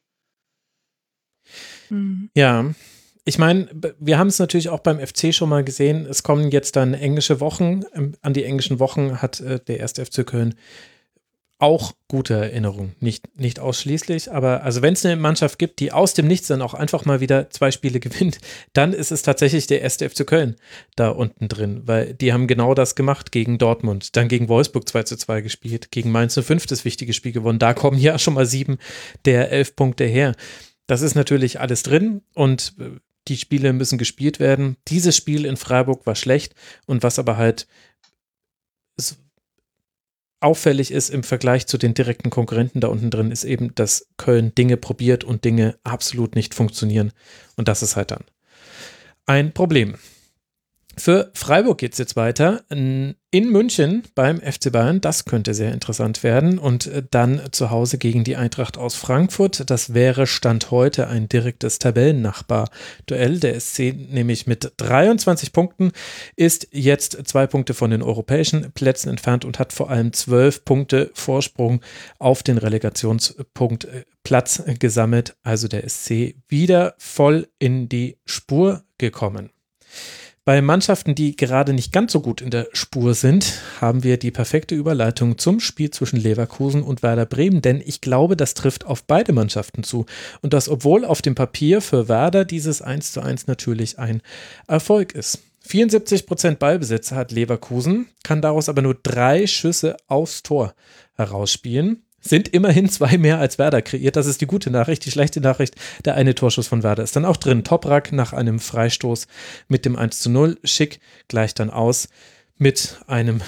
Mhm. 1.90 2.30
Ja, 2.36 2.74
ich 3.26 3.38
meine, 3.38 3.68
wir 4.00 4.18
haben 4.18 4.28
es 4.28 4.40
natürlich 4.40 4.70
auch 4.70 4.80
beim 4.80 5.06
FC 5.06 5.34
schon 5.34 5.50
mal 5.50 5.64
gesehen. 5.64 6.06
Es 6.06 6.24
kommen 6.24 6.50
jetzt 6.50 6.78
dann 6.78 6.94
englische 6.94 7.42
Wochen. 7.42 7.82
Ähm, 7.94 8.14
an 8.22 8.34
die 8.34 8.46
englischen 8.46 8.80
Wochen 8.80 9.22
hat 9.22 9.42
äh, 9.42 9.60
der 9.60 9.80
erste 9.80 10.06
FC 10.06 10.26
Köln 10.26 10.56
auch 11.60 11.94
gute 12.08 12.36
Erinnerungen. 12.36 12.96
Nicht, 13.00 13.38
nicht 13.38 13.60
ausschließlich, 13.60 14.32
aber 14.32 14.64
also 14.64 14.82
wenn 14.84 14.94
es 14.94 15.06
eine 15.06 15.16
Mannschaft 15.16 15.58
gibt, 15.58 15.80
die 15.80 15.92
aus 15.92 16.14
dem 16.14 16.28
Nichts 16.28 16.48
dann 16.48 16.62
auch 16.62 16.76
einfach 16.76 17.06
mal 17.06 17.20
wieder 17.20 17.50
zwei 17.50 17.72
Spiele 17.72 18.00
gewinnt, 18.00 18.38
dann 18.74 18.94
ist 18.94 19.12
es 19.12 19.24
tatsächlich 19.24 19.66
der 19.68 19.82
erste 19.82 20.08
FC 20.08 20.26
Köln 20.26 20.56
da 20.96 21.10
unten 21.10 21.48
drin, 21.48 21.82
weil 21.86 22.14
die 22.14 22.32
haben 22.32 22.48
genau 22.48 22.76
das 22.76 22.96
gemacht 22.96 23.32
gegen 23.32 23.58
Dortmund, 23.58 24.16
dann 24.16 24.28
gegen 24.28 24.50
Wolfsburg 24.50 24.88
2 24.88 25.04
zu 25.04 25.18
2 25.18 25.42
gespielt, 25.42 25.92
gegen 25.92 26.12
Mainz 26.12 26.40
05 26.40 26.68
das 26.68 26.86
wichtige 26.86 27.14
Spiel 27.14 27.32
gewonnen. 27.32 27.60
Da 27.60 27.74
kommen 27.74 27.98
ja 27.98 28.20
schon 28.20 28.36
mal 28.36 28.46
sieben 28.46 28.78
der 29.26 29.52
elf 29.52 29.76
Punkte 29.76 30.06
her. 30.06 30.36
Das 30.86 31.02
ist 31.02 31.16
natürlich 31.16 31.60
alles 31.60 31.84
drin 31.84 32.22
und 32.34 32.76
äh, 32.80 33.00
die 33.28 33.38
Spiele 33.38 33.74
müssen 33.74 33.98
gespielt 33.98 34.40
werden. 34.40 34.78
Dieses 34.88 35.18
Spiel 35.18 35.46
in 35.46 35.58
Freiburg 35.58 36.06
war 36.06 36.16
schlecht 36.16 36.54
und 36.86 37.04
was 37.04 37.20
aber 37.20 37.36
halt 37.36 37.68
auffällig 40.40 40.92
ist 40.92 41.10
im 41.10 41.24
Vergleich 41.24 41.68
zu 41.68 41.78
den 41.78 41.94
direkten 41.94 42.30
Konkurrenten 42.30 42.80
da 42.80 42.88
unten 42.88 43.10
drin, 43.10 43.32
ist 43.32 43.44
eben, 43.44 43.74
dass 43.76 44.08
Köln 44.18 44.54
Dinge 44.56 44.78
probiert 44.78 45.24
und 45.24 45.44
Dinge 45.44 45.78
absolut 45.84 46.36
nicht 46.36 46.54
funktionieren. 46.54 47.12
Und 47.56 47.68
das 47.68 47.82
ist 47.82 47.96
halt 47.96 48.12
dann 48.12 48.24
ein 49.26 49.54
Problem. 49.54 49.96
Für 51.00 51.30
Freiburg 51.36 51.78
geht 51.78 51.94
es 51.94 52.00
jetzt 52.00 52.16
weiter 52.16 52.64
in 52.70 53.16
München 53.32 54.04
beim 54.16 54.42
FC 54.42 54.72
Bayern. 54.72 55.00
Das 55.00 55.26
könnte 55.26 55.54
sehr 55.54 55.72
interessant 55.72 56.24
werden. 56.24 56.58
Und 56.58 56.88
äh, 56.88 57.04
dann 57.12 57.42
zu 57.52 57.70
Hause 57.70 58.00
gegen 58.00 58.24
die 58.24 58.36
Eintracht 58.36 58.78
aus 58.80 58.96
Frankfurt. 58.96 59.70
Das 59.70 59.94
wäre 59.94 60.26
Stand 60.26 60.72
heute 60.72 61.08
ein 61.08 61.30
direktes 61.30 61.78
Tabellennachbar-Duell. 61.78 63.40
Der 63.40 63.60
SC 63.60 63.94
nämlich 64.10 64.48
mit 64.48 64.74
23 64.78 65.54
Punkten 65.54 65.92
ist 66.36 66.68
jetzt 66.72 67.28
zwei 67.28 67.46
Punkte 67.46 67.76
von 67.76 67.92
den 67.92 68.02
europäischen 68.02 68.72
Plätzen 68.72 69.10
entfernt 69.10 69.46
und 69.46 69.60
hat 69.60 69.74
vor 69.74 69.92
allem 69.92 70.14
zwölf 70.14 70.66
Punkte 70.66 71.12
Vorsprung 71.14 71.82
auf 72.18 72.42
den 72.42 72.58
Relegationspunkt 72.58 73.88
Platz 74.24 74.64
gesammelt. 74.80 75.38
Also 75.44 75.68
der 75.68 75.88
SC 75.88 76.36
wieder 76.48 76.96
voll 76.98 77.48
in 77.60 77.88
die 77.88 78.18
Spur 78.26 78.84
gekommen. 78.98 79.52
Bei 80.48 80.62
Mannschaften, 80.62 81.14
die 81.14 81.36
gerade 81.36 81.74
nicht 81.74 81.92
ganz 81.92 82.14
so 82.14 82.22
gut 82.22 82.40
in 82.40 82.52
der 82.52 82.70
Spur 82.72 83.14
sind, 83.16 83.60
haben 83.82 84.06
wir 84.06 84.16
die 84.16 84.32
perfekte 84.32 84.76
Überleitung 84.76 85.38
zum 85.38 85.60
Spiel 85.60 85.92
zwischen 85.92 86.16
Leverkusen 86.16 86.84
und 86.84 87.04
Werder 87.04 87.26
Bremen, 87.26 87.62
denn 87.62 87.84
ich 87.86 88.00
glaube, 88.00 88.38
das 88.38 88.54
trifft 88.54 88.86
auf 88.86 89.04
beide 89.04 89.34
Mannschaften 89.34 89.84
zu. 89.84 90.06
Und 90.42 90.54
das, 90.54 90.70
obwohl 90.70 91.04
auf 91.04 91.22
dem 91.22 91.36
Papier 91.36 91.82
für 91.82 92.08
Werder 92.08 92.46
dieses 92.46 92.82
1 92.82 93.12
zu 93.12 93.20
1 93.20 93.48
natürlich 93.48 94.00
ein 94.00 94.22
Erfolg 94.70 95.14
ist. 95.16 95.40
74% 95.68 96.56
Ballbesitz 96.56 97.12
hat 97.12 97.34
Leverkusen, 97.34 98.08
kann 98.24 98.42
daraus 98.42 98.70
aber 98.70 98.82
nur 98.82 98.96
drei 98.96 99.48
Schüsse 99.48 99.98
aufs 100.08 100.44
Tor 100.44 100.76
herausspielen 101.18 102.07
sind 102.20 102.50
immerhin 102.50 102.90
zwei 102.90 103.18
mehr 103.18 103.40
als 103.40 103.58
Werder 103.58 103.82
kreiert. 103.82 104.16
Das 104.16 104.26
ist 104.26 104.42
die 104.42 104.48
gute 104.48 104.72
Nachricht. 104.72 105.06
Die 105.06 105.12
schlechte 105.12 105.42
Nachricht, 105.42 105.76
der 106.06 106.16
eine 106.16 106.36
Torschuss 106.36 106.68
von 106.68 106.84
Werder 106.84 107.04
ist 107.04 107.16
dann 107.16 107.26
auch 107.26 107.38
drin. 107.38 107.64
Toprak 107.64 108.12
nach 108.12 108.34
einem 108.34 108.60
Freistoß 108.60 109.28
mit 109.68 109.86
dem 109.86 109.96
1 109.96 110.20
zu 110.20 110.30
0. 110.30 110.58
Schick 110.64 111.00
gleicht 111.28 111.60
dann 111.60 111.70
aus 111.70 112.10
mit 112.58 113.00
einem 113.08 113.42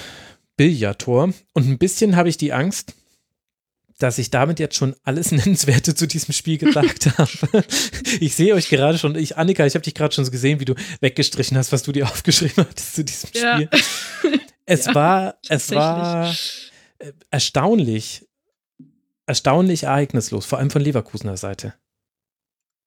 Billardtor. 0.55 1.33
Und 1.53 1.67
ein 1.67 1.77
bisschen 1.77 2.15
habe 2.15 2.29
ich 2.29 2.37
die 2.37 2.53
Angst, 2.53 2.93
dass 3.99 4.17
ich 4.17 4.31
damit 4.31 4.59
jetzt 4.59 4.75
schon 4.75 4.95
alles 5.03 5.31
Nennenswerte 5.31 5.93
zu 5.93 6.07
diesem 6.07 6.33
Spiel 6.33 6.57
gesagt 6.57 7.05
habe. 7.17 7.63
Ich 8.19 8.35
sehe 8.35 8.55
euch 8.55 8.69
gerade 8.69 8.97
schon, 8.97 9.15
ich, 9.15 9.37
Annika, 9.37 9.65
ich 9.65 9.75
habe 9.75 9.83
dich 9.83 9.93
gerade 9.93 10.15
schon 10.15 10.25
so 10.25 10.31
gesehen, 10.31 10.59
wie 10.59 10.65
du 10.65 10.75
weggestrichen 11.01 11.57
hast, 11.57 11.71
was 11.71 11.83
du 11.83 11.91
dir 11.91 12.05
aufgeschrieben 12.09 12.65
hattest 12.67 12.95
zu 12.95 13.03
diesem 13.03 13.29
Spiel. 13.29 13.41
Ja. 13.71 13.79
Es 14.65 14.85
ja, 14.85 14.95
war, 14.95 15.35
es 15.47 15.71
war 15.71 16.31
äh, 16.99 17.11
erstaunlich, 17.31 18.27
erstaunlich 19.29 19.83
ereignislos, 19.83 20.45
vor 20.45 20.59
allem 20.59 20.71
von 20.71 20.81
Leverkusener 20.81 21.37
Seite. 21.37 21.73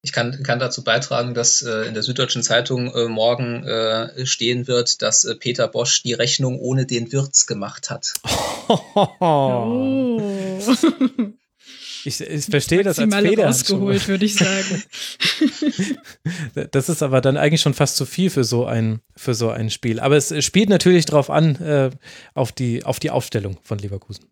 Ich 0.05 0.11
kann, 0.11 0.43
kann 0.43 0.59
dazu 0.59 0.83
beitragen, 0.83 1.33
dass 1.33 1.61
äh, 1.61 1.87
in 1.87 1.93
der 1.93 2.03
Süddeutschen 2.03 2.43
Zeitung 2.43 2.93
äh, 2.93 3.07
morgen 3.07 3.63
äh, 3.63 4.25
stehen 4.25 4.67
wird, 4.67 5.01
dass 5.01 5.23
äh, 5.23 5.35
Peter 5.35 5.69
Bosch 5.69 6.03
die 6.03 6.11
Rechnung 6.11 6.59
ohne 6.59 6.85
den 6.85 7.13
Wirtz 7.13 7.47
gemacht 7.47 7.89
hat. 7.89 8.13
Oh. 9.19 10.21
Ich, 12.05 12.19
ich 12.19 12.45
verstehe 12.45 12.83
das 12.83 12.99
als 12.99 13.15
Fehler. 13.15 13.47
ausgeholt, 13.47 14.07
würde 14.09 14.25
ich 14.25 14.35
sagen. 14.35 14.83
das 16.71 16.89
ist 16.89 17.01
aber 17.01 17.21
dann 17.21 17.37
eigentlich 17.37 17.61
schon 17.61 17.73
fast 17.73 17.95
zu 17.95 18.05
viel 18.05 18.29
für 18.29 18.43
so 18.43 18.65
ein, 18.65 18.99
für 19.15 19.33
so 19.33 19.49
ein 19.49 19.69
Spiel. 19.69 20.01
Aber 20.01 20.17
es 20.17 20.33
spielt 20.43 20.69
natürlich 20.69 21.05
darauf 21.05 21.29
an, 21.29 21.55
äh, 21.61 21.91
auf, 22.33 22.51
die, 22.51 22.83
auf 22.83 22.99
die 22.99 23.09
Aufstellung 23.09 23.57
von 23.63 23.79
Leverkusen. 23.79 24.25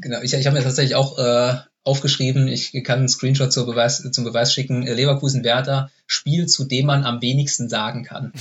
Genau, 0.00 0.20
ich, 0.22 0.32
ich 0.32 0.46
habe 0.46 0.56
mir 0.56 0.62
tatsächlich 0.62 0.94
auch 0.94 1.18
äh, 1.18 1.56
aufgeschrieben, 1.82 2.48
ich 2.48 2.72
kann 2.84 3.00
einen 3.00 3.08
Screenshot 3.08 3.52
zur 3.52 3.66
Beweis, 3.66 4.02
zum 4.12 4.24
Beweis 4.24 4.52
schicken, 4.52 4.86
äh, 4.86 4.94
Leverkusen-Werder, 4.94 5.90
Spiel, 6.06 6.46
zu 6.46 6.64
dem 6.64 6.86
man 6.86 7.04
am 7.04 7.22
wenigsten 7.22 7.68
sagen 7.68 8.04
kann. 8.04 8.32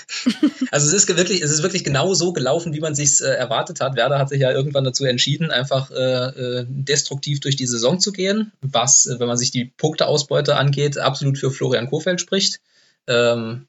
also 0.70 0.86
es 0.88 0.92
ist 0.92 1.08
wirklich, 1.16 1.42
es 1.42 1.50
ist 1.50 1.62
wirklich 1.62 1.84
genau 1.84 2.14
so 2.14 2.32
gelaufen, 2.32 2.72
wie 2.72 2.80
man 2.80 2.94
sich 2.94 3.20
äh, 3.20 3.24
erwartet 3.24 3.80
hat. 3.80 3.96
Werder 3.96 4.18
hat 4.18 4.28
sich 4.28 4.40
ja 4.40 4.50
irgendwann 4.50 4.84
dazu 4.84 5.04
entschieden, 5.04 5.50
einfach 5.50 5.90
äh, 5.90 5.94
äh, 5.94 6.66
destruktiv 6.68 7.40
durch 7.40 7.56
die 7.56 7.66
Saison 7.66 8.00
zu 8.00 8.12
gehen, 8.12 8.52
was, 8.60 9.06
äh, 9.06 9.18
wenn 9.20 9.28
man 9.28 9.36
sich 9.38 9.50
die 9.50 9.64
Punkteausbeute 9.64 10.56
angeht, 10.56 10.98
absolut 10.98 11.38
für 11.38 11.50
Florian 11.50 11.88
Kofeld 11.88 12.20
spricht. 12.20 12.60
Ähm, 13.06 13.66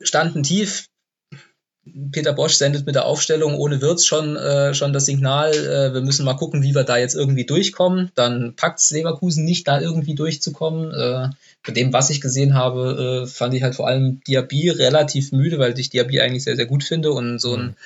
standen 0.00 0.42
tief, 0.42 0.88
Peter 2.12 2.32
Bosch 2.32 2.54
sendet 2.54 2.86
mit 2.86 2.94
der 2.94 3.06
Aufstellung 3.06 3.56
ohne 3.56 3.80
Wirtz 3.80 4.04
schon, 4.04 4.36
äh, 4.36 4.72
schon 4.72 4.92
das 4.92 5.06
Signal, 5.06 5.52
äh, 5.52 5.92
wir 5.92 6.00
müssen 6.00 6.24
mal 6.24 6.34
gucken, 6.34 6.62
wie 6.62 6.74
wir 6.74 6.84
da 6.84 6.96
jetzt 6.96 7.16
irgendwie 7.16 7.44
durchkommen. 7.44 8.12
Dann 8.14 8.54
packt 8.54 8.78
es 8.78 8.90
Leverkusen 8.92 9.44
nicht, 9.44 9.66
da 9.66 9.80
irgendwie 9.80 10.14
durchzukommen. 10.14 10.94
Äh, 10.94 11.30
von 11.64 11.74
dem, 11.74 11.92
was 11.92 12.10
ich 12.10 12.20
gesehen 12.20 12.54
habe, 12.54 13.24
äh, 13.24 13.26
fand 13.26 13.54
ich 13.54 13.64
halt 13.64 13.74
vor 13.74 13.88
allem 13.88 14.20
Diaby 14.26 14.70
relativ 14.70 15.32
müde, 15.32 15.58
weil 15.58 15.76
ich 15.78 15.90
Diaby 15.90 16.20
eigentlich 16.20 16.44
sehr, 16.44 16.56
sehr 16.56 16.66
gut 16.66 16.84
finde 16.84 17.12
und 17.12 17.40
so 17.40 17.56
ein 17.56 17.76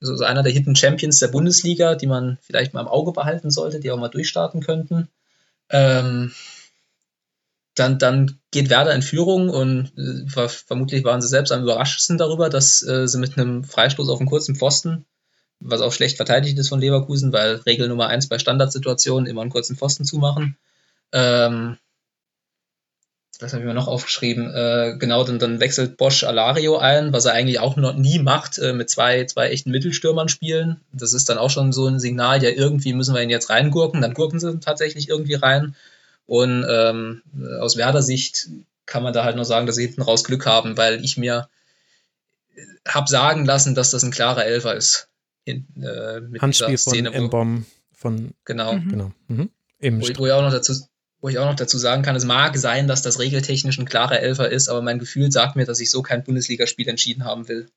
so, 0.00 0.14
so 0.14 0.24
einer 0.24 0.42
der 0.42 0.52
Hidden 0.52 0.76
Champions 0.76 1.18
der 1.18 1.28
Bundesliga, 1.28 1.94
die 1.94 2.06
man 2.06 2.38
vielleicht 2.42 2.74
mal 2.74 2.82
im 2.82 2.88
Auge 2.88 3.12
behalten 3.12 3.50
sollte, 3.50 3.80
die 3.80 3.90
auch 3.90 3.98
mal 3.98 4.08
durchstarten 4.08 4.60
könnten. 4.60 5.08
Ähm, 5.70 6.32
dann, 7.76 7.98
dann 7.98 8.38
geht 8.50 8.70
Werder 8.70 8.94
in 8.94 9.02
Führung 9.02 9.50
und 9.50 9.92
äh, 9.96 10.48
vermutlich 10.48 11.04
waren 11.04 11.20
sie 11.20 11.28
selbst 11.28 11.52
am 11.52 11.62
überraschendsten 11.62 12.18
darüber, 12.18 12.48
dass 12.48 12.82
äh, 12.82 13.06
sie 13.06 13.18
mit 13.18 13.38
einem 13.38 13.64
Freistoß 13.64 14.08
auf 14.08 14.18
einen 14.18 14.28
kurzen 14.28 14.56
Pfosten, 14.56 15.04
was 15.60 15.82
auch 15.82 15.92
schlecht 15.92 16.16
verteidigt 16.16 16.58
ist 16.58 16.70
von 16.70 16.80
Leverkusen, 16.80 17.32
weil 17.32 17.56
Regel 17.66 17.88
Nummer 17.88 18.08
eins 18.08 18.28
bei 18.28 18.38
Standardsituationen 18.38 19.26
immer 19.26 19.42
einen 19.42 19.50
kurzen 19.50 19.76
Pfosten 19.76 20.04
zumachen. 20.04 20.56
Ähm, 21.12 21.76
das 23.38 23.52
habe 23.52 23.62
ich 23.62 23.66
mir 23.66 23.74
noch 23.74 23.88
aufgeschrieben. 23.88 24.50
Äh, 24.54 24.96
genau, 24.98 25.22
dann, 25.24 25.38
dann 25.38 25.60
wechselt 25.60 25.98
Bosch 25.98 26.24
Alario 26.24 26.78
ein, 26.78 27.12
was 27.12 27.26
er 27.26 27.34
eigentlich 27.34 27.60
auch 27.60 27.76
noch 27.76 27.94
nie 27.94 28.18
macht, 28.18 28.58
äh, 28.58 28.72
mit 28.72 28.88
zwei, 28.88 29.24
zwei 29.24 29.50
echten 29.50 29.70
Mittelstürmern 29.70 30.30
spielen. 30.30 30.80
Das 30.92 31.12
ist 31.12 31.28
dann 31.28 31.36
auch 31.36 31.50
schon 31.50 31.72
so 31.72 31.86
ein 31.86 32.00
Signal, 32.00 32.42
ja, 32.42 32.48
irgendwie 32.48 32.94
müssen 32.94 33.14
wir 33.14 33.22
ihn 33.22 33.28
jetzt 33.28 33.50
reingurken. 33.50 34.00
Dann 34.00 34.14
gurken 34.14 34.40
sie 34.40 34.58
tatsächlich 34.60 35.10
irgendwie 35.10 35.34
rein. 35.34 35.76
Und 36.26 36.66
ähm, 36.68 37.22
aus 37.60 37.76
Werder-Sicht 37.76 38.48
kann 38.84 39.02
man 39.02 39.12
da 39.12 39.24
halt 39.24 39.36
nur 39.36 39.44
sagen, 39.44 39.66
dass 39.66 39.76
sie 39.76 39.86
hinten 39.86 40.02
raus 40.02 40.24
Glück 40.24 40.46
haben, 40.46 40.76
weil 40.76 41.04
ich 41.04 41.16
mir 41.16 41.48
habe 42.86 43.08
sagen 43.08 43.44
lassen, 43.44 43.74
dass 43.74 43.90
das 43.90 44.02
ein 44.02 44.10
klarer 44.10 44.44
Elfer 44.44 44.74
ist. 44.74 45.08
In, 45.44 45.66
äh, 45.80 46.20
mit 46.20 46.42
Handspiel 46.42 46.76
Szene, 46.76 47.12
von 47.12 47.24
M-Bomb 47.24 47.66
von 47.92 48.34
genau, 48.44 48.74
mhm. 48.74 48.88
genau. 48.88 49.12
Mhm. 49.28 49.50
Wo, 49.80 50.18
wo, 50.18 50.26
ich 50.26 50.32
auch 50.32 50.42
noch 50.42 50.50
dazu, 50.50 50.74
wo 51.20 51.28
ich 51.28 51.38
auch 51.38 51.46
noch 51.46 51.54
dazu 51.54 51.78
sagen 51.78 52.02
kann, 52.02 52.16
es 52.16 52.24
mag 52.24 52.56
sein, 52.56 52.88
dass 52.88 53.02
das 53.02 53.20
regeltechnisch 53.20 53.78
ein 53.78 53.86
klarer 53.86 54.20
Elfer 54.20 54.50
ist, 54.50 54.68
aber 54.68 54.82
mein 54.82 54.98
Gefühl 54.98 55.30
sagt 55.30 55.54
mir, 55.54 55.64
dass 55.64 55.80
ich 55.80 55.90
so 55.90 56.02
kein 56.02 56.24
Bundesligaspiel 56.24 56.88
entschieden 56.88 57.24
haben 57.24 57.48
will. 57.48 57.70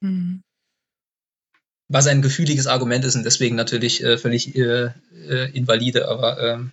Mhm 0.00 0.43
was 1.94 2.08
ein 2.08 2.22
gefühliges 2.22 2.66
Argument 2.66 3.04
ist 3.04 3.14
und 3.14 3.22
deswegen 3.22 3.54
natürlich 3.54 4.02
äh, 4.02 4.18
völlig 4.18 4.56
äh, 4.56 4.90
äh, 5.28 5.50
invalide, 5.52 6.08
aber 6.08 6.42
ähm, 6.42 6.72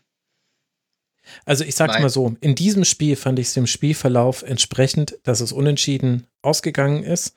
also 1.46 1.64
ich 1.64 1.76
sag's 1.76 1.94
nein. 1.94 2.02
mal 2.02 2.10
so, 2.10 2.36
in 2.42 2.56
diesem 2.56 2.86
Spiel 2.86 3.16
fand 3.16 3.38
ich 3.38 3.48
es 3.48 3.54
dem 3.54 3.68
Spielverlauf 3.68 4.42
entsprechend, 4.42 5.20
dass 5.22 5.40
es 5.40 5.52
unentschieden 5.52 6.26
ausgegangen 6.42 7.04
ist. 7.04 7.36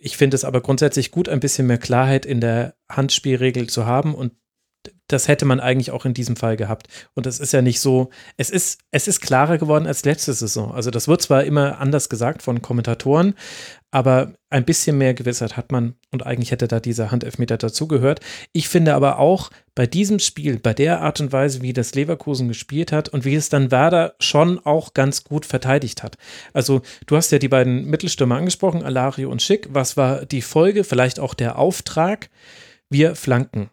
Ich 0.00 0.16
finde 0.16 0.36
es 0.36 0.44
aber 0.44 0.62
grundsätzlich 0.62 1.10
gut, 1.10 1.28
ein 1.28 1.40
bisschen 1.40 1.66
mehr 1.66 1.76
Klarheit 1.76 2.24
in 2.24 2.40
der 2.40 2.76
Handspielregel 2.88 3.68
zu 3.68 3.84
haben 3.84 4.14
und 4.14 4.32
das 5.08 5.28
hätte 5.28 5.44
man 5.44 5.60
eigentlich 5.60 5.90
auch 5.90 6.04
in 6.04 6.14
diesem 6.14 6.36
Fall 6.36 6.56
gehabt. 6.56 6.88
Und 7.14 7.26
es 7.26 7.38
ist 7.38 7.52
ja 7.52 7.60
nicht 7.60 7.80
so, 7.80 8.10
es 8.36 8.50
ist, 8.50 8.80
es 8.90 9.08
ist 9.08 9.20
klarer 9.20 9.58
geworden 9.58 9.86
als 9.86 10.04
letzte 10.04 10.32
Saison. 10.32 10.72
Also 10.72 10.90
das 10.90 11.06
wird 11.06 11.20
zwar 11.20 11.44
immer 11.44 11.78
anders 11.78 12.08
gesagt 12.08 12.42
von 12.42 12.62
Kommentatoren, 12.62 13.34
aber 13.90 14.32
ein 14.48 14.64
bisschen 14.64 14.96
mehr 14.96 15.12
Gewissheit 15.12 15.56
hat 15.56 15.70
man 15.70 15.94
und 16.10 16.24
eigentlich 16.24 16.50
hätte 16.50 16.66
da 16.66 16.80
dieser 16.80 17.10
Handelfmeter 17.10 17.58
dazugehört. 17.58 18.20
Ich 18.52 18.68
finde 18.68 18.94
aber 18.94 19.18
auch 19.18 19.50
bei 19.74 19.86
diesem 19.86 20.18
Spiel, 20.18 20.58
bei 20.58 20.72
der 20.72 21.02
Art 21.02 21.20
und 21.20 21.30
Weise, 21.30 21.60
wie 21.60 21.74
das 21.74 21.94
Leverkusen 21.94 22.48
gespielt 22.48 22.90
hat 22.90 23.10
und 23.10 23.26
wie 23.26 23.34
es 23.34 23.50
dann 23.50 23.70
Werder 23.70 24.14
schon 24.18 24.58
auch 24.64 24.94
ganz 24.94 25.24
gut 25.24 25.44
verteidigt 25.44 26.02
hat. 26.02 26.16
Also 26.54 26.80
du 27.06 27.16
hast 27.16 27.32
ja 27.32 27.38
die 27.38 27.48
beiden 27.48 27.84
Mittelstürmer 27.84 28.36
angesprochen, 28.36 28.82
Alario 28.82 29.30
und 29.30 29.42
Schick. 29.42 29.68
Was 29.70 29.98
war 29.98 30.24
die 30.24 30.42
Folge, 30.42 30.84
vielleicht 30.84 31.20
auch 31.20 31.34
der 31.34 31.58
Auftrag? 31.58 32.30
Wir 32.88 33.14
flanken. 33.14 33.70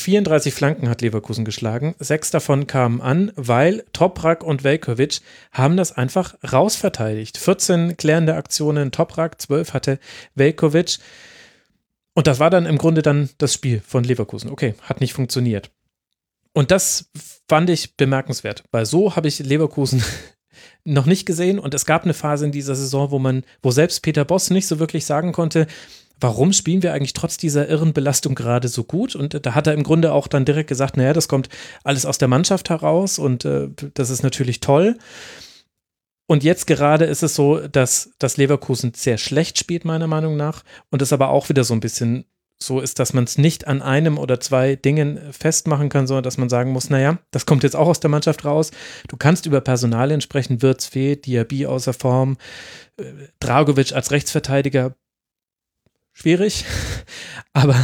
34 0.00 0.52
Flanken 0.54 0.88
hat 0.88 1.02
Leverkusen 1.02 1.44
geschlagen. 1.44 1.94
Sechs 1.98 2.30
davon 2.30 2.66
kamen 2.66 3.00
an, 3.00 3.32
weil 3.36 3.84
Toprak 3.92 4.42
und 4.42 4.64
Velkovic 4.64 5.20
haben 5.52 5.76
das 5.76 5.92
einfach 5.92 6.34
rausverteidigt. 6.50 7.38
14 7.38 7.96
klärende 7.96 8.34
Aktionen 8.34 8.90
Toprak, 8.90 9.40
12 9.40 9.74
hatte 9.74 9.98
Velkovic. 10.34 10.98
Und 12.14 12.26
das 12.26 12.40
war 12.40 12.50
dann 12.50 12.66
im 12.66 12.78
Grunde 12.78 13.02
dann 13.02 13.30
das 13.38 13.54
Spiel 13.54 13.80
von 13.86 14.04
Leverkusen. 14.04 14.50
Okay, 14.50 14.74
hat 14.82 15.00
nicht 15.00 15.12
funktioniert. 15.12 15.70
Und 16.52 16.70
das 16.70 17.10
fand 17.48 17.70
ich 17.70 17.96
bemerkenswert, 17.96 18.64
weil 18.72 18.86
so 18.86 19.14
habe 19.16 19.28
ich 19.28 19.38
Leverkusen 19.38 20.02
noch 20.84 21.06
nicht 21.06 21.26
gesehen. 21.26 21.58
Und 21.58 21.74
es 21.74 21.86
gab 21.86 22.04
eine 22.04 22.14
Phase 22.14 22.44
in 22.46 22.52
dieser 22.52 22.74
Saison, 22.74 23.10
wo 23.10 23.18
man, 23.18 23.44
wo 23.62 23.70
selbst 23.70 24.00
Peter 24.02 24.24
Boss 24.24 24.50
nicht 24.50 24.66
so 24.66 24.78
wirklich 24.78 25.04
sagen 25.04 25.32
konnte, 25.32 25.66
warum 26.20 26.52
spielen 26.52 26.82
wir 26.82 26.92
eigentlich 26.92 27.14
trotz 27.14 27.36
dieser 27.36 27.68
irren 27.68 27.92
Belastung 27.92 28.34
gerade 28.34 28.68
so 28.68 28.84
gut? 28.84 29.16
Und 29.16 29.44
da 29.44 29.54
hat 29.54 29.66
er 29.66 29.74
im 29.74 29.82
Grunde 29.82 30.12
auch 30.12 30.28
dann 30.28 30.44
direkt 30.44 30.68
gesagt, 30.68 30.96
naja, 30.96 31.12
das 31.12 31.28
kommt 31.28 31.48
alles 31.84 32.06
aus 32.06 32.18
der 32.18 32.28
Mannschaft 32.28 32.70
heraus 32.70 33.18
und 33.18 33.44
äh, 33.44 33.68
das 33.94 34.10
ist 34.10 34.22
natürlich 34.22 34.60
toll. 34.60 34.96
Und 36.26 36.44
jetzt 36.44 36.68
gerade 36.68 37.06
ist 37.06 37.24
es 37.24 37.34
so, 37.34 37.58
dass 37.66 38.12
das 38.20 38.36
Leverkusen 38.36 38.92
sehr 38.94 39.18
schlecht 39.18 39.58
spielt, 39.58 39.84
meiner 39.84 40.06
Meinung 40.06 40.36
nach. 40.36 40.62
Und 40.90 41.02
es 41.02 41.12
aber 41.12 41.30
auch 41.30 41.48
wieder 41.48 41.64
so 41.64 41.74
ein 41.74 41.80
bisschen 41.80 42.24
so 42.62 42.78
ist, 42.78 42.98
dass 42.98 43.14
man 43.14 43.24
es 43.24 43.38
nicht 43.38 43.66
an 43.66 43.82
einem 43.82 44.18
oder 44.18 44.38
zwei 44.38 44.76
Dingen 44.76 45.18
festmachen 45.32 45.88
kann, 45.88 46.06
sondern 46.06 46.22
dass 46.22 46.38
man 46.38 46.48
sagen 46.48 46.72
muss, 46.72 46.90
naja, 46.90 47.18
das 47.30 47.46
kommt 47.46 47.62
jetzt 47.62 47.74
auch 47.74 47.88
aus 47.88 48.00
der 48.00 48.10
Mannschaft 48.10 48.44
raus. 48.44 48.70
Du 49.08 49.16
kannst 49.16 49.46
über 49.46 49.60
Personal 49.60 50.10
entsprechen, 50.10 50.62
Wirtz 50.62 50.86
fehlt, 50.86 51.26
Diaby 51.26 51.66
außer 51.66 51.94
Form, 51.94 52.36
äh, 52.98 53.04
Dragovic 53.40 53.92
als 53.92 54.10
Rechtsverteidiger 54.10 54.94
schwierig. 56.12 56.64
aber, 57.52 57.76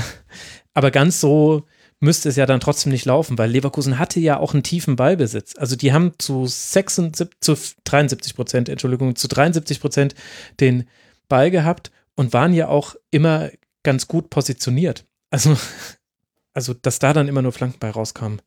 aber 0.74 0.90
ganz 0.90 1.20
so 1.20 1.66
müsste 2.00 2.28
es 2.28 2.36
ja 2.36 2.46
dann 2.46 2.60
trotzdem 2.60 2.92
nicht 2.92 3.04
laufen, 3.04 3.38
weil 3.38 3.50
Leverkusen 3.50 3.98
hatte 3.98 4.20
ja 4.20 4.38
auch 4.38 4.52
einen 4.52 4.62
tiefen 4.62 4.96
Ballbesitz. 4.96 5.54
Also 5.56 5.76
die 5.76 5.92
haben 5.92 6.12
zu 6.18 6.46
76, 6.46 7.28
zu 7.40 7.56
73 7.84 8.34
Prozent, 8.34 8.68
Entschuldigung, 8.68 9.16
zu 9.16 9.28
73 9.28 9.80
Prozent 9.80 10.14
den 10.60 10.88
Ball 11.28 11.50
gehabt 11.50 11.90
und 12.14 12.32
waren 12.32 12.52
ja 12.52 12.68
auch 12.68 12.96
immer 13.10 13.50
ganz 13.82 14.08
gut 14.08 14.30
positioniert. 14.30 15.06
Also, 15.30 15.56
also 16.52 16.74
dass 16.74 16.98
da 16.98 17.12
dann 17.12 17.28
immer 17.28 17.42
nur 17.42 17.52
Flanken 17.52 17.78
bei 17.78 17.90
rauskamen. 17.90 18.42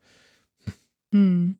Hm. 1.12 1.58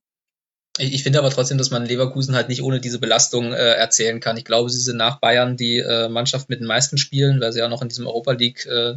Ich, 0.80 0.94
ich 0.94 1.04
finde 1.04 1.20
aber 1.20 1.30
trotzdem, 1.30 1.58
dass 1.58 1.72
man 1.72 1.86
Leverkusen 1.86 2.36
halt 2.36 2.50
nicht 2.50 2.64
ohne 2.64 2.80
diese 2.80 3.00
Belastung 3.00 3.54
äh, 3.54 3.74
erzählen 3.74 4.20
kann. 4.20 4.38
Ich 4.38 4.46
glaube, 4.46 4.70
sie 4.70 4.80
sind 4.80 4.98
nach 4.98 5.20
Bayern 5.20 5.58
die 5.58 5.78
äh, 5.80 6.10
Mannschaft 6.10 6.50
mit 6.50 6.60
den 6.60 6.68
meisten 6.68 6.98
Spielen, 6.98 7.40
weil 7.42 7.52
sie 7.54 7.60
ja 7.60 7.68
noch 7.68 7.82
in 7.82 7.90
diesem 7.90 8.08
Europa 8.08 8.32
League 8.32 8.66
äh, 8.66 8.96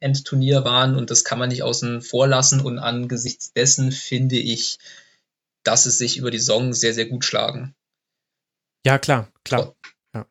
Endturnier 0.00 0.64
waren 0.64 0.96
und 0.96 1.10
das 1.10 1.24
kann 1.24 1.38
man 1.38 1.48
nicht 1.48 1.62
außen 1.62 2.02
vor 2.02 2.26
lassen. 2.26 2.60
Und 2.60 2.78
angesichts 2.78 3.52
dessen 3.52 3.92
finde 3.92 4.36
ich, 4.36 4.78
dass 5.62 5.86
es 5.86 5.98
sich 5.98 6.16
über 6.16 6.30
die 6.30 6.38
Saison 6.38 6.72
sehr, 6.72 6.94
sehr 6.94 7.06
gut 7.06 7.24
schlagen. 7.24 7.74
Ja, 8.86 8.98
klar, 8.98 9.28
klar. 9.44 9.74
Ja. 10.14 10.26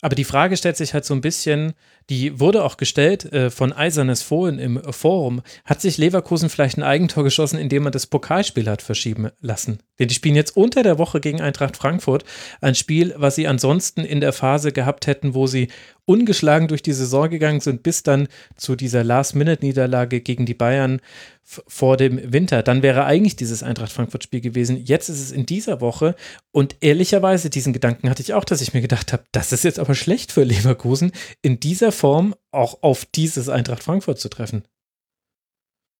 Aber 0.00 0.16
die 0.16 0.24
Frage 0.24 0.56
stellt 0.56 0.76
sich 0.76 0.94
halt 0.94 1.04
so 1.04 1.14
ein 1.14 1.20
bisschen, 1.20 1.74
die 2.12 2.38
wurde 2.38 2.62
auch 2.62 2.76
gestellt 2.76 3.32
äh, 3.32 3.50
von 3.50 3.72
Eisernes 3.72 4.20
Fohlen 4.20 4.58
im 4.58 4.82
Forum. 4.92 5.40
Hat 5.64 5.80
sich 5.80 5.96
Leverkusen 5.96 6.50
vielleicht 6.50 6.76
ein 6.76 6.82
Eigentor 6.82 7.24
geschossen, 7.24 7.58
indem 7.58 7.84
man 7.84 7.92
das 7.92 8.06
Pokalspiel 8.06 8.68
hat 8.68 8.82
verschieben 8.82 9.30
lassen? 9.40 9.78
Denn 9.98 10.08
die 10.08 10.14
spielen 10.14 10.34
jetzt 10.34 10.54
unter 10.54 10.82
der 10.82 10.98
Woche 10.98 11.20
gegen 11.20 11.40
Eintracht 11.40 11.78
Frankfurt. 11.78 12.24
Ein 12.60 12.74
Spiel, 12.74 13.14
was 13.16 13.36
sie 13.36 13.46
ansonsten 13.46 14.02
in 14.04 14.20
der 14.20 14.34
Phase 14.34 14.72
gehabt 14.72 15.06
hätten, 15.06 15.34
wo 15.34 15.46
sie 15.46 15.68
ungeschlagen 16.04 16.68
durch 16.68 16.82
die 16.82 16.92
Saison 16.92 17.30
gegangen 17.30 17.60
sind, 17.60 17.82
bis 17.82 18.02
dann 18.02 18.28
zu 18.56 18.74
dieser 18.74 19.04
Last-Minute-Niederlage 19.04 20.20
gegen 20.20 20.46
die 20.46 20.54
Bayern 20.54 21.00
vor 21.44 21.96
dem 21.96 22.32
Winter. 22.32 22.62
Dann 22.62 22.82
wäre 22.82 23.04
eigentlich 23.04 23.36
dieses 23.36 23.62
Eintracht-Frankfurt-Spiel 23.62 24.40
gewesen. 24.40 24.76
Jetzt 24.76 25.08
ist 25.08 25.20
es 25.20 25.30
in 25.30 25.46
dieser 25.46 25.80
Woche 25.80 26.14
und 26.50 26.76
ehrlicherweise, 26.80 27.50
diesen 27.50 27.72
Gedanken 27.72 28.10
hatte 28.10 28.22
ich 28.22 28.34
auch, 28.34 28.44
dass 28.44 28.60
ich 28.60 28.74
mir 28.74 28.80
gedacht 28.80 29.12
habe, 29.12 29.24
das 29.32 29.52
ist 29.52 29.64
jetzt 29.64 29.78
aber 29.78 29.94
schlecht 29.94 30.32
für 30.32 30.44
Leverkusen, 30.44 31.12
in 31.40 31.60
dieser 31.60 31.92
Form 32.02 32.34
auch 32.50 32.82
auf 32.82 33.04
dieses 33.04 33.48
Eintracht 33.48 33.84
Frankfurt 33.84 34.18
zu 34.18 34.28
treffen. 34.28 34.64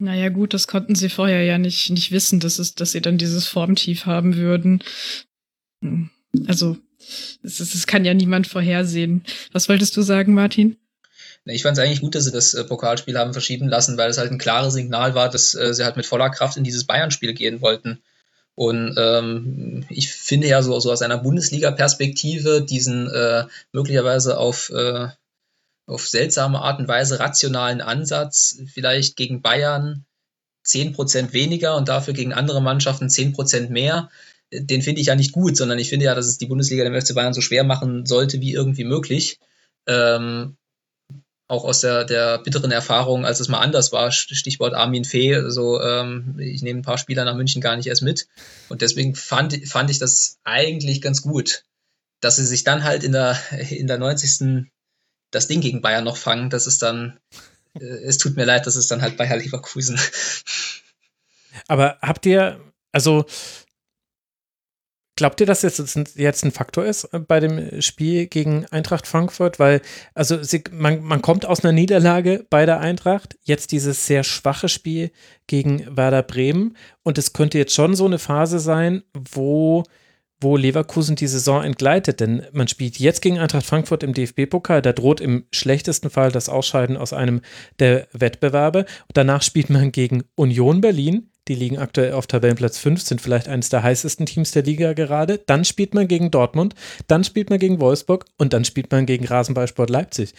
Naja, 0.00 0.30
gut, 0.30 0.52
das 0.52 0.66
konnten 0.66 0.96
sie 0.96 1.08
vorher 1.08 1.44
ja 1.44 1.58
nicht, 1.58 1.90
nicht 1.90 2.10
wissen, 2.10 2.40
dass, 2.40 2.58
es, 2.58 2.74
dass 2.74 2.90
sie 2.90 3.00
dann 3.00 3.18
dieses 3.18 3.46
Formtief 3.46 4.04
haben 4.04 4.34
würden. 4.34 4.82
Hm. 5.80 6.10
Also, 6.48 6.76
das, 7.44 7.58
das 7.58 7.86
kann 7.86 8.04
ja 8.04 8.14
niemand 8.14 8.48
vorhersehen. 8.48 9.22
Was 9.52 9.68
wolltest 9.68 9.96
du 9.96 10.02
sagen, 10.02 10.34
Martin? 10.34 10.76
Ich 11.44 11.62
fand 11.62 11.78
es 11.78 11.84
eigentlich 11.84 12.00
gut, 12.00 12.16
dass 12.16 12.24
sie 12.24 12.32
das 12.32 12.52
äh, 12.54 12.64
Pokalspiel 12.64 13.16
haben 13.16 13.32
verschieben 13.32 13.68
lassen, 13.68 13.96
weil 13.96 14.10
es 14.10 14.18
halt 14.18 14.32
ein 14.32 14.38
klares 14.38 14.74
Signal 14.74 15.14
war, 15.14 15.30
dass 15.30 15.54
äh, 15.54 15.72
sie 15.72 15.84
halt 15.84 15.96
mit 15.96 16.06
voller 16.06 16.30
Kraft 16.30 16.56
in 16.56 16.64
dieses 16.64 16.82
Bayern-Spiel 16.82 17.32
gehen 17.32 17.60
wollten. 17.60 18.02
Und 18.56 18.96
ähm, 18.98 19.86
ich 19.88 20.10
finde 20.10 20.48
ja 20.48 20.62
so, 20.62 20.80
so 20.80 20.90
aus 20.90 21.02
einer 21.02 21.18
Bundesliga-Perspektive 21.18 22.62
diesen 22.62 23.08
äh, 23.08 23.44
möglicherweise 23.70 24.36
auf, 24.36 24.70
äh, 24.70 25.06
auf 25.86 26.08
seltsame 26.08 26.60
Art 26.60 26.78
und 26.78 26.88
Weise 26.88 27.18
rationalen 27.20 27.80
Ansatz, 27.80 28.58
vielleicht 28.72 29.16
gegen 29.16 29.42
Bayern 29.42 30.04
10% 30.66 31.32
weniger 31.32 31.76
und 31.76 31.88
dafür 31.88 32.14
gegen 32.14 32.32
andere 32.32 32.62
Mannschaften 32.62 33.08
10% 33.08 33.70
mehr, 33.70 34.10
den 34.52 34.82
finde 34.82 35.00
ich 35.00 35.08
ja 35.08 35.14
nicht 35.14 35.32
gut, 35.32 35.56
sondern 35.56 35.78
ich 35.78 35.88
finde 35.88 36.06
ja, 36.06 36.14
dass 36.14 36.26
es 36.26 36.38
die 36.38 36.46
Bundesliga 36.46 36.84
dem 36.84 37.00
FC 37.00 37.14
Bayern 37.14 37.34
so 37.34 37.40
schwer 37.40 37.64
machen 37.64 38.06
sollte 38.06 38.40
wie 38.40 38.52
irgendwie 38.52 38.84
möglich. 38.84 39.38
Ähm, 39.86 40.56
auch 41.48 41.64
aus 41.64 41.80
der, 41.80 42.04
der 42.04 42.38
bitteren 42.38 42.70
Erfahrung, 42.70 43.26
als 43.26 43.40
es 43.40 43.48
mal 43.48 43.60
anders 43.60 43.92
war, 43.92 44.10
Stichwort 44.10 44.74
Armin 44.74 45.04
Fee, 45.04 45.34
also 45.34 45.82
ähm, 45.82 46.36
ich 46.38 46.62
nehme 46.62 46.80
ein 46.80 46.84
paar 46.84 46.98
Spieler 46.98 47.24
nach 47.24 47.34
München 47.34 47.60
gar 47.60 47.76
nicht 47.76 47.88
erst 47.88 48.02
mit. 48.02 48.26
Und 48.68 48.80
deswegen 48.80 49.14
fand, 49.14 49.68
fand 49.68 49.90
ich 49.90 49.98
das 49.98 50.38
eigentlich 50.44 51.02
ganz 51.02 51.20
gut, 51.20 51.64
dass 52.20 52.36
sie 52.36 52.46
sich 52.46 52.64
dann 52.64 52.84
halt 52.84 53.04
in 53.04 53.12
der, 53.12 53.38
in 53.70 53.86
der 53.86 53.98
90. 53.98 54.70
das 55.32 55.48
Ding 55.48 55.60
gegen 55.60 55.82
Bayern 55.82 56.04
noch 56.04 56.16
fangen. 56.16 56.50
Das 56.50 56.68
ist 56.68 56.82
dann, 56.82 57.18
äh, 57.74 57.84
es 57.84 58.18
tut 58.18 58.36
mir 58.36 58.44
leid, 58.44 58.66
das 58.66 58.76
ist 58.76 58.90
dann 58.90 59.02
halt 59.02 59.16
Bayer 59.16 59.36
Leverkusen. 59.36 59.98
Aber 61.66 61.98
habt 62.00 62.24
ihr, 62.26 62.60
also 62.92 63.26
Glaubt 65.14 65.40
ihr, 65.40 65.46
dass 65.46 65.60
das 65.60 65.94
jetzt 66.16 66.44
ein 66.44 66.52
Faktor 66.52 66.86
ist 66.86 67.04
äh, 67.12 67.18
bei 67.18 67.38
dem 67.38 67.82
Spiel 67.82 68.26
gegen 68.26 68.64
Eintracht 68.66 69.06
Frankfurt? 69.06 69.58
Weil, 69.58 69.82
also 70.14 70.42
sie, 70.42 70.64
man, 70.72 71.02
man 71.02 71.20
kommt 71.20 71.44
aus 71.44 71.62
einer 71.62 71.72
Niederlage 71.72 72.46
bei 72.48 72.64
der 72.64 72.80
Eintracht, 72.80 73.36
jetzt 73.42 73.72
dieses 73.72 74.06
sehr 74.06 74.24
schwache 74.24 74.70
Spiel 74.70 75.10
gegen 75.46 75.96
Werder 75.96 76.22
Bremen 76.22 76.76
und 77.02 77.18
es 77.18 77.34
könnte 77.34 77.58
jetzt 77.58 77.74
schon 77.74 77.94
so 77.94 78.06
eine 78.06 78.18
Phase 78.18 78.58
sein, 78.58 79.02
wo, 79.12 79.84
wo 80.42 80.56
Leverkusen 80.56 81.16
die 81.16 81.26
Saison 81.26 81.62
entgleitet, 81.62 82.20
denn 82.20 82.42
man 82.52 82.68
spielt 82.68 82.98
jetzt 82.98 83.22
gegen 83.22 83.38
Eintracht 83.38 83.66
Frankfurt 83.66 84.02
im 84.02 84.14
DFB-Pokal, 84.14 84.82
da 84.82 84.92
droht 84.92 85.20
im 85.20 85.44
schlechtesten 85.52 86.10
Fall 86.10 86.32
das 86.32 86.48
Ausscheiden 86.48 86.96
aus 86.96 87.12
einem 87.12 87.40
der 87.78 88.08
Wettbewerbe. 88.12 88.84
Danach 89.12 89.42
spielt 89.42 89.70
man 89.70 89.92
gegen 89.92 90.24
Union 90.34 90.80
Berlin, 90.80 91.30
die 91.48 91.54
liegen 91.56 91.78
aktuell 91.78 92.12
auf 92.12 92.28
Tabellenplatz 92.28 92.78
5, 92.78 93.02
sind 93.02 93.20
vielleicht 93.20 93.48
eines 93.48 93.68
der 93.68 93.82
heißesten 93.82 94.26
Teams 94.26 94.52
der 94.52 94.62
Liga 94.62 94.92
gerade. 94.92 95.38
Dann 95.38 95.64
spielt 95.64 95.92
man 95.92 96.06
gegen 96.06 96.30
Dortmund, 96.30 96.74
dann 97.08 97.24
spielt 97.24 97.50
man 97.50 97.58
gegen 97.58 97.80
Wolfsburg 97.80 98.26
und 98.38 98.52
dann 98.52 98.64
spielt 98.64 98.92
man 98.92 99.06
gegen 99.06 99.26
Rasenballsport 99.26 99.90
Leipzig. 99.90 100.34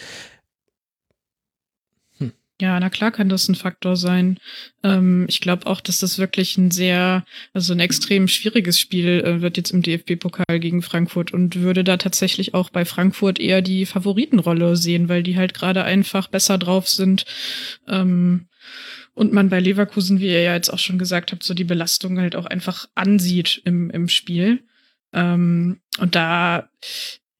Ja, 2.64 2.80
na 2.80 2.90
klar 2.90 3.12
kann 3.12 3.28
das 3.28 3.50
ein 3.50 3.56
Faktor 3.56 3.98
sein. 3.98 4.40
Ähm, 4.84 5.26
ich 5.28 5.42
glaube 5.42 5.68
auch, 5.68 5.82
dass 5.82 5.98
das 5.98 6.18
wirklich 6.18 6.58
ein 6.58 6.72
sehr, 6.72 7.26
also 7.52 7.74
ein 7.74 7.82
extrem 7.82 8.30
schwieriges 8.30 8.80
Spiel 8.80 9.22
äh, 9.26 9.42
wird 9.42 9.58
jetzt 9.58 9.72
im 9.72 9.82
DFB-Pokal 9.82 10.62
gegen 10.62 10.82
Frankfurt 10.82 11.34
und 11.34 11.58
würde 11.58 11.84
da 11.84 11.98
tatsächlich 11.98 12.54
auch 12.54 12.70
bei 12.70 12.86
Frankfurt 12.86 13.38
eher 13.38 13.62
die 13.62 13.86
Favoritenrolle 13.86 14.78
sehen, 14.78 15.10
weil 15.10 15.24
die 15.24 15.36
halt 15.36 15.54
gerade 15.54 15.84
einfach 15.84 16.30
besser 16.30 16.58
drauf 16.58 16.88
sind. 16.88 17.26
Ähm, 17.90 18.48
und 19.14 19.34
man 19.34 19.50
bei 19.50 19.60
Leverkusen, 19.60 20.22
wie 20.22 20.28
ihr 20.28 20.44
ja 20.44 20.54
jetzt 20.54 20.70
auch 20.70 20.80
schon 20.80 20.98
gesagt 20.98 21.34
habt, 21.34 21.44
so 21.44 21.54
die 21.54 21.66
Belastung 21.66 22.18
halt 22.18 22.38
auch 22.38 22.46
einfach 22.46 22.88
ansieht 22.96 23.62
im, 23.66 23.90
im 23.90 24.08
Spiel. 24.08 24.64
Ähm, 25.12 25.82
und 26.00 26.16
da, 26.16 26.70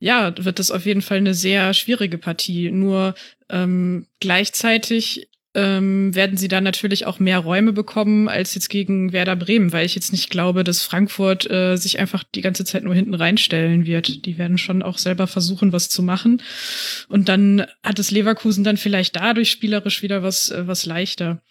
ja, 0.04 0.34
wird 0.38 0.60
das 0.60 0.70
auf 0.70 0.86
jeden 0.86 1.02
Fall 1.02 1.20
eine 1.20 1.34
sehr 1.34 1.74
schwierige 1.74 2.18
Partie. 2.18 2.70
Nur 2.72 3.16
ähm, 3.50 4.06
gleichzeitig 4.20 5.30
ähm, 5.54 6.14
werden 6.14 6.36
sie 6.36 6.50
dann 6.50 6.66
natürlich 6.66 7.06
auch 7.06 7.20
mehr 7.20 7.40
Räume 7.40 7.72
bekommen 7.72 8.28
als 8.28 8.54
jetzt 8.54 8.70
gegen 8.70 9.14
Werder 9.14 9.38
Bremen, 9.38 9.72
weil 9.72 9.86
ich 9.86 9.96
jetzt 9.96 10.12
nicht 10.12 10.30
glaube, 10.30 10.66
dass 10.66 10.82
Frankfurt 10.82 11.50
äh, 11.50 11.78
sich 11.78 12.00
einfach 12.00 12.26
die 12.36 12.42
ganze 12.42 12.66
Zeit 12.66 12.84
nur 12.84 12.94
hinten 12.94 13.14
reinstellen 13.14 13.86
wird. 13.86 14.26
Die 14.26 14.38
werden 14.38 14.58
schon 14.58 14.84
auch 14.84 14.98
selber 14.98 15.26
versuchen, 15.26 15.72
was 15.72 15.88
zu 15.88 16.04
machen. 16.04 16.42
Und 17.08 17.30
dann 17.30 17.66
hat 17.82 17.98
es 17.98 18.12
Leverkusen 18.12 18.66
dann 18.66 18.76
vielleicht 18.76 19.16
dadurch 19.16 19.52
spielerisch 19.52 20.02
wieder 20.02 20.22
was, 20.22 20.52
äh, 20.52 20.68
was 20.68 20.86
leichter. 20.86 21.42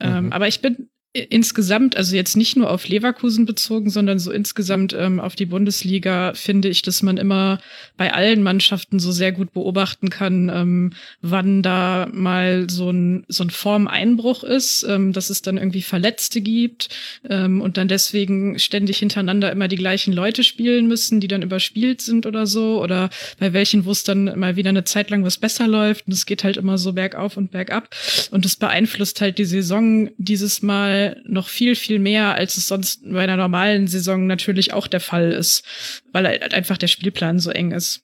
Ähm, 0.00 0.10
mhm. 0.10 0.16
Ähm, 0.16 0.32
aber 0.34 0.48
ich 0.48 0.60
bin 0.60 0.90
insgesamt, 1.14 1.96
also 1.96 2.16
jetzt 2.16 2.36
nicht 2.36 2.56
nur 2.56 2.70
auf 2.70 2.88
Leverkusen 2.88 3.44
bezogen, 3.44 3.90
sondern 3.90 4.18
so 4.18 4.32
insgesamt 4.32 4.94
ähm, 4.98 5.20
auf 5.20 5.36
die 5.36 5.44
Bundesliga, 5.44 6.32
finde 6.34 6.68
ich, 6.68 6.80
dass 6.80 7.02
man 7.02 7.18
immer 7.18 7.60
bei 7.98 8.14
allen 8.14 8.42
Mannschaften 8.42 8.98
so 8.98 9.12
sehr 9.12 9.30
gut 9.32 9.52
beobachten 9.52 10.08
kann, 10.08 10.48
ähm, 10.48 10.92
wann 11.20 11.62
da 11.62 12.08
mal 12.10 12.70
so 12.70 12.90
ein, 12.90 13.24
so 13.28 13.44
ein 13.44 13.50
Formeinbruch 13.50 14.42
ist, 14.42 14.84
ähm, 14.88 15.12
dass 15.12 15.28
es 15.28 15.42
dann 15.42 15.58
irgendwie 15.58 15.82
Verletzte 15.82 16.40
gibt 16.40 16.88
ähm, 17.28 17.60
und 17.60 17.76
dann 17.76 17.88
deswegen 17.88 18.58
ständig 18.58 18.96
hintereinander 18.96 19.52
immer 19.52 19.68
die 19.68 19.76
gleichen 19.76 20.14
Leute 20.14 20.42
spielen 20.42 20.88
müssen, 20.88 21.20
die 21.20 21.28
dann 21.28 21.42
überspielt 21.42 22.00
sind 22.00 22.24
oder 22.24 22.46
so, 22.46 22.82
oder 22.82 23.10
bei 23.38 23.52
welchen, 23.52 23.84
wo 23.84 23.90
es 23.90 24.02
dann 24.02 24.38
mal 24.38 24.56
wieder 24.56 24.70
eine 24.70 24.84
Zeit 24.84 25.10
lang 25.10 25.24
was 25.24 25.36
besser 25.36 25.68
läuft. 25.68 26.06
Und 26.06 26.14
es 26.14 26.24
geht 26.24 26.42
halt 26.42 26.56
immer 26.56 26.78
so 26.78 26.94
bergauf 26.94 27.36
und 27.36 27.50
bergab. 27.50 27.94
Und 28.30 28.46
das 28.46 28.56
beeinflusst 28.56 29.20
halt 29.20 29.36
die 29.36 29.44
Saison 29.44 30.08
dieses 30.16 30.62
Mal 30.62 31.01
noch 31.24 31.48
viel, 31.48 31.74
viel 31.74 31.98
mehr, 31.98 32.34
als 32.34 32.56
es 32.56 32.68
sonst 32.68 33.02
bei 33.04 33.22
einer 33.22 33.36
normalen 33.36 33.86
Saison 33.86 34.26
natürlich 34.26 34.72
auch 34.72 34.86
der 34.86 35.00
Fall 35.00 35.32
ist, 35.32 35.64
weil 36.12 36.26
halt 36.26 36.54
einfach 36.54 36.78
der 36.78 36.88
Spielplan 36.88 37.38
so 37.38 37.50
eng 37.50 37.72
ist. 37.72 38.02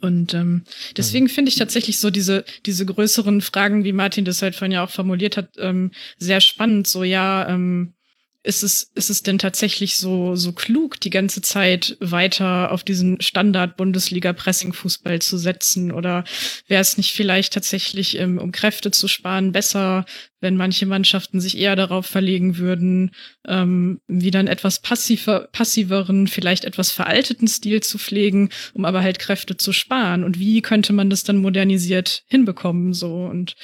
Und 0.00 0.34
ähm, 0.34 0.64
deswegen 0.96 1.24
mhm. 1.26 1.30
finde 1.30 1.48
ich 1.50 1.56
tatsächlich 1.56 1.98
so 1.98 2.10
diese, 2.10 2.44
diese 2.66 2.86
größeren 2.86 3.40
Fragen, 3.40 3.84
wie 3.84 3.92
Martin 3.92 4.24
das 4.24 4.42
halt 4.42 4.54
vorhin 4.54 4.72
ja 4.72 4.84
auch 4.84 4.90
formuliert 4.90 5.36
hat, 5.36 5.50
ähm, 5.58 5.90
sehr 6.18 6.40
spannend. 6.40 6.86
So, 6.86 7.02
ja, 7.02 7.48
ähm, 7.48 7.94
ist 8.42 8.62
es, 8.62 8.90
ist 8.94 9.10
es 9.10 9.22
denn 9.22 9.38
tatsächlich 9.38 9.96
so, 9.96 10.34
so 10.34 10.52
klug, 10.52 10.98
die 11.00 11.10
ganze 11.10 11.42
Zeit 11.42 11.98
weiter 12.00 12.72
auf 12.72 12.82
diesen 12.82 13.20
Standard-Bundesliga-Pressing-Fußball 13.20 15.20
zu 15.20 15.36
setzen? 15.36 15.92
Oder 15.92 16.24
wäre 16.66 16.80
es 16.80 16.96
nicht 16.96 17.12
vielleicht 17.12 17.52
tatsächlich, 17.52 18.18
ähm, 18.18 18.38
um 18.38 18.50
Kräfte 18.50 18.90
zu 18.90 19.08
sparen, 19.08 19.52
besser, 19.52 20.06
wenn 20.40 20.56
manche 20.56 20.86
Mannschaften 20.86 21.38
sich 21.38 21.58
eher 21.58 21.76
darauf 21.76 22.06
verlegen 22.06 22.56
würden, 22.56 23.10
ähm, 23.46 24.00
wieder 24.06 24.38
einen 24.38 24.48
etwas 24.48 24.80
passiver, 24.80 25.48
passiveren, 25.52 26.26
vielleicht 26.26 26.64
etwas 26.64 26.92
veralteten 26.92 27.46
Stil 27.46 27.82
zu 27.82 27.98
pflegen, 27.98 28.48
um 28.72 28.86
aber 28.86 29.02
halt 29.02 29.18
Kräfte 29.18 29.58
zu 29.58 29.74
sparen? 29.74 30.24
Und 30.24 30.38
wie 30.38 30.62
könnte 30.62 30.94
man 30.94 31.10
das 31.10 31.24
dann 31.24 31.36
modernisiert 31.36 32.24
hinbekommen? 32.26 32.94
So 32.94 33.26
und 33.26 33.54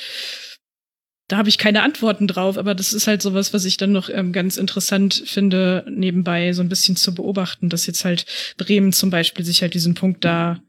da 1.28 1.38
habe 1.38 1.48
ich 1.48 1.58
keine 1.58 1.82
Antworten 1.82 2.28
drauf, 2.28 2.56
aber 2.56 2.74
das 2.74 2.92
ist 2.92 3.06
halt 3.06 3.20
sowas, 3.20 3.52
was 3.52 3.64
ich 3.64 3.76
dann 3.76 3.92
noch 3.92 4.08
ähm, 4.08 4.32
ganz 4.32 4.56
interessant 4.56 5.22
finde, 5.26 5.84
nebenbei 5.88 6.52
so 6.52 6.62
ein 6.62 6.68
bisschen 6.68 6.96
zu 6.96 7.14
beobachten, 7.14 7.68
dass 7.68 7.86
jetzt 7.86 8.04
halt 8.04 8.26
Bremen 8.56 8.92
zum 8.92 9.10
Beispiel 9.10 9.44
sich 9.44 9.62
halt 9.62 9.74
diesen 9.74 9.94
Punkt 9.94 10.24
da 10.24 10.62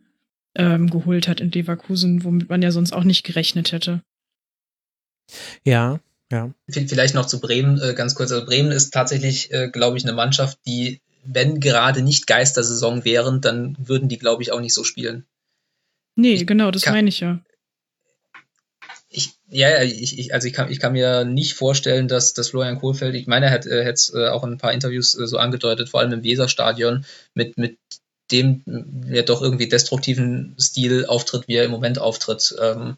ähm, 0.55 0.89
geholt 0.89 1.27
hat 1.27 1.39
in 1.39 1.51
Leverkusen, 1.51 2.23
womit 2.23 2.49
man 2.49 2.61
ja 2.61 2.71
sonst 2.71 2.91
auch 2.91 3.03
nicht 3.03 3.23
gerechnet 3.23 3.71
hätte. 3.71 4.01
Ja, 5.63 5.99
ja. 6.31 6.51
Vielleicht 6.67 7.13
noch 7.13 7.27
zu 7.27 7.39
Bremen 7.39 7.79
äh, 7.79 7.93
ganz 7.93 8.15
kurz. 8.15 8.31
Also 8.31 8.45
Bremen 8.45 8.71
ist 8.71 8.91
tatsächlich, 8.91 9.51
äh, 9.51 9.69
glaube 9.69 9.97
ich, 9.97 10.03
eine 10.03 10.13
Mannschaft, 10.13 10.57
die, 10.65 11.01
wenn 11.23 11.59
gerade 11.59 12.01
nicht 12.01 12.25
Geistersaison 12.25 13.05
wären, 13.05 13.41
dann 13.41 13.77
würden 13.79 14.09
die, 14.09 14.17
glaube 14.17 14.41
ich, 14.41 14.51
auch 14.51 14.59
nicht 14.59 14.73
so 14.73 14.83
spielen. 14.83 15.25
Nee, 16.15 16.33
ich 16.33 16.47
genau, 16.47 16.71
das 16.71 16.81
kann, 16.81 16.95
meine 16.95 17.09
ich 17.09 17.19
ja. 17.19 17.39
Ich, 19.49 19.59
ja, 19.59 19.81
ich, 19.81 20.19
ich, 20.19 20.33
also 20.33 20.47
ich 20.47 20.53
kann, 20.53 20.71
ich 20.71 20.79
kann 20.79 20.93
mir 20.93 21.23
nicht 21.25 21.53
vorstellen, 21.53 22.07
dass, 22.07 22.33
dass 22.33 22.49
Florian 22.49 22.79
Kohlfeld, 22.79 23.15
ich 23.15 23.27
meine, 23.27 23.47
er 23.47 23.51
hat 23.51 23.65
es 23.65 24.13
äh, 24.13 24.27
auch 24.27 24.43
in 24.43 24.53
ein 24.53 24.57
paar 24.57 24.73
Interviews 24.73 25.17
äh, 25.17 25.27
so 25.27 25.37
angedeutet, 25.37 25.89
vor 25.89 25.99
allem 25.99 26.11
im 26.11 26.23
Weserstadion, 26.23 27.05
mit, 27.33 27.57
mit 27.57 27.77
dem 28.31 28.61
ja 29.09 29.21
doch 29.21 29.41
irgendwie 29.41 29.69
destruktiven 29.69 30.55
Stil 30.59 31.05
auftritt, 31.05 31.47
wie 31.47 31.55
er 31.55 31.63
im 31.63 31.71
Moment 31.71 31.99
auftritt. 31.99 32.55
Ähm, 32.61 32.97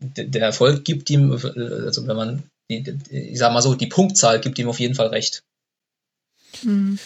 der 0.00 0.42
Erfolg 0.42 0.84
gibt 0.84 1.08
ihm, 1.08 1.32
also 1.32 2.06
wenn 2.06 2.16
man, 2.16 2.42
die, 2.70 2.84
ich 3.10 3.38
sag 3.38 3.52
mal 3.52 3.62
so, 3.62 3.74
die 3.74 3.86
Punktzahl 3.86 4.40
gibt 4.40 4.58
ihm 4.58 4.68
auf 4.68 4.80
jeden 4.80 4.94
Fall 4.94 5.08
recht. 5.08 5.42
Mhm. 6.62 6.98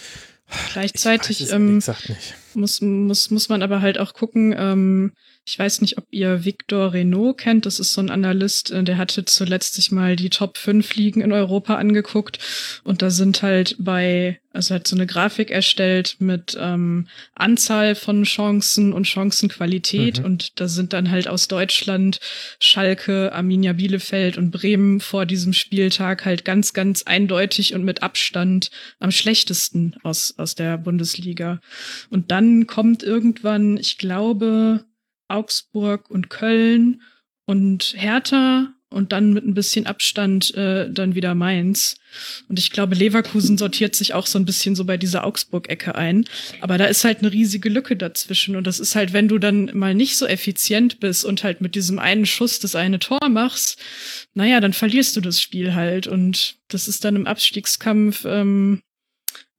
Gleichzeitig 0.72 1.52
ähm, 1.52 1.80
muss, 2.58 2.80
muss, 2.80 3.30
muss 3.30 3.48
man 3.48 3.62
aber 3.62 3.80
halt 3.80 3.98
auch 3.98 4.14
gucken, 4.14 4.54
ähm, 4.56 5.12
ich 5.48 5.58
weiß 5.58 5.80
nicht, 5.80 5.96
ob 5.96 6.04
ihr 6.10 6.44
Victor 6.44 6.92
Renault 6.92 7.38
kennt. 7.38 7.64
Das 7.64 7.80
ist 7.80 7.94
so 7.94 8.02
ein 8.02 8.10
Analyst, 8.10 8.70
äh, 8.70 8.84
der 8.84 8.98
hatte 8.98 9.24
zuletzt 9.24 9.74
sich 9.74 9.90
mal 9.90 10.14
die 10.14 10.28
Top 10.28 10.58
5 10.58 10.94
Ligen 10.94 11.22
in 11.22 11.32
Europa 11.32 11.76
angeguckt. 11.76 12.38
Und 12.84 13.00
da 13.00 13.08
sind 13.08 13.42
halt 13.42 13.74
bei, 13.78 14.40
also 14.52 14.74
hat 14.74 14.86
so 14.86 14.94
eine 14.94 15.06
Grafik 15.06 15.50
erstellt 15.50 16.16
mit 16.18 16.56
ähm, 16.60 17.08
Anzahl 17.34 17.94
von 17.94 18.24
Chancen 18.24 18.92
und 18.92 19.08
Chancenqualität. 19.08 20.18
Mhm. 20.18 20.24
Und 20.26 20.60
da 20.60 20.68
sind 20.68 20.92
dann 20.92 21.10
halt 21.10 21.28
aus 21.28 21.48
Deutschland 21.48 22.20
Schalke, 22.60 23.32
Arminia 23.32 23.72
Bielefeld 23.72 24.36
und 24.36 24.50
Bremen 24.50 25.00
vor 25.00 25.24
diesem 25.24 25.54
Spieltag 25.54 26.26
halt 26.26 26.44
ganz, 26.44 26.74
ganz 26.74 27.04
eindeutig 27.04 27.74
und 27.74 27.84
mit 27.84 28.02
Abstand 28.02 28.70
am 28.98 29.12
schlechtesten 29.12 29.94
aus, 30.02 30.34
aus 30.36 30.54
der 30.54 30.76
Bundesliga. 30.76 31.60
Und 32.10 32.30
dann 32.30 32.47
kommt 32.66 33.02
irgendwann, 33.02 33.76
ich 33.76 33.98
glaube, 33.98 34.84
Augsburg 35.28 36.10
und 36.10 36.30
Köln 36.30 37.02
und 37.46 37.94
Hertha 37.96 38.72
und 38.90 39.12
dann 39.12 39.34
mit 39.34 39.44
ein 39.46 39.54
bisschen 39.54 39.86
Abstand 39.86 40.54
äh, 40.54 40.90
dann 40.90 41.14
wieder 41.14 41.34
Mainz. 41.34 41.96
Und 42.48 42.58
ich 42.58 42.70
glaube, 42.70 42.94
Leverkusen 42.94 43.58
sortiert 43.58 43.94
sich 43.94 44.14
auch 44.14 44.26
so 44.26 44.38
ein 44.38 44.46
bisschen 44.46 44.74
so 44.74 44.84
bei 44.84 44.96
dieser 44.96 45.24
Augsburg-Ecke 45.24 45.94
ein. 45.94 46.24
Aber 46.60 46.78
da 46.78 46.86
ist 46.86 47.04
halt 47.04 47.18
eine 47.18 47.30
riesige 47.30 47.68
Lücke 47.68 47.96
dazwischen. 47.96 48.56
Und 48.56 48.66
das 48.66 48.80
ist 48.80 48.96
halt, 48.96 49.12
wenn 49.12 49.28
du 49.28 49.38
dann 49.38 49.70
mal 49.74 49.94
nicht 49.94 50.16
so 50.16 50.26
effizient 50.26 51.00
bist 51.00 51.24
und 51.26 51.44
halt 51.44 51.60
mit 51.60 51.74
diesem 51.74 51.98
einen 51.98 52.24
Schuss 52.24 52.60
das 52.60 52.74
eine 52.74 52.98
Tor 52.98 53.28
machst, 53.28 53.78
naja, 54.32 54.60
dann 54.60 54.72
verlierst 54.72 55.16
du 55.16 55.20
das 55.20 55.40
Spiel 55.40 55.74
halt. 55.74 56.06
Und 56.06 56.56
das 56.68 56.88
ist 56.88 57.04
dann 57.04 57.16
im 57.16 57.26
Abstiegskampf 57.26 58.24
ähm, 58.26 58.80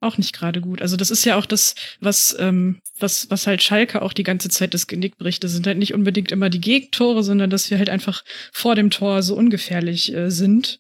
auch 0.02 0.18
nicht 0.18 0.34
gerade 0.34 0.62
gut. 0.62 0.82
Also 0.82 0.96
das 0.96 1.12
ist 1.12 1.26
ja 1.26 1.36
auch 1.36 1.46
das, 1.46 1.76
was, 2.00 2.36
ähm, 2.40 2.82
was, 3.00 3.30
was 3.30 3.48
halt 3.48 3.62
Schalke 3.62 4.02
auch 4.02 4.14
die 4.14 4.24
ganze 4.24 4.50
Zeit 4.50 4.74
das 4.74 4.88
Genick 4.88 5.18
bricht. 5.18 5.44
Das 5.44 5.52
sind 5.52 5.68
halt 5.68 5.78
nicht 5.78 5.94
unbedingt 5.94 6.32
immer 6.32 6.50
die 6.50 6.62
Gegentore, 6.62 7.24
sondern 7.24 7.50
dass 7.50 7.70
wir 7.70 7.78
halt 7.78 7.90
einfach 7.90 8.24
vor 8.52 8.76
dem 8.76 8.90
Tor 8.90 9.24
so 9.24 9.36
ungefährlich 9.36 10.14
äh, 10.14 10.30
sind. 10.30 10.80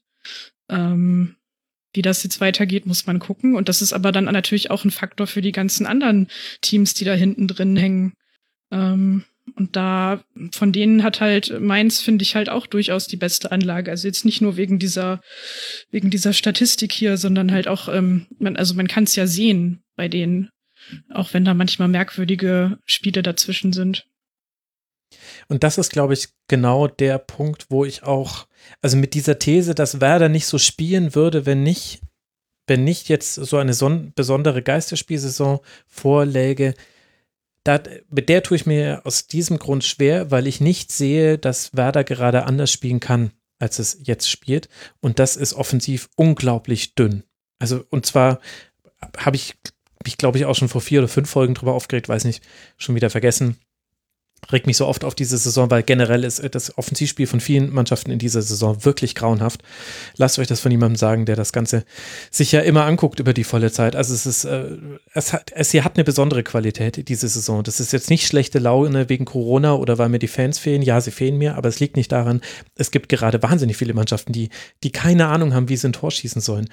Ähm, 0.70 1.36
wie 1.94 2.02
das 2.02 2.24
jetzt 2.24 2.40
weitergeht, 2.40 2.86
muss 2.86 3.08
man 3.08 3.20
gucken. 3.20 3.56
Und 3.56 3.68
das 3.68 3.82
ist 3.82 3.94
aber 3.94 4.12
dann 4.12 4.26
natürlich 4.26 4.70
auch 4.70 4.86
ein 4.86 4.91
Faktor 4.91 5.28
für 5.28 5.41
die 5.41 5.52
ganzen 5.52 5.86
anderen 5.86 6.28
Teams, 6.62 6.94
die 6.94 7.06
da 7.06 7.14
hinten 7.14 7.48
drin 7.48 7.76
hängen. 7.76 8.14
Ähm, 8.72 9.26
und 9.60 9.76
da, 9.76 10.23
von 10.53 10.72
denen 10.72 11.03
hat 11.03 11.19
halt 11.19 11.60
Mainz, 11.60 11.99
finde 11.99 12.23
ich, 12.23 12.36
halt 12.36 12.49
auch 12.49 12.65
durchaus 12.65 13.07
die 13.07 13.18
beste 13.18 13.52
Anlage. 13.52 13.91
Also 13.91 14.07
jetzt 14.07 14.23
nicht 14.23 14.41
nur 14.41 14.56
wegen 14.56 14.80
dieser, 14.80 15.22
wegen 15.91 16.10
dieser 16.10 16.31
Statistik 16.31 16.94
hier, 16.94 17.18
sondern 17.18 17.52
halt 17.52 17.68
auch, 17.68 17.90
ähm, 17.90 18.27
man, 18.40 18.56
also 18.56 18.73
man 18.73 18.88
kann 18.88 19.03
es 19.03 19.18
ja 19.18 19.27
sehen 19.27 19.84
bei 19.98 20.07
denen, 20.07 20.49
auch 21.14 21.34
wenn 21.34 21.44
da 21.44 21.53
manchmal 21.53 21.90
merkwürdige 21.90 22.80
Spiele 22.86 23.22
dazwischen 23.22 23.73
sind. 23.73 24.06
Und 25.49 25.64
das 25.64 25.77
ist, 25.77 25.91
glaube 25.91 26.14
ich, 26.14 26.30
genau 26.48 26.88
der 26.88 27.18
Punkt, 27.18 27.65
wo 27.69 27.84
ich 27.84 28.03
auch, 28.03 28.48
also 28.81 28.95
mit 28.95 29.14
dieser 29.14 29.40
These, 29.40 29.76
dass 29.76 29.99
Werder 29.99 30.30
nicht 30.30 30.45
so 30.45 30.57
spielen 30.57 31.15
würde, 31.15 31.45
wenn 31.45 31.64
nicht, 31.64 31.99
wenn 32.65 32.86
nicht 32.86 33.10
jetzt 33.10 33.34
so 33.36 33.57
eine 33.57 33.73
son 33.73 34.14
besondere 34.15 34.61
Geisterspielsaison 34.61 35.60
vorläge, 35.86 36.76
da, 37.64 37.80
mit 38.10 38.30
der 38.30 38.44
tue 38.44 38.56
ich 38.56 38.65
mir 38.65 39.02
aus 39.06 39.27
diesem 39.27 39.60
Grund 39.60 39.84
schwer, 39.84 40.31
weil 40.31 40.48
ich 40.48 40.61
nicht 40.61 40.91
sehe, 40.91 41.38
dass 41.38 41.76
Werder 41.76 42.03
gerade 42.03 42.45
anders 42.45 42.72
spielen 42.72 42.99
kann, 42.99 43.31
als 43.60 43.80
es 43.80 43.99
jetzt 44.03 44.30
spielt. 44.30 44.69
Und 45.02 45.19
das 45.19 45.36
ist 45.36 45.53
offensiv 45.53 46.10
unglaublich 46.15 46.95
dünn. 46.95 47.23
Also, 47.60 47.84
und 47.90 48.06
zwar 48.06 48.40
habe 49.18 49.36
ich 49.36 49.56
mich, 50.06 50.18
glaube 50.18 50.38
ich, 50.38 50.45
auch 50.45 50.56
schon 50.56 50.69
vor 50.69 50.81
vier 50.81 50.99
oder 50.99 51.10
fünf 51.10 51.30
Folgen 51.30 51.53
drüber 51.53 51.73
aufgeregt, 51.73 52.07
weiß 52.07 52.23
nicht, 52.23 52.44
schon 52.77 52.95
wieder 52.95 53.10
vergessen 53.10 53.57
regt 54.52 54.68
mich 54.68 54.78
so 54.78 54.88
oft 54.88 55.03
auf 55.03 55.16
diese 55.16 55.38
Saison, 55.38 55.70
weil 55.70 55.84
generell 55.84 56.24
ist 56.24 56.44
das 56.53 56.78
Offensivspiel 56.78 57.28
von 57.28 57.40
vielen 57.40 57.72
Mannschaften 57.72 58.11
in 58.11 58.20
dieser 58.20 58.41
Saison 58.41 58.84
wirklich 58.86 59.16
grauenhaft. 59.16 59.61
Lasst 60.18 60.40
euch 60.40 60.48
das 60.48 60.60
von 60.60 60.72
jemandem 60.72 60.95
sagen, 60.95 61.26
der 61.26 61.36
das 61.36 61.53
Ganze 61.53 61.84
sich 62.32 62.52
ja 62.52 62.61
immer 62.61 62.86
anguckt 62.86 63.20
über 63.20 63.34
die 63.34 63.44
volle 63.44 63.72
Zeit. 63.72 63.95
Also 63.95 64.14
es 64.14 64.26
ist, 64.26 64.45
äh, 64.45 64.78
es 65.14 65.34
hat, 65.34 65.52
es 65.53 65.72
hier 65.72 65.84
hat 65.84 65.98
eine 65.98 66.03
besondere 66.03 66.44
Qualität, 66.44 67.07
diese 67.07 67.28
Saison. 67.28 67.64
Das 67.64 67.80
ist 67.80 67.94
jetzt 67.94 68.10
nicht 68.10 68.26
schlechte 68.26 68.60
Laune 68.60 69.10
wegen 69.10 69.26
Corona 69.26 69.76
oder 69.76 69.98
weil 69.98 70.10
mir 70.10 70.20
die 70.20 70.28
Fans 70.28 70.57
fehlen. 70.57 70.82
Ja, 70.82 71.02
sie 71.02 71.11
fehlen 71.11 71.38
mir, 71.38 71.56
aber 71.56 71.70
es 71.70 71.80
liegt 71.80 71.95
nicht 71.95 72.11
daran. 72.11 72.41
Es 72.76 72.91
gibt 72.91 73.10
gerade 73.10 73.41
wahnsinnig 73.44 73.78
viele 73.78 73.94
Mannschaften, 73.94 74.34
die, 74.34 74.49
die 74.84 74.91
keine 74.91 75.28
Ahnung 75.28 75.53
haben, 75.53 75.70
wie 75.70 75.78
sie 75.78 75.88
ein 75.88 75.94
Tor 75.94 76.11
schießen 76.11 76.41
sollen. 76.41 76.70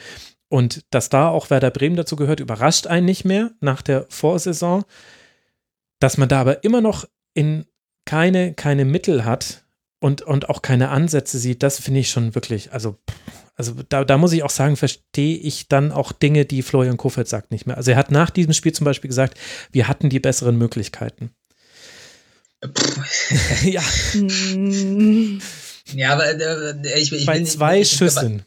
Und 0.48 0.84
dass 0.90 1.09
da 1.09 1.28
auch 1.28 1.51
Werder 1.51 1.70
Bremen 1.70 1.97
dazu 1.97 2.16
gehört, 2.16 2.40
überrascht 2.40 2.86
einen 2.86 3.06
nicht 3.06 3.24
mehr 3.24 3.51
nach 3.60 3.82
der 3.82 4.06
Vorsaison. 4.09 4.84
Dass 5.98 6.18
man 6.18 6.28
da 6.28 6.40
aber 6.40 6.62
immer 6.62 6.80
noch 6.80 7.06
in 7.36 7.66
keine, 8.06 8.54
keine 8.54 8.84
Mittel 8.84 9.24
hat 9.24 9.64
und, 10.00 10.22
und 10.22 10.48
auch 10.48 10.62
keine 10.62 10.88
Ansätze 10.88 11.38
sieht, 11.38 11.62
das 11.62 11.78
finde 11.78 12.00
ich 12.00 12.10
schon 12.10 12.34
wirklich, 12.34 12.72
also, 12.72 12.96
also 13.54 13.74
da, 13.88 14.04
da 14.04 14.18
muss 14.18 14.32
ich 14.32 14.42
auch 14.42 14.50
sagen, 14.50 14.76
verstehe 14.76 15.36
ich 15.36 15.68
dann 15.68 15.92
auch 15.92 16.12
Dinge, 16.12 16.44
die 16.44 16.62
Florian 16.62 16.96
Kofeld 16.96 17.28
sagt, 17.28 17.50
nicht 17.50 17.66
mehr. 17.66 17.76
Also 17.76 17.90
er 17.90 17.96
hat 17.96 18.10
nach 18.10 18.30
diesem 18.30 18.52
Spiel 18.52 18.72
zum 18.72 18.84
Beispiel 18.84 19.08
gesagt, 19.08 19.38
wir 19.70 19.88
hatten 19.88 20.08
die 20.08 20.20
besseren 20.20 20.56
Möglichkeiten. 20.56 21.30
ja. 23.62 23.82
ja, 25.94 26.12
aber 26.12 26.40
äh, 26.40 26.98
ich, 26.98 27.12
ich 27.12 27.26
Bei 27.26 27.42
zwei 27.44 27.80
ich, 27.80 27.90
Schüssen, 27.90 28.44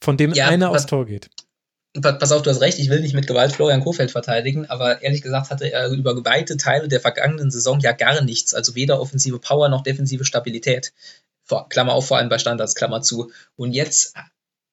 von 0.00 0.16
dem 0.16 0.32
ja, 0.32 0.48
einer 0.48 0.70
aufs 0.70 0.86
Tor 0.86 1.06
geht 1.06 1.30
pass 1.98 2.32
auf, 2.32 2.42
du 2.42 2.50
hast 2.50 2.60
recht, 2.60 2.78
ich 2.78 2.88
will 2.88 3.00
nicht 3.00 3.14
mit 3.14 3.26
Gewalt 3.26 3.52
Florian 3.52 3.82
Kofeld 3.82 4.10
verteidigen, 4.10 4.66
aber 4.66 5.02
ehrlich 5.02 5.22
gesagt 5.22 5.50
hatte 5.50 5.72
er 5.72 5.88
über 5.90 6.24
weite 6.24 6.56
Teile 6.56 6.88
der 6.88 7.00
vergangenen 7.00 7.50
Saison 7.50 7.80
ja 7.80 7.92
gar 7.92 8.20
nichts, 8.22 8.54
also 8.54 8.74
weder 8.74 9.00
offensive 9.00 9.38
Power 9.38 9.68
noch 9.68 9.82
defensive 9.82 10.24
Stabilität. 10.24 10.92
Vor, 11.44 11.68
Klammer 11.68 11.94
auf, 11.94 12.06
vor 12.06 12.18
allem 12.18 12.28
bei 12.28 12.38
Standards, 12.38 12.76
Klammer 12.76 13.02
zu. 13.02 13.32
Und 13.56 13.72
jetzt 13.72 14.14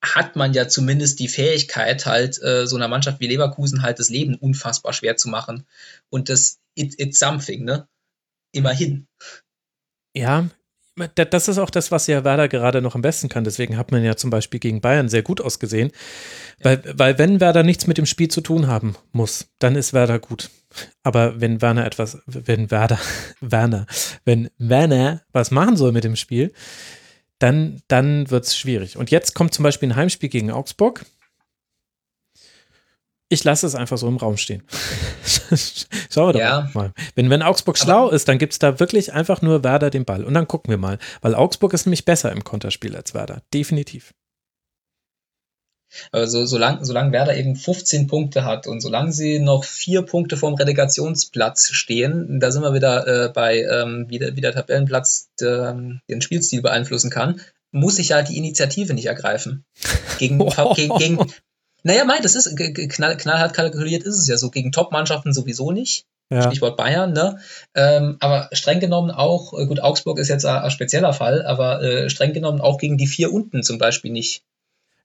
hat 0.02 0.36
man 0.36 0.54
ja 0.54 0.68
zumindest 0.68 1.20
die 1.20 1.28
Fähigkeit, 1.28 2.06
halt 2.06 2.42
äh, 2.44 2.68
so 2.68 2.76
einer 2.76 2.88
Mannschaft 2.88 3.20
wie 3.20 3.28
Leverkusen 3.28 3.82
halt 3.82 3.98
das 3.98 4.10
Leben 4.10 4.36
unfassbar 4.36 4.94
schwer 4.94 5.18
zu 5.18 5.28
machen. 5.30 5.66
Und 6.10 6.30
das 6.30 6.60
it, 6.76 7.00
it's 7.00 7.18
something, 7.18 7.64
ne? 7.64 7.88
Immerhin. 8.52 9.08
Ja, 10.16 10.48
das 11.14 11.48
ist 11.48 11.58
auch 11.58 11.70
das, 11.70 11.92
was 11.92 12.08
ja 12.08 12.24
Werder 12.24 12.48
gerade 12.48 12.82
noch 12.82 12.96
am 12.96 13.02
besten 13.02 13.30
kann. 13.30 13.44
Deswegen 13.44 13.78
hat 13.78 13.92
man 13.92 14.04
ja 14.04 14.16
zum 14.16 14.30
Beispiel 14.30 14.60
gegen 14.60 14.82
Bayern 14.82 15.10
sehr 15.10 15.22
gut 15.22 15.42
ausgesehen. 15.42 15.92
Weil, 16.62 16.82
weil 16.94 17.18
wenn 17.18 17.40
Werder 17.40 17.64
nichts 17.64 17.88
mit 17.88 17.98
dem 17.98 18.06
Spiel 18.06 18.30
zu 18.30 18.42
tun 18.42 18.68
haben 18.68 18.96
muss, 19.12 19.48
dann 19.60 19.76
ist 19.76 19.94
Werder 19.94 20.20
gut. 20.20 20.50
Aber 21.04 21.40
wenn 21.40 21.62
Werner 21.62 21.86
etwas, 21.86 22.20
wenn 22.26 22.72
Werder, 22.72 23.00
Werner, 23.42 23.86
wenn 24.26 24.50
Werner 24.58 25.22
was 25.32 25.52
machen 25.52 25.78
soll 25.78 25.92
mit 25.92 26.04
dem 26.04 26.16
Spiel, 26.16 26.52
dann, 27.40 27.82
dann 27.88 28.30
wird 28.32 28.46
es 28.46 28.58
schwierig. 28.58 28.98
Und 28.98 29.12
jetzt 29.12 29.36
kommt 29.36 29.54
zum 29.54 29.64
Beispiel 29.64 29.90
ein 29.90 29.96
Heimspiel 29.96 30.30
gegen 30.30 30.52
Augsburg. 30.52 31.06
Ich 33.30 33.44
lasse 33.44 33.68
es 33.68 33.76
einfach 33.76 33.98
so 33.98 34.08
im 34.08 34.18
Raum 34.18 34.38
stehen. 34.38 34.64
Schauen 36.10 36.30
wir 36.30 36.34
doch 36.34 36.40
ja. 36.40 36.70
mal. 36.74 36.94
Wenn, 37.16 37.30
wenn 37.30 37.42
Augsburg 37.42 37.78
schlau 37.78 38.10
ist, 38.10 38.30
dann 38.30 38.38
gibt 38.38 38.54
es 38.54 38.60
da 38.60 38.80
wirklich 38.80 39.12
einfach 39.12 39.42
nur 39.42 39.64
Werder 39.66 39.90
den 39.90 40.06
Ball. 40.06 40.24
Und 40.24 40.34
dann 40.34 40.48
gucken 40.48 40.72
wir 40.72 40.78
mal. 40.78 40.98
Weil 41.22 41.36
Augsburg 41.36 41.74
ist 41.74 41.86
nämlich 41.86 42.06
besser 42.06 42.32
im 42.32 42.46
Konterspiel 42.46 42.96
als 42.96 43.14
Werder. 43.14 43.42
Definitiv. 43.54 44.14
Also 46.12 46.46
solange 46.46 46.86
solang 46.86 47.12
Werder 47.12 47.36
eben 47.36 47.56
15 47.56 48.08
Punkte 48.08 48.44
hat 48.44 48.68
und 48.68 48.82
solange 48.82 49.12
sie 49.12 49.40
noch 49.40 49.64
vier 49.64 50.02
Punkte 50.02 50.38
vom 50.38 50.54
Relegationsplatz 50.54 51.70
stehen, 51.72 52.40
da 52.40 52.52
sind 52.52 52.62
wir 52.62 52.74
wieder 52.74 53.08
äh, 53.08 53.30
bei, 53.30 53.62
ähm, 53.64 54.06
wie, 54.10 54.20
der, 54.20 54.36
wie 54.36 54.42
der 54.42 54.54
Tabellenplatz 54.54 55.30
der, 55.40 55.78
den 56.10 56.22
Spielstil 56.22 56.62
beeinflussen 56.62 57.10
kann. 57.10 57.42
muss 57.72 58.00
ich 58.00 58.10
ja 58.10 58.22
die 58.22 58.38
Initiative 58.38 58.94
nicht 58.94 59.06
ergreifen. 59.06 59.66
Gegen, 60.20 60.40
gegen, 60.76 60.98
gegen, 60.98 61.18
naja, 61.84 62.06
mein, 62.06 62.22
das 62.22 62.36
ist 62.36 62.56
knall, 62.56 63.18
knallhart 63.18 63.54
kalkuliert 63.54 64.04
ist 64.04 64.18
es 64.18 64.28
ja 64.28 64.38
so. 64.38 64.50
Gegen 64.50 64.72
Top-Mannschaften 64.72 65.34
sowieso 65.34 65.72
nicht. 65.72 66.06
Ja. 66.30 66.42
Stichwort 66.42 66.76
Bayern, 66.76 67.14
ne? 67.14 67.40
Ähm, 67.74 68.18
aber 68.20 68.50
streng 68.52 68.82
genommen 68.82 69.12
auch, 69.12 69.58
äh, 69.58 69.66
gut, 69.66 69.80
Augsburg 69.80 70.20
ist 70.20 70.28
jetzt 70.28 70.46
ein, 70.46 70.70
spezieller 70.72 71.14
Fall, 71.14 71.46
aber 71.46 71.82
äh, 71.82 72.10
streng 72.10 72.34
genommen 72.34 72.60
auch 72.60 72.80
gegen 72.80 72.98
die 72.98 73.08
vier 73.08 73.32
unten 73.32 73.64
zum 73.64 73.78
Beispiel 73.78 74.12
nicht. 74.12 74.44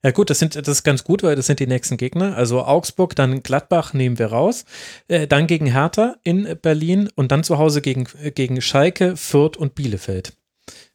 Ja 0.05 0.11
gut, 0.11 0.31
das, 0.31 0.41
sind, 0.41 0.57
das 0.57 0.67
ist 0.67 0.83
ganz 0.83 1.05
gut, 1.05 1.23
weil 1.23 1.37
das 1.37 1.47
sind 1.47 1.61
die 1.61 1.69
nächsten 1.69 1.97
Gegner. 1.97 2.37
Also 2.37 2.65
Augsburg, 2.65 3.15
dann 3.15 3.45
Gladbach 3.45 3.93
nehmen 3.93 4.19
wir 4.19 4.27
raus, 4.27 4.65
äh, 5.07 5.29
dann 5.29 5.47
gegen 5.47 5.67
Hertha 5.67 6.17
in 6.25 6.59
Berlin 6.61 7.09
und 7.15 7.31
dann 7.31 7.45
zu 7.45 7.59
Hause 7.59 7.83
gegen, 7.83 8.09
gegen 8.35 8.61
Schalke, 8.61 9.17
Fürth 9.17 9.57
und 9.57 9.77
Bielefeld 9.77 10.33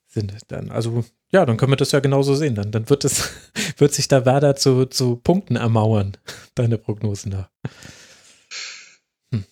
sind 0.07 0.33
dann. 0.49 0.71
Also 0.71 1.05
ja, 1.37 1.45
dann 1.45 1.57
können 1.57 1.71
wir 1.71 1.77
das 1.77 1.91
ja 1.91 1.99
genauso 1.99 2.33
sehen. 2.33 2.55
Dann, 2.55 2.71
dann 2.71 2.89
wird, 2.89 3.05
es, 3.05 3.29
wird 3.77 3.93
sich 3.93 4.07
da 4.07 4.25
Werder 4.25 4.55
zu, 4.55 4.87
zu 4.87 5.17
Punkten 5.17 5.55
ermauern, 5.55 6.17
deine 6.55 6.79
Prognosen 6.79 7.31
da. 7.31 7.51
Hm. 9.31 9.45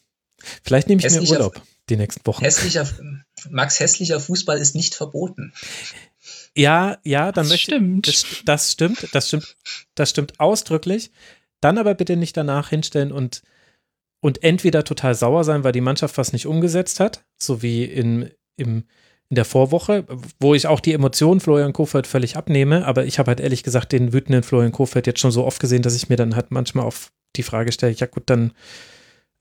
Vielleicht 0.63 0.87
nehme 0.87 0.99
ich 0.99 1.05
hässlicher, 1.05 1.33
mir 1.35 1.39
Urlaub 1.39 1.61
die 1.89 1.97
nächsten 1.97 2.25
Wochen. 2.25 2.43
Hässlicher, 2.43 2.89
Max, 3.51 3.79
hässlicher 3.79 4.19
Fußball 4.19 4.57
ist 4.57 4.73
nicht 4.73 4.95
verboten. 4.95 5.53
Ja, 6.55 6.97
ja, 7.03 7.31
dann 7.31 7.43
das 7.43 7.49
möchte 7.49 7.75
stimmt. 7.75 8.07
Das, 8.07 8.25
das 8.45 8.71
stimmt, 8.71 9.07
das 9.13 9.27
stimmt, 9.27 9.57
das 9.93 10.09
stimmt 10.09 10.39
ausdrücklich. 10.39 11.11
Dann 11.61 11.77
aber 11.77 11.93
bitte 11.93 12.15
nicht 12.15 12.35
danach 12.35 12.69
hinstellen 12.69 13.11
und, 13.11 13.43
und 14.21 14.41
entweder 14.43 14.83
total 14.83 15.13
sauer 15.13 15.43
sein, 15.43 15.63
weil 15.63 15.71
die 15.71 15.81
Mannschaft 15.81 16.17
was 16.17 16.33
nicht 16.33 16.47
umgesetzt 16.47 16.99
hat, 16.99 17.23
so 17.37 17.61
wie 17.61 17.83
in, 17.83 18.31
im, 18.57 18.85
in 19.29 19.35
der 19.35 19.45
Vorwoche, 19.45 20.05
wo 20.39 20.53
ich 20.53 20.67
auch 20.67 20.79
die 20.79 20.93
Emotionen 20.93 21.39
Florian 21.39 21.73
Kofeld 21.73 22.05
völlig 22.05 22.37
abnehme, 22.37 22.85
aber 22.85 23.05
ich 23.05 23.17
habe 23.17 23.29
halt 23.29 23.39
ehrlich 23.39 23.63
gesagt 23.63 23.91
den 23.91 24.13
wütenden 24.13 24.43
Florian 24.43 24.71
Kofeld 24.71 25.07
jetzt 25.07 25.19
schon 25.19 25.31
so 25.31 25.45
oft 25.45 25.59
gesehen, 25.59 25.81
dass 25.81 25.95
ich 25.95 26.09
mir 26.09 26.15
dann 26.15 26.35
halt 26.35 26.51
manchmal 26.51 26.85
auf 26.85 27.11
die 27.35 27.43
Frage 27.43 27.71
stelle, 27.71 27.93
ja 27.93 28.07
gut, 28.07 28.23
dann 28.27 28.53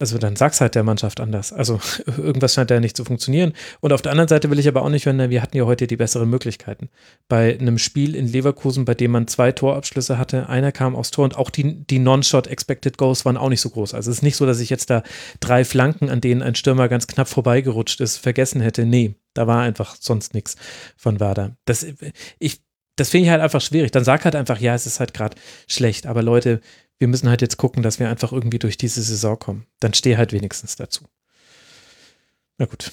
also 0.00 0.18
dann 0.18 0.34
sag's 0.34 0.60
halt 0.60 0.74
der 0.74 0.82
Mannschaft 0.82 1.20
anders. 1.20 1.52
Also 1.52 1.80
irgendwas 2.16 2.54
scheint 2.54 2.70
da 2.70 2.80
nicht 2.80 2.96
zu 2.96 3.04
funktionieren. 3.04 3.52
Und 3.80 3.92
auf 3.92 4.02
der 4.02 4.12
anderen 4.12 4.28
Seite 4.28 4.50
will 4.50 4.58
ich 4.58 4.66
aber 4.66 4.82
auch 4.82 4.88
nicht 4.88 5.06
hören, 5.06 5.30
wir 5.30 5.40
hatten 5.40 5.56
ja 5.56 5.64
heute 5.64 5.86
die 5.86 5.96
besseren 5.96 6.28
Möglichkeiten. 6.28 6.88
Bei 7.28 7.58
einem 7.58 7.78
Spiel 7.78 8.16
in 8.16 8.26
Leverkusen, 8.26 8.84
bei 8.84 8.94
dem 8.94 9.12
man 9.12 9.28
zwei 9.28 9.52
Torabschlüsse 9.52 10.18
hatte, 10.18 10.48
einer 10.48 10.72
kam 10.72 10.96
aufs 10.96 11.12
Tor 11.12 11.24
und 11.24 11.36
auch 11.36 11.50
die, 11.50 11.86
die 11.86 12.00
Non-Shot 12.00 12.48
Expected 12.48 12.98
Goals 12.98 13.24
waren 13.24 13.36
auch 13.36 13.48
nicht 13.48 13.60
so 13.60 13.70
groß. 13.70 13.94
Also 13.94 14.10
es 14.10 14.18
ist 14.18 14.22
nicht 14.22 14.36
so, 14.36 14.46
dass 14.46 14.60
ich 14.60 14.70
jetzt 14.70 14.90
da 14.90 15.02
drei 15.40 15.64
Flanken, 15.64 16.10
an 16.10 16.20
denen 16.20 16.42
ein 16.42 16.56
Stürmer 16.56 16.88
ganz 16.88 17.06
knapp 17.06 17.28
vorbeigerutscht 17.28 18.00
ist, 18.00 18.16
vergessen 18.16 18.60
hätte. 18.60 18.84
Nee, 18.84 19.14
da 19.32 19.46
war 19.46 19.62
einfach 19.62 19.96
sonst 19.98 20.34
nichts 20.34 20.56
von 20.96 21.20
Werder. 21.20 21.56
Das, 21.66 21.86
das 22.96 23.10
finde 23.10 23.24
ich 23.26 23.30
halt 23.30 23.42
einfach 23.42 23.60
schwierig. 23.60 23.90
Dann 23.90 24.04
sag 24.04 24.24
halt 24.24 24.36
einfach, 24.36 24.58
ja, 24.60 24.74
es 24.74 24.86
ist 24.86 25.00
halt 25.00 25.14
gerade 25.14 25.36
schlecht. 25.66 26.06
Aber 26.06 26.22
Leute, 26.22 26.60
wir 26.98 27.08
müssen 27.08 27.28
halt 27.28 27.42
jetzt 27.42 27.56
gucken, 27.56 27.82
dass 27.82 27.98
wir 27.98 28.08
einfach 28.08 28.32
irgendwie 28.32 28.58
durch 28.58 28.76
diese 28.76 29.02
Saison 29.02 29.38
kommen. 29.38 29.66
Dann 29.80 29.94
stehe 29.94 30.16
halt 30.16 30.32
wenigstens 30.32 30.76
dazu. 30.76 31.04
Na 32.58 32.66
gut. 32.66 32.92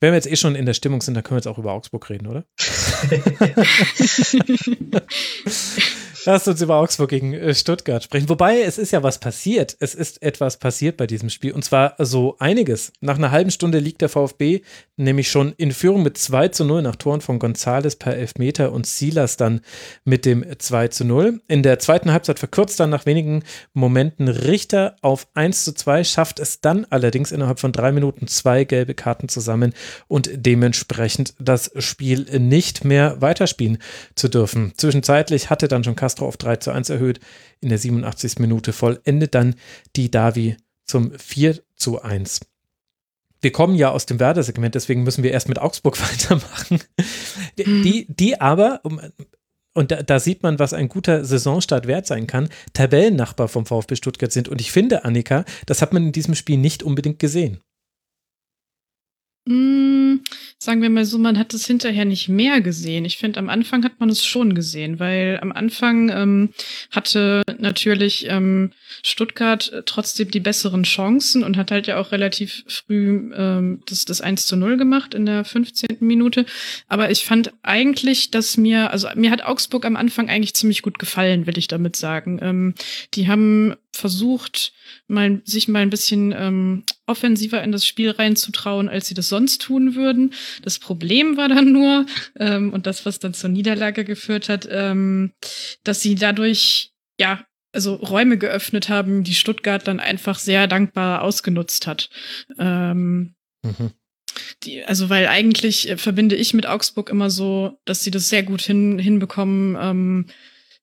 Wenn 0.00 0.12
wir 0.12 0.16
jetzt 0.16 0.30
eh 0.30 0.36
schon 0.36 0.54
in 0.54 0.64
der 0.64 0.74
Stimmung 0.74 1.02
sind, 1.02 1.14
dann 1.14 1.22
können 1.22 1.36
wir 1.36 1.40
jetzt 1.40 1.48
auch 1.48 1.58
über 1.58 1.72
Augsburg 1.72 2.08
reden, 2.08 2.26
oder? 2.26 2.46
Lass 6.26 6.46
uns 6.46 6.60
über 6.60 6.76
Augsburg 6.76 7.10
gegen 7.10 7.32
äh, 7.32 7.54
Stuttgart 7.54 8.02
sprechen. 8.02 8.28
Wobei, 8.28 8.60
es 8.60 8.78
ist 8.78 8.90
ja 8.90 9.02
was 9.02 9.18
passiert. 9.18 9.76
Es 9.80 9.94
ist 9.94 10.22
etwas 10.22 10.58
passiert 10.58 10.96
bei 10.96 11.06
diesem 11.06 11.30
Spiel. 11.30 11.52
Und 11.52 11.64
zwar 11.64 11.94
so 11.98 12.36
einiges. 12.38 12.92
Nach 13.00 13.16
einer 13.16 13.30
halben 13.30 13.50
Stunde 13.50 13.78
liegt 13.78 14.02
der 14.02 14.08
VfB 14.08 14.60
nämlich 15.00 15.30
schon 15.30 15.54
in 15.56 15.72
Führung 15.72 16.02
mit 16.02 16.18
2 16.18 16.48
zu 16.48 16.64
0 16.64 16.82
nach 16.82 16.96
Toren 16.96 17.20
von 17.20 17.38
Gonzales 17.38 17.96
per 17.96 18.14
Elfmeter 18.14 18.72
und 18.72 18.86
Silas 18.86 19.36
dann 19.36 19.62
mit 20.04 20.24
dem 20.24 20.44
2 20.58 20.88
zu 20.88 21.04
0. 21.04 21.40
In 21.48 21.62
der 21.62 21.78
zweiten 21.78 22.12
Halbzeit 22.12 22.38
verkürzt 22.38 22.78
dann 22.78 22.90
nach 22.90 23.06
wenigen 23.06 23.42
Momenten 23.72 24.28
Richter 24.28 24.96
auf 25.00 25.26
1 25.34 25.64
zu 25.64 25.72
2, 25.72 26.04
schafft 26.04 26.38
es 26.38 26.60
dann 26.60 26.86
allerdings 26.90 27.32
innerhalb 27.32 27.58
von 27.60 27.72
drei 27.72 27.92
Minuten 27.92 28.26
zwei 28.26 28.64
gelbe 28.64 28.94
Karten 28.94 29.28
zusammen 29.28 29.72
und 30.06 30.30
dementsprechend 30.34 31.34
das 31.38 31.72
Spiel 31.78 32.26
nicht 32.38 32.84
mehr 32.84 33.20
weiterspielen 33.20 33.78
zu 34.14 34.28
dürfen. 34.28 34.72
Zwischenzeitlich 34.76 35.50
hatte 35.50 35.68
dann 35.68 35.84
schon 35.84 35.96
Castro 36.10 36.26
auf 36.26 36.36
3 36.36 36.56
zu 36.56 36.72
1 36.72 36.90
erhöht. 36.90 37.20
In 37.60 37.68
der 37.68 37.78
87. 37.78 38.40
Minute 38.40 38.72
vollendet 38.72 39.34
dann 39.34 39.54
die 39.94 40.10
Davi 40.10 40.56
zum 40.84 41.16
4 41.16 41.60
zu 41.76 42.02
1. 42.02 42.40
Wir 43.40 43.52
kommen 43.52 43.76
ja 43.76 43.90
aus 43.90 44.06
dem 44.06 44.18
Werder-Segment, 44.18 44.74
deswegen 44.74 45.04
müssen 45.04 45.22
wir 45.22 45.30
erst 45.30 45.48
mit 45.48 45.60
Augsburg 45.60 46.00
weitermachen. 46.12 46.80
Die, 47.58 47.64
die, 47.82 48.06
die 48.08 48.40
aber, 48.40 48.80
und 49.72 49.92
da, 49.92 50.02
da, 50.02 50.18
sieht 50.18 50.42
man, 50.42 50.58
was 50.58 50.74
ein 50.74 50.88
guter 50.88 51.24
Saisonstart 51.24 51.86
wert 51.86 52.06
sein 52.06 52.26
kann, 52.26 52.48
Tabellennachbar 52.72 53.46
vom 53.46 53.64
VfB 53.64 53.94
Stuttgart 53.94 54.32
sind. 54.32 54.48
Und 54.48 54.60
ich 54.60 54.72
finde, 54.72 55.04
Annika, 55.04 55.44
das 55.66 55.80
hat 55.80 55.92
man 55.92 56.06
in 56.06 56.12
diesem 56.12 56.34
Spiel 56.34 56.58
nicht 56.58 56.82
unbedingt 56.82 57.20
gesehen. 57.20 57.60
Mm, 59.46 60.16
sagen 60.62 60.82
wir 60.82 60.90
mal 60.90 61.06
so, 61.06 61.16
man 61.16 61.38
hat 61.38 61.54
es 61.54 61.66
hinterher 61.66 62.04
nicht 62.04 62.28
mehr 62.28 62.60
gesehen. 62.60 63.06
Ich 63.06 63.16
finde, 63.16 63.38
am 63.38 63.48
Anfang 63.48 63.82
hat 63.82 63.98
man 63.98 64.10
es 64.10 64.26
schon 64.26 64.54
gesehen, 64.54 64.98
weil 64.98 65.38
am 65.40 65.52
Anfang 65.52 66.10
ähm, 66.10 66.50
hatte 66.90 67.40
natürlich 67.58 68.26
ähm, 68.28 68.72
Stuttgart 69.02 69.72
äh, 69.72 69.82
trotzdem 69.86 70.30
die 70.30 70.38
besseren 70.38 70.82
Chancen 70.82 71.44
und 71.44 71.56
hat 71.56 71.70
halt 71.70 71.86
ja 71.86 71.98
auch 71.98 72.12
relativ 72.12 72.62
früh 72.68 73.32
ähm, 73.34 73.80
das, 73.86 74.04
das 74.04 74.20
1 74.20 74.46
zu 74.46 74.56
0 74.56 74.76
gemacht 74.76 75.14
in 75.14 75.24
der 75.24 75.46
15. 75.46 75.96
Minute. 76.00 76.44
Aber 76.88 77.10
ich 77.10 77.24
fand 77.24 77.54
eigentlich, 77.62 78.30
dass 78.30 78.58
mir, 78.58 78.90
also 78.90 79.08
mir 79.14 79.30
hat 79.30 79.42
Augsburg 79.42 79.86
am 79.86 79.96
Anfang 79.96 80.28
eigentlich 80.28 80.54
ziemlich 80.54 80.82
gut 80.82 80.98
gefallen, 80.98 81.46
will 81.46 81.56
ich 81.56 81.68
damit 81.68 81.96
sagen. 81.96 82.38
Ähm, 82.42 82.74
die 83.14 83.28
haben 83.28 83.76
versucht, 83.92 84.72
mal, 85.08 85.40
sich 85.44 85.68
mal 85.68 85.80
ein 85.82 85.90
bisschen 85.90 86.32
ähm, 86.36 86.84
offensiver 87.06 87.62
in 87.62 87.72
das 87.72 87.86
Spiel 87.86 88.10
reinzutrauen, 88.10 88.88
als 88.88 89.08
sie 89.08 89.14
das 89.14 89.28
sonst 89.28 89.60
tun 89.62 89.94
würden. 89.94 90.32
Das 90.62 90.78
Problem 90.78 91.36
war 91.36 91.48
dann 91.48 91.72
nur, 91.72 92.06
ähm, 92.38 92.72
und 92.72 92.86
das, 92.86 93.06
was 93.06 93.18
dann 93.18 93.34
zur 93.34 93.50
Niederlage 93.50 94.04
geführt 94.04 94.48
hat, 94.48 94.68
ähm, 94.70 95.32
dass 95.84 96.00
sie 96.00 96.14
dadurch, 96.14 96.92
ja, 97.18 97.44
also 97.72 97.94
Räume 97.94 98.36
geöffnet 98.36 98.88
haben, 98.88 99.22
die 99.22 99.34
Stuttgart 99.34 99.86
dann 99.86 100.00
einfach 100.00 100.38
sehr 100.38 100.66
dankbar 100.66 101.22
ausgenutzt 101.22 101.86
hat. 101.86 102.10
Ähm, 102.58 103.34
mhm. 103.62 103.92
Die, 104.64 104.84
also 104.84 105.08
weil 105.08 105.26
eigentlich 105.26 105.88
äh, 105.88 105.96
verbinde 105.96 106.36
ich 106.36 106.54
mit 106.54 106.66
Augsburg 106.66 107.10
immer 107.10 107.30
so, 107.30 107.78
dass 107.84 108.02
sie 108.02 108.10
das 108.10 108.28
sehr 108.28 108.42
gut 108.42 108.62
hin, 108.62 108.98
hinbekommen, 108.98 109.76
ähm, 109.80 110.26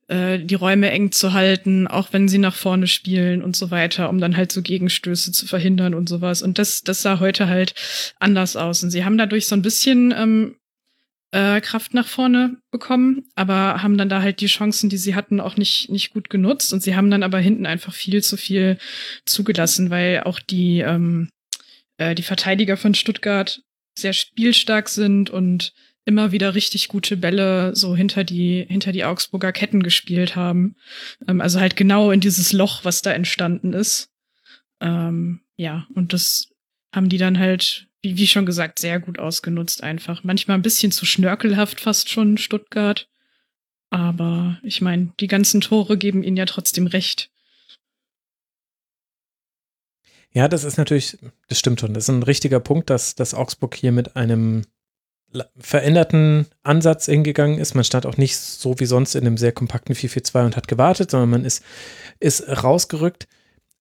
äh, 0.07 0.39
die 0.39 0.55
Räume 0.55 0.89
eng 0.89 1.11
zu 1.11 1.33
halten, 1.33 1.87
auch 1.87 2.13
wenn 2.13 2.27
sie 2.27 2.37
nach 2.37 2.55
vorne 2.55 2.87
spielen 2.87 3.41
und 3.43 3.55
so 3.55 3.71
weiter, 3.71 4.09
um 4.09 4.19
dann 4.19 4.37
halt 4.37 4.51
so 4.51 4.61
Gegenstöße 4.61 5.31
zu 5.31 5.45
verhindern 5.47 5.93
und 5.93 6.07
sowas. 6.07 6.41
Und 6.41 6.59
das, 6.59 6.81
das 6.81 7.01
sah 7.01 7.19
heute 7.19 7.47
halt 7.47 7.73
anders 8.19 8.55
aus. 8.55 8.83
Und 8.83 8.91
sie 8.91 9.03
haben 9.03 9.17
dadurch 9.17 9.47
so 9.47 9.55
ein 9.55 9.61
bisschen 9.61 10.13
ähm, 10.17 10.55
äh, 11.31 11.59
Kraft 11.61 11.93
nach 11.93 12.07
vorne 12.07 12.57
bekommen, 12.71 13.25
aber 13.35 13.83
haben 13.83 13.97
dann 13.97 14.09
da 14.09 14.21
halt 14.21 14.39
die 14.39 14.47
Chancen, 14.47 14.89
die 14.89 14.97
sie 14.97 15.13
hatten, 15.13 15.41
auch 15.41 15.57
nicht, 15.57 15.89
nicht 15.89 16.13
gut 16.13 16.29
genutzt. 16.29 16.71
Und 16.71 16.81
sie 16.81 16.95
haben 16.95 17.11
dann 17.11 17.23
aber 17.23 17.39
hinten 17.39 17.65
einfach 17.65 17.93
viel 17.93 18.23
zu 18.23 18.37
viel 18.37 18.77
zugelassen, 19.25 19.89
weil 19.89 20.21
auch 20.23 20.39
die, 20.39 20.79
ähm, 20.79 21.29
äh, 21.97 22.15
die 22.15 22.23
Verteidiger 22.23 22.77
von 22.77 22.93
Stuttgart 22.93 23.61
sehr 23.97 24.13
spielstark 24.13 24.89
sind 24.89 25.29
und 25.29 25.73
immer 26.07 26.31
wieder 26.31 26.55
richtig 26.55 26.87
gute 26.87 27.17
Bälle 27.17 27.75
so 27.75 27.95
hinter 27.95 28.23
die, 28.23 28.65
hinter 28.69 28.93
die 28.93 29.03
Augsburger 29.03 29.51
Ketten 29.51 29.83
gespielt 29.83 30.35
haben. 30.37 30.77
Ähm, 31.27 31.41
also 31.41 31.59
halt 31.59 31.75
genau 31.75 32.11
in 32.11 32.21
dieses 32.21 32.53
Loch, 32.53 32.85
was 32.85 33.01
da 33.01 33.11
entstanden 33.11 33.73
ist. 33.73 34.09
Ähm, 34.79 35.41
ja, 35.57 35.85
und 35.93 36.13
das 36.13 36.47
haben 36.95 37.09
die 37.09 37.17
dann 37.17 37.37
halt, 37.37 37.87
wie, 38.01 38.17
wie 38.17 38.27
schon 38.27 38.45
gesagt, 38.45 38.79
sehr 38.79 39.01
gut 39.01 39.19
ausgenutzt 39.19 39.83
einfach. 39.83 40.23
Manchmal 40.23 40.57
ein 40.57 40.63
bisschen 40.63 40.93
zu 40.93 41.05
schnörkelhaft 41.05 41.81
fast 41.81 42.09
schon 42.09 42.37
Stuttgart. 42.37 43.09
Aber 43.89 44.59
ich 44.63 44.79
meine, 44.79 45.13
die 45.19 45.27
ganzen 45.27 45.59
Tore 45.59 45.97
geben 45.97 46.23
ihnen 46.23 46.37
ja 46.37 46.45
trotzdem 46.45 46.87
recht. 46.87 47.29
Ja, 50.31 50.47
das 50.47 50.63
ist 50.63 50.77
natürlich, 50.77 51.17
das 51.49 51.59
stimmt 51.59 51.81
schon. 51.81 51.93
Das 51.93 52.05
ist 52.05 52.09
ein 52.09 52.23
richtiger 52.23 52.61
Punkt, 52.61 52.89
dass, 52.89 53.15
dass 53.15 53.33
Augsburg 53.33 53.75
hier 53.75 53.91
mit 53.91 54.15
einem 54.15 54.63
veränderten 55.57 56.47
Ansatz 56.63 57.05
hingegangen 57.05 57.59
ist. 57.59 57.75
Man 57.75 57.83
stand 57.83 58.05
auch 58.05 58.17
nicht 58.17 58.37
so 58.37 58.79
wie 58.79 58.85
sonst 58.85 59.15
in 59.15 59.25
einem 59.25 59.37
sehr 59.37 59.51
kompakten 59.51 59.95
4-4-2 59.95 60.45
und 60.45 60.55
hat 60.55 60.67
gewartet, 60.67 61.11
sondern 61.11 61.29
man 61.29 61.45
ist, 61.45 61.63
ist 62.19 62.47
rausgerückt. 62.63 63.27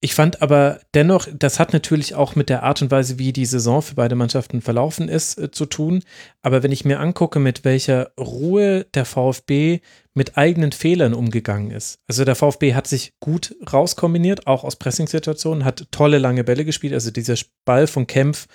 Ich 0.00 0.14
fand 0.14 0.42
aber 0.42 0.80
dennoch, 0.92 1.26
das 1.32 1.58
hat 1.58 1.72
natürlich 1.72 2.14
auch 2.14 2.36
mit 2.36 2.50
der 2.50 2.62
Art 2.62 2.82
und 2.82 2.90
Weise, 2.90 3.18
wie 3.18 3.32
die 3.32 3.46
Saison 3.46 3.80
für 3.80 3.94
beide 3.94 4.14
Mannschaften 4.14 4.60
verlaufen 4.60 5.08
ist, 5.08 5.38
äh, 5.38 5.50
zu 5.50 5.64
tun. 5.64 6.02
Aber 6.42 6.62
wenn 6.62 6.70
ich 6.70 6.84
mir 6.84 7.00
angucke, 7.00 7.38
mit 7.40 7.64
welcher 7.64 8.12
Ruhe 8.18 8.86
der 8.94 9.06
VfB 9.06 9.80
mit 10.12 10.36
eigenen 10.36 10.72
Fehlern 10.72 11.12
umgegangen 11.12 11.70
ist. 11.70 11.98
Also 12.06 12.24
der 12.24 12.36
VfB 12.36 12.74
hat 12.74 12.86
sich 12.86 13.14
gut 13.20 13.56
rauskombiniert, 13.72 14.46
auch 14.46 14.64
aus 14.64 14.76
Pressingsituationen, 14.76 15.64
hat 15.64 15.88
tolle 15.90 16.18
lange 16.18 16.44
Bälle 16.44 16.64
gespielt. 16.64 16.94
Also 16.94 17.10
dieser 17.10 17.36
Ball 17.64 17.86
von 17.86 18.06
Kempf 18.06 18.46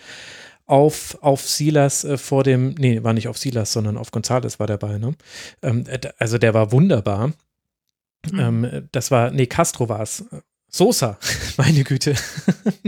auf, 0.71 1.17
auf 1.21 1.41
Silas 1.41 2.05
äh, 2.05 2.17
vor 2.17 2.43
dem, 2.43 2.69
nee, 2.77 3.03
war 3.03 3.11
nicht 3.11 3.27
auf 3.27 3.37
Silas, 3.37 3.73
sondern 3.73 3.97
auf 3.97 4.11
Gonzales 4.11 4.57
war 4.57 4.67
der 4.67 4.77
Ball, 4.77 4.99
ne? 4.99 5.13
Ähm, 5.61 5.83
äh, 5.87 5.99
also 6.17 6.37
der 6.37 6.53
war 6.53 6.71
wunderbar. 6.71 7.33
Mhm. 8.31 8.39
Ähm, 8.39 8.89
das 8.93 9.11
war, 9.11 9.31
nee, 9.31 9.47
Castro 9.47 9.89
war 9.89 10.01
es. 10.01 10.23
Sosa, 10.73 11.17
meine 11.57 11.83
Güte. 11.83 12.15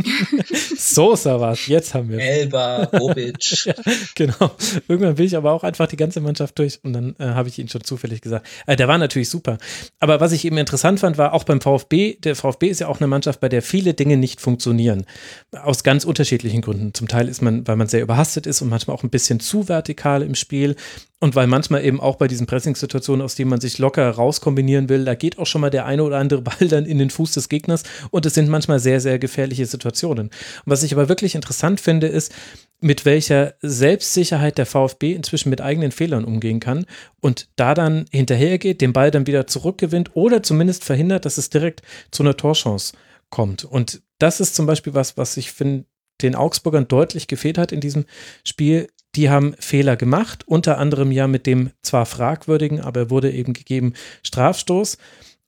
Sosa 0.78 1.42
war 1.42 1.52
es, 1.52 1.68
jetzt 1.68 1.94
haben 1.94 2.10
wir. 2.10 2.20
Elba, 2.20 2.86
Bobic. 2.86 3.66
ja, 3.66 3.74
genau. 4.16 4.52
Irgendwann 4.88 5.18
will 5.18 5.26
ich 5.26 5.36
aber 5.36 5.52
auch 5.52 5.64
einfach 5.64 5.88
die 5.88 5.98
ganze 5.98 6.22
Mannschaft 6.22 6.58
durch 6.60 6.80
und 6.84 6.94
dann 6.94 7.16
äh, 7.20 7.26
habe 7.26 7.50
ich 7.50 7.60
ihn 7.60 7.68
schon 7.68 7.84
zufällig 7.84 8.22
gesagt. 8.22 8.48
Äh, 8.68 8.78
der 8.78 8.88
war 8.88 8.98
natürlich 8.98 9.30
super. 9.30 9.58
Aber 10.00 10.22
was 10.22 10.32
ich 10.32 10.46
eben 10.46 10.58
interessant 10.58 11.02
fand, 11.02 11.18
war 11.18 11.34
auch 11.34 11.44
beim 11.44 11.60
VfB, 11.60 12.16
der 12.16 12.38
VfB 12.38 12.70
ist 12.70 12.80
ja 12.80 12.88
auch 12.88 13.02
eine 13.02 13.08
Mannschaft, 13.08 13.42
bei 13.42 13.50
der 13.50 13.62
viele 13.62 13.94
Dinge 13.94 14.16
nicht 14.16 14.40
funktionieren. 14.40 15.06
Aus 15.52 15.84
ganz 15.84 16.06
unterschiedlichen 16.06 16.62
Gründen. 16.62 16.94
Zum 16.94 17.10
Teil 17.10 17.28
ist 17.28 17.42
man, 17.42 17.68
weil 17.68 17.76
man 17.76 17.90
sehr 17.90 18.02
überhastet 18.02 18.48
ist 18.48 18.62
und 18.62 18.70
manchmal 18.70 18.96
auch 18.96 19.04
ein 19.04 19.10
bisschen 19.10 19.42
zu 19.42 19.68
vertikal 19.68 20.24
im 20.24 20.36
Spiel. 20.36 20.78
Und 21.24 21.36
weil 21.36 21.48
manchmal 21.48 21.86
eben 21.86 22.02
auch 22.02 22.18
bei 22.18 22.28
diesen 22.28 22.48
Pressing-Situationen, 22.48 23.22
aus 23.22 23.36
denen 23.36 23.50
man 23.50 23.62
sich 23.62 23.78
locker 23.78 24.10
rauskombinieren 24.10 24.90
will, 24.90 25.06
da 25.06 25.16
geht 25.16 25.40
auch 25.40 25.45
schon 25.45 25.62
mal 25.62 25.70
der 25.70 25.86
eine 25.86 26.04
oder 26.04 26.18
andere 26.18 26.41
Ball 26.41 26.68
dann 26.68 26.86
in 26.86 26.98
den 26.98 27.10
Fuß 27.10 27.32
des 27.32 27.48
Gegners 27.48 27.84
und 28.12 28.26
es 28.26 28.34
sind 28.34 28.50
manchmal 28.50 28.80
sehr, 28.80 29.00
sehr 29.00 29.20
gefährliche 29.20 29.66
Situationen. 29.66 30.28
Und 30.28 30.34
was 30.66 30.84
ich 30.84 30.91
aber 30.91 31.08
wirklich 31.08 31.36
interessant 31.36 31.80
finde, 31.80 32.08
ist, 32.08 32.34
mit 32.82 33.06
welcher 33.06 33.54
Selbstsicherheit 33.62 34.58
der 34.58 34.66
VfB 34.66 35.14
inzwischen 35.14 35.50
mit 35.50 35.62
eigenen 35.62 35.94
Fehlern 35.94 36.26
umgehen 36.26 36.60
kann 36.60 36.86
und 37.22 37.48
da 37.56 37.74
dann 37.74 38.04
hinterhergeht, 38.12 38.82
den 38.82 38.91
Ball 38.91 39.10
dann 39.10 39.26
wieder 39.26 39.48
zurückgewinnt 39.48 40.18
oder 40.18 40.44
zumindest 40.44 40.84
verhindert, 40.84 41.24
dass 41.24 41.38
es 41.38 41.50
direkt 41.50 41.84
zu 42.12 42.24
einer 42.24 42.36
Torchance 42.36 42.98
kommt. 43.30 43.64
Und 43.64 44.02
das 44.20 44.41
ist 44.41 44.56
zum 44.56 44.66
Beispiel 44.66 44.94
was, 44.94 45.16
was 45.16 45.38
ich 45.38 45.54
finde, 45.54 45.86
den 46.22 46.36
Augsburgern 46.36 46.88
deutlich 46.88 47.28
gefehlt 47.28 47.58
hat 47.58 47.72
in 47.72 47.80
diesem 47.80 48.04
Spiel, 48.44 48.90
die 49.15 49.30
haben 49.30 49.56
Fehler 49.60 49.95
gemacht, 49.95 50.44
unter 50.48 50.77
anderem 50.77 51.11
ja 51.11 51.27
mit 51.27 51.45
dem 51.45 51.72
zwar 51.81 52.06
fragwürdigen, 52.06 52.81
aber 52.81 53.02
er 53.02 53.10
wurde 53.10 53.31
eben 53.31 53.53
gegeben 53.53 53.94
Strafstoß. 54.23 54.98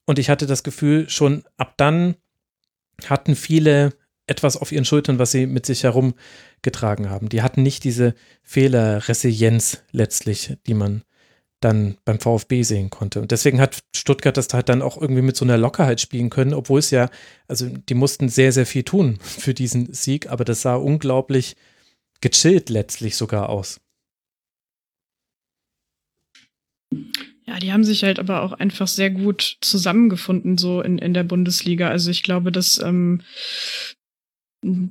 Und 0.04 0.18
ich 0.18 0.30
hatte 0.30 0.46
das 0.46 0.62
Gefühl, 0.62 1.08
schon 1.08 1.44
ab 1.56 1.74
dann 1.76 2.14
hatten 3.04 3.34
viele 3.34 3.92
etwas 4.26 4.56
auf 4.56 4.72
ihren 4.72 4.84
Schultern, 4.84 5.18
was 5.18 5.32
sie 5.32 5.46
mit 5.46 5.66
sich 5.66 5.84
herumgetragen 5.84 7.10
haben. 7.10 7.28
Die 7.28 7.42
hatten 7.42 7.62
nicht 7.62 7.84
diese 7.84 8.14
Fehlerresilienz 8.42 9.82
letztlich, 9.92 10.56
die 10.66 10.74
man 10.74 11.02
dann 11.60 11.96
beim 12.04 12.20
VfB 12.20 12.62
sehen 12.62 12.90
konnte. 12.90 13.20
Und 13.20 13.30
deswegen 13.30 13.60
hat 13.60 13.80
Stuttgart 13.94 14.36
das 14.36 14.48
halt 14.52 14.68
dann 14.68 14.82
auch 14.82 15.00
irgendwie 15.00 15.22
mit 15.22 15.36
so 15.36 15.44
einer 15.44 15.56
Lockerheit 15.56 16.00
spielen 16.00 16.30
können, 16.30 16.54
obwohl 16.54 16.80
es 16.80 16.90
ja, 16.90 17.08
also 17.48 17.66
die 17.68 17.94
mussten 17.94 18.28
sehr, 18.28 18.52
sehr 18.52 18.66
viel 18.66 18.82
tun 18.82 19.18
für 19.20 19.54
diesen 19.54 19.92
Sieg, 19.92 20.28
aber 20.28 20.44
das 20.44 20.62
sah 20.62 20.74
unglaublich 20.74 21.56
gechillt 22.28 22.70
letztlich 22.70 23.16
sogar 23.16 23.48
aus. 23.48 23.80
Ja, 27.46 27.58
die 27.60 27.72
haben 27.72 27.84
sich 27.84 28.02
halt 28.02 28.18
aber 28.18 28.42
auch 28.42 28.52
einfach 28.52 28.88
sehr 28.88 29.10
gut 29.10 29.58
zusammengefunden, 29.60 30.58
so 30.58 30.80
in, 30.80 30.98
in 30.98 31.14
der 31.14 31.22
Bundesliga. 31.22 31.88
Also 31.88 32.10
ich 32.10 32.24
glaube, 32.24 32.50
dass, 32.50 32.78
ähm, 32.78 33.22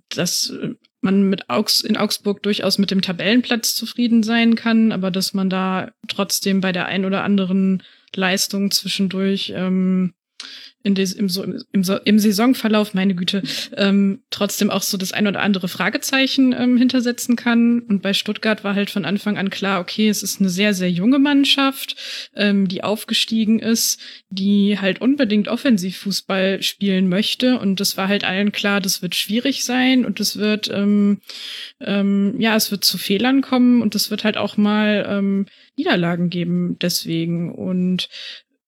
dass 0.09 0.53
man 1.01 1.29
mit 1.29 1.49
Augs 1.49 1.81
in 1.81 1.97
Augsburg 1.97 2.41
durchaus 2.43 2.77
mit 2.77 2.91
dem 2.91 3.01
Tabellenplatz 3.01 3.75
zufrieden 3.75 4.23
sein 4.23 4.55
kann, 4.55 4.93
aber 4.93 5.11
dass 5.11 5.33
man 5.33 5.49
da 5.49 5.91
trotzdem 6.07 6.61
bei 6.61 6.71
der 6.71 6.85
ein 6.85 7.03
oder 7.03 7.23
anderen 7.23 7.83
Leistung 8.15 8.71
zwischendurch 8.71 9.51
ähm, 9.53 10.13
in 10.85 10.93
des, 10.93 11.13
im, 11.13 11.27
im, 11.71 11.83
im, 12.05 12.19
Saisonverlauf, 12.19 12.93
meine 12.93 13.15
Güte, 13.15 13.41
ähm, 13.75 14.21
trotzdem 14.29 14.69
auch 14.69 14.83
so 14.83 14.97
das 14.97 15.13
ein 15.13 15.25
oder 15.25 15.41
andere 15.41 15.67
Fragezeichen 15.67 16.53
ähm, 16.53 16.77
hintersetzen 16.77 17.35
kann. 17.35 17.79
Und 17.79 18.03
bei 18.03 18.13
Stuttgart 18.13 18.63
war 18.63 18.75
halt 18.75 18.91
von 18.91 19.03
Anfang 19.03 19.35
an 19.35 19.49
klar, 19.49 19.81
okay, 19.81 20.07
es 20.07 20.21
ist 20.21 20.39
eine 20.39 20.49
sehr, 20.49 20.75
sehr 20.75 20.91
junge 20.91 21.17
Mannschaft, 21.17 21.95
ähm, 22.35 22.67
die 22.67 22.83
aufgestiegen 22.83 23.57
ist, 23.57 23.99
die 24.29 24.77
halt 24.79 25.01
unbedingt 25.01 25.47
Offensivfußball 25.47 26.61
spielen 26.61 27.09
möchte. 27.09 27.57
Und 27.57 27.79
das 27.79 27.97
war 27.97 28.07
halt 28.07 28.23
allen 28.23 28.51
klar, 28.51 28.79
das 28.79 29.01
wird 29.01 29.15
schwierig 29.15 29.65
sein 29.65 30.05
und 30.05 30.19
es 30.19 30.37
wird, 30.37 30.69
ähm, 30.71 31.19
ähm, 31.81 32.35
ja, 32.37 32.55
es 32.55 32.69
wird 32.69 32.83
zu 32.83 32.99
Fehlern 32.99 33.41
kommen 33.41 33.81
und 33.81 33.95
es 33.95 34.11
wird 34.11 34.23
halt 34.23 34.37
auch 34.37 34.55
mal 34.55 35.03
ähm, 35.09 35.47
Niederlagen 35.77 36.29
geben 36.29 36.77
deswegen. 36.79 37.51
Und 37.51 38.07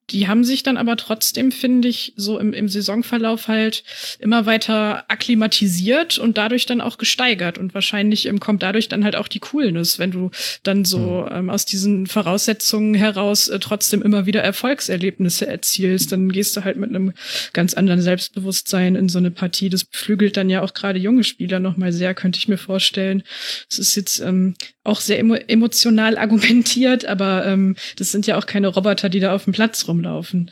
die 0.10 0.28
haben 0.28 0.46
sich 0.46 0.64
dann 0.64 0.78
aber 0.78 0.96
trotzdem, 0.96 1.52
finde 1.52 1.90
ich, 1.90 2.14
so 2.16 2.40
im, 2.40 2.54
im 2.54 2.70
Saisonverlauf 2.70 3.50
halt 3.50 3.84
immer 4.20 4.46
weiter 4.46 5.04
akklimatisiert 5.10 6.18
und 6.18 6.38
dadurch 6.38 6.66
dann 6.66 6.80
auch 6.80 6.98
gesteigert. 6.98 7.58
Und 7.58 7.74
wahrscheinlich 7.74 8.26
ähm, 8.26 8.40
kommt 8.40 8.64
dadurch 8.64 8.88
dann 8.88 9.04
halt 9.04 9.18
auch 9.18 9.28
die 9.28 9.40
Coolness, 9.40 10.00
wenn 10.00 10.12
du 10.12 10.32
dann 10.64 10.86
so 10.86 11.28
mhm. 11.30 11.36
ähm, 11.36 11.50
aus 11.50 11.66
diesen 11.66 12.08
Voraussetzungen 12.08 12.94
heraus 12.94 13.50
äh, 13.50 13.60
trotzdem 13.60 14.02
immer 14.02 14.26
wieder 14.26 14.42
Erfolgserlebnisse 14.42 15.46
erzielst. 15.46 16.12
Dann 16.14 16.32
gehst 16.32 16.56
du 16.56 16.64
halt 16.64 16.78
mit 16.78 16.90
einem 16.90 17.12
ganz 17.52 17.74
anderen 17.74 18.02
Selbstbewusstsein 18.02 18.96
in 18.96 19.10
so 19.10 19.18
eine 19.18 19.32
Partie. 19.32 19.70
Das 19.70 19.84
beflügelt 19.84 20.38
dann 20.38 20.50
ja 20.50 20.62
auch 20.62 20.74
gerade 20.74 21.00
junge 21.00 21.26
Spieler 21.26 21.60
nochmal 21.60 21.92
sehr, 21.92 22.14
könnte 22.14 22.40
ich 22.40 22.48
mir 22.48 22.58
vorstellen. 22.58 23.24
Es 23.70 23.78
ist 23.78 23.96
jetzt 23.96 24.20
ähm, 24.22 24.56
auch 24.88 25.02
sehr 25.02 25.20
emo 25.20 25.36
emotional 25.36 26.18
argumentiert, 26.18 27.06
aber 27.06 27.46
ähm, 27.46 27.76
das 27.98 28.12
sind 28.12 28.26
ja 28.26 28.38
auch 28.38 28.46
keine 28.46 28.70
Roboter, 28.70 29.10
die 29.10 29.20
da 29.20 29.36
auf 29.36 29.44
dem 29.44 29.54
Platz 29.54 29.88
rumlaufen. 29.88 30.52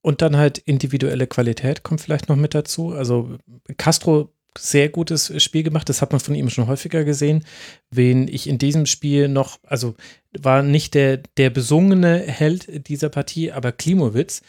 Und 0.00 0.20
dann 0.20 0.36
halt 0.36 0.58
individuelle 0.58 1.28
Qualität 1.28 1.84
kommt 1.84 2.00
vielleicht 2.00 2.28
noch 2.28 2.36
mit 2.36 2.54
dazu. 2.54 2.92
Also 2.92 3.38
Castro 3.76 4.32
sehr 4.58 4.88
gutes 4.88 5.42
Spiel 5.42 5.62
gemacht, 5.62 5.88
das 5.88 6.02
hat 6.02 6.12
man 6.12 6.20
von 6.20 6.34
ihm 6.34 6.50
schon 6.50 6.66
häufiger 6.66 7.04
gesehen. 7.04 7.44
Wen 7.90 8.28
ich 8.28 8.48
in 8.48 8.58
diesem 8.58 8.86
Spiel 8.86 9.28
noch, 9.28 9.58
also 9.62 9.94
war 10.38 10.62
nicht 10.62 10.94
der, 10.94 11.18
der 11.36 11.50
besungene 11.50 12.18
Held 12.18 12.88
dieser 12.88 13.08
Partie, 13.08 13.52
aber 13.52 13.72
Klimowitz 13.72 14.42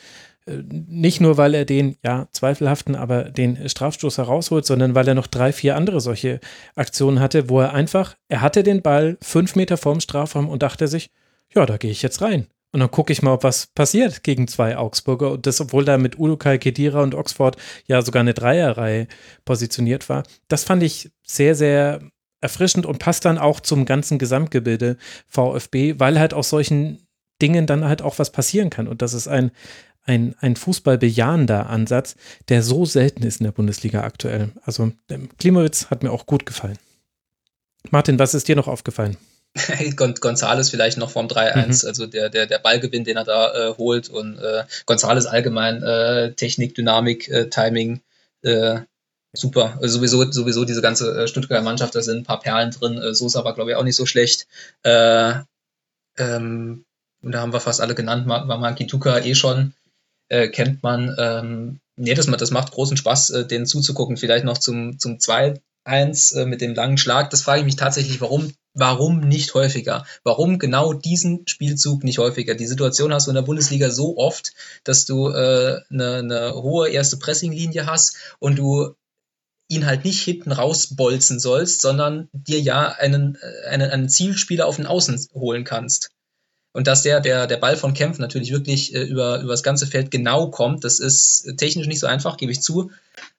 nicht 0.45 1.21
nur, 1.21 1.37
weil 1.37 1.53
er 1.53 1.65
den, 1.65 1.95
ja, 2.03 2.27
zweifelhaften, 2.31 2.95
aber 2.95 3.25
den 3.25 3.69
Strafstoß 3.69 4.17
herausholt, 4.17 4.65
sondern 4.65 4.95
weil 4.95 5.07
er 5.07 5.15
noch 5.15 5.27
drei, 5.27 5.53
vier 5.53 5.75
andere 5.75 6.01
solche 6.01 6.39
Aktionen 6.75 7.19
hatte, 7.19 7.49
wo 7.49 7.61
er 7.61 7.73
einfach, 7.73 8.15
er 8.27 8.41
hatte 8.41 8.63
den 8.63 8.81
Ball 8.81 9.17
fünf 9.21 9.55
Meter 9.55 9.77
vorm 9.77 10.01
Strafraum 10.01 10.49
und 10.49 10.63
dachte 10.63 10.87
sich, 10.87 11.11
ja, 11.53 11.65
da 11.65 11.77
gehe 11.77 11.91
ich 11.91 12.01
jetzt 12.01 12.21
rein. 12.21 12.47
Und 12.73 12.79
dann 12.79 12.89
gucke 12.89 13.13
ich 13.13 13.21
mal, 13.21 13.33
ob 13.33 13.43
was 13.43 13.67
passiert 13.67 14.23
gegen 14.23 14.47
zwei 14.47 14.77
Augsburger. 14.77 15.31
Und 15.31 15.45
das, 15.45 15.61
obwohl 15.61 15.85
da 15.85 15.99
mit 15.99 16.17
Udukai, 16.17 16.57
Kedira 16.57 17.03
und 17.03 17.13
Oxford 17.13 17.55
ja 17.85 18.01
sogar 18.01 18.21
eine 18.21 18.33
Dreierreihe 18.33 19.07
positioniert 19.45 20.09
war. 20.09 20.23
Das 20.47 20.63
fand 20.63 20.81
ich 20.81 21.11
sehr, 21.21 21.53
sehr 21.53 22.01
erfrischend 22.41 22.87
und 22.87 22.97
passt 22.97 23.25
dann 23.25 23.37
auch 23.37 23.59
zum 23.59 23.85
ganzen 23.85 24.17
Gesamtgebilde 24.17 24.97
VfB, 25.27 25.99
weil 25.99 26.19
halt 26.19 26.33
aus 26.33 26.49
solchen 26.49 27.07
Dingen 27.41 27.67
dann 27.67 27.85
halt 27.85 28.01
auch 28.01 28.17
was 28.17 28.31
passieren 28.31 28.71
kann. 28.71 28.87
Und 28.87 29.03
das 29.03 29.13
ist 29.13 29.27
ein, 29.27 29.51
ein, 30.05 30.35
ein 30.39 30.55
fußballbejahender 30.55 31.67
Ansatz, 31.69 32.15
der 32.49 32.61
so 32.61 32.85
selten 32.85 33.23
ist 33.23 33.39
in 33.39 33.45
der 33.45 33.51
Bundesliga 33.51 34.01
aktuell. 34.01 34.51
Also 34.63 34.91
Klimowitz 35.39 35.87
hat 35.89 36.03
mir 36.03 36.11
auch 36.11 36.25
gut 36.25 36.45
gefallen. 36.45 36.77
Martin, 37.89 38.19
was 38.19 38.33
ist 38.33 38.47
dir 38.47 38.55
noch 38.55 38.67
aufgefallen? 38.67 39.17
Gonzales 39.95 40.69
vielleicht 40.69 40.97
noch 40.97 41.11
vom 41.11 41.27
3-1, 41.27 41.83
mhm. 41.83 41.87
also 41.87 42.07
der, 42.07 42.29
der, 42.29 42.47
der 42.47 42.59
Ballgewinn, 42.59 43.03
den 43.03 43.17
er 43.17 43.23
da 43.23 43.53
äh, 43.53 43.73
holt 43.77 44.09
und 44.09 44.39
äh, 44.39 44.63
Gonzales 44.85 45.25
allgemein 45.25 45.83
äh, 45.83 46.33
Technik, 46.33 46.73
Dynamik, 46.75 47.29
äh, 47.29 47.49
Timing, 47.49 48.01
äh, 48.41 48.79
super. 49.31 49.77
Also 49.81 49.97
sowieso, 49.97 50.31
sowieso 50.31 50.65
diese 50.65 50.81
ganze 50.81 51.23
äh, 51.23 51.27
Stuttgarter 51.27 51.63
Mannschaft, 51.63 51.93
da 51.93 52.01
sind 52.01 52.19
ein 52.19 52.23
paar 52.23 52.39
Perlen 52.39 52.71
drin. 52.71 52.97
Äh, 52.97 53.13
Sosa 53.13 53.43
war, 53.45 53.53
glaube 53.53 53.71
ich, 53.71 53.77
auch 53.77 53.83
nicht 53.83 53.95
so 53.95 54.07
schlecht. 54.07 54.47
Äh, 54.81 55.33
ähm, 56.17 56.85
da 57.21 57.41
haben 57.41 57.53
wir 57.53 57.59
fast 57.59 57.79
alle 57.79 57.95
genannt, 57.95 58.27
war 58.27 58.57
Makituka 58.57 59.19
eh 59.19 59.35
schon 59.35 59.73
äh, 60.29 60.47
kennt 60.47 60.83
man. 60.83 61.15
Ähm, 61.17 61.79
nee, 61.95 62.13
das, 62.13 62.27
das 62.27 62.51
macht 62.51 62.71
großen 62.71 62.97
Spaß, 62.97 63.29
äh, 63.31 63.47
denen 63.47 63.65
zuzugucken. 63.65 64.17
Vielleicht 64.17 64.45
noch 64.45 64.57
zum, 64.57 64.99
zum 64.99 65.17
2-1 65.17 65.61
äh, 66.35 66.45
mit 66.45 66.61
dem 66.61 66.73
langen 66.73 66.97
Schlag. 66.97 67.29
Das 67.29 67.43
frage 67.43 67.59
ich 67.59 67.65
mich 67.65 67.75
tatsächlich, 67.75 68.21
warum, 68.21 68.51
warum 68.73 69.19
nicht 69.19 69.53
häufiger? 69.53 70.05
Warum 70.23 70.59
genau 70.59 70.93
diesen 70.93 71.47
Spielzug 71.47 72.03
nicht 72.03 72.19
häufiger? 72.19 72.55
Die 72.55 72.67
Situation 72.67 73.13
hast 73.13 73.27
du 73.27 73.31
in 73.31 73.35
der 73.35 73.41
Bundesliga 73.43 73.89
so 73.91 74.17
oft, 74.17 74.53
dass 74.83 75.05
du 75.05 75.29
äh, 75.29 75.81
eine, 75.89 76.15
eine 76.15 76.53
hohe 76.55 76.89
erste 76.89 77.17
Pressinglinie 77.17 77.85
hast 77.85 78.17
und 78.39 78.57
du 78.57 78.95
ihn 79.69 79.85
halt 79.85 80.05
nicht 80.05 80.21
hinten 80.21 80.51
rausbolzen 80.51 81.39
sollst, 81.39 81.81
sondern 81.81 82.29
dir 82.33 82.59
ja 82.59 82.89
einen, 82.89 83.37
äh, 83.41 83.67
einen, 83.69 83.89
einen 83.89 84.09
Zielspieler 84.09 84.67
auf 84.67 84.77
den 84.77 84.85
Außen 84.85 85.27
holen 85.33 85.63
kannst. 85.63 86.11
Und 86.73 86.87
dass 86.87 87.03
der, 87.03 87.19
der, 87.19 87.47
der 87.47 87.57
Ball 87.57 87.77
von 87.77 87.93
Kempf 87.93 88.17
natürlich 88.19 88.51
wirklich 88.51 88.93
äh, 88.93 89.03
über, 89.03 89.39
über 89.39 89.51
das 89.51 89.63
ganze 89.63 89.87
Feld 89.87 90.11
genau 90.11 90.49
kommt, 90.49 90.83
das 90.83 90.99
ist 90.99 91.53
technisch 91.57 91.87
nicht 91.87 91.99
so 91.99 92.07
einfach, 92.07 92.37
gebe 92.37 92.51
ich 92.51 92.61
zu. 92.61 92.91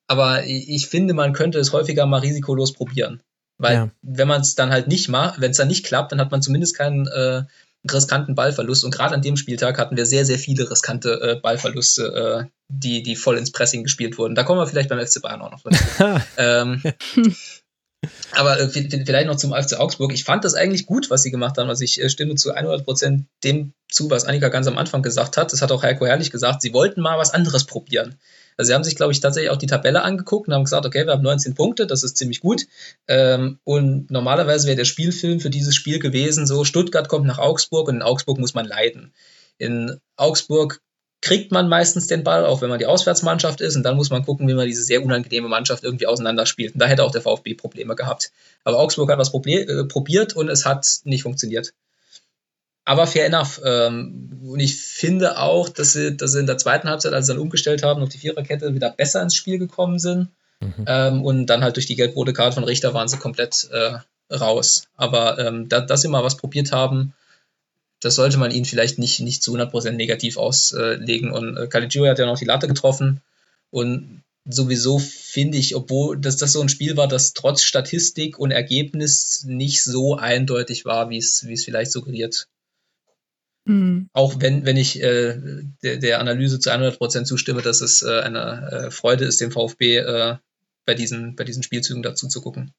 Aber 0.07 0.45
ich 0.45 0.87
finde, 0.87 1.15
man 1.15 1.33
könnte 1.33 1.59
es 1.59 1.73
häufiger 1.73 2.07
mal 2.07 2.21
risikolos 2.21 2.73
probieren. 2.73 3.21
Weil 3.59 3.75
ja. 3.75 3.91
wenn 4.03 4.29
man 4.29 4.41
es 4.43 4.55
dann 4.55 4.71
halt 4.71 4.89
nicht 4.89 5.09
macht, 5.09 5.41
wenn 5.41 5.51
es 5.51 5.57
dann 5.57 5.69
nicht 5.69 5.85
klappt, 5.85 6.13
dann 6.13 6.21
hat 6.21 6.31
man 6.31 6.43
zumindest 6.43 6.77
keinen, 6.77 7.07
äh, 7.07 7.45
riskanten 7.91 8.35
Ballverlust. 8.35 8.85
Und 8.85 8.95
gerade 8.95 9.15
an 9.15 9.23
dem 9.23 9.37
Spieltag 9.37 9.79
hatten 9.79 9.97
wir 9.97 10.07
sehr, 10.07 10.25
sehr 10.25 10.39
viele 10.39 10.71
riskante 10.71 11.21
äh, 11.21 11.41
Ballverluste, 11.41 12.47
äh, 12.47 12.51
die, 12.69 13.03
die 13.03 13.17
voll 13.17 13.37
ins 13.37 13.53
Pressing 13.53 13.83
gespielt 13.83 14.17
wurden. 14.19 14.35
Da 14.35 14.43
kommen 14.43 14.61
wir 14.61 14.67
vielleicht 14.67 14.89
beim 14.89 15.05
FC 15.05 15.21
Bayern 15.21 15.43
auch 15.43 15.51
noch 15.51 15.63
dazu. 15.63 16.21
ähm, 16.39 16.83
aber 18.33 18.61
äh, 18.61 18.69
vielleicht 18.69 19.27
noch 19.27 19.37
zum 19.37 19.53
FC 19.53 19.79
Augsburg. 19.79 20.13
Ich 20.13 20.25
fand 20.25 20.45
das 20.45 20.55
eigentlich 20.55 20.87
gut, 20.87 21.11
was 21.11 21.23
sie 21.23 21.31
gemacht 21.31 21.59
haben. 21.59 21.69
Also 21.69 21.85
ich 21.85 22.01
äh, 22.03 22.09
stimme 22.09 22.35
zu 22.35 22.53
100 22.53 22.85
Prozent 22.85 23.27
dem 23.43 23.73
zu, 23.91 24.11
was 24.11 24.25
Annika 24.25 24.49
ganz 24.49 24.67
am 24.67 24.79
Anfang 24.79 25.03
gesagt 25.03 25.37
hat. 25.37 25.53
Das 25.53 25.63
hat 25.63 25.73
auch 25.73 25.83
Heiko 25.83 26.07
Herrlich 26.07 26.31
gesagt. 26.31 26.63
Sie 26.63 26.73
wollten 26.73 27.01
mal 27.01 27.19
was 27.19 27.33
anderes 27.33 27.65
probieren. 27.65 28.17
Also 28.57 28.69
sie 28.69 28.75
haben 28.75 28.85
sich, 28.85 28.97
glaube 28.97 29.13
ich, 29.13 29.21
tatsächlich 29.21 29.51
auch 29.51 29.57
die 29.57 29.67
Tabelle 29.67 30.03
angeguckt 30.03 30.49
und 30.49 30.55
haben 30.55 30.65
gesagt, 30.65 30.87
okay, 30.87 31.07
wir 31.07 31.13
haben 31.13 31.23
19 31.23 31.55
Punkte, 31.55 31.87
das 31.87 32.03
ist 32.03 32.17
ziemlich 32.17 32.41
gut. 32.41 32.67
Ähm, 33.09 33.59
und 33.65 34.11
normalerweise 34.11 34.67
wäre 34.67 34.77
der 34.77 34.85
Spielfilm 34.85 35.41
für 35.41 35.51
dieses 35.51 35.75
Spiel 35.75 35.99
gewesen, 35.99 36.47
so 36.47 36.65
Stuttgart 36.65 37.09
kommt 37.09 37.27
nach 37.27 37.39
Augsburg 37.39 37.89
und 37.89 37.97
in 37.97 38.03
Augsburg 38.03 38.39
muss 38.39 38.55
man 38.55 38.67
leiden. 38.67 39.13
In 39.59 39.99
Augsburg 40.17 40.81
kriegt 41.25 41.53
man 41.53 41.71
meistens 41.71 42.07
den 42.07 42.23
Ball, 42.23 42.45
auch 42.45 42.61
wenn 42.61 42.69
man 42.69 42.79
die 42.79 42.85
Auswärtsmannschaft 42.85 43.63
ist. 43.63 43.77
Und 43.77 43.83
dann 43.83 43.97
muss 43.97 44.11
man 44.11 44.27
gucken, 44.27 44.47
wie 44.47 44.53
man 44.53 44.67
diese 44.67 44.83
sehr 44.83 45.03
unangenehme 45.03 45.49
Mannschaft 45.49 45.83
irgendwie 45.83 46.07
auseinanderspielt. 46.07 46.75
Und 46.75 46.81
da 46.81 46.87
hätte 46.87 47.03
auch 47.03 47.13
der 47.13 47.23
VfB 47.23 47.55
Probleme 47.55 47.97
gehabt. 47.97 48.31
Aber 48.63 48.79
Augsburg 48.79 49.11
hat 49.11 49.19
was 49.19 49.33
äh, 49.33 49.85
probiert 49.85 50.37
und 50.37 50.51
es 50.51 50.67
hat 50.67 50.87
nicht 51.05 51.23
funktioniert. 51.23 51.73
Aber 52.85 53.07
fair 53.07 53.25
enough. 53.25 53.59
Ähm, 53.65 54.39
und 54.45 54.61
ich 54.61 54.77
finde 54.77 55.39
auch, 55.39 55.71
dass 55.71 55.95
sie, 55.95 56.15
dass 56.15 56.33
sie 56.33 56.41
in 56.41 56.47
der 56.47 56.59
zweiten 56.59 56.91
Halbzeit, 56.91 57.15
als 57.15 57.25
sie 57.25 57.33
dann 57.33 57.41
umgestellt 57.41 57.83
haben, 57.83 58.03
auf 58.03 58.11
die 58.11 58.19
Viererkette 58.19 58.75
wieder 58.75 58.91
besser 58.91 59.23
ins 59.23 59.35
Spiel 59.35 59.59
gekommen 59.59 59.99
sind. 59.99 60.29
Mhm. 60.61 60.85
Ähm, 60.87 61.25
und 61.25 61.47
dann 61.47 61.65
halt 61.65 61.77
durch 61.77 61.87
die 61.87 61.97
gelb-rote 61.97 62.35
Karte 62.35 62.57
von 62.57 62.65
Richter 62.65 62.93
waren 62.93 63.09
sie 63.09 63.17
komplett 63.17 63.67
äh, 63.73 63.95
raus. 64.31 64.89
Aber 64.99 65.39
ähm, 65.39 65.71
da, 65.71 65.81
dass 65.81 66.03
sie 66.03 66.09
mal 66.09 66.23
was 66.23 66.37
probiert 66.37 66.71
haben, 66.71 67.15
das 68.05 68.17
sollte 68.17 68.37
man 68.37 68.51
ihnen 68.51 68.67
vielleicht 68.67 68.99
nicht, 68.99 69.21
nicht 69.21 69.43
zu 69.43 69.55
100% 69.55 69.93
negativ 69.93 70.37
auslegen. 70.37 71.31
Und 71.33 71.57
äh, 71.57 71.67
Caligiuri 71.69 72.09
hat 72.09 72.19
ja 72.19 72.27
noch 72.27 72.39
die 72.39 72.45
Latte 72.45 72.69
getroffen. 72.69 73.23
Und 73.71 74.23
sowieso 74.45 74.99
finde 74.99 75.57
ich, 75.57 75.75
obwohl 75.75 76.19
das, 76.19 76.37
das 76.37 76.53
so 76.53 76.61
ein 76.61 76.69
Spiel 76.69 76.99
war, 76.99 77.09
das 77.09 77.33
trotz 77.33 77.63
Statistik 77.63 78.39
und 78.39 78.51
Ergebnis 78.51 79.45
nicht 79.47 79.83
so 79.83 80.17
eindeutig 80.17 80.85
war, 80.85 81.09
wie 81.09 81.17
es, 81.17 81.47
wie 81.47 81.55
es 81.55 81.65
vielleicht 81.65 81.93
suggeriert. 81.93 82.47
Mhm. 83.65 84.11
Auch 84.13 84.35
wenn, 84.39 84.67
wenn 84.67 84.77
ich 84.77 85.03
äh, 85.03 85.39
der, 85.83 85.97
der, 85.97 86.21
Analyse 86.21 86.61
zu 86.61 86.71
100% 86.71 87.25
zustimme, 87.25 87.63
dass 87.63 87.81
es 87.81 88.03
äh, 88.03 88.21
eine 88.21 88.71
äh, 88.71 88.91
Freude 88.91 89.25
ist, 89.25 89.41
dem 89.41 89.51
VfB 89.51 89.97
äh, 89.97 90.37
bei, 90.85 90.95
diesen, 90.95 91.37
bei 91.37 91.45
diesen 91.45 91.63
Spielzügen 91.63 92.03
dazu 92.03 92.29
zu 92.29 92.43
gucken. 92.43 92.75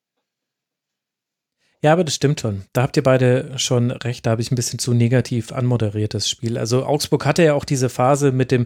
Ja, 1.85 1.93
aber 1.93 2.03
das 2.03 2.15
stimmt 2.15 2.39
schon. 2.41 2.63
Da 2.73 2.81
habt 2.81 2.97
ihr 2.97 3.03
beide 3.03 3.59
schon 3.59 3.91
recht. 3.91 4.25
Da 4.25 4.31
habe 4.31 4.41
ich 4.41 4.51
ein 4.51 4.55
bisschen 4.55 4.79
zu 4.79 4.95
negativ 4.95 5.51
anmoderiert, 5.51 6.15
das 6.15 6.27
Spiel. 6.27 6.57
Also 6.57 6.83
Augsburg 6.83 7.27
hatte 7.27 7.43
ja 7.43 7.53
auch 7.53 7.63
diese 7.63 7.89
Phase 7.89 8.31
mit 8.31 8.49
dem, 8.49 8.65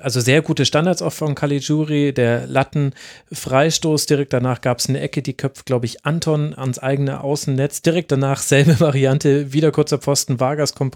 also 0.00 0.20
sehr 0.20 0.42
gute 0.42 0.64
Standards 0.64 1.02
auch 1.02 1.12
von 1.12 1.34
Caligiuri, 1.34 2.12
der 2.14 2.46
Latten-Freistoß. 2.46 4.06
Direkt 4.06 4.32
danach 4.32 4.60
gab 4.60 4.78
es 4.78 4.88
eine 4.88 5.00
Ecke, 5.00 5.22
die 5.22 5.36
köpft, 5.36 5.66
glaube 5.66 5.86
ich, 5.86 6.06
Anton 6.06 6.54
ans 6.56 6.78
eigene 6.78 7.24
Außennetz. 7.24 7.82
Direkt 7.82 8.12
danach 8.12 8.40
selbe 8.40 8.78
Variante, 8.78 9.52
wieder 9.52 9.72
kurzer 9.72 9.98
Pfosten, 9.98 10.38
Vargas 10.38 10.72
kommt 10.72 10.94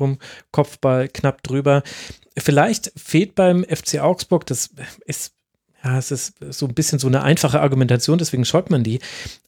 Kopfball 0.53 1.09
knapp 1.09 1.43
drüber. 1.43 1.83
Vielleicht 2.39 2.93
fehlt 2.95 3.35
beim 3.35 3.65
FC 3.65 3.99
Augsburg, 3.99 4.47
das 4.47 4.71
ist 5.05 5.36
ja, 5.85 5.99
es 5.99 6.11
ist 6.11 6.35
so 6.51 6.67
ein 6.67 6.75
bisschen 6.75 6.99
so 6.99 7.07
eine 7.07 7.23
einfache 7.23 7.61
Argumentation, 7.61 8.19
deswegen 8.19 8.45
scheut 8.45 8.71
man 8.71 8.83
die. 8.83 8.99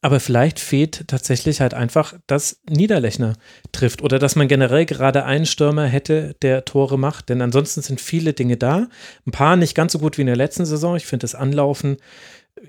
Aber 0.03 0.21
vielleicht 0.21 0.61
fehlt 0.61 1.09
tatsächlich 1.09 1.61
halt 1.61 1.75
einfach, 1.75 2.15
dass 2.27 2.61
Niederlechner 2.69 3.35
trifft 3.73 4.03
oder 4.03 4.19
dass 4.19 4.37
man 4.37 4.47
generell 4.47 4.87
gerade 4.87 5.25
einen 5.25 5.47
Stürmer 5.47 5.87
hätte, 5.87 6.37
der 6.43 6.65
Tore 6.65 6.99
macht. 6.99 7.29
Denn 7.29 7.43
ansonsten 7.43 7.83
sind 7.83 8.01
viele 8.01 8.35
Dinge 8.35 8.57
da. 8.57 8.89
Ein 9.27 9.33
paar 9.33 9.57
nicht 9.57 9.75
ganz 9.75 9.93
so 9.93 9.99
gut 9.99 10.17
wie 10.17 10.23
in 10.23 10.27
der 10.29 10.37
letzten 10.37 10.67
Saison. 10.67 10.97
Ich 10.97 11.07
finde, 11.07 11.25
das 11.25 11.35
Anlaufen 11.35 11.97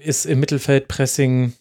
ist 0.04 0.26
im 0.26 0.40
Mittelfeldpressing 0.40 1.54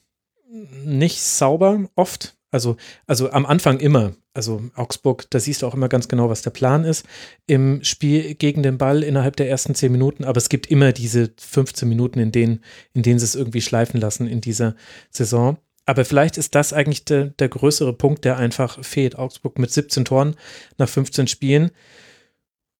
nicht 0.84 1.20
sauber 1.20 1.88
oft. 1.94 2.37
Also, 2.50 2.76
also 3.06 3.30
am 3.30 3.44
Anfang 3.46 3.78
immer. 3.80 4.12
Also 4.32 4.62
Augsburg, 4.74 5.26
da 5.30 5.40
siehst 5.40 5.62
du 5.62 5.66
auch 5.66 5.74
immer 5.74 5.88
ganz 5.88 6.08
genau, 6.08 6.30
was 6.30 6.42
der 6.42 6.50
Plan 6.50 6.84
ist 6.84 7.04
im 7.46 7.82
Spiel 7.82 8.34
gegen 8.34 8.62
den 8.62 8.78
Ball 8.78 9.02
innerhalb 9.02 9.36
der 9.36 9.50
ersten 9.50 9.74
zehn 9.74 9.92
Minuten. 9.92 10.24
Aber 10.24 10.38
es 10.38 10.48
gibt 10.48 10.70
immer 10.70 10.92
diese 10.92 11.32
15 11.38 11.88
Minuten, 11.88 12.20
in 12.20 12.32
denen, 12.32 12.60
in 12.94 13.02
denen 13.02 13.18
sie 13.18 13.24
es 13.24 13.34
irgendwie 13.34 13.60
schleifen 13.60 14.00
lassen 14.00 14.26
in 14.26 14.40
dieser 14.40 14.76
Saison. 15.10 15.58
Aber 15.84 16.04
vielleicht 16.04 16.36
ist 16.36 16.54
das 16.54 16.72
eigentlich 16.72 17.04
der, 17.04 17.26
der 17.26 17.48
größere 17.48 17.92
Punkt, 17.92 18.24
der 18.24 18.36
einfach 18.36 18.82
fehlt. 18.84 19.18
Augsburg 19.18 19.58
mit 19.58 19.70
17 19.70 20.04
Toren 20.04 20.36
nach 20.76 20.88
15 20.88 21.26
Spielen. 21.26 21.70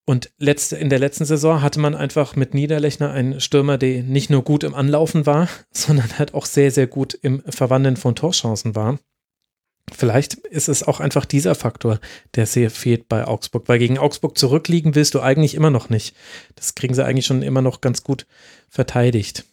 Und 0.05 0.31
letzte, 0.39 0.77
in 0.77 0.89
der 0.89 0.99
letzten 0.99 1.27
Saison 1.27 1.61
hatte 1.61 1.81
man 1.81 1.95
einfach 1.95 2.36
mit 2.36 2.55
Niederlechner 2.55 3.11
einen 3.11 3.40
Stürmer, 3.40 3.77
der 3.77 4.03
nicht 4.03 4.31
nur 4.31 4.43
gut 4.43 4.65
im 4.65 4.74
Anlaufen 4.74 5.27
war, 5.27 5.49
sondern 5.70 6.19
halt 6.19 6.32
auch 6.32 6.47
sehr, 6.47 6.70
sehr 6.70 6.86
gut 6.86 7.12
im 7.12 7.43
Verwandeln 7.43 7.97
von 7.97 8.15
Torchancen 8.15 8.74
war. 8.74 8.99
Vielleicht 9.97 10.35
ist 10.35 10.69
es 10.69 10.82
auch 10.82 11.01
einfach 11.01 11.24
dieser 11.24 11.55
Faktor, 11.55 12.01
der 12.35 12.47
sehr 12.47 12.70
fehlt 12.70 13.09
bei 13.09 13.27
Augsburg, 13.27 13.65
weil 13.69 13.78
gegen 13.78 13.98
Augsburg 13.98 14.39
zurückliegen 14.39 14.94
willst 14.94 15.15
du 15.15 15.20
eigentlich 15.20 15.55
immer 15.55 15.70
noch 15.70 15.90
nicht. 15.90 16.15
Das 16.55 16.74
kriegen 16.74 16.94
sie 16.94 17.05
eigentlich 17.05 17.27
schon 17.27 17.43
immer 17.43 17.62
noch 17.62 17.81
ganz 17.81 18.02
gut 18.02 18.27
verteidigt. 18.69 19.44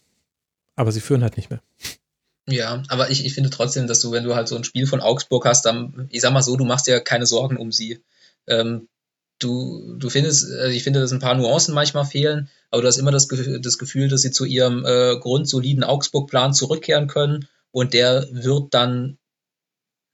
Aber 0.76 0.92
sie 0.92 1.02
führen 1.02 1.24
halt 1.24 1.38
nicht 1.38 1.50
mehr. 1.50 1.62
Ja, 2.48 2.84
aber 2.90 3.10
ich, 3.10 3.26
ich 3.26 3.34
finde 3.34 3.50
trotzdem, 3.50 3.88
dass 3.88 4.02
du, 4.02 4.12
wenn 4.12 4.24
du 4.24 4.36
halt 4.36 4.48
so 4.48 4.56
ein 4.56 4.64
Spiel 4.64 4.86
von 4.86 5.02
Augsburg 5.02 5.46
hast, 5.46 5.66
dann, 5.66 6.08
ich 6.12 6.22
sag 6.22 6.32
mal 6.32 6.44
so, 6.44 6.56
du 6.58 6.66
machst 6.66 6.86
dir 6.86 7.00
keine 7.00 7.26
Sorgen 7.26 7.58
um 7.58 7.72
sie. 7.72 8.04
Ähm, 8.48 8.88
du, 9.40 9.96
du 9.98 10.10
findest, 10.10 10.52
also 10.52 10.72
ich 10.72 10.84
finde, 10.84 11.00
dass 11.00 11.12
ein 11.12 11.20
paar 11.20 11.36
Nuancen 11.36 11.74
manchmal 11.74 12.06
fehlen, 12.06 12.50
aber 12.70 12.84
du 12.84 12.88
hast 12.88 12.98
immer 12.98 13.12
das, 13.12 13.28
das 13.28 13.78
Gefühl, 13.78 14.10
dass 14.10 14.22
sie 14.22 14.32
zu 14.32 14.46
ihrem 14.46 14.86
äh, 14.86 15.18
grundsoliden 15.18 15.84
Augsburg-Plan 15.84 16.54
zurückkehren 16.54 17.08
können 17.08 17.48
und 17.72 17.94
der 17.94 18.28
wird 18.32 18.74
dann 18.74 19.18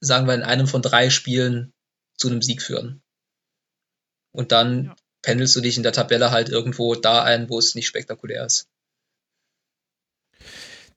sagen 0.02 0.26
wir, 0.26 0.34
in 0.34 0.42
einem 0.42 0.66
von 0.66 0.82
drei 0.82 1.10
Spielen 1.10 1.72
zu 2.16 2.28
einem 2.28 2.42
Sieg 2.42 2.60
führen. 2.60 3.02
Und 4.32 4.52
dann 4.52 4.86
ja. 4.86 4.96
pendelst 5.22 5.54
du 5.56 5.60
dich 5.60 5.76
in 5.76 5.82
der 5.82 5.92
Tabelle 5.92 6.30
halt 6.30 6.48
irgendwo 6.48 6.94
da 6.94 7.22
ein, 7.22 7.48
wo 7.48 7.58
es 7.58 7.74
nicht 7.74 7.86
spektakulär 7.86 8.44
ist. 8.44 8.68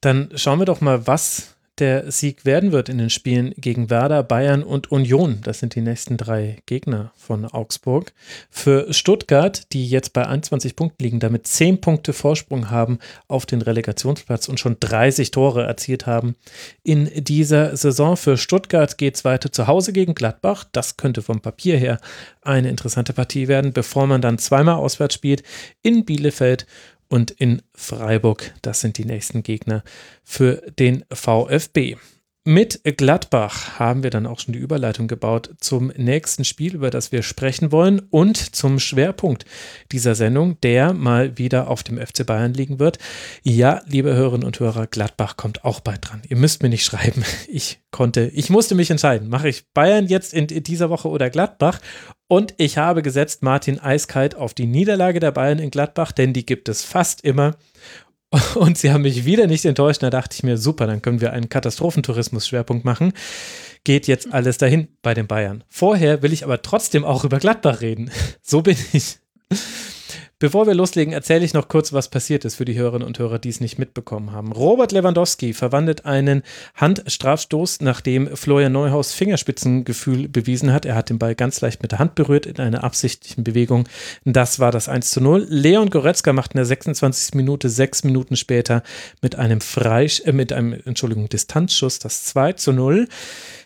Dann 0.01 0.37
schauen 0.37 0.59
wir 0.59 0.65
doch 0.65 0.81
mal, 0.81 1.07
was 1.07 1.54
der 1.79 2.11
Sieg 2.11 2.45
werden 2.45 2.71
wird 2.71 2.89
in 2.89 2.97
den 2.97 3.09
Spielen 3.09 3.53
gegen 3.57 3.89
Werder, 3.89 4.23
Bayern 4.23 4.63
und 4.63 4.91
Union. 4.91 5.39
Das 5.43 5.59
sind 5.59 5.75
die 5.75 5.81
nächsten 5.81 6.17
drei 6.17 6.57
Gegner 6.65 7.11
von 7.15 7.45
Augsburg. 7.45 8.13
Für 8.49 8.93
Stuttgart, 8.93 9.73
die 9.73 9.87
jetzt 9.87 10.13
bei 10.13 10.25
21 10.25 10.75
Punkten 10.75 11.03
liegen, 11.03 11.19
damit 11.19 11.47
10 11.47 11.81
Punkte 11.81 12.13
Vorsprung 12.13 12.69
haben 12.69 12.99
auf 13.27 13.45
den 13.45 13.61
Relegationsplatz 13.61 14.47
und 14.47 14.59
schon 14.59 14.77
30 14.79 15.31
Tore 15.31 15.63
erzielt 15.63 16.05
haben 16.05 16.35
in 16.83 17.09
dieser 17.13 17.75
Saison. 17.75 18.15
Für 18.15 18.37
Stuttgart 18.37 18.97
geht 18.97 19.15
es 19.15 19.25
weiter 19.25 19.51
zu 19.51 19.67
Hause 19.67 19.91
gegen 19.91 20.15
Gladbach. 20.15 20.65
Das 20.71 20.97
könnte 20.97 21.21
vom 21.21 21.41
Papier 21.41 21.77
her 21.77 21.99
eine 22.41 22.69
interessante 22.69 23.13
Partie 23.13 23.47
werden, 23.47 23.73
bevor 23.73 24.07
man 24.07 24.21
dann 24.21 24.37
zweimal 24.37 24.75
auswärts 24.75 25.15
spielt 25.15 25.43
in 25.81 26.05
Bielefeld 26.05 26.65
und 27.09 27.31
in 27.31 27.61
Freiburg. 27.73 28.53
Das 28.61 28.81
sind 28.81 28.97
die 28.97 29.05
nächsten 29.05 29.43
Gegner 29.43 29.83
für 30.23 30.63
den 30.79 31.05
VfB. 31.11 31.97
Mit 32.47 32.81
Gladbach 32.83 33.79
haben 33.79 34.03
wir 34.03 34.11
dann 34.11 34.27
auch 34.27 34.39
schon 34.39 34.53
die 34.53 34.59
Überleitung 34.59 35.07
gebaut 35.07 35.55
zum 35.61 35.87
nächsten 35.97 36.45
Spiel, 36.45 36.75
über 36.75 36.91
das 36.91 37.11
wir 37.11 37.23
sprechen 37.23 37.71
wollen 37.71 38.03
und 38.11 38.37
zum 38.37 38.77
Schwerpunkt 38.77 39.45
dieser 39.91 40.13
Sendung, 40.13 40.61
der 40.61 40.93
mal 40.93 41.39
wieder 41.39 41.67
auf 41.71 41.81
dem 41.81 41.97
FC 41.97 42.23
Bayern 42.23 42.53
liegen 42.53 42.77
wird. 42.77 42.99
Ja, 43.41 43.81
liebe 43.87 44.13
Hörerinnen 44.13 44.45
und 44.45 44.59
Hörer, 44.59 44.85
Gladbach 44.85 45.37
kommt 45.37 45.65
auch 45.65 45.79
bald 45.79 46.07
dran. 46.07 46.21
Ihr 46.29 46.37
müsst 46.37 46.61
mir 46.61 46.69
nicht 46.69 46.85
schreiben. 46.85 47.23
Ich 47.47 47.79
konnte, 47.89 48.29
ich 48.33 48.49
musste 48.49 48.75
mich 48.75 48.91
entscheiden. 48.91 49.29
Mache 49.29 49.47
ich 49.47 49.71
Bayern 49.73 50.07
jetzt 50.07 50.33
in 50.33 50.47
dieser 50.47 50.89
Woche 50.89 51.07
oder 51.07 51.29
Gladbach? 51.29 51.79
Und 52.27 52.53
ich 52.57 52.77
habe 52.77 53.01
gesetzt 53.01 53.43
Martin 53.43 53.79
eiskalt 53.79 54.35
auf 54.35 54.53
die 54.53 54.65
Niederlage 54.65 55.19
der 55.19 55.31
Bayern 55.31 55.59
in 55.59 55.71
Gladbach, 55.71 56.11
denn 56.11 56.33
die 56.33 56.45
gibt 56.45 56.67
es 56.69 56.83
fast 56.83 57.23
immer. 57.23 57.55
Und 58.55 58.77
sie 58.77 58.91
haben 58.91 59.03
mich 59.03 59.25
wieder 59.25 59.47
nicht 59.47 59.65
enttäuscht. 59.65 60.03
Da 60.03 60.09
dachte 60.09 60.35
ich 60.35 60.43
mir, 60.43 60.57
super, 60.57 60.87
dann 60.87 61.01
können 61.01 61.21
wir 61.21 61.33
einen 61.33 61.49
Katastrophentourismus-Schwerpunkt 61.49 62.85
machen. 62.85 63.13
Geht 63.83 64.07
jetzt 64.07 64.33
alles 64.33 64.57
dahin 64.57 64.87
bei 65.01 65.13
den 65.13 65.27
Bayern. 65.27 65.63
Vorher 65.69 66.21
will 66.21 66.33
ich 66.33 66.43
aber 66.43 66.61
trotzdem 66.61 67.05
auch 67.05 67.23
über 67.23 67.39
Gladbach 67.39 67.81
reden. 67.81 68.11
So 68.41 68.61
bin 68.61 68.77
ich. 68.93 69.17
Bevor 70.37 70.67
wir 70.67 70.73
loslegen, 70.73 71.13
erzähle 71.13 71.45
ich 71.45 71.53
noch 71.53 71.69
kurz, 71.69 71.93
was 71.93 72.09
passiert 72.09 72.43
ist 72.43 72.55
für 72.55 72.65
die 72.65 72.77
Hörerinnen 72.77 73.07
und 73.07 73.17
Hörer, 73.19 73.39
die 73.39 73.47
es 73.47 73.61
nicht 73.61 73.79
mitbekommen 73.79 74.33
haben. 74.33 74.51
Robert 74.51 74.91
Lewandowski 74.91 75.53
verwandelt 75.53 76.05
einen 76.05 76.43
Handstrafstoß, 76.75 77.79
nachdem 77.79 78.35
Florian 78.35 78.73
Neuhaus 78.73 79.13
Fingerspitzengefühl 79.13 80.27
bewiesen 80.27 80.73
hat. 80.73 80.85
Er 80.85 80.95
hat 80.95 81.09
den 81.09 81.19
Ball 81.19 81.35
ganz 81.35 81.61
leicht 81.61 81.81
mit 81.81 81.93
der 81.93 81.99
Hand 81.99 82.15
berührt 82.15 82.47
in 82.47 82.57
einer 82.57 82.83
absichtlichen 82.83 83.45
Bewegung. 83.45 83.87
Das 84.25 84.59
war 84.59 84.73
das 84.73 84.89
1 84.89 85.09
zu 85.09 85.21
0. 85.21 85.47
Leon 85.47 85.89
Goretzka 85.89 86.33
macht 86.33 86.51
in 86.51 86.57
der 86.57 86.65
26. 86.65 87.35
Minute, 87.35 87.69
sechs 87.69 88.03
Minuten 88.03 88.35
später 88.35 88.83
mit 89.21 89.37
einem 89.37 89.61
Freisch 89.61 90.21
äh, 90.25 90.33
mit 90.33 90.51
einem, 90.51 90.73
Entschuldigung, 90.83 91.29
Distanzschuss 91.29 91.99
das 91.99 92.25
2 92.25 92.53
zu 92.53 92.73
0. 92.73 93.07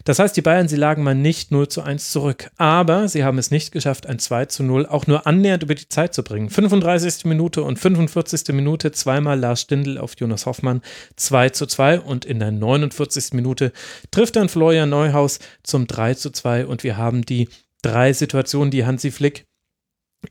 Das 0.06 0.20
heißt, 0.20 0.36
die 0.36 0.42
Bayern, 0.42 0.68
sie 0.68 0.76
lagen 0.76 1.04
mal 1.04 1.16
nicht 1.16 1.52
0 1.52 1.68
zu 1.68 1.82
1 1.82 2.12
zurück. 2.12 2.50
Aber 2.58 3.08
sie 3.08 3.24
haben 3.24 3.38
es 3.38 3.52
nicht 3.52 3.72
geschafft, 3.72 4.08
ein 4.08 4.20
2 4.20 4.46
zu 4.46 4.64
0 4.64 4.86
auch 4.86 5.08
nur 5.08 5.28
annähernd 5.28 5.64
über 5.64 5.76
die 5.76 5.90
Zeit 5.90 6.14
zu 6.14 6.24
bringen. 6.24 6.50
35. 6.50 7.26
Minute 7.26 7.64
und 7.64 7.78
45. 7.78 8.54
Minute 8.56 8.92
zweimal 8.92 9.40
Lars 9.40 9.62
Stindl 9.62 9.98
auf 9.98 10.14
Jonas 10.18 10.46
Hoffmann 10.46 10.82
2 11.16 11.50
zu 11.50 11.66
2 11.66 12.00
und 12.02 12.26
in 12.26 12.40
der 12.40 12.52
49. 12.52 13.34
Minute 13.34 13.72
trifft 14.12 14.36
dann 14.36 14.50
Florian 14.50 14.90
Neuhaus 14.90 15.40
zum 15.64 15.88
3 15.88 16.14
zu 16.16 16.32
2 16.32 16.66
und 16.66 16.84
wir 16.84 16.98
haben 16.98 17.24
die 17.24 17.50
drei 17.82 18.14
Situationen, 18.14 18.72
die 18.72 18.86
Hansi 18.86 19.12
Flick 19.12 19.46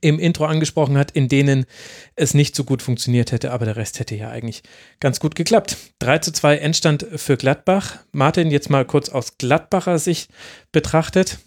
im 0.01 0.19
Intro 0.19 0.45
angesprochen 0.45 0.99
hat, 0.99 1.11
in 1.11 1.29
denen 1.29 1.67
es 2.15 2.35
nicht 2.35 2.55
so 2.55 2.65
gut 2.65 2.83
funktioniert 2.83 3.33
hätte, 3.33 3.53
aber 3.53 3.65
der 3.65 3.77
Rest 3.77 3.99
hätte 3.99 4.15
ja 4.15 4.29
eigentlich 4.31 4.63
ganz 5.01 5.19
gut 5.19 5.35
geklappt. 5.35 5.77
3 6.01 6.19
zu 6.19 6.33
2 6.33 6.59
Endstand 6.59 7.07
für 7.17 7.37
Gladbach. 7.37 7.99
Martin, 8.13 8.51
jetzt 8.51 8.71
mal 8.71 8.85
kurz 8.85 9.09
aus 9.09 9.39
Gladbacher 9.39 9.99
Sicht 9.99 10.31
betrachtet. 10.73 11.39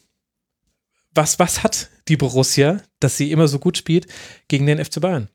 Was, 1.13 1.39
was 1.39 1.63
hat 1.63 1.89
die 2.07 2.17
Borussia, 2.17 2.81
dass 2.99 3.17
sie 3.17 3.31
immer 3.31 3.47
so 3.47 3.59
gut 3.59 3.77
spielt, 3.77 4.07
gegen 4.47 4.65
den 4.65 4.83
FC 4.83 5.01
Bayern? 5.01 5.29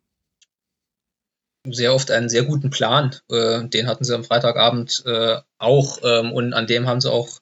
Sehr 1.69 1.95
oft 1.95 2.11
einen 2.11 2.29
sehr 2.29 2.45
guten 2.45 2.71
Plan. 2.71 3.15
Äh, 3.29 3.69
den 3.69 3.87
hatten 3.87 4.05
sie 4.05 4.15
am 4.15 4.25
Freitagabend 4.25 5.03
äh, 5.05 5.37
auch 5.59 5.99
ähm, 6.05 6.33
und 6.33 6.55
an 6.55 6.67
dem 6.67 6.87
haben 6.87 7.01
sie 7.01 7.11
auch 7.11 7.41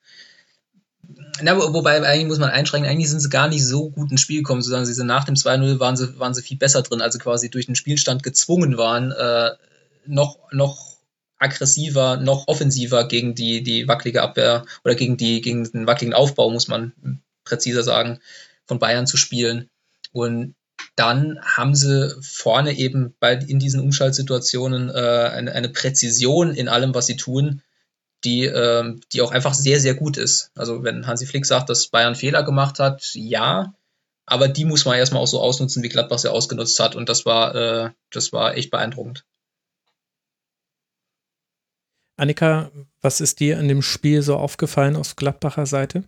na, 1.42 1.56
wobei 1.56 2.02
eigentlich 2.02 2.28
muss 2.28 2.38
man 2.38 2.50
einschränken, 2.50 2.90
eigentlich 2.90 3.10
sind 3.10 3.20
sie 3.20 3.28
gar 3.28 3.48
nicht 3.48 3.64
so 3.64 3.90
gut 3.90 4.10
ins 4.10 4.20
Spiel 4.20 4.38
gekommen, 4.38 4.62
sondern 4.62 4.86
sie 4.86 4.94
sind 4.94 5.06
nach 5.06 5.24
dem 5.24 5.34
2-0 5.34 5.80
waren 5.80 5.96
sie, 5.96 6.18
waren 6.18 6.34
sie 6.34 6.42
viel 6.42 6.58
besser 6.58 6.82
drin, 6.82 7.00
also 7.00 7.18
quasi 7.18 7.50
durch 7.50 7.66
den 7.66 7.74
Spielstand 7.74 8.22
gezwungen 8.22 8.76
waren, 8.76 9.10
äh, 9.12 9.50
noch, 10.06 10.38
noch 10.52 10.94
aggressiver, 11.38 12.16
noch 12.16 12.46
offensiver 12.46 13.08
gegen 13.08 13.34
die, 13.34 13.62
die 13.62 13.88
wackelige 13.88 14.22
Abwehr 14.22 14.64
oder 14.84 14.94
gegen, 14.94 15.16
die, 15.16 15.40
gegen 15.40 15.64
den 15.70 15.86
wackeligen 15.86 16.14
Aufbau, 16.14 16.50
muss 16.50 16.68
man 16.68 16.92
präziser 17.44 17.82
sagen, 17.82 18.20
von 18.66 18.78
Bayern 18.78 19.06
zu 19.06 19.16
spielen. 19.16 19.68
Und 20.12 20.54
dann 20.96 21.40
haben 21.42 21.74
sie 21.74 22.16
vorne 22.22 22.72
eben 22.72 23.14
bei, 23.18 23.34
in 23.34 23.58
diesen 23.58 23.80
Umschaltsituationen 23.80 24.90
äh, 24.90 24.92
eine, 24.92 25.52
eine 25.52 25.68
Präzision 25.68 26.54
in 26.54 26.68
allem, 26.68 26.94
was 26.94 27.06
sie 27.06 27.16
tun, 27.16 27.62
die, 28.24 28.44
ähm, 28.44 29.00
die 29.12 29.22
auch 29.22 29.32
einfach 29.32 29.54
sehr, 29.54 29.80
sehr 29.80 29.94
gut 29.94 30.16
ist. 30.16 30.50
Also 30.54 30.82
wenn 30.82 31.06
Hansi 31.06 31.26
Flick 31.26 31.46
sagt, 31.46 31.68
dass 31.68 31.88
Bayern 31.88 32.14
Fehler 32.14 32.42
gemacht 32.42 32.78
hat, 32.78 33.10
ja, 33.14 33.74
aber 34.26 34.48
die 34.48 34.64
muss 34.64 34.84
man 34.84 34.96
erstmal 34.96 35.22
auch 35.22 35.26
so 35.26 35.40
ausnutzen, 35.40 35.82
wie 35.82 35.88
Gladbach 35.88 36.18
sie 36.18 36.32
ausgenutzt 36.32 36.80
hat. 36.80 36.96
Und 36.96 37.08
das 37.08 37.26
war, 37.26 37.54
äh, 37.54 37.90
das 38.10 38.32
war 38.32 38.56
echt 38.56 38.70
beeindruckend. 38.70 39.24
Annika, 42.16 42.70
was 43.00 43.20
ist 43.20 43.40
dir 43.40 43.58
an 43.58 43.68
dem 43.68 43.82
Spiel 43.82 44.22
so 44.22 44.36
aufgefallen 44.36 44.96
aus 44.96 45.16
Gladbacher 45.16 45.66
Seite? 45.66 46.04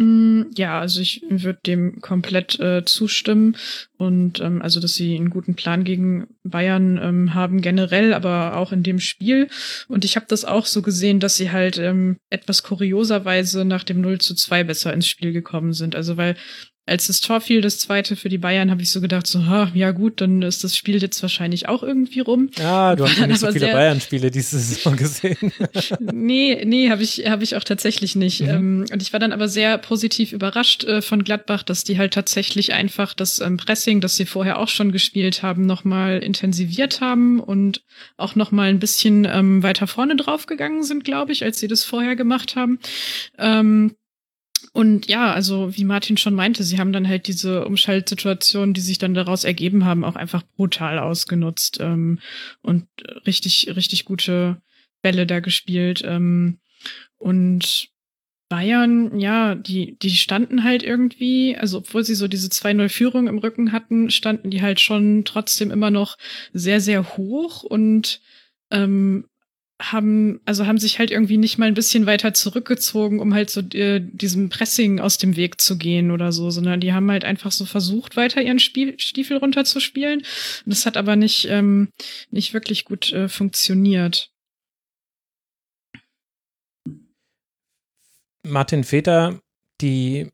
Mm, 0.00 0.44
ja, 0.56 0.80
also 0.80 1.02
ich 1.02 1.22
würde 1.28 1.58
dem 1.66 2.00
komplett 2.00 2.58
äh, 2.58 2.86
zustimmen 2.86 3.56
und 3.98 4.40
ähm, 4.40 4.62
also, 4.62 4.80
dass 4.80 4.94
sie 4.94 5.14
einen 5.14 5.28
guten 5.28 5.56
Plan 5.56 5.84
gegen 5.84 6.26
Bayern 6.42 6.98
ähm, 7.02 7.34
haben 7.34 7.60
generell, 7.60 8.14
aber 8.14 8.56
auch 8.56 8.72
in 8.72 8.82
dem 8.82 8.98
Spiel. 8.98 9.48
Und 9.88 10.06
ich 10.06 10.16
habe 10.16 10.24
das 10.26 10.46
auch 10.46 10.64
so 10.64 10.80
gesehen, 10.80 11.20
dass 11.20 11.36
sie 11.36 11.50
halt 11.50 11.76
ähm, 11.76 12.16
etwas 12.30 12.62
kurioserweise 12.62 13.66
nach 13.66 13.84
dem 13.84 14.00
0 14.00 14.22
zu 14.22 14.34
2 14.34 14.64
besser 14.64 14.94
ins 14.94 15.06
Spiel 15.06 15.32
gekommen 15.34 15.74
sind. 15.74 15.94
Also 15.94 16.16
weil 16.16 16.34
als 16.90 17.06
das 17.06 17.20
Tor 17.20 17.40
fiel, 17.40 17.60
das 17.60 17.78
zweite 17.78 18.16
für 18.16 18.28
die 18.28 18.38
Bayern, 18.38 18.68
habe 18.70 18.82
ich 18.82 18.90
so 18.90 19.00
gedacht, 19.00 19.26
so, 19.28 19.46
ha, 19.46 19.70
ja 19.74 19.92
gut, 19.92 20.20
dann 20.20 20.42
ist 20.42 20.64
das 20.64 20.76
Spiel 20.76 21.00
jetzt 21.00 21.22
wahrscheinlich 21.22 21.68
auch 21.68 21.84
irgendwie 21.84 22.18
rum. 22.18 22.50
Ja, 22.58 22.96
du 22.96 23.04
hast 23.04 23.16
ja 23.16 23.28
nicht 23.28 23.38
so 23.38 23.52
viele 23.52 23.68
Bayern-Spiele 23.68 24.32
diese 24.32 24.58
Saison 24.58 24.96
gesehen. 24.96 25.52
nee, 26.00 26.64
nee, 26.64 26.90
habe 26.90 27.04
ich, 27.04 27.30
hab 27.30 27.42
ich 27.42 27.54
auch 27.54 27.62
tatsächlich 27.62 28.16
nicht. 28.16 28.40
Mhm. 28.40 28.48
Ähm, 28.48 28.86
und 28.92 29.02
ich 29.02 29.12
war 29.12 29.20
dann 29.20 29.32
aber 29.32 29.48
sehr 29.48 29.78
positiv 29.78 30.32
überrascht 30.32 30.82
äh, 30.82 31.00
von 31.00 31.22
Gladbach, 31.22 31.62
dass 31.62 31.84
die 31.84 31.96
halt 31.96 32.12
tatsächlich 32.12 32.72
einfach 32.72 33.14
das 33.14 33.38
ähm, 33.38 33.56
Pressing, 33.56 34.00
das 34.00 34.16
sie 34.16 34.26
vorher 34.26 34.58
auch 34.58 34.68
schon 34.68 34.90
gespielt 34.90 35.44
haben, 35.44 35.66
nochmal 35.66 36.18
intensiviert 36.18 37.00
haben 37.00 37.38
und 37.38 37.84
auch 38.16 38.34
nochmal 38.34 38.68
ein 38.68 38.80
bisschen 38.80 39.28
ähm, 39.30 39.62
weiter 39.62 39.86
vorne 39.86 40.16
draufgegangen 40.16 40.82
sind, 40.82 41.04
glaube 41.04 41.30
ich, 41.30 41.44
als 41.44 41.60
sie 41.60 41.68
das 41.68 41.84
vorher 41.84 42.16
gemacht 42.16 42.56
haben. 42.56 42.80
Und 44.72 45.06
ja, 45.06 45.32
also 45.32 45.76
wie 45.76 45.84
Martin 45.84 46.16
schon 46.16 46.34
meinte, 46.34 46.62
sie 46.62 46.78
haben 46.78 46.92
dann 46.92 47.08
halt 47.08 47.26
diese 47.26 47.64
Umschaltsituationen, 47.64 48.74
die 48.74 48.80
sich 48.80 48.98
dann 48.98 49.14
daraus 49.14 49.44
ergeben 49.44 49.84
haben, 49.84 50.04
auch 50.04 50.16
einfach 50.16 50.42
brutal 50.56 50.98
ausgenutzt 50.98 51.78
ähm, 51.80 52.18
und 52.62 52.86
richtig, 53.26 53.72
richtig 53.74 54.04
gute 54.04 54.60
Bälle 55.02 55.26
da 55.26 55.40
gespielt. 55.40 56.02
Ähm, 56.04 56.58
und 57.16 57.90
Bayern, 58.50 59.18
ja, 59.20 59.54
die, 59.54 59.96
die 60.00 60.10
standen 60.10 60.64
halt 60.64 60.82
irgendwie, 60.82 61.56
also 61.56 61.78
obwohl 61.78 62.02
sie 62.02 62.16
so 62.16 62.26
diese 62.26 62.48
2-0-Führung 62.48 63.28
im 63.28 63.38
Rücken 63.38 63.70
hatten, 63.70 64.10
standen 64.10 64.50
die 64.50 64.60
halt 64.60 64.80
schon 64.80 65.24
trotzdem 65.24 65.70
immer 65.70 65.92
noch 65.92 66.18
sehr, 66.52 66.80
sehr 66.80 67.16
hoch 67.16 67.62
und 67.62 68.20
ähm, 68.72 69.29
haben, 69.80 70.40
also 70.44 70.66
haben 70.66 70.78
sich 70.78 70.98
halt 70.98 71.10
irgendwie 71.10 71.38
nicht 71.38 71.58
mal 71.58 71.66
ein 71.66 71.74
bisschen 71.74 72.06
weiter 72.06 72.34
zurückgezogen, 72.34 73.18
um 73.18 73.34
halt 73.34 73.50
so 73.50 73.60
äh, 73.60 74.00
diesem 74.00 74.50
Pressing 74.50 75.00
aus 75.00 75.18
dem 75.18 75.36
Weg 75.36 75.60
zu 75.60 75.78
gehen 75.78 76.10
oder 76.10 76.32
so, 76.32 76.50
sondern 76.50 76.80
die 76.80 76.92
haben 76.92 77.10
halt 77.10 77.24
einfach 77.24 77.50
so 77.50 77.64
versucht, 77.64 78.16
weiter 78.16 78.42
ihren 78.42 78.58
Spiel, 78.58 78.98
Stiefel 79.00 79.38
runterzuspielen. 79.38 80.22
Das 80.66 80.86
hat 80.86 80.96
aber 80.96 81.16
nicht, 81.16 81.46
ähm, 81.48 81.88
nicht 82.30 82.52
wirklich 82.52 82.84
gut 82.84 83.12
äh, 83.12 83.28
funktioniert. 83.28 84.30
Martin 88.46 88.84
Veter, 88.84 89.40
die 89.80 90.30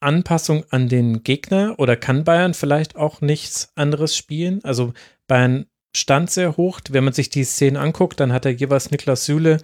Anpassung 0.00 0.64
an 0.70 0.88
den 0.88 1.22
Gegner 1.22 1.76
oder 1.78 1.96
kann 1.96 2.24
Bayern 2.24 2.52
vielleicht 2.52 2.96
auch 2.96 3.22
nichts 3.22 3.72
anderes 3.74 4.16
spielen? 4.16 4.62
Also 4.62 4.92
Bayern 5.26 5.66
stand 5.94 6.30
sehr 6.30 6.56
hoch. 6.56 6.80
Wenn 6.90 7.04
man 7.04 7.12
sich 7.12 7.30
die 7.30 7.44
Szenen 7.44 7.76
anguckt, 7.76 8.20
dann 8.20 8.32
hat 8.32 8.44
er 8.44 8.52
jeweils 8.52 8.90
Niklas 8.90 9.24
Süle 9.24 9.58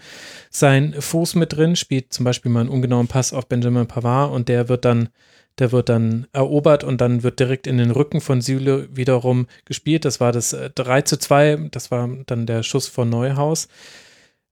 seinen 0.51 1.01
Fuß 1.01 1.35
mit 1.35 1.55
drin, 1.55 1.77
spielt 1.77 2.13
zum 2.13 2.25
Beispiel 2.25 2.51
mal 2.51 2.61
einen 2.61 2.69
ungenauen 2.69 3.09
Pass 3.09 3.33
auf 3.33 3.47
Benjamin 3.47 3.87
Pavard 3.87 4.33
und 4.33 4.49
der 4.49 4.69
wird 4.69 4.85
dann, 4.85 5.09
der 5.59 5.73
wird 5.73 5.89
dann 5.89 6.27
erobert 6.33 6.85
und 6.85 7.01
dann 7.01 7.23
wird 7.23 7.41
direkt 7.41 7.67
in 7.67 7.79
den 7.79 7.91
Rücken 7.91 8.21
von 8.21 8.41
Süle 8.41 8.89
wiederum 8.95 9.47
gespielt. 9.65 10.05
Das 10.05 10.21
war 10.21 10.33
das 10.33 10.57
3 10.75 10.99
äh, 10.99 11.05
zu 11.05 11.19
2, 11.19 11.69
das 11.71 11.91
war 11.91 12.09
dann 12.27 12.47
der 12.47 12.63
Schuss 12.63 12.87
von 12.89 13.09
Neuhaus. 13.09 13.69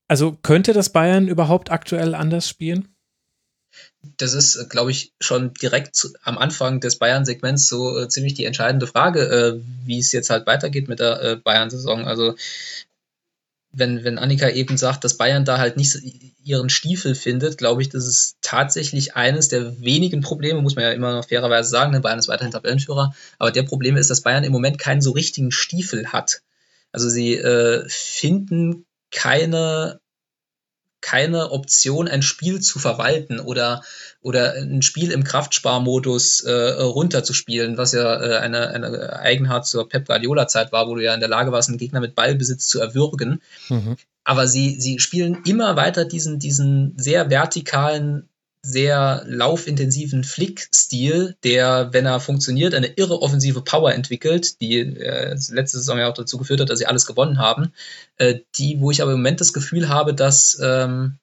Also 0.09 0.33
könnte 0.43 0.73
das 0.73 0.91
Bayern 0.91 1.29
überhaupt 1.29 1.71
aktuell 1.71 2.15
anders 2.15 2.49
spielen? 2.49 2.89
Das 4.17 4.33
ist, 4.33 4.71
glaube 4.71 4.91
ich, 4.91 5.13
schon 5.21 5.53
direkt 5.55 5.97
zu, 5.97 6.09
am 6.23 6.39
Anfang 6.39 6.81
des 6.81 6.97
Bayern-Segments 6.97 7.69
so 7.69 7.99
äh, 7.99 8.09
ziemlich 8.09 8.35
die 8.35 8.45
entscheidende 8.45 8.87
Frage, 8.87 9.23
äh, 9.23 9.61
wie 9.85 9.99
es 9.99 10.13
jetzt 10.13 10.31
halt 10.31 10.47
weitergeht 10.47 10.89
mit 10.89 11.01
der 11.01 11.23
äh, 11.23 11.37
Bayern-Saison. 11.37 12.07
Also 12.07 12.35
wenn, 13.73 14.05
wenn 14.05 14.19
Annika 14.19 14.49
eben 14.49 14.77
sagt, 14.77 15.05
dass 15.05 15.17
Bayern 15.17 15.45
da 15.45 15.59
halt 15.59 15.77
nicht 15.77 15.99
ihren 16.43 16.71
Stiefel 16.71 17.15
findet, 17.15 17.59
glaube 17.59 17.83
ich, 17.83 17.89
das 17.89 18.07
ist 18.07 18.39
tatsächlich 18.41 19.15
eines 19.15 19.49
der 19.49 19.81
wenigen 19.81 20.21
Probleme, 20.21 20.63
muss 20.63 20.77
man 20.77 20.85
ja 20.85 20.93
immer 20.93 21.13
noch 21.13 21.29
fairerweise 21.29 21.69
sagen, 21.69 21.93
denn 21.93 22.03
Bayern 22.03 22.19
ist 22.19 22.29
weiterhin 22.29 22.53
Tabellenführer, 22.53 23.15
aber 23.39 23.53
der 23.53 23.65
Problem 23.65 23.97
ist, 23.97 24.11
dass 24.11 24.23
Bayern 24.23 24.45
im 24.45 24.53
Moment 24.53 24.79
keinen 24.79 25.03
so 25.03 25.11
richtigen 25.11 25.53
Stiefel 25.53 26.09
hat. 26.09 26.41
Also 26.93 27.11
sie 27.11 27.35
äh, 27.35 27.85
finden 27.89 28.87
keine 29.11 30.01
keine 31.01 31.51
Option, 31.53 32.09
ein 32.09 32.23
Spiel 32.23 32.61
zu 32.61 32.79
verwalten 32.79 33.39
oder, 33.41 33.83
oder 34.21 34.55
ein 34.55 34.83
Spiel 34.83 35.11
im 35.13 35.25
Kraftsparmodus 35.25 36.41
äh, 36.41 36.53
runterzuspielen, 36.53 37.79
was 37.79 37.93
ja 37.93 38.21
äh, 38.21 38.37
eine, 38.39 38.69
eine 38.71 39.19
Eigenart 39.21 39.67
zur 39.67 39.89
Pep 39.89 40.07
Guardiola-Zeit 40.07 40.73
war, 40.73 40.89
wo 40.89 40.95
du 40.95 41.03
ja 41.03 41.15
in 41.15 41.21
der 41.21 41.29
Lage 41.29 41.53
warst, 41.53 41.69
einen 41.69 41.79
Gegner 41.79 42.01
mit 42.01 42.15
Ballbesitz 42.15 42.69
zu 42.69 42.81
erwürgen. 42.81 43.43
Mhm. 43.69 43.97
Aber 44.25 44.47
sie, 44.47 44.81
sie 44.81 44.99
spielen 44.99 45.43
immer 45.47 45.77
weiter 45.77 46.05
diesen, 46.05 46.39
diesen 46.39 46.95
sehr 46.99 47.31
vertikalen 47.31 48.29
sehr 48.63 49.23
laufintensiven 49.27 50.25
Flick-Stil, 50.25 51.37
der, 51.45 51.91
wenn 51.93 52.07
er 52.07 52.21
funktioniert, 52.21 52.75
eine 52.75 52.89
irre 52.89 53.23
offensive 53.23 53.63
Power 53.63 53.95
entwickelt, 53.95 54.61
die 54.61 54.79
äh, 54.79 55.37
letzte 55.51 55.79
Saison 55.79 55.99
ja 55.99 56.09
auch 56.09 56.15
dazu 56.15 56.39
geführt 56.39 56.61
hat, 56.61 56.71
dass 56.71 56.79
sie 56.79 56.87
alles 56.87 57.07
gewonnen 57.07 57.39
haben, 57.39 57.73
äh, 58.17 58.41
die, 58.57 58.81
wo 58.81 58.91
ich 58.91 59.01
aber 59.01 59.13
im 59.13 59.19
Moment 59.19 59.41
das 59.41 59.53
Gefühl 59.53 59.89
habe, 59.89 60.13
dass, 60.15 60.59
ähm, 60.63 61.19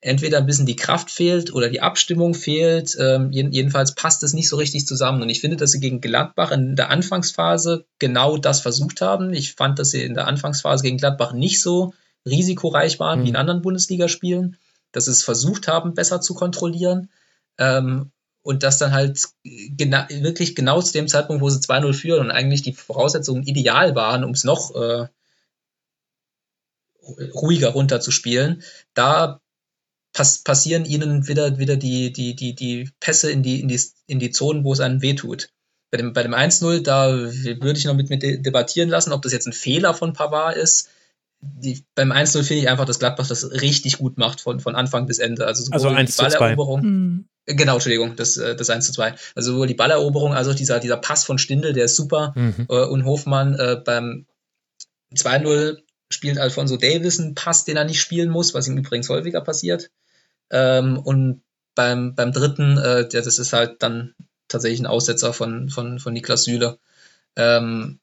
entweder 0.00 0.38
ein 0.38 0.46
bisschen 0.46 0.66
die 0.66 0.76
Kraft 0.76 1.10
fehlt 1.10 1.52
oder 1.52 1.68
die 1.68 1.80
Abstimmung 1.80 2.34
fehlt. 2.34 2.96
Ähm, 3.00 3.32
jedenfalls 3.32 3.94
passt 3.94 4.22
es 4.22 4.32
nicht 4.32 4.48
so 4.48 4.56
richtig 4.56 4.86
zusammen. 4.86 5.22
Und 5.22 5.28
ich 5.28 5.40
finde, 5.40 5.56
dass 5.56 5.72
sie 5.72 5.80
gegen 5.80 6.00
Gladbach 6.00 6.52
in 6.52 6.76
der 6.76 6.90
Anfangsphase 6.90 7.84
genau 7.98 8.36
das 8.36 8.60
versucht 8.60 9.00
haben. 9.00 9.32
Ich 9.32 9.54
fand, 9.54 9.78
dass 9.78 9.90
sie 9.90 10.02
in 10.02 10.14
der 10.14 10.28
Anfangsphase 10.28 10.84
gegen 10.84 10.98
Gladbach 10.98 11.32
nicht 11.32 11.60
so 11.60 11.94
risikoreich 12.24 13.00
waren 13.00 13.20
mhm. 13.20 13.24
wie 13.24 13.28
in 13.30 13.36
anderen 13.36 13.62
Bundesligaspielen, 13.62 14.56
dass 14.92 15.06
sie 15.06 15.10
es 15.10 15.22
versucht 15.22 15.68
haben, 15.68 15.94
besser 15.94 16.20
zu 16.20 16.34
kontrollieren. 16.34 17.10
Ähm, 17.58 18.10
und 18.42 18.62
das 18.62 18.78
dann 18.78 18.92
halt 18.92 19.20
gena 19.42 20.08
wirklich 20.08 20.56
genau 20.56 20.80
zu 20.80 20.92
dem 20.92 21.08
Zeitpunkt, 21.08 21.42
wo 21.42 21.50
sie 21.50 21.58
2-0 21.58 21.92
führen 21.92 22.26
und 22.26 22.30
eigentlich 22.30 22.62
die 22.62 22.72
Voraussetzungen 22.72 23.42
ideal 23.42 23.94
waren, 23.94 24.24
um 24.24 24.30
es 24.30 24.44
noch 24.44 24.74
äh, 24.74 25.08
ruhiger 27.34 27.70
runterzuspielen, 27.70 28.62
da 28.94 29.40
pass 30.12 30.42
passieren 30.42 30.84
ihnen 30.84 31.28
wieder, 31.28 31.58
wieder 31.58 31.76
die, 31.76 32.12
die, 32.12 32.34
die, 32.34 32.54
die 32.54 32.90
Pässe 33.00 33.30
in 33.30 33.42
die, 33.42 33.60
in, 33.60 33.68
die, 33.68 33.80
in 34.06 34.18
die 34.18 34.30
Zonen, 34.30 34.64
wo 34.64 34.72
es 34.72 34.80
einem 34.80 35.02
wehtut. 35.02 35.50
Bei 35.90 35.98
dem, 35.98 36.12
bei 36.12 36.22
dem 36.22 36.34
1-0, 36.34 36.80
da 36.80 37.12
würde 37.12 37.78
ich 37.78 37.84
noch 37.84 37.94
mit, 37.94 38.10
mit 38.10 38.22
debattieren 38.22 38.90
lassen, 38.90 39.12
ob 39.12 39.22
das 39.22 39.32
jetzt 39.32 39.46
ein 39.46 39.52
Fehler 39.52 39.94
von 39.94 40.12
Pavard 40.12 40.56
ist. 40.56 40.90
Die, 41.40 41.84
beim 41.94 42.10
1-0 42.10 42.42
finde 42.42 42.62
ich 42.62 42.68
einfach, 42.68 42.84
dass 42.84 42.98
Gladbach 42.98 43.28
das 43.28 43.50
richtig 43.50 43.98
gut 43.98 44.18
macht 44.18 44.40
von, 44.40 44.58
von 44.58 44.74
Anfang 44.74 45.06
bis 45.06 45.18
Ende. 45.18 45.46
Also, 45.46 45.70
also 45.70 45.88
1 45.88 46.16
zu 46.16 46.26
2. 46.26 46.56
Mhm. 46.56 47.28
Genau, 47.46 47.74
Entschuldigung, 47.74 48.16
das, 48.16 48.36
äh, 48.36 48.56
das 48.56 48.70
1 48.70 48.86
zu 48.86 48.92
2. 48.92 49.14
Also 49.34 49.52
sowohl 49.52 49.68
die 49.68 49.74
Balleroberung, 49.74 50.34
also 50.34 50.52
dieser, 50.52 50.80
dieser 50.80 50.96
Pass 50.96 51.24
von 51.24 51.38
Stindel, 51.38 51.72
der 51.72 51.84
ist 51.84 51.96
super. 51.96 52.34
Mhm. 52.36 52.66
Äh, 52.68 52.84
und 52.84 53.04
Hofmann 53.04 53.54
äh, 53.54 53.80
beim 53.82 54.26
2-0 55.14 55.78
spielt 56.10 56.38
Alfonso 56.38 56.76
Davis 56.76 57.20
einen 57.20 57.34
Pass, 57.34 57.64
den 57.64 57.76
er 57.76 57.84
nicht 57.84 58.00
spielen 58.00 58.30
muss, 58.30 58.54
was 58.54 58.66
ihm 58.66 58.76
übrigens 58.76 59.08
häufiger 59.08 59.40
passiert. 59.40 59.90
Ähm, 60.50 60.98
und 60.98 61.42
beim, 61.74 62.14
beim 62.14 62.32
dritten, 62.32 62.78
äh, 62.78 63.08
ja, 63.12 63.22
das 63.22 63.38
ist 63.38 63.52
halt 63.52 63.82
dann 63.82 64.14
tatsächlich 64.48 64.80
ein 64.80 64.86
Aussetzer 64.86 65.32
von, 65.32 65.68
von, 65.68 65.98
von 66.00 66.12
Niklas 66.12 66.44
Süle. 66.44 66.78
Ähm, 67.36 68.00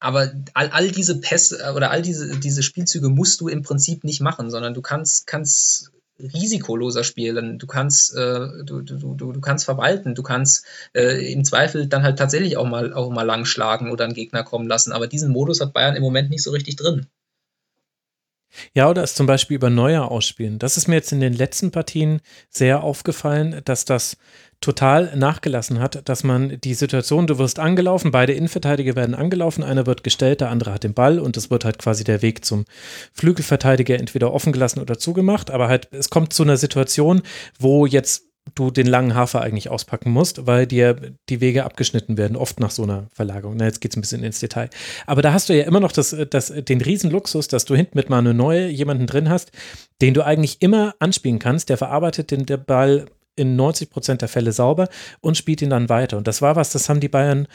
aber 0.00 0.32
all, 0.54 0.70
all 0.70 0.90
diese 0.90 1.20
Pässe 1.20 1.62
äh, 1.62 1.72
oder 1.72 1.90
all 1.90 2.02
diese, 2.02 2.38
diese 2.38 2.62
Spielzüge 2.62 3.08
musst 3.08 3.40
du 3.40 3.48
im 3.48 3.62
Prinzip 3.62 4.04
nicht 4.04 4.20
machen, 4.20 4.50
sondern 4.50 4.74
du 4.74 4.82
kannst, 4.82 5.26
kannst 5.26 5.92
risikoloser 6.20 7.04
spielen, 7.04 7.58
du 7.58 7.66
kannst, 7.66 8.14
äh, 8.14 8.64
du, 8.64 8.82
du, 8.82 9.14
du, 9.14 9.32
du 9.32 9.40
kannst 9.40 9.64
verwalten, 9.64 10.14
du 10.14 10.22
kannst 10.22 10.64
äh, 10.94 11.32
im 11.32 11.44
Zweifel 11.44 11.86
dann 11.86 12.02
halt 12.02 12.18
tatsächlich 12.18 12.56
auch 12.56 12.66
mal, 12.66 12.92
auch 12.92 13.10
mal 13.10 13.22
lang 13.22 13.44
schlagen 13.44 13.90
oder 13.90 14.04
einen 14.04 14.14
Gegner 14.14 14.42
kommen 14.42 14.66
lassen. 14.66 14.92
Aber 14.92 15.06
diesen 15.06 15.30
Modus 15.30 15.60
hat 15.60 15.72
Bayern 15.72 15.96
im 15.96 16.02
Moment 16.02 16.30
nicht 16.30 16.42
so 16.42 16.50
richtig 16.50 16.76
drin. 16.76 17.06
Ja, 18.74 18.88
oder 18.88 19.02
es 19.02 19.14
zum 19.14 19.26
Beispiel 19.26 19.56
über 19.56 19.70
Neuer 19.70 20.10
ausspielen. 20.10 20.58
Das 20.58 20.76
ist 20.76 20.88
mir 20.88 20.96
jetzt 20.96 21.12
in 21.12 21.20
den 21.20 21.34
letzten 21.34 21.70
Partien 21.70 22.20
sehr 22.48 22.82
aufgefallen, 22.82 23.60
dass 23.64 23.84
das 23.84 24.16
total 24.60 25.16
nachgelassen 25.16 25.78
hat, 25.78 26.08
dass 26.08 26.24
man 26.24 26.60
die 26.60 26.74
Situation, 26.74 27.26
du 27.26 27.38
wirst 27.38 27.58
angelaufen, 27.58 28.10
beide 28.10 28.32
Innenverteidiger 28.32 28.96
werden 28.96 29.14
angelaufen, 29.14 29.62
einer 29.62 29.86
wird 29.86 30.02
gestellt, 30.02 30.40
der 30.40 30.50
andere 30.50 30.72
hat 30.72 30.84
den 30.84 30.94
Ball 30.94 31.20
und 31.20 31.36
es 31.36 31.50
wird 31.50 31.64
halt 31.64 31.78
quasi 31.78 32.02
der 32.02 32.22
Weg 32.22 32.44
zum 32.44 32.64
Flügelverteidiger 33.12 33.98
entweder 33.98 34.32
offen 34.32 34.52
gelassen 34.52 34.80
oder 34.80 34.98
zugemacht, 34.98 35.50
aber 35.50 35.68
halt 35.68 35.88
es 35.92 36.10
kommt 36.10 36.32
zu 36.32 36.42
einer 36.42 36.56
Situation, 36.56 37.22
wo 37.58 37.86
jetzt 37.86 38.24
du 38.54 38.70
den 38.70 38.86
langen 38.86 39.14
Hafer 39.14 39.42
eigentlich 39.42 39.68
auspacken 39.68 40.10
musst, 40.10 40.46
weil 40.46 40.66
dir 40.66 40.96
die 41.28 41.40
Wege 41.40 41.64
abgeschnitten 41.64 42.16
werden, 42.16 42.36
oft 42.36 42.60
nach 42.60 42.70
so 42.70 42.82
einer 42.82 43.06
Verlagerung. 43.12 43.56
Na, 43.56 43.66
jetzt 43.66 43.80
geht 43.80 43.92
es 43.92 43.96
ein 43.96 44.00
bisschen 44.00 44.24
ins 44.24 44.40
Detail. 44.40 44.70
Aber 45.06 45.22
da 45.22 45.32
hast 45.32 45.48
du 45.48 45.56
ja 45.56 45.64
immer 45.64 45.80
noch 45.80 45.92
das, 45.92 46.16
das, 46.30 46.52
den 46.56 46.80
Riesenluxus, 46.80 47.48
dass 47.48 47.64
du 47.64 47.76
hinten 47.76 47.96
mit 47.96 48.10
eine 48.10 48.34
neue 48.34 48.68
jemanden 48.68 49.06
drin 49.06 49.28
hast, 49.28 49.52
den 50.00 50.14
du 50.14 50.24
eigentlich 50.24 50.62
immer 50.62 50.94
anspielen 50.98 51.38
kannst. 51.38 51.68
Der 51.68 51.76
verarbeitet 51.76 52.30
den 52.30 52.46
der 52.46 52.56
Ball 52.56 53.06
in 53.38 53.56
90 53.56 53.90
Prozent 53.90 54.22
der 54.22 54.28
Fälle 54.28 54.52
sauber 54.52 54.88
und 55.20 55.36
spielt 55.36 55.62
ihn 55.62 55.70
dann 55.70 55.88
weiter. 55.88 56.16
Und 56.16 56.26
das 56.26 56.42
war 56.42 56.56
was, 56.56 56.72
das 56.72 56.88
haben 56.88 57.00
die 57.00 57.08
Bayern 57.08 57.48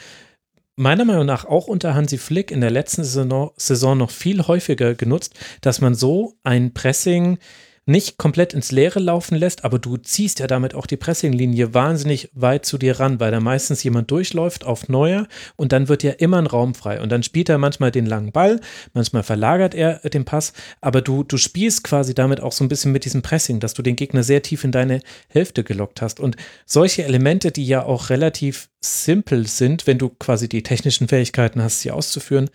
meiner 0.76 1.04
Meinung 1.04 1.26
nach 1.26 1.44
auch 1.44 1.66
unter 1.66 1.94
Hansi 1.94 2.18
Flick 2.18 2.50
in 2.50 2.60
der 2.60 2.70
letzten 2.70 3.04
Saison, 3.04 3.52
Saison 3.56 3.96
noch 3.96 4.10
viel 4.10 4.46
häufiger 4.46 4.94
genutzt, 4.94 5.34
dass 5.60 5.80
man 5.80 5.94
so 5.94 6.34
ein 6.42 6.74
Pressing 6.74 7.38
nicht 7.86 8.16
komplett 8.16 8.54
ins 8.54 8.72
Leere 8.72 8.98
laufen 8.98 9.36
lässt, 9.36 9.64
aber 9.64 9.78
du 9.78 9.96
ziehst 9.96 10.38
ja 10.38 10.46
damit 10.46 10.74
auch 10.74 10.86
die 10.86 10.96
Pressinglinie 10.96 11.74
wahnsinnig 11.74 12.30
weit 12.32 12.64
zu 12.64 12.78
dir 12.78 12.98
ran, 12.98 13.20
weil 13.20 13.30
da 13.30 13.40
meistens 13.40 13.82
jemand 13.82 14.10
durchläuft 14.10 14.64
auf 14.64 14.88
Neuer 14.88 15.26
und 15.56 15.72
dann 15.72 15.88
wird 15.88 16.02
ja 16.02 16.12
immer 16.12 16.38
ein 16.38 16.46
Raum 16.46 16.74
frei 16.74 17.00
und 17.00 17.10
dann 17.10 17.22
spielt 17.22 17.48
er 17.48 17.58
manchmal 17.58 17.90
den 17.90 18.06
langen 18.06 18.32
Ball, 18.32 18.60
manchmal 18.94 19.22
verlagert 19.22 19.74
er 19.74 19.98
den 20.08 20.24
Pass, 20.24 20.54
aber 20.80 21.02
du, 21.02 21.24
du 21.24 21.36
spielst 21.36 21.84
quasi 21.84 22.14
damit 22.14 22.40
auch 22.40 22.52
so 22.52 22.64
ein 22.64 22.68
bisschen 22.68 22.92
mit 22.92 23.04
diesem 23.04 23.22
Pressing, 23.22 23.60
dass 23.60 23.74
du 23.74 23.82
den 23.82 23.96
Gegner 23.96 24.22
sehr 24.22 24.42
tief 24.42 24.64
in 24.64 24.72
deine 24.72 25.00
Hälfte 25.28 25.62
gelockt 25.62 26.00
hast 26.00 26.20
und 26.20 26.36
solche 26.64 27.04
Elemente, 27.04 27.52
die 27.52 27.66
ja 27.66 27.84
auch 27.84 28.08
relativ 28.08 28.70
simpel 28.80 29.46
sind, 29.46 29.86
wenn 29.86 29.98
du 29.98 30.08
quasi 30.08 30.48
die 30.48 30.62
technischen 30.62 31.08
Fähigkeiten 31.08 31.62
hast, 31.62 31.80
sie 31.80 31.90
auszuführen, 31.90 32.48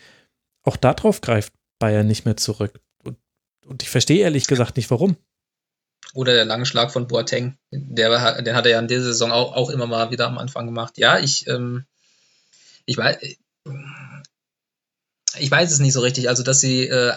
auch 0.63 0.75
darauf 0.75 1.21
greift 1.21 1.53
Bayern 1.79 2.07
nicht 2.07 2.25
mehr 2.25 2.37
zurück. 2.37 2.79
Und 3.69 3.83
ich 3.83 3.89
verstehe 3.89 4.23
ehrlich 4.23 4.47
gesagt 4.47 4.77
nicht, 4.77 4.89
warum. 4.89 5.15
Oder 6.15 6.33
der 6.33 6.45
lange 6.45 6.65
Schlag 6.65 6.91
von 6.91 7.07
Boateng. 7.07 7.55
Der, 7.71 8.41
den 8.41 8.55
hat 8.55 8.65
er 8.65 8.71
ja 8.71 8.79
in 8.79 8.87
dieser 8.87 9.03
Saison 9.03 9.31
auch, 9.31 9.55
auch 9.55 9.69
immer 9.69 9.85
mal 9.85 10.09
wieder 10.09 10.25
am 10.25 10.39
Anfang 10.39 10.65
gemacht. 10.65 10.97
Ja, 10.97 11.19
ich, 11.19 11.45
ähm, 11.47 11.85
ich 12.85 12.97
weiß, 12.97 13.17
ich 15.37 15.51
weiß 15.51 15.71
es 15.71 15.79
nicht 15.79 15.93
so 15.93 15.99
richtig. 15.99 16.29
Also, 16.29 16.41
dass 16.41 16.59
sie 16.59 16.87
äh, 16.87 17.13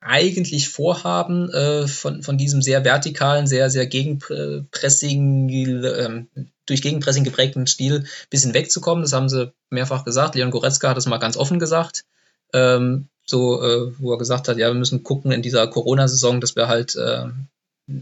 eigentlich 0.00 0.68
vorhaben, 0.68 1.50
äh, 1.50 1.88
von, 1.88 2.22
von 2.22 2.38
diesem 2.38 2.62
sehr 2.62 2.84
vertikalen, 2.84 3.48
sehr, 3.48 3.68
sehr 3.68 3.86
gegenpressing, 3.86 5.48
äh, 5.48 6.24
durch 6.66 6.82
Gegenpressing 6.82 7.24
geprägten 7.24 7.66
Stil 7.66 8.00
ein 8.00 8.08
bisschen 8.30 8.54
wegzukommen. 8.54 9.02
Das 9.02 9.12
haben 9.14 9.28
sie 9.28 9.52
mehrfach 9.68 10.04
gesagt. 10.04 10.36
Leon 10.36 10.52
Goretzka 10.52 10.90
hat 10.90 10.96
das 10.96 11.06
mal 11.06 11.18
ganz 11.18 11.36
offen 11.36 11.58
gesagt. 11.58 12.04
Ähm, 12.52 13.08
so, 13.24 13.62
äh, 13.62 13.92
wo 13.98 14.12
er 14.12 14.18
gesagt 14.18 14.48
hat, 14.48 14.58
ja, 14.58 14.68
wir 14.68 14.74
müssen 14.74 15.02
gucken 15.02 15.32
in 15.32 15.42
dieser 15.42 15.66
Corona-Saison, 15.66 16.40
dass 16.40 16.56
wir 16.56 16.68
halt 16.68 16.96
äh, 16.96 17.26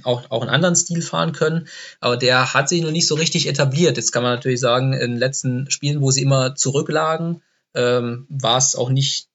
auch, 0.02 0.30
auch 0.30 0.42
einen 0.42 0.50
anderen 0.50 0.76
Stil 0.76 1.02
fahren 1.02 1.32
können. 1.32 1.68
Aber 2.00 2.16
der 2.16 2.54
hat 2.54 2.68
sich 2.68 2.82
noch 2.82 2.90
nicht 2.90 3.06
so 3.06 3.14
richtig 3.14 3.48
etabliert. 3.48 3.96
Jetzt 3.96 4.12
kann 4.12 4.22
man 4.22 4.34
natürlich 4.34 4.60
sagen, 4.60 4.92
in 4.92 5.12
den 5.12 5.18
letzten 5.18 5.70
Spielen, 5.70 6.00
wo 6.00 6.10
sie 6.10 6.22
immer 6.22 6.54
zurücklagen, 6.54 7.42
ähm, 7.74 8.26
war 8.28 8.58
es 8.58 8.76
auch 8.76 8.90
nicht 8.90 9.28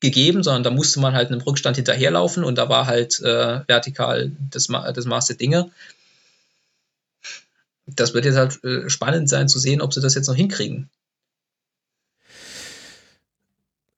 gegeben, 0.00 0.42
sondern 0.42 0.62
da 0.62 0.70
musste 0.70 1.00
man 1.00 1.14
halt 1.14 1.30
einem 1.30 1.40
Rückstand 1.40 1.76
hinterherlaufen 1.76 2.44
und 2.44 2.56
da 2.56 2.68
war 2.68 2.86
halt 2.86 3.20
äh, 3.20 3.66
vertikal 3.66 4.32
das, 4.50 4.66
das 4.66 5.04
Maß 5.06 5.26
der 5.26 5.36
Dinge. 5.36 5.70
Das 7.86 8.14
wird 8.14 8.24
jetzt 8.24 8.36
halt 8.36 8.62
äh, 8.64 8.90
spannend 8.90 9.28
sein 9.28 9.48
zu 9.48 9.58
sehen, 9.58 9.80
ob 9.80 9.94
sie 9.94 10.00
das 10.00 10.14
jetzt 10.14 10.26
noch 10.26 10.34
hinkriegen. 10.34 10.90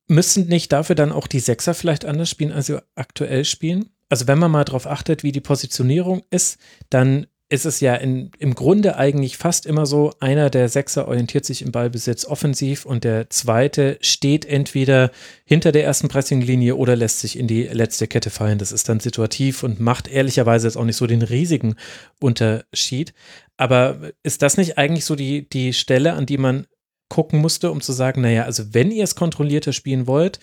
Müssen 0.09 0.48
nicht 0.48 0.72
dafür 0.72 0.97
dann 0.97 1.12
auch 1.12 1.26
die 1.26 1.40
Sechser 1.40 1.74
vielleicht 1.74 2.05
anders 2.05 2.30
spielen, 2.30 2.52
als 2.52 2.66
sie 2.66 2.82
aktuell 2.94 3.44
spielen? 3.44 3.90
Also 4.09 4.26
wenn 4.26 4.39
man 4.39 4.51
mal 4.51 4.64
darauf 4.64 4.86
achtet, 4.86 5.22
wie 5.22 5.32
die 5.32 5.40
Positionierung 5.40 6.22
ist, 6.30 6.59
dann 6.90 7.26
ist 7.51 7.64
es 7.64 7.80
ja 7.80 7.94
in, 7.94 8.30
im 8.39 8.55
Grunde 8.55 8.97
eigentlich 8.97 9.39
fast 9.39 9.64
immer 9.64 9.86
so, 9.86 10.12
einer 10.20 10.51
der 10.51 10.68
Sechser 10.68 11.09
orientiert 11.09 11.47
sich 11.47 11.62
im 11.62 11.72
Ballbesitz 11.72 12.26
offensiv 12.26 12.85
und 12.85 13.05
der 13.05 13.30
zweite 13.30 13.98
steht 14.02 14.44
entweder 14.44 15.10
hinter 15.44 15.72
der 15.72 15.85
ersten 15.85 16.09
Pressinglinie 16.09 16.76
oder 16.76 16.94
lässt 16.94 17.20
sich 17.20 17.39
in 17.39 17.47
die 17.47 17.62
letzte 17.64 18.06
Kette 18.06 18.28
fallen. 18.28 18.59
Das 18.59 18.70
ist 18.70 18.89
dann 18.90 19.01
situativ 19.01 19.62
und 19.62 19.80
macht 19.80 20.09
ehrlicherweise 20.09 20.66
jetzt 20.66 20.76
auch 20.76 20.85
nicht 20.85 20.97
so 20.97 21.06
den 21.06 21.22
riesigen 21.22 21.76
Unterschied. 22.20 23.14
Aber 23.56 24.12
ist 24.22 24.43
das 24.43 24.59
nicht 24.59 24.76
eigentlich 24.76 25.06
so 25.06 25.16
die, 25.16 25.48
die 25.48 25.72
Stelle, 25.72 26.12
an 26.12 26.26
die 26.26 26.39
man 26.39 26.66
gucken 27.09 27.40
musste, 27.40 27.70
um 27.70 27.80
zu 27.80 27.93
sagen, 27.93 28.20
naja, 28.20 28.44
also 28.44 28.74
wenn 28.74 28.90
ihr 28.90 29.05
es 29.05 29.14
kontrollierter 29.14 29.72
spielen 29.72 30.06
wollt, 30.06 30.39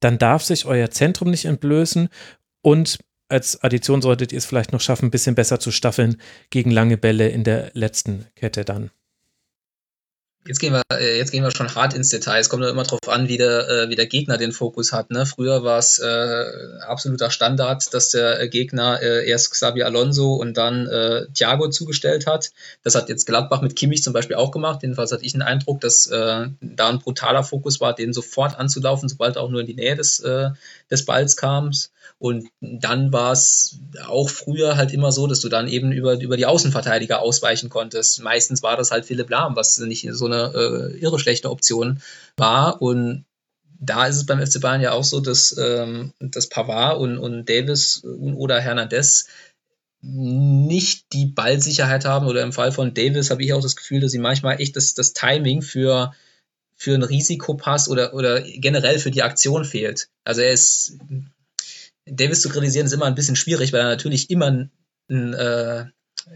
dann 0.00 0.18
darf 0.18 0.42
sich 0.42 0.66
euer 0.66 0.90
Zentrum 0.90 1.30
nicht 1.30 1.44
entblößen 1.44 2.08
und 2.62 2.98
als 3.28 3.62
Addition 3.62 4.02
solltet 4.02 4.32
ihr 4.32 4.38
es 4.38 4.46
vielleicht 4.46 4.72
noch 4.72 4.80
schaffen, 4.80 5.06
ein 5.06 5.10
bisschen 5.10 5.34
besser 5.34 5.58
zu 5.58 5.70
staffeln 5.70 6.20
gegen 6.50 6.70
lange 6.70 6.96
Bälle 6.96 7.28
in 7.28 7.42
der 7.42 7.70
letzten 7.74 8.26
Kette 8.36 8.64
dann. 8.64 8.90
Jetzt 10.46 10.58
gehen 10.58 10.74
wir, 10.74 10.82
äh, 10.92 11.16
jetzt 11.16 11.30
gehen 11.30 11.42
wir 11.42 11.50
schon 11.50 11.74
hart 11.74 11.94
ins 11.94 12.10
Detail. 12.10 12.38
Es 12.38 12.50
kommt 12.50 12.60
nur 12.60 12.68
immer 12.68 12.82
darauf 12.82 13.08
an, 13.08 13.28
wie 13.28 13.38
der, 13.38 13.66
äh, 13.66 13.88
wie 13.88 13.96
der 13.96 14.06
Gegner 14.06 14.36
den 14.36 14.52
Fokus 14.52 14.92
hat. 14.92 15.10
Ne? 15.10 15.24
Früher 15.24 15.64
war 15.64 15.78
es 15.78 15.98
äh, 15.98 16.44
absoluter 16.86 17.30
Standard, 17.30 17.94
dass 17.94 18.10
der 18.10 18.46
Gegner 18.48 19.00
äh, 19.00 19.26
erst 19.26 19.52
Xabi 19.52 19.84
Alonso 19.84 20.34
und 20.34 20.58
dann 20.58 20.86
äh, 20.86 21.26
Thiago 21.32 21.70
zugestellt 21.70 22.26
hat. 22.26 22.50
Das 22.82 22.94
hat 22.94 23.08
jetzt 23.08 23.24
Gladbach 23.24 23.62
mit 23.62 23.74
Kimmich 23.74 24.02
zum 24.02 24.12
Beispiel 24.12 24.36
auch 24.36 24.50
gemacht. 24.50 24.82
Jedenfalls 24.82 25.12
hatte 25.12 25.24
ich 25.24 25.32
den 25.32 25.40
Eindruck, 25.40 25.80
dass 25.80 26.08
äh, 26.08 26.48
da 26.60 26.88
ein 26.90 26.98
brutaler 26.98 27.42
Fokus 27.42 27.80
war, 27.80 27.94
den 27.94 28.12
sofort 28.12 28.58
anzulaufen, 28.58 29.08
sobald 29.08 29.36
er 29.36 29.42
auch 29.42 29.50
nur 29.50 29.60
in 29.60 29.66
die 29.66 29.74
Nähe 29.74 29.96
des, 29.96 30.20
äh, 30.20 30.50
des 30.90 31.06
Balls 31.06 31.38
kam. 31.38 31.70
Und 32.24 32.48
dann 32.62 33.12
war 33.12 33.32
es 33.32 33.80
auch 34.06 34.30
früher 34.30 34.78
halt 34.78 34.94
immer 34.94 35.12
so, 35.12 35.26
dass 35.26 35.40
du 35.40 35.50
dann 35.50 35.68
eben 35.68 35.92
über, 35.92 36.18
über 36.18 36.38
die 36.38 36.46
Außenverteidiger 36.46 37.20
ausweichen 37.20 37.68
konntest. 37.68 38.22
Meistens 38.22 38.62
war 38.62 38.78
das 38.78 38.92
halt 38.92 39.04
Philipp 39.04 39.28
Lahm, 39.28 39.56
was 39.56 39.76
nicht 39.76 40.08
so 40.10 40.24
eine 40.24 40.50
äh, 40.54 40.96
irre 40.96 41.18
schlechte 41.18 41.50
Option 41.50 42.00
war. 42.38 42.80
Und 42.80 43.26
da 43.78 44.06
ist 44.06 44.16
es 44.16 44.24
beim 44.24 44.40
FC 44.40 44.58
Bayern 44.62 44.80
ja 44.80 44.92
auch 44.92 45.04
so, 45.04 45.20
dass, 45.20 45.54
ähm, 45.58 46.14
dass 46.18 46.48
Pavard 46.48 46.98
und, 46.98 47.18
und 47.18 47.46
Davis 47.46 48.02
oder 48.02 48.58
Hernandez 48.58 49.26
nicht 50.00 51.12
die 51.12 51.26
Ballsicherheit 51.26 52.06
haben 52.06 52.26
oder 52.26 52.42
im 52.42 52.54
Fall 52.54 52.72
von 52.72 52.94
Davis 52.94 53.28
habe 53.28 53.44
ich 53.44 53.52
auch 53.52 53.60
das 53.60 53.76
Gefühl, 53.76 54.00
dass 54.00 54.12
sie 54.12 54.18
manchmal 54.18 54.62
echt 54.62 54.76
das, 54.76 54.94
das 54.94 55.12
Timing 55.12 55.60
für, 55.60 56.14
für 56.74 56.94
einen 56.94 57.02
Risikopass 57.02 57.86
oder, 57.86 58.14
oder 58.14 58.40
generell 58.40 58.98
für 58.98 59.10
die 59.10 59.22
Aktion 59.22 59.66
fehlt. 59.66 60.08
Also 60.24 60.40
er 60.40 60.52
ist, 60.52 60.96
Davis 62.06 62.40
zu 62.40 62.48
kritisieren 62.48 62.86
ist 62.86 62.92
immer 62.92 63.06
ein 63.06 63.14
bisschen 63.14 63.36
schwierig, 63.36 63.72
weil 63.72 63.80
er 63.80 63.88
natürlich 63.88 64.30
immer 64.30 64.46
ein, 64.46 64.70
ein, 65.08 65.34
äh, 65.34 65.86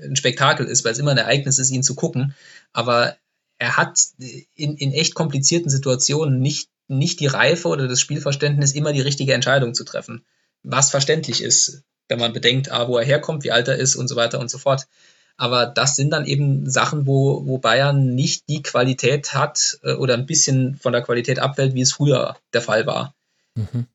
ein 0.02 0.16
Spektakel 0.16 0.66
ist, 0.66 0.84
weil 0.84 0.92
es 0.92 0.98
immer 0.98 1.12
ein 1.12 1.18
Ereignis 1.18 1.58
ist, 1.58 1.70
ihn 1.70 1.82
zu 1.82 1.94
gucken. 1.94 2.34
Aber 2.72 3.16
er 3.58 3.76
hat 3.76 3.98
in, 4.54 4.76
in 4.76 4.92
echt 4.92 5.14
komplizierten 5.14 5.70
Situationen 5.70 6.40
nicht, 6.40 6.68
nicht 6.86 7.20
die 7.20 7.26
Reife 7.26 7.68
oder 7.68 7.88
das 7.88 8.00
Spielverständnis, 8.00 8.72
immer 8.72 8.92
die 8.92 9.00
richtige 9.00 9.34
Entscheidung 9.34 9.74
zu 9.74 9.84
treffen. 9.84 10.24
Was 10.62 10.90
verständlich 10.90 11.42
ist, 11.42 11.82
wenn 12.08 12.18
man 12.18 12.32
bedenkt, 12.32 12.70
ah, 12.70 12.88
wo 12.88 12.96
er 12.96 13.04
herkommt, 13.04 13.44
wie 13.44 13.52
alt 13.52 13.68
er 13.68 13.76
ist 13.76 13.96
und 13.96 14.08
so 14.08 14.16
weiter 14.16 14.40
und 14.40 14.50
so 14.50 14.58
fort. 14.58 14.86
Aber 15.36 15.66
das 15.66 15.94
sind 15.94 16.10
dann 16.10 16.26
eben 16.26 16.68
Sachen, 16.68 17.06
wo, 17.06 17.46
wo 17.46 17.58
Bayern 17.58 18.14
nicht 18.14 18.48
die 18.48 18.62
Qualität 18.62 19.34
hat 19.34 19.78
äh, 19.84 19.92
oder 19.92 20.14
ein 20.14 20.26
bisschen 20.26 20.76
von 20.76 20.92
der 20.92 21.02
Qualität 21.02 21.38
abfällt, 21.38 21.74
wie 21.74 21.80
es 21.80 21.92
früher 21.92 22.36
der 22.52 22.62
Fall 22.62 22.86
war. 22.86 23.14
Mhm. 23.54 23.86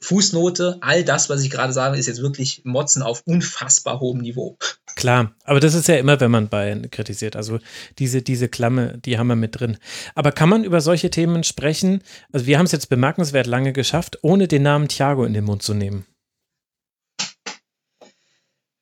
Fußnote, 0.00 0.78
all 0.80 1.04
das, 1.04 1.30
was 1.30 1.42
ich 1.42 1.50
gerade 1.50 1.72
sage, 1.72 1.96
ist 1.98 2.06
jetzt 2.06 2.22
wirklich 2.22 2.62
Motzen 2.64 3.02
auf 3.02 3.22
unfassbar 3.26 4.00
hohem 4.00 4.18
Niveau. 4.18 4.58
Klar, 4.96 5.34
aber 5.44 5.60
das 5.60 5.74
ist 5.74 5.86
ja 5.86 5.96
immer, 5.96 6.18
wenn 6.20 6.30
man 6.30 6.48
Bayern 6.48 6.90
kritisiert. 6.90 7.36
Also 7.36 7.60
diese, 7.98 8.22
diese 8.22 8.48
Klamme, 8.48 8.98
die 8.98 9.18
haben 9.18 9.28
wir 9.28 9.36
mit 9.36 9.58
drin. 9.58 9.78
Aber 10.16 10.32
kann 10.32 10.48
man 10.48 10.64
über 10.64 10.80
solche 10.80 11.10
Themen 11.10 11.44
sprechen? 11.44 12.02
Also 12.32 12.46
wir 12.46 12.58
haben 12.58 12.66
es 12.66 12.72
jetzt 12.72 12.88
bemerkenswert 12.88 13.46
lange 13.46 13.72
geschafft, 13.72 14.18
ohne 14.22 14.48
den 14.48 14.62
Namen 14.62 14.88
Thiago 14.88 15.24
in 15.24 15.34
den 15.34 15.44
Mund 15.44 15.62
zu 15.62 15.74
nehmen. 15.74 16.06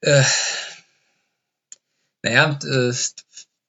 Äh, 0.01 0.23
naja, 2.23 2.59
äh, 2.65 2.93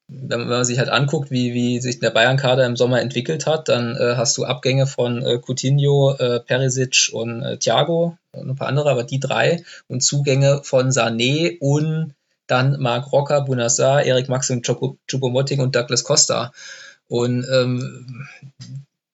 wenn, 0.08 0.48
man 0.48 0.64
sich 0.64 0.80
halt 0.80 0.90
anguckt, 0.90 1.32
wie, 1.32 1.54
wie 1.54 1.82
sich 1.82 2.00
der 2.00 2.12
Bayern-Kader 2.12 2.66
im 2.66 2.78
Sommer 2.78 3.02
entwickelt 3.02 3.46
hat, 3.46 3.68
dann 3.68 3.96
äh, 3.96 4.16
hast 4.16 4.38
du 4.38 4.46
Abgänge 4.46 4.88
von 4.88 5.22
äh, 5.22 5.40
Coutinho, 5.46 6.16
äh, 6.18 6.40
Perisic 6.40 7.10
und 7.12 7.42
äh, 7.44 7.58
Thiago 7.58 8.18
und 8.32 8.50
ein 8.50 8.56
paar 8.56 8.70
andere, 8.70 8.90
aber 8.90 9.04
die 9.04 9.20
drei 9.20 9.64
und 9.88 10.02
Zugänge 10.02 10.62
von 10.64 10.90
Sané 10.90 11.58
und 11.60 12.14
dann 12.48 12.80
Marc 12.80 13.12
Rocker, 13.12 13.42
Bunassar, 13.42 14.04
Erik 14.04 14.30
Maxim 14.30 14.62
Choupo-Moting 14.62 15.60
und 15.60 15.76
Douglas 15.76 16.06
Costa. 16.06 16.54
Und 17.10 17.46
ähm, 17.52 18.28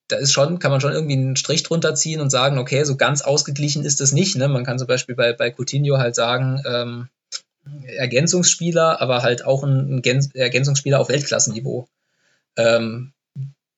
da 0.07 0.18
ist 0.18 0.32
schon, 0.32 0.60
kann 0.60 0.70
man 0.70 0.82
schon 0.82 0.94
irgendwie 0.94 1.14
einen 1.14 1.36
Strich 1.36 1.64
drunter 1.64 1.95
ziehen 1.95 2.22
und 2.22 2.30
sagen, 2.30 2.60
okay, 2.60 2.84
so 2.84 2.95
ganz 2.95 3.24
ausgeglichen 3.24 3.86
ist 3.86 3.99
das 4.02 4.11
nicht. 4.11 4.36
Ne? 4.36 4.48
Man 4.48 4.64
kann 4.64 4.78
zum 4.78 4.88
Beispiel 4.88 5.15
bei, 5.15 5.34
bei 5.34 5.52
Coutinho 5.52 5.98
halt 5.98 6.14
sagen, 6.14 6.61
ähm, 6.68 7.07
Ergänzungsspieler, 7.85 9.02
aber 9.02 9.23
halt 9.23 9.45
auch 9.45 9.64
ein, 9.64 10.02
Ergänzungsspieler 10.34 10.99
auf 10.99 11.10
Weltklassenniveau. 11.10 11.88
Ähm, 12.57 13.14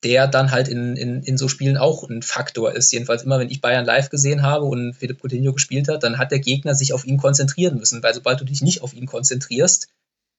der 0.06 0.28
dann 0.28 0.52
halt 0.52 0.68
in, 0.68 0.96
in, 0.96 1.24
in 1.24 1.36
so 1.36 1.48
Spielen 1.48 1.78
auch 1.78 2.08
ein 2.08 2.22
Faktor 2.22 2.76
ist. 2.76 2.92
Jedenfalls 2.92 3.24
immer, 3.24 3.40
wenn 3.40 3.50
ich 3.50 3.60
Bayern 3.60 3.86
live 3.86 4.12
gesehen 4.12 4.44
habe 4.44 4.66
und 4.66 4.94
Philipp 4.94 5.20
Coutinho 5.24 5.52
gespielt 5.52 5.88
hat, 5.88 6.04
dann 6.04 6.20
hat 6.20 6.32
der 6.32 6.38
Gegner 6.38 6.76
sich 6.76 6.94
auf 6.94 7.06
ihn 7.06 7.18
konzentrieren 7.18 7.80
müssen, 7.80 8.04
weil 8.04 8.14
sobald 8.14 8.40
du 8.40 8.46
dich 8.46 8.62
nicht 8.62 8.84
auf 8.84 8.94
ihn 8.94 9.08
konzentrierst, 9.08 9.88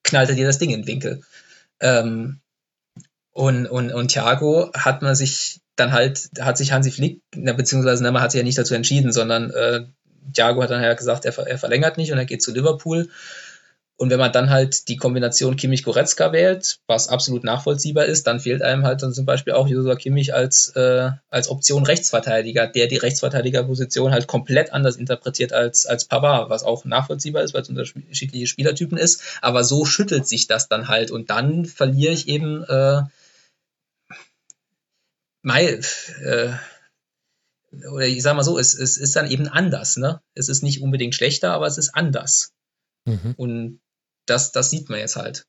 knallt 0.04 0.28
er 0.28 0.36
dir 0.36 0.46
das 0.46 0.58
Ding 0.58 0.70
in 0.70 0.82
den 0.82 0.86
Winkel. 0.86 1.22
Ähm, 1.80 2.38
und, 3.32 3.66
und, 3.66 3.92
und 3.92 4.08
Thiago 4.08 4.70
hat 4.72 5.02
man 5.02 5.16
sich 5.16 5.60
dann 5.74 5.92
halt, 5.92 6.30
hat 6.38 6.56
sich 6.56 6.70
Hansi 6.70 6.92
Flick, 6.92 7.20
na, 7.34 7.52
beziehungsweise 7.52 8.04
na, 8.04 8.12
man 8.12 8.22
hat 8.22 8.30
sich 8.30 8.38
ja 8.38 8.44
nicht 8.44 8.58
dazu 8.58 8.74
entschieden, 8.74 9.12
sondern 9.12 9.50
äh, 9.50 9.86
Thiago 10.32 10.62
hat 10.62 10.70
dann 10.70 10.82
ja 10.82 10.94
gesagt, 10.94 11.24
er, 11.24 11.36
er 11.38 11.58
verlängert 11.58 11.96
nicht 11.96 12.12
und 12.12 12.18
er 12.18 12.24
geht 12.24 12.42
zu 12.42 12.52
Liverpool. 12.52 13.08
Und 13.98 14.10
wenn 14.10 14.18
man 14.18 14.30
dann 14.30 14.50
halt 14.50 14.88
die 14.88 14.96
Kombination 14.96 15.56
Kimmich-Goretzka 15.56 16.30
wählt, 16.30 16.80
was 16.86 17.08
absolut 17.08 17.44
nachvollziehbar 17.44 18.04
ist, 18.04 18.26
dann 18.26 18.40
fehlt 18.40 18.60
einem 18.60 18.84
halt 18.84 19.02
dann 19.02 19.14
zum 19.14 19.24
Beispiel 19.24 19.54
auch 19.54 19.66
Joshua 19.66 19.96
Kimmich 19.96 20.34
als, 20.34 20.68
äh, 20.76 21.12
als 21.30 21.48
Option 21.48 21.84
Rechtsverteidiger, 21.84 22.66
der 22.66 22.88
die 22.88 22.98
Rechtsverteidigerposition 22.98 24.12
halt 24.12 24.26
komplett 24.26 24.70
anders 24.74 24.96
interpretiert 24.96 25.54
als, 25.54 25.86
als 25.86 26.04
Pavard, 26.04 26.50
was 26.50 26.62
auch 26.62 26.84
nachvollziehbar 26.84 27.42
ist, 27.42 27.54
weil 27.54 27.62
es 27.62 27.70
unterschiedliche 27.70 28.46
Spielertypen 28.46 28.98
ist. 28.98 29.22
Aber 29.40 29.64
so 29.64 29.86
schüttelt 29.86 30.28
sich 30.28 30.46
das 30.46 30.68
dann 30.68 30.88
halt 30.88 31.10
und 31.10 31.30
dann 31.30 31.64
verliere 31.64 32.12
ich 32.12 32.28
eben 32.28 32.64
äh, 32.64 33.00
Mai, 35.46 35.80
äh, 36.24 36.48
oder 37.92 38.06
ich 38.06 38.22
sag 38.22 38.36
mal 38.36 38.42
so, 38.42 38.58
es, 38.58 38.74
es 38.74 38.96
ist 38.96 39.16
dann 39.16 39.30
eben 39.30 39.48
anders, 39.48 39.96
ne? 39.96 40.20
Es 40.34 40.48
ist 40.48 40.62
nicht 40.62 40.82
unbedingt 40.82 41.14
schlechter, 41.14 41.52
aber 41.52 41.66
es 41.66 41.78
ist 41.78 41.94
anders. 41.94 42.52
Mhm. 43.06 43.34
Und 43.36 43.80
das, 44.26 44.52
das 44.52 44.70
sieht 44.70 44.88
man 44.88 44.98
jetzt 44.98 45.16
halt. 45.16 45.46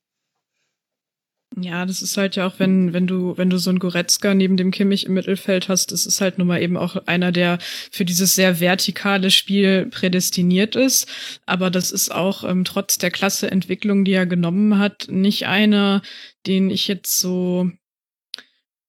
Ja, 1.60 1.86
das 1.86 2.02
ist 2.02 2.18
halt 2.18 2.36
ja 2.36 2.46
auch, 2.46 2.60
wenn, 2.60 2.94
wenn 2.94 3.08
du, 3.08 3.36
wenn 3.38 3.50
du 3.50 3.58
so 3.58 3.70
einen 3.70 3.80
Goretzka 3.80 4.34
neben 4.34 4.58
dem 4.58 4.70
Kimmich 4.70 5.06
im 5.06 5.14
Mittelfeld 5.14 5.70
hast, 5.70 5.92
das 5.92 6.06
ist 6.06 6.22
halt 6.22 6.38
nun 6.38 6.48
mal 6.48 6.62
eben 6.62 6.78
auch 6.78 6.96
einer, 7.08 7.32
der 7.32 7.58
für 7.90 8.06
dieses 8.06 8.36
sehr 8.36 8.60
vertikale 8.60 9.32
Spiel 9.32 9.88
prädestiniert 9.88 10.76
ist. 10.76 11.08
Aber 11.46 11.72
das 11.72 11.92
ist 11.92 12.14
auch 12.14 12.44
ähm, 12.44 12.64
trotz 12.64 12.98
der 12.98 13.12
klasse 13.12 13.50
Entwicklung, 13.50 14.04
die 14.04 14.14
er 14.14 14.26
genommen 14.26 14.78
hat, 14.78 15.08
nicht 15.10 15.48
einer, 15.48 16.02
den 16.46 16.70
ich 16.70 16.88
jetzt 16.88 17.18
so 17.18 17.72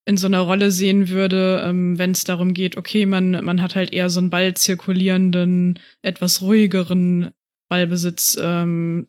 in 0.09 0.17
so 0.17 0.27
einer 0.27 0.41
Rolle 0.41 0.71
sehen 0.71 1.11
würde, 1.11 1.63
ähm, 1.63 1.99
wenn 1.99 2.13
es 2.13 2.25
darum 2.25 2.55
geht, 2.55 2.79
okay, 2.79 3.05
man, 3.05 3.45
man 3.45 3.61
hat 3.61 3.75
halt 3.75 3.93
eher 3.93 4.09
so 4.09 4.21
einen 4.21 4.31
ballzirkulierenden, 4.31 5.79
etwas 6.01 6.41
ruhigeren 6.41 7.33
Ballbesitz-Stil, 7.69 8.39
ähm, 8.43 9.07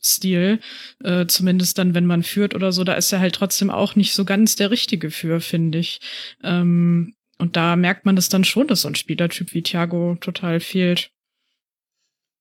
äh, 1.02 1.26
zumindest 1.28 1.78
dann, 1.78 1.94
wenn 1.94 2.06
man 2.06 2.22
führt 2.22 2.54
oder 2.54 2.74
so, 2.74 2.84
da 2.84 2.96
ist 2.96 3.14
er 3.14 3.22
halt 3.22 3.34
trotzdem 3.34 3.70
auch 3.70 3.96
nicht 3.96 4.14
so 4.14 4.26
ganz 4.26 4.58
der 4.58 4.72
Richtige 4.72 5.10
für, 5.10 5.40
finde 5.40 5.78
ich. 5.78 6.02
Ähm, 6.44 7.16
und 7.38 7.56
da 7.56 7.78
merkt 7.78 8.06
man 8.06 8.18
das 8.18 8.28
dann 8.28 8.44
schon, 8.44 8.68
dass 8.68 8.82
so 8.82 8.90
ein 8.90 8.96
Spielertyp 8.96 9.54
wie 9.54 9.64
Thiago 9.64 10.18
total 10.20 10.60
fehlt. 10.60 11.12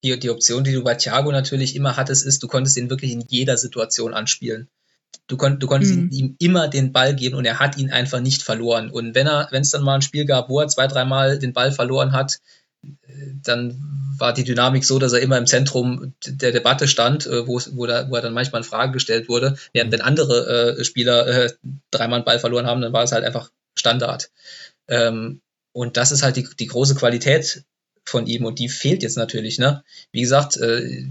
Die, 0.03 0.19
die 0.19 0.31
Option, 0.31 0.65
die 0.65 0.73
du 0.73 0.83
bei 0.83 0.97
Thiago 0.97 1.31
natürlich 1.31 1.77
immer 1.77 1.97
hattest, 1.97 2.27
ist, 2.27 2.43
du 2.43 2.49
konntest 2.49 2.77
ihn 2.77 2.91
wirklich 2.91 3.13
in 3.13 3.21
jeder 3.21 3.57
Situation 3.57 4.15
anspielen. 4.15 4.69
Du, 5.27 5.37
kon 5.37 5.59
du 5.59 5.67
konntest 5.67 5.95
mhm. 5.95 6.09
ihm 6.11 6.37
immer 6.39 6.69
den 6.69 6.93
Ball 6.93 7.15
geben 7.15 7.37
und 7.37 7.45
er 7.45 7.59
hat 7.59 7.77
ihn 7.77 7.91
einfach 7.91 8.21
nicht 8.21 8.43
verloren. 8.43 8.91
Und 8.91 9.15
wenn 9.15 9.27
er, 9.27 9.49
wenn 9.51 9.63
es 9.63 9.71
dann 9.71 9.83
mal 9.83 9.97
ein 9.97 10.03
Spiel 10.03 10.25
gab, 10.25 10.49
wo 10.49 10.61
er 10.61 10.69
zwei, 10.69 10.87
dreimal 10.87 11.39
den 11.39 11.53
Ball 11.53 11.71
verloren 11.71 12.13
hat, 12.13 12.39
dann 13.43 13.77
war 14.19 14.33
die 14.33 14.45
Dynamik 14.45 14.85
so, 14.85 14.99
dass 14.99 15.13
er 15.13 15.21
immer 15.21 15.39
im 15.39 15.47
Zentrum 15.47 16.15
der 16.27 16.53
Debatte 16.53 16.89
stand, 16.89 17.27
äh, 17.27 17.47
wo, 17.47 17.61
wo, 17.73 17.87
da, 17.87 18.11
wo 18.11 18.17
er 18.17 18.23
dann 18.23 18.35
manchmal 18.35 18.63
in 18.63 18.69
Frage 18.69 18.93
gestellt 18.93 19.29
wurde. 19.29 19.57
Während 19.73 19.93
wenn 19.93 20.01
andere 20.01 20.77
äh, 20.79 20.85
Spieler 20.85 21.27
äh, 21.27 21.53
dreimal 21.91 22.19
einen 22.19 22.25
Ball 22.25 22.39
verloren 22.39 22.67
haben, 22.67 22.81
dann 22.81 22.93
war 22.93 23.05
es 23.05 23.13
halt 23.13 23.25
einfach 23.25 23.51
Standard. 23.75 24.31
Ähm, 24.89 25.41
und 25.73 25.97
das 25.97 26.13
ist 26.13 26.23
halt 26.23 26.37
die, 26.37 26.49
die 26.59 26.67
große 26.67 26.95
Qualität 26.95 27.65
von 28.09 28.27
ihm 28.27 28.45
und 28.45 28.59
die 28.59 28.69
fehlt 28.69 29.03
jetzt 29.03 29.17
natürlich. 29.17 29.59
Ne? 29.59 29.85
Wie 30.13 30.21
gesagt, 30.21 30.57
äh, 30.57 31.05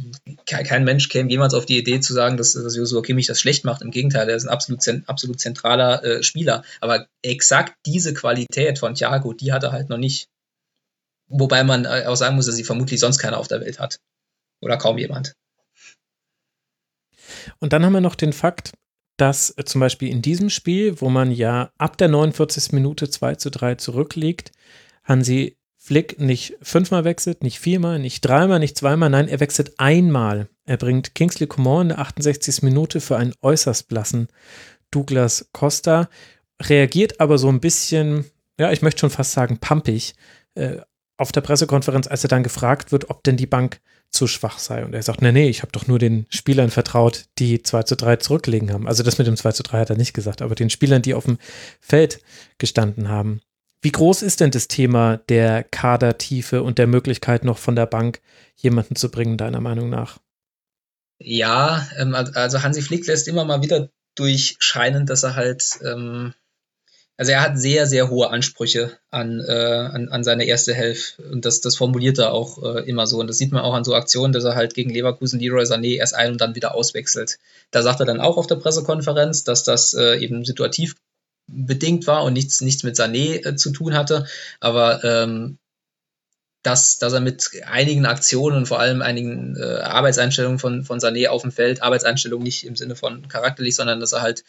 kein, 0.45 0.83
Mensch 0.83 1.09
käme 1.09 1.29
jemals 1.29 1.53
auf 1.53 1.65
die 1.65 1.77
Idee 1.77 1.99
zu 1.99 2.13
sagen, 2.13 2.37
dass, 2.37 2.53
dass 2.53 2.75
Joshua 2.75 3.01
Kimmich 3.01 3.27
das 3.27 3.39
schlecht 3.39 3.65
macht. 3.65 3.81
Im 3.81 3.91
Gegenteil, 3.91 4.29
er 4.29 4.35
ist 4.35 4.45
ein 4.45 4.49
absolut, 4.49 4.81
absolut 5.07 5.39
zentraler 5.39 6.03
äh, 6.03 6.23
Spieler. 6.23 6.63
Aber 6.81 7.07
exakt 7.21 7.75
diese 7.85 8.13
Qualität 8.13 8.79
von 8.79 8.95
Thiago, 8.95 9.33
die 9.33 9.53
hat 9.53 9.63
er 9.63 9.71
halt 9.71 9.89
noch 9.89 9.97
nicht. 9.97 10.27
Wobei 11.27 11.63
man 11.63 11.85
äh, 11.85 12.05
auch 12.07 12.15
sagen 12.15 12.35
muss, 12.35 12.45
dass 12.45 12.55
sie 12.55 12.63
vermutlich 12.63 12.99
sonst 12.99 13.19
keiner 13.19 13.37
auf 13.37 13.47
der 13.47 13.61
Welt 13.61 13.79
hat. 13.79 13.99
Oder 14.61 14.77
kaum 14.77 14.97
jemand. 14.97 15.33
Und 17.59 17.73
dann 17.73 17.85
haben 17.85 17.93
wir 17.93 18.01
noch 18.01 18.15
den 18.15 18.33
Fakt, 18.33 18.71
dass 19.17 19.53
zum 19.65 19.81
Beispiel 19.81 20.09
in 20.09 20.21
diesem 20.21 20.49
Spiel, 20.49 21.01
wo 21.01 21.09
man 21.09 21.31
ja 21.31 21.71
ab 21.77 21.97
der 21.97 22.07
49. 22.07 22.71
Minute 22.71 23.09
2 23.09 23.35
zu 23.35 23.51
3 23.51 23.75
zurückliegt, 23.75 24.51
Hansi 25.03 25.57
Flick 25.87 26.19
nicht 26.19 26.57
fünfmal 26.61 27.05
wechselt, 27.05 27.43
nicht 27.43 27.61
viermal, 27.61 27.97
nicht 27.97 28.19
dreimal, 28.19 28.59
nicht 28.59 28.77
zweimal, 28.77 29.09
nein, 29.09 29.29
er 29.29 29.39
wechselt 29.39 29.79
einmal. 29.79 30.49
Er 30.65 30.75
bringt 30.75 31.15
Kingsley 31.15 31.47
Coman 31.47 31.83
in 31.83 31.87
der 31.95 31.99
68. 31.99 32.61
Minute 32.61 32.99
für 32.99 33.15
einen 33.15 33.33
äußerst 33.41 33.87
blassen 33.87 34.27
Douglas 34.91 35.47
Costa, 35.53 36.09
reagiert 36.61 37.21
aber 37.21 37.37
so 37.37 37.47
ein 37.47 37.61
bisschen, 37.61 38.25
ja, 38.59 38.73
ich 38.73 38.81
möchte 38.81 38.99
schon 38.99 39.11
fast 39.11 39.31
sagen, 39.31 39.59
pampig 39.59 40.15
äh, 40.55 40.79
auf 41.15 41.31
der 41.31 41.39
Pressekonferenz, 41.39 42.07
als 42.07 42.21
er 42.21 42.27
dann 42.27 42.43
gefragt 42.43 42.91
wird, 42.91 43.09
ob 43.09 43.23
denn 43.23 43.37
die 43.37 43.47
Bank 43.47 43.79
zu 44.09 44.27
schwach 44.27 44.59
sei. 44.59 44.83
Und 44.83 44.93
er 44.93 45.03
sagt, 45.03 45.21
nee, 45.21 45.31
nee, 45.31 45.47
ich 45.47 45.61
habe 45.61 45.71
doch 45.71 45.87
nur 45.87 45.99
den 45.99 46.25
Spielern 46.27 46.69
vertraut, 46.69 47.27
die 47.39 47.63
2 47.63 47.83
zu 47.83 47.95
3 47.95 48.17
zurückgelegen 48.17 48.73
haben. 48.73 48.89
Also 48.89 49.03
das 49.03 49.19
mit 49.19 49.27
dem 49.27 49.37
2 49.37 49.53
zu 49.53 49.63
3 49.63 49.79
hat 49.79 49.89
er 49.89 49.95
nicht 49.95 50.13
gesagt, 50.13 50.41
aber 50.41 50.53
den 50.53 50.69
Spielern, 50.69 51.01
die 51.01 51.13
auf 51.13 51.23
dem 51.23 51.37
Feld 51.79 52.19
gestanden 52.57 53.07
haben. 53.07 53.39
Wie 53.81 53.91
groß 53.91 54.21
ist 54.23 54.39
denn 54.39 54.51
das 54.51 54.67
Thema 54.67 55.17
der 55.29 55.63
Kadertiefe 55.63 56.63
und 56.63 56.77
der 56.77 56.87
Möglichkeit 56.87 57.43
noch 57.43 57.57
von 57.57 57.75
der 57.75 57.85
Bank 57.85 58.21
jemanden 58.55 58.95
zu 58.95 59.09
bringen, 59.09 59.37
deiner 59.37 59.61
Meinung 59.61 59.89
nach? 59.89 60.19
Ja, 61.19 61.87
ähm, 61.97 62.15
also 62.15 62.63
Hansi 62.63 62.81
Flick 62.81 63.05
lässt 63.07 63.27
immer 63.27 63.45
mal 63.45 63.61
wieder 63.61 63.89
durchscheinen, 64.15 65.05
dass 65.05 65.23
er 65.23 65.35
halt 65.35 65.79
ähm, 65.83 66.33
also 67.17 67.31
er 67.31 67.41
hat 67.41 67.57
sehr, 67.57 67.87
sehr 67.87 68.11
hohe 68.11 68.29
Ansprüche 68.29 68.95
an, 69.09 69.39
äh, 69.39 69.51
an, 69.51 70.09
an 70.09 70.23
seine 70.23 70.45
erste 70.45 70.75
Hälfte. 70.75 71.23
Und 71.23 71.45
das, 71.45 71.61
das 71.61 71.75
formuliert 71.75 72.19
er 72.19 72.31
auch 72.31 72.61
äh, 72.61 72.87
immer 72.87 73.07
so. 73.07 73.19
Und 73.19 73.27
das 73.27 73.39
sieht 73.39 73.51
man 73.51 73.63
auch 73.63 73.73
an 73.73 73.83
so 73.83 73.95
Aktionen, 73.95 74.33
dass 74.33 74.43
er 74.43 74.53
halt 74.53 74.75
gegen 74.75 74.91
Leverkusen 74.91 75.39
Leroy 75.39 75.63
Sané 75.63 75.95
erst 75.95 76.13
ein 76.13 76.33
und 76.33 76.41
dann 76.41 76.53
wieder 76.53 76.75
auswechselt. 76.75 77.39
Da 77.71 77.81
sagt 77.81 77.99
er 77.99 78.05
dann 78.05 78.21
auch 78.21 78.37
auf 78.37 78.45
der 78.45 78.57
Pressekonferenz, 78.57 79.43
dass 79.43 79.63
das 79.63 79.95
äh, 79.95 80.19
eben 80.19 80.45
situativ 80.45 80.95
bedingt 81.47 82.07
war 82.07 82.23
und 82.23 82.33
nichts, 82.33 82.61
nichts 82.61 82.83
mit 82.83 82.95
Sané 82.95 83.45
äh, 83.45 83.55
zu 83.55 83.71
tun 83.71 83.93
hatte. 83.93 84.25
Aber 84.59 85.03
ähm, 85.03 85.57
dass, 86.63 86.99
dass 86.99 87.13
er 87.13 87.21
mit 87.21 87.49
einigen 87.65 88.05
Aktionen 88.05 88.57
und 88.57 88.65
vor 88.67 88.79
allem 88.79 89.01
einigen 89.01 89.55
äh, 89.55 89.79
Arbeitseinstellungen 89.79 90.59
von, 90.59 90.83
von 90.83 90.99
Sané 90.99 91.29
auf 91.29 91.43
dem 91.43 91.51
Feld, 91.51 91.81
Arbeitseinstellungen 91.81 92.43
nicht 92.43 92.65
im 92.65 92.75
Sinne 92.75 92.95
von 92.95 93.27
charakterlich, 93.29 93.75
sondern 93.75 93.99
dass 93.99 94.11
er 94.11 94.21
halt 94.21 94.43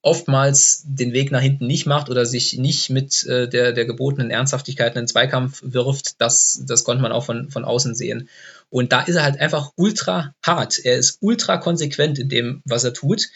oftmals 0.00 0.84
den 0.86 1.12
Weg 1.12 1.32
nach 1.32 1.40
hinten 1.40 1.66
nicht 1.66 1.86
macht 1.86 2.08
oder 2.08 2.24
sich 2.24 2.56
nicht 2.56 2.88
mit 2.88 3.26
äh, 3.26 3.48
der, 3.48 3.72
der 3.72 3.84
gebotenen 3.84 4.30
Ernsthaftigkeit 4.30 4.94
in 4.94 5.02
den 5.02 5.08
Zweikampf 5.08 5.60
wirft, 5.62 6.20
das, 6.20 6.62
das 6.66 6.84
konnte 6.84 7.02
man 7.02 7.12
auch 7.12 7.24
von, 7.24 7.50
von 7.50 7.64
außen 7.64 7.94
sehen. 7.94 8.28
Und 8.70 8.92
da 8.92 9.02
ist 9.02 9.16
er 9.16 9.24
halt 9.24 9.40
einfach 9.40 9.72
ultra 9.76 10.34
hart. 10.42 10.78
Er 10.78 10.96
ist 10.96 11.18
ultra 11.20 11.56
konsequent 11.56 12.18
in 12.18 12.28
dem, 12.28 12.62
was 12.64 12.84
er 12.84 12.94
tut. 12.94 13.26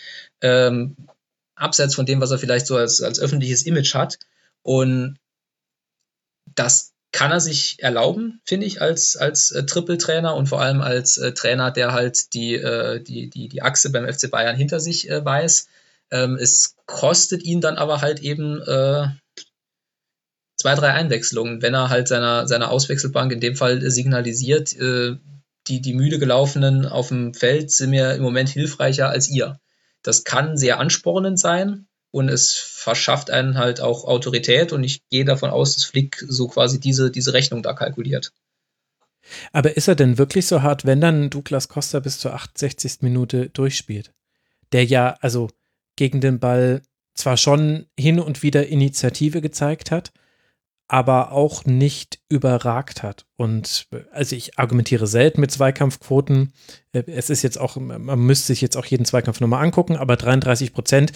Ähm, 0.41 0.97
abseits 1.55 1.95
von 1.95 2.07
dem, 2.07 2.21
was 2.21 2.31
er 2.31 2.39
vielleicht 2.39 2.67
so 2.67 2.77
als, 2.77 3.03
als 3.03 3.21
öffentliches 3.21 3.65
Image 3.65 3.95
hat. 3.95 4.19
Und 4.63 5.19
das 6.55 6.93
kann 7.13 7.31
er 7.31 7.41
sich 7.41 7.77
erlauben, 7.79 8.41
finde 8.45 8.67
ich, 8.67 8.81
als, 8.81 9.17
als 9.17 9.51
äh, 9.51 9.65
Triple-Trainer 9.65 10.35
und 10.35 10.49
vor 10.49 10.63
allem 10.63 10.81
als 10.81 11.19
äh, 11.19 11.33
Trainer, 11.33 11.71
der 11.71 11.93
halt 11.93 12.33
die, 12.33 12.55
äh, 12.55 13.03
die, 13.03 13.29
die, 13.29 13.49
die 13.49 13.63
Achse 13.63 13.91
beim 13.91 14.11
FC 14.11 14.31
Bayern 14.31 14.57
hinter 14.57 14.81
sich 14.81 15.11
äh, 15.11 15.23
weiß. 15.25 15.69
Ähm, 16.11 16.39
es 16.41 16.75
kostet 16.87 17.43
ihn 17.43 17.61
dann 17.61 17.77
aber 17.77 18.01
halt 18.01 18.21
eben 18.21 18.63
äh, 18.63 19.09
zwei, 20.57 20.75
drei 20.75 20.93
Einwechslungen, 20.93 21.61
wenn 21.61 21.75
er 21.75 21.91
halt 21.91 22.09
seiner, 22.09 22.49
seiner 22.49 22.71
Auswechselbank 22.71 23.33
in 23.33 23.41
dem 23.41 23.57
Fall 23.57 23.81
signalisiert, 23.91 24.75
äh, 24.79 25.17
die, 25.69 25.81
die 25.81 25.95
müde 25.95 26.19
gelaufenen 26.19 26.87
auf 26.87 27.09
dem 27.09 27.35
Feld 27.35 27.71
sind 27.71 27.91
mir 27.91 28.15
im 28.15 28.23
Moment 28.23 28.49
hilfreicher 28.49 29.09
als 29.09 29.29
ihr. 29.29 29.59
Das 30.03 30.25
kann 30.25 30.57
sehr 30.57 30.79
anspornend 30.79 31.39
sein 31.39 31.87
und 32.11 32.29
es 32.29 32.55
verschafft 32.55 33.31
einen 33.31 33.57
halt 33.57 33.81
auch 33.81 34.05
Autorität 34.05 34.73
und 34.73 34.85
ich 34.85 35.07
gehe 35.09 35.25
davon 35.25 35.51
aus, 35.51 35.75
dass 35.75 35.85
Flick 35.85 36.25
so 36.29 36.49
quasi 36.49 36.79
diese, 36.81 37.11
diese 37.11 37.33
Rechnung 37.33 37.63
da 37.63 37.73
kalkuliert. 37.73 38.33
Aber 39.53 39.77
ist 39.77 39.89
er 39.89 39.95
denn 39.95 40.19
wirklich 40.19 40.47
so 40.47 40.63
hart, 40.63 40.85
wenn 40.85 41.01
dann 41.01 41.31
Douglas 41.31 41.69
Costa 41.69 42.01
bis 42.01 42.19
zur 42.19 42.35
68. 42.35 42.99
Minute 43.01 43.51
durchspielt? 43.51 44.13
Der 44.73 44.85
ja, 44.85 45.17
also 45.21 45.49
gegen 45.97 46.21
den 46.21 46.41
Ball 46.41 46.83
zwar 47.15 47.37
schon 47.37 47.87
hin 47.99 48.19
und 48.19 48.43
wieder 48.43 48.67
Initiative 48.67 49.41
gezeigt 49.41 49.91
hat, 49.91 50.13
aber 50.93 51.33
auch 51.33 51.65
nicht 51.65 52.19
überragt 52.29 53.03
hat. 53.03 53.25
Und 53.37 53.89
also 54.13 54.37
ich 54.37 54.59
argumentiere 54.59 55.07
selten 55.07 55.41
mit 55.41 55.51
Zweikampfquoten. 55.51 56.53
Es 56.93 57.31
ist 57.31 57.41
jetzt 57.41 57.59
auch, 57.59 57.77
man 57.77 58.19
müsste 58.19 58.49
sich 58.49 58.61
jetzt 58.61 58.77
auch 58.77 58.85
jeden 58.85 59.07
Zweikampf 59.07 59.41
nochmal 59.41 59.65
angucken, 59.65 59.97
aber 59.97 60.17
33 60.17 60.75
Prozent 60.75 61.13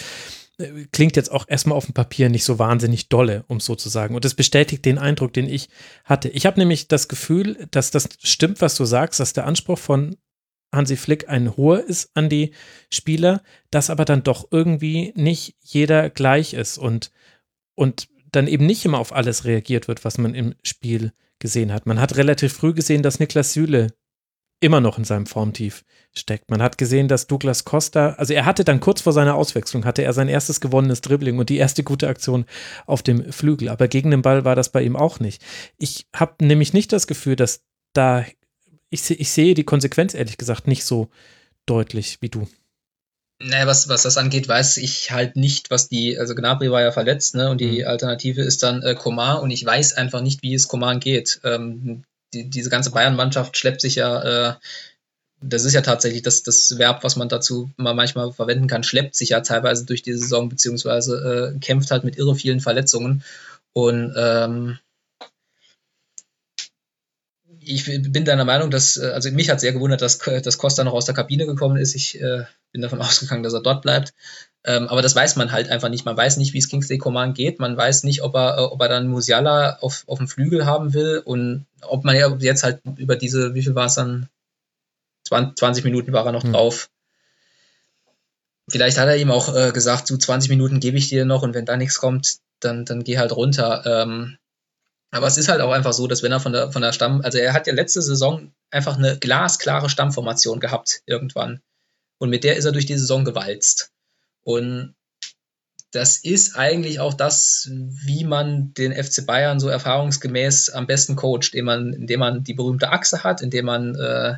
äh, 0.56 0.86
klingt 0.92 1.14
jetzt 1.16 1.30
auch 1.30 1.44
erstmal 1.46 1.76
auf 1.76 1.84
dem 1.84 1.92
Papier 1.92 2.30
nicht 2.30 2.44
so 2.44 2.58
wahnsinnig 2.58 3.10
dolle, 3.10 3.44
um 3.48 3.60
so 3.60 3.74
zu 3.74 3.90
sagen. 3.90 4.14
Und 4.14 4.24
das 4.24 4.32
bestätigt 4.32 4.82
den 4.86 4.96
Eindruck, 4.96 5.34
den 5.34 5.46
ich 5.46 5.68
hatte. 6.04 6.30
Ich 6.30 6.46
habe 6.46 6.58
nämlich 6.58 6.88
das 6.88 7.08
Gefühl, 7.08 7.68
dass 7.70 7.90
das 7.90 8.08
stimmt, 8.22 8.62
was 8.62 8.76
du 8.76 8.86
sagst, 8.86 9.20
dass 9.20 9.34
der 9.34 9.44
Anspruch 9.44 9.78
von 9.78 10.16
Hansi 10.74 10.96
Flick 10.96 11.28
ein 11.28 11.54
hoher 11.54 11.84
ist 11.84 12.12
an 12.14 12.30
die 12.30 12.54
Spieler, 12.88 13.42
dass 13.70 13.90
aber 13.90 14.06
dann 14.06 14.22
doch 14.22 14.48
irgendwie 14.50 15.12
nicht 15.16 15.54
jeder 15.60 16.08
gleich 16.08 16.54
ist 16.54 16.78
und, 16.78 17.12
und 17.74 18.08
dann 18.36 18.46
eben 18.46 18.66
nicht 18.66 18.84
immer 18.84 18.98
auf 18.98 19.14
alles 19.14 19.44
reagiert 19.44 19.88
wird, 19.88 20.04
was 20.04 20.18
man 20.18 20.34
im 20.34 20.54
Spiel 20.62 21.12
gesehen 21.38 21.72
hat. 21.72 21.86
Man 21.86 22.00
hat 22.00 22.16
relativ 22.16 22.52
früh 22.52 22.72
gesehen, 22.72 23.02
dass 23.02 23.18
Niklas 23.18 23.52
Süle 23.52 23.88
immer 24.60 24.80
noch 24.80 24.96
in 24.96 25.04
seinem 25.04 25.26
Formtief 25.26 25.84
steckt. 26.14 26.50
Man 26.50 26.62
hat 26.62 26.78
gesehen, 26.78 27.08
dass 27.08 27.26
Douglas 27.26 27.64
Costa, 27.64 28.10
also 28.12 28.32
er 28.32 28.46
hatte 28.46 28.64
dann 28.64 28.80
kurz 28.80 29.02
vor 29.02 29.12
seiner 29.12 29.34
Auswechslung, 29.34 29.84
hatte 29.84 30.02
er 30.02 30.14
sein 30.14 30.28
erstes 30.28 30.60
gewonnenes 30.60 31.02
Dribbling 31.02 31.38
und 31.38 31.50
die 31.50 31.58
erste 31.58 31.84
gute 31.84 32.08
Aktion 32.08 32.46
auf 32.86 33.02
dem 33.02 33.32
Flügel, 33.32 33.68
aber 33.68 33.86
gegen 33.88 34.10
den 34.10 34.22
Ball 34.22 34.44
war 34.44 34.56
das 34.56 34.72
bei 34.72 34.82
ihm 34.82 34.96
auch 34.96 35.20
nicht. 35.20 35.44
Ich 35.76 36.06
habe 36.14 36.44
nämlich 36.44 36.72
nicht 36.72 36.92
das 36.92 37.06
Gefühl, 37.06 37.36
dass 37.36 37.64
da 37.92 38.24
ich, 38.88 39.10
ich 39.10 39.30
sehe 39.30 39.54
die 39.54 39.64
Konsequenz 39.64 40.14
ehrlich 40.14 40.38
gesagt 40.38 40.66
nicht 40.66 40.84
so 40.84 41.08
deutlich 41.66 42.18
wie 42.20 42.28
du. 42.28 42.46
Naja, 43.38 43.66
was, 43.66 43.88
was 43.88 44.02
das 44.02 44.16
angeht, 44.16 44.48
weiß 44.48 44.78
ich 44.78 45.10
halt 45.10 45.36
nicht, 45.36 45.70
was 45.70 45.88
die, 45.88 46.18
also 46.18 46.34
Gnabry 46.34 46.70
war 46.70 46.80
ja 46.80 46.90
verletzt, 46.90 47.34
ne, 47.34 47.50
und 47.50 47.60
die 47.60 47.82
mhm. 47.82 47.86
Alternative 47.86 48.40
ist 48.40 48.62
dann 48.62 48.82
äh, 48.82 48.94
Komar 48.94 49.42
und 49.42 49.50
ich 49.50 49.64
weiß 49.64 49.92
einfach 49.94 50.22
nicht, 50.22 50.42
wie 50.42 50.54
es 50.54 50.68
Komar 50.68 50.98
geht. 50.98 51.40
Ähm, 51.44 52.02
die, 52.32 52.48
diese 52.48 52.70
ganze 52.70 52.92
Bayern-Mannschaft 52.92 53.58
schleppt 53.58 53.82
sich 53.82 53.96
ja, 53.96 54.52
äh, 54.52 54.54
das 55.42 55.64
ist 55.64 55.74
ja 55.74 55.82
tatsächlich 55.82 56.22
das, 56.22 56.44
das 56.44 56.78
Verb, 56.78 57.04
was 57.04 57.16
man 57.16 57.28
dazu 57.28 57.70
mal 57.76 57.94
manchmal 57.94 58.32
verwenden 58.32 58.68
kann, 58.68 58.82
schleppt 58.82 59.14
sich 59.14 59.30
ja 59.30 59.40
teilweise 59.40 59.84
durch 59.84 60.02
die 60.02 60.14
Saison, 60.14 60.48
beziehungsweise 60.48 61.54
äh, 61.54 61.58
kämpft 61.58 61.90
halt 61.90 62.04
mit 62.04 62.16
irre 62.16 62.34
vielen 62.34 62.60
Verletzungen. 62.60 63.22
Und 63.74 64.14
ähm, 64.16 64.78
ich 67.68 67.84
bin 67.84 68.24
deiner 68.24 68.44
Meinung, 68.44 68.70
dass, 68.70 68.96
äh, 68.96 69.10
also 69.10 69.30
mich 69.30 69.50
hat 69.50 69.60
sehr 69.60 69.72
gewundert, 69.72 70.00
dass, 70.00 70.18
dass 70.18 70.58
Costa 70.58 70.84
noch 70.84 70.92
aus 70.92 71.04
der 71.04 71.14
Kabine 71.14 71.46
gekommen 71.46 71.76
ist. 71.76 71.94
Ich 71.94 72.20
äh, 72.20 72.44
bin 72.72 72.82
davon 72.82 73.00
ausgegangen, 73.02 73.42
dass 73.42 73.54
er 73.54 73.62
dort 73.62 73.82
bleibt. 73.82 74.14
Ähm, 74.64 74.88
aber 74.88 75.02
das 75.02 75.14
weiß 75.14 75.36
man 75.36 75.52
halt 75.52 75.68
einfach 75.68 75.88
nicht. 75.88 76.04
Man 76.04 76.16
weiß 76.16 76.36
nicht, 76.38 76.52
wie 76.52 76.58
es 76.58 76.68
Kingsley 76.68 76.98
Coman 76.98 77.34
geht. 77.34 77.58
Man 77.58 77.76
weiß 77.76 78.04
nicht, 78.04 78.22
ob 78.22 78.34
er, 78.34 78.58
äh, 78.58 78.60
ob 78.62 78.80
er 78.80 78.88
dann 78.88 79.08
Musiala 79.08 79.78
auf, 79.80 80.04
auf 80.06 80.18
dem 80.18 80.28
Flügel 80.28 80.66
haben 80.66 80.94
will 80.94 81.22
und 81.24 81.66
ob 81.82 82.04
man 82.04 82.16
ja 82.16 82.34
jetzt 82.38 82.62
halt 82.62 82.80
über 82.96 83.16
diese, 83.16 83.54
wie 83.54 83.62
viel 83.62 83.74
war 83.74 83.86
es 83.86 83.94
dann? 83.94 84.28
20 85.28 85.82
Minuten 85.82 86.12
war 86.12 86.24
er 86.24 86.30
noch 86.30 86.44
hm. 86.44 86.52
drauf. 86.52 86.88
Vielleicht 88.68 88.96
hat 88.98 89.08
er 89.08 89.16
ihm 89.16 89.32
auch 89.32 89.54
äh, 89.54 89.72
gesagt, 89.72 90.06
so 90.06 90.16
20 90.16 90.50
Minuten 90.50 90.78
gebe 90.78 90.96
ich 90.98 91.08
dir 91.08 91.24
noch 91.24 91.42
und 91.42 91.52
wenn 91.54 91.66
da 91.66 91.76
nichts 91.76 91.98
kommt, 91.98 92.36
dann, 92.60 92.84
dann 92.84 93.02
geh 93.02 93.18
halt 93.18 93.34
runter. 93.34 93.82
Ähm, 93.84 94.38
aber 95.10 95.26
es 95.26 95.38
ist 95.38 95.48
halt 95.48 95.60
auch 95.60 95.72
einfach 95.72 95.92
so, 95.92 96.06
dass 96.06 96.22
wenn 96.22 96.32
er 96.32 96.40
von 96.40 96.52
der, 96.52 96.72
von 96.72 96.82
der 96.82 96.92
Stamm, 96.92 97.20
also 97.22 97.38
er 97.38 97.52
hat 97.52 97.66
ja 97.66 97.72
letzte 97.74 98.02
Saison 98.02 98.52
einfach 98.70 98.96
eine 98.96 99.18
glasklare 99.18 99.88
Stammformation 99.88 100.60
gehabt 100.60 101.02
irgendwann. 101.06 101.60
Und 102.18 102.30
mit 102.30 102.44
der 102.44 102.56
ist 102.56 102.64
er 102.64 102.72
durch 102.72 102.86
die 102.86 102.98
Saison 102.98 103.24
gewalzt. 103.24 103.92
Und 104.42 104.94
das 105.92 106.18
ist 106.18 106.56
eigentlich 106.56 107.00
auch 107.00 107.14
das, 107.14 107.70
wie 107.70 108.24
man 108.24 108.74
den 108.74 108.92
FC 108.92 109.24
Bayern 109.24 109.60
so 109.60 109.68
erfahrungsgemäß 109.68 110.70
am 110.70 110.86
besten 110.86 111.16
coacht, 111.16 111.54
indem 111.54 111.64
man, 111.64 111.92
indem 111.92 112.20
man 112.20 112.44
die 112.44 112.54
berühmte 112.54 112.90
Achse 112.90 113.24
hat, 113.24 113.42
indem 113.42 113.66
man, 113.66 113.94
äh, 113.94 114.34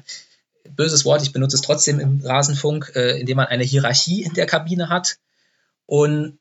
böses 0.70 1.05
Wort, 1.05 1.23
ich 1.23 1.32
benutze 1.32 1.57
es 1.57 1.62
trotzdem 1.62 1.99
im 1.99 2.20
Rasenfunk, 2.20 2.93
äh, 2.95 3.19
indem 3.19 3.36
man 3.36 3.47
eine 3.47 3.65
Hierarchie 3.65 4.23
in 4.23 4.35
der 4.35 4.47
Kabine 4.47 4.89
hat 4.89 5.16
und 5.86 6.39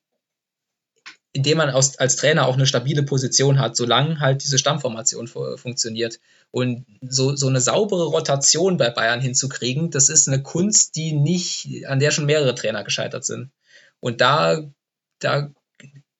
indem 1.34 1.58
man 1.58 1.70
aus, 1.70 1.98
als 1.98 2.16
Trainer 2.16 2.48
auch 2.48 2.56
eine 2.56 2.66
stabile 2.66 3.04
Position 3.04 3.60
hat, 3.60 3.76
solange 3.76 4.20
halt 4.20 4.44
diese 4.44 4.58
Stammformation 4.58 5.28
funktioniert. 5.28 6.20
Und 6.52 6.86
so, 7.02 7.36
so 7.36 7.48
eine 7.48 7.62
saubere 7.62 8.06
Rotation 8.06 8.78
bei 8.78 8.90
Bayern 8.90 9.22
hinzukriegen, 9.22 9.91
das 9.91 10.10
ist 10.10 10.28
eine 10.28 10.41
Kunst, 10.41 10.95
die 10.95 11.12
nicht, 11.12 11.86
an 11.88 11.99
der 11.99 12.12
schon 12.12 12.26
mehrere 12.26 12.56
Trainer 12.56 12.84
gescheitert 12.84 13.26
sind. 13.26 13.52
Und 13.99 14.22
da, 14.22 14.64
da 15.20 15.52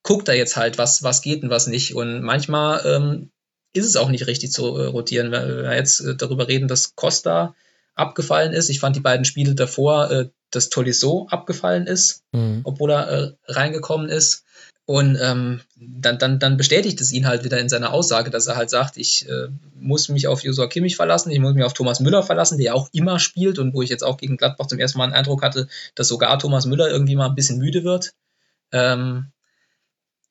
guckt 0.02 0.28
er 0.28 0.34
jetzt 0.34 0.56
halt, 0.56 0.78
was, 0.78 1.02
was 1.02 1.22
geht 1.22 1.42
und 1.42 1.50
was 1.50 1.66
nicht. 1.66 1.94
Und 1.94 2.22
manchmal 2.22 2.82
ähm, 2.84 3.30
ist 3.72 3.86
es 3.86 3.96
auch 3.96 4.10
nicht 4.10 4.26
richtig 4.26 4.52
zu 4.52 4.76
äh, 4.76 4.86
rotieren. 4.86 5.32
Wenn 5.32 5.64
wir 5.64 5.74
jetzt 5.74 6.00
äh, 6.00 6.16
darüber 6.16 6.48
reden, 6.48 6.68
dass 6.68 6.94
Costa 6.94 7.54
abgefallen 7.94 8.52
ist. 8.52 8.70
Ich 8.70 8.80
fand 8.80 8.96
die 8.96 9.00
beiden 9.00 9.24
Spiele 9.24 9.54
davor, 9.54 10.10
äh, 10.10 10.28
dass 10.50 10.70
Tolisso 10.70 11.26
abgefallen 11.30 11.86
ist, 11.86 12.22
mhm. 12.32 12.60
obwohl 12.64 12.92
er 12.92 13.08
äh, 13.08 13.32
reingekommen 13.46 14.08
ist. 14.08 14.44
Und 14.88 15.18
ähm, 15.20 15.60
dann, 15.76 16.18
dann, 16.18 16.38
dann 16.38 16.56
bestätigt 16.56 16.98
es 17.02 17.12
ihn 17.12 17.26
halt 17.26 17.44
wieder 17.44 17.60
in 17.60 17.68
seiner 17.68 17.92
Aussage, 17.92 18.30
dass 18.30 18.46
er 18.46 18.56
halt 18.56 18.70
sagt, 18.70 18.96
ich 18.96 19.28
äh, 19.28 19.48
muss 19.78 20.08
mich 20.08 20.28
auf 20.28 20.42
Josua 20.42 20.66
Kimmich 20.66 20.96
verlassen, 20.96 21.30
ich 21.30 21.40
muss 21.40 21.52
mich 21.52 21.64
auf 21.64 21.74
Thomas 21.74 22.00
Müller 22.00 22.22
verlassen, 22.22 22.56
der 22.56 22.68
ja 22.68 22.72
auch 22.72 22.88
immer 22.94 23.18
spielt 23.18 23.58
und 23.58 23.74
wo 23.74 23.82
ich 23.82 23.90
jetzt 23.90 24.02
auch 24.02 24.16
gegen 24.16 24.38
Gladbach 24.38 24.66
zum 24.66 24.78
ersten 24.78 24.96
Mal 24.96 25.04
einen 25.04 25.12
Eindruck 25.12 25.42
hatte, 25.42 25.68
dass 25.94 26.08
sogar 26.08 26.38
Thomas 26.38 26.64
Müller 26.64 26.88
irgendwie 26.88 27.16
mal 27.16 27.26
ein 27.26 27.34
bisschen 27.34 27.58
müde 27.58 27.84
wird. 27.84 28.14
Ähm, 28.72 29.26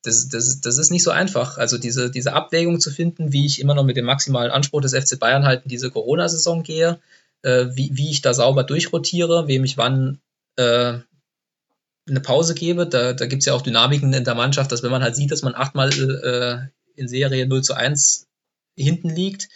das, 0.02 0.28
das, 0.28 0.60
das 0.60 0.80
ist 0.80 0.90
nicht 0.90 1.04
so 1.04 1.12
einfach. 1.12 1.60
Also 1.60 1.78
diese, 1.78 2.10
diese 2.10 2.34
Abwägung 2.34 2.80
zu 2.80 2.90
finden, 2.90 3.32
wie 3.32 3.46
ich 3.46 3.62
immer 3.62 3.76
noch 3.76 3.84
mit 3.84 3.96
dem 3.96 4.06
maximalen 4.06 4.50
Anspruch 4.50 4.82
des 4.82 4.96
FC 4.96 5.20
Bayern 5.20 5.46
halt 5.46 5.66
in 5.66 5.70
diese 5.70 5.92
Corona-Saison 5.92 6.64
gehe, 6.64 7.00
äh, 7.44 7.68
wie, 7.74 7.92
wie 7.94 8.10
ich 8.10 8.24
da 8.24 8.34
sauber 8.34 8.64
durchrotiere, 8.64 9.48
wem 9.48 9.64
ich 9.66 9.78
wann 9.78 10.18
äh, 10.56 10.98
eine 12.10 12.22
Pause 12.22 12.56
gebe. 12.56 12.88
Da, 12.88 13.14
da 13.14 13.26
gibt 13.26 13.42
es 13.42 13.46
ja 13.46 13.54
auch 13.54 13.62
Dynamiken 13.62 14.14
in 14.14 14.24
der 14.24 14.36
Mannschaft, 14.36 14.72
dass 14.72 14.84
wenn 14.84 14.92
man 14.92 15.04
halt 15.04 15.16
sieht, 15.16 15.32
dass 15.32 15.42
man 15.42 15.56
achtmal 15.56 15.92
äh, 15.92 16.68
in 17.00 17.08
Serie 17.08 17.48
0 17.48 17.64
zu 17.64 17.74
1 17.74 18.28
hinten 18.76 19.10
liegt 19.10 19.50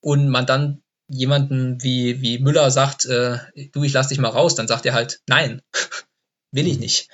und 0.00 0.28
man 0.28 0.46
dann 0.46 0.82
jemanden 1.08 1.82
wie, 1.82 2.20
wie 2.20 2.38
Müller 2.38 2.70
sagt, 2.70 3.04
äh, 3.04 3.38
du, 3.72 3.82
ich 3.82 3.92
lass 3.92 4.08
dich 4.08 4.18
mal 4.18 4.28
raus, 4.28 4.54
dann 4.54 4.68
sagt 4.68 4.86
er 4.86 4.94
halt, 4.94 5.20
nein, 5.26 5.60
will 6.52 6.66
ich 6.66 6.78
nicht. 6.78 7.08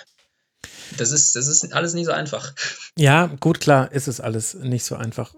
Das 0.98 1.10
ist, 1.10 1.34
das 1.34 1.48
ist 1.48 1.72
alles 1.72 1.94
nicht 1.94 2.06
so 2.06 2.12
einfach. 2.12 2.54
Ja, 2.96 3.26
gut, 3.40 3.60
klar, 3.60 3.90
ist 3.92 4.08
es 4.08 4.20
alles 4.20 4.54
nicht 4.54 4.84
so 4.84 4.96
einfach. 4.96 5.34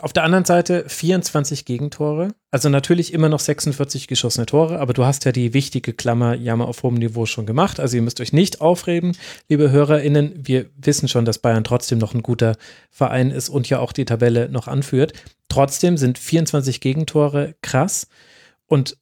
Auf 0.00 0.12
der 0.12 0.22
anderen 0.22 0.44
Seite 0.44 0.84
24 0.86 1.64
Gegentore, 1.64 2.28
also 2.52 2.68
natürlich 2.68 3.12
immer 3.12 3.28
noch 3.28 3.40
46 3.40 4.06
geschossene 4.06 4.46
Tore, 4.46 4.78
aber 4.78 4.92
du 4.92 5.04
hast 5.04 5.24
ja 5.24 5.32
die 5.32 5.54
wichtige 5.54 5.92
Klammer 5.92 6.34
Jammer 6.34 6.68
auf 6.68 6.84
hohem 6.84 6.94
Niveau 6.94 7.26
schon 7.26 7.46
gemacht. 7.46 7.80
Also 7.80 7.96
ihr 7.96 8.02
müsst 8.02 8.20
euch 8.20 8.32
nicht 8.32 8.60
aufreden, 8.60 9.16
liebe 9.48 9.72
HörerInnen. 9.72 10.34
Wir 10.46 10.66
wissen 10.76 11.08
schon, 11.08 11.24
dass 11.24 11.40
Bayern 11.40 11.64
trotzdem 11.64 11.98
noch 11.98 12.14
ein 12.14 12.22
guter 12.22 12.54
Verein 12.90 13.32
ist 13.32 13.48
und 13.48 13.68
ja 13.68 13.80
auch 13.80 13.90
die 13.90 14.04
Tabelle 14.04 14.48
noch 14.48 14.68
anführt. 14.68 15.14
Trotzdem 15.48 15.96
sind 15.96 16.16
24 16.16 16.80
Gegentore 16.80 17.56
krass 17.60 18.06
und 18.66 18.98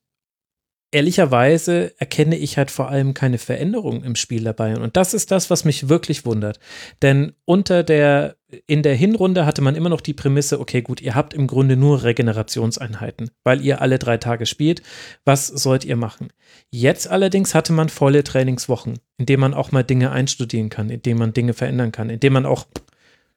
ehrlicherweise 0.93 1.93
erkenne 1.99 2.37
ich 2.37 2.59
halt 2.59 2.71
vor 2.71 2.89
allem 2.89 3.15
keine 3.15 3.39
Veränderung 3.39 4.03
im 4.03 4.17
Spiel 4.17 4.43
dabei. 4.43 4.77
Und 4.77 4.97
das 4.97 5.15
ist 5.15 5.31
das, 5.31 5.51
was 5.51 5.65
mich 5.65 5.89
wirklich 5.89 6.25
wundert. 6.25 6.59
Denn 7.03 7.33
unter 7.45 7.83
der, 7.83 8.37
in 8.67 8.83
der 8.83 8.95
Hinrunde 8.95 9.47
hatte 9.47 9.63
man 9.63 9.77
immer 9.77 9.89
noch 9.89 10.01
die 10.01 10.15
Prämisse, 10.15 10.59
okay, 10.59 10.83
gut, 10.83 11.01
ihr 11.01 11.15
habt 11.15 11.33
im 11.33 11.47
Grunde 11.47 11.77
nur 11.77 12.03
Regenerationseinheiten, 12.03 13.31
weil 13.45 13.61
ihr 13.61 13.81
alle 13.81 13.99
drei 13.99 14.17
Tage 14.17 14.47
spielt. 14.47 14.83
Was 15.25 15.47
sollt 15.47 15.85
ihr 15.85 15.97
machen? 15.97 16.29
Jetzt 16.71 17.09
allerdings 17.09 17.55
hatte 17.55 17.73
man 17.73 17.89
volle 17.89 18.25
Trainingswochen, 18.25 18.99
in 19.19 19.27
denen 19.27 19.41
man 19.41 19.55
auch 19.55 19.71
mal 19.71 19.85
Dinge 19.85 20.11
einstudieren 20.11 20.71
kann, 20.71 20.91
in 20.91 21.03
denen 21.03 21.21
man 21.21 21.33
Dinge 21.33 21.55
verändern 21.55 21.93
kann, 21.93 22.11
in 22.11 22.19
denen 22.19 22.35
man 22.35 22.47
auch 22.47 22.67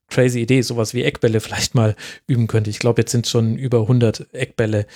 crazy 0.09 0.41
Idee, 0.41 0.61
sowas 0.61 0.93
wie 0.93 1.03
Eckbälle 1.03 1.39
vielleicht 1.39 1.75
mal 1.75 1.95
üben 2.25 2.47
könnte. 2.47 2.71
Ich 2.71 2.79
glaube, 2.79 3.01
jetzt 3.01 3.11
sind 3.11 3.27
schon 3.27 3.57
über 3.57 3.81
100 3.81 4.33
Eckbälle 4.33 4.87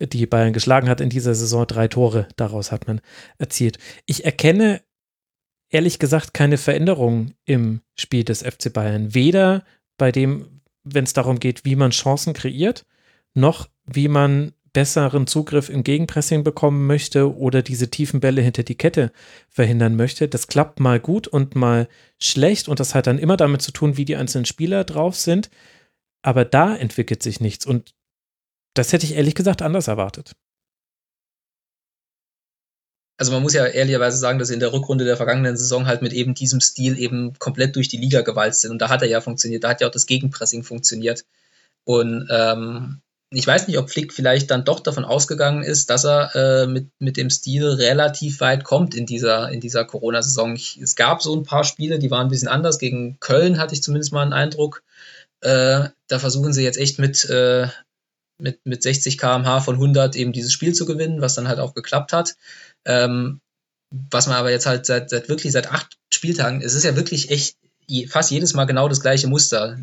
die 0.00 0.26
Bayern 0.26 0.52
geschlagen 0.52 0.88
hat 0.88 1.00
in 1.00 1.10
dieser 1.10 1.34
Saison. 1.34 1.66
Drei 1.66 1.88
Tore 1.88 2.28
daraus 2.36 2.72
hat 2.72 2.86
man 2.86 3.00
erzielt. 3.38 3.78
Ich 4.06 4.24
erkenne 4.24 4.82
ehrlich 5.70 5.98
gesagt 5.98 6.34
keine 6.34 6.58
Veränderung 6.58 7.32
im 7.44 7.80
Spiel 7.94 8.24
des 8.24 8.42
FC 8.42 8.72
Bayern. 8.72 9.14
Weder 9.14 9.64
bei 9.98 10.12
dem, 10.12 10.60
wenn 10.84 11.04
es 11.04 11.12
darum 11.12 11.40
geht, 11.40 11.64
wie 11.64 11.76
man 11.76 11.90
Chancen 11.90 12.34
kreiert, 12.34 12.86
noch 13.34 13.68
wie 13.84 14.08
man 14.08 14.52
besseren 14.72 15.26
Zugriff 15.26 15.70
im 15.70 15.84
Gegenpressing 15.84 16.44
bekommen 16.44 16.86
möchte 16.86 17.34
oder 17.34 17.62
diese 17.62 17.88
tiefen 17.88 18.20
Bälle 18.20 18.42
hinter 18.42 18.62
die 18.62 18.74
Kette 18.74 19.10
verhindern 19.48 19.96
möchte. 19.96 20.28
Das 20.28 20.48
klappt 20.48 20.80
mal 20.80 21.00
gut 21.00 21.26
und 21.26 21.54
mal 21.54 21.88
schlecht 22.18 22.68
und 22.68 22.78
das 22.78 22.94
hat 22.94 23.06
dann 23.06 23.18
immer 23.18 23.38
damit 23.38 23.62
zu 23.62 23.72
tun, 23.72 23.96
wie 23.96 24.04
die 24.04 24.16
einzelnen 24.16 24.44
Spieler 24.44 24.84
drauf 24.84 25.16
sind. 25.16 25.48
Aber 26.20 26.44
da 26.44 26.76
entwickelt 26.76 27.22
sich 27.22 27.40
nichts 27.40 27.64
und 27.64 27.94
das 28.78 28.92
hätte 28.92 29.06
ich 29.06 29.14
ehrlich 29.14 29.34
gesagt 29.34 29.62
anders 29.62 29.88
erwartet. 29.88 30.32
Also 33.18 33.32
man 33.32 33.42
muss 33.42 33.54
ja 33.54 33.64
ehrlicherweise 33.64 34.18
sagen, 34.18 34.38
dass 34.38 34.48
sie 34.48 34.54
in 34.54 34.60
der 34.60 34.72
Rückrunde 34.72 35.06
der 35.06 35.16
vergangenen 35.16 35.56
Saison 35.56 35.86
halt 35.86 36.02
mit 36.02 36.12
eben 36.12 36.34
diesem 36.34 36.60
Stil 36.60 36.98
eben 36.98 37.32
komplett 37.38 37.74
durch 37.74 37.88
die 37.88 37.96
Liga 37.96 38.20
gewalzt 38.20 38.60
sind. 38.60 38.70
Und 38.72 38.82
da 38.82 38.90
hat 38.90 39.00
er 39.00 39.08
ja 39.08 39.22
funktioniert, 39.22 39.64
da 39.64 39.70
hat 39.70 39.80
ja 39.80 39.86
auch 39.86 39.92
das 39.92 40.06
Gegenpressing 40.06 40.62
funktioniert. 40.62 41.24
Und 41.84 42.28
ähm, 42.30 43.00
ich 43.30 43.46
weiß 43.46 43.66
nicht, 43.66 43.78
ob 43.78 43.90
Flick 43.90 44.12
vielleicht 44.12 44.50
dann 44.50 44.64
doch 44.64 44.80
davon 44.80 45.04
ausgegangen 45.04 45.62
ist, 45.62 45.88
dass 45.88 46.04
er 46.04 46.34
äh, 46.34 46.66
mit, 46.66 46.90
mit 46.98 47.16
dem 47.16 47.30
Stil 47.30 47.64
relativ 47.64 48.40
weit 48.40 48.64
kommt 48.64 48.94
in 48.94 49.06
dieser, 49.06 49.50
in 49.50 49.60
dieser 49.60 49.84
Corona-Saison. 49.84 50.54
Es 50.54 50.94
gab 50.94 51.22
so 51.22 51.34
ein 51.34 51.42
paar 51.42 51.64
Spiele, 51.64 51.98
die 51.98 52.10
waren 52.10 52.26
ein 52.26 52.30
bisschen 52.30 52.48
anders. 52.48 52.78
Gegen 52.78 53.18
Köln 53.18 53.58
hatte 53.58 53.74
ich 53.74 53.82
zumindest 53.82 54.12
mal 54.12 54.22
einen 54.22 54.34
Eindruck. 54.34 54.82
Äh, 55.40 55.88
da 56.08 56.18
versuchen 56.18 56.52
sie 56.52 56.62
jetzt 56.62 56.78
echt 56.78 56.98
mit, 56.98 57.24
äh, 57.24 57.68
mit, 58.38 58.64
mit 58.64 58.82
60 58.82 59.18
km/h 59.18 59.60
von 59.60 59.76
100 59.76 60.16
eben 60.16 60.32
dieses 60.32 60.52
Spiel 60.52 60.74
zu 60.74 60.86
gewinnen, 60.86 61.20
was 61.20 61.34
dann 61.34 61.48
halt 61.48 61.58
auch 61.58 61.74
geklappt 61.74 62.12
hat. 62.12 62.36
Ähm, 62.84 63.40
was 63.90 64.26
man 64.26 64.36
aber 64.36 64.50
jetzt 64.50 64.66
halt 64.66 64.86
seit, 64.86 65.10
seit 65.10 65.28
wirklich 65.28 65.52
seit 65.52 65.70
acht 65.70 65.96
Spieltagen, 66.12 66.60
es 66.60 66.74
ist 66.74 66.84
ja 66.84 66.96
wirklich 66.96 67.30
echt 67.30 67.56
fast 68.08 68.30
jedes 68.30 68.54
Mal 68.54 68.64
genau 68.64 68.88
das 68.88 69.00
gleiche 69.00 69.28
Muster. 69.28 69.78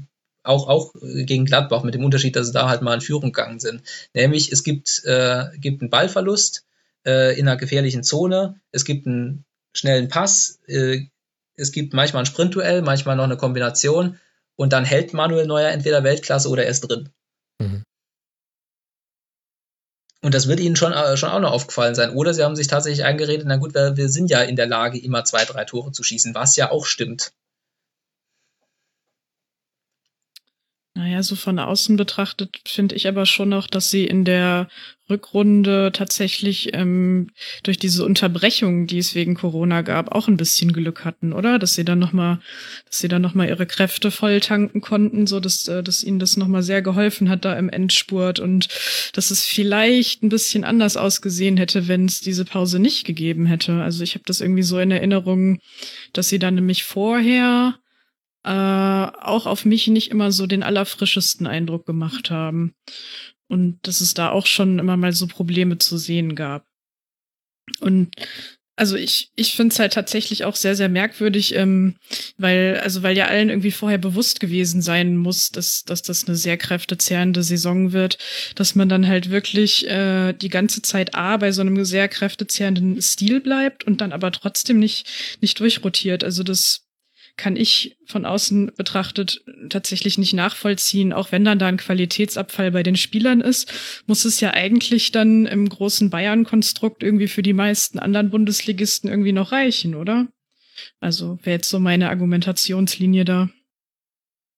Auch, 0.46 0.68
auch 0.68 0.94
gegen 1.02 1.46
Gladbach 1.46 1.84
mit 1.84 1.96
dem 1.96 2.04
Unterschied, 2.04 2.36
dass 2.36 2.48
sie 2.48 2.54
da 2.54 2.68
halt 2.68 2.82
mal 2.82 2.96
in 2.96 3.02
Führung 3.02 3.32
gegangen 3.32 3.62
sind. 3.62 3.82
Nämlich, 4.14 4.52
es 4.52 4.64
gibt, 4.64 5.02
äh, 5.06 5.46
gibt 5.58 5.82
einen 5.82 5.90
Ballverlust 5.90 6.66
äh, 7.06 7.40
in 7.40 7.48
einer 7.48 7.56
gefährlichen 7.56 8.04
Zone, 8.04 8.60
es 8.72 8.84
gibt 8.84 9.08
einen 9.08 9.46
schnellen 9.74 10.10
Pass, 10.10 10.60
äh, 10.68 11.06
es 11.56 11.72
gibt 11.72 11.94
manchmal 11.94 12.24
ein 12.24 12.26
Sprintduell, 12.26 12.82
manchmal 12.82 13.16
noch 13.16 13.24
eine 13.24 13.38
Kombination 13.38 14.20
und 14.58 14.74
dann 14.74 14.84
hält 14.84 15.14
Manuel 15.14 15.48
Neuer 15.48 15.70
entweder 15.70 16.04
Weltklasse 16.04 16.50
oder 16.50 16.66
er 16.66 16.72
ist 16.72 16.82
drin. 16.82 17.10
Mhm. 17.62 17.84
Und 20.24 20.34
das 20.34 20.48
wird 20.48 20.62
Ihnen 20.62 20.78
schon, 20.78 20.94
äh, 20.94 21.18
schon 21.18 21.30
auch 21.30 21.42
noch 21.42 21.52
aufgefallen 21.52 21.96
sein. 21.96 22.12
Oder 22.12 22.34
Sie 22.34 22.44
haben 22.44 22.56
sich 22.56 22.68
tatsächlich 22.68 23.04
eingeredet, 23.04 23.46
na 23.46 23.58
gut, 23.58 23.76
wir, 23.76 23.98
wir 23.98 24.08
sind 24.08 24.30
ja 24.30 24.42
in 24.42 24.56
der 24.56 24.68
Lage, 24.68 24.98
immer 24.98 25.26
zwei, 25.26 25.44
drei 25.44 25.66
Tore 25.66 25.92
zu 25.92 26.02
schießen, 26.02 26.34
was 26.34 26.56
ja 26.56 26.72
auch 26.72 26.86
stimmt. 26.86 27.34
Naja, 30.96 31.24
so 31.24 31.36
von 31.36 31.58
außen 31.58 31.98
betrachtet 31.98 32.62
finde 32.68 32.94
ich 32.94 33.08
aber 33.08 33.26
schon 33.26 33.50
noch, 33.50 33.66
dass 33.66 33.90
sie 33.90 34.06
in 34.06 34.26
der 34.26 34.68
Rückrunde 35.10 35.92
tatsächlich 35.92 36.76
ähm, 36.76 37.32
durch 37.64 37.80
diese 37.80 38.06
Unterbrechung, 38.06 38.86
die 38.86 39.00
es 39.00 39.16
wegen 39.16 39.34
Corona 39.34 39.82
gab, 39.82 40.12
auch 40.12 40.28
ein 40.28 40.38
bisschen 40.38 40.72
Glück 40.72 41.04
hatten, 41.04 41.34
oder? 41.34 41.58
Dass 41.58 41.74
sie 41.74 41.84
dann 41.84 41.98
noch 41.98 42.14
mal, 42.14 42.42
dass 42.86 43.00
sie 43.00 43.08
dann 43.08 43.24
noch 43.24 43.34
mal 43.34 43.48
ihre 43.48 43.66
Kräfte 43.66 44.12
voll 44.12 44.40
tanken 44.40 44.82
konnten, 44.82 45.26
so 45.26 45.40
dass, 45.40 45.68
äh, 45.68 45.82
dass 45.82 46.04
ihnen 46.04 46.20
das 46.20 46.38
noch 46.38 46.48
mal 46.48 46.62
sehr 46.62 46.84
geholfen 46.84 47.28
hat 47.28 47.44
da 47.44 47.58
im 47.58 47.70
Endspurt 47.70 48.40
und 48.40 48.68
dass 49.14 49.32
es 49.32 49.46
vielleicht 49.46 50.22
ein 50.22 50.30
bisschen 50.30 50.64
anders 50.64 50.96
ausgesehen 50.96 51.58
hätte, 51.58 51.88
wenn 51.88 52.06
es 52.06 52.22
diese 52.22 52.46
Pause 52.46 52.78
nicht 52.78 53.04
gegeben 53.04 53.48
hätte. 53.48 53.82
Also 53.82 54.04
ich 54.04 54.14
habe 54.14 54.26
das 54.28 54.42
irgendwie 54.42 54.64
so 54.64 54.78
in 54.78 54.92
Erinnerung, 54.92 55.60
dass 56.14 56.30
sie 56.30 56.38
dann 56.38 56.54
nämlich 56.54 56.84
vorher 56.84 57.80
äh, 58.44 58.50
auch 58.50 59.46
auf 59.46 59.66
mich 59.66 59.88
nicht 59.88 60.12
immer 60.12 60.32
so 60.32 60.48
den 60.48 60.64
allerfrischesten 60.64 61.48
Eindruck 61.48 61.86
gemacht 61.86 62.30
haben. 62.30 62.74
Und 63.48 63.80
dass 63.84 64.02
es 64.02 64.14
da 64.14 64.32
auch 64.32 64.46
schon 64.46 64.80
immer 64.80 64.98
mal 64.98 65.14
so 65.14 65.28
Probleme 65.28 65.78
zu 65.78 65.98
sehen 65.98 66.36
gab. 66.36 66.66
Und 67.80 68.16
also 68.76 68.96
ich, 68.96 69.32
ich 69.36 69.56
finde 69.56 69.72
es 69.72 69.80
halt 69.80 69.94
tatsächlich 69.94 70.46
auch 70.46 70.56
sehr, 70.56 70.76
sehr 70.76 70.90
merkwürdig, 70.90 71.54
ähm, 71.54 71.96
weil, 72.38 72.80
also 72.82 73.04
weil 73.04 73.16
ja 73.16 73.28
allen 73.28 73.50
irgendwie 73.50 73.72
vorher 73.72 74.00
bewusst 74.00 74.40
gewesen 74.40 74.82
sein 74.82 75.16
muss, 75.16 75.52
dass, 75.52 75.84
dass 75.84 76.02
das 76.02 76.28
eine 76.28 76.36
sehr 76.36 76.58
kräftezehrende 76.58 77.44
Saison 77.44 77.94
wird, 77.94 78.18
dass 78.56 78.74
man 78.74 78.90
dann 78.90 79.08
halt 79.08 79.30
wirklich 79.30 79.88
äh, 79.88 80.34
die 80.34 80.50
ganze 80.50 80.82
Zeit 80.82 81.14
A 81.14 81.38
bei 81.38 81.52
so 81.52 81.62
einem 81.62 81.86
sehr 81.86 82.08
kräftezehrenden 82.08 83.00
Stil 83.02 83.42
bleibt 83.42 83.84
und 83.84 84.02
dann 84.02 84.12
aber 84.12 84.32
trotzdem 84.32 84.80
nicht, 84.80 85.38
nicht 85.40 85.60
durchrotiert. 85.60 86.24
Also 86.24 86.42
das 86.42 86.83
kann 87.36 87.56
ich 87.56 87.98
von 88.06 88.26
außen 88.26 88.74
betrachtet 88.78 89.44
tatsächlich 89.70 90.18
nicht 90.18 90.34
nachvollziehen. 90.34 91.14
Auch 91.14 91.32
wenn 91.32 91.44
dann 91.44 91.60
da 91.60 91.68
ein 91.68 91.78
Qualitätsabfall 91.78 92.72
bei 92.72 92.84
den 92.84 92.96
Spielern 92.96 93.42
ist, 93.42 94.04
muss 94.06 94.26
es 94.26 94.40
ja 94.40 94.54
eigentlich 94.54 95.12
dann 95.12 95.46
im 95.46 95.68
großen 95.68 96.10
Bayern-Konstrukt 96.10 97.02
irgendwie 97.02 97.28
für 97.28 97.42
die 97.42 97.54
meisten 97.54 97.98
anderen 97.98 98.30
Bundesligisten 98.30 99.10
irgendwie 99.10 99.32
noch 99.32 99.52
reichen, 99.52 99.96
oder? 99.96 100.28
Also 101.00 101.40
wäre 101.44 101.58
jetzt 101.58 101.70
so 101.70 101.80
meine 101.80 102.10
Argumentationslinie 102.10 103.26
da. 103.26 103.50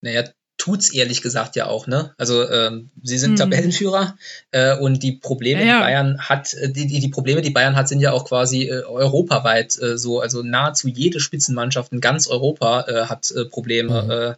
Naja, 0.01 0.29
tut's 0.57 0.93
ehrlich 0.93 1.21
gesagt 1.21 1.55
ja 1.55 1.67
auch, 1.67 1.87
ne? 1.87 2.13
Also 2.17 2.49
ähm, 2.49 2.89
sie 3.01 3.17
sind 3.17 3.31
mhm. 3.31 3.35
Tabellenführer 3.37 4.15
äh, 4.51 4.77
und 4.77 5.03
die 5.03 5.13
Probleme, 5.13 5.61
ja, 5.61 5.67
ja. 5.67 5.77
die 5.77 5.83
Bayern 5.83 6.19
hat, 6.19 6.53
äh, 6.53 6.71
die, 6.71 6.87
die, 6.87 6.99
die 6.99 7.09
Probleme, 7.09 7.41
die 7.41 7.49
Bayern 7.51 7.75
hat, 7.75 7.87
sind 7.87 7.99
ja 7.99 8.11
auch 8.11 8.25
quasi 8.25 8.69
äh, 8.69 8.83
europaweit 8.83 9.77
äh, 9.81 9.97
so. 9.97 10.21
Also 10.21 10.43
nahezu 10.43 10.87
jede 10.87 11.19
Spitzenmannschaft 11.19 11.91
in 11.91 12.01
ganz 12.01 12.27
Europa 12.27 12.85
äh, 12.87 13.05
hat 13.05 13.31
äh, 13.31 13.45
Probleme. 13.45 14.03
Mhm. 14.03 14.11
Äh, 14.11 14.33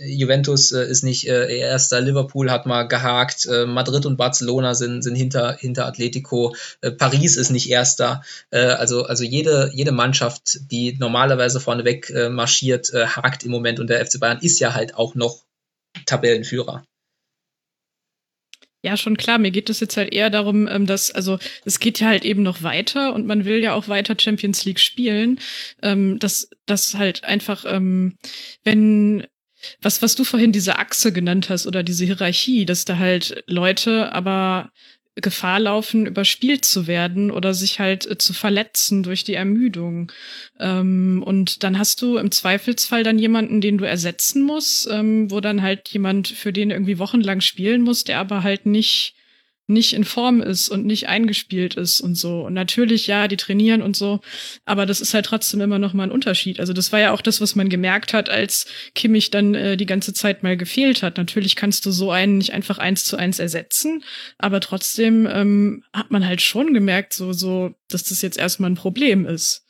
Juventus 0.00 0.72
äh, 0.72 0.84
ist 0.84 1.02
nicht 1.02 1.28
äh, 1.28 1.58
erster, 1.58 2.00
Liverpool 2.00 2.50
hat 2.50 2.66
mal 2.66 2.84
gehakt, 2.84 3.46
äh, 3.46 3.66
Madrid 3.66 4.06
und 4.06 4.16
Barcelona 4.16 4.74
sind, 4.74 5.02
sind 5.02 5.16
hinter, 5.16 5.56
hinter 5.56 5.86
Atletico, 5.86 6.54
äh, 6.80 6.90
Paris 6.90 7.36
ist 7.36 7.50
nicht 7.50 7.70
erster. 7.70 8.22
Äh, 8.50 8.60
also, 8.60 9.04
also 9.04 9.24
jede, 9.24 9.70
jede 9.74 9.92
Mannschaft, 9.92 10.70
die 10.70 10.96
normalerweise 10.98 11.60
vorneweg 11.60 12.10
äh, 12.10 12.28
marschiert, 12.28 12.92
äh, 12.92 13.06
hakt 13.06 13.44
im 13.44 13.50
Moment 13.50 13.80
und 13.80 13.90
der 13.90 14.04
FC 14.04 14.20
Bayern 14.20 14.38
ist 14.40 14.60
ja 14.60 14.74
halt 14.74 14.94
auch 14.94 15.14
noch 15.14 15.42
Tabellenführer. 16.06 16.84
Ja, 18.82 18.96
schon 18.96 19.16
klar. 19.16 19.38
Mir 19.38 19.50
geht 19.50 19.70
es 19.70 19.80
jetzt 19.80 19.96
halt 19.96 20.12
eher 20.12 20.30
darum, 20.30 20.68
ähm, 20.68 20.86
dass, 20.86 21.10
also 21.10 21.38
es 21.64 21.80
geht 21.80 21.98
ja 21.98 22.08
halt 22.08 22.24
eben 22.24 22.42
noch 22.42 22.62
weiter 22.62 23.12
und 23.12 23.26
man 23.26 23.44
will 23.44 23.60
ja 23.62 23.74
auch 23.74 23.88
weiter 23.88 24.14
Champions 24.18 24.64
League 24.64 24.78
spielen. 24.78 25.40
Ähm, 25.82 26.18
dass 26.20 26.48
das 26.66 26.94
halt 26.94 27.24
einfach, 27.24 27.64
ähm, 27.66 28.16
wenn 28.62 29.26
was, 29.82 30.02
was 30.02 30.14
du 30.14 30.22
vorhin 30.22 30.52
diese 30.52 30.78
Achse 30.78 31.12
genannt 31.12 31.50
hast 31.50 31.66
oder 31.66 31.82
diese 31.82 32.04
Hierarchie, 32.04 32.64
dass 32.64 32.84
da 32.84 32.98
halt 32.98 33.42
Leute 33.46 34.12
aber 34.12 34.70
Gefahr 35.20 35.60
laufen, 35.60 36.06
überspielt 36.06 36.64
zu 36.64 36.86
werden 36.86 37.30
oder 37.30 37.54
sich 37.54 37.80
halt 37.80 38.08
äh, 38.10 38.18
zu 38.18 38.32
verletzen 38.32 39.02
durch 39.02 39.24
die 39.24 39.34
Ermüdung. 39.34 40.12
Ähm, 40.58 41.22
und 41.24 41.62
dann 41.62 41.78
hast 41.78 42.02
du 42.02 42.16
im 42.16 42.30
Zweifelsfall 42.30 43.02
dann 43.02 43.18
jemanden, 43.18 43.60
den 43.60 43.78
du 43.78 43.84
ersetzen 43.84 44.42
musst, 44.42 44.88
ähm, 44.90 45.30
wo 45.30 45.40
dann 45.40 45.62
halt 45.62 45.88
jemand 45.88 46.28
für 46.28 46.52
den 46.52 46.70
irgendwie 46.70 46.98
wochenlang 46.98 47.40
spielen 47.40 47.82
muss, 47.82 48.04
der 48.04 48.18
aber 48.18 48.42
halt 48.42 48.66
nicht 48.66 49.14
nicht 49.68 49.92
in 49.92 50.04
Form 50.04 50.40
ist 50.40 50.68
und 50.70 50.86
nicht 50.86 51.08
eingespielt 51.08 51.74
ist 51.74 52.00
und 52.00 52.14
so. 52.16 52.46
Und 52.46 52.54
natürlich, 52.54 53.06
ja, 53.06 53.28
die 53.28 53.36
trainieren 53.36 53.82
und 53.82 53.96
so, 53.96 54.20
aber 54.64 54.86
das 54.86 55.00
ist 55.00 55.14
halt 55.14 55.26
trotzdem 55.26 55.60
immer 55.60 55.78
noch 55.78 55.92
mal 55.92 56.04
ein 56.04 56.10
Unterschied. 56.10 56.58
Also 56.58 56.72
das 56.72 56.90
war 56.90 57.00
ja 57.00 57.12
auch 57.12 57.20
das, 57.20 57.40
was 57.40 57.54
man 57.54 57.68
gemerkt 57.68 58.14
hat, 58.14 58.30
als 58.30 58.66
Kimmich 58.94 59.30
dann 59.30 59.54
äh, 59.54 59.76
die 59.76 59.86
ganze 59.86 60.14
Zeit 60.14 60.42
mal 60.42 60.56
gefehlt 60.56 61.02
hat. 61.02 61.18
Natürlich 61.18 61.54
kannst 61.54 61.84
du 61.86 61.90
so 61.90 62.10
einen 62.10 62.38
nicht 62.38 62.54
einfach 62.54 62.78
eins 62.78 63.04
zu 63.04 63.16
eins 63.16 63.38
ersetzen, 63.38 64.02
aber 64.38 64.60
trotzdem 64.60 65.28
ähm, 65.30 65.84
hat 65.92 66.10
man 66.10 66.26
halt 66.26 66.40
schon 66.40 66.72
gemerkt, 66.72 67.12
so, 67.12 67.32
so, 67.32 67.74
dass 67.88 68.04
das 68.04 68.22
jetzt 68.22 68.38
erstmal 68.38 68.70
ein 68.70 68.74
Problem 68.74 69.26
ist. 69.26 69.67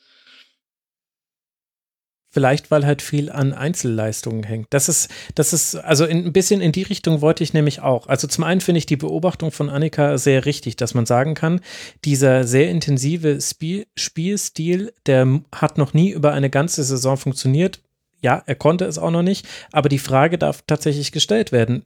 Vielleicht, 2.31 2.69
weil 2.69 2.85
halt 2.85 3.01
viel 3.01 3.31
an 3.31 3.53
Einzelleistungen 3.53 4.43
hängt. 4.43 4.67
Das 4.69 4.87
ist, 4.87 5.09
das 5.33 5.51
ist, 5.51 5.75
also 5.75 6.05
in, 6.05 6.25
ein 6.25 6.33
bisschen 6.33 6.61
in 6.61 6.71
die 6.71 6.83
Richtung 6.83 7.21
wollte 7.21 7.43
ich 7.43 7.53
nämlich 7.53 7.81
auch. 7.81 8.05
Also 8.05 8.27
zum 8.27 8.43
einen 8.43 8.61
finde 8.61 8.77
ich 8.77 8.85
die 8.85 8.97
Beobachtung 8.97 9.51
von 9.51 9.69
Annika 9.69 10.17
sehr 10.19 10.45
richtig, 10.45 10.75
dass 10.75 10.93
man 10.93 11.07
sagen 11.07 11.33
kann, 11.33 11.59
dieser 12.05 12.43
sehr 12.43 12.69
intensive 12.69 13.41
Spiel, 13.41 13.87
Spielstil, 13.95 14.93
der 15.07 15.41
hat 15.51 15.79
noch 15.79 15.95
nie 15.95 16.11
über 16.11 16.31
eine 16.31 16.51
ganze 16.51 16.83
Saison 16.83 17.17
funktioniert. 17.17 17.81
Ja, 18.21 18.43
er 18.45 18.55
konnte 18.55 18.85
es 18.85 18.99
auch 18.99 19.11
noch 19.11 19.23
nicht, 19.23 19.47
aber 19.71 19.89
die 19.89 19.97
Frage 19.97 20.37
darf 20.37 20.63
tatsächlich 20.67 21.11
gestellt 21.11 21.51
werden 21.51 21.85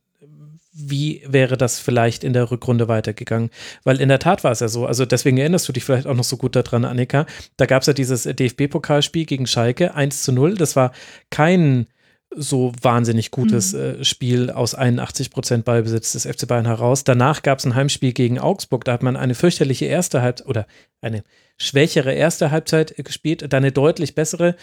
wie 0.73 1.21
wäre 1.27 1.55
das 1.55 1.79
vielleicht 1.79 2.23
in 2.23 2.33
der 2.33 2.49
Rückrunde 2.49 2.87
weitergegangen? 2.87 3.51
Weil 3.83 4.01
in 4.01 4.09
der 4.09 4.19
Tat 4.19 4.43
war 4.43 4.51
es 4.51 4.59
ja 4.59 4.67
so, 4.67 4.85
also 4.85 5.05
deswegen 5.05 5.37
erinnerst 5.37 5.67
du 5.67 5.73
dich 5.73 5.83
vielleicht 5.85 6.07
auch 6.07 6.15
noch 6.15 6.23
so 6.23 6.37
gut 6.37 6.55
daran, 6.55 6.83
Annika. 6.83 7.25
Da 7.57 7.65
gab 7.65 7.81
es 7.81 7.87
ja 7.87 7.93
dieses 7.93 8.23
DFB-Pokalspiel 8.23 9.25
gegen 9.25 9.45
Schalke 9.45 9.93
1 9.93 10.23
zu 10.23 10.31
0. 10.31 10.55
Das 10.55 10.75
war 10.75 10.91
kein 11.29 11.87
so 12.35 12.71
wahnsinnig 12.81 13.31
gutes 13.31 13.73
mhm. 13.73 13.79
äh, 13.79 14.03
Spiel 14.03 14.49
aus 14.49 14.75
81 14.75 15.29
Prozent 15.29 15.65
Ballbesitz 15.65 16.13
des 16.13 16.25
FC 16.25 16.47
Bayern 16.47 16.65
heraus. 16.65 17.03
Danach 17.03 17.43
gab 17.43 17.59
es 17.59 17.65
ein 17.65 17.75
Heimspiel 17.75 18.13
gegen 18.13 18.39
Augsburg. 18.39 18.83
Da 18.85 18.93
hat 18.93 19.03
man 19.03 19.15
eine 19.15 19.35
fürchterliche 19.35 19.85
erste 19.85 20.21
Halbzeit 20.21 20.47
oder 20.47 20.67
eine 21.01 21.23
schwächere 21.57 22.13
erste 22.13 22.49
Halbzeit 22.49 22.95
gespielt, 22.97 23.41
dann 23.41 23.63
eine 23.63 23.71
deutlich 23.71 24.15
bessere 24.15 24.55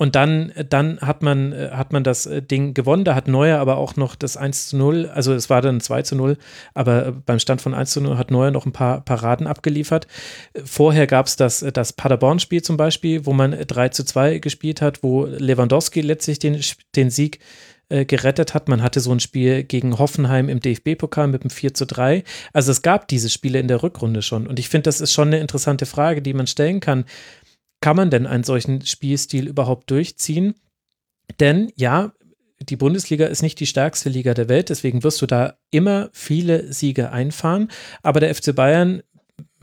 und 0.00 0.14
dann, 0.14 0.52
dann 0.68 1.00
hat 1.00 1.22
man, 1.22 1.52
äh, 1.52 1.70
hat 1.72 1.92
man 1.92 2.04
das 2.04 2.24
äh, 2.24 2.40
Ding 2.40 2.72
gewonnen. 2.72 3.04
Da 3.04 3.16
hat 3.16 3.26
Neuer 3.26 3.58
aber 3.58 3.76
auch 3.76 3.96
noch 3.96 4.14
das 4.14 4.36
1 4.36 4.68
zu 4.68 4.76
0, 4.76 5.10
also 5.12 5.34
es 5.34 5.50
war 5.50 5.60
dann 5.60 5.80
2 5.80 6.02
zu 6.02 6.14
0, 6.14 6.38
aber 6.72 7.06
äh, 7.06 7.12
beim 7.12 7.40
Stand 7.40 7.60
von 7.60 7.74
1 7.74 7.90
zu 7.90 8.00
0 8.00 8.16
hat 8.16 8.30
Neuer 8.30 8.52
noch 8.52 8.64
ein 8.64 8.72
paar 8.72 9.00
Paraden 9.00 9.48
abgeliefert. 9.48 10.06
Vorher 10.64 11.08
gab 11.08 11.26
es 11.26 11.34
das, 11.34 11.66
das 11.74 11.92
Paderborn-Spiel 11.92 12.62
zum 12.62 12.76
Beispiel, 12.76 13.26
wo 13.26 13.32
man 13.32 13.50
3 13.50 13.88
zu 13.88 14.04
2 14.04 14.38
gespielt 14.38 14.80
hat, 14.80 15.02
wo 15.02 15.26
Lewandowski 15.26 16.00
letztlich 16.00 16.38
den, 16.38 16.60
den 16.94 17.10
Sieg 17.10 17.40
gerettet 17.90 18.52
hat. 18.52 18.68
Man 18.68 18.82
hatte 18.82 19.00
so 19.00 19.10
ein 19.12 19.18
Spiel 19.18 19.64
gegen 19.64 19.98
Hoffenheim 19.98 20.50
im 20.50 20.60
DFB-Pokal 20.60 21.26
mit 21.26 21.40
einem 21.40 21.48
4 21.48 21.72
zu 21.72 21.86
3. 21.86 22.22
Also 22.52 22.70
es 22.70 22.82
gab 22.82 23.08
diese 23.08 23.30
Spiele 23.30 23.58
in 23.58 23.66
der 23.66 23.82
Rückrunde 23.82 24.20
schon. 24.20 24.46
Und 24.46 24.58
ich 24.58 24.68
finde, 24.68 24.82
das 24.82 25.00
ist 25.00 25.14
schon 25.14 25.28
eine 25.28 25.38
interessante 25.38 25.86
Frage, 25.86 26.20
die 26.20 26.34
man 26.34 26.46
stellen 26.46 26.80
kann 26.80 27.06
kann 27.80 27.96
man 27.96 28.10
denn 28.10 28.26
einen 28.26 28.44
solchen 28.44 28.84
Spielstil 28.84 29.46
überhaupt 29.46 29.90
durchziehen? 29.90 30.54
Denn 31.40 31.70
ja, 31.76 32.12
die 32.60 32.76
Bundesliga 32.76 33.26
ist 33.26 33.42
nicht 33.42 33.60
die 33.60 33.66
stärkste 33.66 34.08
Liga 34.08 34.34
der 34.34 34.48
Welt, 34.48 34.68
deswegen 34.68 35.04
wirst 35.04 35.22
du 35.22 35.26
da 35.26 35.58
immer 35.70 36.10
viele 36.12 36.72
Siege 36.72 37.12
einfahren. 37.12 37.70
Aber 38.02 38.20
der 38.20 38.34
FC 38.34 38.54
Bayern 38.54 39.02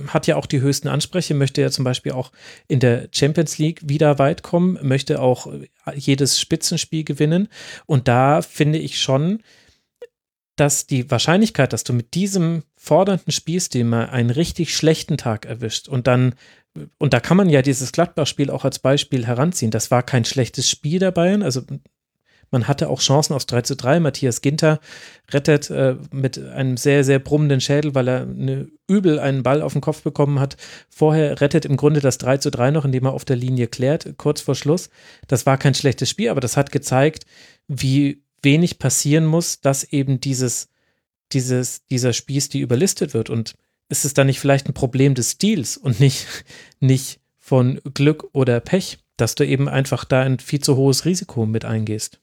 hat 0.07 0.27
ja 0.27 0.35
auch 0.35 0.45
die 0.45 0.61
höchsten 0.61 0.87
Ansprüche, 0.87 1.33
möchte 1.33 1.61
ja 1.61 1.69
zum 1.69 1.83
Beispiel 1.83 2.13
auch 2.13 2.31
in 2.67 2.79
der 2.79 3.09
Champions 3.11 3.57
League 3.57 3.81
wieder 3.83 4.19
weit 4.19 4.43
kommen, 4.43 4.77
möchte 4.81 5.21
auch 5.21 5.47
jedes 5.93 6.39
Spitzenspiel 6.39 7.03
gewinnen. 7.03 7.47
Und 7.85 8.07
da 8.07 8.41
finde 8.41 8.79
ich 8.79 8.99
schon, 8.99 9.41
dass 10.55 10.87
die 10.87 11.09
Wahrscheinlichkeit, 11.11 11.73
dass 11.73 11.83
du 11.83 11.93
mit 11.93 12.13
diesem 12.13 12.63
fordernden 12.85 13.31
Spielstil 13.31 13.83
mal 13.83 14.09
einen 14.09 14.29
richtig 14.29 14.75
schlechten 14.75 15.17
Tag 15.17 15.45
erwischt 15.45 15.87
und 15.87 16.07
dann 16.07 16.35
und 16.97 17.13
da 17.13 17.21
kann 17.21 17.37
man 17.37 17.49
ja 17.49 17.61
dieses 17.61 17.93
Gladbach-Spiel 17.93 18.49
auch 18.49 18.65
als 18.65 18.79
Beispiel 18.79 19.25
heranziehen. 19.25 19.71
Das 19.71 19.91
war 19.91 20.03
kein 20.03 20.25
schlechtes 20.25 20.69
Spiel 20.69 20.99
der 20.99 21.11
Bayern. 21.11 21.41
Also 21.41 21.61
man 22.51 22.67
hatte 22.67 22.89
auch 22.89 23.01
Chancen 23.01 23.33
aufs 23.33 23.47
3 23.47 23.61
zu 23.61 23.75
3. 23.75 23.99
Matthias 23.99 24.41
Ginter 24.41 24.79
rettet 25.31 25.69
äh, 25.69 25.95
mit 26.11 26.37
einem 26.37 26.77
sehr, 26.77 27.03
sehr 27.03 27.19
brummenden 27.19 27.61
Schädel, 27.61 27.95
weil 27.95 28.07
er 28.07 28.21
eine, 28.21 28.67
übel 28.87 29.19
einen 29.19 29.43
Ball 29.43 29.61
auf 29.61 29.73
den 29.73 29.81
Kopf 29.81 30.03
bekommen 30.03 30.39
hat. 30.39 30.57
Vorher 30.89 31.41
rettet 31.41 31.65
im 31.65 31.77
Grunde 31.77 32.01
das 32.01 32.17
3 32.17 32.37
zu 32.37 32.51
3 32.51 32.71
noch, 32.71 32.85
indem 32.85 33.05
er 33.05 33.13
auf 33.13 33.25
der 33.25 33.35
Linie 33.35 33.67
klärt, 33.67 34.17
kurz 34.17 34.41
vor 34.41 34.55
Schluss. 34.55 34.89
Das 35.27 35.45
war 35.45 35.57
kein 35.57 35.73
schlechtes 35.73 36.09
Spiel, 36.09 36.29
aber 36.29 36.41
das 36.41 36.57
hat 36.57 36.71
gezeigt, 36.71 37.25
wie 37.67 38.23
wenig 38.41 38.79
passieren 38.79 39.25
muss, 39.25 39.61
dass 39.61 39.83
eben 39.83 40.21
dieses, 40.21 40.69
dieses, 41.31 41.85
dieser 41.85 42.13
Spieß, 42.13 42.49
die 42.49 42.59
überlistet 42.59 43.13
wird. 43.13 43.29
Und 43.29 43.55
ist 43.89 44.05
es 44.05 44.13
dann 44.13 44.27
nicht 44.27 44.39
vielleicht 44.39 44.67
ein 44.67 44.73
Problem 44.73 45.15
des 45.15 45.31
Stils 45.31 45.77
und 45.77 45.99
nicht, 45.99 46.25
nicht 46.79 47.19
von 47.37 47.79
Glück 47.93 48.25
oder 48.33 48.59
Pech, 48.59 48.99
dass 49.17 49.35
du 49.35 49.45
eben 49.45 49.69
einfach 49.69 50.05
da 50.05 50.21
ein 50.21 50.39
viel 50.39 50.59
zu 50.59 50.75
hohes 50.75 51.05
Risiko 51.05 51.45
mit 51.45 51.65
eingehst? 51.65 52.19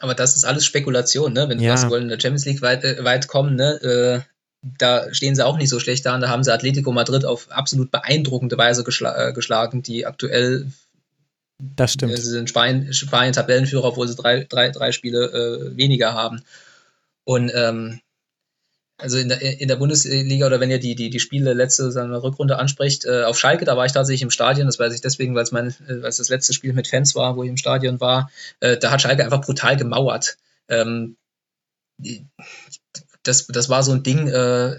Aber 0.00 0.14
das 0.14 0.36
ist 0.36 0.44
alles 0.44 0.64
Spekulation, 0.64 1.32
ne? 1.32 1.48
Wenn 1.48 1.60
ja. 1.60 1.76
du 1.76 1.90
wollen 1.90 2.04
in 2.04 2.08
der 2.08 2.20
Champions 2.20 2.44
League 2.46 2.62
weit, 2.62 2.84
äh, 2.84 3.04
weit 3.04 3.28
kommen, 3.28 3.54
ne? 3.54 3.74
Äh, 3.82 4.30
da 4.78 5.12
stehen 5.12 5.34
sie 5.36 5.44
auch 5.44 5.58
nicht 5.58 5.68
so 5.68 5.78
schlecht 5.78 6.06
da. 6.06 6.14
Und 6.14 6.22
da 6.22 6.28
haben 6.28 6.42
sie 6.42 6.52
Atletico 6.52 6.90
Madrid 6.90 7.24
auf 7.24 7.50
absolut 7.50 7.90
beeindruckende 7.90 8.56
Weise 8.58 8.82
geschla 8.82 9.28
äh, 9.28 9.32
geschlagen, 9.32 9.82
die 9.82 10.06
aktuell 10.06 10.66
das 11.58 11.92
stimmt. 11.92 12.16
Sie 12.16 12.22
sind 12.22 12.48
Spanien, 12.48 12.92
Spanien 12.92 13.32
Tabellenführer, 13.32 13.84
obwohl 13.84 14.08
sie 14.08 14.16
drei, 14.16 14.44
drei, 14.44 14.70
drei 14.70 14.92
Spiele 14.92 15.26
äh, 15.26 15.76
weniger 15.76 16.14
haben. 16.14 16.42
Und 17.24 17.50
ähm, 17.54 18.00
also 18.96 19.18
in 19.18 19.28
der, 19.28 19.42
in 19.42 19.66
der 19.66 19.76
Bundesliga 19.76 20.46
oder 20.46 20.60
wenn 20.60 20.70
ihr 20.70 20.78
die, 20.78 20.94
die, 20.94 21.10
die 21.10 21.20
Spiele 21.20 21.52
letzte 21.52 21.90
seine 21.90 22.22
Rückrunde 22.22 22.58
anspricht, 22.58 23.04
äh, 23.04 23.24
auf 23.24 23.38
Schalke, 23.38 23.64
da 23.64 23.76
war 23.76 23.86
ich 23.86 23.92
tatsächlich 23.92 24.22
im 24.22 24.30
Stadion, 24.30 24.66
das 24.66 24.78
weiß 24.78 24.94
ich 24.94 25.00
deswegen, 25.00 25.34
weil 25.34 25.42
es 25.42 25.52
mein, 25.52 25.74
äh, 25.88 26.00
das 26.00 26.28
letzte 26.28 26.52
Spiel 26.52 26.72
mit 26.72 26.86
Fans 26.86 27.14
war, 27.14 27.36
wo 27.36 27.42
ich 27.42 27.50
im 27.50 27.56
Stadion 27.56 28.00
war, 28.00 28.30
äh, 28.60 28.76
da 28.76 28.92
hat 28.92 29.02
Schalke 29.02 29.24
einfach 29.24 29.40
brutal 29.40 29.76
gemauert. 29.76 30.36
Ähm, 30.68 31.16
das, 33.24 33.46
das 33.48 33.68
war 33.68 33.82
so 33.82 33.92
ein 33.92 34.02
Ding, 34.04 34.28
äh, 34.28 34.76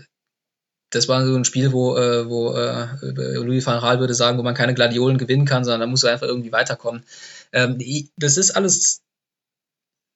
das 0.91 1.09
war 1.09 1.25
so 1.25 1.35
ein 1.35 1.45
Spiel, 1.45 1.73
wo, 1.73 1.97
äh, 1.97 2.29
wo 2.29 2.53
äh, 2.53 2.87
Louis 3.01 3.65
van 3.65 3.81
Gaal 3.81 3.99
würde 3.99 4.13
sagen, 4.13 4.37
wo 4.37 4.43
man 4.43 4.55
keine 4.55 4.73
Gladiolen 4.73 5.17
gewinnen 5.17 5.45
kann, 5.45 5.65
sondern 5.65 5.81
da 5.81 5.87
muss 5.87 6.03
er 6.03 6.13
einfach 6.13 6.27
irgendwie 6.27 6.53
weiterkommen. 6.53 7.03
Ähm, 7.51 7.77
das 8.15 8.37
ist 8.37 8.51
alles 8.51 9.01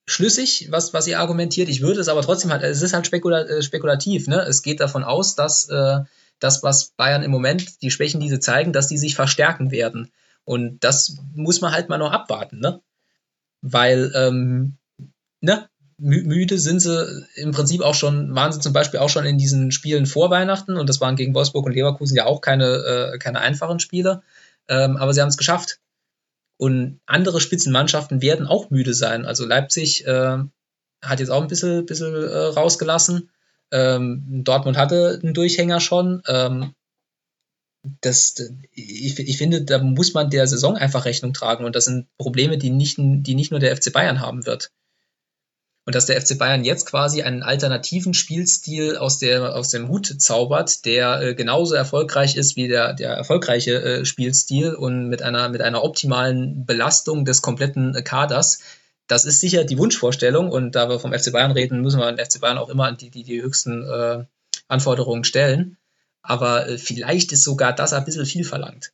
schlüssig, 0.10 0.68
was, 0.72 0.94
was 0.94 1.08
ihr 1.08 1.20
argumentiert. 1.20 1.70
Ich 1.70 1.82
würde 1.82 2.02
es 2.02 2.08
aber 2.08 2.24
trotzdem 2.24 2.52
halt, 2.52 2.64
es 2.64 2.82
ist 2.82 2.94
halt 2.94 3.06
spekula 3.06 3.44
äh, 3.44 3.62
spekulativ. 3.62 4.28
Ne? 4.28 4.42
Es 4.42 4.64
geht 4.64 4.80
davon 4.80 5.04
aus, 5.04 5.36
dass 5.36 5.70
äh, 5.70 6.00
das, 6.40 6.64
was 6.64 6.92
Bayern 6.98 7.22
im 7.22 7.32
Moment, 7.32 7.82
die 7.84 7.92
Schwächen, 7.92 8.20
die 8.20 8.30
sie 8.30 8.40
zeigen, 8.40 8.74
dass 8.74 8.88
die 8.88 8.98
sich 8.98 9.16
verstärken 9.16 9.72
werden. 9.72 10.12
Und 10.46 10.84
das 10.84 11.18
muss 11.36 11.62
man 11.62 11.74
halt 11.74 11.90
mal 11.90 12.00
noch 12.00 12.12
abwarten, 12.12 12.60
ne? 12.60 12.82
Weil, 13.62 14.12
ähm, 14.16 14.78
ne? 15.42 15.70
müde 16.00 16.58
sind 16.58 16.80
sie 16.80 17.28
im 17.36 17.52
Prinzip 17.52 17.82
auch 17.82 17.94
schon, 17.94 18.34
waren 18.34 18.54
sie 18.54 18.62
zum 18.62 18.72
Beispiel 18.72 19.02
auch 19.02 19.10
schon 19.10 19.26
in 19.26 19.38
diesen 19.38 19.72
Spielen 19.72 20.06
vor 20.06 20.30
Weihnachten 20.30 20.78
und 20.78 20.88
das 20.88 21.02
waren 21.02 21.18
gegen 21.18 21.36
Wolfsburg 21.36 21.66
und 21.66 21.74
Leverkusen 21.74 22.16
ja 22.16 22.26
auch 22.26 22.40
keine, 22.40 23.12
äh, 23.14 23.18
keine 23.18 23.42
einfachen 23.42 23.82
Spiele. 23.82 24.22
Ähm, 24.70 24.96
aber 24.96 25.14
sie 25.14 25.22
haben 25.22 25.28
es 25.28 25.38
geschafft. 25.38 25.80
Und 26.60 27.00
andere 27.06 27.40
Spitzenmannschaften 27.40 28.22
werden 28.22 28.46
auch 28.46 28.70
müde 28.70 28.94
sein. 28.94 29.26
Also 29.26 29.46
Leipzig 29.46 30.06
äh, 30.06 30.40
hat 31.02 31.20
jetzt 31.22 31.30
auch 31.30 31.42
ein 31.42 31.48
bisschen, 31.48 31.86
bisschen 31.86 32.14
äh, 32.14 32.38
rausgelassen. 32.38 33.30
Ähm, 33.72 34.44
Dortmund 34.44 34.76
hatte 34.76 35.22
einen 35.24 35.34
Durchhänger 35.34 35.80
schon. 35.80 36.22
Ähm, 36.28 36.74
das, 38.02 38.36
ich, 38.74 39.18
ich 39.20 39.38
finde, 39.38 39.64
da 39.64 39.80
muss 39.80 40.14
man 40.14 40.30
der 40.30 40.48
Saison 40.48 40.76
einfach 40.76 41.06
Rechnung 41.06 41.34
tragen. 41.34 41.64
Und 41.64 41.78
das 41.78 41.86
sind 41.86 42.08
Probleme, 42.18 42.58
die 42.58 42.72
nicht, 42.72 42.98
die 42.98 43.36
nicht 43.36 43.52
nur 43.52 43.62
der 43.62 43.74
FC 43.78 43.94
Bayern 43.94 44.20
haben 44.20 44.46
wird. 44.46 44.70
Und 45.90 45.96
dass 45.96 46.06
der 46.06 46.22
FC 46.22 46.38
Bayern 46.38 46.64
jetzt 46.64 46.86
quasi 46.86 47.24
einen 47.24 47.42
alternativen 47.42 48.14
Spielstil 48.14 48.96
aus, 48.96 49.18
der, 49.18 49.56
aus 49.56 49.70
dem 49.70 49.88
Hut 49.88 50.22
zaubert, 50.22 50.86
der 50.86 51.20
äh, 51.20 51.34
genauso 51.34 51.74
erfolgreich 51.74 52.36
ist 52.36 52.56
wie 52.56 52.68
der, 52.68 52.94
der 52.94 53.14
erfolgreiche 53.14 53.82
äh, 53.82 54.06
Spielstil 54.06 54.76
und 54.76 55.10
mit 55.10 55.24
einer, 55.24 55.50
mit 55.50 55.64
einer 55.64 55.84
optimalen 55.84 56.64
Belastung 56.68 57.26
des 57.26 57.42
kompletten 57.42 57.96
äh, 57.96 58.04
Kaders. 58.04 58.60
Das 59.08 59.26
ist 59.26 59.40
sicher 59.40 59.64
die 59.64 59.80
Wunschvorstellung 59.80 60.52
und 60.52 60.76
da 60.76 60.90
wir 60.90 61.00
vom 61.00 61.12
FC 61.12 61.32
Bayern 61.32 61.54
reden, 61.54 61.82
müssen 61.82 62.00
wir 62.00 62.12
den 62.12 62.24
FC 62.24 62.40
Bayern 62.40 62.60
auch 62.60 62.70
immer 62.70 62.86
an 62.86 62.98
die, 62.98 63.10
die, 63.10 63.24
die 63.24 63.42
höchsten 63.42 63.84
äh, 63.84 64.26
Anforderungen 64.68 65.24
stellen. 65.24 65.78
Aber 66.22 66.70
äh, 66.70 66.78
vielleicht 66.78 67.32
ist 67.32 67.44
sogar 67.44 67.74
das 67.74 67.94
ein 67.94 68.06
bisschen 68.06 68.28
viel 68.28 68.44
verlangt. 68.44 68.92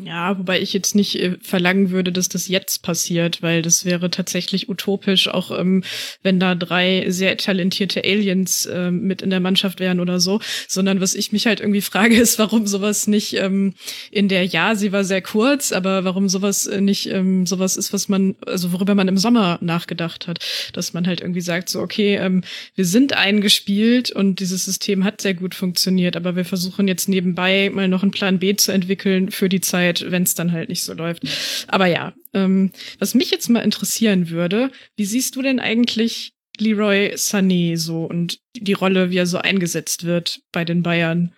Ja, 0.00 0.38
wobei 0.38 0.58
ich 0.58 0.72
jetzt 0.72 0.94
nicht 0.94 1.16
äh, 1.20 1.36
verlangen 1.42 1.90
würde, 1.90 2.12
dass 2.12 2.30
das 2.30 2.48
jetzt 2.48 2.82
passiert, 2.82 3.42
weil 3.42 3.60
das 3.60 3.84
wäre 3.84 4.08
tatsächlich 4.08 4.70
utopisch, 4.70 5.28
auch 5.28 5.50
ähm, 5.50 5.84
wenn 6.22 6.40
da 6.40 6.54
drei 6.54 7.04
sehr 7.08 7.36
talentierte 7.36 8.02
Aliens 8.02 8.64
äh, 8.64 8.90
mit 8.90 9.20
in 9.20 9.28
der 9.28 9.40
Mannschaft 9.40 9.80
wären 9.80 10.00
oder 10.00 10.18
so. 10.18 10.40
Sondern 10.66 11.02
was 11.02 11.14
ich 11.14 11.30
mich 11.32 11.46
halt 11.46 11.60
irgendwie 11.60 11.82
frage, 11.82 12.16
ist, 12.22 12.38
warum 12.38 12.66
sowas 12.66 13.06
nicht 13.06 13.34
ähm, 13.34 13.74
in 14.10 14.28
der, 14.28 14.46
ja, 14.46 14.76
sie 14.76 14.92
war 14.92 15.04
sehr 15.04 15.20
kurz, 15.20 15.72
aber 15.72 16.04
warum 16.04 16.30
sowas 16.30 16.66
äh, 16.66 16.80
nicht 16.80 17.10
ähm, 17.10 17.44
sowas 17.44 17.76
ist, 17.76 17.92
was 17.92 18.08
man, 18.08 18.34
also 18.46 18.72
worüber 18.72 18.94
man 18.94 19.08
im 19.08 19.18
Sommer 19.18 19.58
nachgedacht 19.60 20.26
hat. 20.26 20.38
Dass 20.72 20.94
man 20.94 21.06
halt 21.06 21.20
irgendwie 21.20 21.42
sagt, 21.42 21.68
so, 21.68 21.80
okay, 21.80 22.16
ähm, 22.16 22.44
wir 22.76 22.86
sind 22.86 23.12
eingespielt 23.12 24.10
und 24.10 24.40
dieses 24.40 24.64
System 24.64 25.04
hat 25.04 25.20
sehr 25.20 25.34
gut 25.34 25.54
funktioniert, 25.54 26.16
aber 26.16 26.34
wir 26.34 26.46
versuchen 26.46 26.88
jetzt 26.88 27.10
nebenbei 27.10 27.70
mal 27.70 27.88
noch 27.88 28.02
einen 28.02 28.10
Plan 28.10 28.38
B 28.38 28.56
zu 28.56 28.72
entwickeln 28.72 29.30
für 29.30 29.50
die 29.50 29.60
Zeit 29.60 29.81
Zeit, 29.82 30.10
wenn 30.10 30.22
es 30.22 30.34
dann 30.34 30.52
halt 30.52 30.68
nicht 30.68 30.82
so 30.82 30.92
läuft. 30.92 31.22
Aber 31.68 31.86
ja, 31.86 32.14
ähm, 32.32 32.70
was 32.98 33.14
mich 33.14 33.30
jetzt 33.30 33.48
mal 33.48 33.60
interessieren 33.60 34.30
würde, 34.30 34.70
wie 34.96 35.04
siehst 35.04 35.36
du 35.36 35.42
denn 35.42 35.60
eigentlich 35.60 36.34
Leroy 36.58 37.14
Sané 37.14 37.76
so 37.76 38.04
und 38.04 38.40
die 38.56 38.72
Rolle, 38.74 39.10
wie 39.10 39.16
er 39.16 39.26
so 39.26 39.38
eingesetzt 39.38 40.04
wird 40.04 40.40
bei 40.52 40.64
den 40.64 40.82
Bayern? 40.82 41.34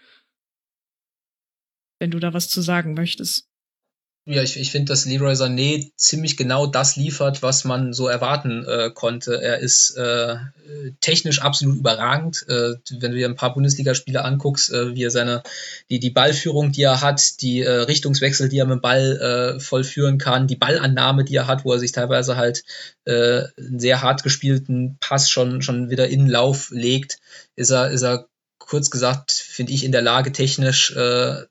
Wenn 1.98 2.10
du 2.10 2.18
da 2.18 2.34
was 2.34 2.48
zu 2.48 2.60
sagen 2.60 2.94
möchtest. 2.94 3.48
Ja, 4.26 4.42
ich, 4.42 4.58
ich 4.58 4.70
finde, 4.70 4.90
dass 4.90 5.04
Leroy 5.04 5.34
Sané 5.34 5.90
ziemlich 5.96 6.38
genau 6.38 6.66
das 6.66 6.96
liefert, 6.96 7.42
was 7.42 7.64
man 7.64 7.92
so 7.92 8.08
erwarten 8.08 8.64
äh, 8.64 8.90
konnte. 8.90 9.42
Er 9.42 9.58
ist 9.58 9.98
äh, 9.98 10.36
technisch 11.02 11.42
absolut 11.42 11.76
überragend. 11.76 12.42
Äh, 12.48 12.76
wenn 13.00 13.12
du 13.12 13.18
dir 13.18 13.28
ein 13.28 13.36
paar 13.36 13.52
Bundesligaspiele 13.52 14.24
anguckst, 14.24 14.72
äh, 14.72 14.94
wie 14.94 15.02
er 15.02 15.10
seine, 15.10 15.42
die, 15.90 15.98
die 15.98 16.08
Ballführung, 16.08 16.72
die 16.72 16.84
er 16.84 17.02
hat, 17.02 17.42
die 17.42 17.60
äh, 17.60 17.70
Richtungswechsel, 17.70 18.48
die 18.48 18.56
er 18.56 18.64
mit 18.64 18.76
dem 18.76 18.80
Ball 18.80 19.56
äh, 19.58 19.60
vollführen 19.60 20.16
kann, 20.16 20.46
die 20.46 20.56
Ballannahme, 20.56 21.24
die 21.24 21.36
er 21.36 21.46
hat, 21.46 21.66
wo 21.66 21.74
er 21.74 21.78
sich 21.78 21.92
teilweise 21.92 22.38
halt 22.38 22.64
äh, 23.04 23.42
einen 23.58 23.78
sehr 23.78 24.00
hart 24.00 24.22
gespielten 24.22 24.96
Pass 25.00 25.28
schon, 25.28 25.60
schon 25.60 25.90
wieder 25.90 26.08
in 26.08 26.30
Lauf 26.30 26.70
legt, 26.70 27.18
ist 27.56 27.70
er, 27.70 27.90
ist 27.90 28.02
er 28.02 28.26
kurz 28.58 28.90
gesagt, 28.90 29.32
finde 29.32 29.72
ich, 29.72 29.84
in 29.84 29.92
der 29.92 30.00
Lage, 30.00 30.32
technisch 30.32 30.96
äh, 30.96 31.42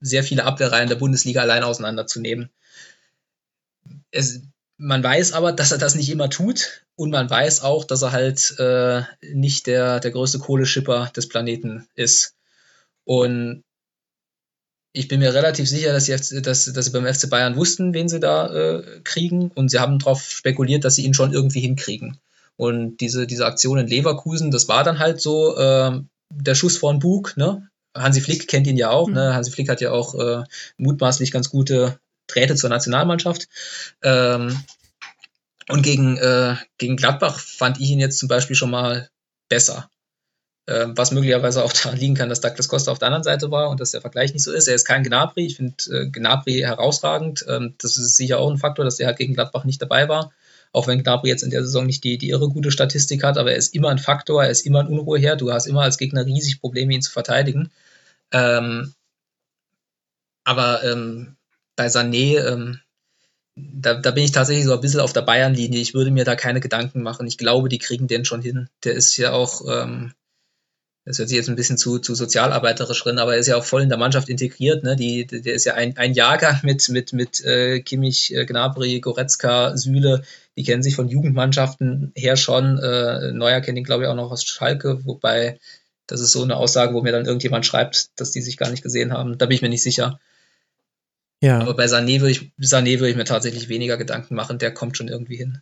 sehr 0.00 0.24
viele 0.24 0.44
Abwehrreihen 0.44 0.88
der 0.88 0.96
Bundesliga 0.96 1.40
allein 1.40 1.62
auseinanderzunehmen. 1.62 2.50
Es, 4.10 4.40
man 4.76 5.02
weiß 5.02 5.32
aber, 5.32 5.52
dass 5.52 5.72
er 5.72 5.78
das 5.78 5.94
nicht 5.94 6.08
immer 6.08 6.30
tut 6.30 6.84
und 6.94 7.10
man 7.10 7.28
weiß 7.28 7.62
auch, 7.62 7.84
dass 7.84 8.02
er 8.02 8.12
halt 8.12 8.58
äh, 8.58 9.02
nicht 9.22 9.66
der, 9.66 10.00
der 10.00 10.10
größte 10.10 10.38
Kohleschipper 10.38 11.10
des 11.14 11.28
Planeten 11.28 11.88
ist. 11.94 12.36
Und 13.04 13.64
ich 14.92 15.08
bin 15.08 15.20
mir 15.20 15.34
relativ 15.34 15.68
sicher, 15.68 15.92
dass 15.92 16.06
sie, 16.06 16.42
dass, 16.42 16.64
dass 16.64 16.84
sie 16.84 16.90
beim 16.90 17.12
FC 17.12 17.28
Bayern 17.28 17.56
wussten, 17.56 17.92
wen 17.92 18.08
sie 18.08 18.20
da 18.20 18.52
äh, 18.52 19.00
kriegen 19.04 19.50
und 19.54 19.70
sie 19.70 19.78
haben 19.78 19.98
darauf 19.98 20.22
spekuliert, 20.22 20.84
dass 20.84 20.94
sie 20.94 21.04
ihn 21.04 21.14
schon 21.14 21.32
irgendwie 21.32 21.60
hinkriegen. 21.60 22.18
Und 22.56 22.98
diese, 22.98 23.26
diese 23.26 23.46
Aktion 23.46 23.78
in 23.78 23.86
Leverkusen, 23.86 24.50
das 24.50 24.66
war 24.68 24.82
dann 24.82 24.98
halt 24.98 25.20
so 25.20 25.56
äh, 25.56 26.00
der 26.30 26.54
Schuss 26.54 26.78
vor 26.78 26.92
den 26.92 26.98
Bug, 26.98 27.36
ne? 27.36 27.67
Hansi 28.00 28.20
Flick 28.20 28.48
kennt 28.48 28.66
ihn 28.66 28.76
ja 28.76 28.90
auch. 28.90 29.08
Ne? 29.08 29.30
Mhm. 29.30 29.34
Hansi 29.34 29.50
Flick 29.50 29.68
hat 29.68 29.80
ja 29.80 29.92
auch 29.92 30.14
äh, 30.14 30.44
mutmaßlich 30.76 31.30
ganz 31.32 31.50
gute 31.50 31.98
Drähte 32.26 32.54
zur 32.54 32.70
Nationalmannschaft. 32.70 33.48
Ähm, 34.02 34.58
und 35.68 35.82
gegen, 35.82 36.16
äh, 36.16 36.56
gegen 36.78 36.96
Gladbach 36.96 37.38
fand 37.38 37.80
ich 37.80 37.90
ihn 37.90 38.00
jetzt 38.00 38.18
zum 38.18 38.28
Beispiel 38.28 38.56
schon 38.56 38.70
mal 38.70 39.10
besser. 39.48 39.90
Äh, 40.66 40.88
was 40.88 41.12
möglicherweise 41.12 41.64
auch 41.64 41.72
daran 41.82 41.98
liegen 41.98 42.14
kann, 42.14 42.28
dass 42.28 42.40
Douglas 42.40 42.68
Costa 42.68 42.92
auf 42.92 42.98
der 42.98 43.06
anderen 43.06 43.24
Seite 43.24 43.50
war 43.50 43.70
und 43.70 43.80
dass 43.80 43.92
der 43.92 44.00
Vergleich 44.00 44.32
nicht 44.34 44.42
so 44.42 44.52
ist. 44.52 44.68
Er 44.68 44.74
ist 44.74 44.84
kein 44.84 45.02
Gnabry. 45.02 45.46
Ich 45.46 45.56
finde 45.56 45.76
äh, 45.90 46.06
Gnabry 46.10 46.60
herausragend. 46.60 47.44
Ähm, 47.48 47.74
das 47.80 47.96
ist 47.96 48.16
sicher 48.16 48.38
auch 48.38 48.50
ein 48.50 48.58
Faktor, 48.58 48.84
dass 48.84 49.00
er 49.00 49.06
halt 49.06 49.18
gegen 49.18 49.34
Gladbach 49.34 49.64
nicht 49.64 49.80
dabei 49.80 50.08
war. 50.08 50.30
Auch 50.72 50.86
wenn 50.86 51.02
Gnabry 51.02 51.28
jetzt 51.28 51.42
in 51.42 51.50
der 51.50 51.62
Saison 51.62 51.86
nicht 51.86 52.04
die, 52.04 52.18
die 52.18 52.28
irre 52.28 52.50
gute 52.50 52.70
Statistik 52.70 53.24
hat, 53.24 53.38
aber 53.38 53.52
er 53.52 53.56
ist 53.56 53.74
immer 53.74 53.88
ein 53.88 53.98
Faktor, 53.98 54.44
er 54.44 54.50
ist 54.50 54.66
immer 54.66 54.80
ein 54.80 54.88
Unruheherd. 54.88 55.40
Du 55.40 55.50
hast 55.50 55.66
immer 55.66 55.82
als 55.82 55.96
Gegner 55.96 56.26
riesig 56.26 56.60
Probleme, 56.60 56.92
ihn 56.92 57.02
zu 57.02 57.10
verteidigen. 57.10 57.70
Ähm, 58.32 58.94
aber 60.44 60.82
ähm, 60.84 61.36
bei 61.76 61.86
Sané, 61.86 62.38
ähm, 62.38 62.80
da, 63.54 63.94
da 63.94 64.10
bin 64.10 64.24
ich 64.24 64.32
tatsächlich 64.32 64.66
so 64.66 64.72
ein 64.72 64.80
bisschen 64.80 65.00
auf 65.00 65.12
der 65.12 65.22
Bayern-Linie. 65.22 65.80
Ich 65.80 65.94
würde 65.94 66.10
mir 66.10 66.24
da 66.24 66.36
keine 66.36 66.60
Gedanken 66.60 67.02
machen. 67.02 67.26
Ich 67.26 67.38
glaube, 67.38 67.68
die 67.68 67.78
kriegen 67.78 68.06
den 68.06 68.24
schon 68.24 68.42
hin. 68.42 68.68
Der 68.84 68.94
ist 68.94 69.16
ja 69.16 69.32
auch, 69.32 69.62
ähm, 69.68 70.12
das 71.04 71.18
hört 71.18 71.28
sich 71.28 71.36
jetzt 71.36 71.48
ein 71.48 71.56
bisschen 71.56 71.78
zu, 71.78 71.98
zu 71.98 72.14
sozialarbeiterisch 72.14 73.02
drin, 73.02 73.18
aber 73.18 73.34
er 73.34 73.40
ist 73.40 73.46
ja 73.46 73.56
auch 73.56 73.64
voll 73.64 73.82
in 73.82 73.88
der 73.88 73.98
Mannschaft 73.98 74.28
integriert. 74.28 74.84
Ne? 74.84 74.96
Die, 74.96 75.26
der 75.26 75.54
ist 75.54 75.64
ja 75.64 75.74
ein, 75.74 75.96
ein 75.96 76.12
Jahrgang 76.14 76.60
mit, 76.62 76.88
mit, 76.88 77.12
mit 77.12 77.44
äh, 77.44 77.80
Kimmich, 77.80 78.34
äh, 78.34 78.44
Gnabry, 78.44 79.00
Goretzka, 79.00 79.76
Süle. 79.76 80.22
Die 80.56 80.64
kennen 80.64 80.82
sich 80.82 80.96
von 80.96 81.08
Jugendmannschaften 81.08 82.12
her 82.14 82.36
schon. 82.36 82.78
Äh, 82.78 83.32
Neuer 83.32 83.60
kennt 83.60 83.78
ihn, 83.78 83.84
glaube 83.84 84.04
ich, 84.04 84.08
auch 84.08 84.14
noch 84.14 84.30
aus 84.30 84.44
Schalke, 84.44 85.04
wobei 85.04 85.58
das 86.08 86.20
ist 86.20 86.32
so 86.32 86.42
eine 86.42 86.56
Aussage, 86.56 86.94
wo 86.94 87.02
mir 87.02 87.12
dann 87.12 87.26
irgendjemand 87.26 87.64
schreibt, 87.64 88.18
dass 88.18 88.32
die 88.32 88.40
sich 88.40 88.56
gar 88.56 88.70
nicht 88.70 88.82
gesehen 88.82 89.12
haben. 89.12 89.38
Da 89.38 89.46
bin 89.46 89.54
ich 89.54 89.62
mir 89.62 89.68
nicht 89.68 89.82
sicher. 89.82 90.18
Ja. 91.40 91.60
Aber 91.60 91.74
bei 91.74 91.84
Sané 91.84 92.20
würde 92.20 92.32
ich, 92.32 92.50
Sané 92.60 92.98
würde 92.98 93.10
ich 93.10 93.16
mir 93.16 93.24
tatsächlich 93.24 93.68
weniger 93.68 93.96
Gedanken 93.96 94.34
machen. 94.34 94.58
Der 94.58 94.74
kommt 94.74 94.96
schon 94.96 95.08
irgendwie 95.08 95.36
hin. 95.36 95.60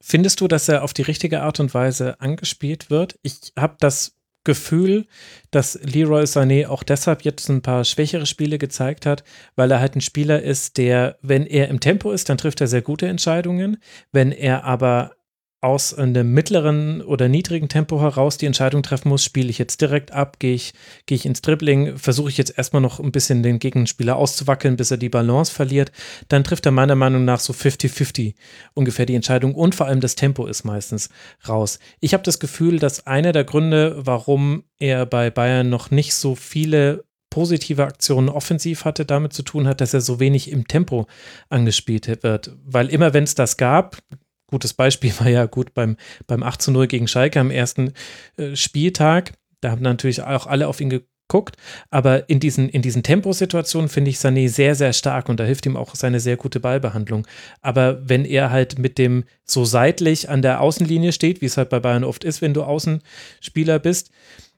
Findest 0.00 0.40
du, 0.40 0.48
dass 0.48 0.68
er 0.68 0.82
auf 0.82 0.92
die 0.92 1.02
richtige 1.02 1.42
Art 1.42 1.58
und 1.60 1.72
Weise 1.72 2.20
angespielt 2.20 2.90
wird? 2.90 3.18
Ich 3.22 3.52
habe 3.56 3.76
das 3.80 4.16
Gefühl, 4.44 5.06
dass 5.50 5.78
Leroy 5.82 6.22
Sané 6.22 6.68
auch 6.68 6.82
deshalb 6.82 7.22
jetzt 7.22 7.48
ein 7.48 7.62
paar 7.62 7.84
schwächere 7.84 8.26
Spiele 8.26 8.58
gezeigt 8.58 9.06
hat, 9.06 9.24
weil 9.56 9.70
er 9.70 9.80
halt 9.80 9.96
ein 9.96 10.00
Spieler 10.00 10.42
ist, 10.42 10.76
der, 10.76 11.18
wenn 11.22 11.46
er 11.46 11.68
im 11.68 11.80
Tempo 11.80 12.12
ist, 12.12 12.28
dann 12.28 12.38
trifft 12.38 12.60
er 12.60 12.68
sehr 12.68 12.82
gute 12.82 13.08
Entscheidungen. 13.08 13.78
Wenn 14.12 14.30
er 14.30 14.64
aber 14.64 15.15
aus 15.66 15.92
einem 15.92 16.32
mittleren 16.32 17.02
oder 17.02 17.28
niedrigen 17.28 17.68
Tempo 17.68 18.00
heraus 18.00 18.38
die 18.38 18.46
Entscheidung 18.46 18.84
treffen 18.84 19.08
muss, 19.08 19.24
spiele 19.24 19.50
ich 19.50 19.58
jetzt 19.58 19.80
direkt 19.80 20.12
ab, 20.12 20.38
gehe 20.38 20.54
ich, 20.54 20.74
gehe 21.06 21.16
ich 21.16 21.26
ins 21.26 21.42
Dribbling, 21.42 21.98
versuche 21.98 22.28
ich 22.28 22.38
jetzt 22.38 22.56
erstmal 22.56 22.80
noch 22.80 23.00
ein 23.00 23.10
bisschen 23.10 23.42
den 23.42 23.58
Gegenspieler 23.58 24.14
auszuwackeln, 24.14 24.76
bis 24.76 24.92
er 24.92 24.96
die 24.96 25.08
Balance 25.08 25.52
verliert, 25.52 25.90
dann 26.28 26.44
trifft 26.44 26.66
er 26.66 26.72
meiner 26.72 26.94
Meinung 26.94 27.24
nach 27.24 27.40
so 27.40 27.52
50-50 27.52 28.34
ungefähr 28.74 29.06
die 29.06 29.16
Entscheidung 29.16 29.56
und 29.56 29.74
vor 29.74 29.86
allem 29.86 30.00
das 30.00 30.14
Tempo 30.14 30.46
ist 30.46 30.62
meistens 30.62 31.08
raus. 31.48 31.80
Ich 31.98 32.14
habe 32.14 32.22
das 32.22 32.38
Gefühl, 32.38 32.78
dass 32.78 33.08
einer 33.08 33.32
der 33.32 33.42
Gründe, 33.42 33.96
warum 33.98 34.62
er 34.78 35.04
bei 35.04 35.30
Bayern 35.30 35.68
noch 35.68 35.90
nicht 35.90 36.14
so 36.14 36.36
viele 36.36 37.04
positive 37.28 37.82
Aktionen 37.82 38.28
offensiv 38.28 38.84
hatte, 38.84 39.04
damit 39.04 39.32
zu 39.32 39.42
tun 39.42 39.66
hat, 39.66 39.80
dass 39.80 39.92
er 39.92 40.00
so 40.00 40.20
wenig 40.20 40.50
im 40.52 40.68
Tempo 40.68 41.06
angespielt 41.48 42.22
wird. 42.22 42.56
Weil 42.64 42.88
immer 42.88 43.14
wenn 43.14 43.24
es 43.24 43.34
das 43.34 43.56
gab, 43.56 43.98
gutes 44.46 44.74
Beispiel 44.74 45.12
war 45.18 45.28
ja 45.28 45.46
gut 45.46 45.74
beim, 45.74 45.96
beim 46.26 46.42
8 46.42 46.60
zu 46.62 46.70
0 46.70 46.86
gegen 46.86 47.08
Schalke 47.08 47.40
am 47.40 47.50
ersten 47.50 47.92
äh, 48.36 48.54
Spieltag. 48.56 49.32
Da 49.60 49.70
haben 49.70 49.82
natürlich 49.82 50.22
auch 50.22 50.46
alle 50.46 50.68
auf 50.68 50.80
ihn 50.80 50.90
geguckt. 50.90 51.56
Aber 51.90 52.28
in 52.28 52.40
diesen, 52.40 52.68
in 52.68 52.82
diesen 52.82 53.02
Temposituationen 53.02 53.88
finde 53.88 54.10
ich 54.10 54.18
Sané 54.18 54.48
sehr, 54.48 54.74
sehr 54.74 54.92
stark 54.92 55.28
und 55.28 55.40
da 55.40 55.44
hilft 55.44 55.66
ihm 55.66 55.76
auch 55.76 55.94
seine 55.94 56.20
sehr 56.20 56.36
gute 56.36 56.60
Ballbehandlung. 56.60 57.26
Aber 57.62 58.08
wenn 58.08 58.24
er 58.24 58.50
halt 58.50 58.78
mit 58.78 58.98
dem 58.98 59.24
so 59.44 59.64
seitlich 59.64 60.28
an 60.28 60.42
der 60.42 60.60
Außenlinie 60.60 61.12
steht, 61.12 61.40
wie 61.40 61.46
es 61.46 61.56
halt 61.56 61.68
bei 61.68 61.80
Bayern 61.80 62.04
oft 62.04 62.24
ist, 62.24 62.42
wenn 62.42 62.54
du 62.54 62.62
Außenspieler 62.62 63.78
bist, 63.78 64.10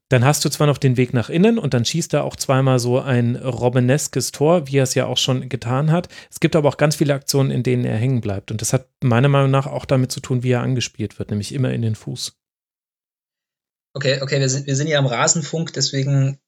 dann 0.08 0.24
hast 0.24 0.44
du 0.44 0.48
zwar 0.48 0.66
noch 0.66 0.78
den 0.78 0.96
Weg 0.96 1.12
nach 1.12 1.28
innen 1.28 1.58
und 1.58 1.74
dann 1.74 1.84
schießt 1.84 2.14
er 2.14 2.24
auch 2.24 2.36
zweimal 2.36 2.78
so 2.78 3.00
ein 3.00 3.36
Robbeneskes 3.36 4.32
Tor, 4.32 4.66
wie 4.66 4.78
er 4.78 4.84
es 4.84 4.94
ja 4.94 5.06
auch 5.06 5.18
schon 5.18 5.48
getan 5.48 5.92
hat. 5.92 6.08
Es 6.30 6.40
gibt 6.40 6.56
aber 6.56 6.68
auch 6.68 6.78
ganz 6.78 6.96
viele 6.96 7.14
Aktionen, 7.14 7.50
in 7.50 7.62
denen 7.62 7.84
er 7.84 7.96
hängen 7.96 8.20
bleibt. 8.20 8.50
Und 8.50 8.62
das 8.62 8.72
hat 8.72 8.88
meiner 9.02 9.28
Meinung 9.28 9.50
nach 9.50 9.66
auch 9.66 9.84
damit 9.84 10.10
zu 10.10 10.20
tun, 10.20 10.42
wie 10.42 10.52
er 10.52 10.62
angespielt 10.62 11.18
wird, 11.18 11.30
nämlich 11.30 11.52
immer 11.52 11.72
in 11.72 11.82
den 11.82 11.94
Fuß. 11.94 12.32
Okay, 13.94 14.20
okay, 14.22 14.40
wir 14.40 14.48
sind, 14.48 14.66
wir 14.66 14.76
sind 14.76 14.86
ja 14.86 14.98
am 14.98 15.06
Rasenfunk, 15.06 15.72
deswegen 15.72 16.38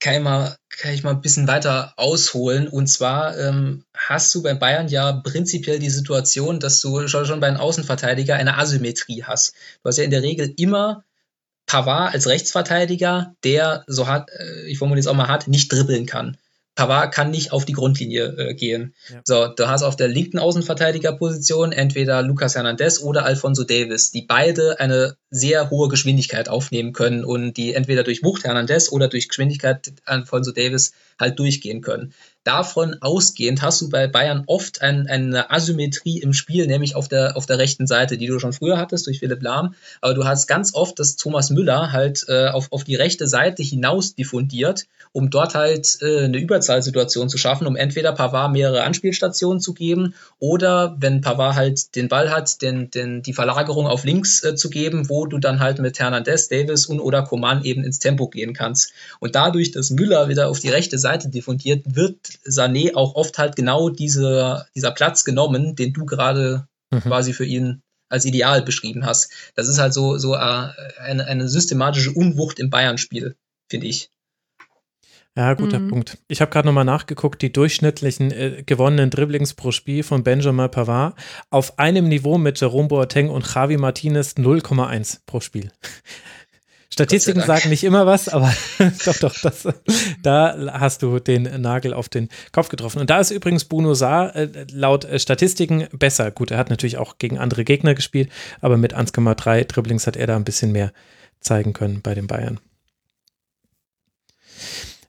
kann 0.00 0.14
ich, 0.14 0.20
mal, 0.20 0.56
kann 0.68 0.92
ich 0.92 1.04
mal 1.04 1.10
ein 1.10 1.20
bisschen 1.20 1.46
weiter 1.46 1.94
ausholen. 1.96 2.66
Und 2.66 2.88
zwar 2.88 3.38
ähm, 3.38 3.84
hast 3.94 4.34
du 4.34 4.42
bei 4.42 4.54
Bayern 4.54 4.88
ja 4.88 5.12
prinzipiell 5.12 5.78
die 5.78 5.90
Situation, 5.90 6.58
dass 6.58 6.80
du 6.80 7.06
schon, 7.06 7.26
schon 7.26 7.38
bei 7.38 7.46
einem 7.46 7.58
Außenverteidiger 7.58 8.34
eine 8.34 8.58
Asymmetrie 8.58 9.22
hast. 9.22 9.54
Du 9.82 9.88
hast 9.88 9.98
ja 9.98 10.04
in 10.04 10.10
der 10.10 10.22
Regel 10.22 10.52
immer 10.56 11.04
Pavard 11.66 12.14
als 12.14 12.26
Rechtsverteidiger, 12.26 13.34
der 13.44 13.84
so 13.86 14.06
hat, 14.06 14.30
äh, 14.30 14.66
ich 14.66 14.78
formuliere 14.78 15.00
es 15.00 15.06
auch 15.06 15.14
mal 15.14 15.28
hart, 15.28 15.48
nicht 15.48 15.72
dribbeln 15.72 16.06
kann. 16.06 16.36
Pavard 16.74 17.12
kann 17.12 17.30
nicht 17.30 17.52
auf 17.52 17.66
die 17.66 17.74
Grundlinie 17.74 18.34
äh, 18.38 18.54
gehen. 18.54 18.94
Ja. 19.10 19.20
So, 19.24 19.48
du 19.48 19.68
hast 19.68 19.82
auf 19.82 19.96
der 19.96 20.08
linken 20.08 20.38
Außenverteidigerposition 20.38 21.70
entweder 21.70 22.22
Lucas 22.22 22.54
Hernandez 22.54 23.00
oder 23.00 23.26
Alfonso 23.26 23.64
Davis, 23.64 24.10
die 24.10 24.22
beide 24.22 24.80
eine 24.80 25.16
sehr 25.30 25.68
hohe 25.68 25.88
Geschwindigkeit 25.88 26.48
aufnehmen 26.48 26.94
können 26.94 27.24
und 27.24 27.58
die 27.58 27.74
entweder 27.74 28.04
durch 28.04 28.22
Wucht 28.22 28.44
Hernandez 28.44 28.90
oder 28.90 29.08
durch 29.08 29.28
Geschwindigkeit 29.28 29.92
Alfonso 30.06 30.52
Davis 30.52 30.92
halt 31.20 31.38
durchgehen 31.38 31.82
können. 31.82 32.14
Davon 32.44 32.96
ausgehend 33.00 33.62
hast 33.62 33.80
du 33.80 33.88
bei 33.88 34.06
Bayern 34.06 34.44
oft 34.46 34.82
ein, 34.82 35.06
eine 35.06 35.50
Asymmetrie 35.50 36.18
im 36.18 36.32
Spiel, 36.32 36.66
nämlich 36.66 36.96
auf 36.96 37.08
der, 37.08 37.36
auf 37.36 37.46
der 37.46 37.58
rechten 37.58 37.86
Seite, 37.86 38.18
die 38.18 38.26
du 38.26 38.38
schon 38.38 38.52
früher 38.52 38.78
hattest 38.78 39.06
durch 39.06 39.20
Philipp 39.20 39.42
Lahm. 39.42 39.74
Aber 40.00 40.14
du 40.14 40.24
hast 40.24 40.46
ganz 40.46 40.74
oft, 40.74 40.98
dass 40.98 41.16
Thomas 41.16 41.50
Müller 41.50 41.92
halt 41.92 42.24
äh, 42.28 42.48
auf, 42.48 42.72
auf 42.72 42.84
die 42.84 42.96
rechte 42.96 43.28
Seite 43.28 43.62
hinaus 43.62 44.14
diffundiert, 44.14 44.86
um 45.12 45.30
dort 45.30 45.54
halt 45.54 45.98
äh, 46.02 46.24
eine 46.24 46.38
Überzahlsituation 46.38 47.28
zu 47.28 47.38
schaffen, 47.38 47.66
um 47.66 47.76
entweder 47.76 48.12
Pavard 48.12 48.52
mehrere 48.52 48.82
Anspielstationen 48.82 49.60
zu 49.60 49.74
geben 49.74 50.14
oder 50.38 50.96
wenn 50.98 51.20
Pavard 51.20 51.54
halt 51.54 51.94
den 51.94 52.08
Ball 52.08 52.30
hat, 52.30 52.62
den, 52.62 52.90
den, 52.90 53.22
die 53.22 53.32
Verlagerung 53.34 53.86
auf 53.86 54.04
links 54.04 54.42
äh, 54.42 54.54
zu 54.56 54.70
geben, 54.70 55.08
wo 55.08 55.26
du 55.26 55.38
dann 55.38 55.60
halt 55.60 55.78
mit 55.78 55.98
Hernandez, 55.98 56.48
Davis 56.48 56.86
und 56.86 57.00
oder 57.00 57.22
Coman 57.22 57.64
eben 57.64 57.84
ins 57.84 57.98
Tempo 57.98 58.28
gehen 58.28 58.52
kannst. 58.52 58.92
Und 59.20 59.34
dadurch, 59.34 59.70
dass 59.70 59.90
Müller 59.90 60.28
wieder 60.28 60.48
auf 60.48 60.58
die 60.58 60.70
rechte 60.70 60.98
Seite 60.98 61.28
diffundiert, 61.28 61.94
wird 61.94 62.16
Sané 62.44 62.94
auch 62.94 63.14
oft 63.14 63.38
halt 63.38 63.56
genau 63.56 63.88
diese, 63.88 64.66
dieser 64.74 64.90
Platz 64.90 65.24
genommen, 65.24 65.76
den 65.76 65.92
du 65.92 66.04
gerade 66.04 66.66
mhm. 66.90 67.00
quasi 67.00 67.32
für 67.32 67.44
ihn 67.44 67.82
als 68.08 68.24
ideal 68.24 68.62
beschrieben 68.62 69.06
hast. 69.06 69.32
Das 69.54 69.68
ist 69.68 69.78
halt 69.78 69.94
so, 69.94 70.18
so 70.18 70.34
äh, 70.34 70.68
eine, 71.00 71.26
eine 71.26 71.48
systematische 71.48 72.12
Unwucht 72.12 72.60
im 72.60 72.68
Bayern-Spiel, 72.68 73.36
finde 73.68 73.86
ich. 73.86 74.10
Ja, 75.34 75.54
guter 75.54 75.78
mhm. 75.78 75.88
Punkt. 75.88 76.18
Ich 76.28 76.42
habe 76.42 76.50
gerade 76.50 76.68
nochmal 76.68 76.84
nachgeguckt, 76.84 77.40
die 77.40 77.50
durchschnittlichen 77.50 78.30
äh, 78.32 78.62
gewonnenen 78.66 79.08
Dribblings 79.08 79.54
pro 79.54 79.72
Spiel 79.72 80.02
von 80.02 80.22
Benjamin 80.22 80.70
Pavard 80.70 81.14
auf 81.48 81.78
einem 81.78 82.08
Niveau 82.08 82.36
mit 82.36 82.60
Jerome 82.60 82.88
Boateng 82.88 83.30
und 83.30 83.46
Javi 83.54 83.78
Martinez 83.78 84.34
0,1 84.36 85.20
pro 85.24 85.40
Spiel. 85.40 85.72
Statistiken 86.92 87.40
sagen 87.40 87.70
nicht 87.70 87.84
immer 87.84 88.04
was, 88.04 88.28
aber 88.28 88.54
doch, 89.06 89.16
doch, 89.16 89.34
das, 89.40 89.66
da 90.22 90.74
hast 90.78 91.02
du 91.02 91.18
den 91.20 91.44
Nagel 91.62 91.94
auf 91.94 92.10
den 92.10 92.28
Kopf 92.52 92.68
getroffen. 92.68 93.00
Und 93.00 93.08
da 93.08 93.18
ist 93.18 93.30
übrigens 93.30 93.64
Bruno 93.64 93.94
Saar 93.94 94.36
äh, 94.36 94.66
laut 94.70 95.06
äh, 95.06 95.18
Statistiken 95.18 95.88
besser. 95.92 96.30
Gut, 96.30 96.50
er 96.50 96.58
hat 96.58 96.68
natürlich 96.68 96.98
auch 96.98 97.16
gegen 97.16 97.38
andere 97.38 97.64
Gegner 97.64 97.94
gespielt, 97.94 98.30
aber 98.60 98.76
mit 98.76 98.94
1,3 98.94 99.64
Dribblings 99.64 100.06
hat 100.06 100.16
er 100.16 100.26
da 100.26 100.36
ein 100.36 100.44
bisschen 100.44 100.70
mehr 100.72 100.92
zeigen 101.40 101.72
können 101.72 102.02
bei 102.02 102.14
den 102.14 102.26
Bayern. 102.26 102.60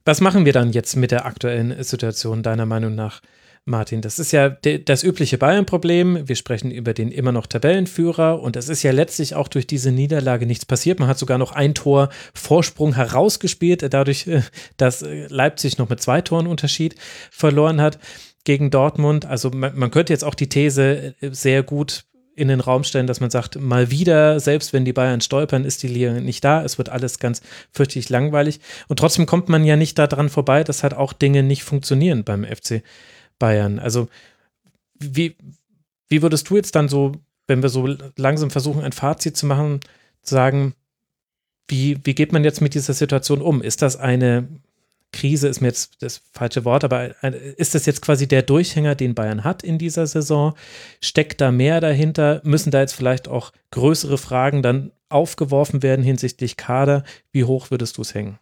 Was 0.05 0.21
machen 0.21 0.45
wir 0.45 0.53
dann 0.53 0.71
jetzt 0.71 0.95
mit 0.95 1.11
der 1.11 1.25
aktuellen 1.25 1.83
Situation, 1.83 2.43
deiner 2.43 2.65
Meinung 2.65 2.95
nach, 2.95 3.21
Martin? 3.65 4.01
Das 4.01 4.19
ist 4.19 4.33
ja 4.33 4.49
das 4.49 5.03
übliche 5.03 5.37
Bayern-Problem. 5.37 6.27
Wir 6.27 6.35
sprechen 6.35 6.69
über 6.69 6.93
den 6.93 7.11
immer 7.11 7.31
noch 7.31 7.47
Tabellenführer 7.47 8.41
und 8.41 8.57
es 8.57 8.67
ist 8.67 8.83
ja 8.83 8.91
letztlich 8.91 9.35
auch 9.35 9.47
durch 9.47 9.65
diese 9.65 9.91
Niederlage 9.91 10.45
nichts 10.45 10.65
passiert. 10.65 10.99
Man 10.99 11.07
hat 11.07 11.17
sogar 11.17 11.37
noch 11.37 11.53
ein 11.53 11.73
Tor 11.73 12.09
Vorsprung 12.33 12.95
herausgespielt, 12.95 13.85
dadurch, 13.93 14.27
äh, 14.27 14.41
dass 14.75 15.01
äh, 15.01 15.27
Leipzig 15.27 15.77
noch 15.77 15.87
mit 15.87 16.01
zwei 16.01 16.19
Toren 16.19 16.47
Unterschied 16.47 16.95
verloren 17.31 17.79
hat 17.79 17.99
gegen 18.43 18.69
Dortmund. 18.69 19.25
Also 19.25 19.49
man, 19.49 19.77
man 19.77 19.91
könnte 19.91 20.11
jetzt 20.11 20.25
auch 20.25 20.35
die 20.35 20.49
These 20.49 21.15
äh, 21.21 21.29
sehr 21.31 21.63
gut 21.63 22.03
in 22.35 22.47
den 22.49 22.59
Raum 22.59 22.83
stellen, 22.83 23.07
dass 23.07 23.19
man 23.19 23.29
sagt, 23.29 23.61
mal 23.61 23.91
wieder, 23.91 24.39
selbst 24.39 24.73
wenn 24.73 24.85
die 24.85 24.93
Bayern 24.93 25.21
stolpern, 25.21 25.63
ist 25.63 25.83
die 25.83 25.87
Liga 25.87 26.13
nicht 26.13 26.43
da. 26.43 26.63
Es 26.63 26.77
wird 26.77 26.89
alles 26.89 27.19
ganz 27.19 27.41
fürchterlich 27.71 28.09
langweilig. 28.09 28.59
Und 28.87 28.99
trotzdem 28.99 29.25
kommt 29.25 29.49
man 29.49 29.63
ja 29.63 29.75
nicht 29.77 29.97
daran 29.99 30.29
vorbei, 30.29 30.63
dass 30.63 30.83
halt 30.83 30.95
auch 30.95 31.13
Dinge 31.13 31.43
nicht 31.43 31.63
funktionieren 31.63 32.23
beim 32.23 32.43
FC 32.43 32.81
Bayern. 33.43 33.77
Also, 33.77 34.07
wie, 34.97 35.35
wie 36.07 36.21
würdest 36.21 36.49
du 36.49 36.55
jetzt 36.55 36.75
dann 36.75 36.87
so, 36.87 37.11
wenn 37.45 37.61
wir 37.61 37.67
so 37.67 37.93
langsam 38.15 38.51
versuchen, 38.51 38.81
ein 38.81 38.93
Fazit 38.93 39.35
zu 39.35 39.45
machen, 39.45 39.81
sagen, 40.21 40.75
wie, 41.67 41.99
wie 42.05 42.15
geht 42.15 42.31
man 42.31 42.45
jetzt 42.45 42.61
mit 42.61 42.73
dieser 42.73 42.93
Situation 42.93 43.41
um? 43.41 43.61
Ist 43.61 43.81
das 43.81 43.97
eine 43.97 44.47
Krise 45.11 45.49
ist 45.49 45.59
mir 45.59 45.67
jetzt 45.67 46.01
das 46.01 46.21
falsche 46.31 46.63
Wort, 46.63 46.85
aber 46.85 47.21
ist 47.57 47.75
das 47.75 47.85
jetzt 47.85 48.01
quasi 48.01 48.27
der 48.27 48.43
Durchhänger, 48.43 48.95
den 48.95 49.13
Bayern 49.13 49.43
hat 49.43 49.61
in 49.61 49.77
dieser 49.77 50.07
Saison? 50.07 50.55
Steckt 51.01 51.41
da 51.41 51.51
mehr 51.51 51.81
dahinter? 51.81 52.41
Müssen 52.45 52.71
da 52.71 52.79
jetzt 52.79 52.93
vielleicht 52.93 53.27
auch 53.27 53.51
größere 53.71 54.17
Fragen 54.17 54.63
dann 54.63 54.91
aufgeworfen 55.09 55.83
werden 55.83 56.03
hinsichtlich 56.03 56.55
Kader? 56.55 57.03
Wie 57.31 57.43
hoch 57.43 57.71
würdest 57.71 57.97
du 57.97 58.01
es 58.03 58.15
hängen? 58.15 58.39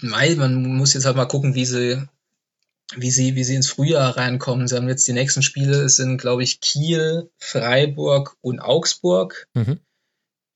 Man 0.00 0.76
muss 0.76 0.94
jetzt 0.94 1.04
halt 1.04 1.16
mal 1.16 1.26
gucken, 1.26 1.54
wie 1.54 1.66
sie, 1.66 2.02
wie 2.96 3.10
sie, 3.10 3.34
wie 3.34 3.44
sie 3.44 3.54
ins 3.54 3.68
Frühjahr 3.68 4.16
reinkommen. 4.16 4.66
Sie 4.66 4.76
haben 4.76 4.88
jetzt 4.88 5.06
die 5.06 5.12
nächsten 5.12 5.42
Spiele, 5.42 5.82
es 5.82 5.96
sind, 5.96 6.18
glaube 6.18 6.42
ich, 6.42 6.60
Kiel, 6.60 7.30
Freiburg 7.38 8.36
und 8.40 8.60
Augsburg. 8.60 9.48
Mhm. 9.54 9.80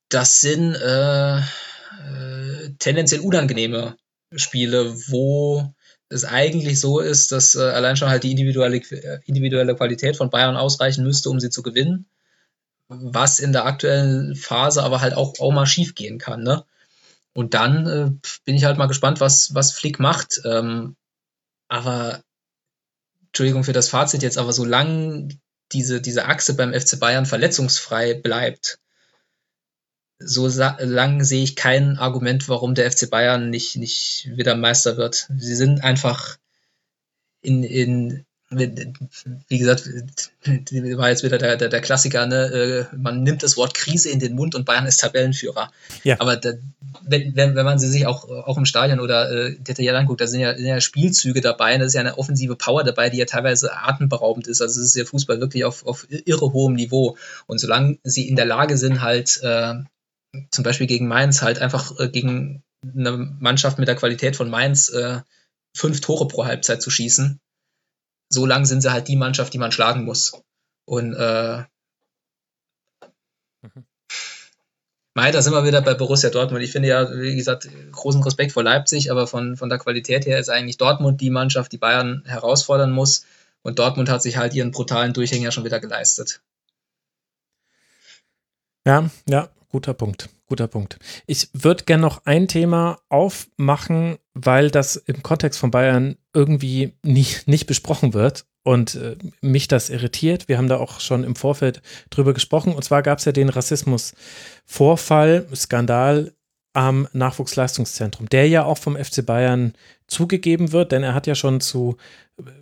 Das 0.08 0.40
sind 0.40 0.74
äh, 0.74 1.38
äh, 1.38 2.70
tendenziell 2.78 3.20
unangenehme 3.20 3.96
Spiele, 4.34 4.94
wo 5.08 5.74
es 6.08 6.24
eigentlich 6.24 6.80
so 6.80 7.00
ist, 7.00 7.32
dass 7.32 7.54
äh, 7.54 7.60
allein 7.60 7.96
schon 7.96 8.08
halt 8.08 8.22
die 8.22 8.30
individuelle, 8.30 8.80
individuelle 9.26 9.74
Qualität 9.76 10.16
von 10.16 10.30
Bayern 10.30 10.56
ausreichen 10.56 11.04
müsste, 11.04 11.28
um 11.30 11.40
sie 11.40 11.50
zu 11.50 11.62
gewinnen. 11.62 12.06
Was 12.88 13.38
in 13.38 13.52
der 13.52 13.66
aktuellen 13.66 14.34
Phase 14.34 14.82
aber 14.82 15.02
halt 15.02 15.14
auch, 15.14 15.34
auch 15.40 15.52
mal 15.52 15.66
schief 15.66 15.94
gehen 15.94 16.18
kann. 16.18 16.42
Ne? 16.42 16.64
Und 17.34 17.54
dann 17.54 17.86
äh, 17.86 18.10
bin 18.44 18.56
ich 18.56 18.64
halt 18.64 18.78
mal 18.78 18.86
gespannt, 18.86 19.20
was, 19.20 19.54
was 19.54 19.72
Flick 19.72 19.98
macht. 20.00 20.40
Ähm, 20.44 20.96
aber, 21.68 22.22
Entschuldigung 23.26 23.64
für 23.64 23.72
das 23.72 23.88
Fazit 23.88 24.22
jetzt, 24.22 24.38
aber 24.38 24.52
solange 24.52 25.28
diese, 25.72 26.00
diese 26.00 26.24
Achse 26.24 26.54
beim 26.54 26.72
FC 26.72 26.98
Bayern 26.98 27.26
verletzungsfrei 27.26 28.14
bleibt, 28.14 28.78
so 30.18 30.48
lang 30.48 31.22
sehe 31.22 31.44
ich 31.44 31.54
kein 31.54 31.96
Argument, 31.98 32.48
warum 32.48 32.74
der 32.74 32.90
FC 32.90 33.08
Bayern 33.08 33.50
nicht, 33.50 33.76
nicht 33.76 34.28
wieder 34.34 34.56
Meister 34.56 34.96
wird. 34.96 35.28
Sie 35.36 35.54
sind 35.54 35.84
einfach 35.84 36.38
in, 37.40 37.62
in 37.62 38.24
wie 38.50 39.58
gesagt, 39.58 39.86
war 39.86 41.10
jetzt 41.10 41.22
wieder 41.22 41.36
der, 41.36 41.56
der, 41.56 41.68
der 41.68 41.80
Klassiker, 41.82 42.26
ne? 42.26 42.88
Äh, 42.92 42.96
man 42.96 43.22
nimmt 43.22 43.42
das 43.42 43.58
Wort 43.58 43.74
Krise 43.74 44.08
in 44.08 44.20
den 44.20 44.34
Mund 44.34 44.54
und 44.54 44.64
Bayern 44.64 44.86
ist 44.86 45.00
Tabellenführer. 45.00 45.70
Ja. 46.02 46.16
Aber 46.18 46.36
da, 46.36 46.52
wenn, 47.02 47.36
wenn, 47.36 47.54
wenn 47.54 47.64
man 47.66 47.78
sie 47.78 47.88
sich 47.88 48.06
auch, 48.06 48.26
auch 48.28 48.56
im 48.56 48.64
Stadion 48.64 49.00
oder 49.00 49.30
äh, 49.30 49.56
detailliert 49.58 49.96
anguckt, 49.96 50.22
da 50.22 50.26
sind 50.26 50.40
ja, 50.40 50.56
sind 50.56 50.64
ja 50.64 50.80
Spielzüge 50.80 51.42
dabei, 51.42 51.76
da 51.76 51.84
ist 51.84 51.92
ja 51.92 52.00
eine 52.00 52.16
offensive 52.16 52.56
Power 52.56 52.84
dabei, 52.84 53.10
die 53.10 53.18
ja 53.18 53.26
teilweise 53.26 53.76
atemberaubend 53.76 54.46
ist. 54.46 54.62
Also 54.62 54.80
es 54.80 54.88
ist 54.88 54.96
ja 54.96 55.04
Fußball 55.04 55.40
wirklich 55.40 55.66
auf, 55.66 55.84
auf 55.84 56.06
irre 56.08 56.52
hohem 56.54 56.72
Niveau. 56.72 57.18
Und 57.46 57.58
solange 57.58 57.98
sie 58.02 58.28
in 58.28 58.36
der 58.36 58.46
Lage 58.46 58.78
sind, 58.78 59.02
halt 59.02 59.40
äh, 59.42 59.74
zum 60.50 60.64
Beispiel 60.64 60.86
gegen 60.86 61.06
Mainz 61.06 61.42
halt 61.42 61.58
einfach 61.58 61.98
äh, 61.98 62.08
gegen 62.08 62.62
eine 62.82 63.12
Mannschaft 63.40 63.78
mit 63.78 63.88
der 63.88 63.96
Qualität 63.96 64.36
von 64.36 64.48
Mainz 64.48 64.88
äh, 64.88 65.20
fünf 65.76 66.00
Tore 66.00 66.28
pro 66.28 66.46
Halbzeit 66.46 66.80
zu 66.80 66.90
schießen. 66.90 67.40
So 68.28 68.46
lang 68.46 68.66
sind 68.66 68.82
sie 68.82 68.92
halt 68.92 69.08
die 69.08 69.16
Mannschaft, 69.16 69.52
die 69.54 69.58
man 69.58 69.72
schlagen 69.72 70.04
muss. 70.04 70.32
Und 70.84 71.14
äh, 71.14 71.64
mhm. 73.62 73.86
Mei, 75.14 75.32
da 75.32 75.42
sind 75.42 75.52
wir 75.52 75.64
wieder 75.64 75.82
bei 75.82 75.94
Borussia 75.94 76.30
Dortmund. 76.30 76.62
Ich 76.62 76.72
finde 76.72 76.88
ja, 76.88 77.10
wie 77.10 77.34
gesagt, 77.34 77.68
großen 77.92 78.22
Respekt 78.22 78.52
vor 78.52 78.62
Leipzig, 78.62 79.10
aber 79.10 79.26
von, 79.26 79.56
von 79.56 79.68
der 79.68 79.78
Qualität 79.78 80.26
her 80.26 80.38
ist 80.38 80.48
eigentlich 80.48 80.76
Dortmund 80.76 81.20
die 81.20 81.30
Mannschaft, 81.30 81.72
die 81.72 81.78
Bayern 81.78 82.22
herausfordern 82.26 82.92
muss. 82.92 83.24
Und 83.62 83.78
Dortmund 83.78 84.08
hat 84.08 84.22
sich 84.22 84.36
halt 84.36 84.54
ihren 84.54 84.70
brutalen 84.70 85.12
Durchhänger 85.12 85.50
schon 85.50 85.64
wieder 85.64 85.80
geleistet. 85.80 86.40
Ja, 88.86 89.10
ja, 89.28 89.48
guter 89.70 89.92
Punkt. 89.92 90.28
Guter 90.46 90.68
Punkt. 90.68 90.98
Ich 91.26 91.50
würde 91.52 91.84
gerne 91.84 92.00
noch 92.00 92.24
ein 92.24 92.48
Thema 92.48 93.00
aufmachen, 93.10 94.16
weil 94.32 94.70
das 94.70 94.96
im 94.96 95.22
Kontext 95.22 95.58
von 95.60 95.70
Bayern 95.70 96.16
irgendwie 96.38 96.94
nicht, 97.02 97.48
nicht 97.48 97.66
besprochen 97.66 98.14
wird 98.14 98.46
und 98.62 98.94
äh, 98.94 99.16
mich 99.40 99.66
das 99.66 99.90
irritiert. 99.90 100.46
Wir 100.46 100.56
haben 100.56 100.68
da 100.68 100.76
auch 100.76 101.00
schon 101.00 101.24
im 101.24 101.34
Vorfeld 101.34 101.82
drüber 102.10 102.32
gesprochen. 102.32 102.74
Und 102.74 102.84
zwar 102.84 103.02
gab 103.02 103.18
es 103.18 103.24
ja 103.24 103.32
den 103.32 103.48
Rassismus-Vorfall, 103.48 105.48
Skandal 105.54 106.32
am 106.74 107.08
Nachwuchsleistungszentrum, 107.12 108.28
der 108.28 108.48
ja 108.48 108.64
auch 108.64 108.78
vom 108.78 108.96
FC 108.96 109.26
Bayern 109.26 109.72
zugegeben 110.06 110.70
wird, 110.70 110.92
denn 110.92 111.02
er 111.02 111.14
hat 111.14 111.26
ja 111.26 111.34
schon 111.34 111.60
zu 111.60 111.96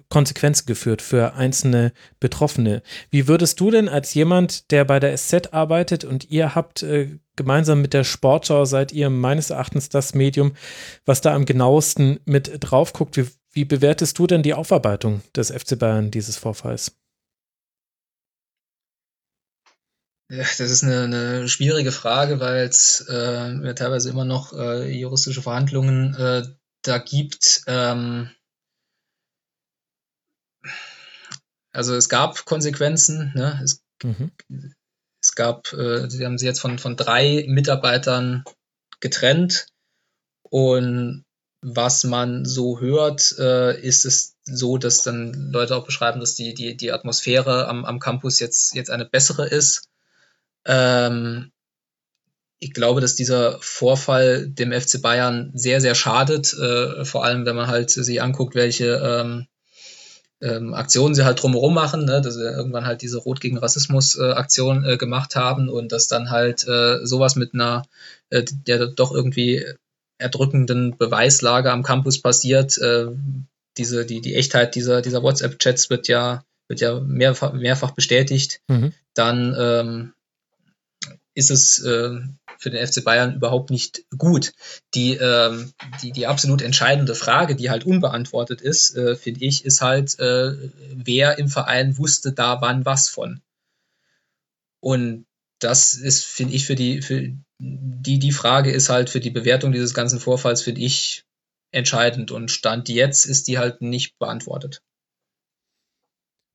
Konsequenzen 0.09 0.65
geführt 0.65 1.03
für 1.03 1.35
einzelne 1.35 1.93
Betroffene. 2.19 2.83
Wie 3.11 3.29
würdest 3.29 3.61
du 3.61 3.71
denn 3.71 3.91
als 3.91 4.15
jemand, 4.15 4.71
der 4.71 4.87
bei 4.87 5.01
der 5.01 5.15
SZ 5.15 5.53
arbeitet 5.53 6.05
und 6.05 6.31
ihr 6.31 6.55
habt 6.55 6.83
äh, 6.83 7.19
gemeinsam 7.35 7.83
mit 7.83 7.93
der 7.93 8.05
Sportschau 8.05 8.65
seid 8.65 8.93
ihr 8.93 9.11
meines 9.11 9.51
Erachtens 9.51 9.91
das 9.91 10.15
Medium, 10.15 10.53
was 11.05 11.21
da 11.21 11.35
am 11.35 11.45
genauesten 11.45 12.21
mit 12.25 12.53
drauf 12.61 12.95
guckt. 12.95 13.19
Wie, 13.19 13.27
wie 13.57 13.65
bewertest 13.65 14.19
du 14.19 14.27
denn 14.27 14.43
die 14.43 14.53
Aufarbeitung 14.53 15.23
des 15.35 15.51
FC 15.51 15.79
Bayern 15.79 16.11
dieses 16.11 16.37
Vorfalls? 16.37 16.95
Ja, 20.29 20.39
das 20.43 20.61
ist 20.61 20.85
eine, 20.85 21.05
eine 21.05 21.49
schwierige 21.49 21.91
Frage, 21.91 22.39
weil 22.39 22.67
es 22.67 23.01
äh, 23.09 23.75
teilweise 23.75 24.11
immer 24.11 24.27
noch 24.27 24.53
äh, 24.53 24.91
juristische 24.91 25.41
Verhandlungen 25.41 26.15
äh, 26.17 26.43
da 26.83 26.99
gibt. 26.99 27.63
Ähm, 27.67 28.31
also 31.73 31.95
es 31.95 32.11
gab 32.11 32.45
Konsequenzen. 32.45 33.33
Ne? 33.35 33.59
Es, 33.65 33.83
mhm. 34.03 34.33
es 35.23 35.35
gab, 35.35 35.73
äh, 35.73 36.11
sie 36.11 36.27
haben 36.27 36.37
sie 36.37 36.47
jetzt 36.47 36.61
von, 36.61 36.79
von 36.79 36.97
drei 36.97 37.47
Mitarbeitern 37.49 38.45
getrennt 39.01 39.69
und 40.43 41.26
was 41.63 42.05
man 42.05 42.45
so 42.45 42.81
hört, 42.81 43.35
äh, 43.39 43.81
ist 43.81 44.05
es 44.05 44.37
so, 44.45 44.79
dass 44.79 45.03
dann 45.03 45.51
Leute 45.51 45.77
auch 45.77 45.85
beschreiben, 45.85 46.21
dass 46.21 46.35
die, 46.35 46.55
die, 46.55 46.77
die 46.77 46.93
Atmosphäre 46.93 47.69
am, 47.69 47.85
am 47.85 47.99
Campus 47.99 48.41
jetzt, 48.41 48.75
jetzt 48.75 48.91
eine 48.91 49.05
bessere 49.05 49.47
ist. 49.49 49.89
Ähm, 50.65 51.51
ich 52.59 52.73
glaube, 52.73 53.01
dass 53.01 53.17
dieser 53.17 53.59
Vorfall 53.61 54.49
dem 54.49 54.73
FC 54.73 55.03
Bayern 55.03 55.51
sehr, 55.55 55.81
sehr 55.81 55.95
schadet, 55.95 56.55
äh, 56.55 57.05
vor 57.05 57.25
allem 57.25 57.45
wenn 57.45 57.57
man 57.57 57.67
halt 57.67 57.91
sich 57.91 58.23
anguckt, 58.23 58.55
welche 58.55 58.97
ähm, 58.97 59.47
ähm, 60.41 60.75
Aktionen 60.75 61.15
sie 61.15 61.25
halt 61.25 61.43
drumherum 61.43 61.75
machen, 61.75 62.05
ne? 62.05 62.21
dass 62.21 62.35
sie 62.35 62.43
irgendwann 62.43 62.87
halt 62.87 63.03
diese 63.03 63.19
Rot 63.19 63.41
gegen 63.41 63.59
Rassismus 63.59 64.17
äh, 64.17 64.33
äh, 64.33 64.97
gemacht 64.97 65.37
haben 65.37 65.69
und 65.69 65.93
dass 65.93 66.09
dann 66.09 66.31
halt 66.31 66.67
äh, 66.69 67.05
sowas 67.05 67.37
mit 67.37 67.55
einer, 67.55 67.83
äh, 68.31 68.45
der 68.67 68.87
doch 68.87 69.13
irgendwie 69.13 69.65
erdrückenden 70.19 70.97
Beweislage 70.97 71.73
am 71.73 71.83
Campus 71.83 72.21
passiert. 72.21 72.79
Äh, 72.79 73.09
diese, 73.77 74.07
die, 74.07 74.21
die 74.21 74.35
Echtheit 74.35 74.75
dieser, 74.75 75.03
dieser 75.03 75.23
WhatsApp-Chats 75.23 75.91
wird 75.91 76.09
ja, 76.09 76.45
wird 76.69 76.81
ja 76.81 77.01
mehrfach, 77.01 77.53
mehrfach 77.53 77.93
bestätigt. 77.93 78.61
Mhm. 78.69 78.93
Dann 79.15 79.55
ähm, 79.59 80.13
ist 81.35 81.51
es 81.51 81.79
äh, 81.85 82.19
für 82.59 82.71
den 82.71 82.87
FC 82.87 83.05
Bayern 83.05 83.35
überhaupt 83.35 83.71
nicht 83.71 84.05
gut. 84.17 84.55
Die, 84.95 85.15
ähm, 85.15 85.73
die, 86.03 86.13
die 86.13 86.27
absolut 86.27 86.63
entscheidende 86.63 87.15
Frage, 87.15 87.55
die 87.55 87.71
halt 87.71 87.85
unbeantwortet 87.85 88.61
ist, 88.63 88.97
äh, 88.97 89.17
finde 89.17 89.45
ich, 89.45 89.65
ist 89.65 89.83
halt, 89.83 90.19
äh, 90.19 90.53
wer 90.95 91.39
im 91.39 91.49
Verein 91.49 91.99
wusste 91.99 92.33
da 92.33 92.61
wann 92.61 92.87
was 92.87 93.09
von. 93.09 93.43
Und 94.81 95.27
das 95.59 95.95
ist, 95.95 96.25
finde 96.25 96.55
ich, 96.55 96.67
für 96.67 96.75
die, 96.75 97.03
für 97.03 97.33
die, 97.59 98.19
die 98.19 98.33
Frage 98.33 98.71
ist 98.71 98.89
halt 98.89 99.11
für 99.11 99.21
die 99.21 99.31
Bewertung 99.31 99.73
dieses 99.73 99.95
ganzen 99.95 100.21
Vorfalls, 100.21 100.63
finde 100.63 100.83
ich, 100.83 101.25
entscheidend. 101.73 102.31
Und 102.31 102.51
Stand 102.51 102.89
jetzt 102.89 103.25
ist 103.25 103.49
die 103.49 103.59
halt 103.59 103.81
nicht 103.81 104.19
beantwortet. 104.19 104.83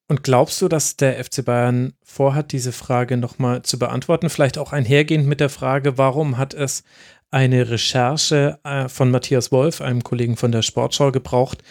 Und 0.07 0.23
glaubst 0.23 0.61
du, 0.61 0.68
dass 0.68 0.98
der 0.98 1.23
FC 1.23 1.45
Bayern 1.45 1.94
vorhat, 2.03 2.52
diese 2.52 2.73
Frage 2.73 3.15
nochmal 3.15 3.61
zu 3.61 3.80
beantworten? 3.80 4.30
Vielleicht 4.30 4.57
auch 4.57 4.73
einhergehend 4.73 5.26
mit 5.26 5.40
der 5.40 5.49
Frage, 5.49 5.98
warum 5.98 6.38
hat 6.38 6.53
es 6.53 6.84
eine 7.32 7.70
Recherche 7.70 8.60
äh, 8.66 8.90
von 8.90 9.10
Matthias 9.10 9.53
Wolf, 9.53 9.80
einem 9.80 10.03
Kollegen 10.03 10.36
von 10.36 10.52
der 10.52 10.62
Sportschau, 10.62 11.14
gebraucht, 11.14 11.64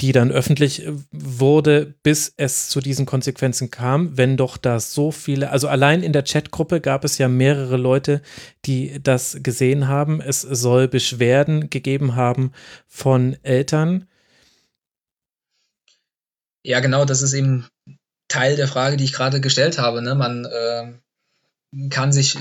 die 0.00 0.10
dann 0.10 0.32
öffentlich 0.32 0.84
äh, 0.84 0.92
wurde, 1.12 1.94
bis 2.02 2.34
es 2.36 2.68
zu 2.68 2.80
diesen 2.80 3.06
Konsequenzen 3.06 3.70
kam, 3.70 4.18
wenn 4.18 4.36
doch 4.36 4.56
da 4.56 4.80
so 4.80 5.12
viele, 5.12 5.50
also 5.50 5.68
allein 5.68 6.02
in 6.02 6.12
der 6.12 6.24
Chatgruppe 6.24 6.80
gab 6.80 7.04
es 7.04 7.16
ja 7.18 7.28
mehrere 7.28 7.76
Leute, 7.76 8.22
die 8.64 9.00
das 9.00 9.38
gesehen 9.40 9.86
haben. 9.86 10.20
Es 10.20 10.40
soll 10.42 10.88
Beschwerden 10.88 11.70
gegeben 11.70 12.16
haben 12.16 12.50
von 12.88 13.36
Eltern. 13.44 14.08
Ja, 16.64 16.80
genau, 16.80 17.04
das 17.04 17.22
ist 17.22 17.34
eben 17.34 17.68
Teil 18.26 18.56
der 18.56 18.66
Frage, 18.66 18.96
die 18.96 19.04
ich 19.04 19.12
gerade 19.12 19.40
gestellt 19.40 19.78
habe. 19.78 20.02
Ne? 20.02 20.16
Man 20.16 20.44
äh, 20.44 20.92
kann 21.90 22.12
sich, 22.12 22.36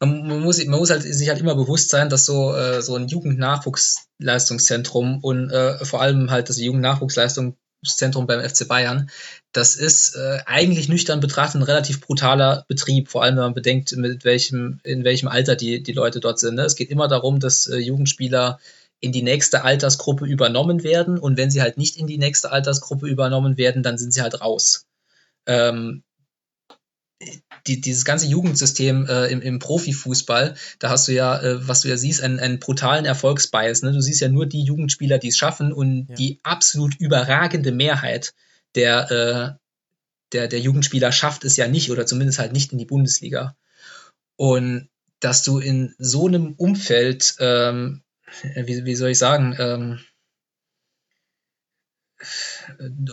man, 0.00 0.26
man, 0.26 0.40
muss, 0.40 0.64
man 0.64 0.78
muss 0.78 0.90
halt 0.90 1.02
sich 1.02 1.28
halt 1.28 1.40
immer 1.40 1.54
bewusst 1.54 1.90
sein, 1.90 2.08
dass 2.08 2.24
so, 2.26 2.54
äh, 2.54 2.82
so 2.82 2.96
ein 2.96 3.06
Jugendnachwuchsleistungszentrum 3.08 5.22
und 5.22 5.50
äh, 5.50 5.84
vor 5.84 6.00
allem 6.02 6.30
halt 6.30 6.48
das 6.48 6.58
Jugendnachwuchsleistungszentrum 6.58 8.26
beim 8.26 8.46
FC 8.46 8.68
Bayern, 8.68 9.10
das 9.52 9.76
ist 9.76 10.16
äh, 10.16 10.40
eigentlich 10.46 10.88
nüchtern 10.88 11.20
betrachtet 11.20 11.60
ein 11.60 11.64
relativ 11.64 12.00
brutaler 12.00 12.64
Betrieb, 12.68 13.08
vor 13.08 13.22
allem 13.22 13.36
wenn 13.36 13.44
man 13.44 13.54
bedenkt, 13.54 13.96
mit 13.96 14.24
welchem, 14.24 14.80
in 14.84 15.04
welchem 15.04 15.28
Alter 15.28 15.56
die, 15.56 15.82
die 15.82 15.92
Leute 15.92 16.20
dort 16.20 16.38
sind. 16.38 16.56
Ne? 16.56 16.62
Es 16.62 16.76
geht 16.76 16.90
immer 16.90 17.08
darum, 17.08 17.40
dass 17.40 17.66
äh, 17.66 17.78
Jugendspieler 17.78 18.58
in 19.00 19.12
die 19.12 19.22
nächste 19.22 19.64
Altersgruppe 19.64 20.26
übernommen 20.26 20.82
werden 20.82 21.18
und 21.18 21.36
wenn 21.36 21.50
sie 21.50 21.62
halt 21.62 21.78
nicht 21.78 21.96
in 21.96 22.06
die 22.06 22.18
nächste 22.18 22.50
Altersgruppe 22.50 23.06
übernommen 23.06 23.56
werden, 23.56 23.82
dann 23.82 23.98
sind 23.98 24.12
sie 24.12 24.22
halt 24.22 24.40
raus. 24.40 24.86
Ähm, 25.46 26.02
die, 27.66 27.80
dieses 27.80 28.04
ganze 28.04 28.26
Jugendsystem 28.26 29.06
äh, 29.06 29.26
im, 29.26 29.42
im 29.42 29.58
Profifußball, 29.58 30.54
da 30.78 30.90
hast 30.90 31.08
du 31.08 31.12
ja, 31.12 31.40
äh, 31.40 31.66
was 31.66 31.82
du 31.82 31.88
ja 31.88 31.96
siehst, 31.96 32.22
einen, 32.22 32.38
einen 32.38 32.58
brutalen 32.58 33.04
Erfolgsbias. 33.04 33.82
Ne? 33.82 33.92
Du 33.92 34.00
siehst 34.00 34.20
ja 34.20 34.28
nur 34.28 34.46
die 34.46 34.62
Jugendspieler, 34.62 35.18
die 35.18 35.28
es 35.28 35.36
schaffen 35.36 35.72
und 35.72 36.06
ja. 36.08 36.14
die 36.14 36.40
absolut 36.42 36.94
überragende 36.96 37.72
Mehrheit 37.72 38.34
der, 38.74 39.10
äh, 39.10 39.58
der, 40.32 40.48
der 40.48 40.60
Jugendspieler 40.60 41.12
schafft 41.12 41.44
es 41.44 41.56
ja 41.56 41.68
nicht 41.68 41.90
oder 41.90 42.06
zumindest 42.06 42.38
halt 42.38 42.52
nicht 42.52 42.72
in 42.72 42.78
die 42.78 42.86
Bundesliga. 42.86 43.56
Und 44.36 44.88
dass 45.20 45.42
du 45.42 45.58
in 45.58 45.94
so 45.98 46.26
einem 46.26 46.54
Umfeld, 46.54 47.36
ähm, 47.40 48.02
wie, 48.54 48.84
wie 48.84 48.96
soll 48.96 49.10
ich 49.10 49.18
sagen, 49.18 49.56
ähm, 49.58 50.00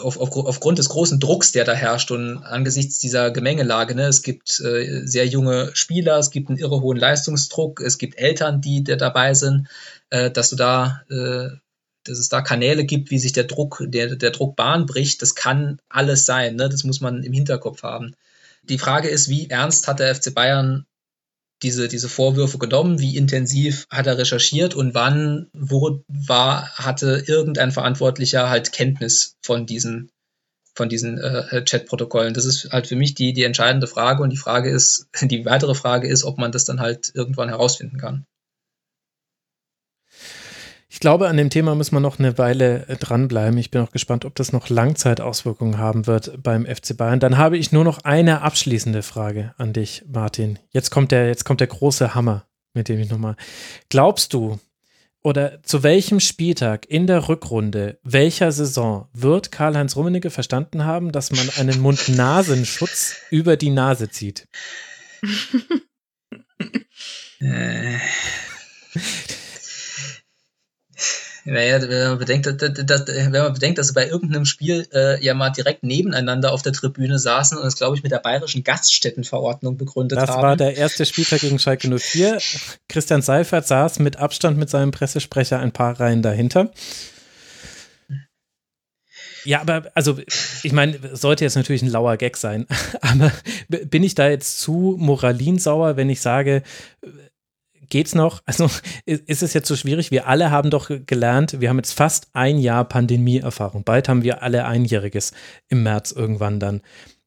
auf, 0.02 0.18
auf, 0.18 0.36
aufgrund 0.36 0.80
des 0.80 0.90
großen 0.90 1.20
Drucks, 1.20 1.52
der 1.52 1.66
da 1.66 1.74
herrscht 1.74 2.12
und 2.12 2.38
angesichts 2.44 3.00
dieser 3.00 3.32
Gemengelage, 3.32 3.96
ne, 3.96 4.08
es 4.08 4.22
gibt 4.22 4.60
äh, 4.60 5.06
sehr 5.06 5.28
junge 5.28 5.72
Spieler, 5.74 6.18
es 6.18 6.32
gibt 6.32 6.50
einen 6.50 6.58
irre 6.58 6.82
hohen 6.82 6.98
Leistungsdruck, 6.98 7.82
es 7.82 7.98
gibt 7.98 8.18
Eltern, 8.18 8.62
die 8.62 8.84
da 8.84 8.96
dabei 8.96 9.34
sind, 9.34 9.68
äh, 10.10 10.32
dass 10.32 10.50
du 10.50 10.56
da, 10.56 11.02
äh, 11.10 11.56
dass 12.04 12.18
es 12.18 12.30
da 12.30 12.42
Kanäle 12.42 12.86
gibt, 12.86 13.12
wie 13.12 13.20
sich 13.20 13.34
der 13.34 13.46
Druck, 13.46 13.84
der, 13.86 14.16
der 14.16 14.32
Druck 14.32 14.56
Bahn 14.56 14.86
bricht, 14.86 15.22
das 15.22 15.36
kann 15.36 15.80
alles 15.90 16.26
sein, 16.26 16.56
ne? 16.56 16.70
das 16.70 16.84
muss 16.84 17.02
man 17.02 17.24
im 17.24 17.34
Hinterkopf 17.34 17.84
haben. 17.84 18.16
Die 18.64 18.78
Frage 18.78 19.10
ist, 19.10 19.30
wie 19.30 19.50
ernst 19.50 19.88
hat 19.88 20.00
der 20.00 20.16
FC 20.16 20.34
Bayern 20.34 20.86
diese, 21.64 21.88
diese 21.88 22.10
Vorwürfe 22.10 22.57
genommen? 22.57 22.99
Wie 22.99 23.18
intensiv 23.18 23.88
hat 23.90 24.07
er 24.07 24.18
recherchiert 24.18 24.76
und 24.76 24.94
wann 24.94 25.48
wo 25.53 26.03
war, 26.07 26.69
hatte 26.76 27.23
irgendein 27.26 27.72
Verantwortlicher 27.72 28.49
halt 28.49 28.72
Kenntnis 28.72 29.35
von 29.41 29.65
diesen, 29.65 30.11
von 30.76 30.90
diesen 30.90 31.18
äh, 31.18 31.64
Chat-Protokollen? 31.64 32.34
Das 32.34 32.45
ist 32.45 32.69
halt 32.72 32.88
für 32.88 32.95
mich 32.95 33.15
die, 33.15 33.34
die 33.34 33.44
entscheidende 33.44 33.88
Frage 33.88 34.22
und 34.22 34.30
die 34.30 34.38
Frage 34.38 34.69
ist, 34.69 35.07
die 35.22 35.45
weitere 35.45 35.76
Frage 35.76 36.07
ist, 36.07 36.23
ob 36.23 36.38
man 36.38 36.52
das 36.52 36.65
dann 36.65 36.80
halt 36.80 37.11
irgendwann 37.14 37.49
herausfinden 37.49 37.98
kann. 37.98 38.26
Ich 40.94 40.99
glaube, 40.99 41.28
an 41.28 41.38
dem 41.38 41.49
Thema 41.49 41.74
muss 41.74 41.91
man 41.91 42.03
noch 42.03 42.20
eine 42.20 42.38
Weile 42.38 42.86
äh, 42.88 42.98
dranbleiben. 42.98 43.57
Ich 43.57 43.72
bin 43.72 43.82
auch 43.82 43.90
gespannt, 43.90 44.26
ob 44.26 44.36
das 44.36 44.53
noch 44.53 44.70
Langzeitauswirkungen 44.70 45.80
haben 45.80 46.06
wird 46.06 46.44
beim 46.44 46.68
FC 46.68 46.95
Bayern. 46.95 47.20
Dann 47.20 47.36
habe 47.36 47.57
ich 47.57 47.72
nur 47.72 47.84
noch 47.84 48.03
eine 48.03 48.41
abschließende 48.41 49.02
Frage 49.02 49.56
an 49.57 49.74
dich, 49.74 50.06
Martin. 50.07 50.60
Jetzt 50.70 50.91
kommt 50.91 51.11
der, 51.11 51.26
jetzt 51.26 51.45
kommt 51.45 51.61
der 51.61 51.68
große 51.68 52.14
Hammer, 52.14 52.45
mit 52.76 52.90
dem 52.90 52.99
ich 52.99 53.10
nochmal. 53.10 53.38
Glaubst 53.90 54.36
du, 54.36 54.60
oder 55.24 55.64
zu 55.64 55.82
welchem 55.82 56.20
Spieltag 56.20 56.88
in 56.88 57.07
der 57.07 57.28
Rückrunde 57.28 57.98
welcher 58.03 58.52
Saison 58.52 59.07
wird 59.14 59.52
Karl-Heinz 59.52 59.95
Rummenigge 59.95 60.30
verstanden 60.30 60.86
haben, 60.86 61.11
dass 61.11 61.32
man 61.32 61.49
einen 61.57 61.82
Mund-Nasenschutz 61.82 63.15
über 63.32 63.57
die 63.57 63.72
Nase 63.72 64.10
zieht? 64.11 64.48
Äh. 67.40 67.98
Naja, 71.45 71.82
wenn 71.82 72.07
man 72.10 72.18
bedenkt, 72.20 72.45
dass, 72.45 73.07
wenn 73.07 73.32
man 73.32 73.53
bedenkt, 73.53 73.78
dass 73.78 73.88
sie 73.88 73.94
bei 73.94 74.07
irgendeinem 74.07 74.45
Spiel 74.45 74.88
äh, 74.94 75.24
ja 75.24 75.34
mal 75.34 75.49
direkt 75.49 75.84
nebeneinander 75.84 76.53
auf 76.53 76.61
der 76.61 76.72
Tribüne 76.72 77.20
saßen 77.20 77.57
und 77.57 77.65
das, 77.65 77.76
glaube 77.76 77.98
ich, 77.98 78.03
mit 78.03 78.14
der 78.14 78.20
bayerischen 78.20 78.64
Gaststättenverordnung 78.64 79.78
begründet 79.78 80.18
das 80.18 80.30
haben. 80.30 80.36
Das 80.38 80.44
war 80.44 80.56
der 80.56 80.78
erste 80.78 81.06
Spieltag 81.06 81.41
gegen 81.41 81.60
Schalke 81.60 81.90
04. 81.90 82.40
Christian 82.88 83.22
Seifert 83.22 83.68
saß 83.68 83.99
mit 83.99 84.18
Abstand 84.18 84.57
mit 84.57 84.70
seinem 84.70 84.91
Pressesprecher 84.91 85.60
ein 85.60 85.74
paar 85.74 85.99
Reihen 85.99 86.22
dahinter. 86.22 86.72
Ja, 89.45 89.60
aber 89.60 89.91
also 89.94 90.20
ich 90.64 90.72
meine, 90.72 90.98
sollte 91.15 91.44
jetzt 91.44 91.56
natürlich 91.56 91.82
ein 91.82 91.90
lauer 91.90 92.15
Gag 92.15 92.38
sein, 92.38 92.65
aber 93.02 93.32
bin 93.68 94.03
ich 94.03 94.15
da 94.15 94.30
jetzt 94.30 94.61
zu 94.61 94.95
moralinsauer, 94.98 95.98
wenn 95.98 96.10
ich 96.10 96.22
sage, 96.22 96.64
geht's 97.90 98.16
noch? 98.16 98.42
Also 98.46 98.70
ist 99.06 99.44
es 99.44 99.54
jetzt 99.54 99.68
so 99.68 99.76
schwierig? 99.76 100.12
Wir 100.12 100.28
alle 100.28 100.52
haben 100.52 100.70
doch 100.70 100.90
gelernt, 101.06 101.60
wir 101.60 101.70
haben 101.70 101.78
jetzt 101.78 101.94
fast 101.94 102.28
ein 102.34 102.58
Jahr 102.58 102.86
Pandemieerfahrung. 102.86 103.84
Bald 103.84 104.10
haben 104.10 104.24
wir 104.24 104.44
alle 104.44 104.66
Einjähriges 104.66 105.34
im 105.68 105.84
März 105.84 106.12
irgendwann 106.12 106.60
dann. 106.60 106.82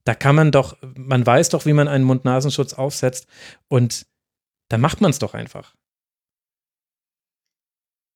Da 0.04 0.14
kann 0.14 0.36
man 0.36 0.52
doch, 0.52 0.76
man 0.94 1.26
weiß 1.26 1.48
doch, 1.48 1.66
wie 1.66 1.72
man 1.72 1.88
einen 1.88 2.04
Mund-Nasenschutz 2.04 2.74
aufsetzt 2.74 3.26
und 3.68 4.06
da 4.68 4.78
macht 4.78 5.00
man 5.00 5.10
es 5.10 5.18
doch 5.18 5.34
einfach. 5.34 5.74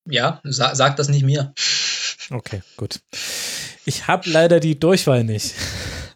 Ja, 0.09 0.41
sa 0.45 0.75
sag 0.75 0.97
das 0.97 1.09
nicht 1.09 1.25
mir. 1.25 1.53
Okay, 2.31 2.63
gut. 2.77 3.01
Ich 3.85 4.07
habe 4.07 4.29
leider 4.31 4.61
die 4.61 4.79
Durchwahl 4.79 5.25
nicht. 5.25 5.55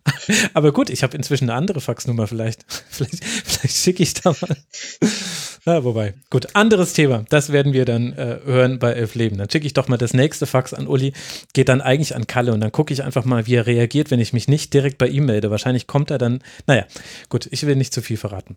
Aber 0.54 0.72
gut, 0.72 0.90
ich 0.90 1.02
habe 1.02 1.16
inzwischen 1.16 1.50
eine 1.50 1.58
andere 1.58 1.80
Faxnummer 1.80 2.26
vielleicht. 2.26 2.64
Vielleicht, 2.90 3.24
vielleicht 3.24 3.76
schicke 3.76 4.02
ich 4.04 4.14
da 4.14 4.34
mal. 4.40 4.56
Ja, 5.66 5.82
wobei, 5.82 6.12
gut, 6.28 6.54
anderes 6.54 6.92
Thema. 6.92 7.24
Das 7.30 7.50
werden 7.50 7.72
wir 7.72 7.86
dann 7.86 8.12
äh, 8.12 8.38
hören 8.44 8.78
bei 8.78 8.92
Elf 8.92 9.14
Leben. 9.14 9.38
Dann 9.38 9.48
schicke 9.48 9.66
ich 9.66 9.72
doch 9.72 9.88
mal 9.88 9.96
das 9.96 10.12
nächste 10.12 10.44
Fax 10.44 10.74
an 10.74 10.86
Uli, 10.86 11.14
geht 11.54 11.70
dann 11.70 11.80
eigentlich 11.80 12.14
an 12.14 12.26
Kalle 12.26 12.52
und 12.52 12.60
dann 12.60 12.70
gucke 12.70 12.92
ich 12.92 13.02
einfach 13.02 13.24
mal, 13.24 13.46
wie 13.46 13.54
er 13.54 13.66
reagiert, 13.66 14.10
wenn 14.10 14.20
ich 14.20 14.34
mich 14.34 14.46
nicht 14.46 14.74
direkt 14.74 14.98
bei 14.98 15.08
ihm 15.08 15.24
melde. 15.24 15.50
Wahrscheinlich 15.50 15.86
kommt 15.86 16.10
er 16.10 16.18
dann, 16.18 16.42
naja, 16.66 16.84
gut, 17.30 17.48
ich 17.50 17.66
will 17.66 17.76
nicht 17.76 17.94
zu 17.94 18.02
viel 18.02 18.18
verraten. 18.18 18.56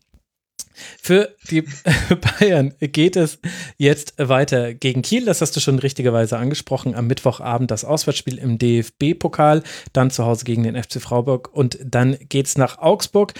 Für 1.01 1.33
die 1.49 1.63
Bayern 2.39 2.73
geht 2.79 3.15
es 3.15 3.39
jetzt 3.77 4.13
weiter 4.17 4.73
gegen 4.73 5.01
Kiel. 5.01 5.25
Das 5.25 5.41
hast 5.41 5.55
du 5.55 5.59
schon 5.59 5.79
richtigerweise 5.79 6.37
angesprochen. 6.37 6.93
Am 6.93 7.07
Mittwochabend 7.07 7.71
das 7.71 7.85
Auswärtsspiel 7.85 8.37
im 8.37 8.57
DFB-Pokal, 8.57 9.63
dann 9.93 10.11
zu 10.11 10.25
Hause 10.25 10.45
gegen 10.45 10.63
den 10.63 10.81
FC 10.81 11.01
Freiburg 11.01 11.49
und 11.53 11.79
dann 11.83 12.17
geht 12.29 12.47
es 12.47 12.57
nach 12.57 12.77
Augsburg. 12.77 13.33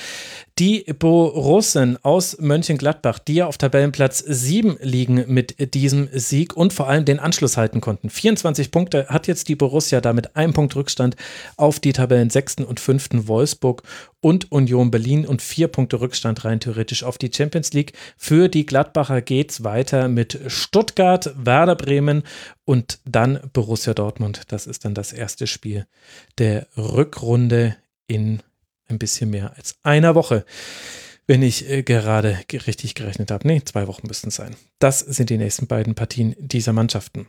Die 0.60 0.86
Borussen 0.98 2.03
aus 2.03 2.40
Mönchengladbach, 2.40 3.19
die 3.19 3.36
ja 3.36 3.45
auf 3.45 3.60
Tabellenplatz 3.60 4.24
7 4.26 4.80
liegen 4.82 5.26
mit 5.27 5.76
diesem 5.76 6.10
Sieg 6.11 6.58
und 6.58 6.74
vor 6.74 6.88
allem 6.90 7.06
den 7.06 7.19
Anschluss 7.19 7.58
halten 7.58 7.80
konnten. 7.80 8.10
24 8.10 8.72
Punkte 8.72 9.06
hat 9.08 9.27
jetzt 9.27 9.50
die 9.50 9.56
Borussia 9.56 10.02
damit 10.02 10.36
einen 10.36 10.53
Punkt 10.53 10.76
Rückstand 10.76 11.16
auf 11.58 11.80
die 11.80 11.94
Tabellen 11.94 12.32
6. 12.32 12.61
und 12.61 12.80
5. 12.80 13.27
Wolfsburg 13.27 13.84
und 14.19 14.52
Union 14.52 14.90
Berlin 14.90 15.27
und 15.27 15.44
vier 15.44 15.68
Punkte 15.68 16.02
Rückstand 16.02 16.44
rein 16.44 16.60
theoretisch 16.60 17.03
auf 17.03 17.19
die 17.19 17.32
Champions 17.32 17.74
League. 17.74 17.94
Für 18.18 18.50
die 18.50 18.66
Gladbacher 18.66 19.22
geht 19.22 19.52
es 19.52 19.64
weiter 19.64 20.08
mit 20.08 20.40
Stuttgart, 20.48 21.36
Werder 21.38 21.76
Bremen 21.76 22.24
und 22.66 22.98
dann 23.06 23.40
Borussia 23.53 23.94
Dortmund. 23.94 24.42
Das 24.48 24.66
ist 24.66 24.86
dann 24.86 24.95
das 24.95 25.14
erste 25.14 25.45
Spiel 25.45 25.86
der 26.40 26.66
Rückrunde 26.76 27.76
in 28.08 28.42
ein 28.88 29.00
bisschen 29.00 29.30
mehr 29.30 29.54
als 29.56 29.76
einer 29.84 30.16
Woche. 30.16 30.46
Wenn 31.26 31.42
ich 31.42 31.70
äh, 31.70 31.84
gerade 31.84 32.40
richtig 32.52 32.96
gerechnet 32.96 33.32
habe. 33.32 33.48
Nee, 33.48 33.62
zwei 33.66 33.88
Wochen 33.88 34.08
müssten 34.08 34.30
es 34.30 34.36
sein. 34.36 34.56
Das 34.80 35.00
sind 35.00 35.30
die 35.30 35.38
nächsten 35.38 35.68
beiden 35.68 35.94
Partien 35.94 36.36
dieser 36.40 36.72
Mannschaften. 36.72 37.28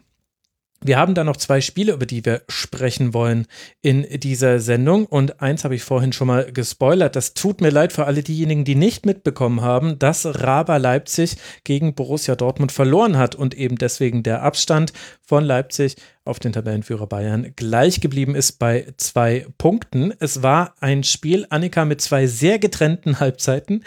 Wir 0.80 0.96
haben 0.96 1.14
da 1.14 1.24
noch 1.24 1.36
zwei 1.36 1.60
Spiele, 1.60 1.92
über 1.92 2.06
die 2.06 2.24
wir 2.24 2.42
sprechen 2.48 3.12
wollen 3.12 3.46
in 3.82 4.06
dieser 4.20 4.60
Sendung. 4.60 5.06
Und 5.06 5.42
eins 5.42 5.64
habe 5.64 5.74
ich 5.74 5.82
vorhin 5.82 6.12
schon 6.12 6.28
mal 6.28 6.52
gespoilert. 6.52 7.16
Das 7.16 7.34
tut 7.34 7.60
mir 7.60 7.70
leid 7.70 7.92
für 7.92 8.06
alle 8.06 8.22
diejenigen, 8.22 8.64
die 8.64 8.76
nicht 8.76 9.04
mitbekommen 9.04 9.60
haben, 9.60 9.98
dass 9.98 10.24
Raba 10.24 10.76
Leipzig 10.76 11.36
gegen 11.64 11.94
Borussia 11.94 12.36
Dortmund 12.36 12.70
verloren 12.70 13.18
hat 13.18 13.34
und 13.34 13.54
eben 13.54 13.76
deswegen 13.76 14.22
der 14.22 14.42
Abstand 14.42 14.92
von 15.20 15.44
Leipzig 15.44 15.96
auf 16.24 16.38
den 16.38 16.52
Tabellenführer 16.52 17.08
Bayern 17.08 17.52
gleich 17.56 18.00
geblieben 18.00 18.36
ist 18.36 18.60
bei 18.60 18.86
zwei 18.98 19.46
Punkten. 19.58 20.14
Es 20.20 20.42
war 20.42 20.74
ein 20.78 21.02
Spiel, 21.02 21.46
Annika, 21.50 21.86
mit 21.86 22.00
zwei 22.00 22.26
sehr 22.28 22.60
getrennten 22.60 23.18
Halbzeiten. 23.18 23.82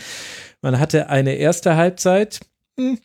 Man 0.61 0.77
hatte 0.77 1.07
eine 1.07 1.35
erste 1.35 1.77
Halbzeit, 1.77 2.41
hm, 2.77 2.99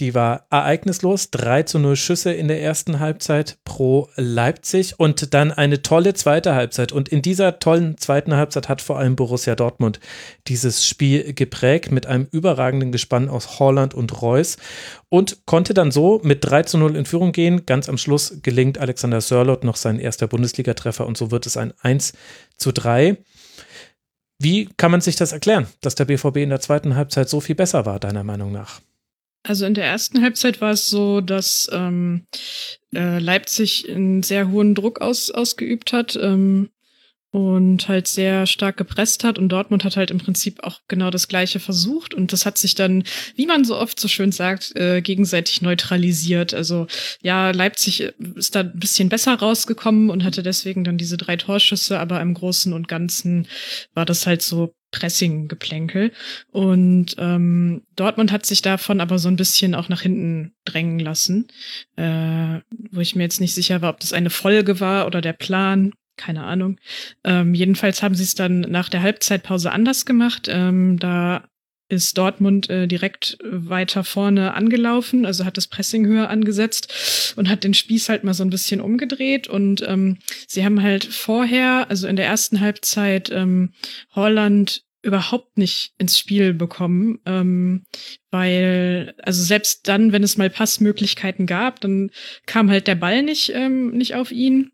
die 0.00 0.14
war 0.14 0.46
ereignislos. 0.50 1.30
3 1.30 1.64
zu 1.64 1.78
0 1.78 1.96
Schüsse 1.96 2.32
in 2.32 2.48
der 2.48 2.62
ersten 2.62 3.00
Halbzeit 3.00 3.58
pro 3.64 4.08
Leipzig 4.16 4.98
und 4.98 5.34
dann 5.34 5.52
eine 5.52 5.82
tolle 5.82 6.14
zweite 6.14 6.54
Halbzeit. 6.54 6.92
Und 6.92 7.08
in 7.08 7.22
dieser 7.22 7.58
tollen 7.58 7.98
zweiten 7.98 8.34
Halbzeit 8.34 8.68
hat 8.68 8.82
vor 8.82 8.98
allem 8.98 9.16
Borussia 9.16 9.54
Dortmund 9.54 10.00
dieses 10.46 10.86
Spiel 10.86 11.34
geprägt 11.34 11.90
mit 11.90 12.06
einem 12.06 12.26
überragenden 12.30 12.92
Gespann 12.92 13.28
aus 13.28 13.58
Holland 13.58 13.94
und 13.94 14.22
Reus 14.22 14.56
und 15.08 15.46
konnte 15.46 15.74
dann 15.74 15.90
so 15.90 16.20
mit 16.22 16.44
3 16.44 16.62
zu 16.64 16.78
0 16.78 16.96
in 16.96 17.06
Führung 17.06 17.32
gehen. 17.32 17.66
Ganz 17.66 17.88
am 17.88 17.98
Schluss 17.98 18.38
gelingt 18.42 18.78
Alexander 18.78 19.20
Sörlot 19.20 19.64
noch 19.64 19.76
sein 19.76 19.98
erster 19.98 20.26
Bundesligatreffer 20.26 21.06
und 21.06 21.16
so 21.16 21.30
wird 21.30 21.46
es 21.46 21.56
ein 21.56 21.72
1 21.82 22.12
zu 22.56 22.72
3. 22.72 23.16
Wie 24.40 24.68
kann 24.76 24.92
man 24.92 25.00
sich 25.00 25.16
das 25.16 25.32
erklären, 25.32 25.66
dass 25.80 25.96
der 25.96 26.04
BVB 26.04 26.36
in 26.36 26.50
der 26.50 26.60
zweiten 26.60 26.94
Halbzeit 26.94 27.28
so 27.28 27.40
viel 27.40 27.56
besser 27.56 27.86
war, 27.86 27.98
deiner 27.98 28.22
Meinung 28.22 28.52
nach? 28.52 28.80
Also 29.42 29.66
in 29.66 29.74
der 29.74 29.84
ersten 29.84 30.22
Halbzeit 30.22 30.60
war 30.60 30.72
es 30.72 30.88
so, 30.88 31.20
dass 31.20 31.68
ähm, 31.72 32.26
äh, 32.94 33.18
Leipzig 33.18 33.88
einen 33.88 34.22
sehr 34.22 34.50
hohen 34.50 34.74
Druck 34.74 35.00
aus, 35.00 35.30
ausgeübt 35.30 35.92
hat 35.92 36.18
ähm, 36.20 36.70
und 37.30 37.88
halt 37.88 38.08
sehr 38.08 38.46
stark 38.46 38.76
gepresst 38.76 39.22
hat. 39.22 39.38
Und 39.38 39.50
Dortmund 39.50 39.84
hat 39.84 39.96
halt 39.96 40.10
im 40.10 40.18
Prinzip 40.18 40.64
auch 40.64 40.80
genau 40.88 41.10
das 41.10 41.28
gleiche 41.28 41.60
versucht. 41.60 42.14
Und 42.14 42.32
das 42.32 42.46
hat 42.46 42.58
sich 42.58 42.74
dann, 42.74 43.04
wie 43.36 43.46
man 43.46 43.64
so 43.64 43.76
oft 43.76 44.00
so 44.00 44.08
schön 44.08 44.32
sagt, 44.32 44.74
äh, 44.76 45.02
gegenseitig 45.02 45.62
neutralisiert. 45.62 46.52
Also 46.52 46.86
ja, 47.22 47.50
Leipzig 47.50 48.12
ist 48.34 48.54
da 48.54 48.60
ein 48.60 48.78
bisschen 48.78 49.08
besser 49.08 49.34
rausgekommen 49.34 50.10
und 50.10 50.24
hatte 50.24 50.42
deswegen 50.42 50.84
dann 50.84 50.98
diese 50.98 51.16
drei 51.16 51.36
Torschüsse, 51.36 52.00
aber 52.00 52.20
im 52.20 52.34
Großen 52.34 52.72
und 52.72 52.88
Ganzen 52.88 53.46
war 53.94 54.04
das 54.04 54.26
halt 54.26 54.42
so 54.42 54.74
Pressing-Geplänkel. 54.90 56.12
Und 56.50 57.14
ähm, 57.18 57.82
Dortmund 57.96 58.32
hat 58.32 58.46
sich 58.46 58.62
davon 58.62 59.00
aber 59.00 59.18
so 59.18 59.28
ein 59.28 59.36
bisschen 59.36 59.74
auch 59.74 59.88
nach 59.88 60.02
hinten 60.02 60.52
drängen 60.64 60.98
lassen, 60.98 61.48
äh, 61.96 62.60
wo 62.90 63.00
ich 63.00 63.14
mir 63.14 63.24
jetzt 63.24 63.40
nicht 63.40 63.54
sicher 63.54 63.82
war, 63.82 63.90
ob 63.90 64.00
das 64.00 64.12
eine 64.12 64.30
Folge 64.30 64.80
war 64.80 65.06
oder 65.06 65.20
der 65.20 65.34
Plan. 65.34 65.92
Keine 66.16 66.44
Ahnung. 66.44 66.80
Ähm, 67.22 67.54
jedenfalls 67.54 68.02
haben 68.02 68.16
sie 68.16 68.24
es 68.24 68.34
dann 68.34 68.60
nach 68.60 68.88
der 68.88 69.02
Halbzeitpause 69.02 69.70
anders 69.70 70.04
gemacht. 70.04 70.48
Ähm, 70.50 70.98
da 70.98 71.44
ist 71.88 72.18
Dortmund 72.18 72.68
äh, 72.68 72.86
direkt 72.86 73.38
weiter 73.42 74.04
vorne 74.04 74.54
angelaufen, 74.54 75.24
also 75.24 75.44
hat 75.44 75.56
das 75.56 75.66
Pressing 75.66 76.06
höher 76.06 76.28
angesetzt 76.28 77.34
und 77.36 77.48
hat 77.48 77.64
den 77.64 77.74
Spieß 77.74 78.08
halt 78.08 78.24
mal 78.24 78.34
so 78.34 78.44
ein 78.44 78.50
bisschen 78.50 78.80
umgedreht. 78.80 79.48
Und 79.48 79.82
ähm, 79.86 80.18
sie 80.46 80.64
haben 80.64 80.82
halt 80.82 81.04
vorher, 81.04 81.86
also 81.88 82.06
in 82.06 82.16
der 82.16 82.26
ersten 82.26 82.60
Halbzeit, 82.60 83.30
ähm, 83.30 83.72
Holland 84.14 84.84
überhaupt 85.02 85.56
nicht 85.56 85.92
ins 85.98 86.18
Spiel 86.18 86.52
bekommen, 86.52 87.20
ähm, 87.24 87.84
weil 88.30 89.14
also 89.22 89.42
selbst 89.42 89.86
dann, 89.88 90.12
wenn 90.12 90.22
es 90.24 90.36
mal 90.36 90.50
Passmöglichkeiten 90.50 91.46
gab, 91.46 91.80
dann 91.80 92.10
kam 92.46 92.68
halt 92.68 92.88
der 92.88 92.96
Ball 92.96 93.22
nicht 93.22 93.52
ähm, 93.54 93.90
nicht 93.92 94.16
auf 94.16 94.32
ihn 94.32 94.72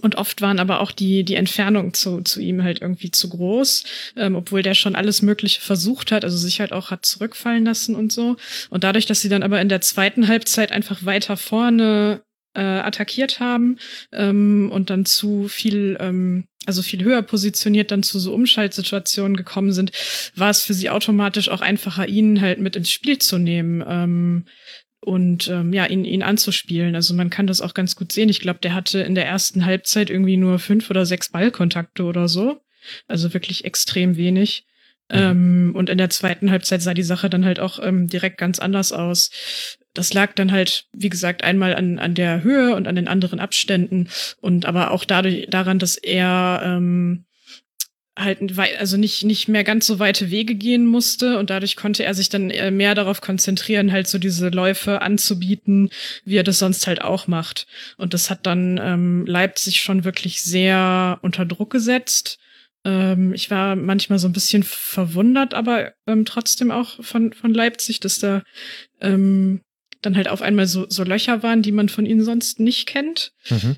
und 0.00 0.16
oft 0.16 0.40
waren 0.40 0.58
aber 0.58 0.80
auch 0.80 0.92
die, 0.92 1.24
die 1.24 1.34
Entfernungen 1.34 1.94
zu, 1.94 2.22
zu 2.22 2.40
ihm 2.40 2.62
halt 2.62 2.80
irgendwie 2.80 3.10
zu 3.10 3.28
groß, 3.28 3.84
ähm, 4.16 4.34
obwohl 4.34 4.62
der 4.62 4.74
schon 4.74 4.96
alles 4.96 5.22
Mögliche 5.22 5.60
versucht 5.60 6.12
hat, 6.12 6.24
also 6.24 6.36
sich 6.36 6.60
halt 6.60 6.72
auch 6.72 6.90
hat 6.90 7.06
zurückfallen 7.06 7.64
lassen 7.64 7.94
und 7.94 8.12
so. 8.12 8.36
Und 8.70 8.84
dadurch, 8.84 9.06
dass 9.06 9.20
sie 9.20 9.28
dann 9.28 9.42
aber 9.42 9.60
in 9.60 9.68
der 9.68 9.80
zweiten 9.80 10.28
Halbzeit 10.28 10.72
einfach 10.72 11.04
weiter 11.04 11.36
vorne 11.36 12.22
äh, 12.54 12.60
attackiert 12.60 13.40
haben 13.40 13.78
ähm, 14.12 14.70
und 14.72 14.90
dann 14.90 15.04
zu 15.04 15.48
viel, 15.48 15.96
ähm, 16.00 16.46
also 16.66 16.82
viel 16.82 17.02
höher 17.04 17.22
positioniert 17.22 17.90
dann 17.90 18.02
zu 18.02 18.18
so 18.18 18.34
Umschaltsituationen 18.34 19.36
gekommen 19.36 19.72
sind, 19.72 19.92
war 20.34 20.50
es 20.50 20.62
für 20.62 20.74
sie 20.74 20.90
automatisch 20.90 21.48
auch 21.48 21.60
einfacher, 21.60 22.08
ihn 22.08 22.40
halt 22.40 22.60
mit 22.60 22.76
ins 22.76 22.90
Spiel 22.90 23.18
zu 23.18 23.38
nehmen. 23.38 23.84
Ähm, 23.86 24.44
und 25.00 25.48
ähm, 25.48 25.72
ja, 25.72 25.86
ihn, 25.86 26.04
ihn 26.04 26.22
anzuspielen. 26.22 26.94
Also 26.94 27.14
man 27.14 27.30
kann 27.30 27.46
das 27.46 27.62
auch 27.62 27.74
ganz 27.74 27.96
gut 27.96 28.12
sehen. 28.12 28.28
Ich 28.28 28.40
glaube, 28.40 28.60
der 28.60 28.74
hatte 28.74 29.00
in 29.00 29.14
der 29.14 29.26
ersten 29.26 29.64
Halbzeit 29.64 30.10
irgendwie 30.10 30.36
nur 30.36 30.58
fünf 30.58 30.90
oder 30.90 31.06
sechs 31.06 31.30
Ballkontakte 31.30 32.04
oder 32.04 32.28
so. 32.28 32.60
Also 33.08 33.32
wirklich 33.32 33.64
extrem 33.64 34.16
wenig. 34.16 34.66
Mhm. 35.10 35.18
Ähm, 35.18 35.72
und 35.74 35.90
in 35.90 35.98
der 35.98 36.10
zweiten 36.10 36.50
Halbzeit 36.50 36.82
sah 36.82 36.94
die 36.94 37.02
Sache 37.02 37.30
dann 37.30 37.44
halt 37.44 37.60
auch 37.60 37.78
ähm, 37.82 38.06
direkt 38.06 38.38
ganz 38.38 38.58
anders 38.58 38.92
aus. 38.92 39.30
Das 39.94 40.12
lag 40.12 40.34
dann 40.34 40.52
halt, 40.52 40.86
wie 40.92 41.08
gesagt, 41.08 41.42
einmal 41.42 41.74
an, 41.74 41.98
an 41.98 42.14
der 42.14 42.44
Höhe 42.44 42.76
und 42.76 42.86
an 42.86 42.94
den 42.94 43.08
anderen 43.08 43.40
Abständen 43.40 44.08
und 44.40 44.66
aber 44.66 44.92
auch 44.92 45.04
dadurch 45.04 45.48
daran, 45.50 45.78
dass 45.78 45.96
er 45.96 46.62
ähm, 46.64 47.24
halt 48.18 48.58
also 48.78 48.96
nicht 48.96 49.24
nicht 49.24 49.48
mehr 49.48 49.64
ganz 49.64 49.86
so 49.86 49.98
weite 49.98 50.30
Wege 50.30 50.54
gehen 50.54 50.86
musste 50.86 51.38
und 51.38 51.50
dadurch 51.50 51.76
konnte 51.76 52.04
er 52.04 52.14
sich 52.14 52.28
dann 52.28 52.50
äh, 52.50 52.70
mehr 52.70 52.94
darauf 52.94 53.20
konzentrieren, 53.20 53.92
halt 53.92 54.08
so 54.08 54.18
diese 54.18 54.48
Läufe 54.48 55.00
anzubieten, 55.00 55.90
wie 56.24 56.36
er 56.36 56.42
das 56.42 56.58
sonst 56.58 56.86
halt 56.86 57.02
auch 57.02 57.28
macht. 57.28 57.66
Und 57.96 58.12
das 58.12 58.28
hat 58.28 58.46
dann 58.46 58.80
ähm, 58.82 59.26
Leipzig 59.26 59.80
schon 59.80 60.04
wirklich 60.04 60.42
sehr 60.42 61.18
unter 61.22 61.46
Druck 61.46 61.70
gesetzt. 61.70 62.38
Ähm, 62.84 63.32
ich 63.32 63.50
war 63.50 63.76
manchmal 63.76 64.18
so 64.18 64.28
ein 64.28 64.32
bisschen 64.32 64.64
verwundert, 64.64 65.54
aber 65.54 65.92
ähm, 66.06 66.24
trotzdem 66.24 66.70
auch 66.70 67.02
von 67.02 67.32
von 67.32 67.54
Leipzig, 67.54 68.00
dass 68.00 68.18
da 68.18 68.42
ähm, 69.00 69.60
dann 70.02 70.16
halt 70.16 70.28
auf 70.28 70.42
einmal 70.42 70.66
so 70.66 70.86
so 70.88 71.04
Löcher 71.04 71.42
waren, 71.42 71.62
die 71.62 71.72
man 71.72 71.88
von 71.88 72.06
ihnen 72.06 72.24
sonst 72.24 72.58
nicht 72.58 72.86
kennt. 72.86 73.32
Mhm. 73.48 73.76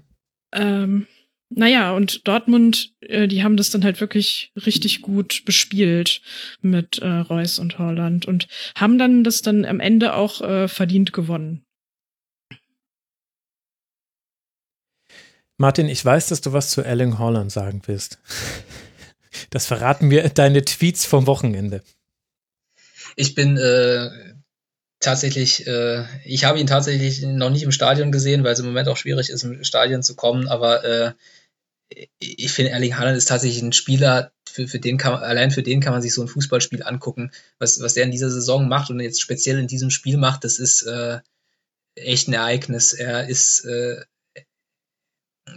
Ähm, 0.53 1.07
naja, 1.55 1.93
und 1.93 2.27
Dortmund, 2.27 2.93
äh, 3.01 3.29
die 3.29 3.43
haben 3.43 3.57
das 3.57 3.71
dann 3.71 3.85
halt 3.85 4.01
wirklich 4.01 4.53
richtig 4.67 5.03
gut 5.03 5.45
bespielt 5.45 6.21
mit 6.61 6.99
äh, 6.99 7.07
Reus 7.07 7.59
und 7.59 7.79
Holland 7.79 8.27
und 8.27 8.49
haben 8.75 8.99
dann 8.99 9.25
das 9.25 9.43
dann 9.43 9.65
am 9.65 9.81
Ende 9.81 10.15
auch 10.15 10.41
äh, 10.41 10.69
verdient 10.69 11.13
gewonnen. 11.13 11.65
Martin, 15.59 15.89
ich 15.89 16.05
weiß, 16.05 16.27
dass 16.29 16.41
du 16.41 16.53
was 16.53 16.71
zu 16.71 16.83
Erling 16.83 17.19
Holland 17.19 17.53
sagen 17.53 17.83
willst. 17.87 18.19
Das 19.51 19.67
verraten 19.67 20.09
mir 20.09 20.29
deine 20.29 20.65
Tweets 20.65 21.05
vom 21.05 21.27
Wochenende. 21.27 21.83
Ich 23.17 23.35
bin 23.35 23.57
äh, 23.57 24.11
tatsächlich, 25.01 25.67
äh, 25.67 26.05
ich 26.25 26.45
habe 26.45 26.59
ihn 26.59 26.67
tatsächlich 26.67 27.23
noch 27.23 27.51
nicht 27.51 27.63
im 27.63 27.73
Stadion 27.73 28.13
gesehen, 28.13 28.45
weil 28.45 28.55
es 28.55 28.61
im 28.61 28.67
Moment 28.67 28.89
auch 28.89 28.97
schwierig 28.97 29.31
ist, 29.31 29.43
im 29.43 29.63
Stadion 29.65 30.03
zu 30.03 30.17
kommen, 30.17 30.49
aber 30.49 30.85
äh, 30.85 31.13
ich 32.19 32.53
finde, 32.53 32.71
Erling 32.73 32.97
Haaland 32.97 33.17
ist 33.17 33.29
tatsächlich 33.29 33.63
ein 33.63 33.73
Spieler, 33.73 34.33
für, 34.49 34.69
für 34.69 34.79
den 34.79 34.99
kann, 34.99 35.15
allein 35.15 35.51
für 35.51 35.63
den 35.63 35.81
kann 35.81 35.93
man 35.93 36.03
sich 36.03 36.15
so 36.15 36.23
ein 36.23 36.29
Fußballspiel 36.29 36.83
angucken. 36.83 37.31
Was, 37.59 37.81
was 37.81 37.95
der 37.95 38.05
in 38.05 38.11
dieser 38.11 38.31
Saison 38.31 38.69
macht 38.69 38.91
und 38.91 39.01
jetzt 39.01 39.21
speziell 39.21 39.59
in 39.59 39.67
diesem 39.67 39.91
Spiel 39.91 40.17
macht, 40.17 40.45
das 40.45 40.59
ist 40.59 40.83
äh, 40.83 41.21
echt 41.95 42.29
ein 42.29 42.35
Ereignis. 42.35 42.93
Er 42.93 43.29
ist, 43.29 43.65
äh, 43.65 44.03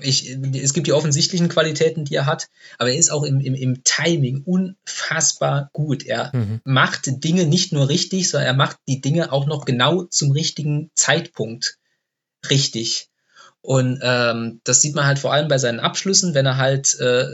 ich, 0.01 0.29
es 0.29 0.73
gibt 0.73 0.87
die 0.87 0.93
offensichtlichen 0.93 1.49
Qualitäten, 1.49 2.05
die 2.05 2.15
er 2.15 2.25
hat, 2.25 2.47
aber 2.77 2.91
er 2.91 2.97
ist 2.97 3.11
auch 3.11 3.23
im, 3.23 3.39
im, 3.39 3.55
im 3.55 3.83
Timing 3.83 4.43
unfassbar 4.43 5.69
gut. 5.73 6.05
Er 6.05 6.35
mhm. 6.35 6.61
macht 6.63 7.23
Dinge 7.23 7.45
nicht 7.45 7.71
nur 7.71 7.89
richtig, 7.89 8.29
sondern 8.29 8.47
er 8.47 8.55
macht 8.55 8.77
die 8.87 9.01
Dinge 9.01 9.31
auch 9.31 9.45
noch 9.45 9.65
genau 9.65 10.03
zum 10.03 10.31
richtigen 10.31 10.89
Zeitpunkt 10.95 11.77
richtig. 12.49 13.09
Und 13.65 13.99
ähm, 14.03 14.61
das 14.63 14.83
sieht 14.83 14.93
man 14.93 15.07
halt 15.07 15.17
vor 15.17 15.33
allem 15.33 15.47
bei 15.47 15.57
seinen 15.57 15.79
Abschlüssen, 15.79 16.35
wenn 16.35 16.45
er 16.45 16.57
halt, 16.57 16.99
äh, 16.99 17.25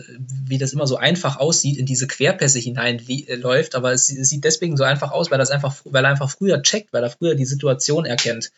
wie 0.45 0.57
das 0.57 0.71
immer 0.71 0.87
so 0.87 0.95
einfach 0.95 1.35
aussieht, 1.35 1.77
in 1.77 1.85
diese 1.85 2.07
Querpässe 2.07 2.57
hineinläuft. 2.57 3.73
Äh, 3.73 3.77
Aber 3.77 3.91
es, 3.91 4.07
sieht 4.07 4.45
deswegen 4.45 4.77
so 4.77 4.85
einfach 4.85 5.11
aus, 5.11 5.29
weil, 5.29 5.39
das 5.39 5.51
einfach, 5.51 5.75
weil 5.83 6.05
er 6.05 6.11
einfach 6.11 6.29
früher 6.29 6.61
checkt, 6.61 6.93
weil 6.93 7.03
er 7.03 7.09
früher 7.09 7.35
die 7.35 7.43
Situation 7.43 8.05
erkennt. 8.05 8.53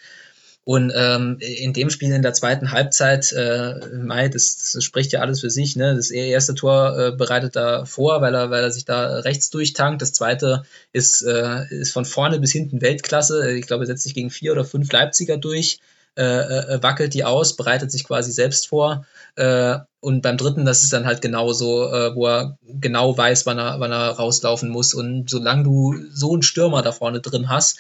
Und 0.66 0.94
ähm, 0.96 1.38
in 1.40 1.74
dem 1.74 1.90
Spiel 1.90 2.14
in 2.14 2.22
der 2.22 2.34
zweiten 2.34 2.72
Halbzeit, 2.72 3.32
äh, 3.34 3.74
Mai, 3.92 4.30
das, 4.30 4.72
das 4.72 4.84
spricht 4.84 5.12
ja 5.12 5.22
alles 5.22 5.40
für 5.40 5.50
sich. 5.50 5.76
Ne? 5.76 5.96
Das 5.96 6.12
erste 6.12 6.54
Tor 6.54 6.96
äh, 6.98 7.12
bereitet 7.12 7.56
er 7.56 7.88
vor, 7.88 8.22
weil 8.22 8.36
er, 8.36 8.52
weil 8.52 8.64
er 8.64 8.72
sich 8.72 8.86
da 8.86 9.18
rechts 9.22 9.50
durchtankt. 9.50 10.04
Das 10.04 10.14
zweite 10.14 10.64
ist, 10.92 11.24
äh, 11.24 11.66
ist 11.74 11.92
von 11.92 12.06
vorne 12.06 12.40
bis 12.40 12.52
hinten 12.52 12.82
Weltklasse. 12.82 13.52
Ich 13.54 13.66
glaube, 13.66 13.86
er 13.86 13.88
setzt 13.88 14.04
sich 14.04 14.14
gegen 14.14 14.30
vier 14.30 14.52
oder 14.52 14.64
fünf 14.64 14.92
Leipziger 14.92 15.38
durch, 15.38 15.80
äh, 16.16 16.76
äh, 16.76 16.84
wackelt 16.84 17.14
die 17.14 17.26
aus, 17.26 17.56
bereitet 17.56 17.92
sich 17.92 18.04
quasi 18.04 18.32
selbst 18.32 18.68
vor. 18.68 19.06
Äh, 19.36 19.80
und 20.00 20.22
beim 20.22 20.38
dritten, 20.38 20.66
das 20.66 20.84
ist 20.84 20.94
dann 20.94 21.06
halt 21.06 21.22
genauso, 21.22 21.92
äh, 21.92 22.16
wo 22.16 22.28
er 22.28 22.58
genau 22.62 23.18
weiß, 23.18 23.46
wann 23.46 23.58
er, 23.58 23.80
wann 23.80 23.92
er 23.92 24.12
rauslaufen 24.12 24.70
muss. 24.70 24.94
Und 24.94 25.30
solange 25.30 25.64
du 25.64 25.96
so 26.12 26.34
einen 26.34 26.44
Stürmer 26.44 26.82
da 26.82 26.92
vorne 26.92 27.22
drin 27.22 27.50
hast, 27.50 27.80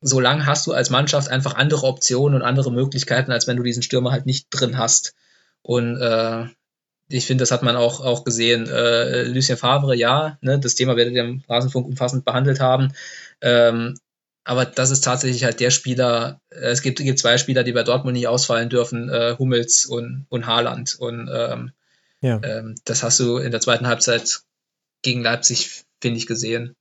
solange 0.00 0.46
hast 0.46 0.66
du 0.66 0.72
als 0.72 0.90
Mannschaft 0.90 1.28
einfach 1.28 1.54
andere 1.54 1.86
Optionen 1.86 2.36
und 2.36 2.42
andere 2.46 2.72
Möglichkeiten, 2.72 3.32
als 3.32 3.46
wenn 3.46 3.56
du 3.56 3.62
diesen 3.62 3.82
Stürmer 3.82 4.12
halt 4.12 4.26
nicht 4.26 4.46
drin 4.50 4.78
hast. 4.78 5.14
Und 5.62 6.00
äh, 6.00 6.46
ich 7.08 7.26
finde, 7.26 7.42
das 7.42 7.50
hat 7.50 7.62
man 7.62 7.76
auch, 7.76 8.00
auch 8.00 8.24
gesehen. 8.24 8.66
Äh, 8.66 9.24
Lucien 9.24 9.58
Favre, 9.58 9.94
ja, 9.94 10.38
ne, 10.40 10.58
das 10.58 10.74
Thema 10.74 10.96
werdet 10.96 11.14
ihr 11.14 11.24
im 11.24 11.42
Rasenfunk 11.48 11.86
umfassend 11.86 12.24
behandelt 12.24 12.60
haben. 12.60 12.92
Ähm, 13.40 13.94
aber 14.44 14.66
das 14.66 14.90
ist 14.90 15.02
tatsächlich 15.02 15.44
halt 15.44 15.58
der 15.60 15.70
Spieler, 15.70 16.40
äh, 16.50 16.70
es 16.70 16.82
gibt, 16.82 16.98
gibt 16.98 17.18
zwei 17.18 17.38
Spieler, 17.38 17.64
die 17.64 17.72
bei 17.72 17.82
Dortmund 17.82 18.14
nicht 18.14 18.28
ausfallen 18.28 18.68
dürfen, 18.68 19.08
äh, 19.08 19.36
Hummels 19.38 19.86
und, 19.86 20.26
und 20.28 20.46
Haaland. 20.46 20.96
Und 20.98 21.30
ähm, 21.34 21.72
ja. 22.20 22.40
ähm, 22.42 22.74
das 22.84 23.02
hast 23.02 23.18
du 23.20 23.38
in 23.38 23.50
der 23.50 23.60
zweiten 23.60 23.86
Halbzeit 23.86 24.42
gegen 25.02 25.22
Leipzig, 25.22 25.84
finde 26.00 26.18
ich, 26.18 26.26
gesehen. 26.26 26.76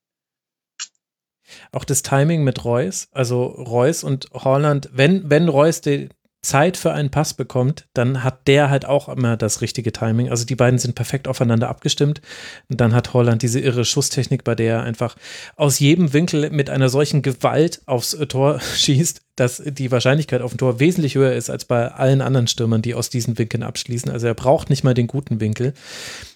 Auch 1.71 1.85
das 1.85 2.01
Timing 2.01 2.43
mit 2.43 2.65
Reus, 2.65 3.07
also 3.11 3.45
Reus 3.45 4.03
und 4.03 4.27
Holland, 4.33 4.89
wenn, 4.91 5.29
wenn 5.29 5.47
Reus 5.47 5.81
die 5.81 6.09
Zeit 6.43 6.75
für 6.75 6.91
einen 6.91 7.09
Pass 7.09 7.33
bekommt, 7.33 7.87
dann 7.93 8.23
hat 8.23 8.47
der 8.47 8.69
halt 8.69 8.85
auch 8.85 9.07
immer 9.07 9.37
das 9.37 9.61
richtige 9.61 9.93
Timing. 9.93 10.29
Also 10.29 10.45
die 10.45 10.57
beiden 10.57 10.77
sind 10.77 10.93
perfekt 10.93 11.29
aufeinander 11.29 11.69
abgestimmt. 11.69 12.21
Und 12.69 12.81
dann 12.81 12.93
hat 12.93 13.13
Holland 13.13 13.41
diese 13.41 13.61
irre 13.61 13.85
Schusstechnik, 13.85 14.43
bei 14.43 14.53
der 14.53 14.75
er 14.75 14.83
einfach 14.83 15.15
aus 15.55 15.79
jedem 15.79 16.11
Winkel 16.11 16.49
mit 16.49 16.69
einer 16.69 16.89
solchen 16.89 17.21
Gewalt 17.21 17.81
aufs 17.85 18.17
Tor 18.27 18.59
schießt, 18.75 19.21
dass 19.37 19.63
die 19.65 19.89
Wahrscheinlichkeit 19.89 20.41
auf 20.41 20.53
ein 20.53 20.57
Tor 20.57 20.81
wesentlich 20.81 21.15
höher 21.15 21.33
ist 21.33 21.49
als 21.49 21.63
bei 21.63 21.87
allen 21.87 22.21
anderen 22.21 22.47
Stürmern, 22.47 22.81
die 22.81 22.93
aus 22.93 23.09
diesen 23.09 23.37
Winkeln 23.37 23.63
abschließen. 23.63 24.11
Also 24.11 24.27
er 24.27 24.35
braucht 24.35 24.69
nicht 24.69 24.83
mal 24.83 24.93
den 24.93 25.07
guten 25.07 25.39
Winkel. 25.39 25.73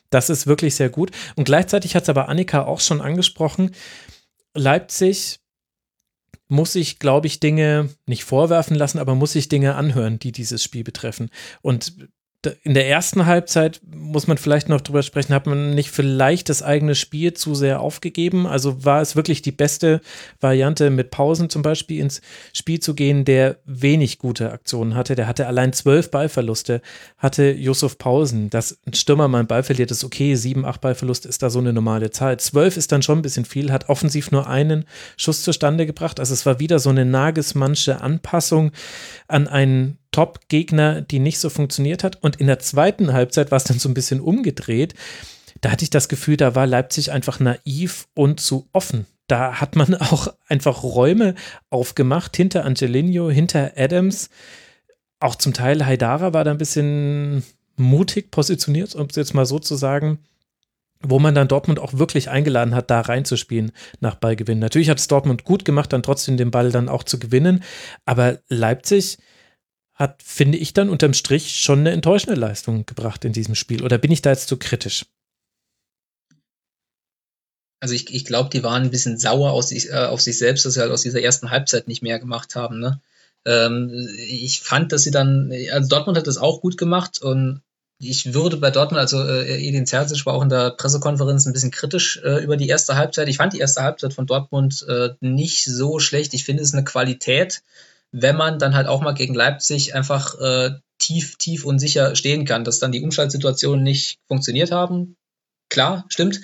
Das 0.10 0.30
ist 0.30 0.48
wirklich 0.48 0.76
sehr 0.76 0.90
gut. 0.90 1.12
Und 1.36 1.44
gleichzeitig 1.44 1.96
hat 1.96 2.04
es 2.04 2.10
aber 2.10 2.30
Annika 2.30 2.64
auch 2.64 2.80
schon 2.80 3.02
angesprochen, 3.02 3.72
Leipzig 4.54 5.42
muss 6.48 6.74
sich, 6.74 7.00
glaube 7.00 7.28
ich, 7.28 7.40
Dinge 7.40 7.90
nicht 8.06 8.24
vorwerfen 8.24 8.76
lassen, 8.76 9.00
aber 9.00 9.16
muss 9.16 9.34
sich 9.34 9.50
Dinge 9.50 9.76
anhören, 9.76 10.20
die 10.20 10.32
dieses 10.32 10.64
Spiel 10.64 10.84
betreffen. 10.84 11.30
Und 11.62 11.94
in 12.64 12.74
der 12.74 12.88
ersten 12.88 13.26
Halbzeit 13.26 13.82
muss 13.90 14.28
man 14.28 14.38
vielleicht 14.38 14.70
noch 14.70 14.82
drüber 14.82 15.04
sprechen, 15.04 15.34
hat 15.34 15.48
man 15.48 15.76
nicht 15.76 15.92
vielleicht 15.92 16.50
das 16.50 16.64
eigene 16.64 16.96
Spiel 16.96 17.34
zu 17.34 17.56
sehr 17.56 17.80
aufgegeben? 17.80 18.48
Also 18.48 18.86
war 18.86 19.02
es 19.02 19.16
wirklich 19.16 19.42
die 19.42 19.52
beste 19.52 20.02
Variante, 20.40 20.90
mit 20.90 21.12
Pausen 21.12 21.50
zum 21.50 21.62
Beispiel 21.62 22.00
ins 22.00 22.22
Spiel 22.54 22.80
zu 22.80 22.96
gehen, 22.96 23.26
der 23.26 23.58
wenig 23.66 24.20
gute 24.20 24.52
Aktionen 24.52 24.96
hatte? 24.96 25.16
Der 25.16 25.28
hatte 25.28 25.48
allein 25.48 25.74
zwölf 25.74 26.12
Ballverluste, 26.12 26.82
hatte 27.18 27.52
Yusuf 27.52 27.98
Pausen. 27.98 28.50
Dass 28.50 28.80
ein 28.86 28.94
Stürmer 28.94 29.28
mal 29.28 29.40
einen 29.40 29.48
Ball 29.48 29.64
verliert, 29.64 29.92
ist 29.92 30.04
okay. 30.04 30.36
Sieben, 30.36 30.66
acht 30.66 30.82
Ballverluste 30.82 31.28
ist 31.28 31.44
da 31.44 31.50
so 31.50 31.60
eine 31.60 31.74
normale 31.74 32.12
Zahl. 32.12 32.38
Zwölf 32.40 32.78
ist 32.78 32.92
dann 32.92 33.02
schon 33.02 33.20
ein 33.20 33.24
bisschen 33.24 33.46
viel, 33.46 33.72
hat 33.72 33.90
offensiv 33.90 34.32
nur 34.32 34.48
einen 34.48 34.86
Schuss 35.18 35.44
zustande 35.44 35.86
gebracht. 35.86 36.20
Also 36.20 36.34
es 36.34 36.46
war 36.46 36.60
wieder 36.60 36.80
so 36.80 36.90
eine 36.90 37.06
Nagelsmannsche 37.06 38.02
Anpassung 38.02 38.72
an 39.28 39.48
einen 39.48 39.98
Top-Gegner, 40.18 41.02
die 41.02 41.20
nicht 41.20 41.38
so 41.38 41.48
funktioniert 41.48 42.04
hat. 42.04 42.24
Und 42.24 42.38
in 42.38 42.48
der 42.48 42.58
zweiten 42.58 43.14
Halbzeit 43.14 43.52
war 43.52 43.58
es 43.58 43.66
dann 43.66 43.78
so 43.78 43.88
ein 43.88 43.94
bisschen 43.94 44.20
umgedreht. 44.20 44.96
Da 45.62 45.70
hatte 45.70 45.84
ich 45.84 45.92
das 45.92 46.10
Gefühl, 46.10 46.38
da 46.38 46.56
war 46.56 46.66
Leipzig 46.66 47.12
einfach 47.12 47.40
naiv 47.40 48.08
und 48.16 48.40
zu 48.40 48.68
offen. 48.74 49.06
Da 49.28 49.62
hat 49.62 49.76
man 49.76 49.94
auch 50.00 50.34
einfach 50.48 50.82
Räume 50.82 51.36
aufgemacht 51.70 52.36
hinter 52.36 52.66
Angelino, 52.66 53.30
hinter 53.30 53.74
Adams. 53.76 54.32
Auch 55.20 55.36
zum 55.36 55.54
Teil 55.54 55.86
Haidara 55.86 56.34
war 56.34 56.44
da 56.44 56.50
ein 56.50 56.58
bisschen 56.58 57.44
mutig 57.76 58.32
positioniert, 58.32 58.96
um 58.96 59.06
es 59.12 59.16
jetzt 59.18 59.36
mal 59.36 59.46
so 59.46 59.60
zu 59.60 59.76
sagen 59.76 60.18
wo 61.04 61.20
man 61.20 61.36
dann 61.36 61.48
Dortmund 61.48 61.78
auch 61.80 61.94
wirklich 61.94 62.32
eingeladen 62.32 62.74
hat, 62.74 62.90
da 62.90 63.02
reinzuspielen 63.02 63.72
nach 64.00 64.16
Ballgewinn. 64.16 64.58
Natürlich 64.58 64.90
hat 64.90 64.98
es 64.98 65.08
Dortmund 65.08 65.44
gut 65.44 65.64
gemacht, 65.64 65.94
dann 65.94 66.02
trotzdem 66.02 66.38
den 66.38 66.50
Ball 66.50 66.72
dann 66.72 66.90
auch 66.90 67.04
zu 67.04 67.20
gewinnen, 67.20 67.64
aber 68.06 68.40
Leipzig 68.50 69.20
hat, 69.98 70.22
finde 70.24 70.58
ich, 70.60 70.74
dann 70.74 70.90
unterm 70.90 71.14
Strich 71.14 71.60
schon 71.60 71.80
eine 71.80 71.92
enttäuschende 71.92 72.40
Leistung 72.40 72.86
gebracht 72.86 73.26
in 73.26 73.34
diesem 73.34 73.56
Spiel. 73.56 73.84
Oder 73.84 73.98
bin 73.98 74.12
ich 74.12 74.22
da 74.22 74.30
jetzt 74.30 74.48
zu 74.48 74.58
kritisch? 74.58 75.06
Also 77.80 77.94
ich, 77.94 78.14
ich 78.14 78.26
glaube, 78.26 78.50
die 78.50 78.64
waren 78.64 78.84
ein 78.84 78.92
bisschen 78.92 79.18
sauer 79.18 79.52
aus 79.52 79.72
äh, 79.72 79.92
auf 79.94 80.22
sich 80.22 80.38
selbst, 80.38 80.66
dass 80.66 80.76
sie 80.76 80.82
halt 80.82 80.92
aus 80.92 81.02
dieser 81.02 81.22
ersten 81.22 81.50
Halbzeit 81.50 81.88
nicht 81.88 82.02
mehr 82.02 82.20
gemacht 82.20 82.56
haben. 82.56 82.80
Ne? 82.80 83.02
Ähm, 83.46 83.92
ich 84.18 84.62
fand, 84.62 84.92
dass 84.92 85.04
sie 85.04 85.12
dann, 85.12 85.52
also 85.72 85.90
Dortmund 85.90 86.18
hat 86.18 86.28
das 86.28 86.38
auch 86.38 86.62
gut 86.62 86.78
gemacht 86.78 87.22
und 87.22 87.62
ich 88.00 88.34
würde 88.36 88.58
bei 88.58 88.70
Dortmund, 88.70 89.00
also 89.00 89.24
äh, 89.24 89.68
Edin 89.68 89.88
Zerzic 89.88 90.24
war 90.28 90.36
auch 90.36 90.44
in 90.44 90.50
der 90.50 90.72
Pressekonferenz 90.72 91.48
ein 91.48 91.54
bisschen 91.54 91.72
kritisch 91.72 92.22
äh, 92.24 92.44
über 92.44 92.56
die 92.56 92.68
erste 92.68 92.96
Halbzeit. 92.96 93.28
Ich 93.28 93.38
fand 93.38 93.54
die 93.54 93.60
erste 93.60 93.82
Halbzeit 93.82 94.14
von 94.14 94.28
Dortmund 94.28 94.86
äh, 94.88 95.10
nicht 95.20 95.66
so 95.66 95.98
schlecht. 95.98 96.36
Ich 96.36 96.44
finde 96.46 96.62
es 96.62 96.74
eine 96.74 96.84
Qualität, 96.84 97.64
wenn 98.12 98.36
man 98.36 98.60
dann 98.60 98.76
halt 98.76 98.88
auch 98.88 99.02
mal 99.02 99.14
gegen 99.14 99.34
Leipzig 99.34 99.96
einfach 99.96 100.40
äh, 100.40 100.72
tief, 100.98 101.38
tief 101.38 101.66
und 101.66 101.80
sicher 101.80 102.16
stehen 102.16 102.46
kann, 102.46 102.64
dass 102.64 102.80
dann 102.80 102.92
die 102.92 103.02
Umschaltsituationen 103.02 103.84
nicht 103.84 104.18
funktioniert 104.28 104.72
haben. 104.72 105.16
Klar, 105.70 106.06
stimmt. 106.10 106.42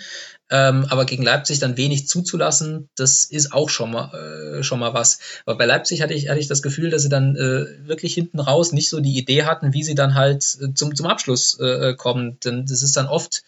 Ähm, 0.50 0.85
aber 0.90 1.06
gegen 1.06 1.24
Leipzig 1.24 1.59
dann 1.59 1.77
wenig 1.77 2.08
zuzulassen, 2.08 2.90
das 2.95 3.25
ist 3.25 3.53
auch 3.53 3.69
schon 3.69 3.92
mal, 3.92 4.14
äh, 4.14 4.64
schon 4.64 4.80
mal 4.80 4.93
was. 4.93 5.19
Aber 5.45 5.58
bei 5.58 5.66
Leipzig 5.66 6.01
hatte 6.01 6.14
ich, 6.14 6.30
hatte 6.30 6.40
ich 6.40 6.48
das 6.48 6.61
Gefühl, 6.61 6.90
dass 6.90 7.03
sie 7.03 7.09
dann 7.09 7.35
äh, 7.35 7.88
wirklich 7.88 8.14
hinten 8.14 8.40
raus 8.40 8.74
nicht 8.74 8.90
so 8.90 9.00
die 9.00 9.17
Idee 9.17 9.43
hatten, 9.43 9.74
wie 9.74 9.83
sie 9.83 9.95
dann 9.95 10.14
halt 10.14 10.43
äh, 10.61 10.74
zum, 10.74 10.95
zum 10.95 11.08
Abschluss 11.08 11.58
äh, 11.59 11.95
kommen. 11.95 12.38
Denn 12.42 12.66
das 12.66 12.83
ist 12.83 12.98
dann 12.98 13.08
oft 13.08 13.43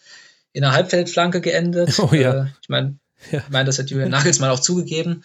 in 0.52 0.62
der 0.62 0.72
Halbfeldflanke 0.72 1.42
geendet. 1.42 1.98
Oh 1.98 2.14
ja. 2.14 2.44
Äh, 2.44 2.46
ich 2.62 2.68
meine, 2.70 2.98
ja. 3.30 3.38
Ich 3.40 3.48
meine, 3.50 3.64
das 3.64 3.78
hat 3.78 3.90
Julian 3.90 4.10
Nagelsmann 4.10 4.50
auch 4.50 4.60
zugegeben. 4.60 5.24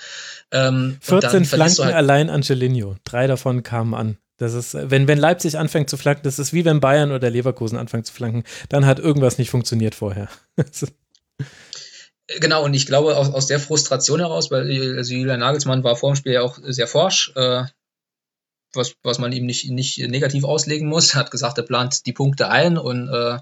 Ähm, 0.52 0.98
14 1.02 1.46
Flanken 1.46 1.86
halt 1.86 1.96
allein 1.96 2.30
Angelino. 2.30 2.96
Drei 3.04 3.28
davon 3.28 3.64
kamen 3.64 3.94
an. 3.94 4.18
Das 4.38 4.56
ist, 4.56 4.74
wenn, 4.74 5.08
wenn 5.08 5.20
Leipzig 5.20 5.60
anfängt 5.60 5.88
zu 5.88 5.98
flanken, 5.98 6.24
das 6.24 6.40
ist 6.40 6.52
wie 6.52 6.66
wenn 6.66 6.80
Bayern 6.80 7.12
oder 7.12 7.30
Leverkusen 7.30 7.78
anfangen 7.78 8.04
zu 8.04 8.12
flanken, 8.12 8.44
dann 8.70 8.88
hat 8.88 8.98
irgendwas 8.98 9.38
nicht 9.38 9.52
funktioniert 9.52 9.94
vorher. 9.94 10.30
genau, 12.40 12.66
und 12.66 12.74
ich 12.74 12.88
glaube 12.88 13.18
aus, 13.18 13.32
aus 13.32 13.46
der 13.46 13.60
Frustration 13.60 14.20
heraus, 14.20 14.50
weil 14.50 14.98
also 14.98 15.14
Julian 15.14 15.42
Nagelsmann 15.42 15.84
war 15.84 15.96
vor 15.96 16.12
dem 16.12 16.16
Spiel 16.16 16.34
ja 16.34 16.42
auch 16.42 16.58
sehr 16.64 16.88
forsch, 16.88 17.32
äh, 17.36 17.66
was, 18.74 18.96
was 19.04 19.20
man 19.20 19.32
ihm 19.32 19.46
nicht, 19.46 19.70
nicht 19.70 20.00
negativ 20.10 20.44
auslegen 20.44 20.88
muss. 20.88 21.14
Er 21.14 21.20
hat 21.20 21.30
gesagt, 21.30 21.60
er 21.60 21.64
plant 21.64 22.08
die 22.08 22.14
Punkte 22.14 22.50
ein 22.50 22.80
und 22.80 23.10
äh, 23.10 23.38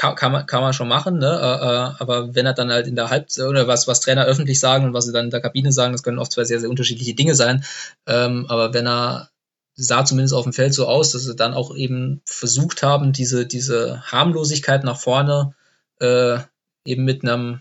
kann, 0.00 0.14
kann, 0.14 0.32
man, 0.32 0.46
kann 0.46 0.62
man 0.62 0.72
schon 0.72 0.88
machen, 0.88 1.18
ne? 1.18 1.26
Äh, 1.26 1.66
äh, 1.66 1.94
aber 1.98 2.34
wenn 2.34 2.46
er 2.46 2.54
dann 2.54 2.72
halt 2.72 2.86
in 2.86 2.96
der 2.96 3.10
Halbzeit 3.10 3.46
oder 3.46 3.68
was, 3.68 3.86
was 3.86 4.00
Trainer 4.00 4.24
öffentlich 4.24 4.58
sagen 4.58 4.86
und 4.86 4.94
was 4.94 5.04
sie 5.04 5.12
dann 5.12 5.26
in 5.26 5.30
der 5.30 5.42
Kabine 5.42 5.72
sagen, 5.72 5.92
das 5.92 6.02
können 6.02 6.18
oft 6.18 6.32
zwei 6.32 6.44
sehr, 6.44 6.58
sehr 6.58 6.70
unterschiedliche 6.70 7.12
Dinge 7.12 7.34
sein. 7.34 7.64
Ähm, 8.06 8.46
aber 8.48 8.72
wenn 8.72 8.86
er 8.86 9.28
sah 9.74 10.06
zumindest 10.06 10.32
auf 10.32 10.44
dem 10.44 10.54
Feld 10.54 10.72
so 10.72 10.86
aus, 10.86 11.12
dass 11.12 11.24
sie 11.24 11.36
dann 11.36 11.52
auch 11.52 11.76
eben 11.76 12.22
versucht 12.24 12.82
haben, 12.82 13.12
diese, 13.12 13.44
diese 13.46 14.02
Harmlosigkeit 14.10 14.84
nach 14.84 14.98
vorne 14.98 15.54
äh, 16.00 16.38
eben 16.86 17.04
mit 17.04 17.22
einem, 17.22 17.60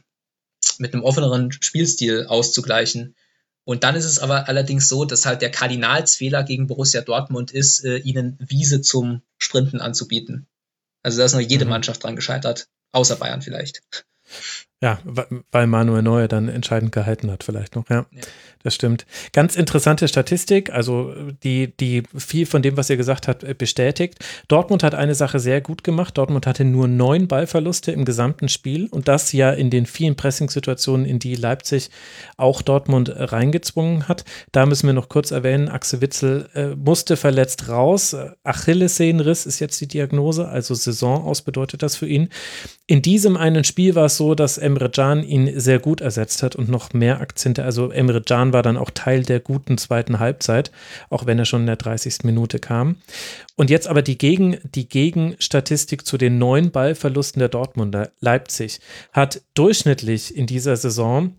mit 0.78 0.94
einem 0.94 1.04
offeneren 1.04 1.52
Spielstil 1.52 2.26
auszugleichen. 2.26 3.16
Und 3.66 3.84
dann 3.84 3.96
ist 3.96 4.06
es 4.06 4.18
aber 4.18 4.48
allerdings 4.48 4.88
so, 4.88 5.04
dass 5.04 5.26
halt 5.26 5.42
der 5.42 5.52
Kardinalsfehler 5.52 6.44
gegen 6.44 6.68
Borussia 6.68 7.02
Dortmund 7.02 7.52
ist, 7.52 7.84
äh, 7.84 7.98
ihnen 7.98 8.38
Wiese 8.40 8.80
zum 8.80 9.24
Sprinten 9.38 9.82
anzubieten. 9.82 10.48
Also 11.04 11.20
da 11.20 11.26
ist 11.26 11.34
noch 11.34 11.40
jede 11.40 11.66
mhm. 11.66 11.72
Mannschaft 11.72 12.04
dran 12.04 12.16
gescheitert, 12.16 12.68
außer 12.92 13.16
Bayern 13.16 13.42
vielleicht. 13.42 13.82
Ja, 14.82 15.00
weil 15.04 15.68
Manuel 15.68 16.04
Neuer 16.04 16.28
dann 16.28 16.48
entscheidend 16.48 16.92
gehalten 16.92 17.32
hat, 17.32 17.44
vielleicht 17.44 17.76
noch, 17.76 17.90
ja. 17.90 18.06
ja. 18.12 18.22
Das 18.64 18.76
stimmt. 18.76 19.06
Ganz 19.32 19.56
interessante 19.56 20.10
Statistik, 20.10 20.70
also 20.70 21.14
die, 21.44 21.72
die 21.80 22.04
viel 22.14 22.46
von 22.46 22.62
dem, 22.62 22.76
was 22.76 22.90
ihr 22.90 22.98
gesagt 22.98 23.30
habt, 23.30 23.46
äh, 23.46 23.56
bestätigt. 23.58 24.16
Dortmund 24.50 24.84
hat 24.84 24.94
eine 24.96 25.16
Sache 25.16 25.40
sehr 25.40 25.62
gut 25.62 25.86
gemacht. 25.86 26.18
Dortmund 26.18 26.46
hatte 26.46 26.66
nur 26.66 26.90
neun 26.90 27.30
Ballverluste 27.30 27.94
im 27.94 28.04
gesamten 28.04 28.50
Spiel 28.50 28.88
und 28.88 29.08
das 29.08 29.32
ja 29.32 29.52
in 29.52 29.70
den 29.70 29.86
vielen 29.86 30.18
Pressing-Situationen, 30.18 31.06
in 31.06 31.20
die 31.20 31.36
Leipzig 31.36 31.90
auch 32.36 32.62
Dortmund 32.62 33.14
reingezwungen 33.16 34.10
hat. 34.10 34.26
Da 34.52 34.66
müssen 34.66 34.88
wir 34.88 34.94
noch 34.94 35.08
kurz 35.08 35.32
erwähnen, 35.32 35.70
Axel 35.70 36.02
Witzel 36.02 36.50
äh, 36.54 36.76
musste 36.76 37.16
verletzt 37.16 37.70
raus. 37.70 38.14
Achillessehnenriss 38.44 39.46
ist 39.46 39.60
jetzt 39.60 39.80
die 39.80 39.88
Diagnose, 39.88 40.50
also 40.50 40.74
Saison 40.74 41.24
aus 41.24 41.44
bedeutet 41.44 41.82
das 41.82 41.96
für 41.96 42.08
ihn. 42.08 42.28
In 42.88 43.02
diesem 43.02 43.38
einen 43.38 43.64
Spiel 43.64 43.96
war 43.96 44.06
es 44.06 44.18
so, 44.18 44.36
dass 44.36 44.58
Emre 44.58 44.90
Can 44.90 45.24
ihn 45.24 45.60
sehr 45.60 45.80
gut 45.80 46.02
ersetzt 46.02 46.44
hat 46.44 46.56
und 46.58 46.68
noch 46.68 46.92
mehr 46.92 47.22
Akzente. 47.22 47.64
Also 47.64 47.92
Emre 47.92 48.22
Can 48.22 48.49
war 48.54 48.64
dann 48.64 48.78
auch 48.78 48.90
Teil 48.90 49.24
der 49.24 49.40
guten 49.40 49.78
zweiten 49.78 50.20
Halbzeit, 50.20 50.72
auch 51.10 51.26
wenn 51.26 51.40
er 51.40 51.46
schon 51.46 51.62
in 51.62 51.68
der 51.68 51.76
30. 51.76 52.24
Minute 52.24 52.60
kam. 52.60 52.98
Und 53.56 53.70
jetzt 53.70 53.88
aber 53.88 54.02
die, 54.02 54.18
Gegen, 54.18 54.58
die 54.64 54.88
Gegenstatistik 54.88 56.06
zu 56.06 56.18
den 56.18 56.38
neun 56.38 56.72
Ballverlusten 56.72 57.40
der 57.40 57.50
Dortmunder. 57.50 58.12
Leipzig 58.20 58.80
hat 59.12 59.42
durchschnittlich 59.54 60.36
in 60.36 60.48
dieser 60.48 60.76
Saison 60.78 61.36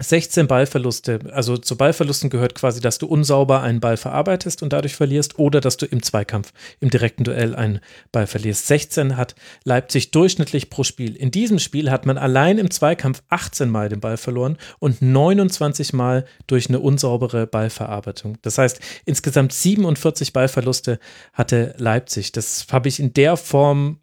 16 0.00 0.46
Ballverluste. 0.46 1.20
Also 1.32 1.56
zu 1.56 1.76
Ballverlusten 1.76 2.30
gehört 2.30 2.54
quasi, 2.54 2.80
dass 2.80 2.98
du 2.98 3.06
unsauber 3.06 3.62
einen 3.62 3.80
Ball 3.80 3.96
verarbeitest 3.96 4.62
und 4.62 4.72
dadurch 4.72 4.94
verlierst 4.94 5.38
oder 5.38 5.60
dass 5.60 5.76
du 5.76 5.86
im 5.86 6.02
Zweikampf, 6.02 6.52
im 6.80 6.90
direkten 6.90 7.24
Duell 7.24 7.54
einen 7.54 7.80
Ball 8.12 8.26
verlierst. 8.26 8.66
16 8.68 9.16
hat 9.16 9.34
Leipzig 9.64 10.12
durchschnittlich 10.12 10.70
pro 10.70 10.84
Spiel. 10.84 11.16
In 11.16 11.30
diesem 11.30 11.58
Spiel 11.58 11.90
hat 11.90 12.06
man 12.06 12.16
allein 12.16 12.58
im 12.58 12.70
Zweikampf 12.70 13.22
18 13.28 13.68
Mal 13.68 13.88
den 13.88 14.00
Ball 14.00 14.16
verloren 14.16 14.56
und 14.78 15.02
29 15.02 15.92
Mal 15.92 16.24
durch 16.46 16.68
eine 16.68 16.80
unsaubere 16.80 17.46
Ballverarbeitung. 17.46 18.38
Das 18.42 18.58
heißt, 18.58 18.80
insgesamt 19.04 19.52
47 19.52 20.32
Ballverluste 20.32 21.00
hatte 21.32 21.74
Leipzig. 21.78 22.32
Das 22.32 22.66
habe 22.70 22.88
ich 22.88 23.00
in 23.00 23.14
der 23.14 23.36
Form 23.36 23.98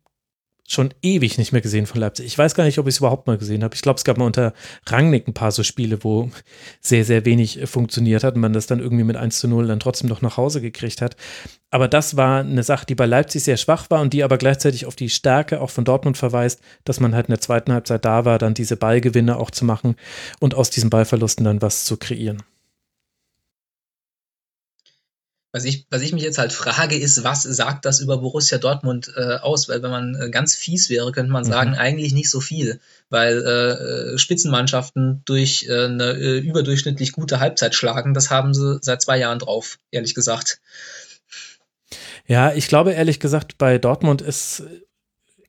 schon 0.67 0.93
ewig 1.03 1.37
nicht 1.37 1.51
mehr 1.51 1.61
gesehen 1.61 1.85
von 1.85 2.01
Leipzig. 2.01 2.25
Ich 2.25 2.37
weiß 2.37 2.55
gar 2.55 2.63
nicht, 2.63 2.79
ob 2.79 2.87
ich 2.87 2.95
es 2.95 2.97
überhaupt 2.97 3.27
mal 3.27 3.37
gesehen 3.37 3.63
habe. 3.63 3.75
Ich 3.75 3.81
glaube, 3.81 3.97
es 3.97 4.03
gab 4.03 4.17
mal 4.17 4.25
unter 4.25 4.53
Rangnick 4.87 5.27
ein 5.27 5.33
paar 5.33 5.51
so 5.51 5.61
Spiele, 5.61 6.03
wo 6.03 6.31
sehr, 6.81 7.05
sehr 7.05 7.23
wenig 7.25 7.61
äh, 7.61 7.67
funktioniert 7.67 8.23
hat 8.23 8.35
und 8.35 8.41
man 8.41 8.53
das 8.53 8.65
dann 8.65 8.79
irgendwie 8.79 9.03
mit 9.03 9.15
1 9.15 9.39
zu 9.39 9.47
0 9.47 9.67
dann 9.67 9.79
trotzdem 9.79 10.09
noch 10.09 10.21
nach 10.21 10.37
Hause 10.37 10.61
gekriegt 10.61 11.01
hat. 11.01 11.15
Aber 11.69 11.87
das 11.87 12.17
war 12.17 12.39
eine 12.39 12.63
Sache, 12.63 12.85
die 12.87 12.95
bei 12.95 13.05
Leipzig 13.05 13.43
sehr 13.43 13.57
schwach 13.57 13.89
war 13.89 14.01
und 14.01 14.13
die 14.13 14.23
aber 14.23 14.37
gleichzeitig 14.37 14.87
auf 14.87 14.95
die 14.95 15.09
Stärke 15.09 15.61
auch 15.61 15.69
von 15.69 15.85
Dortmund 15.85 16.17
verweist, 16.17 16.61
dass 16.83 16.99
man 16.99 17.13
halt 17.13 17.27
in 17.27 17.33
der 17.33 17.41
zweiten 17.41 17.71
Halbzeit 17.71 18.03
da 18.03 18.25
war, 18.25 18.39
dann 18.39 18.55
diese 18.55 18.75
Ballgewinne 18.75 19.37
auch 19.37 19.51
zu 19.51 19.65
machen 19.65 19.95
und 20.39 20.55
aus 20.55 20.71
diesen 20.71 20.89
Ballverlusten 20.89 21.45
dann 21.45 21.61
was 21.61 21.85
zu 21.85 21.97
kreieren. 21.97 22.41
Was 25.55 25.63
ich, 25.63 25.87
was 25.89 26.01
ich 26.01 26.11
mich 26.11 26.23
jetzt 26.23 26.37
halt 26.37 26.51
frage, 26.51 26.97
ist, 26.97 27.23
was 27.23 27.43
sagt 27.43 27.85
das 27.85 28.01
über 28.01 28.17
Borussia 28.17 28.57
Dortmund 28.57 29.13
äh, 29.15 29.35
aus? 29.35 29.69
Weil 29.69 29.81
wenn 29.81 29.89
man 29.89 30.13
äh, 30.15 30.29
ganz 30.29 30.53
fies 30.53 30.89
wäre, 30.89 31.13
könnte 31.13 31.31
man 31.31 31.45
mhm. 31.45 31.49
sagen, 31.49 31.75
eigentlich 31.75 32.11
nicht 32.11 32.29
so 32.29 32.41
viel, 32.41 32.81
weil 33.09 33.37
äh, 33.41 34.17
Spitzenmannschaften 34.17 35.21
durch 35.23 35.67
äh, 35.69 35.85
eine 35.85 36.11
äh, 36.11 36.39
überdurchschnittlich 36.39 37.13
gute 37.13 37.39
Halbzeit 37.39 37.73
schlagen, 37.73 38.13
das 38.13 38.29
haben 38.29 38.53
sie 38.53 38.79
seit 38.81 39.01
zwei 39.01 39.17
Jahren 39.17 39.39
drauf, 39.39 39.79
ehrlich 39.91 40.13
gesagt. 40.13 40.59
Ja, 42.27 42.51
ich 42.51 42.67
glaube 42.67 42.91
ehrlich 42.91 43.21
gesagt, 43.21 43.57
bei 43.57 43.77
Dortmund 43.77 44.21
ist 44.21 44.61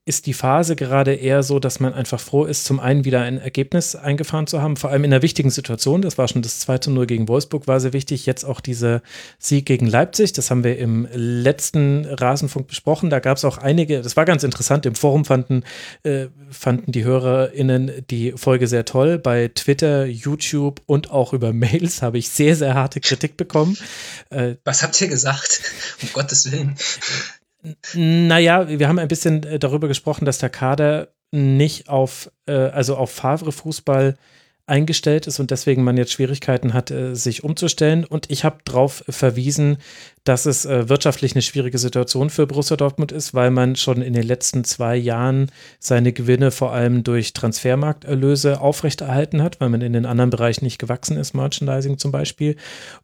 ist 0.06 0.26
die 0.26 0.34
Phase 0.34 0.76
gerade 0.76 1.14
eher 1.14 1.42
so, 1.42 1.58
dass 1.58 1.80
man 1.80 1.92
einfach 1.92 2.20
froh 2.20 2.44
ist, 2.44 2.64
zum 2.64 2.78
einen 2.78 3.04
wieder 3.04 3.22
ein 3.22 3.38
Ergebnis 3.38 3.96
eingefahren 3.96 4.46
zu 4.46 4.62
haben, 4.62 4.76
vor 4.76 4.90
allem 4.90 5.02
in 5.02 5.12
einer 5.12 5.20
wichtigen 5.20 5.50
Situation. 5.50 6.00
Das 6.00 6.16
war 6.16 6.28
schon 6.28 6.42
das 6.42 6.60
2 6.60 6.78
zu 6.78 6.90
0 6.92 7.06
gegen 7.06 7.26
Wolfsburg, 7.26 7.66
war 7.66 7.80
sehr 7.80 7.92
wichtig. 7.92 8.24
Jetzt 8.24 8.44
auch 8.44 8.60
dieser 8.60 9.02
Sieg 9.40 9.66
gegen 9.66 9.86
Leipzig. 9.86 10.32
Das 10.32 10.48
haben 10.52 10.62
wir 10.62 10.78
im 10.78 11.08
letzten 11.12 12.04
Rasenfunk 12.04 12.68
besprochen. 12.68 13.10
Da 13.10 13.18
gab 13.18 13.36
es 13.36 13.44
auch 13.44 13.58
einige, 13.58 14.00
das 14.00 14.16
war 14.16 14.24
ganz 14.24 14.44
interessant. 14.44 14.86
Im 14.86 14.94
Forum 14.94 15.24
fanden, 15.24 15.64
äh, 16.04 16.28
fanden 16.50 16.92
die 16.92 17.02
HörerInnen 17.02 17.90
die 18.08 18.30
Folge 18.36 18.68
sehr 18.68 18.84
toll. 18.84 19.18
Bei 19.18 19.48
Twitter, 19.52 20.06
YouTube 20.06 20.82
und 20.86 21.10
auch 21.10 21.32
über 21.32 21.52
Mails 21.52 22.00
habe 22.02 22.18
ich 22.18 22.30
sehr, 22.30 22.54
sehr 22.54 22.74
harte 22.74 23.00
Kritik 23.00 23.36
bekommen. 23.36 23.76
Äh, 24.30 24.54
Was 24.62 24.84
habt 24.84 25.00
ihr 25.00 25.08
gesagt? 25.08 25.62
Um 26.00 26.10
Gottes 26.12 26.52
Willen. 26.52 26.76
Naja, 27.94 28.68
wir 28.68 28.88
haben 28.88 28.98
ein 28.98 29.08
bisschen 29.08 29.42
äh, 29.44 29.58
darüber 29.58 29.88
gesprochen, 29.88 30.24
dass 30.24 30.38
der 30.38 30.50
Kader 30.50 31.08
nicht 31.32 31.88
auf, 31.88 32.30
äh, 32.46 32.52
also 32.52 32.96
auf 32.96 33.10
Favre-Fußball 33.10 34.16
eingestellt 34.66 35.26
ist 35.26 35.38
und 35.38 35.50
deswegen 35.50 35.84
man 35.84 35.96
jetzt 35.96 36.12
Schwierigkeiten 36.12 36.74
hat, 36.74 36.90
äh, 36.90 37.14
sich 37.14 37.44
umzustellen. 37.44 38.04
Und 38.04 38.30
ich 38.30 38.44
habe 38.44 38.58
darauf 38.64 39.04
verwiesen, 39.08 39.78
dass 40.26 40.44
es 40.44 40.64
äh, 40.64 40.88
wirtschaftlich 40.88 41.34
eine 41.34 41.42
schwierige 41.42 41.78
Situation 41.78 42.30
für 42.30 42.48
Borussia 42.48 42.76
Dortmund 42.76 43.12
ist, 43.12 43.32
weil 43.32 43.52
man 43.52 43.76
schon 43.76 44.02
in 44.02 44.12
den 44.12 44.24
letzten 44.24 44.64
zwei 44.64 44.96
Jahren 44.96 45.52
seine 45.78 46.12
Gewinne 46.12 46.50
vor 46.50 46.72
allem 46.72 47.04
durch 47.04 47.32
Transfermarkterlöse 47.32 48.60
aufrechterhalten 48.60 49.40
hat, 49.40 49.60
weil 49.60 49.68
man 49.68 49.82
in 49.82 49.92
den 49.92 50.04
anderen 50.04 50.30
Bereichen 50.30 50.64
nicht 50.64 50.78
gewachsen 50.78 51.16
ist, 51.16 51.32
Merchandising 51.32 51.98
zum 51.98 52.10
Beispiel. 52.10 52.56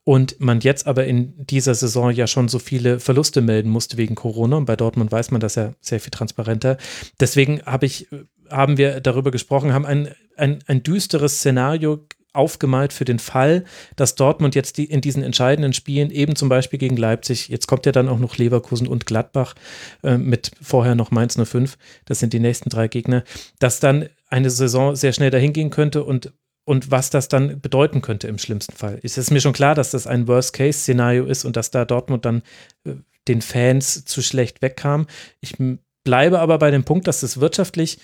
Und 0.02 0.40
man 0.40 0.58
jetzt 0.60 0.88
aber 0.88 1.04
in 1.04 1.46
dieser 1.46 1.76
Saison 1.76 2.10
ja 2.10 2.26
schon 2.26 2.48
so 2.48 2.58
viele 2.58 2.98
Verluste 2.98 3.40
melden 3.40 3.70
musste 3.70 3.98
wegen 3.98 4.16
Corona. 4.16 4.56
Und 4.56 4.64
bei 4.64 4.74
Dortmund 4.74 5.12
weiß 5.12 5.30
man 5.30 5.40
das 5.40 5.54
ja 5.54 5.74
sehr 5.80 6.00
viel 6.00 6.10
transparenter. 6.10 6.76
Deswegen 7.20 7.62
habe 7.62 7.86
ich 7.86 8.08
haben 8.50 8.76
wir 8.76 9.00
darüber 9.00 9.30
gesprochen, 9.30 9.72
haben 9.72 9.86
ein, 9.86 10.10
ein, 10.36 10.58
ein 10.66 10.82
düsteres 10.82 11.38
Szenario 11.38 12.00
aufgemalt 12.32 12.92
für 12.92 13.04
den 13.04 13.18
Fall, 13.18 13.64
dass 13.96 14.14
Dortmund 14.14 14.54
jetzt 14.54 14.78
die, 14.78 14.84
in 14.84 15.00
diesen 15.00 15.22
entscheidenden 15.22 15.72
Spielen, 15.72 16.10
eben 16.10 16.36
zum 16.36 16.48
Beispiel 16.48 16.78
gegen 16.78 16.96
Leipzig, 16.96 17.48
jetzt 17.48 17.66
kommt 17.66 17.86
ja 17.86 17.92
dann 17.92 18.08
auch 18.08 18.18
noch 18.18 18.36
Leverkusen 18.36 18.86
und 18.86 19.06
Gladbach 19.06 19.54
äh, 20.02 20.18
mit 20.18 20.52
vorher 20.60 20.94
noch 20.94 21.10
Mainz 21.10 21.38
05, 21.42 21.76
das 22.04 22.20
sind 22.20 22.32
die 22.32 22.40
nächsten 22.40 22.70
drei 22.70 22.88
Gegner, 22.88 23.24
dass 23.58 23.80
dann 23.80 24.08
eine 24.28 24.50
Saison 24.50 24.96
sehr 24.96 25.12
schnell 25.12 25.30
dahin 25.30 25.52
gehen 25.52 25.70
könnte 25.70 26.04
und 26.04 26.32
und 26.64 26.92
was 26.92 27.10
das 27.10 27.26
dann 27.26 27.60
bedeuten 27.60 28.02
könnte 28.02 28.28
im 28.28 28.38
schlimmsten 28.38 28.76
Fall. 28.76 29.00
Es 29.02 29.18
ist 29.18 29.32
mir 29.32 29.40
schon 29.40 29.52
klar, 29.52 29.74
dass 29.74 29.90
das 29.90 30.06
ein 30.06 30.28
Worst-Case-Szenario 30.28 31.24
ist 31.24 31.44
und 31.44 31.56
dass 31.56 31.72
da 31.72 31.84
Dortmund 31.84 32.24
dann 32.24 32.42
äh, 32.84 32.94
den 33.26 33.42
Fans 33.42 34.04
zu 34.04 34.22
schlecht 34.22 34.62
wegkam. 34.62 35.08
Ich 35.40 35.56
bleibe 36.04 36.40
aber 36.40 36.58
bei 36.58 36.70
dem 36.70 36.84
Punkt, 36.84 37.06
dass 37.06 37.22
es 37.22 37.40
wirtschaftlich 37.40 37.98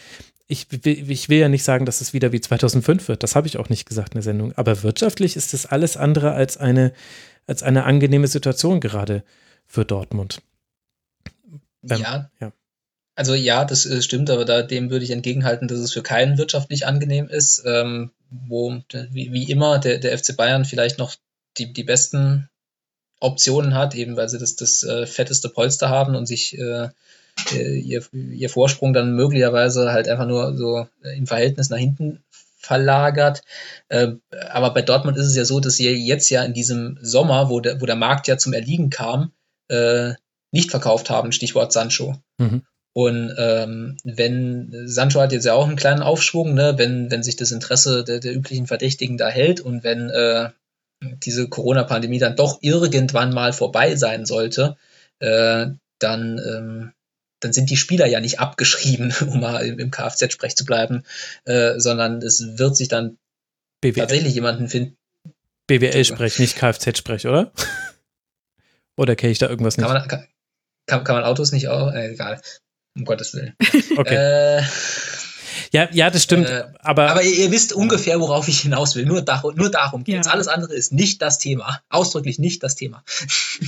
ich, 0.49 0.67
ich 0.73 1.29
will 1.29 1.39
ja 1.39 1.49
nicht 1.49 1.63
sagen, 1.63 1.85
dass 1.85 2.01
es 2.01 2.15
wieder 2.15 2.33
wie 2.33 2.41
2005 2.41 3.07
wird. 3.09 3.23
Das 3.23 3.37
habe 3.37 3.47
ich 3.47 3.59
auch 3.59 3.69
nicht 3.69 3.87
gesagt 3.87 4.15
in 4.15 4.19
der 4.19 4.23
Sendung. 4.23 4.53
Aber 4.55 4.83
wirtschaftlich 4.83 5.37
ist 5.37 5.53
es 5.53 5.67
alles 5.67 5.99
andere 5.99 6.33
als 6.33 6.57
eine, 6.57 6.93
als 7.47 7.63
eine 7.63 7.85
angenehme 7.85 8.27
Situation 8.27 8.81
gerade 8.81 9.23
für 9.67 9.85
Dortmund. 9.85 10.41
Ähm, 11.89 12.01
ja. 12.01 12.31
ja. 12.41 12.53
Also 13.15 13.35
ja, 13.35 13.65
das 13.67 13.85
äh, 13.85 14.01
stimmt, 14.01 14.31
aber 14.31 14.47
da, 14.47 14.63
dem 14.63 14.91
würde 14.91 15.05
ich 15.05 15.11
entgegenhalten, 15.11 15.69
dass 15.69 15.81
es 15.81 15.93
für 15.93 16.03
keinen 16.03 16.39
wirtschaftlich 16.39 16.87
angenehm 16.87 17.29
ist, 17.29 17.63
ähm, 17.67 18.11
wo 18.31 18.81
wie, 19.11 19.33
wie 19.33 19.51
immer 19.51 19.79
der, 19.79 19.99
der 19.99 20.17
FC 20.17 20.35
Bayern 20.35 20.65
vielleicht 20.65 20.99
noch 20.99 21.15
die, 21.59 21.73
die 21.73 21.85
besten 21.85 22.49
Optionen 23.21 23.75
hat, 23.75 23.95
eben 23.95 24.17
weil 24.17 24.29
sie 24.29 24.39
das, 24.39 24.57
das 24.57 24.83
äh, 24.83 25.07
fetteste 25.07 25.49
Polster 25.49 25.89
haben 25.91 26.15
und 26.15 26.27
sich 26.27 26.57
äh, 26.57 26.89
ihr, 27.53 28.03
ihr 28.13 28.51
Vorsprung 28.51 28.93
dann 28.93 29.15
möglicherweise 29.15 29.93
halt 29.93 30.09
einfach 30.09 30.27
nur 30.27 30.57
so 30.57 30.87
im 31.17 31.27
Verhältnis 31.27 31.71
nach 31.71 31.79
hinten 31.79 32.23
verlagert. 32.59 33.43
Äh, 33.89 34.13
aber 34.51 34.75
bei 34.75 34.83
Dortmund 34.83 35.17
ist 35.17 35.27
es 35.27 35.37
ja 35.37 35.45
so, 35.45 35.61
dass 35.61 35.77
sie 35.77 35.89
jetzt 35.91 36.29
ja 36.31 36.45
in 36.45 36.53
diesem 36.53 36.99
Sommer, 37.01 37.49
wo 37.49 37.61
der, 37.61 37.81
wo 37.81 37.87
der 37.87 37.97
Markt 37.97 38.29
ja 38.29 38.37
zum 38.37 38.53
Erliegen 38.53 38.91
kam, 38.91 39.33
äh, 39.69 40.13
nicht 40.51 40.71
verkauft 40.71 41.11
haben, 41.11 41.33
Stichwort 41.33 41.73
Sancho. 41.73 42.17
Mhm. 42.39 42.63
Und 42.95 43.35
ähm, 43.39 43.97
wenn 44.03 44.73
Sancho 44.87 45.21
hat 45.21 45.33
jetzt 45.33 45.45
ja 45.45 45.55
auch 45.55 45.67
einen 45.67 45.77
kleinen 45.77 46.03
Aufschwung, 46.03 46.55
ne, 46.55 46.75
wenn, 46.79 47.11
wenn 47.11 47.23
sich 47.23 47.37
das 47.37 47.53
Interesse 47.53 48.03
der, 48.03 48.19
der 48.19 48.35
üblichen 48.35 48.67
Verdächtigen 48.67 49.19
da 49.19 49.29
hält 49.29 49.61
und 49.61 49.85
wenn 49.85 50.11
äh, 50.11 50.51
diese 51.01 51.49
Corona-Pandemie 51.49 52.19
dann 52.19 52.37
doch 52.37 52.59
irgendwann 52.61 53.33
mal 53.33 53.53
vorbei 53.53 53.95
sein 53.95 54.27
sollte, 54.27 54.77
äh, 55.21 55.67
dann 56.01 56.39
ähm, 56.39 56.93
dann 57.41 57.53
sind 57.53 57.71
die 57.71 57.77
Spieler 57.77 58.07
ja 58.07 58.21
nicht 58.21 58.41
abgeschrieben, 58.41 59.15
um 59.27 59.41
mal 59.41 59.65
im, 59.65 59.91
Kfz-Sprech 59.91 60.57
zu 60.57 60.65
bleiben, 60.65 61.05
äh, 61.45 61.79
sondern 61.79 62.23
es 62.23 62.59
wird 62.59 62.77
sich 62.77 62.89
dann 62.89 63.19
BWL. 63.81 64.01
tatsächlich 64.01 64.35
jemanden 64.35 64.69
finden. 64.69 64.97
BWL-Sprech, 65.67 66.39
nicht 66.39 66.57
Kfz-Sprech, 66.57 67.27
oder? 67.27 67.53
oder 68.97 69.17
kenne 69.17 69.33
ich 69.33 69.39
da 69.39 69.49
irgendwas 69.49 69.77
nicht? 69.77 69.87
Kann 69.87 69.99
man, 69.99 70.09
kann, 70.09 70.27
kann, 70.87 71.05
kann 71.05 71.17
man 71.17 71.25
Autos 71.25 71.53
nicht 71.53 71.69
auch? 71.69 71.93
Äh, 71.93 72.13
egal. 72.13 72.41
Um 72.97 73.05
Gottes 73.05 73.35
Willen. 73.35 73.55
Okay. 73.97 74.15
Äh, 74.15 74.63
Ja, 75.73 75.89
ja, 75.93 76.11
das 76.11 76.23
stimmt. 76.23 76.49
Äh, 76.49 76.65
aber, 76.81 77.11
aber 77.11 77.23
ihr, 77.23 77.35
ihr, 77.35 77.51
wisst 77.51 77.73
ungefähr, 77.73 78.21
worauf 78.21 78.49
ich 78.49 78.61
hinaus 78.61 78.97
will. 78.97 79.07
Nur, 79.07 79.23
dar 79.23 79.43
nur 79.55 79.71
darum 79.71 80.05
geht's. 80.05 80.27
Ja. 80.27 80.33
Alles 80.33 80.49
andere 80.49 80.75
ist 80.75 80.93
nicht 80.93 81.23
das 81.23 81.39
Thema. 81.39 81.81
Ausdrücklich 81.89 82.39
nicht 82.39 82.63
das 82.63 82.75
Thema. 82.75 83.03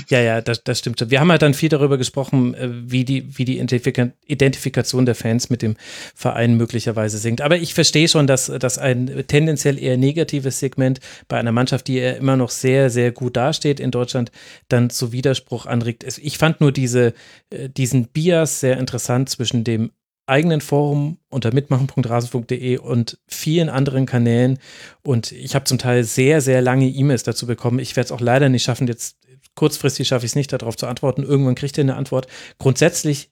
Ja, 0.09 0.21
ja, 0.21 0.41
das, 0.41 0.65
das 0.65 0.79
stimmt. 0.79 1.11
Wir 1.11 1.21
haben 1.21 1.31
halt 1.31 1.43
dann 1.43 1.55
viel 1.55 1.69
darüber 1.69 1.99
gesprochen, 1.99 2.55
äh, 2.55 2.69
wie 2.71 3.05
die, 3.05 3.39
wie 3.39 3.45
die 3.45 3.59
Identifikation 3.59 5.07
der 5.07 5.15
Fans 5.15 5.51
mit 5.51 5.63
dem 5.63 5.77
Verein 6.15 6.57
möglicherweise 6.57 7.19
sinkt. 7.19 7.41
Aber 7.41 7.57
ich 7.57 7.75
verstehe 7.75 8.09
schon, 8.09 8.27
dass, 8.27 8.47
dass 8.47 8.79
ein 8.79 9.25
tendenziell 9.27 9.79
eher 9.79 9.97
negatives 9.97 10.59
Segment 10.59 11.01
bei 11.29 11.39
einer 11.39 11.53
Mannschaft, 11.53 11.89
die 11.89 11.97
ja 11.97 12.13
immer 12.13 12.37
noch 12.37 12.51
sehr, 12.51 12.91
sehr 12.91 13.13
gut 13.13 13.37
dasteht 13.37 13.81
in 13.81 13.91
Deutschland, 13.91 14.31
dann 14.69 14.91
zu 14.91 15.13
Widerspruch 15.13 15.67
anregt. 15.67 16.05
Ich 16.19 16.39
fand 16.39 16.61
nur 16.61 16.73
diese, 16.73 17.15
äh, 17.51 17.69
diesen 17.69 18.09
Bias 18.09 18.61
sehr 18.61 18.79
interessant 18.79 19.29
zwischen 19.29 19.65
dem 19.65 19.91
eigenen 20.31 20.61
Forum 20.61 21.19
unter 21.29 21.53
mitmachen.rasen.de 21.53 22.79
und 22.79 23.19
vielen 23.27 23.69
anderen 23.69 24.07
Kanälen. 24.07 24.59
Und 25.03 25.33
ich 25.33 25.55
habe 25.55 25.65
zum 25.65 25.79
Teil 25.79 26.05
sehr, 26.05 26.41
sehr 26.41 26.63
lange 26.63 26.89
E-Mails 26.89 27.25
dazu 27.25 27.47
bekommen. 27.47 27.81
Ich 27.81 27.97
werde 27.97 28.07
es 28.07 28.13
auch 28.13 28.21
leider 28.21 28.49
nicht 28.49 28.63
schaffen. 28.63 28.87
Jetzt 28.87 29.17
kurzfristig 29.55 30.09
schaffe 30.09 30.25
ich 30.25 30.33
es 30.33 30.37
nicht, 30.37 30.53
darauf 30.53 30.77
zu 30.77 30.87
antworten. 30.87 31.23
Irgendwann 31.23 31.55
kriegt 31.57 31.77
ihr 31.77 31.85
eine 31.85 31.97
Antwort. 31.97 32.29
Grundsätzlich 32.59 33.31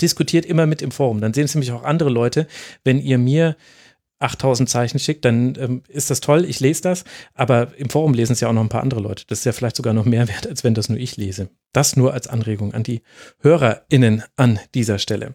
diskutiert 0.00 0.46
immer 0.46 0.66
mit 0.66 0.80
im 0.80 0.92
Forum. 0.92 1.20
Dann 1.20 1.34
sehen 1.34 1.44
es 1.44 1.54
nämlich 1.54 1.72
auch 1.72 1.82
andere 1.82 2.10
Leute. 2.10 2.46
Wenn 2.84 3.00
ihr 3.00 3.18
mir 3.18 3.56
8000 4.20 4.68
Zeichen 4.68 4.98
schickt, 4.98 5.24
dann 5.24 5.54
ähm, 5.58 5.82
ist 5.88 6.10
das 6.10 6.20
toll, 6.20 6.44
ich 6.44 6.60
lese 6.60 6.82
das, 6.82 7.04
aber 7.34 7.76
im 7.76 7.88
Forum 7.88 8.14
lesen 8.14 8.32
es 8.32 8.40
ja 8.40 8.48
auch 8.48 8.52
noch 8.52 8.62
ein 8.62 8.68
paar 8.68 8.82
andere 8.82 9.00
Leute. 9.00 9.24
Das 9.28 9.40
ist 9.40 9.44
ja 9.44 9.52
vielleicht 9.52 9.76
sogar 9.76 9.94
noch 9.94 10.04
mehr 10.04 10.28
wert, 10.28 10.46
als 10.46 10.64
wenn 10.64 10.74
das 10.74 10.88
nur 10.88 10.98
ich 10.98 11.16
lese. 11.16 11.50
Das 11.72 11.96
nur 11.96 12.12
als 12.14 12.26
Anregung 12.26 12.74
an 12.74 12.82
die 12.82 13.02
HörerInnen 13.40 14.24
an 14.36 14.58
dieser 14.74 14.98
Stelle. 14.98 15.34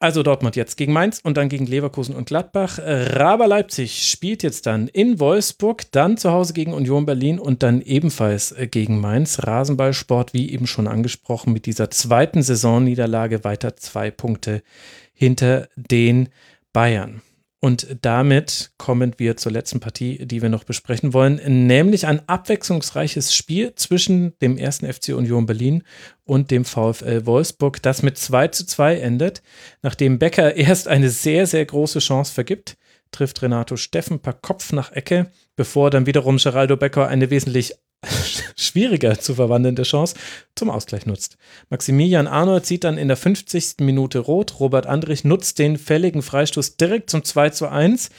Also 0.00 0.22
Dortmund 0.22 0.54
jetzt 0.54 0.76
gegen 0.76 0.92
Mainz 0.92 1.18
und 1.24 1.36
dann 1.36 1.48
gegen 1.48 1.66
Leverkusen 1.66 2.14
und 2.14 2.26
Gladbach. 2.28 2.78
Raber 2.80 3.48
Leipzig 3.48 4.08
spielt 4.08 4.44
jetzt 4.44 4.66
dann 4.66 4.86
in 4.86 5.18
Wolfsburg, 5.18 5.90
dann 5.90 6.16
zu 6.16 6.30
Hause 6.30 6.52
gegen 6.52 6.72
Union 6.72 7.04
Berlin 7.04 7.40
und 7.40 7.64
dann 7.64 7.80
ebenfalls 7.80 8.52
äh, 8.52 8.68
gegen 8.68 9.00
Mainz. 9.00 9.40
Rasenballsport, 9.44 10.34
wie 10.34 10.52
eben 10.52 10.68
schon 10.68 10.86
angesprochen, 10.86 11.52
mit 11.52 11.66
dieser 11.66 11.90
zweiten 11.90 12.42
Saisonniederlage 12.42 13.42
weiter 13.42 13.76
zwei 13.76 14.12
Punkte 14.12 14.62
hinter 15.14 15.68
den 15.74 16.28
Bayern. 16.72 17.22
Und 17.60 17.96
damit 18.02 18.70
kommen 18.78 19.14
wir 19.16 19.36
zur 19.36 19.50
letzten 19.50 19.80
Partie, 19.80 20.24
die 20.24 20.42
wir 20.42 20.48
noch 20.48 20.62
besprechen 20.62 21.12
wollen, 21.12 21.66
nämlich 21.66 22.06
ein 22.06 22.22
abwechslungsreiches 22.28 23.34
Spiel 23.34 23.74
zwischen 23.74 24.38
dem 24.38 24.56
ersten 24.56 24.90
FC 24.90 25.08
Union 25.08 25.46
Berlin 25.46 25.82
und 26.24 26.52
dem 26.52 26.64
VfL 26.64 27.26
Wolfsburg, 27.26 27.82
das 27.82 28.02
mit 28.02 28.16
2 28.16 28.48
zu 28.48 28.64
2 28.64 29.00
endet. 29.00 29.42
Nachdem 29.82 30.20
Becker 30.20 30.54
erst 30.54 30.86
eine 30.86 31.10
sehr, 31.10 31.48
sehr 31.48 31.64
große 31.64 31.98
Chance 31.98 32.32
vergibt, 32.32 32.76
trifft 33.10 33.42
Renato 33.42 33.76
Steffen 33.76 34.20
per 34.20 34.34
Kopf 34.34 34.72
nach 34.72 34.92
Ecke, 34.92 35.32
bevor 35.56 35.90
dann 35.90 36.06
wiederum 36.06 36.36
Geraldo 36.36 36.76
Becker 36.76 37.08
eine 37.08 37.30
wesentlich 37.30 37.74
schwieriger 38.56 39.18
zu 39.18 39.34
verwandelnde 39.34 39.82
Chance 39.82 40.14
zum 40.54 40.70
Ausgleich 40.70 41.06
nutzt. 41.06 41.36
Maximilian 41.68 42.26
Arnold 42.26 42.66
zieht 42.66 42.84
dann 42.84 42.98
in 42.98 43.08
der 43.08 43.16
50. 43.16 43.76
Minute 43.80 44.20
rot. 44.20 44.60
Robert 44.60 44.86
Andrich 44.86 45.24
nutzt 45.24 45.58
den 45.58 45.76
fälligen 45.76 46.22
Freistoß 46.22 46.76
direkt 46.76 47.10
zum 47.10 47.24
2 47.24 47.50
zu 47.50 47.68
1. 47.68 48.10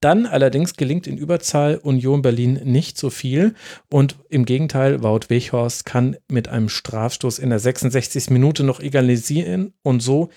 Dann 0.00 0.26
allerdings 0.26 0.74
gelingt 0.74 1.08
in 1.08 1.18
Überzahl 1.18 1.76
Union 1.76 2.22
Berlin 2.22 2.60
nicht 2.64 2.98
so 2.98 3.10
viel 3.10 3.54
und 3.90 4.16
im 4.28 4.44
Gegenteil, 4.44 5.02
Wout 5.02 5.28
Weghorst 5.28 5.84
kann 5.84 6.16
mit 6.28 6.46
einem 6.46 6.68
Strafstoß 6.68 7.40
in 7.40 7.50
der 7.50 7.58
66. 7.58 8.30
Minute 8.30 8.62
noch 8.62 8.78
egalisieren 8.78 9.74
und 9.82 10.00
so 10.00 10.30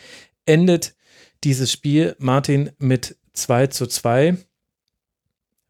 endet 0.45 0.95
dieses 1.43 1.71
Spiel 1.71 2.15
Martin 2.17 2.71
mit 2.79 3.17
2 3.33 3.67
zu 3.67 3.85
2. 3.85 4.37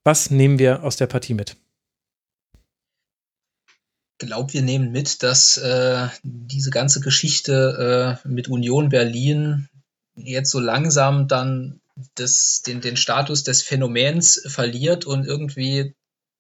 Was 0.05 0.31
nehmen 0.31 0.57
wir 0.57 0.83
aus 0.83 0.95
der 0.95 1.07
Partie 1.07 1.33
mit? 1.33 1.57
Glaube, 4.25 4.53
wir 4.53 4.61
nehmen 4.61 4.91
mit, 4.91 5.23
dass 5.23 5.57
äh, 5.57 6.07
diese 6.23 6.69
ganze 6.69 7.01
Geschichte 7.01 8.19
äh, 8.23 8.27
mit 8.27 8.47
Union 8.47 8.89
Berlin 8.89 9.67
jetzt 10.15 10.51
so 10.51 10.59
langsam 10.59 11.27
dann 11.27 11.81
das, 12.15 12.61
den, 12.65 12.81
den 12.81 12.97
Status 12.97 13.43
des 13.43 13.61
Phänomens 13.63 14.41
verliert 14.47 15.05
und 15.05 15.25
irgendwie 15.25 15.95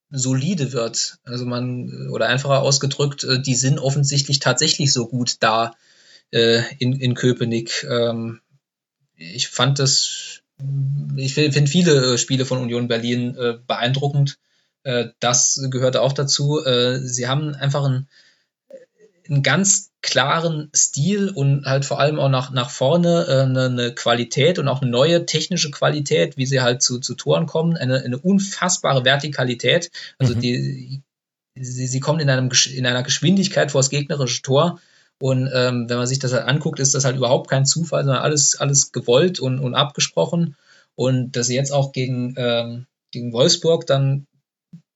solide 0.09 0.73
wird. 0.73 1.17
Also 1.23 1.45
man, 1.45 2.09
oder 2.09 2.27
einfacher 2.27 2.61
ausgedrückt, 2.61 3.23
äh, 3.23 3.41
die 3.41 3.55
sind 3.55 3.79
offensichtlich 3.79 4.39
tatsächlich 4.39 4.93
so 4.93 5.07
gut 5.07 5.37
da 5.39 5.75
äh, 6.31 6.61
in, 6.79 6.93
in 6.93 7.15
Köpenick. 7.15 7.85
Ähm, 7.89 8.41
ich 9.15 9.47
fand 9.47 9.79
das, 9.79 10.41
ich 11.15 11.33
finde 11.33 11.67
viele 11.67 12.17
Spiele 12.17 12.45
von 12.45 12.59
Union 12.59 12.87
Berlin 12.87 13.35
äh, 13.35 13.57
beeindruckend. 13.65 14.37
Äh, 14.83 15.09
das 15.19 15.61
gehört 15.69 15.97
auch 15.97 16.13
dazu. 16.13 16.63
Äh, 16.63 16.99
sie 16.99 17.27
haben 17.27 17.55
einfach 17.55 17.85
einen, 17.85 18.07
einen 19.27 19.43
ganz 19.43 19.91
klaren 20.01 20.71
Stil 20.75 21.29
und 21.29 21.65
halt 21.65 21.85
vor 21.85 21.99
allem 21.99 22.19
auch 22.19 22.29
nach, 22.29 22.51
nach 22.51 22.69
vorne 22.69 23.25
äh, 23.27 23.41
eine, 23.43 23.65
eine, 23.65 23.93
Qualität 23.93 24.57
und 24.57 24.67
auch 24.67 24.81
eine 24.81 24.89
neue 24.89 25.25
technische 25.25 25.69
Qualität, 25.69 26.37
wie 26.37 26.47
sie 26.47 26.61
halt 26.61 26.81
zu, 26.81 26.99
zu 26.99 27.13
Toren 27.13 27.45
kommen, 27.45 27.77
eine, 27.77 28.01
eine 28.01 28.17
unfassbare 28.17 29.05
Vertikalität. 29.05 29.91
Also 30.17 30.35
mhm. 30.35 30.39
die, 30.39 31.01
sie, 31.55 31.87
sie 31.87 31.99
kommen 31.99 32.19
in, 32.19 32.29
einem, 32.29 32.49
in 32.73 32.85
einer 32.85 33.03
Geschwindigkeit 33.03 33.71
vor 33.71 33.79
das 33.79 33.89
gegnerische 33.91 34.41
Tor. 34.41 34.79
Und 35.19 35.51
ähm, 35.53 35.87
wenn 35.87 35.97
man 35.97 36.07
sich 36.07 36.17
das 36.17 36.33
halt 36.33 36.47
anguckt, 36.47 36.79
ist 36.79 36.95
das 36.95 37.05
halt 37.05 37.15
überhaupt 37.15 37.47
kein 37.47 37.65
Zufall, 37.65 38.03
sondern 38.03 38.23
alles, 38.23 38.59
alles 38.59 38.91
gewollt 38.91 39.39
und, 39.39 39.59
und 39.59 39.75
abgesprochen. 39.75 40.55
Und 40.95 41.35
dass 41.35 41.45
sie 41.45 41.55
jetzt 41.55 41.71
auch 41.71 41.91
gegen, 41.91 42.33
ähm, 42.37 42.87
gegen 43.11 43.31
Wolfsburg 43.31 43.85
dann 43.85 44.25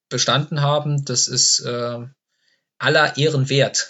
bestanden 0.10 0.62
haben, 0.62 1.06
das 1.06 1.28
ist 1.28 1.60
äh, 1.62 2.00
aller 2.78 3.18
Ehren 3.18 3.50
wert. 3.50 3.90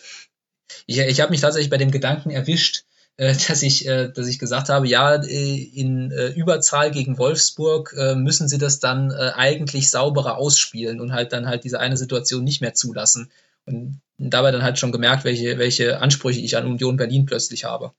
Ich, 0.86 1.00
ich 1.00 1.22
habe 1.22 1.32
mich 1.32 1.42
tatsächlich 1.42 1.70
bei 1.70 1.78
dem 1.78 1.92
Gedanken 1.92 2.32
erwischt, 2.32 2.84
äh, 3.18 3.34
dass, 3.48 3.62
ich, 3.62 3.88
äh, 3.88 4.12
dass 4.12 4.28
ich 4.28 4.40
gesagt 4.40 4.70
habe, 4.70 4.88
ja, 4.88 5.16
äh, 5.16 5.64
in 5.64 6.12
äh, 6.12 6.28
Überzahl 6.30 6.92
gegen 6.92 7.18
Wolfsburg 7.18 7.94
äh, 7.98 8.16
müssen 8.16 8.48
sie 8.48 8.58
das 8.58 8.80
dann 8.80 9.12
äh, 9.12 9.32
eigentlich 9.36 9.90
sauberer 9.90 10.38
ausspielen 10.38 11.02
und 11.02 11.14
halt 11.14 11.34
dann 11.34 11.48
halt 11.48 11.64
diese 11.64 11.80
eine 11.80 11.98
Situation 11.98 12.44
nicht 12.44 12.62
mehr 12.62 12.74
zulassen. 12.74 13.32
Und 13.66 14.02
dabei 14.18 14.52
dann 14.52 14.64
halt 14.64 14.78
schon 14.78 14.92
gemerkt, 14.92 15.24
welche, 15.24 15.58
welche 15.58 16.00
Ansprüche 16.00 16.40
ich 16.40 16.56
an 16.56 16.68
Union 16.68 16.98
Berlin 16.98 17.26
plötzlich 17.26 17.66
habe. 17.66 17.94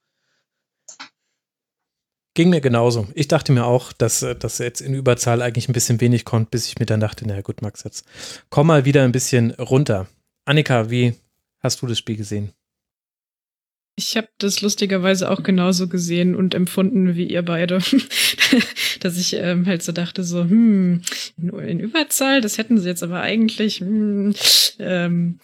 Ging 2.36 2.50
mir 2.50 2.60
genauso. 2.60 3.08
Ich 3.14 3.28
dachte 3.28 3.50
mir 3.50 3.64
auch, 3.64 3.94
dass 3.94 4.20
das 4.20 4.58
jetzt 4.58 4.82
in 4.82 4.92
Überzahl 4.92 5.40
eigentlich 5.40 5.70
ein 5.70 5.72
bisschen 5.72 6.02
wenig 6.02 6.26
kommt, 6.26 6.50
bis 6.50 6.66
ich 6.68 6.78
mir 6.78 6.84
dann 6.84 7.00
dachte, 7.00 7.26
naja 7.26 7.40
gut, 7.40 7.62
Max, 7.62 7.82
jetzt 7.82 8.04
komm 8.50 8.66
mal 8.66 8.84
wieder 8.84 9.04
ein 9.04 9.12
bisschen 9.12 9.52
runter. 9.52 10.06
Annika, 10.44 10.90
wie 10.90 11.14
hast 11.60 11.80
du 11.80 11.86
das 11.86 11.96
Spiel 11.96 12.18
gesehen? 12.18 12.52
Ich 13.98 14.18
habe 14.18 14.28
das 14.36 14.60
lustigerweise 14.60 15.30
auch 15.30 15.42
genauso 15.44 15.88
gesehen 15.88 16.34
und 16.34 16.54
empfunden 16.54 17.16
wie 17.16 17.24
ihr 17.24 17.40
beide. 17.40 17.78
Dass 19.00 19.16
ich 19.16 19.32
ähm, 19.32 19.64
halt 19.64 19.82
so 19.82 19.92
dachte, 19.92 20.22
so, 20.22 20.42
hm, 20.42 21.00
in 21.38 21.80
Überzahl, 21.80 22.42
das 22.42 22.58
hätten 22.58 22.76
sie 22.76 22.90
jetzt 22.90 23.02
aber 23.02 23.22
eigentlich. 23.22 23.80
Hm, 23.80 24.34
ähm, 24.78 25.38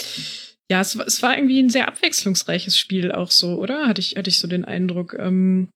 ja, 0.71 0.83
es, 0.83 0.95
es 0.95 1.23
war 1.23 1.39
irgendwie 1.39 1.62
ein 1.62 1.71
sehr 1.71 1.89
abwechslungsreiches 1.89 2.79
Spiel 2.79 3.12
auch 3.12 3.31
so, 3.31 3.59
oder? 3.59 3.87
Hatte 3.89 4.03
ich, 4.03 4.17
hatte 4.17 4.29
ich 4.29 4.37
so 4.37 4.47
den 4.47 4.67
Eindruck. 4.67 5.17
Ähm, 5.19 5.71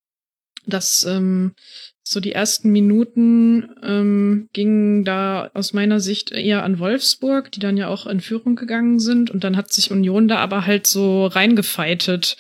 dass 0.67 1.05
ähm, 1.05 1.55
so 2.03 2.21
die 2.21 2.33
ersten 2.33 2.71
Minuten 2.71 3.69
ähm, 3.83 4.49
gingen 4.53 5.05
da 5.05 5.51
aus 5.55 5.73
meiner 5.73 5.99
Sicht 5.99 6.31
eher 6.31 6.63
an 6.63 6.79
Wolfsburg, 6.79 7.51
die 7.51 7.61
dann 7.61 7.77
ja 7.77 7.89
auch 7.89 8.07
in 8.07 8.21
Führung 8.21 8.55
gegangen 8.55 9.01
sind. 9.01 9.31
Und 9.31 9.43
dann 9.43 9.57
hat 9.57 9.73
sich 9.73 9.91
Union 9.91 10.29
da 10.29 10.37
aber 10.37 10.67
halt 10.67 10.87
so 10.87 11.27
reingefeitet. 11.27 12.37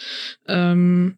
Ähm, 0.47 1.17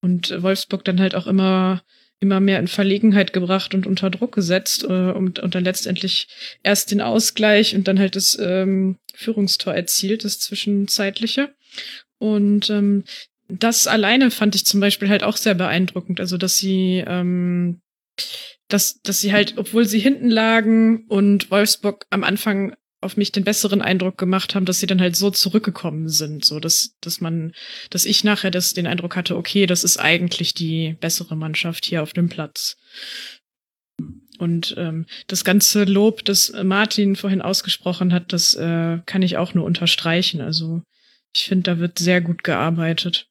und 0.00 0.42
Wolfsburg 0.42 0.84
dann 0.84 1.00
halt 1.00 1.14
auch 1.14 1.26
immer 1.26 1.82
immer 2.22 2.38
mehr 2.38 2.60
in 2.60 2.68
Verlegenheit 2.68 3.32
gebracht 3.32 3.74
und 3.74 3.84
unter 3.84 4.08
Druck 4.08 4.32
gesetzt 4.32 4.84
äh, 4.84 5.10
und, 5.10 5.40
und 5.40 5.56
dann 5.56 5.64
letztendlich 5.64 6.28
erst 6.62 6.92
den 6.92 7.00
Ausgleich 7.00 7.74
und 7.74 7.88
dann 7.88 7.98
halt 7.98 8.14
das 8.14 8.38
ähm, 8.40 8.96
Führungstor 9.12 9.74
erzielt, 9.74 10.24
das 10.24 10.38
zwischenzeitliche. 10.38 11.52
Und 12.18 12.70
ähm, 12.70 13.02
das 13.48 13.86
alleine 13.86 14.30
fand 14.30 14.54
ich 14.54 14.64
zum 14.64 14.80
Beispiel 14.80 15.08
halt 15.08 15.22
auch 15.22 15.36
sehr 15.36 15.54
beeindruckend. 15.54 16.20
Also, 16.20 16.36
dass 16.38 16.58
sie, 16.58 17.04
ähm, 17.06 17.80
dass, 18.68 19.00
dass 19.02 19.20
sie 19.20 19.32
halt, 19.32 19.58
obwohl 19.58 19.84
sie 19.84 19.98
hinten 19.98 20.30
lagen 20.30 21.06
und 21.08 21.50
Wolfsburg 21.50 22.06
am 22.10 22.24
Anfang 22.24 22.74
auf 23.02 23.16
mich 23.16 23.32
den 23.32 23.44
besseren 23.44 23.82
Eindruck 23.82 24.16
gemacht 24.16 24.54
haben, 24.54 24.64
dass 24.64 24.78
sie 24.78 24.86
dann 24.86 25.00
halt 25.00 25.16
so 25.16 25.30
zurückgekommen 25.30 26.08
sind, 26.08 26.44
so 26.44 26.60
dass 26.60 26.94
dass 27.00 27.20
man, 27.20 27.52
dass 27.90 28.04
ich 28.04 28.22
nachher 28.22 28.52
das 28.52 28.74
den 28.74 28.86
Eindruck 28.86 29.16
hatte, 29.16 29.36
okay, 29.36 29.66
das 29.66 29.84
ist 29.84 29.98
eigentlich 29.98 30.54
die 30.54 30.96
bessere 31.00 31.36
Mannschaft 31.36 31.84
hier 31.84 32.02
auf 32.02 32.12
dem 32.12 32.28
Platz. 32.28 32.76
Und 34.38 34.74
ähm, 34.78 35.06
das 35.26 35.44
ganze 35.44 35.84
Lob, 35.84 36.24
das 36.24 36.52
Martin 36.64 37.16
vorhin 37.16 37.42
ausgesprochen 37.42 38.12
hat, 38.12 38.32
das 38.32 38.54
äh, 38.54 38.98
kann 39.04 39.22
ich 39.22 39.36
auch 39.36 39.54
nur 39.54 39.64
unterstreichen. 39.64 40.40
Also 40.40 40.82
ich 41.34 41.44
finde, 41.44 41.62
da 41.62 41.78
wird 41.78 41.98
sehr 41.98 42.20
gut 42.20 42.42
gearbeitet. 42.44 43.26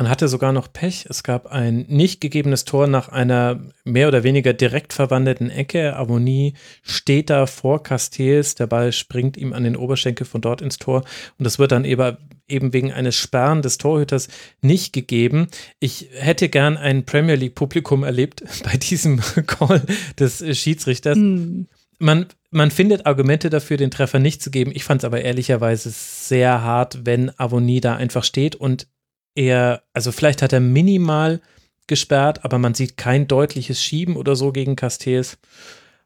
Man 0.00 0.08
hatte 0.08 0.28
sogar 0.28 0.54
noch 0.54 0.72
Pech. 0.72 1.04
Es 1.10 1.22
gab 1.22 1.48
ein 1.48 1.84
nicht 1.88 2.22
gegebenes 2.22 2.64
Tor 2.64 2.86
nach 2.86 3.10
einer 3.10 3.60
mehr 3.84 4.08
oder 4.08 4.22
weniger 4.22 4.54
direkt 4.54 4.94
verwandelten 4.94 5.50
Ecke. 5.50 5.94
Avonie 5.94 6.54
steht 6.80 7.28
da 7.28 7.44
vor 7.44 7.82
Castells. 7.82 8.54
Der 8.54 8.66
Ball 8.66 8.92
springt 8.92 9.36
ihm 9.36 9.52
an 9.52 9.62
den 9.62 9.76
Oberschenkel 9.76 10.24
von 10.24 10.40
dort 10.40 10.62
ins 10.62 10.78
Tor. 10.78 11.04
Und 11.36 11.44
das 11.44 11.58
wird 11.58 11.72
dann 11.72 11.84
eben, 11.84 12.16
eben 12.48 12.72
wegen 12.72 12.92
eines 12.92 13.14
Sperren 13.14 13.60
des 13.60 13.76
Torhüters 13.76 14.28
nicht 14.62 14.94
gegeben. 14.94 15.48
Ich 15.80 16.08
hätte 16.14 16.48
gern 16.48 16.78
ein 16.78 17.04
Premier 17.04 17.34
League 17.34 17.54
Publikum 17.54 18.02
erlebt 18.02 18.42
bei 18.64 18.78
diesem 18.78 19.20
Call 19.46 19.82
des 20.18 20.42
Schiedsrichters. 20.58 21.16
Hm. 21.16 21.66
Man, 21.98 22.24
man 22.50 22.70
findet 22.70 23.04
Argumente 23.04 23.50
dafür, 23.50 23.76
den 23.76 23.90
Treffer 23.90 24.18
nicht 24.18 24.40
zu 24.40 24.50
geben. 24.50 24.72
Ich 24.74 24.84
fand 24.84 25.02
es 25.02 25.04
aber 25.04 25.20
ehrlicherweise 25.20 25.90
sehr 25.92 26.62
hart, 26.62 27.04
wenn 27.04 27.38
Avonie 27.38 27.82
da 27.82 27.96
einfach 27.96 28.24
steht 28.24 28.56
und 28.56 28.86
er, 29.34 29.82
also 29.92 30.12
vielleicht 30.12 30.42
hat 30.42 30.52
er 30.52 30.60
minimal 30.60 31.40
gesperrt, 31.86 32.44
aber 32.44 32.58
man 32.58 32.74
sieht 32.74 32.96
kein 32.96 33.26
deutliches 33.26 33.82
Schieben 33.82 34.16
oder 34.16 34.36
so 34.36 34.52
gegen 34.52 34.76
Castells. 34.76 35.38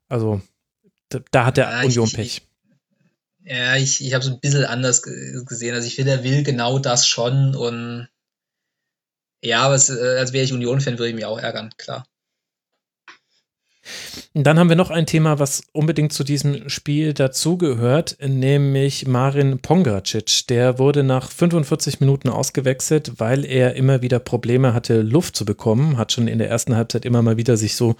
Also 0.08 0.40
da, 1.08 1.20
da 1.30 1.46
hat 1.46 1.56
der 1.56 1.70
ja, 1.70 1.82
Union 1.82 2.06
ich, 2.06 2.14
Pech. 2.14 2.42
Ja, 3.44 3.76
ich, 3.76 4.04
ich 4.04 4.14
habe 4.14 4.24
es 4.24 4.30
ein 4.30 4.40
bisschen 4.40 4.64
anders 4.64 5.02
gesehen. 5.02 5.74
Also 5.74 5.86
ich 5.86 5.94
finde, 5.94 6.12
er 6.12 6.24
will 6.24 6.42
genau 6.42 6.78
das 6.78 7.06
schon 7.06 7.54
und 7.54 8.08
ja, 9.42 9.60
aber 9.60 9.74
es, 9.74 9.90
äh, 9.90 10.16
als 10.18 10.32
wäre 10.32 10.44
ich 10.44 10.54
Union-Fan, 10.54 10.98
würde 10.98 11.10
ich 11.10 11.14
mich 11.14 11.26
auch 11.26 11.38
ärgern, 11.38 11.70
klar. 11.76 12.06
Dann 14.34 14.58
haben 14.58 14.68
wir 14.68 14.76
noch 14.76 14.90
ein 14.90 15.06
Thema, 15.06 15.38
was 15.38 15.62
unbedingt 15.72 16.12
zu 16.12 16.24
diesem 16.24 16.68
Spiel 16.68 17.12
dazugehört, 17.12 18.16
nämlich 18.20 19.06
Marin 19.06 19.58
Pongracic. 19.58 20.46
Der 20.48 20.78
wurde 20.78 21.04
nach 21.04 21.30
45 21.30 22.00
Minuten 22.00 22.28
ausgewechselt, 22.28 23.12
weil 23.18 23.44
er 23.44 23.74
immer 23.74 24.02
wieder 24.02 24.18
Probleme 24.18 24.74
hatte, 24.74 25.02
Luft 25.02 25.36
zu 25.36 25.44
bekommen. 25.44 25.98
Hat 25.98 26.12
schon 26.12 26.28
in 26.28 26.38
der 26.38 26.48
ersten 26.48 26.76
Halbzeit 26.76 27.04
immer 27.04 27.22
mal 27.22 27.36
wieder 27.36 27.56
sich 27.56 27.76
so 27.76 27.96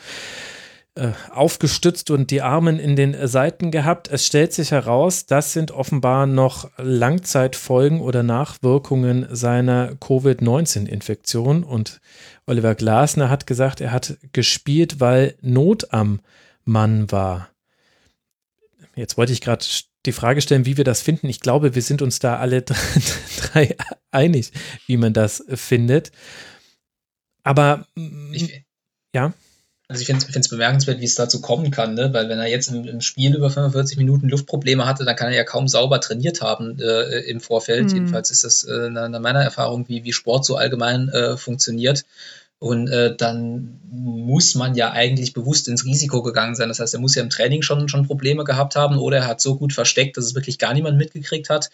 äh, 0.97 1.13
aufgestützt 1.31 2.11
und 2.11 2.31
die 2.31 2.41
Armen 2.41 2.79
in 2.79 2.95
den 2.95 3.27
Seiten 3.27 3.73
gehabt. 3.73 4.09
Es 4.09 4.27
stellt 4.27 4.53
sich 4.53 4.71
heraus, 4.71 5.27
das 5.27 5.53
sind 5.53 5.73
offenbar 5.73 6.27
noch 6.27 6.71
Langzeitfolgen 6.77 8.01
oder 8.01 8.23
Nachwirkungen 8.23 9.27
seiner 9.31 9.97
Covid-19-Infektion. 9.97 11.65
Und 11.65 12.01
Oliver 12.47 12.77
Glasner 12.77 13.29
hat 13.29 13.47
gesagt, 13.49 13.81
er 13.81 13.91
hat 13.91 14.19
gespielt, 14.33 15.01
weil 15.01 15.35
Not 15.41 15.93
am 15.93 16.21
Mann 16.65 17.11
war. 17.11 17.49
Jetzt 18.95 19.17
wollte 19.17 19.33
ich 19.33 19.41
gerade 19.41 19.65
die 20.07 20.13
Frage 20.13 20.41
stellen, 20.43 20.67
wie 20.67 20.77
wir 20.77 20.85
das 20.85 21.03
finden. 21.03 21.29
Ich 21.29 21.41
glaube, 21.41 21.75
wir 21.75 21.83
sind 21.83 22.03
uns 22.03 22.21
da 22.21 22.37
alle 22.37 22.63
drei 23.41 23.77
einig, 24.11 24.53
wie 24.87 24.97
man 24.97 25.13
das 25.13 25.45
findet. 25.49 26.13
Aber 27.43 27.87
ich, 28.31 28.65
ja. 29.13 29.33
Also 29.95 30.03
ich 30.03 30.25
finde 30.25 30.41
es 30.41 30.49
bemerkenswert, 30.49 30.99
wie 30.99 31.05
es 31.05 31.15
dazu 31.15 31.41
kommen 31.41 31.71
kann, 31.71 31.95
ne? 31.95 32.13
weil 32.13 32.29
wenn 32.29 32.41
er 32.41 32.49
jetzt 32.49 32.67
im, 32.67 32.85
im, 32.85 33.01
Spiel 33.01 33.37
über 33.37 33.49
45 33.49 33.97
Minuten 33.97 34.29
Luftprobleme 34.29 34.87
hatte, 34.87 35.05
dann 35.05 35.15
kann 35.15 35.29
er 35.29 35.37
ja 35.37 35.45
kaum 35.45 35.69
sauber 35.69 36.01
trainiert 36.01 36.43
haben 36.43 36.81
äh, 36.81 37.21
im 37.31 37.39
Vorfeld. 37.39 37.85
Mhm. 37.85 37.95
Jedenfalls 37.95 38.33
ist 38.33 38.43
das 38.43 38.65
äh, 38.65 38.91
nach 38.91 39.21
meiner 39.21 39.45
Erfahrung, 39.45 39.89
wie, 39.89 40.03
wie 40.03 40.13
Sport 40.13 40.47
so 40.47 40.57
allgemein 40.57 41.11
äh, 41.11 41.37
funktioniert. 41.37 42.05
Und 42.59 42.89
äh, 42.89 43.15
dann 43.15 43.79
muss 43.89 44.57
man 44.57 44.75
ja 44.75 44.91
eigentlich 44.91 45.33
bewusst 45.33 45.69
ins 45.69 45.85
Risiko 45.85 46.23
gegangen 46.23 46.57
sein. 46.57 46.71
Das 46.71 46.81
heißt, 46.81 46.95
er 46.95 47.01
muss 47.01 47.15
ja 47.15 47.23
im 47.23 47.31
Training 47.31 47.63
schon, 47.63 47.89
schon 47.89 48.05
Probleme 48.05 48.43
gehabt 48.43 48.75
haben 48.75 48.99
oder 48.99 49.19
er 49.19 49.27
hat 49.29 49.41
so 49.41 49.57
gut 49.57 49.73
versteckt, 49.73 50.17
dass 50.17 50.25
es 50.25 50.35
wirklich 50.35 50.59
gar 50.59 50.75
niemand 50.75 50.99
mitgekriegt 50.99 51.51
hat. 51.51 51.71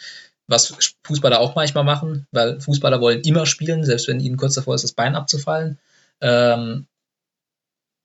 Was 0.47 0.75
Fußballer 1.05 1.41
auch 1.41 1.55
manchmal 1.55 1.85
machen, 1.85 2.27
weil 2.33 2.61
Fußballer 2.61 3.01
wollen 3.01 3.23
immer 3.23 3.47
spielen, 3.47 3.83
selbst 3.83 4.09
wenn 4.09 4.21
ihnen 4.21 4.37
kurz 4.37 4.57
davor 4.57 4.75
ist, 4.75 4.85
das 4.85 4.93
Bein 4.93 5.15
abzufallen. 5.15 5.79
Ähm, 6.21 6.87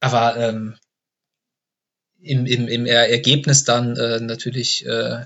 aber 0.06 0.38
ähm, 0.38 0.77
im, 2.19 2.45
im, 2.45 2.67
im 2.67 2.85
Ergebnis 2.85 3.64
dann 3.64 3.98
äh, 3.98 4.19
natürlich 4.19 4.85
äh, 4.85 5.25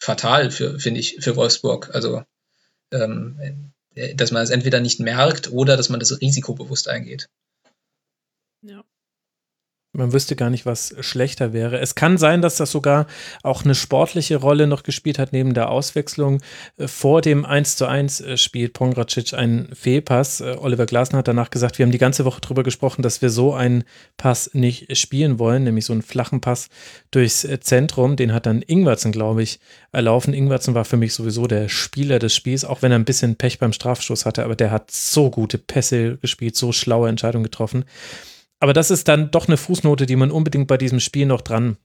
fatal 0.00 0.50
für, 0.50 0.80
finde 0.80 0.98
ich, 0.98 1.18
für 1.20 1.36
Wolfsburg. 1.36 1.94
Also, 1.94 2.24
ähm, 2.90 3.72
dass 4.14 4.32
man 4.32 4.42
es 4.42 4.50
entweder 4.50 4.80
nicht 4.80 4.98
merkt 4.98 5.52
oder 5.52 5.76
dass 5.76 5.88
man 5.88 6.00
das 6.00 6.20
Risiko 6.20 6.54
bewusst 6.54 6.88
eingeht. 6.88 7.28
Ja. 8.62 8.82
Man 9.92 10.12
wüsste 10.12 10.36
gar 10.36 10.50
nicht, 10.50 10.66
was 10.66 10.94
schlechter 11.00 11.52
wäre. 11.52 11.80
Es 11.80 11.96
kann 11.96 12.16
sein, 12.16 12.42
dass 12.42 12.54
das 12.54 12.70
sogar 12.70 13.08
auch 13.42 13.64
eine 13.64 13.74
sportliche 13.74 14.36
Rolle 14.36 14.68
noch 14.68 14.84
gespielt 14.84 15.18
hat, 15.18 15.32
neben 15.32 15.52
der 15.52 15.68
Auswechslung. 15.68 16.40
Äh, 16.76 16.86
vor 16.86 17.22
dem 17.22 17.44
1 17.44 17.74
zu 17.74 17.86
1 17.86 18.20
äh, 18.20 18.36
spielt 18.36 18.72
Pongracic 18.72 19.34
einen 19.34 19.74
Fehlpass. 19.74 20.42
Äh, 20.42 20.54
Oliver 20.60 20.86
Glasner 20.86 21.18
hat 21.18 21.26
danach 21.26 21.50
gesagt, 21.50 21.78
wir 21.78 21.84
haben 21.84 21.90
die 21.90 21.98
ganze 21.98 22.24
Woche 22.24 22.40
darüber 22.40 22.62
gesprochen, 22.62 23.02
dass 23.02 23.20
wir 23.20 23.30
so 23.30 23.52
einen 23.52 23.82
Pass 24.16 24.50
nicht 24.54 24.96
spielen 24.96 25.40
wollen, 25.40 25.64
nämlich 25.64 25.86
so 25.86 25.92
einen 25.92 26.02
flachen 26.02 26.40
Pass 26.40 26.68
durchs 27.10 27.48
Zentrum. 27.60 28.14
Den 28.14 28.32
hat 28.32 28.46
dann 28.46 28.62
Ingwertsen, 28.62 29.10
glaube 29.10 29.42
ich, 29.42 29.58
erlaufen. 29.90 30.34
Ingwertsen 30.34 30.74
war 30.74 30.84
für 30.84 30.98
mich 30.98 31.14
sowieso 31.14 31.48
der 31.48 31.68
Spieler 31.68 32.20
des 32.20 32.32
Spiels, 32.32 32.64
auch 32.64 32.82
wenn 32.82 32.92
er 32.92 32.98
ein 33.00 33.04
bisschen 33.04 33.34
Pech 33.34 33.58
beim 33.58 33.72
Strafstoß 33.72 34.24
hatte, 34.24 34.44
aber 34.44 34.54
der 34.54 34.70
hat 34.70 34.92
so 34.92 35.30
gute 35.30 35.58
Pässe 35.58 36.16
gespielt, 36.18 36.54
so 36.54 36.70
schlaue 36.70 37.08
Entscheidungen 37.08 37.42
getroffen. 37.42 37.84
Aber 38.60 38.72
das 38.72 38.90
ist 38.90 39.08
dann 39.08 39.30
doch 39.30 39.48
eine 39.48 39.56
Fußnote, 39.56 40.06
die 40.06 40.16
man 40.16 40.30
unbedingt 40.30 40.68
bei 40.68 40.76
diesem 40.76 41.00
Spiel 41.00 41.26
noch 41.26 41.40
dran 41.40 41.78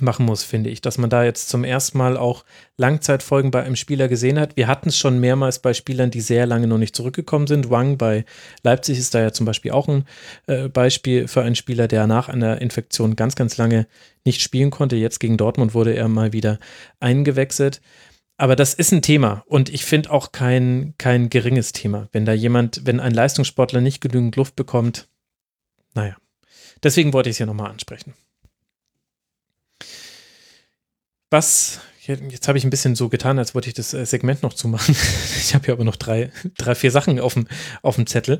machen 0.00 0.26
muss, 0.26 0.42
finde 0.42 0.68
ich, 0.70 0.80
dass 0.80 0.98
man 0.98 1.08
da 1.08 1.24
jetzt 1.24 1.48
zum 1.48 1.64
ersten 1.64 1.96
Mal 1.98 2.16
auch 2.16 2.44
Langzeitfolgen 2.76 3.50
bei 3.50 3.62
einem 3.62 3.76
Spieler 3.76 4.08
gesehen 4.08 4.38
hat. 4.38 4.56
Wir 4.56 4.66
hatten 4.66 4.90
es 4.90 4.98
schon 4.98 5.18
mehrmals 5.18 5.60
bei 5.60 5.72
Spielern, 5.72 6.10
die 6.10 6.20
sehr 6.20 6.46
lange 6.46 6.66
noch 6.66 6.78
nicht 6.78 6.94
zurückgekommen 6.94 7.46
sind. 7.46 7.70
Wang 7.70 7.96
bei 7.96 8.24
Leipzig 8.62 8.98
ist 8.98 9.14
da 9.14 9.20
ja 9.20 9.32
zum 9.32 9.46
Beispiel 9.46 9.70
auch 9.70 9.88
ein 9.88 10.04
äh, 10.46 10.68
Beispiel 10.68 11.28
für 11.28 11.42
einen 11.42 11.54
Spieler, 11.54 11.88
der 11.88 12.06
nach 12.06 12.28
einer 12.28 12.60
Infektion 12.60 13.16
ganz, 13.16 13.36
ganz 13.36 13.56
lange 13.56 13.86
nicht 14.24 14.42
spielen 14.42 14.70
konnte. 14.70 14.96
Jetzt 14.96 15.18
gegen 15.18 15.38
Dortmund 15.38 15.72
wurde 15.72 15.94
er 15.94 16.08
mal 16.08 16.32
wieder 16.32 16.58
eingewechselt. 17.00 17.80
Aber 18.36 18.54
das 18.54 18.74
ist 18.74 18.92
ein 18.92 19.00
Thema 19.00 19.44
und 19.46 19.70
ich 19.70 19.86
finde 19.86 20.10
auch 20.10 20.30
kein, 20.30 20.92
kein 20.98 21.30
geringes 21.30 21.72
Thema. 21.72 22.10
Wenn 22.12 22.26
da 22.26 22.34
jemand, 22.34 22.82
wenn 22.84 23.00
ein 23.00 23.14
Leistungssportler 23.14 23.80
nicht 23.80 24.02
genügend 24.02 24.36
Luft 24.36 24.56
bekommt, 24.56 25.08
naja, 25.96 26.16
deswegen 26.82 27.12
wollte 27.12 27.30
ich 27.30 27.34
es 27.34 27.36
hier 27.38 27.46
nochmal 27.46 27.70
ansprechen. 27.70 28.14
Was, 31.30 31.80
jetzt 32.06 32.46
habe 32.46 32.56
ich 32.56 32.64
ein 32.64 32.70
bisschen 32.70 32.94
so 32.94 33.08
getan, 33.08 33.38
als 33.38 33.54
wollte 33.54 33.68
ich 33.68 33.74
das 33.74 33.92
äh, 33.92 34.06
Segment 34.06 34.42
noch 34.42 34.52
zumachen. 34.52 34.94
Ich 35.38 35.54
habe 35.54 35.64
hier 35.64 35.74
aber 35.74 35.84
noch 35.84 35.96
drei, 35.96 36.30
drei 36.58 36.74
vier 36.74 36.90
Sachen 36.90 37.20
auf 37.20 37.34
dem, 37.34 37.46
auf 37.82 37.94
dem 37.94 38.06
Zettel. 38.06 38.38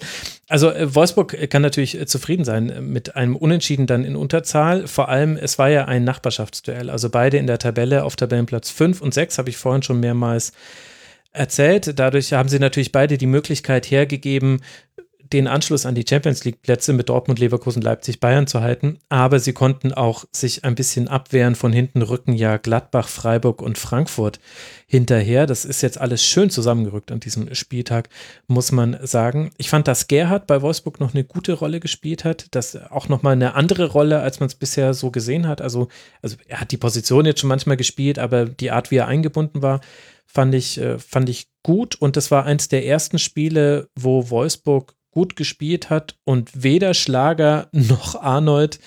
Also 0.49 0.71
äh, 0.71 0.95
Wolfsburg 0.95 1.37
kann 1.51 1.63
natürlich 1.63 1.99
äh, 1.99 2.07
zufrieden 2.07 2.45
sein 2.45 2.91
mit 2.91 3.17
einem 3.17 3.37
Unentschieden 3.37 3.87
dann 3.87 4.05
in 4.05 4.17
Unterzahl. 4.17 4.87
Vor 4.87 5.09
allem, 5.09 5.37
es 5.37 5.59
war 5.59 5.69
ja 5.69 5.87
ein 5.87 6.05
Nachbarschaftsduell. 6.05 6.91
Also 6.91 7.11
beide 7.11 7.39
in 7.39 7.47
der 7.47 7.59
Tabelle 7.59 8.05
auf 8.05 8.17
Tabellenplatz 8.17 8.71
5 8.71 9.01
und 9.01 9.15
6, 9.15 9.39
habe 9.39 9.51
ich 9.51 9.57
vorhin 9.57 9.83
schon 9.83 10.01
mehrmals 10.01 10.53
erzählt. 11.37 11.99
Dadurch 11.99 12.33
haben 12.33 12.49
sie 12.49 12.59
natürlich 12.59 12.93
beide 12.93 13.19
die 13.19 13.27
Möglichkeit 13.27 13.91
hergegeben, 13.91 14.63
den 15.33 15.47
Anschluss 15.47 15.87
an 15.87 15.95
die 15.95 16.05
Champions 16.09 16.45
League 16.45 16.63
Plätze 16.63 16.93
mit 16.93 17.09
Dortmund, 17.09 17.39
Leverkusen, 17.39 17.83
Leipzig, 17.83 18.21
Bayern 18.21 18.47
zu 18.47 18.61
halten, 18.61 18.99
aber 19.09 19.39
sie 19.39 19.53
konnten 19.53 19.93
auch 19.93 20.25
sich 20.33 20.65
ein 20.65 20.75
bisschen 20.75 21.09
abwehren 21.09 21.55
von 21.55 21.73
hinten 21.73 22.03
rücken 22.03 22.33
ja 22.33 22.57
Gladbach, 22.57 23.09
Freiburg 23.09 23.63
und 23.63 23.79
Frankfurt 23.79 24.41
hinterher. 24.87 25.47
Das 25.47 25.65
ist 25.65 25.83
jetzt 25.83 26.01
alles 26.01 26.25
schön 26.25 26.51
zusammengerückt 26.51 27.11
an 27.11 27.21
diesem 27.21 27.55
Spieltag, 27.55 28.09
muss 28.47 28.73
man 28.73 28.97
sagen. 29.03 29.51
Ich 29.57 29.69
fand, 29.69 29.89
dass 29.89 30.09
Gerhard 30.09 30.47
bei 30.47 30.63
Wolfsburg 30.63 31.01
noch 31.01 31.15
eine 31.15 31.25
gute 31.25 31.55
Rolle 31.55 31.81
gespielt 31.81 32.25
hat, 32.25 32.47
dass 32.53 32.77
auch 32.77 33.09
nochmal 33.09 33.33
eine 33.33 33.55
andere 33.55 33.87
Rolle, 33.87 34.21
als 34.21 34.41
man 34.41 34.49
es 34.49 34.55
bisher 34.55 34.95
so 34.95 35.11
gesehen 35.11 35.49
hat. 35.49 35.61
Also, 35.61 35.89
also 36.23 36.37
er 36.47 36.61
hat 36.61 36.73
die 36.73 36.77
Position 36.77 37.27
jetzt 37.27 37.41
schon 37.41 37.49
manchmal 37.49 37.77
gespielt, 37.77 38.19
aber 38.19 38.47
die 38.47 38.71
Art, 38.71 38.91
wie 38.91 38.97
er 38.97 39.09
eingebunden 39.09 39.63
war, 39.63 39.81
fand 40.27 40.55
ich, 40.55 40.79
äh, 40.79 40.99
fand 40.99 41.29
ich 41.29 41.49
gut. 41.63 41.95
Und 41.97 42.17
das 42.17 42.31
war 42.31 42.45
eins 42.45 42.69
der 42.69 42.87
ersten 42.87 43.19
Spiele, 43.19 43.89
wo 43.97 44.31
Wolfsburg 44.31 44.95
gut 45.17 45.35
gespielt 45.35 45.89
hat 45.89 46.19
und 46.25 46.63
weder 46.63 46.93
Schlager 46.93 47.71
noch 47.73 48.21
Arnold 48.21 48.81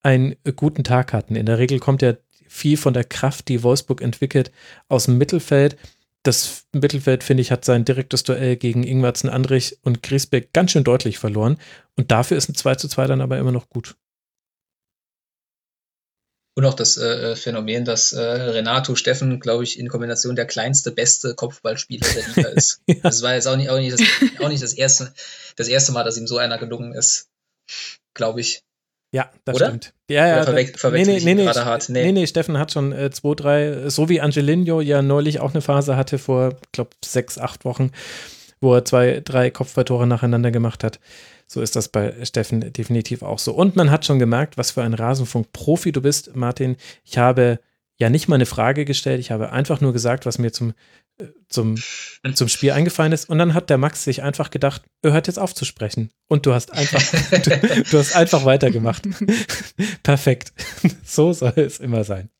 einen 0.00 0.36
guten 0.54 0.84
Tag 0.84 1.12
hatten. 1.12 1.34
In 1.34 1.46
der 1.46 1.58
Regel 1.58 1.80
kommt 1.80 2.02
ja 2.02 2.14
viel 2.46 2.76
von 2.76 2.94
der 2.94 3.02
Kraft, 3.02 3.48
die 3.48 3.64
Wolfsburg 3.64 4.00
entwickelt, 4.00 4.52
aus 4.88 5.06
dem 5.06 5.18
Mittelfeld. 5.18 5.76
Das 6.22 6.66
Mittelfeld, 6.72 7.24
finde 7.24 7.40
ich, 7.40 7.50
hat 7.50 7.64
sein 7.64 7.84
direktes 7.84 8.22
Duell 8.22 8.54
gegen 8.54 8.84
Ingwertsen, 8.84 9.28
Andrich 9.28 9.76
und 9.82 10.04
Griesbeck 10.04 10.52
ganz 10.52 10.70
schön 10.70 10.84
deutlich 10.84 11.18
verloren. 11.18 11.56
Und 11.96 12.12
dafür 12.12 12.36
ist 12.36 12.48
ein 12.48 12.54
2 12.54 12.76
zu 12.76 12.86
2 12.86 13.08
dann 13.08 13.20
aber 13.20 13.38
immer 13.38 13.50
noch 13.50 13.68
gut. 13.68 13.96
Und 16.54 16.66
auch 16.66 16.74
das 16.74 16.98
äh, 16.98 17.32
äh, 17.32 17.36
Phänomen, 17.36 17.84
dass 17.84 18.12
äh, 18.12 18.20
Renato 18.20 18.94
Steffen, 18.94 19.40
glaube 19.40 19.64
ich, 19.64 19.78
in 19.78 19.88
Kombination 19.88 20.36
der 20.36 20.46
kleinste, 20.46 20.90
beste 20.90 21.34
Kopfballspieler 21.34 22.06
der 22.14 22.28
Liga 22.28 22.48
ist. 22.56 22.82
ja. 22.86 22.96
Das 23.02 23.22
war 23.22 23.34
jetzt 23.34 23.48
auch 23.48 23.56
nicht, 23.56 23.70
auch 23.70 23.78
nicht, 23.78 23.92
das, 23.92 24.02
auch 24.40 24.48
nicht 24.48 24.62
das, 24.62 24.74
erste, 24.74 25.14
das 25.56 25.68
erste 25.68 25.92
Mal, 25.92 26.04
dass 26.04 26.18
ihm 26.18 26.26
so 26.26 26.36
einer 26.36 26.58
gelungen 26.58 26.92
ist, 26.92 27.28
glaube 28.14 28.42
ich. 28.42 28.62
Ja, 29.14 29.30
das 29.44 29.56
Oder? 29.56 29.66
stimmt. 29.66 29.94
Ja, 30.10 30.26
ja. 30.26 30.36
Oder 30.36 30.44
verwech 30.44 30.76
verwechsel 30.76 31.14
nee, 31.14 31.20
nee, 31.24 31.34
nee, 31.34 31.44
gerade 31.44 31.64
hart. 31.64 31.88
Nee. 31.88 32.04
nee, 32.04 32.12
nee, 32.12 32.26
Steffen 32.26 32.58
hat 32.58 32.72
schon 32.72 32.92
äh, 32.92 33.10
zwei, 33.10 33.34
drei, 33.34 33.88
so 33.88 34.08
wie 34.08 34.20
Angelino 34.20 34.80
ja 34.80 35.00
neulich 35.00 35.40
auch 35.40 35.52
eine 35.52 35.62
Phase 35.62 35.96
hatte 35.96 36.18
vor, 36.18 36.58
glaube 36.72 36.90
sechs, 37.04 37.38
acht 37.38 37.64
Wochen, 37.64 37.92
wo 38.62 38.74
er 38.74 38.84
zwei, 38.84 39.20
drei 39.22 39.50
Kopfballtore 39.50 40.06
nacheinander 40.06 40.50
gemacht 40.50 40.84
hat. 40.84 41.00
So 41.46 41.60
ist 41.60 41.76
das 41.76 41.88
bei 41.88 42.14
Steffen 42.24 42.72
definitiv 42.72 43.22
auch 43.22 43.38
so. 43.38 43.52
Und 43.52 43.76
man 43.76 43.90
hat 43.90 44.06
schon 44.06 44.18
gemerkt, 44.18 44.56
was 44.56 44.70
für 44.70 44.82
ein 44.82 44.94
Rasenfunk-Profi 44.94 45.92
du 45.92 46.00
bist, 46.00 46.34
Martin. 46.34 46.76
Ich 47.04 47.18
habe 47.18 47.58
ja 47.98 48.08
nicht 48.08 48.28
mal 48.28 48.36
eine 48.36 48.46
Frage 48.46 48.84
gestellt, 48.84 49.20
ich 49.20 49.30
habe 49.30 49.52
einfach 49.52 49.80
nur 49.80 49.92
gesagt, 49.92 50.24
was 50.24 50.38
mir 50.38 50.52
zum, 50.52 50.72
äh, 51.18 51.26
zum, 51.48 51.76
zum 52.34 52.48
Spiel 52.48 52.70
eingefallen 52.70 53.12
ist. 53.12 53.28
Und 53.28 53.38
dann 53.38 53.52
hat 53.52 53.68
der 53.68 53.78
Max 53.78 54.04
sich 54.04 54.22
einfach 54.22 54.50
gedacht, 54.50 54.82
er 55.02 55.12
hört 55.12 55.26
jetzt 55.26 55.38
auf 55.38 55.54
zu 55.54 55.64
sprechen. 55.64 56.10
Und 56.28 56.46
du 56.46 56.54
hast 56.54 56.72
einfach, 56.72 57.02
du, 57.30 57.82
du 57.82 57.98
hast 57.98 58.16
einfach 58.16 58.44
weitergemacht. 58.44 59.02
Perfekt. 60.02 60.52
So 61.04 61.32
soll 61.32 61.52
es 61.56 61.80
immer 61.80 62.04
sein. 62.04 62.30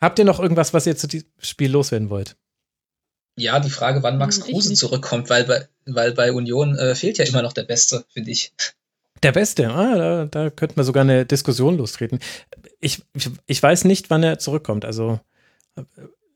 Habt 0.00 0.18
ihr 0.18 0.24
noch 0.24 0.40
irgendwas, 0.40 0.74
was 0.74 0.86
ihr 0.86 0.96
zu 0.96 1.06
diesem 1.06 1.28
Spiel 1.38 1.70
loswerden 1.70 2.10
wollt? 2.10 2.36
Ja, 3.36 3.60
die 3.60 3.70
Frage, 3.70 4.02
wann 4.02 4.18
Max 4.18 4.40
Kruse 4.40 4.74
zurückkommt, 4.74 5.30
weil 5.30 5.44
bei, 5.44 5.66
weil 5.86 6.12
bei 6.12 6.32
Union 6.32 6.76
äh, 6.76 6.94
fehlt 6.94 7.18
ja 7.18 7.24
immer 7.24 7.42
noch 7.42 7.52
der 7.52 7.64
Beste, 7.64 8.04
finde 8.12 8.30
ich. 8.30 8.52
Der 9.22 9.32
Beste, 9.32 9.70
ah, 9.70 9.96
da, 9.96 10.24
da 10.26 10.50
könnte 10.50 10.74
man 10.76 10.84
sogar 10.84 11.02
eine 11.02 11.24
Diskussion 11.24 11.78
lostreten. 11.78 12.18
Ich, 12.80 13.02
ich, 13.14 13.30
ich 13.46 13.62
weiß 13.62 13.84
nicht, 13.84 14.10
wann 14.10 14.22
er 14.22 14.38
zurückkommt. 14.38 14.84
Also 14.84 15.20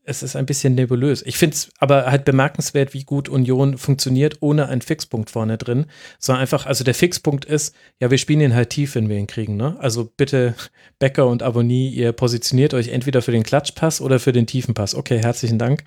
es 0.09 0.23
ist 0.23 0.37
ein 0.37 0.45
bisschen 0.45 0.73
nebulös. 0.73 1.21
Ich 1.25 1.37
finde 1.37 1.55
es 1.55 1.69
aber 1.79 2.05
halt 2.05 2.23
bemerkenswert, 2.23 2.93
wie 2.93 3.03
gut 3.03 3.27
Union 3.27 3.77
funktioniert, 3.77 4.37
ohne 4.39 4.69
einen 4.69 4.81
Fixpunkt 4.81 5.29
vorne 5.29 5.57
drin. 5.57 5.85
Sondern 6.17 6.41
einfach, 6.41 6.65
also 6.65 6.85
der 6.85 6.93
Fixpunkt 6.93 7.43
ist, 7.43 7.75
ja, 7.99 8.09
wir 8.09 8.17
spielen 8.17 8.39
ihn 8.39 8.55
halt 8.55 8.69
tief, 8.69 8.95
wenn 8.95 9.09
wir 9.09 9.17
ihn 9.17 9.27
kriegen. 9.27 9.57
Ne? 9.57 9.75
Also 9.79 10.05
bitte, 10.05 10.55
Becker 10.99 11.27
und 11.27 11.43
Abonnie, 11.43 11.89
ihr 11.89 12.13
positioniert 12.13 12.73
euch 12.73 12.87
entweder 12.87 13.21
für 13.21 13.33
den 13.33 13.43
Klatschpass 13.43 13.99
oder 13.99 14.19
für 14.19 14.31
den 14.31 14.47
tiefen 14.47 14.73
Pass. 14.73 14.95
Okay, 14.95 15.19
herzlichen 15.21 15.59
Dank. 15.59 15.83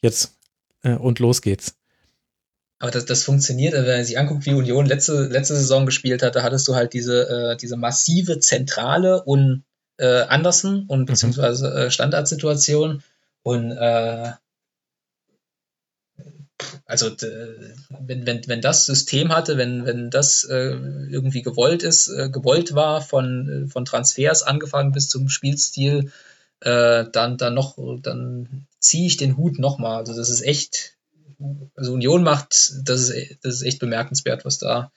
Jetzt 0.00 0.38
äh, 0.82 0.94
und 0.94 1.18
los 1.18 1.42
geht's. 1.42 1.74
Aber 2.78 2.90
das, 2.90 3.04
das 3.04 3.24
funktioniert, 3.24 3.74
wenn 3.74 3.84
man 3.84 4.04
sich 4.04 4.18
anguckt, 4.18 4.46
wie 4.46 4.54
Union 4.54 4.86
letzte, 4.86 5.26
letzte 5.26 5.54
Saison 5.54 5.84
gespielt 5.84 6.22
hat, 6.22 6.34
da 6.34 6.42
hattest 6.42 6.66
du 6.66 6.74
halt 6.74 6.94
diese, 6.94 7.28
äh, 7.28 7.56
diese 7.56 7.76
massive 7.76 8.38
Zentrale 8.38 9.22
und 9.22 9.64
äh, 9.98 10.22
Andersen 10.22 10.86
und 10.86 11.00
mhm. 11.00 11.04
beziehungsweise 11.04 11.68
äh, 11.74 11.90
Standardsituation 11.90 13.02
und 13.42 13.72
äh, 13.72 14.32
also 16.86 17.10
wenn, 17.20 18.26
wenn, 18.26 18.48
wenn 18.48 18.60
das 18.60 18.86
System 18.86 19.34
hatte, 19.34 19.56
wenn, 19.56 19.84
wenn 19.84 20.10
das 20.10 20.44
äh, 20.44 20.70
irgendwie 21.10 21.42
gewollt 21.42 21.82
ist, 21.82 22.08
äh, 22.08 22.30
gewollt 22.30 22.74
war 22.74 23.00
von, 23.00 23.68
von 23.70 23.84
Transfers 23.84 24.42
angefangen 24.42 24.92
bis 24.92 25.08
zum 25.08 25.28
Spielstil, 25.28 26.10
äh, 26.60 27.04
dann, 27.12 27.36
dann 27.38 27.54
noch, 27.54 27.76
dann 28.02 28.66
ziehe 28.78 29.06
ich 29.06 29.16
den 29.16 29.36
Hut 29.36 29.58
nochmal. 29.58 29.98
Also 29.98 30.14
das 30.14 30.28
ist 30.28 30.42
echt, 30.42 30.96
also 31.74 31.92
Union 31.92 32.22
macht, 32.22 32.72
das 32.84 33.08
ist, 33.08 33.38
das 33.42 33.54
ist 33.54 33.62
echt 33.62 33.78
bemerkenswert, 33.78 34.44
was 34.44 34.58
da 34.58 34.90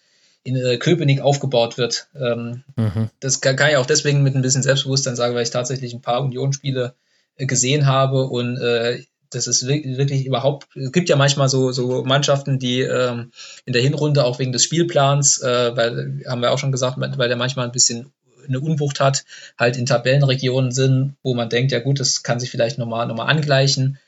in 0.44 0.56
äh, 0.58 0.78
Köpenick 0.78 1.22
aufgebaut 1.22 1.78
wird. 1.78 2.08
Ähm, 2.16 2.64
mhm. 2.76 3.10
Das 3.20 3.40
kann, 3.40 3.56
kann, 3.56 3.70
ich 3.70 3.78
auch 3.78 3.86
deswegen 3.86 4.24
mit 4.24 4.36
ein 4.36 4.42
bisschen 4.42 4.64
Selbstbewusstsein 4.64 5.16
sagen, 5.16 5.36
weil 5.36 5.44
ich 5.44 5.52
tatsächlich 5.52 5.94
ein 5.94 6.02
paar 6.02 6.22
Union-Spiele 6.22 6.94
äh, 7.38 7.46
gesehen 7.46 7.86
habe 7.86 8.26
und 8.26 8.58
äh, 8.58 9.04
das 9.30 9.48
ist 9.48 9.66
wirklich 9.66 10.28
überhaupt, 10.28 10.68
es 10.76 10.92
gibt 10.92 11.10
ja 11.10 11.16
manchmal 11.16 11.50
so, 11.50 11.72
so 11.72 12.04
Mannschaften, 12.04 12.60
die 12.60 12.82
ähm, 12.82 13.32
in 13.66 13.74
der 13.74 13.82
Hinrunde 13.82 14.26
auch 14.26 14.38
wegen 14.38 14.52
des 14.52 14.64
Spielplans, 14.64 15.42
äh, 15.42 15.76
weil, 15.76 16.22
haben 16.28 16.42
wir 16.42 16.52
auch 16.52 16.60
schon 16.60 16.72
gesagt, 16.72 16.98
weil 17.00 17.28
der 17.28 17.38
manchmal 17.38 17.66
ein 17.66 17.72
bisschen 17.72 18.12
eine 18.48 18.60
Unwucht 18.60 19.00
hat, 19.00 19.26
halt 19.58 19.78
in 19.78 19.86
Tabellenregionen 19.86 20.72
sind, 20.72 21.16
wo 21.24 21.34
man 21.34 21.50
denkt, 21.50 21.72
ja 21.72 21.80
gut, 21.80 22.00
das 22.00 22.24
kann 22.24 22.40
sich 22.40 22.52
vielleicht 22.52 22.78
nochmal 22.78 23.08
noch 23.08 23.16
mal 23.16 23.26
angleichen. 23.26 24.00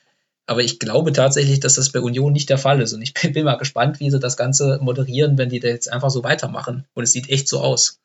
Aber 0.48 0.62
ich 0.62 0.78
glaube 0.80 1.12
tatsächlich, 1.12 1.60
dass 1.60 1.76
das 1.76 1.92
bei 1.92 2.00
Union 2.00 2.34
nicht 2.34 2.50
der 2.50 2.58
Fall 2.58 2.82
ist. 2.82 2.94
Und 2.94 3.02
ich 3.02 3.14
bin, 3.14 3.34
bin 3.34 3.46
mal 3.46 3.56
gespannt, 3.56 4.00
wie 4.00 4.12
sie 4.12 4.20
das 4.20 4.38
Ganze 4.38 4.80
moderieren, 4.82 5.38
wenn 5.38 5.50
die 5.50 5.60
da 5.60 5.70
jetzt 5.70 5.92
einfach 5.92 6.10
so 6.10 6.24
weitermachen. 6.24 6.86
Und 6.94 7.04
es 7.04 7.12
sieht 7.12 7.30
echt 7.30 7.48
so 7.48 7.62
aus. 7.62 8.00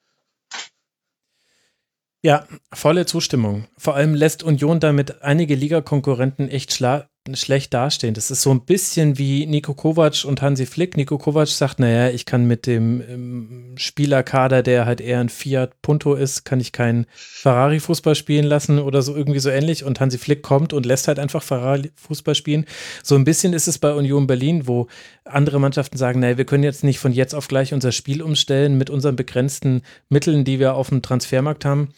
Ja, 2.23 2.47
volle 2.73 3.07
Zustimmung. 3.07 3.67
Vor 3.78 3.94
allem 3.94 4.15
lässt 4.15 4.42
Union 4.42 4.78
damit 4.78 5.23
einige 5.23 5.55
Ligakonkurrenten 5.55 6.49
echt 6.50 6.73
schla 6.73 7.09
schlecht 7.34 7.74
dastehen. 7.74 8.15
Das 8.15 8.31
ist 8.31 8.42
so 8.42 8.50
ein 8.50 8.65
bisschen 8.65 9.18
wie 9.18 9.47
Nico 9.47 9.74
Kovac 9.74 10.24
und 10.24 10.40
Hansi 10.40 10.65
Flick. 10.65 10.97
Nico 10.97 11.18
Kovac 11.18 11.49
sagt, 11.49 11.78
naja, 11.78 12.08
ich 12.08 12.24
kann 12.24 12.47
mit 12.47 12.66
dem 12.66 13.02
ähm, 13.02 13.74
Spielerkader, 13.76 14.62
der 14.62 14.86
halt 14.86 15.00
eher 15.00 15.20
ein 15.20 15.28
Fiat 15.28 15.82
Punto 15.82 16.15
ist, 16.15 16.44
kann 16.44 16.60
ich 16.60 16.73
keinen 16.73 17.07
Ferrari-Fußball 17.12 18.15
spielen 18.15 18.47
lassen 18.47 18.78
oder 18.78 19.02
so 19.02 19.15
irgendwie 19.15 19.39
so 19.39 19.50
ähnlich. 19.50 19.84
Und 19.84 20.00
Hansi 20.00 20.16
Flick 20.16 20.42
kommt 20.42 20.73
und 20.73 20.86
lässt 20.86 21.08
halt 21.08 21.18
einfach 21.18 21.42
Ferrari-Fußball 21.42 22.34
spielen. 22.34 22.65
So 23.02 23.16
ein 23.16 23.24
bisschen 23.24 23.52
ist 23.52 23.68
es 23.68 23.78
bei 23.78 23.92
Union 23.92 24.26
Berlin, 24.26 24.66
wo 24.66 24.86
andere 25.24 25.60
Mannschaften 25.60 25.99
sagen, 25.99 26.20
naja, 26.20 26.39
wir 26.39 26.47
können 26.47 26.65
jetzt 26.65 26.84
nicht 26.84 26.99
von 26.99 27.12
jetzt 27.12 27.34
auf 27.34 27.49
gleich 27.49 27.74
unser 27.74 27.92
Spiel 27.92 28.23
umstellen 28.23 28.78
mit 28.78 28.89
unseren 28.89 29.16
begrenzten 29.16 29.82
Mitteln, 30.08 30.44
die 30.44 30.58
wir 30.58 30.74
auf 30.74 30.89
dem 30.89 31.02
Transfermarkt 31.02 31.66
haben. 31.66 31.92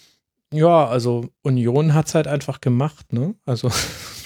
Ja, 0.53 0.87
also 0.87 1.29
Union 1.43 1.95
hat 1.95 2.09
es 2.09 2.15
halt 2.15 2.27
einfach 2.27 2.61
gemacht, 2.61 3.13
ne? 3.13 3.35
Also 3.47 3.71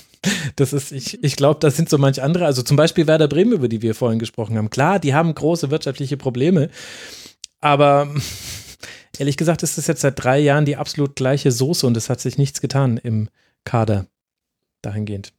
das 0.56 0.72
ist, 0.72 0.92
ich, 0.92 1.22
ich 1.22 1.36
glaube, 1.36 1.60
das 1.60 1.76
sind 1.76 1.88
so 1.88 1.98
manche 1.98 2.22
andere, 2.22 2.46
also 2.46 2.62
zum 2.62 2.76
Beispiel 2.76 3.06
Werder 3.06 3.28
Bremen, 3.28 3.52
über 3.52 3.68
die 3.68 3.82
wir 3.82 3.94
vorhin 3.94 4.18
gesprochen 4.18 4.56
haben. 4.56 4.70
Klar, 4.70 4.98
die 4.98 5.14
haben 5.14 5.34
große 5.34 5.70
wirtschaftliche 5.70 6.16
Probleme, 6.16 6.70
aber 7.60 8.14
ehrlich 9.18 9.36
gesagt 9.36 9.62
ist 9.62 9.78
das 9.78 9.86
jetzt 9.86 10.00
seit 10.00 10.22
drei 10.22 10.38
Jahren 10.38 10.64
die 10.64 10.76
absolut 10.76 11.16
gleiche 11.16 11.52
Soße 11.52 11.86
und 11.86 11.96
es 11.96 12.10
hat 12.10 12.20
sich 12.20 12.38
nichts 12.38 12.60
getan 12.60 12.96
im 12.98 13.28
Kader 13.64 14.06
dahingehend. 14.82 15.32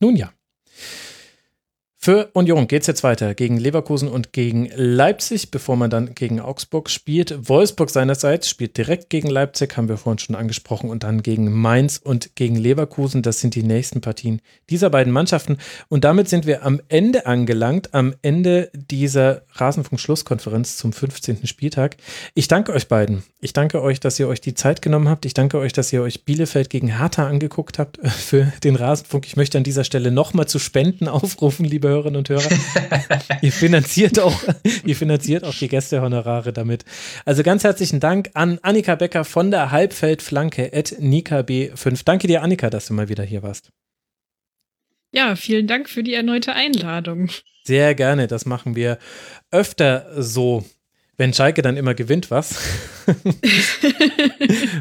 Nun 0.00 0.16
ja. 0.16 0.32
Für 2.04 2.28
Union 2.34 2.68
geht 2.68 2.82
es 2.82 2.86
jetzt 2.86 3.02
weiter 3.02 3.32
gegen 3.32 3.56
Leverkusen 3.56 4.08
und 4.08 4.34
gegen 4.34 4.68
Leipzig, 4.76 5.50
bevor 5.50 5.76
man 5.76 5.88
dann 5.88 6.14
gegen 6.14 6.38
Augsburg 6.38 6.90
spielt. 6.90 7.48
Wolfsburg 7.48 7.88
seinerseits 7.88 8.46
spielt 8.46 8.76
direkt 8.76 9.08
gegen 9.08 9.30
Leipzig, 9.30 9.74
haben 9.78 9.88
wir 9.88 9.96
vorhin 9.96 10.18
schon 10.18 10.36
angesprochen, 10.36 10.90
und 10.90 11.02
dann 11.02 11.22
gegen 11.22 11.50
Mainz 11.50 11.96
und 11.96 12.36
gegen 12.36 12.56
Leverkusen. 12.56 13.22
Das 13.22 13.40
sind 13.40 13.54
die 13.54 13.62
nächsten 13.62 14.02
Partien 14.02 14.42
dieser 14.68 14.90
beiden 14.90 15.14
Mannschaften. 15.14 15.56
Und 15.88 16.04
damit 16.04 16.28
sind 16.28 16.44
wir 16.44 16.62
am 16.66 16.78
Ende 16.88 17.24
angelangt, 17.24 17.94
am 17.94 18.14
Ende 18.20 18.70
dieser 18.74 19.40
Rasenfunk-Schlusskonferenz 19.52 20.76
zum 20.76 20.92
15. 20.92 21.46
Spieltag. 21.46 21.96
Ich 22.34 22.48
danke 22.48 22.74
euch 22.74 22.86
beiden. 22.86 23.22
Ich 23.40 23.54
danke 23.54 23.80
euch, 23.80 23.98
dass 23.98 24.20
ihr 24.20 24.28
euch 24.28 24.42
die 24.42 24.52
Zeit 24.52 24.82
genommen 24.82 25.08
habt. 25.08 25.24
Ich 25.24 25.32
danke 25.32 25.56
euch, 25.56 25.72
dass 25.72 25.90
ihr 25.90 26.02
euch 26.02 26.26
Bielefeld 26.26 26.68
gegen 26.68 26.98
Hertha 26.98 27.26
angeguckt 27.26 27.78
habt 27.78 27.98
für 28.06 28.52
den 28.62 28.76
Rasenfunk. 28.76 29.26
Ich 29.26 29.36
möchte 29.36 29.56
an 29.56 29.64
dieser 29.64 29.84
Stelle 29.84 30.10
nochmal 30.10 30.46
zu 30.46 30.58
Spenden 30.58 31.08
aufrufen, 31.08 31.64
liebe 31.64 31.93
Hörerinnen 31.94 32.18
und 32.18 32.28
Hörer. 32.28 32.48
ihr, 33.42 33.52
finanziert 33.52 34.18
auch, 34.18 34.42
ihr 34.84 34.96
finanziert 34.96 35.44
auch 35.44 35.54
die 35.54 35.68
Gästehonorare 35.68 36.52
damit. 36.52 36.84
Also 37.24 37.42
ganz 37.42 37.64
herzlichen 37.64 38.00
Dank 38.00 38.30
an 38.34 38.58
Annika 38.62 38.96
Becker 38.96 39.24
von 39.24 39.50
der 39.50 39.70
Halbfeldflanke 39.70 40.70
at 40.72 40.96
Nika 40.98 41.40
B5. 41.40 42.02
Danke 42.04 42.26
dir, 42.26 42.42
Annika, 42.42 42.70
dass 42.70 42.86
du 42.86 42.94
mal 42.94 43.08
wieder 43.08 43.24
hier 43.24 43.42
warst. 43.42 43.70
Ja, 45.12 45.36
vielen 45.36 45.68
Dank 45.68 45.88
für 45.88 46.02
die 46.02 46.14
erneute 46.14 46.54
Einladung. 46.54 47.30
Sehr 47.62 47.94
gerne, 47.94 48.26
das 48.26 48.44
machen 48.44 48.74
wir 48.74 48.98
öfter 49.52 50.10
so. 50.16 50.64
Wenn 51.16 51.32
Schalke 51.32 51.62
dann 51.62 51.76
immer 51.76 51.94
gewinnt, 51.94 52.30
was? 52.30 52.54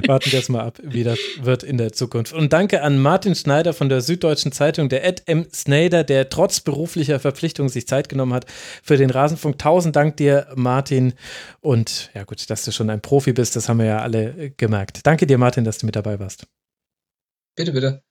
Warten 0.07 0.31
wir 0.31 0.39
jetzt 0.39 0.49
mal 0.49 0.61
ab, 0.61 0.79
wie 0.83 1.03
das 1.03 1.19
wird 1.41 1.61
in 1.61 1.77
der 1.77 1.91
Zukunft. 1.91 2.33
Und 2.33 2.53
danke 2.53 2.81
an 2.81 2.99
Martin 2.99 3.35
Schneider 3.35 3.73
von 3.73 3.87
der 3.87 4.01
Süddeutschen 4.01 4.51
Zeitung, 4.51 4.89
der 4.89 5.03
Ed 5.05 5.23
M. 5.27 5.45
Snyder, 5.53 6.03
der 6.03 6.29
trotz 6.29 6.59
beruflicher 6.59 7.19
Verpflichtung 7.19 7.69
sich 7.69 7.87
Zeit 7.87 8.09
genommen 8.09 8.33
hat 8.33 8.45
für 8.81 8.97
den 8.97 9.11
Rasenfunk. 9.11 9.59
Tausend 9.59 9.95
Dank 9.95 10.17
dir, 10.17 10.47
Martin. 10.55 11.13
Und 11.61 12.09
ja 12.15 12.23
gut, 12.23 12.49
dass 12.49 12.65
du 12.65 12.71
schon 12.71 12.89
ein 12.89 13.01
Profi 13.01 13.33
bist, 13.33 13.55
das 13.55 13.69
haben 13.69 13.77
wir 13.77 13.85
ja 13.85 13.99
alle 13.99 14.51
gemerkt. 14.57 15.01
Danke 15.03 15.27
dir, 15.27 15.37
Martin, 15.37 15.63
dass 15.63 15.77
du 15.77 15.85
mit 15.85 15.95
dabei 15.95 16.19
warst. 16.19 16.47
Bitte, 17.55 17.71
bitte. 17.71 18.01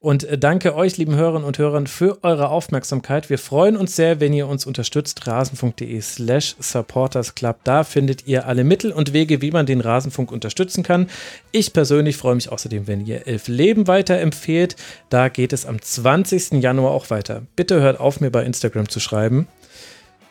Und 0.00 0.24
äh, 0.24 0.38
danke 0.38 0.74
euch, 0.74 0.96
lieben 0.96 1.14
Hörerinnen 1.14 1.46
und 1.46 1.58
Hörern, 1.58 1.86
für 1.86 2.22
eure 2.22 2.50
Aufmerksamkeit. 2.50 3.30
Wir 3.30 3.38
freuen 3.38 3.76
uns 3.76 3.96
sehr, 3.96 4.20
wenn 4.20 4.32
ihr 4.32 4.46
uns 4.48 4.66
unterstützt. 4.66 5.26
Rasenfunk.de 5.26 6.00
slash 6.00 6.56
supportersclub. 6.58 7.56
Da 7.64 7.84
findet 7.84 8.26
ihr 8.26 8.46
alle 8.46 8.64
Mittel 8.64 8.92
und 8.92 9.12
Wege, 9.12 9.42
wie 9.42 9.50
man 9.50 9.66
den 9.66 9.80
Rasenfunk 9.80 10.32
unterstützen 10.32 10.82
kann. 10.82 11.08
Ich 11.52 11.72
persönlich 11.72 12.16
freue 12.16 12.34
mich 12.34 12.50
außerdem, 12.50 12.86
wenn 12.86 13.04
ihr 13.04 13.26
Elf 13.26 13.48
Leben 13.48 13.86
weiterempfehlt. 13.86 14.76
Da 15.10 15.28
geht 15.28 15.52
es 15.52 15.66
am 15.66 15.80
20. 15.80 16.62
Januar 16.62 16.92
auch 16.92 17.10
weiter. 17.10 17.42
Bitte 17.56 17.80
hört 17.80 18.00
auf, 18.00 18.20
mir 18.20 18.30
bei 18.30 18.44
Instagram 18.44 18.88
zu 18.88 19.00
schreiben. 19.00 19.48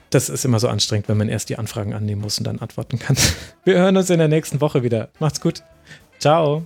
Das 0.10 0.30
ist 0.30 0.46
immer 0.46 0.60
so 0.60 0.70
anstrengend, 0.70 1.10
wenn 1.10 1.18
man 1.18 1.30
erst 1.30 1.50
die 1.50 1.58
Anfragen 1.58 1.94
annehmen 1.94 2.22
muss 2.22 2.38
und 2.38 2.46
dann 2.46 2.60
antworten 2.60 2.98
kann. 3.00 3.18
Wir 3.66 3.78
hören 3.78 3.98
uns 3.98 4.10
in 4.10 4.20
der 4.20 4.30
nächsten 4.30 4.62
Woche 4.62 4.84
wieder. 4.84 5.10
Macht's 5.20 5.42
gut. 5.42 5.64
Ciao. 6.20 6.66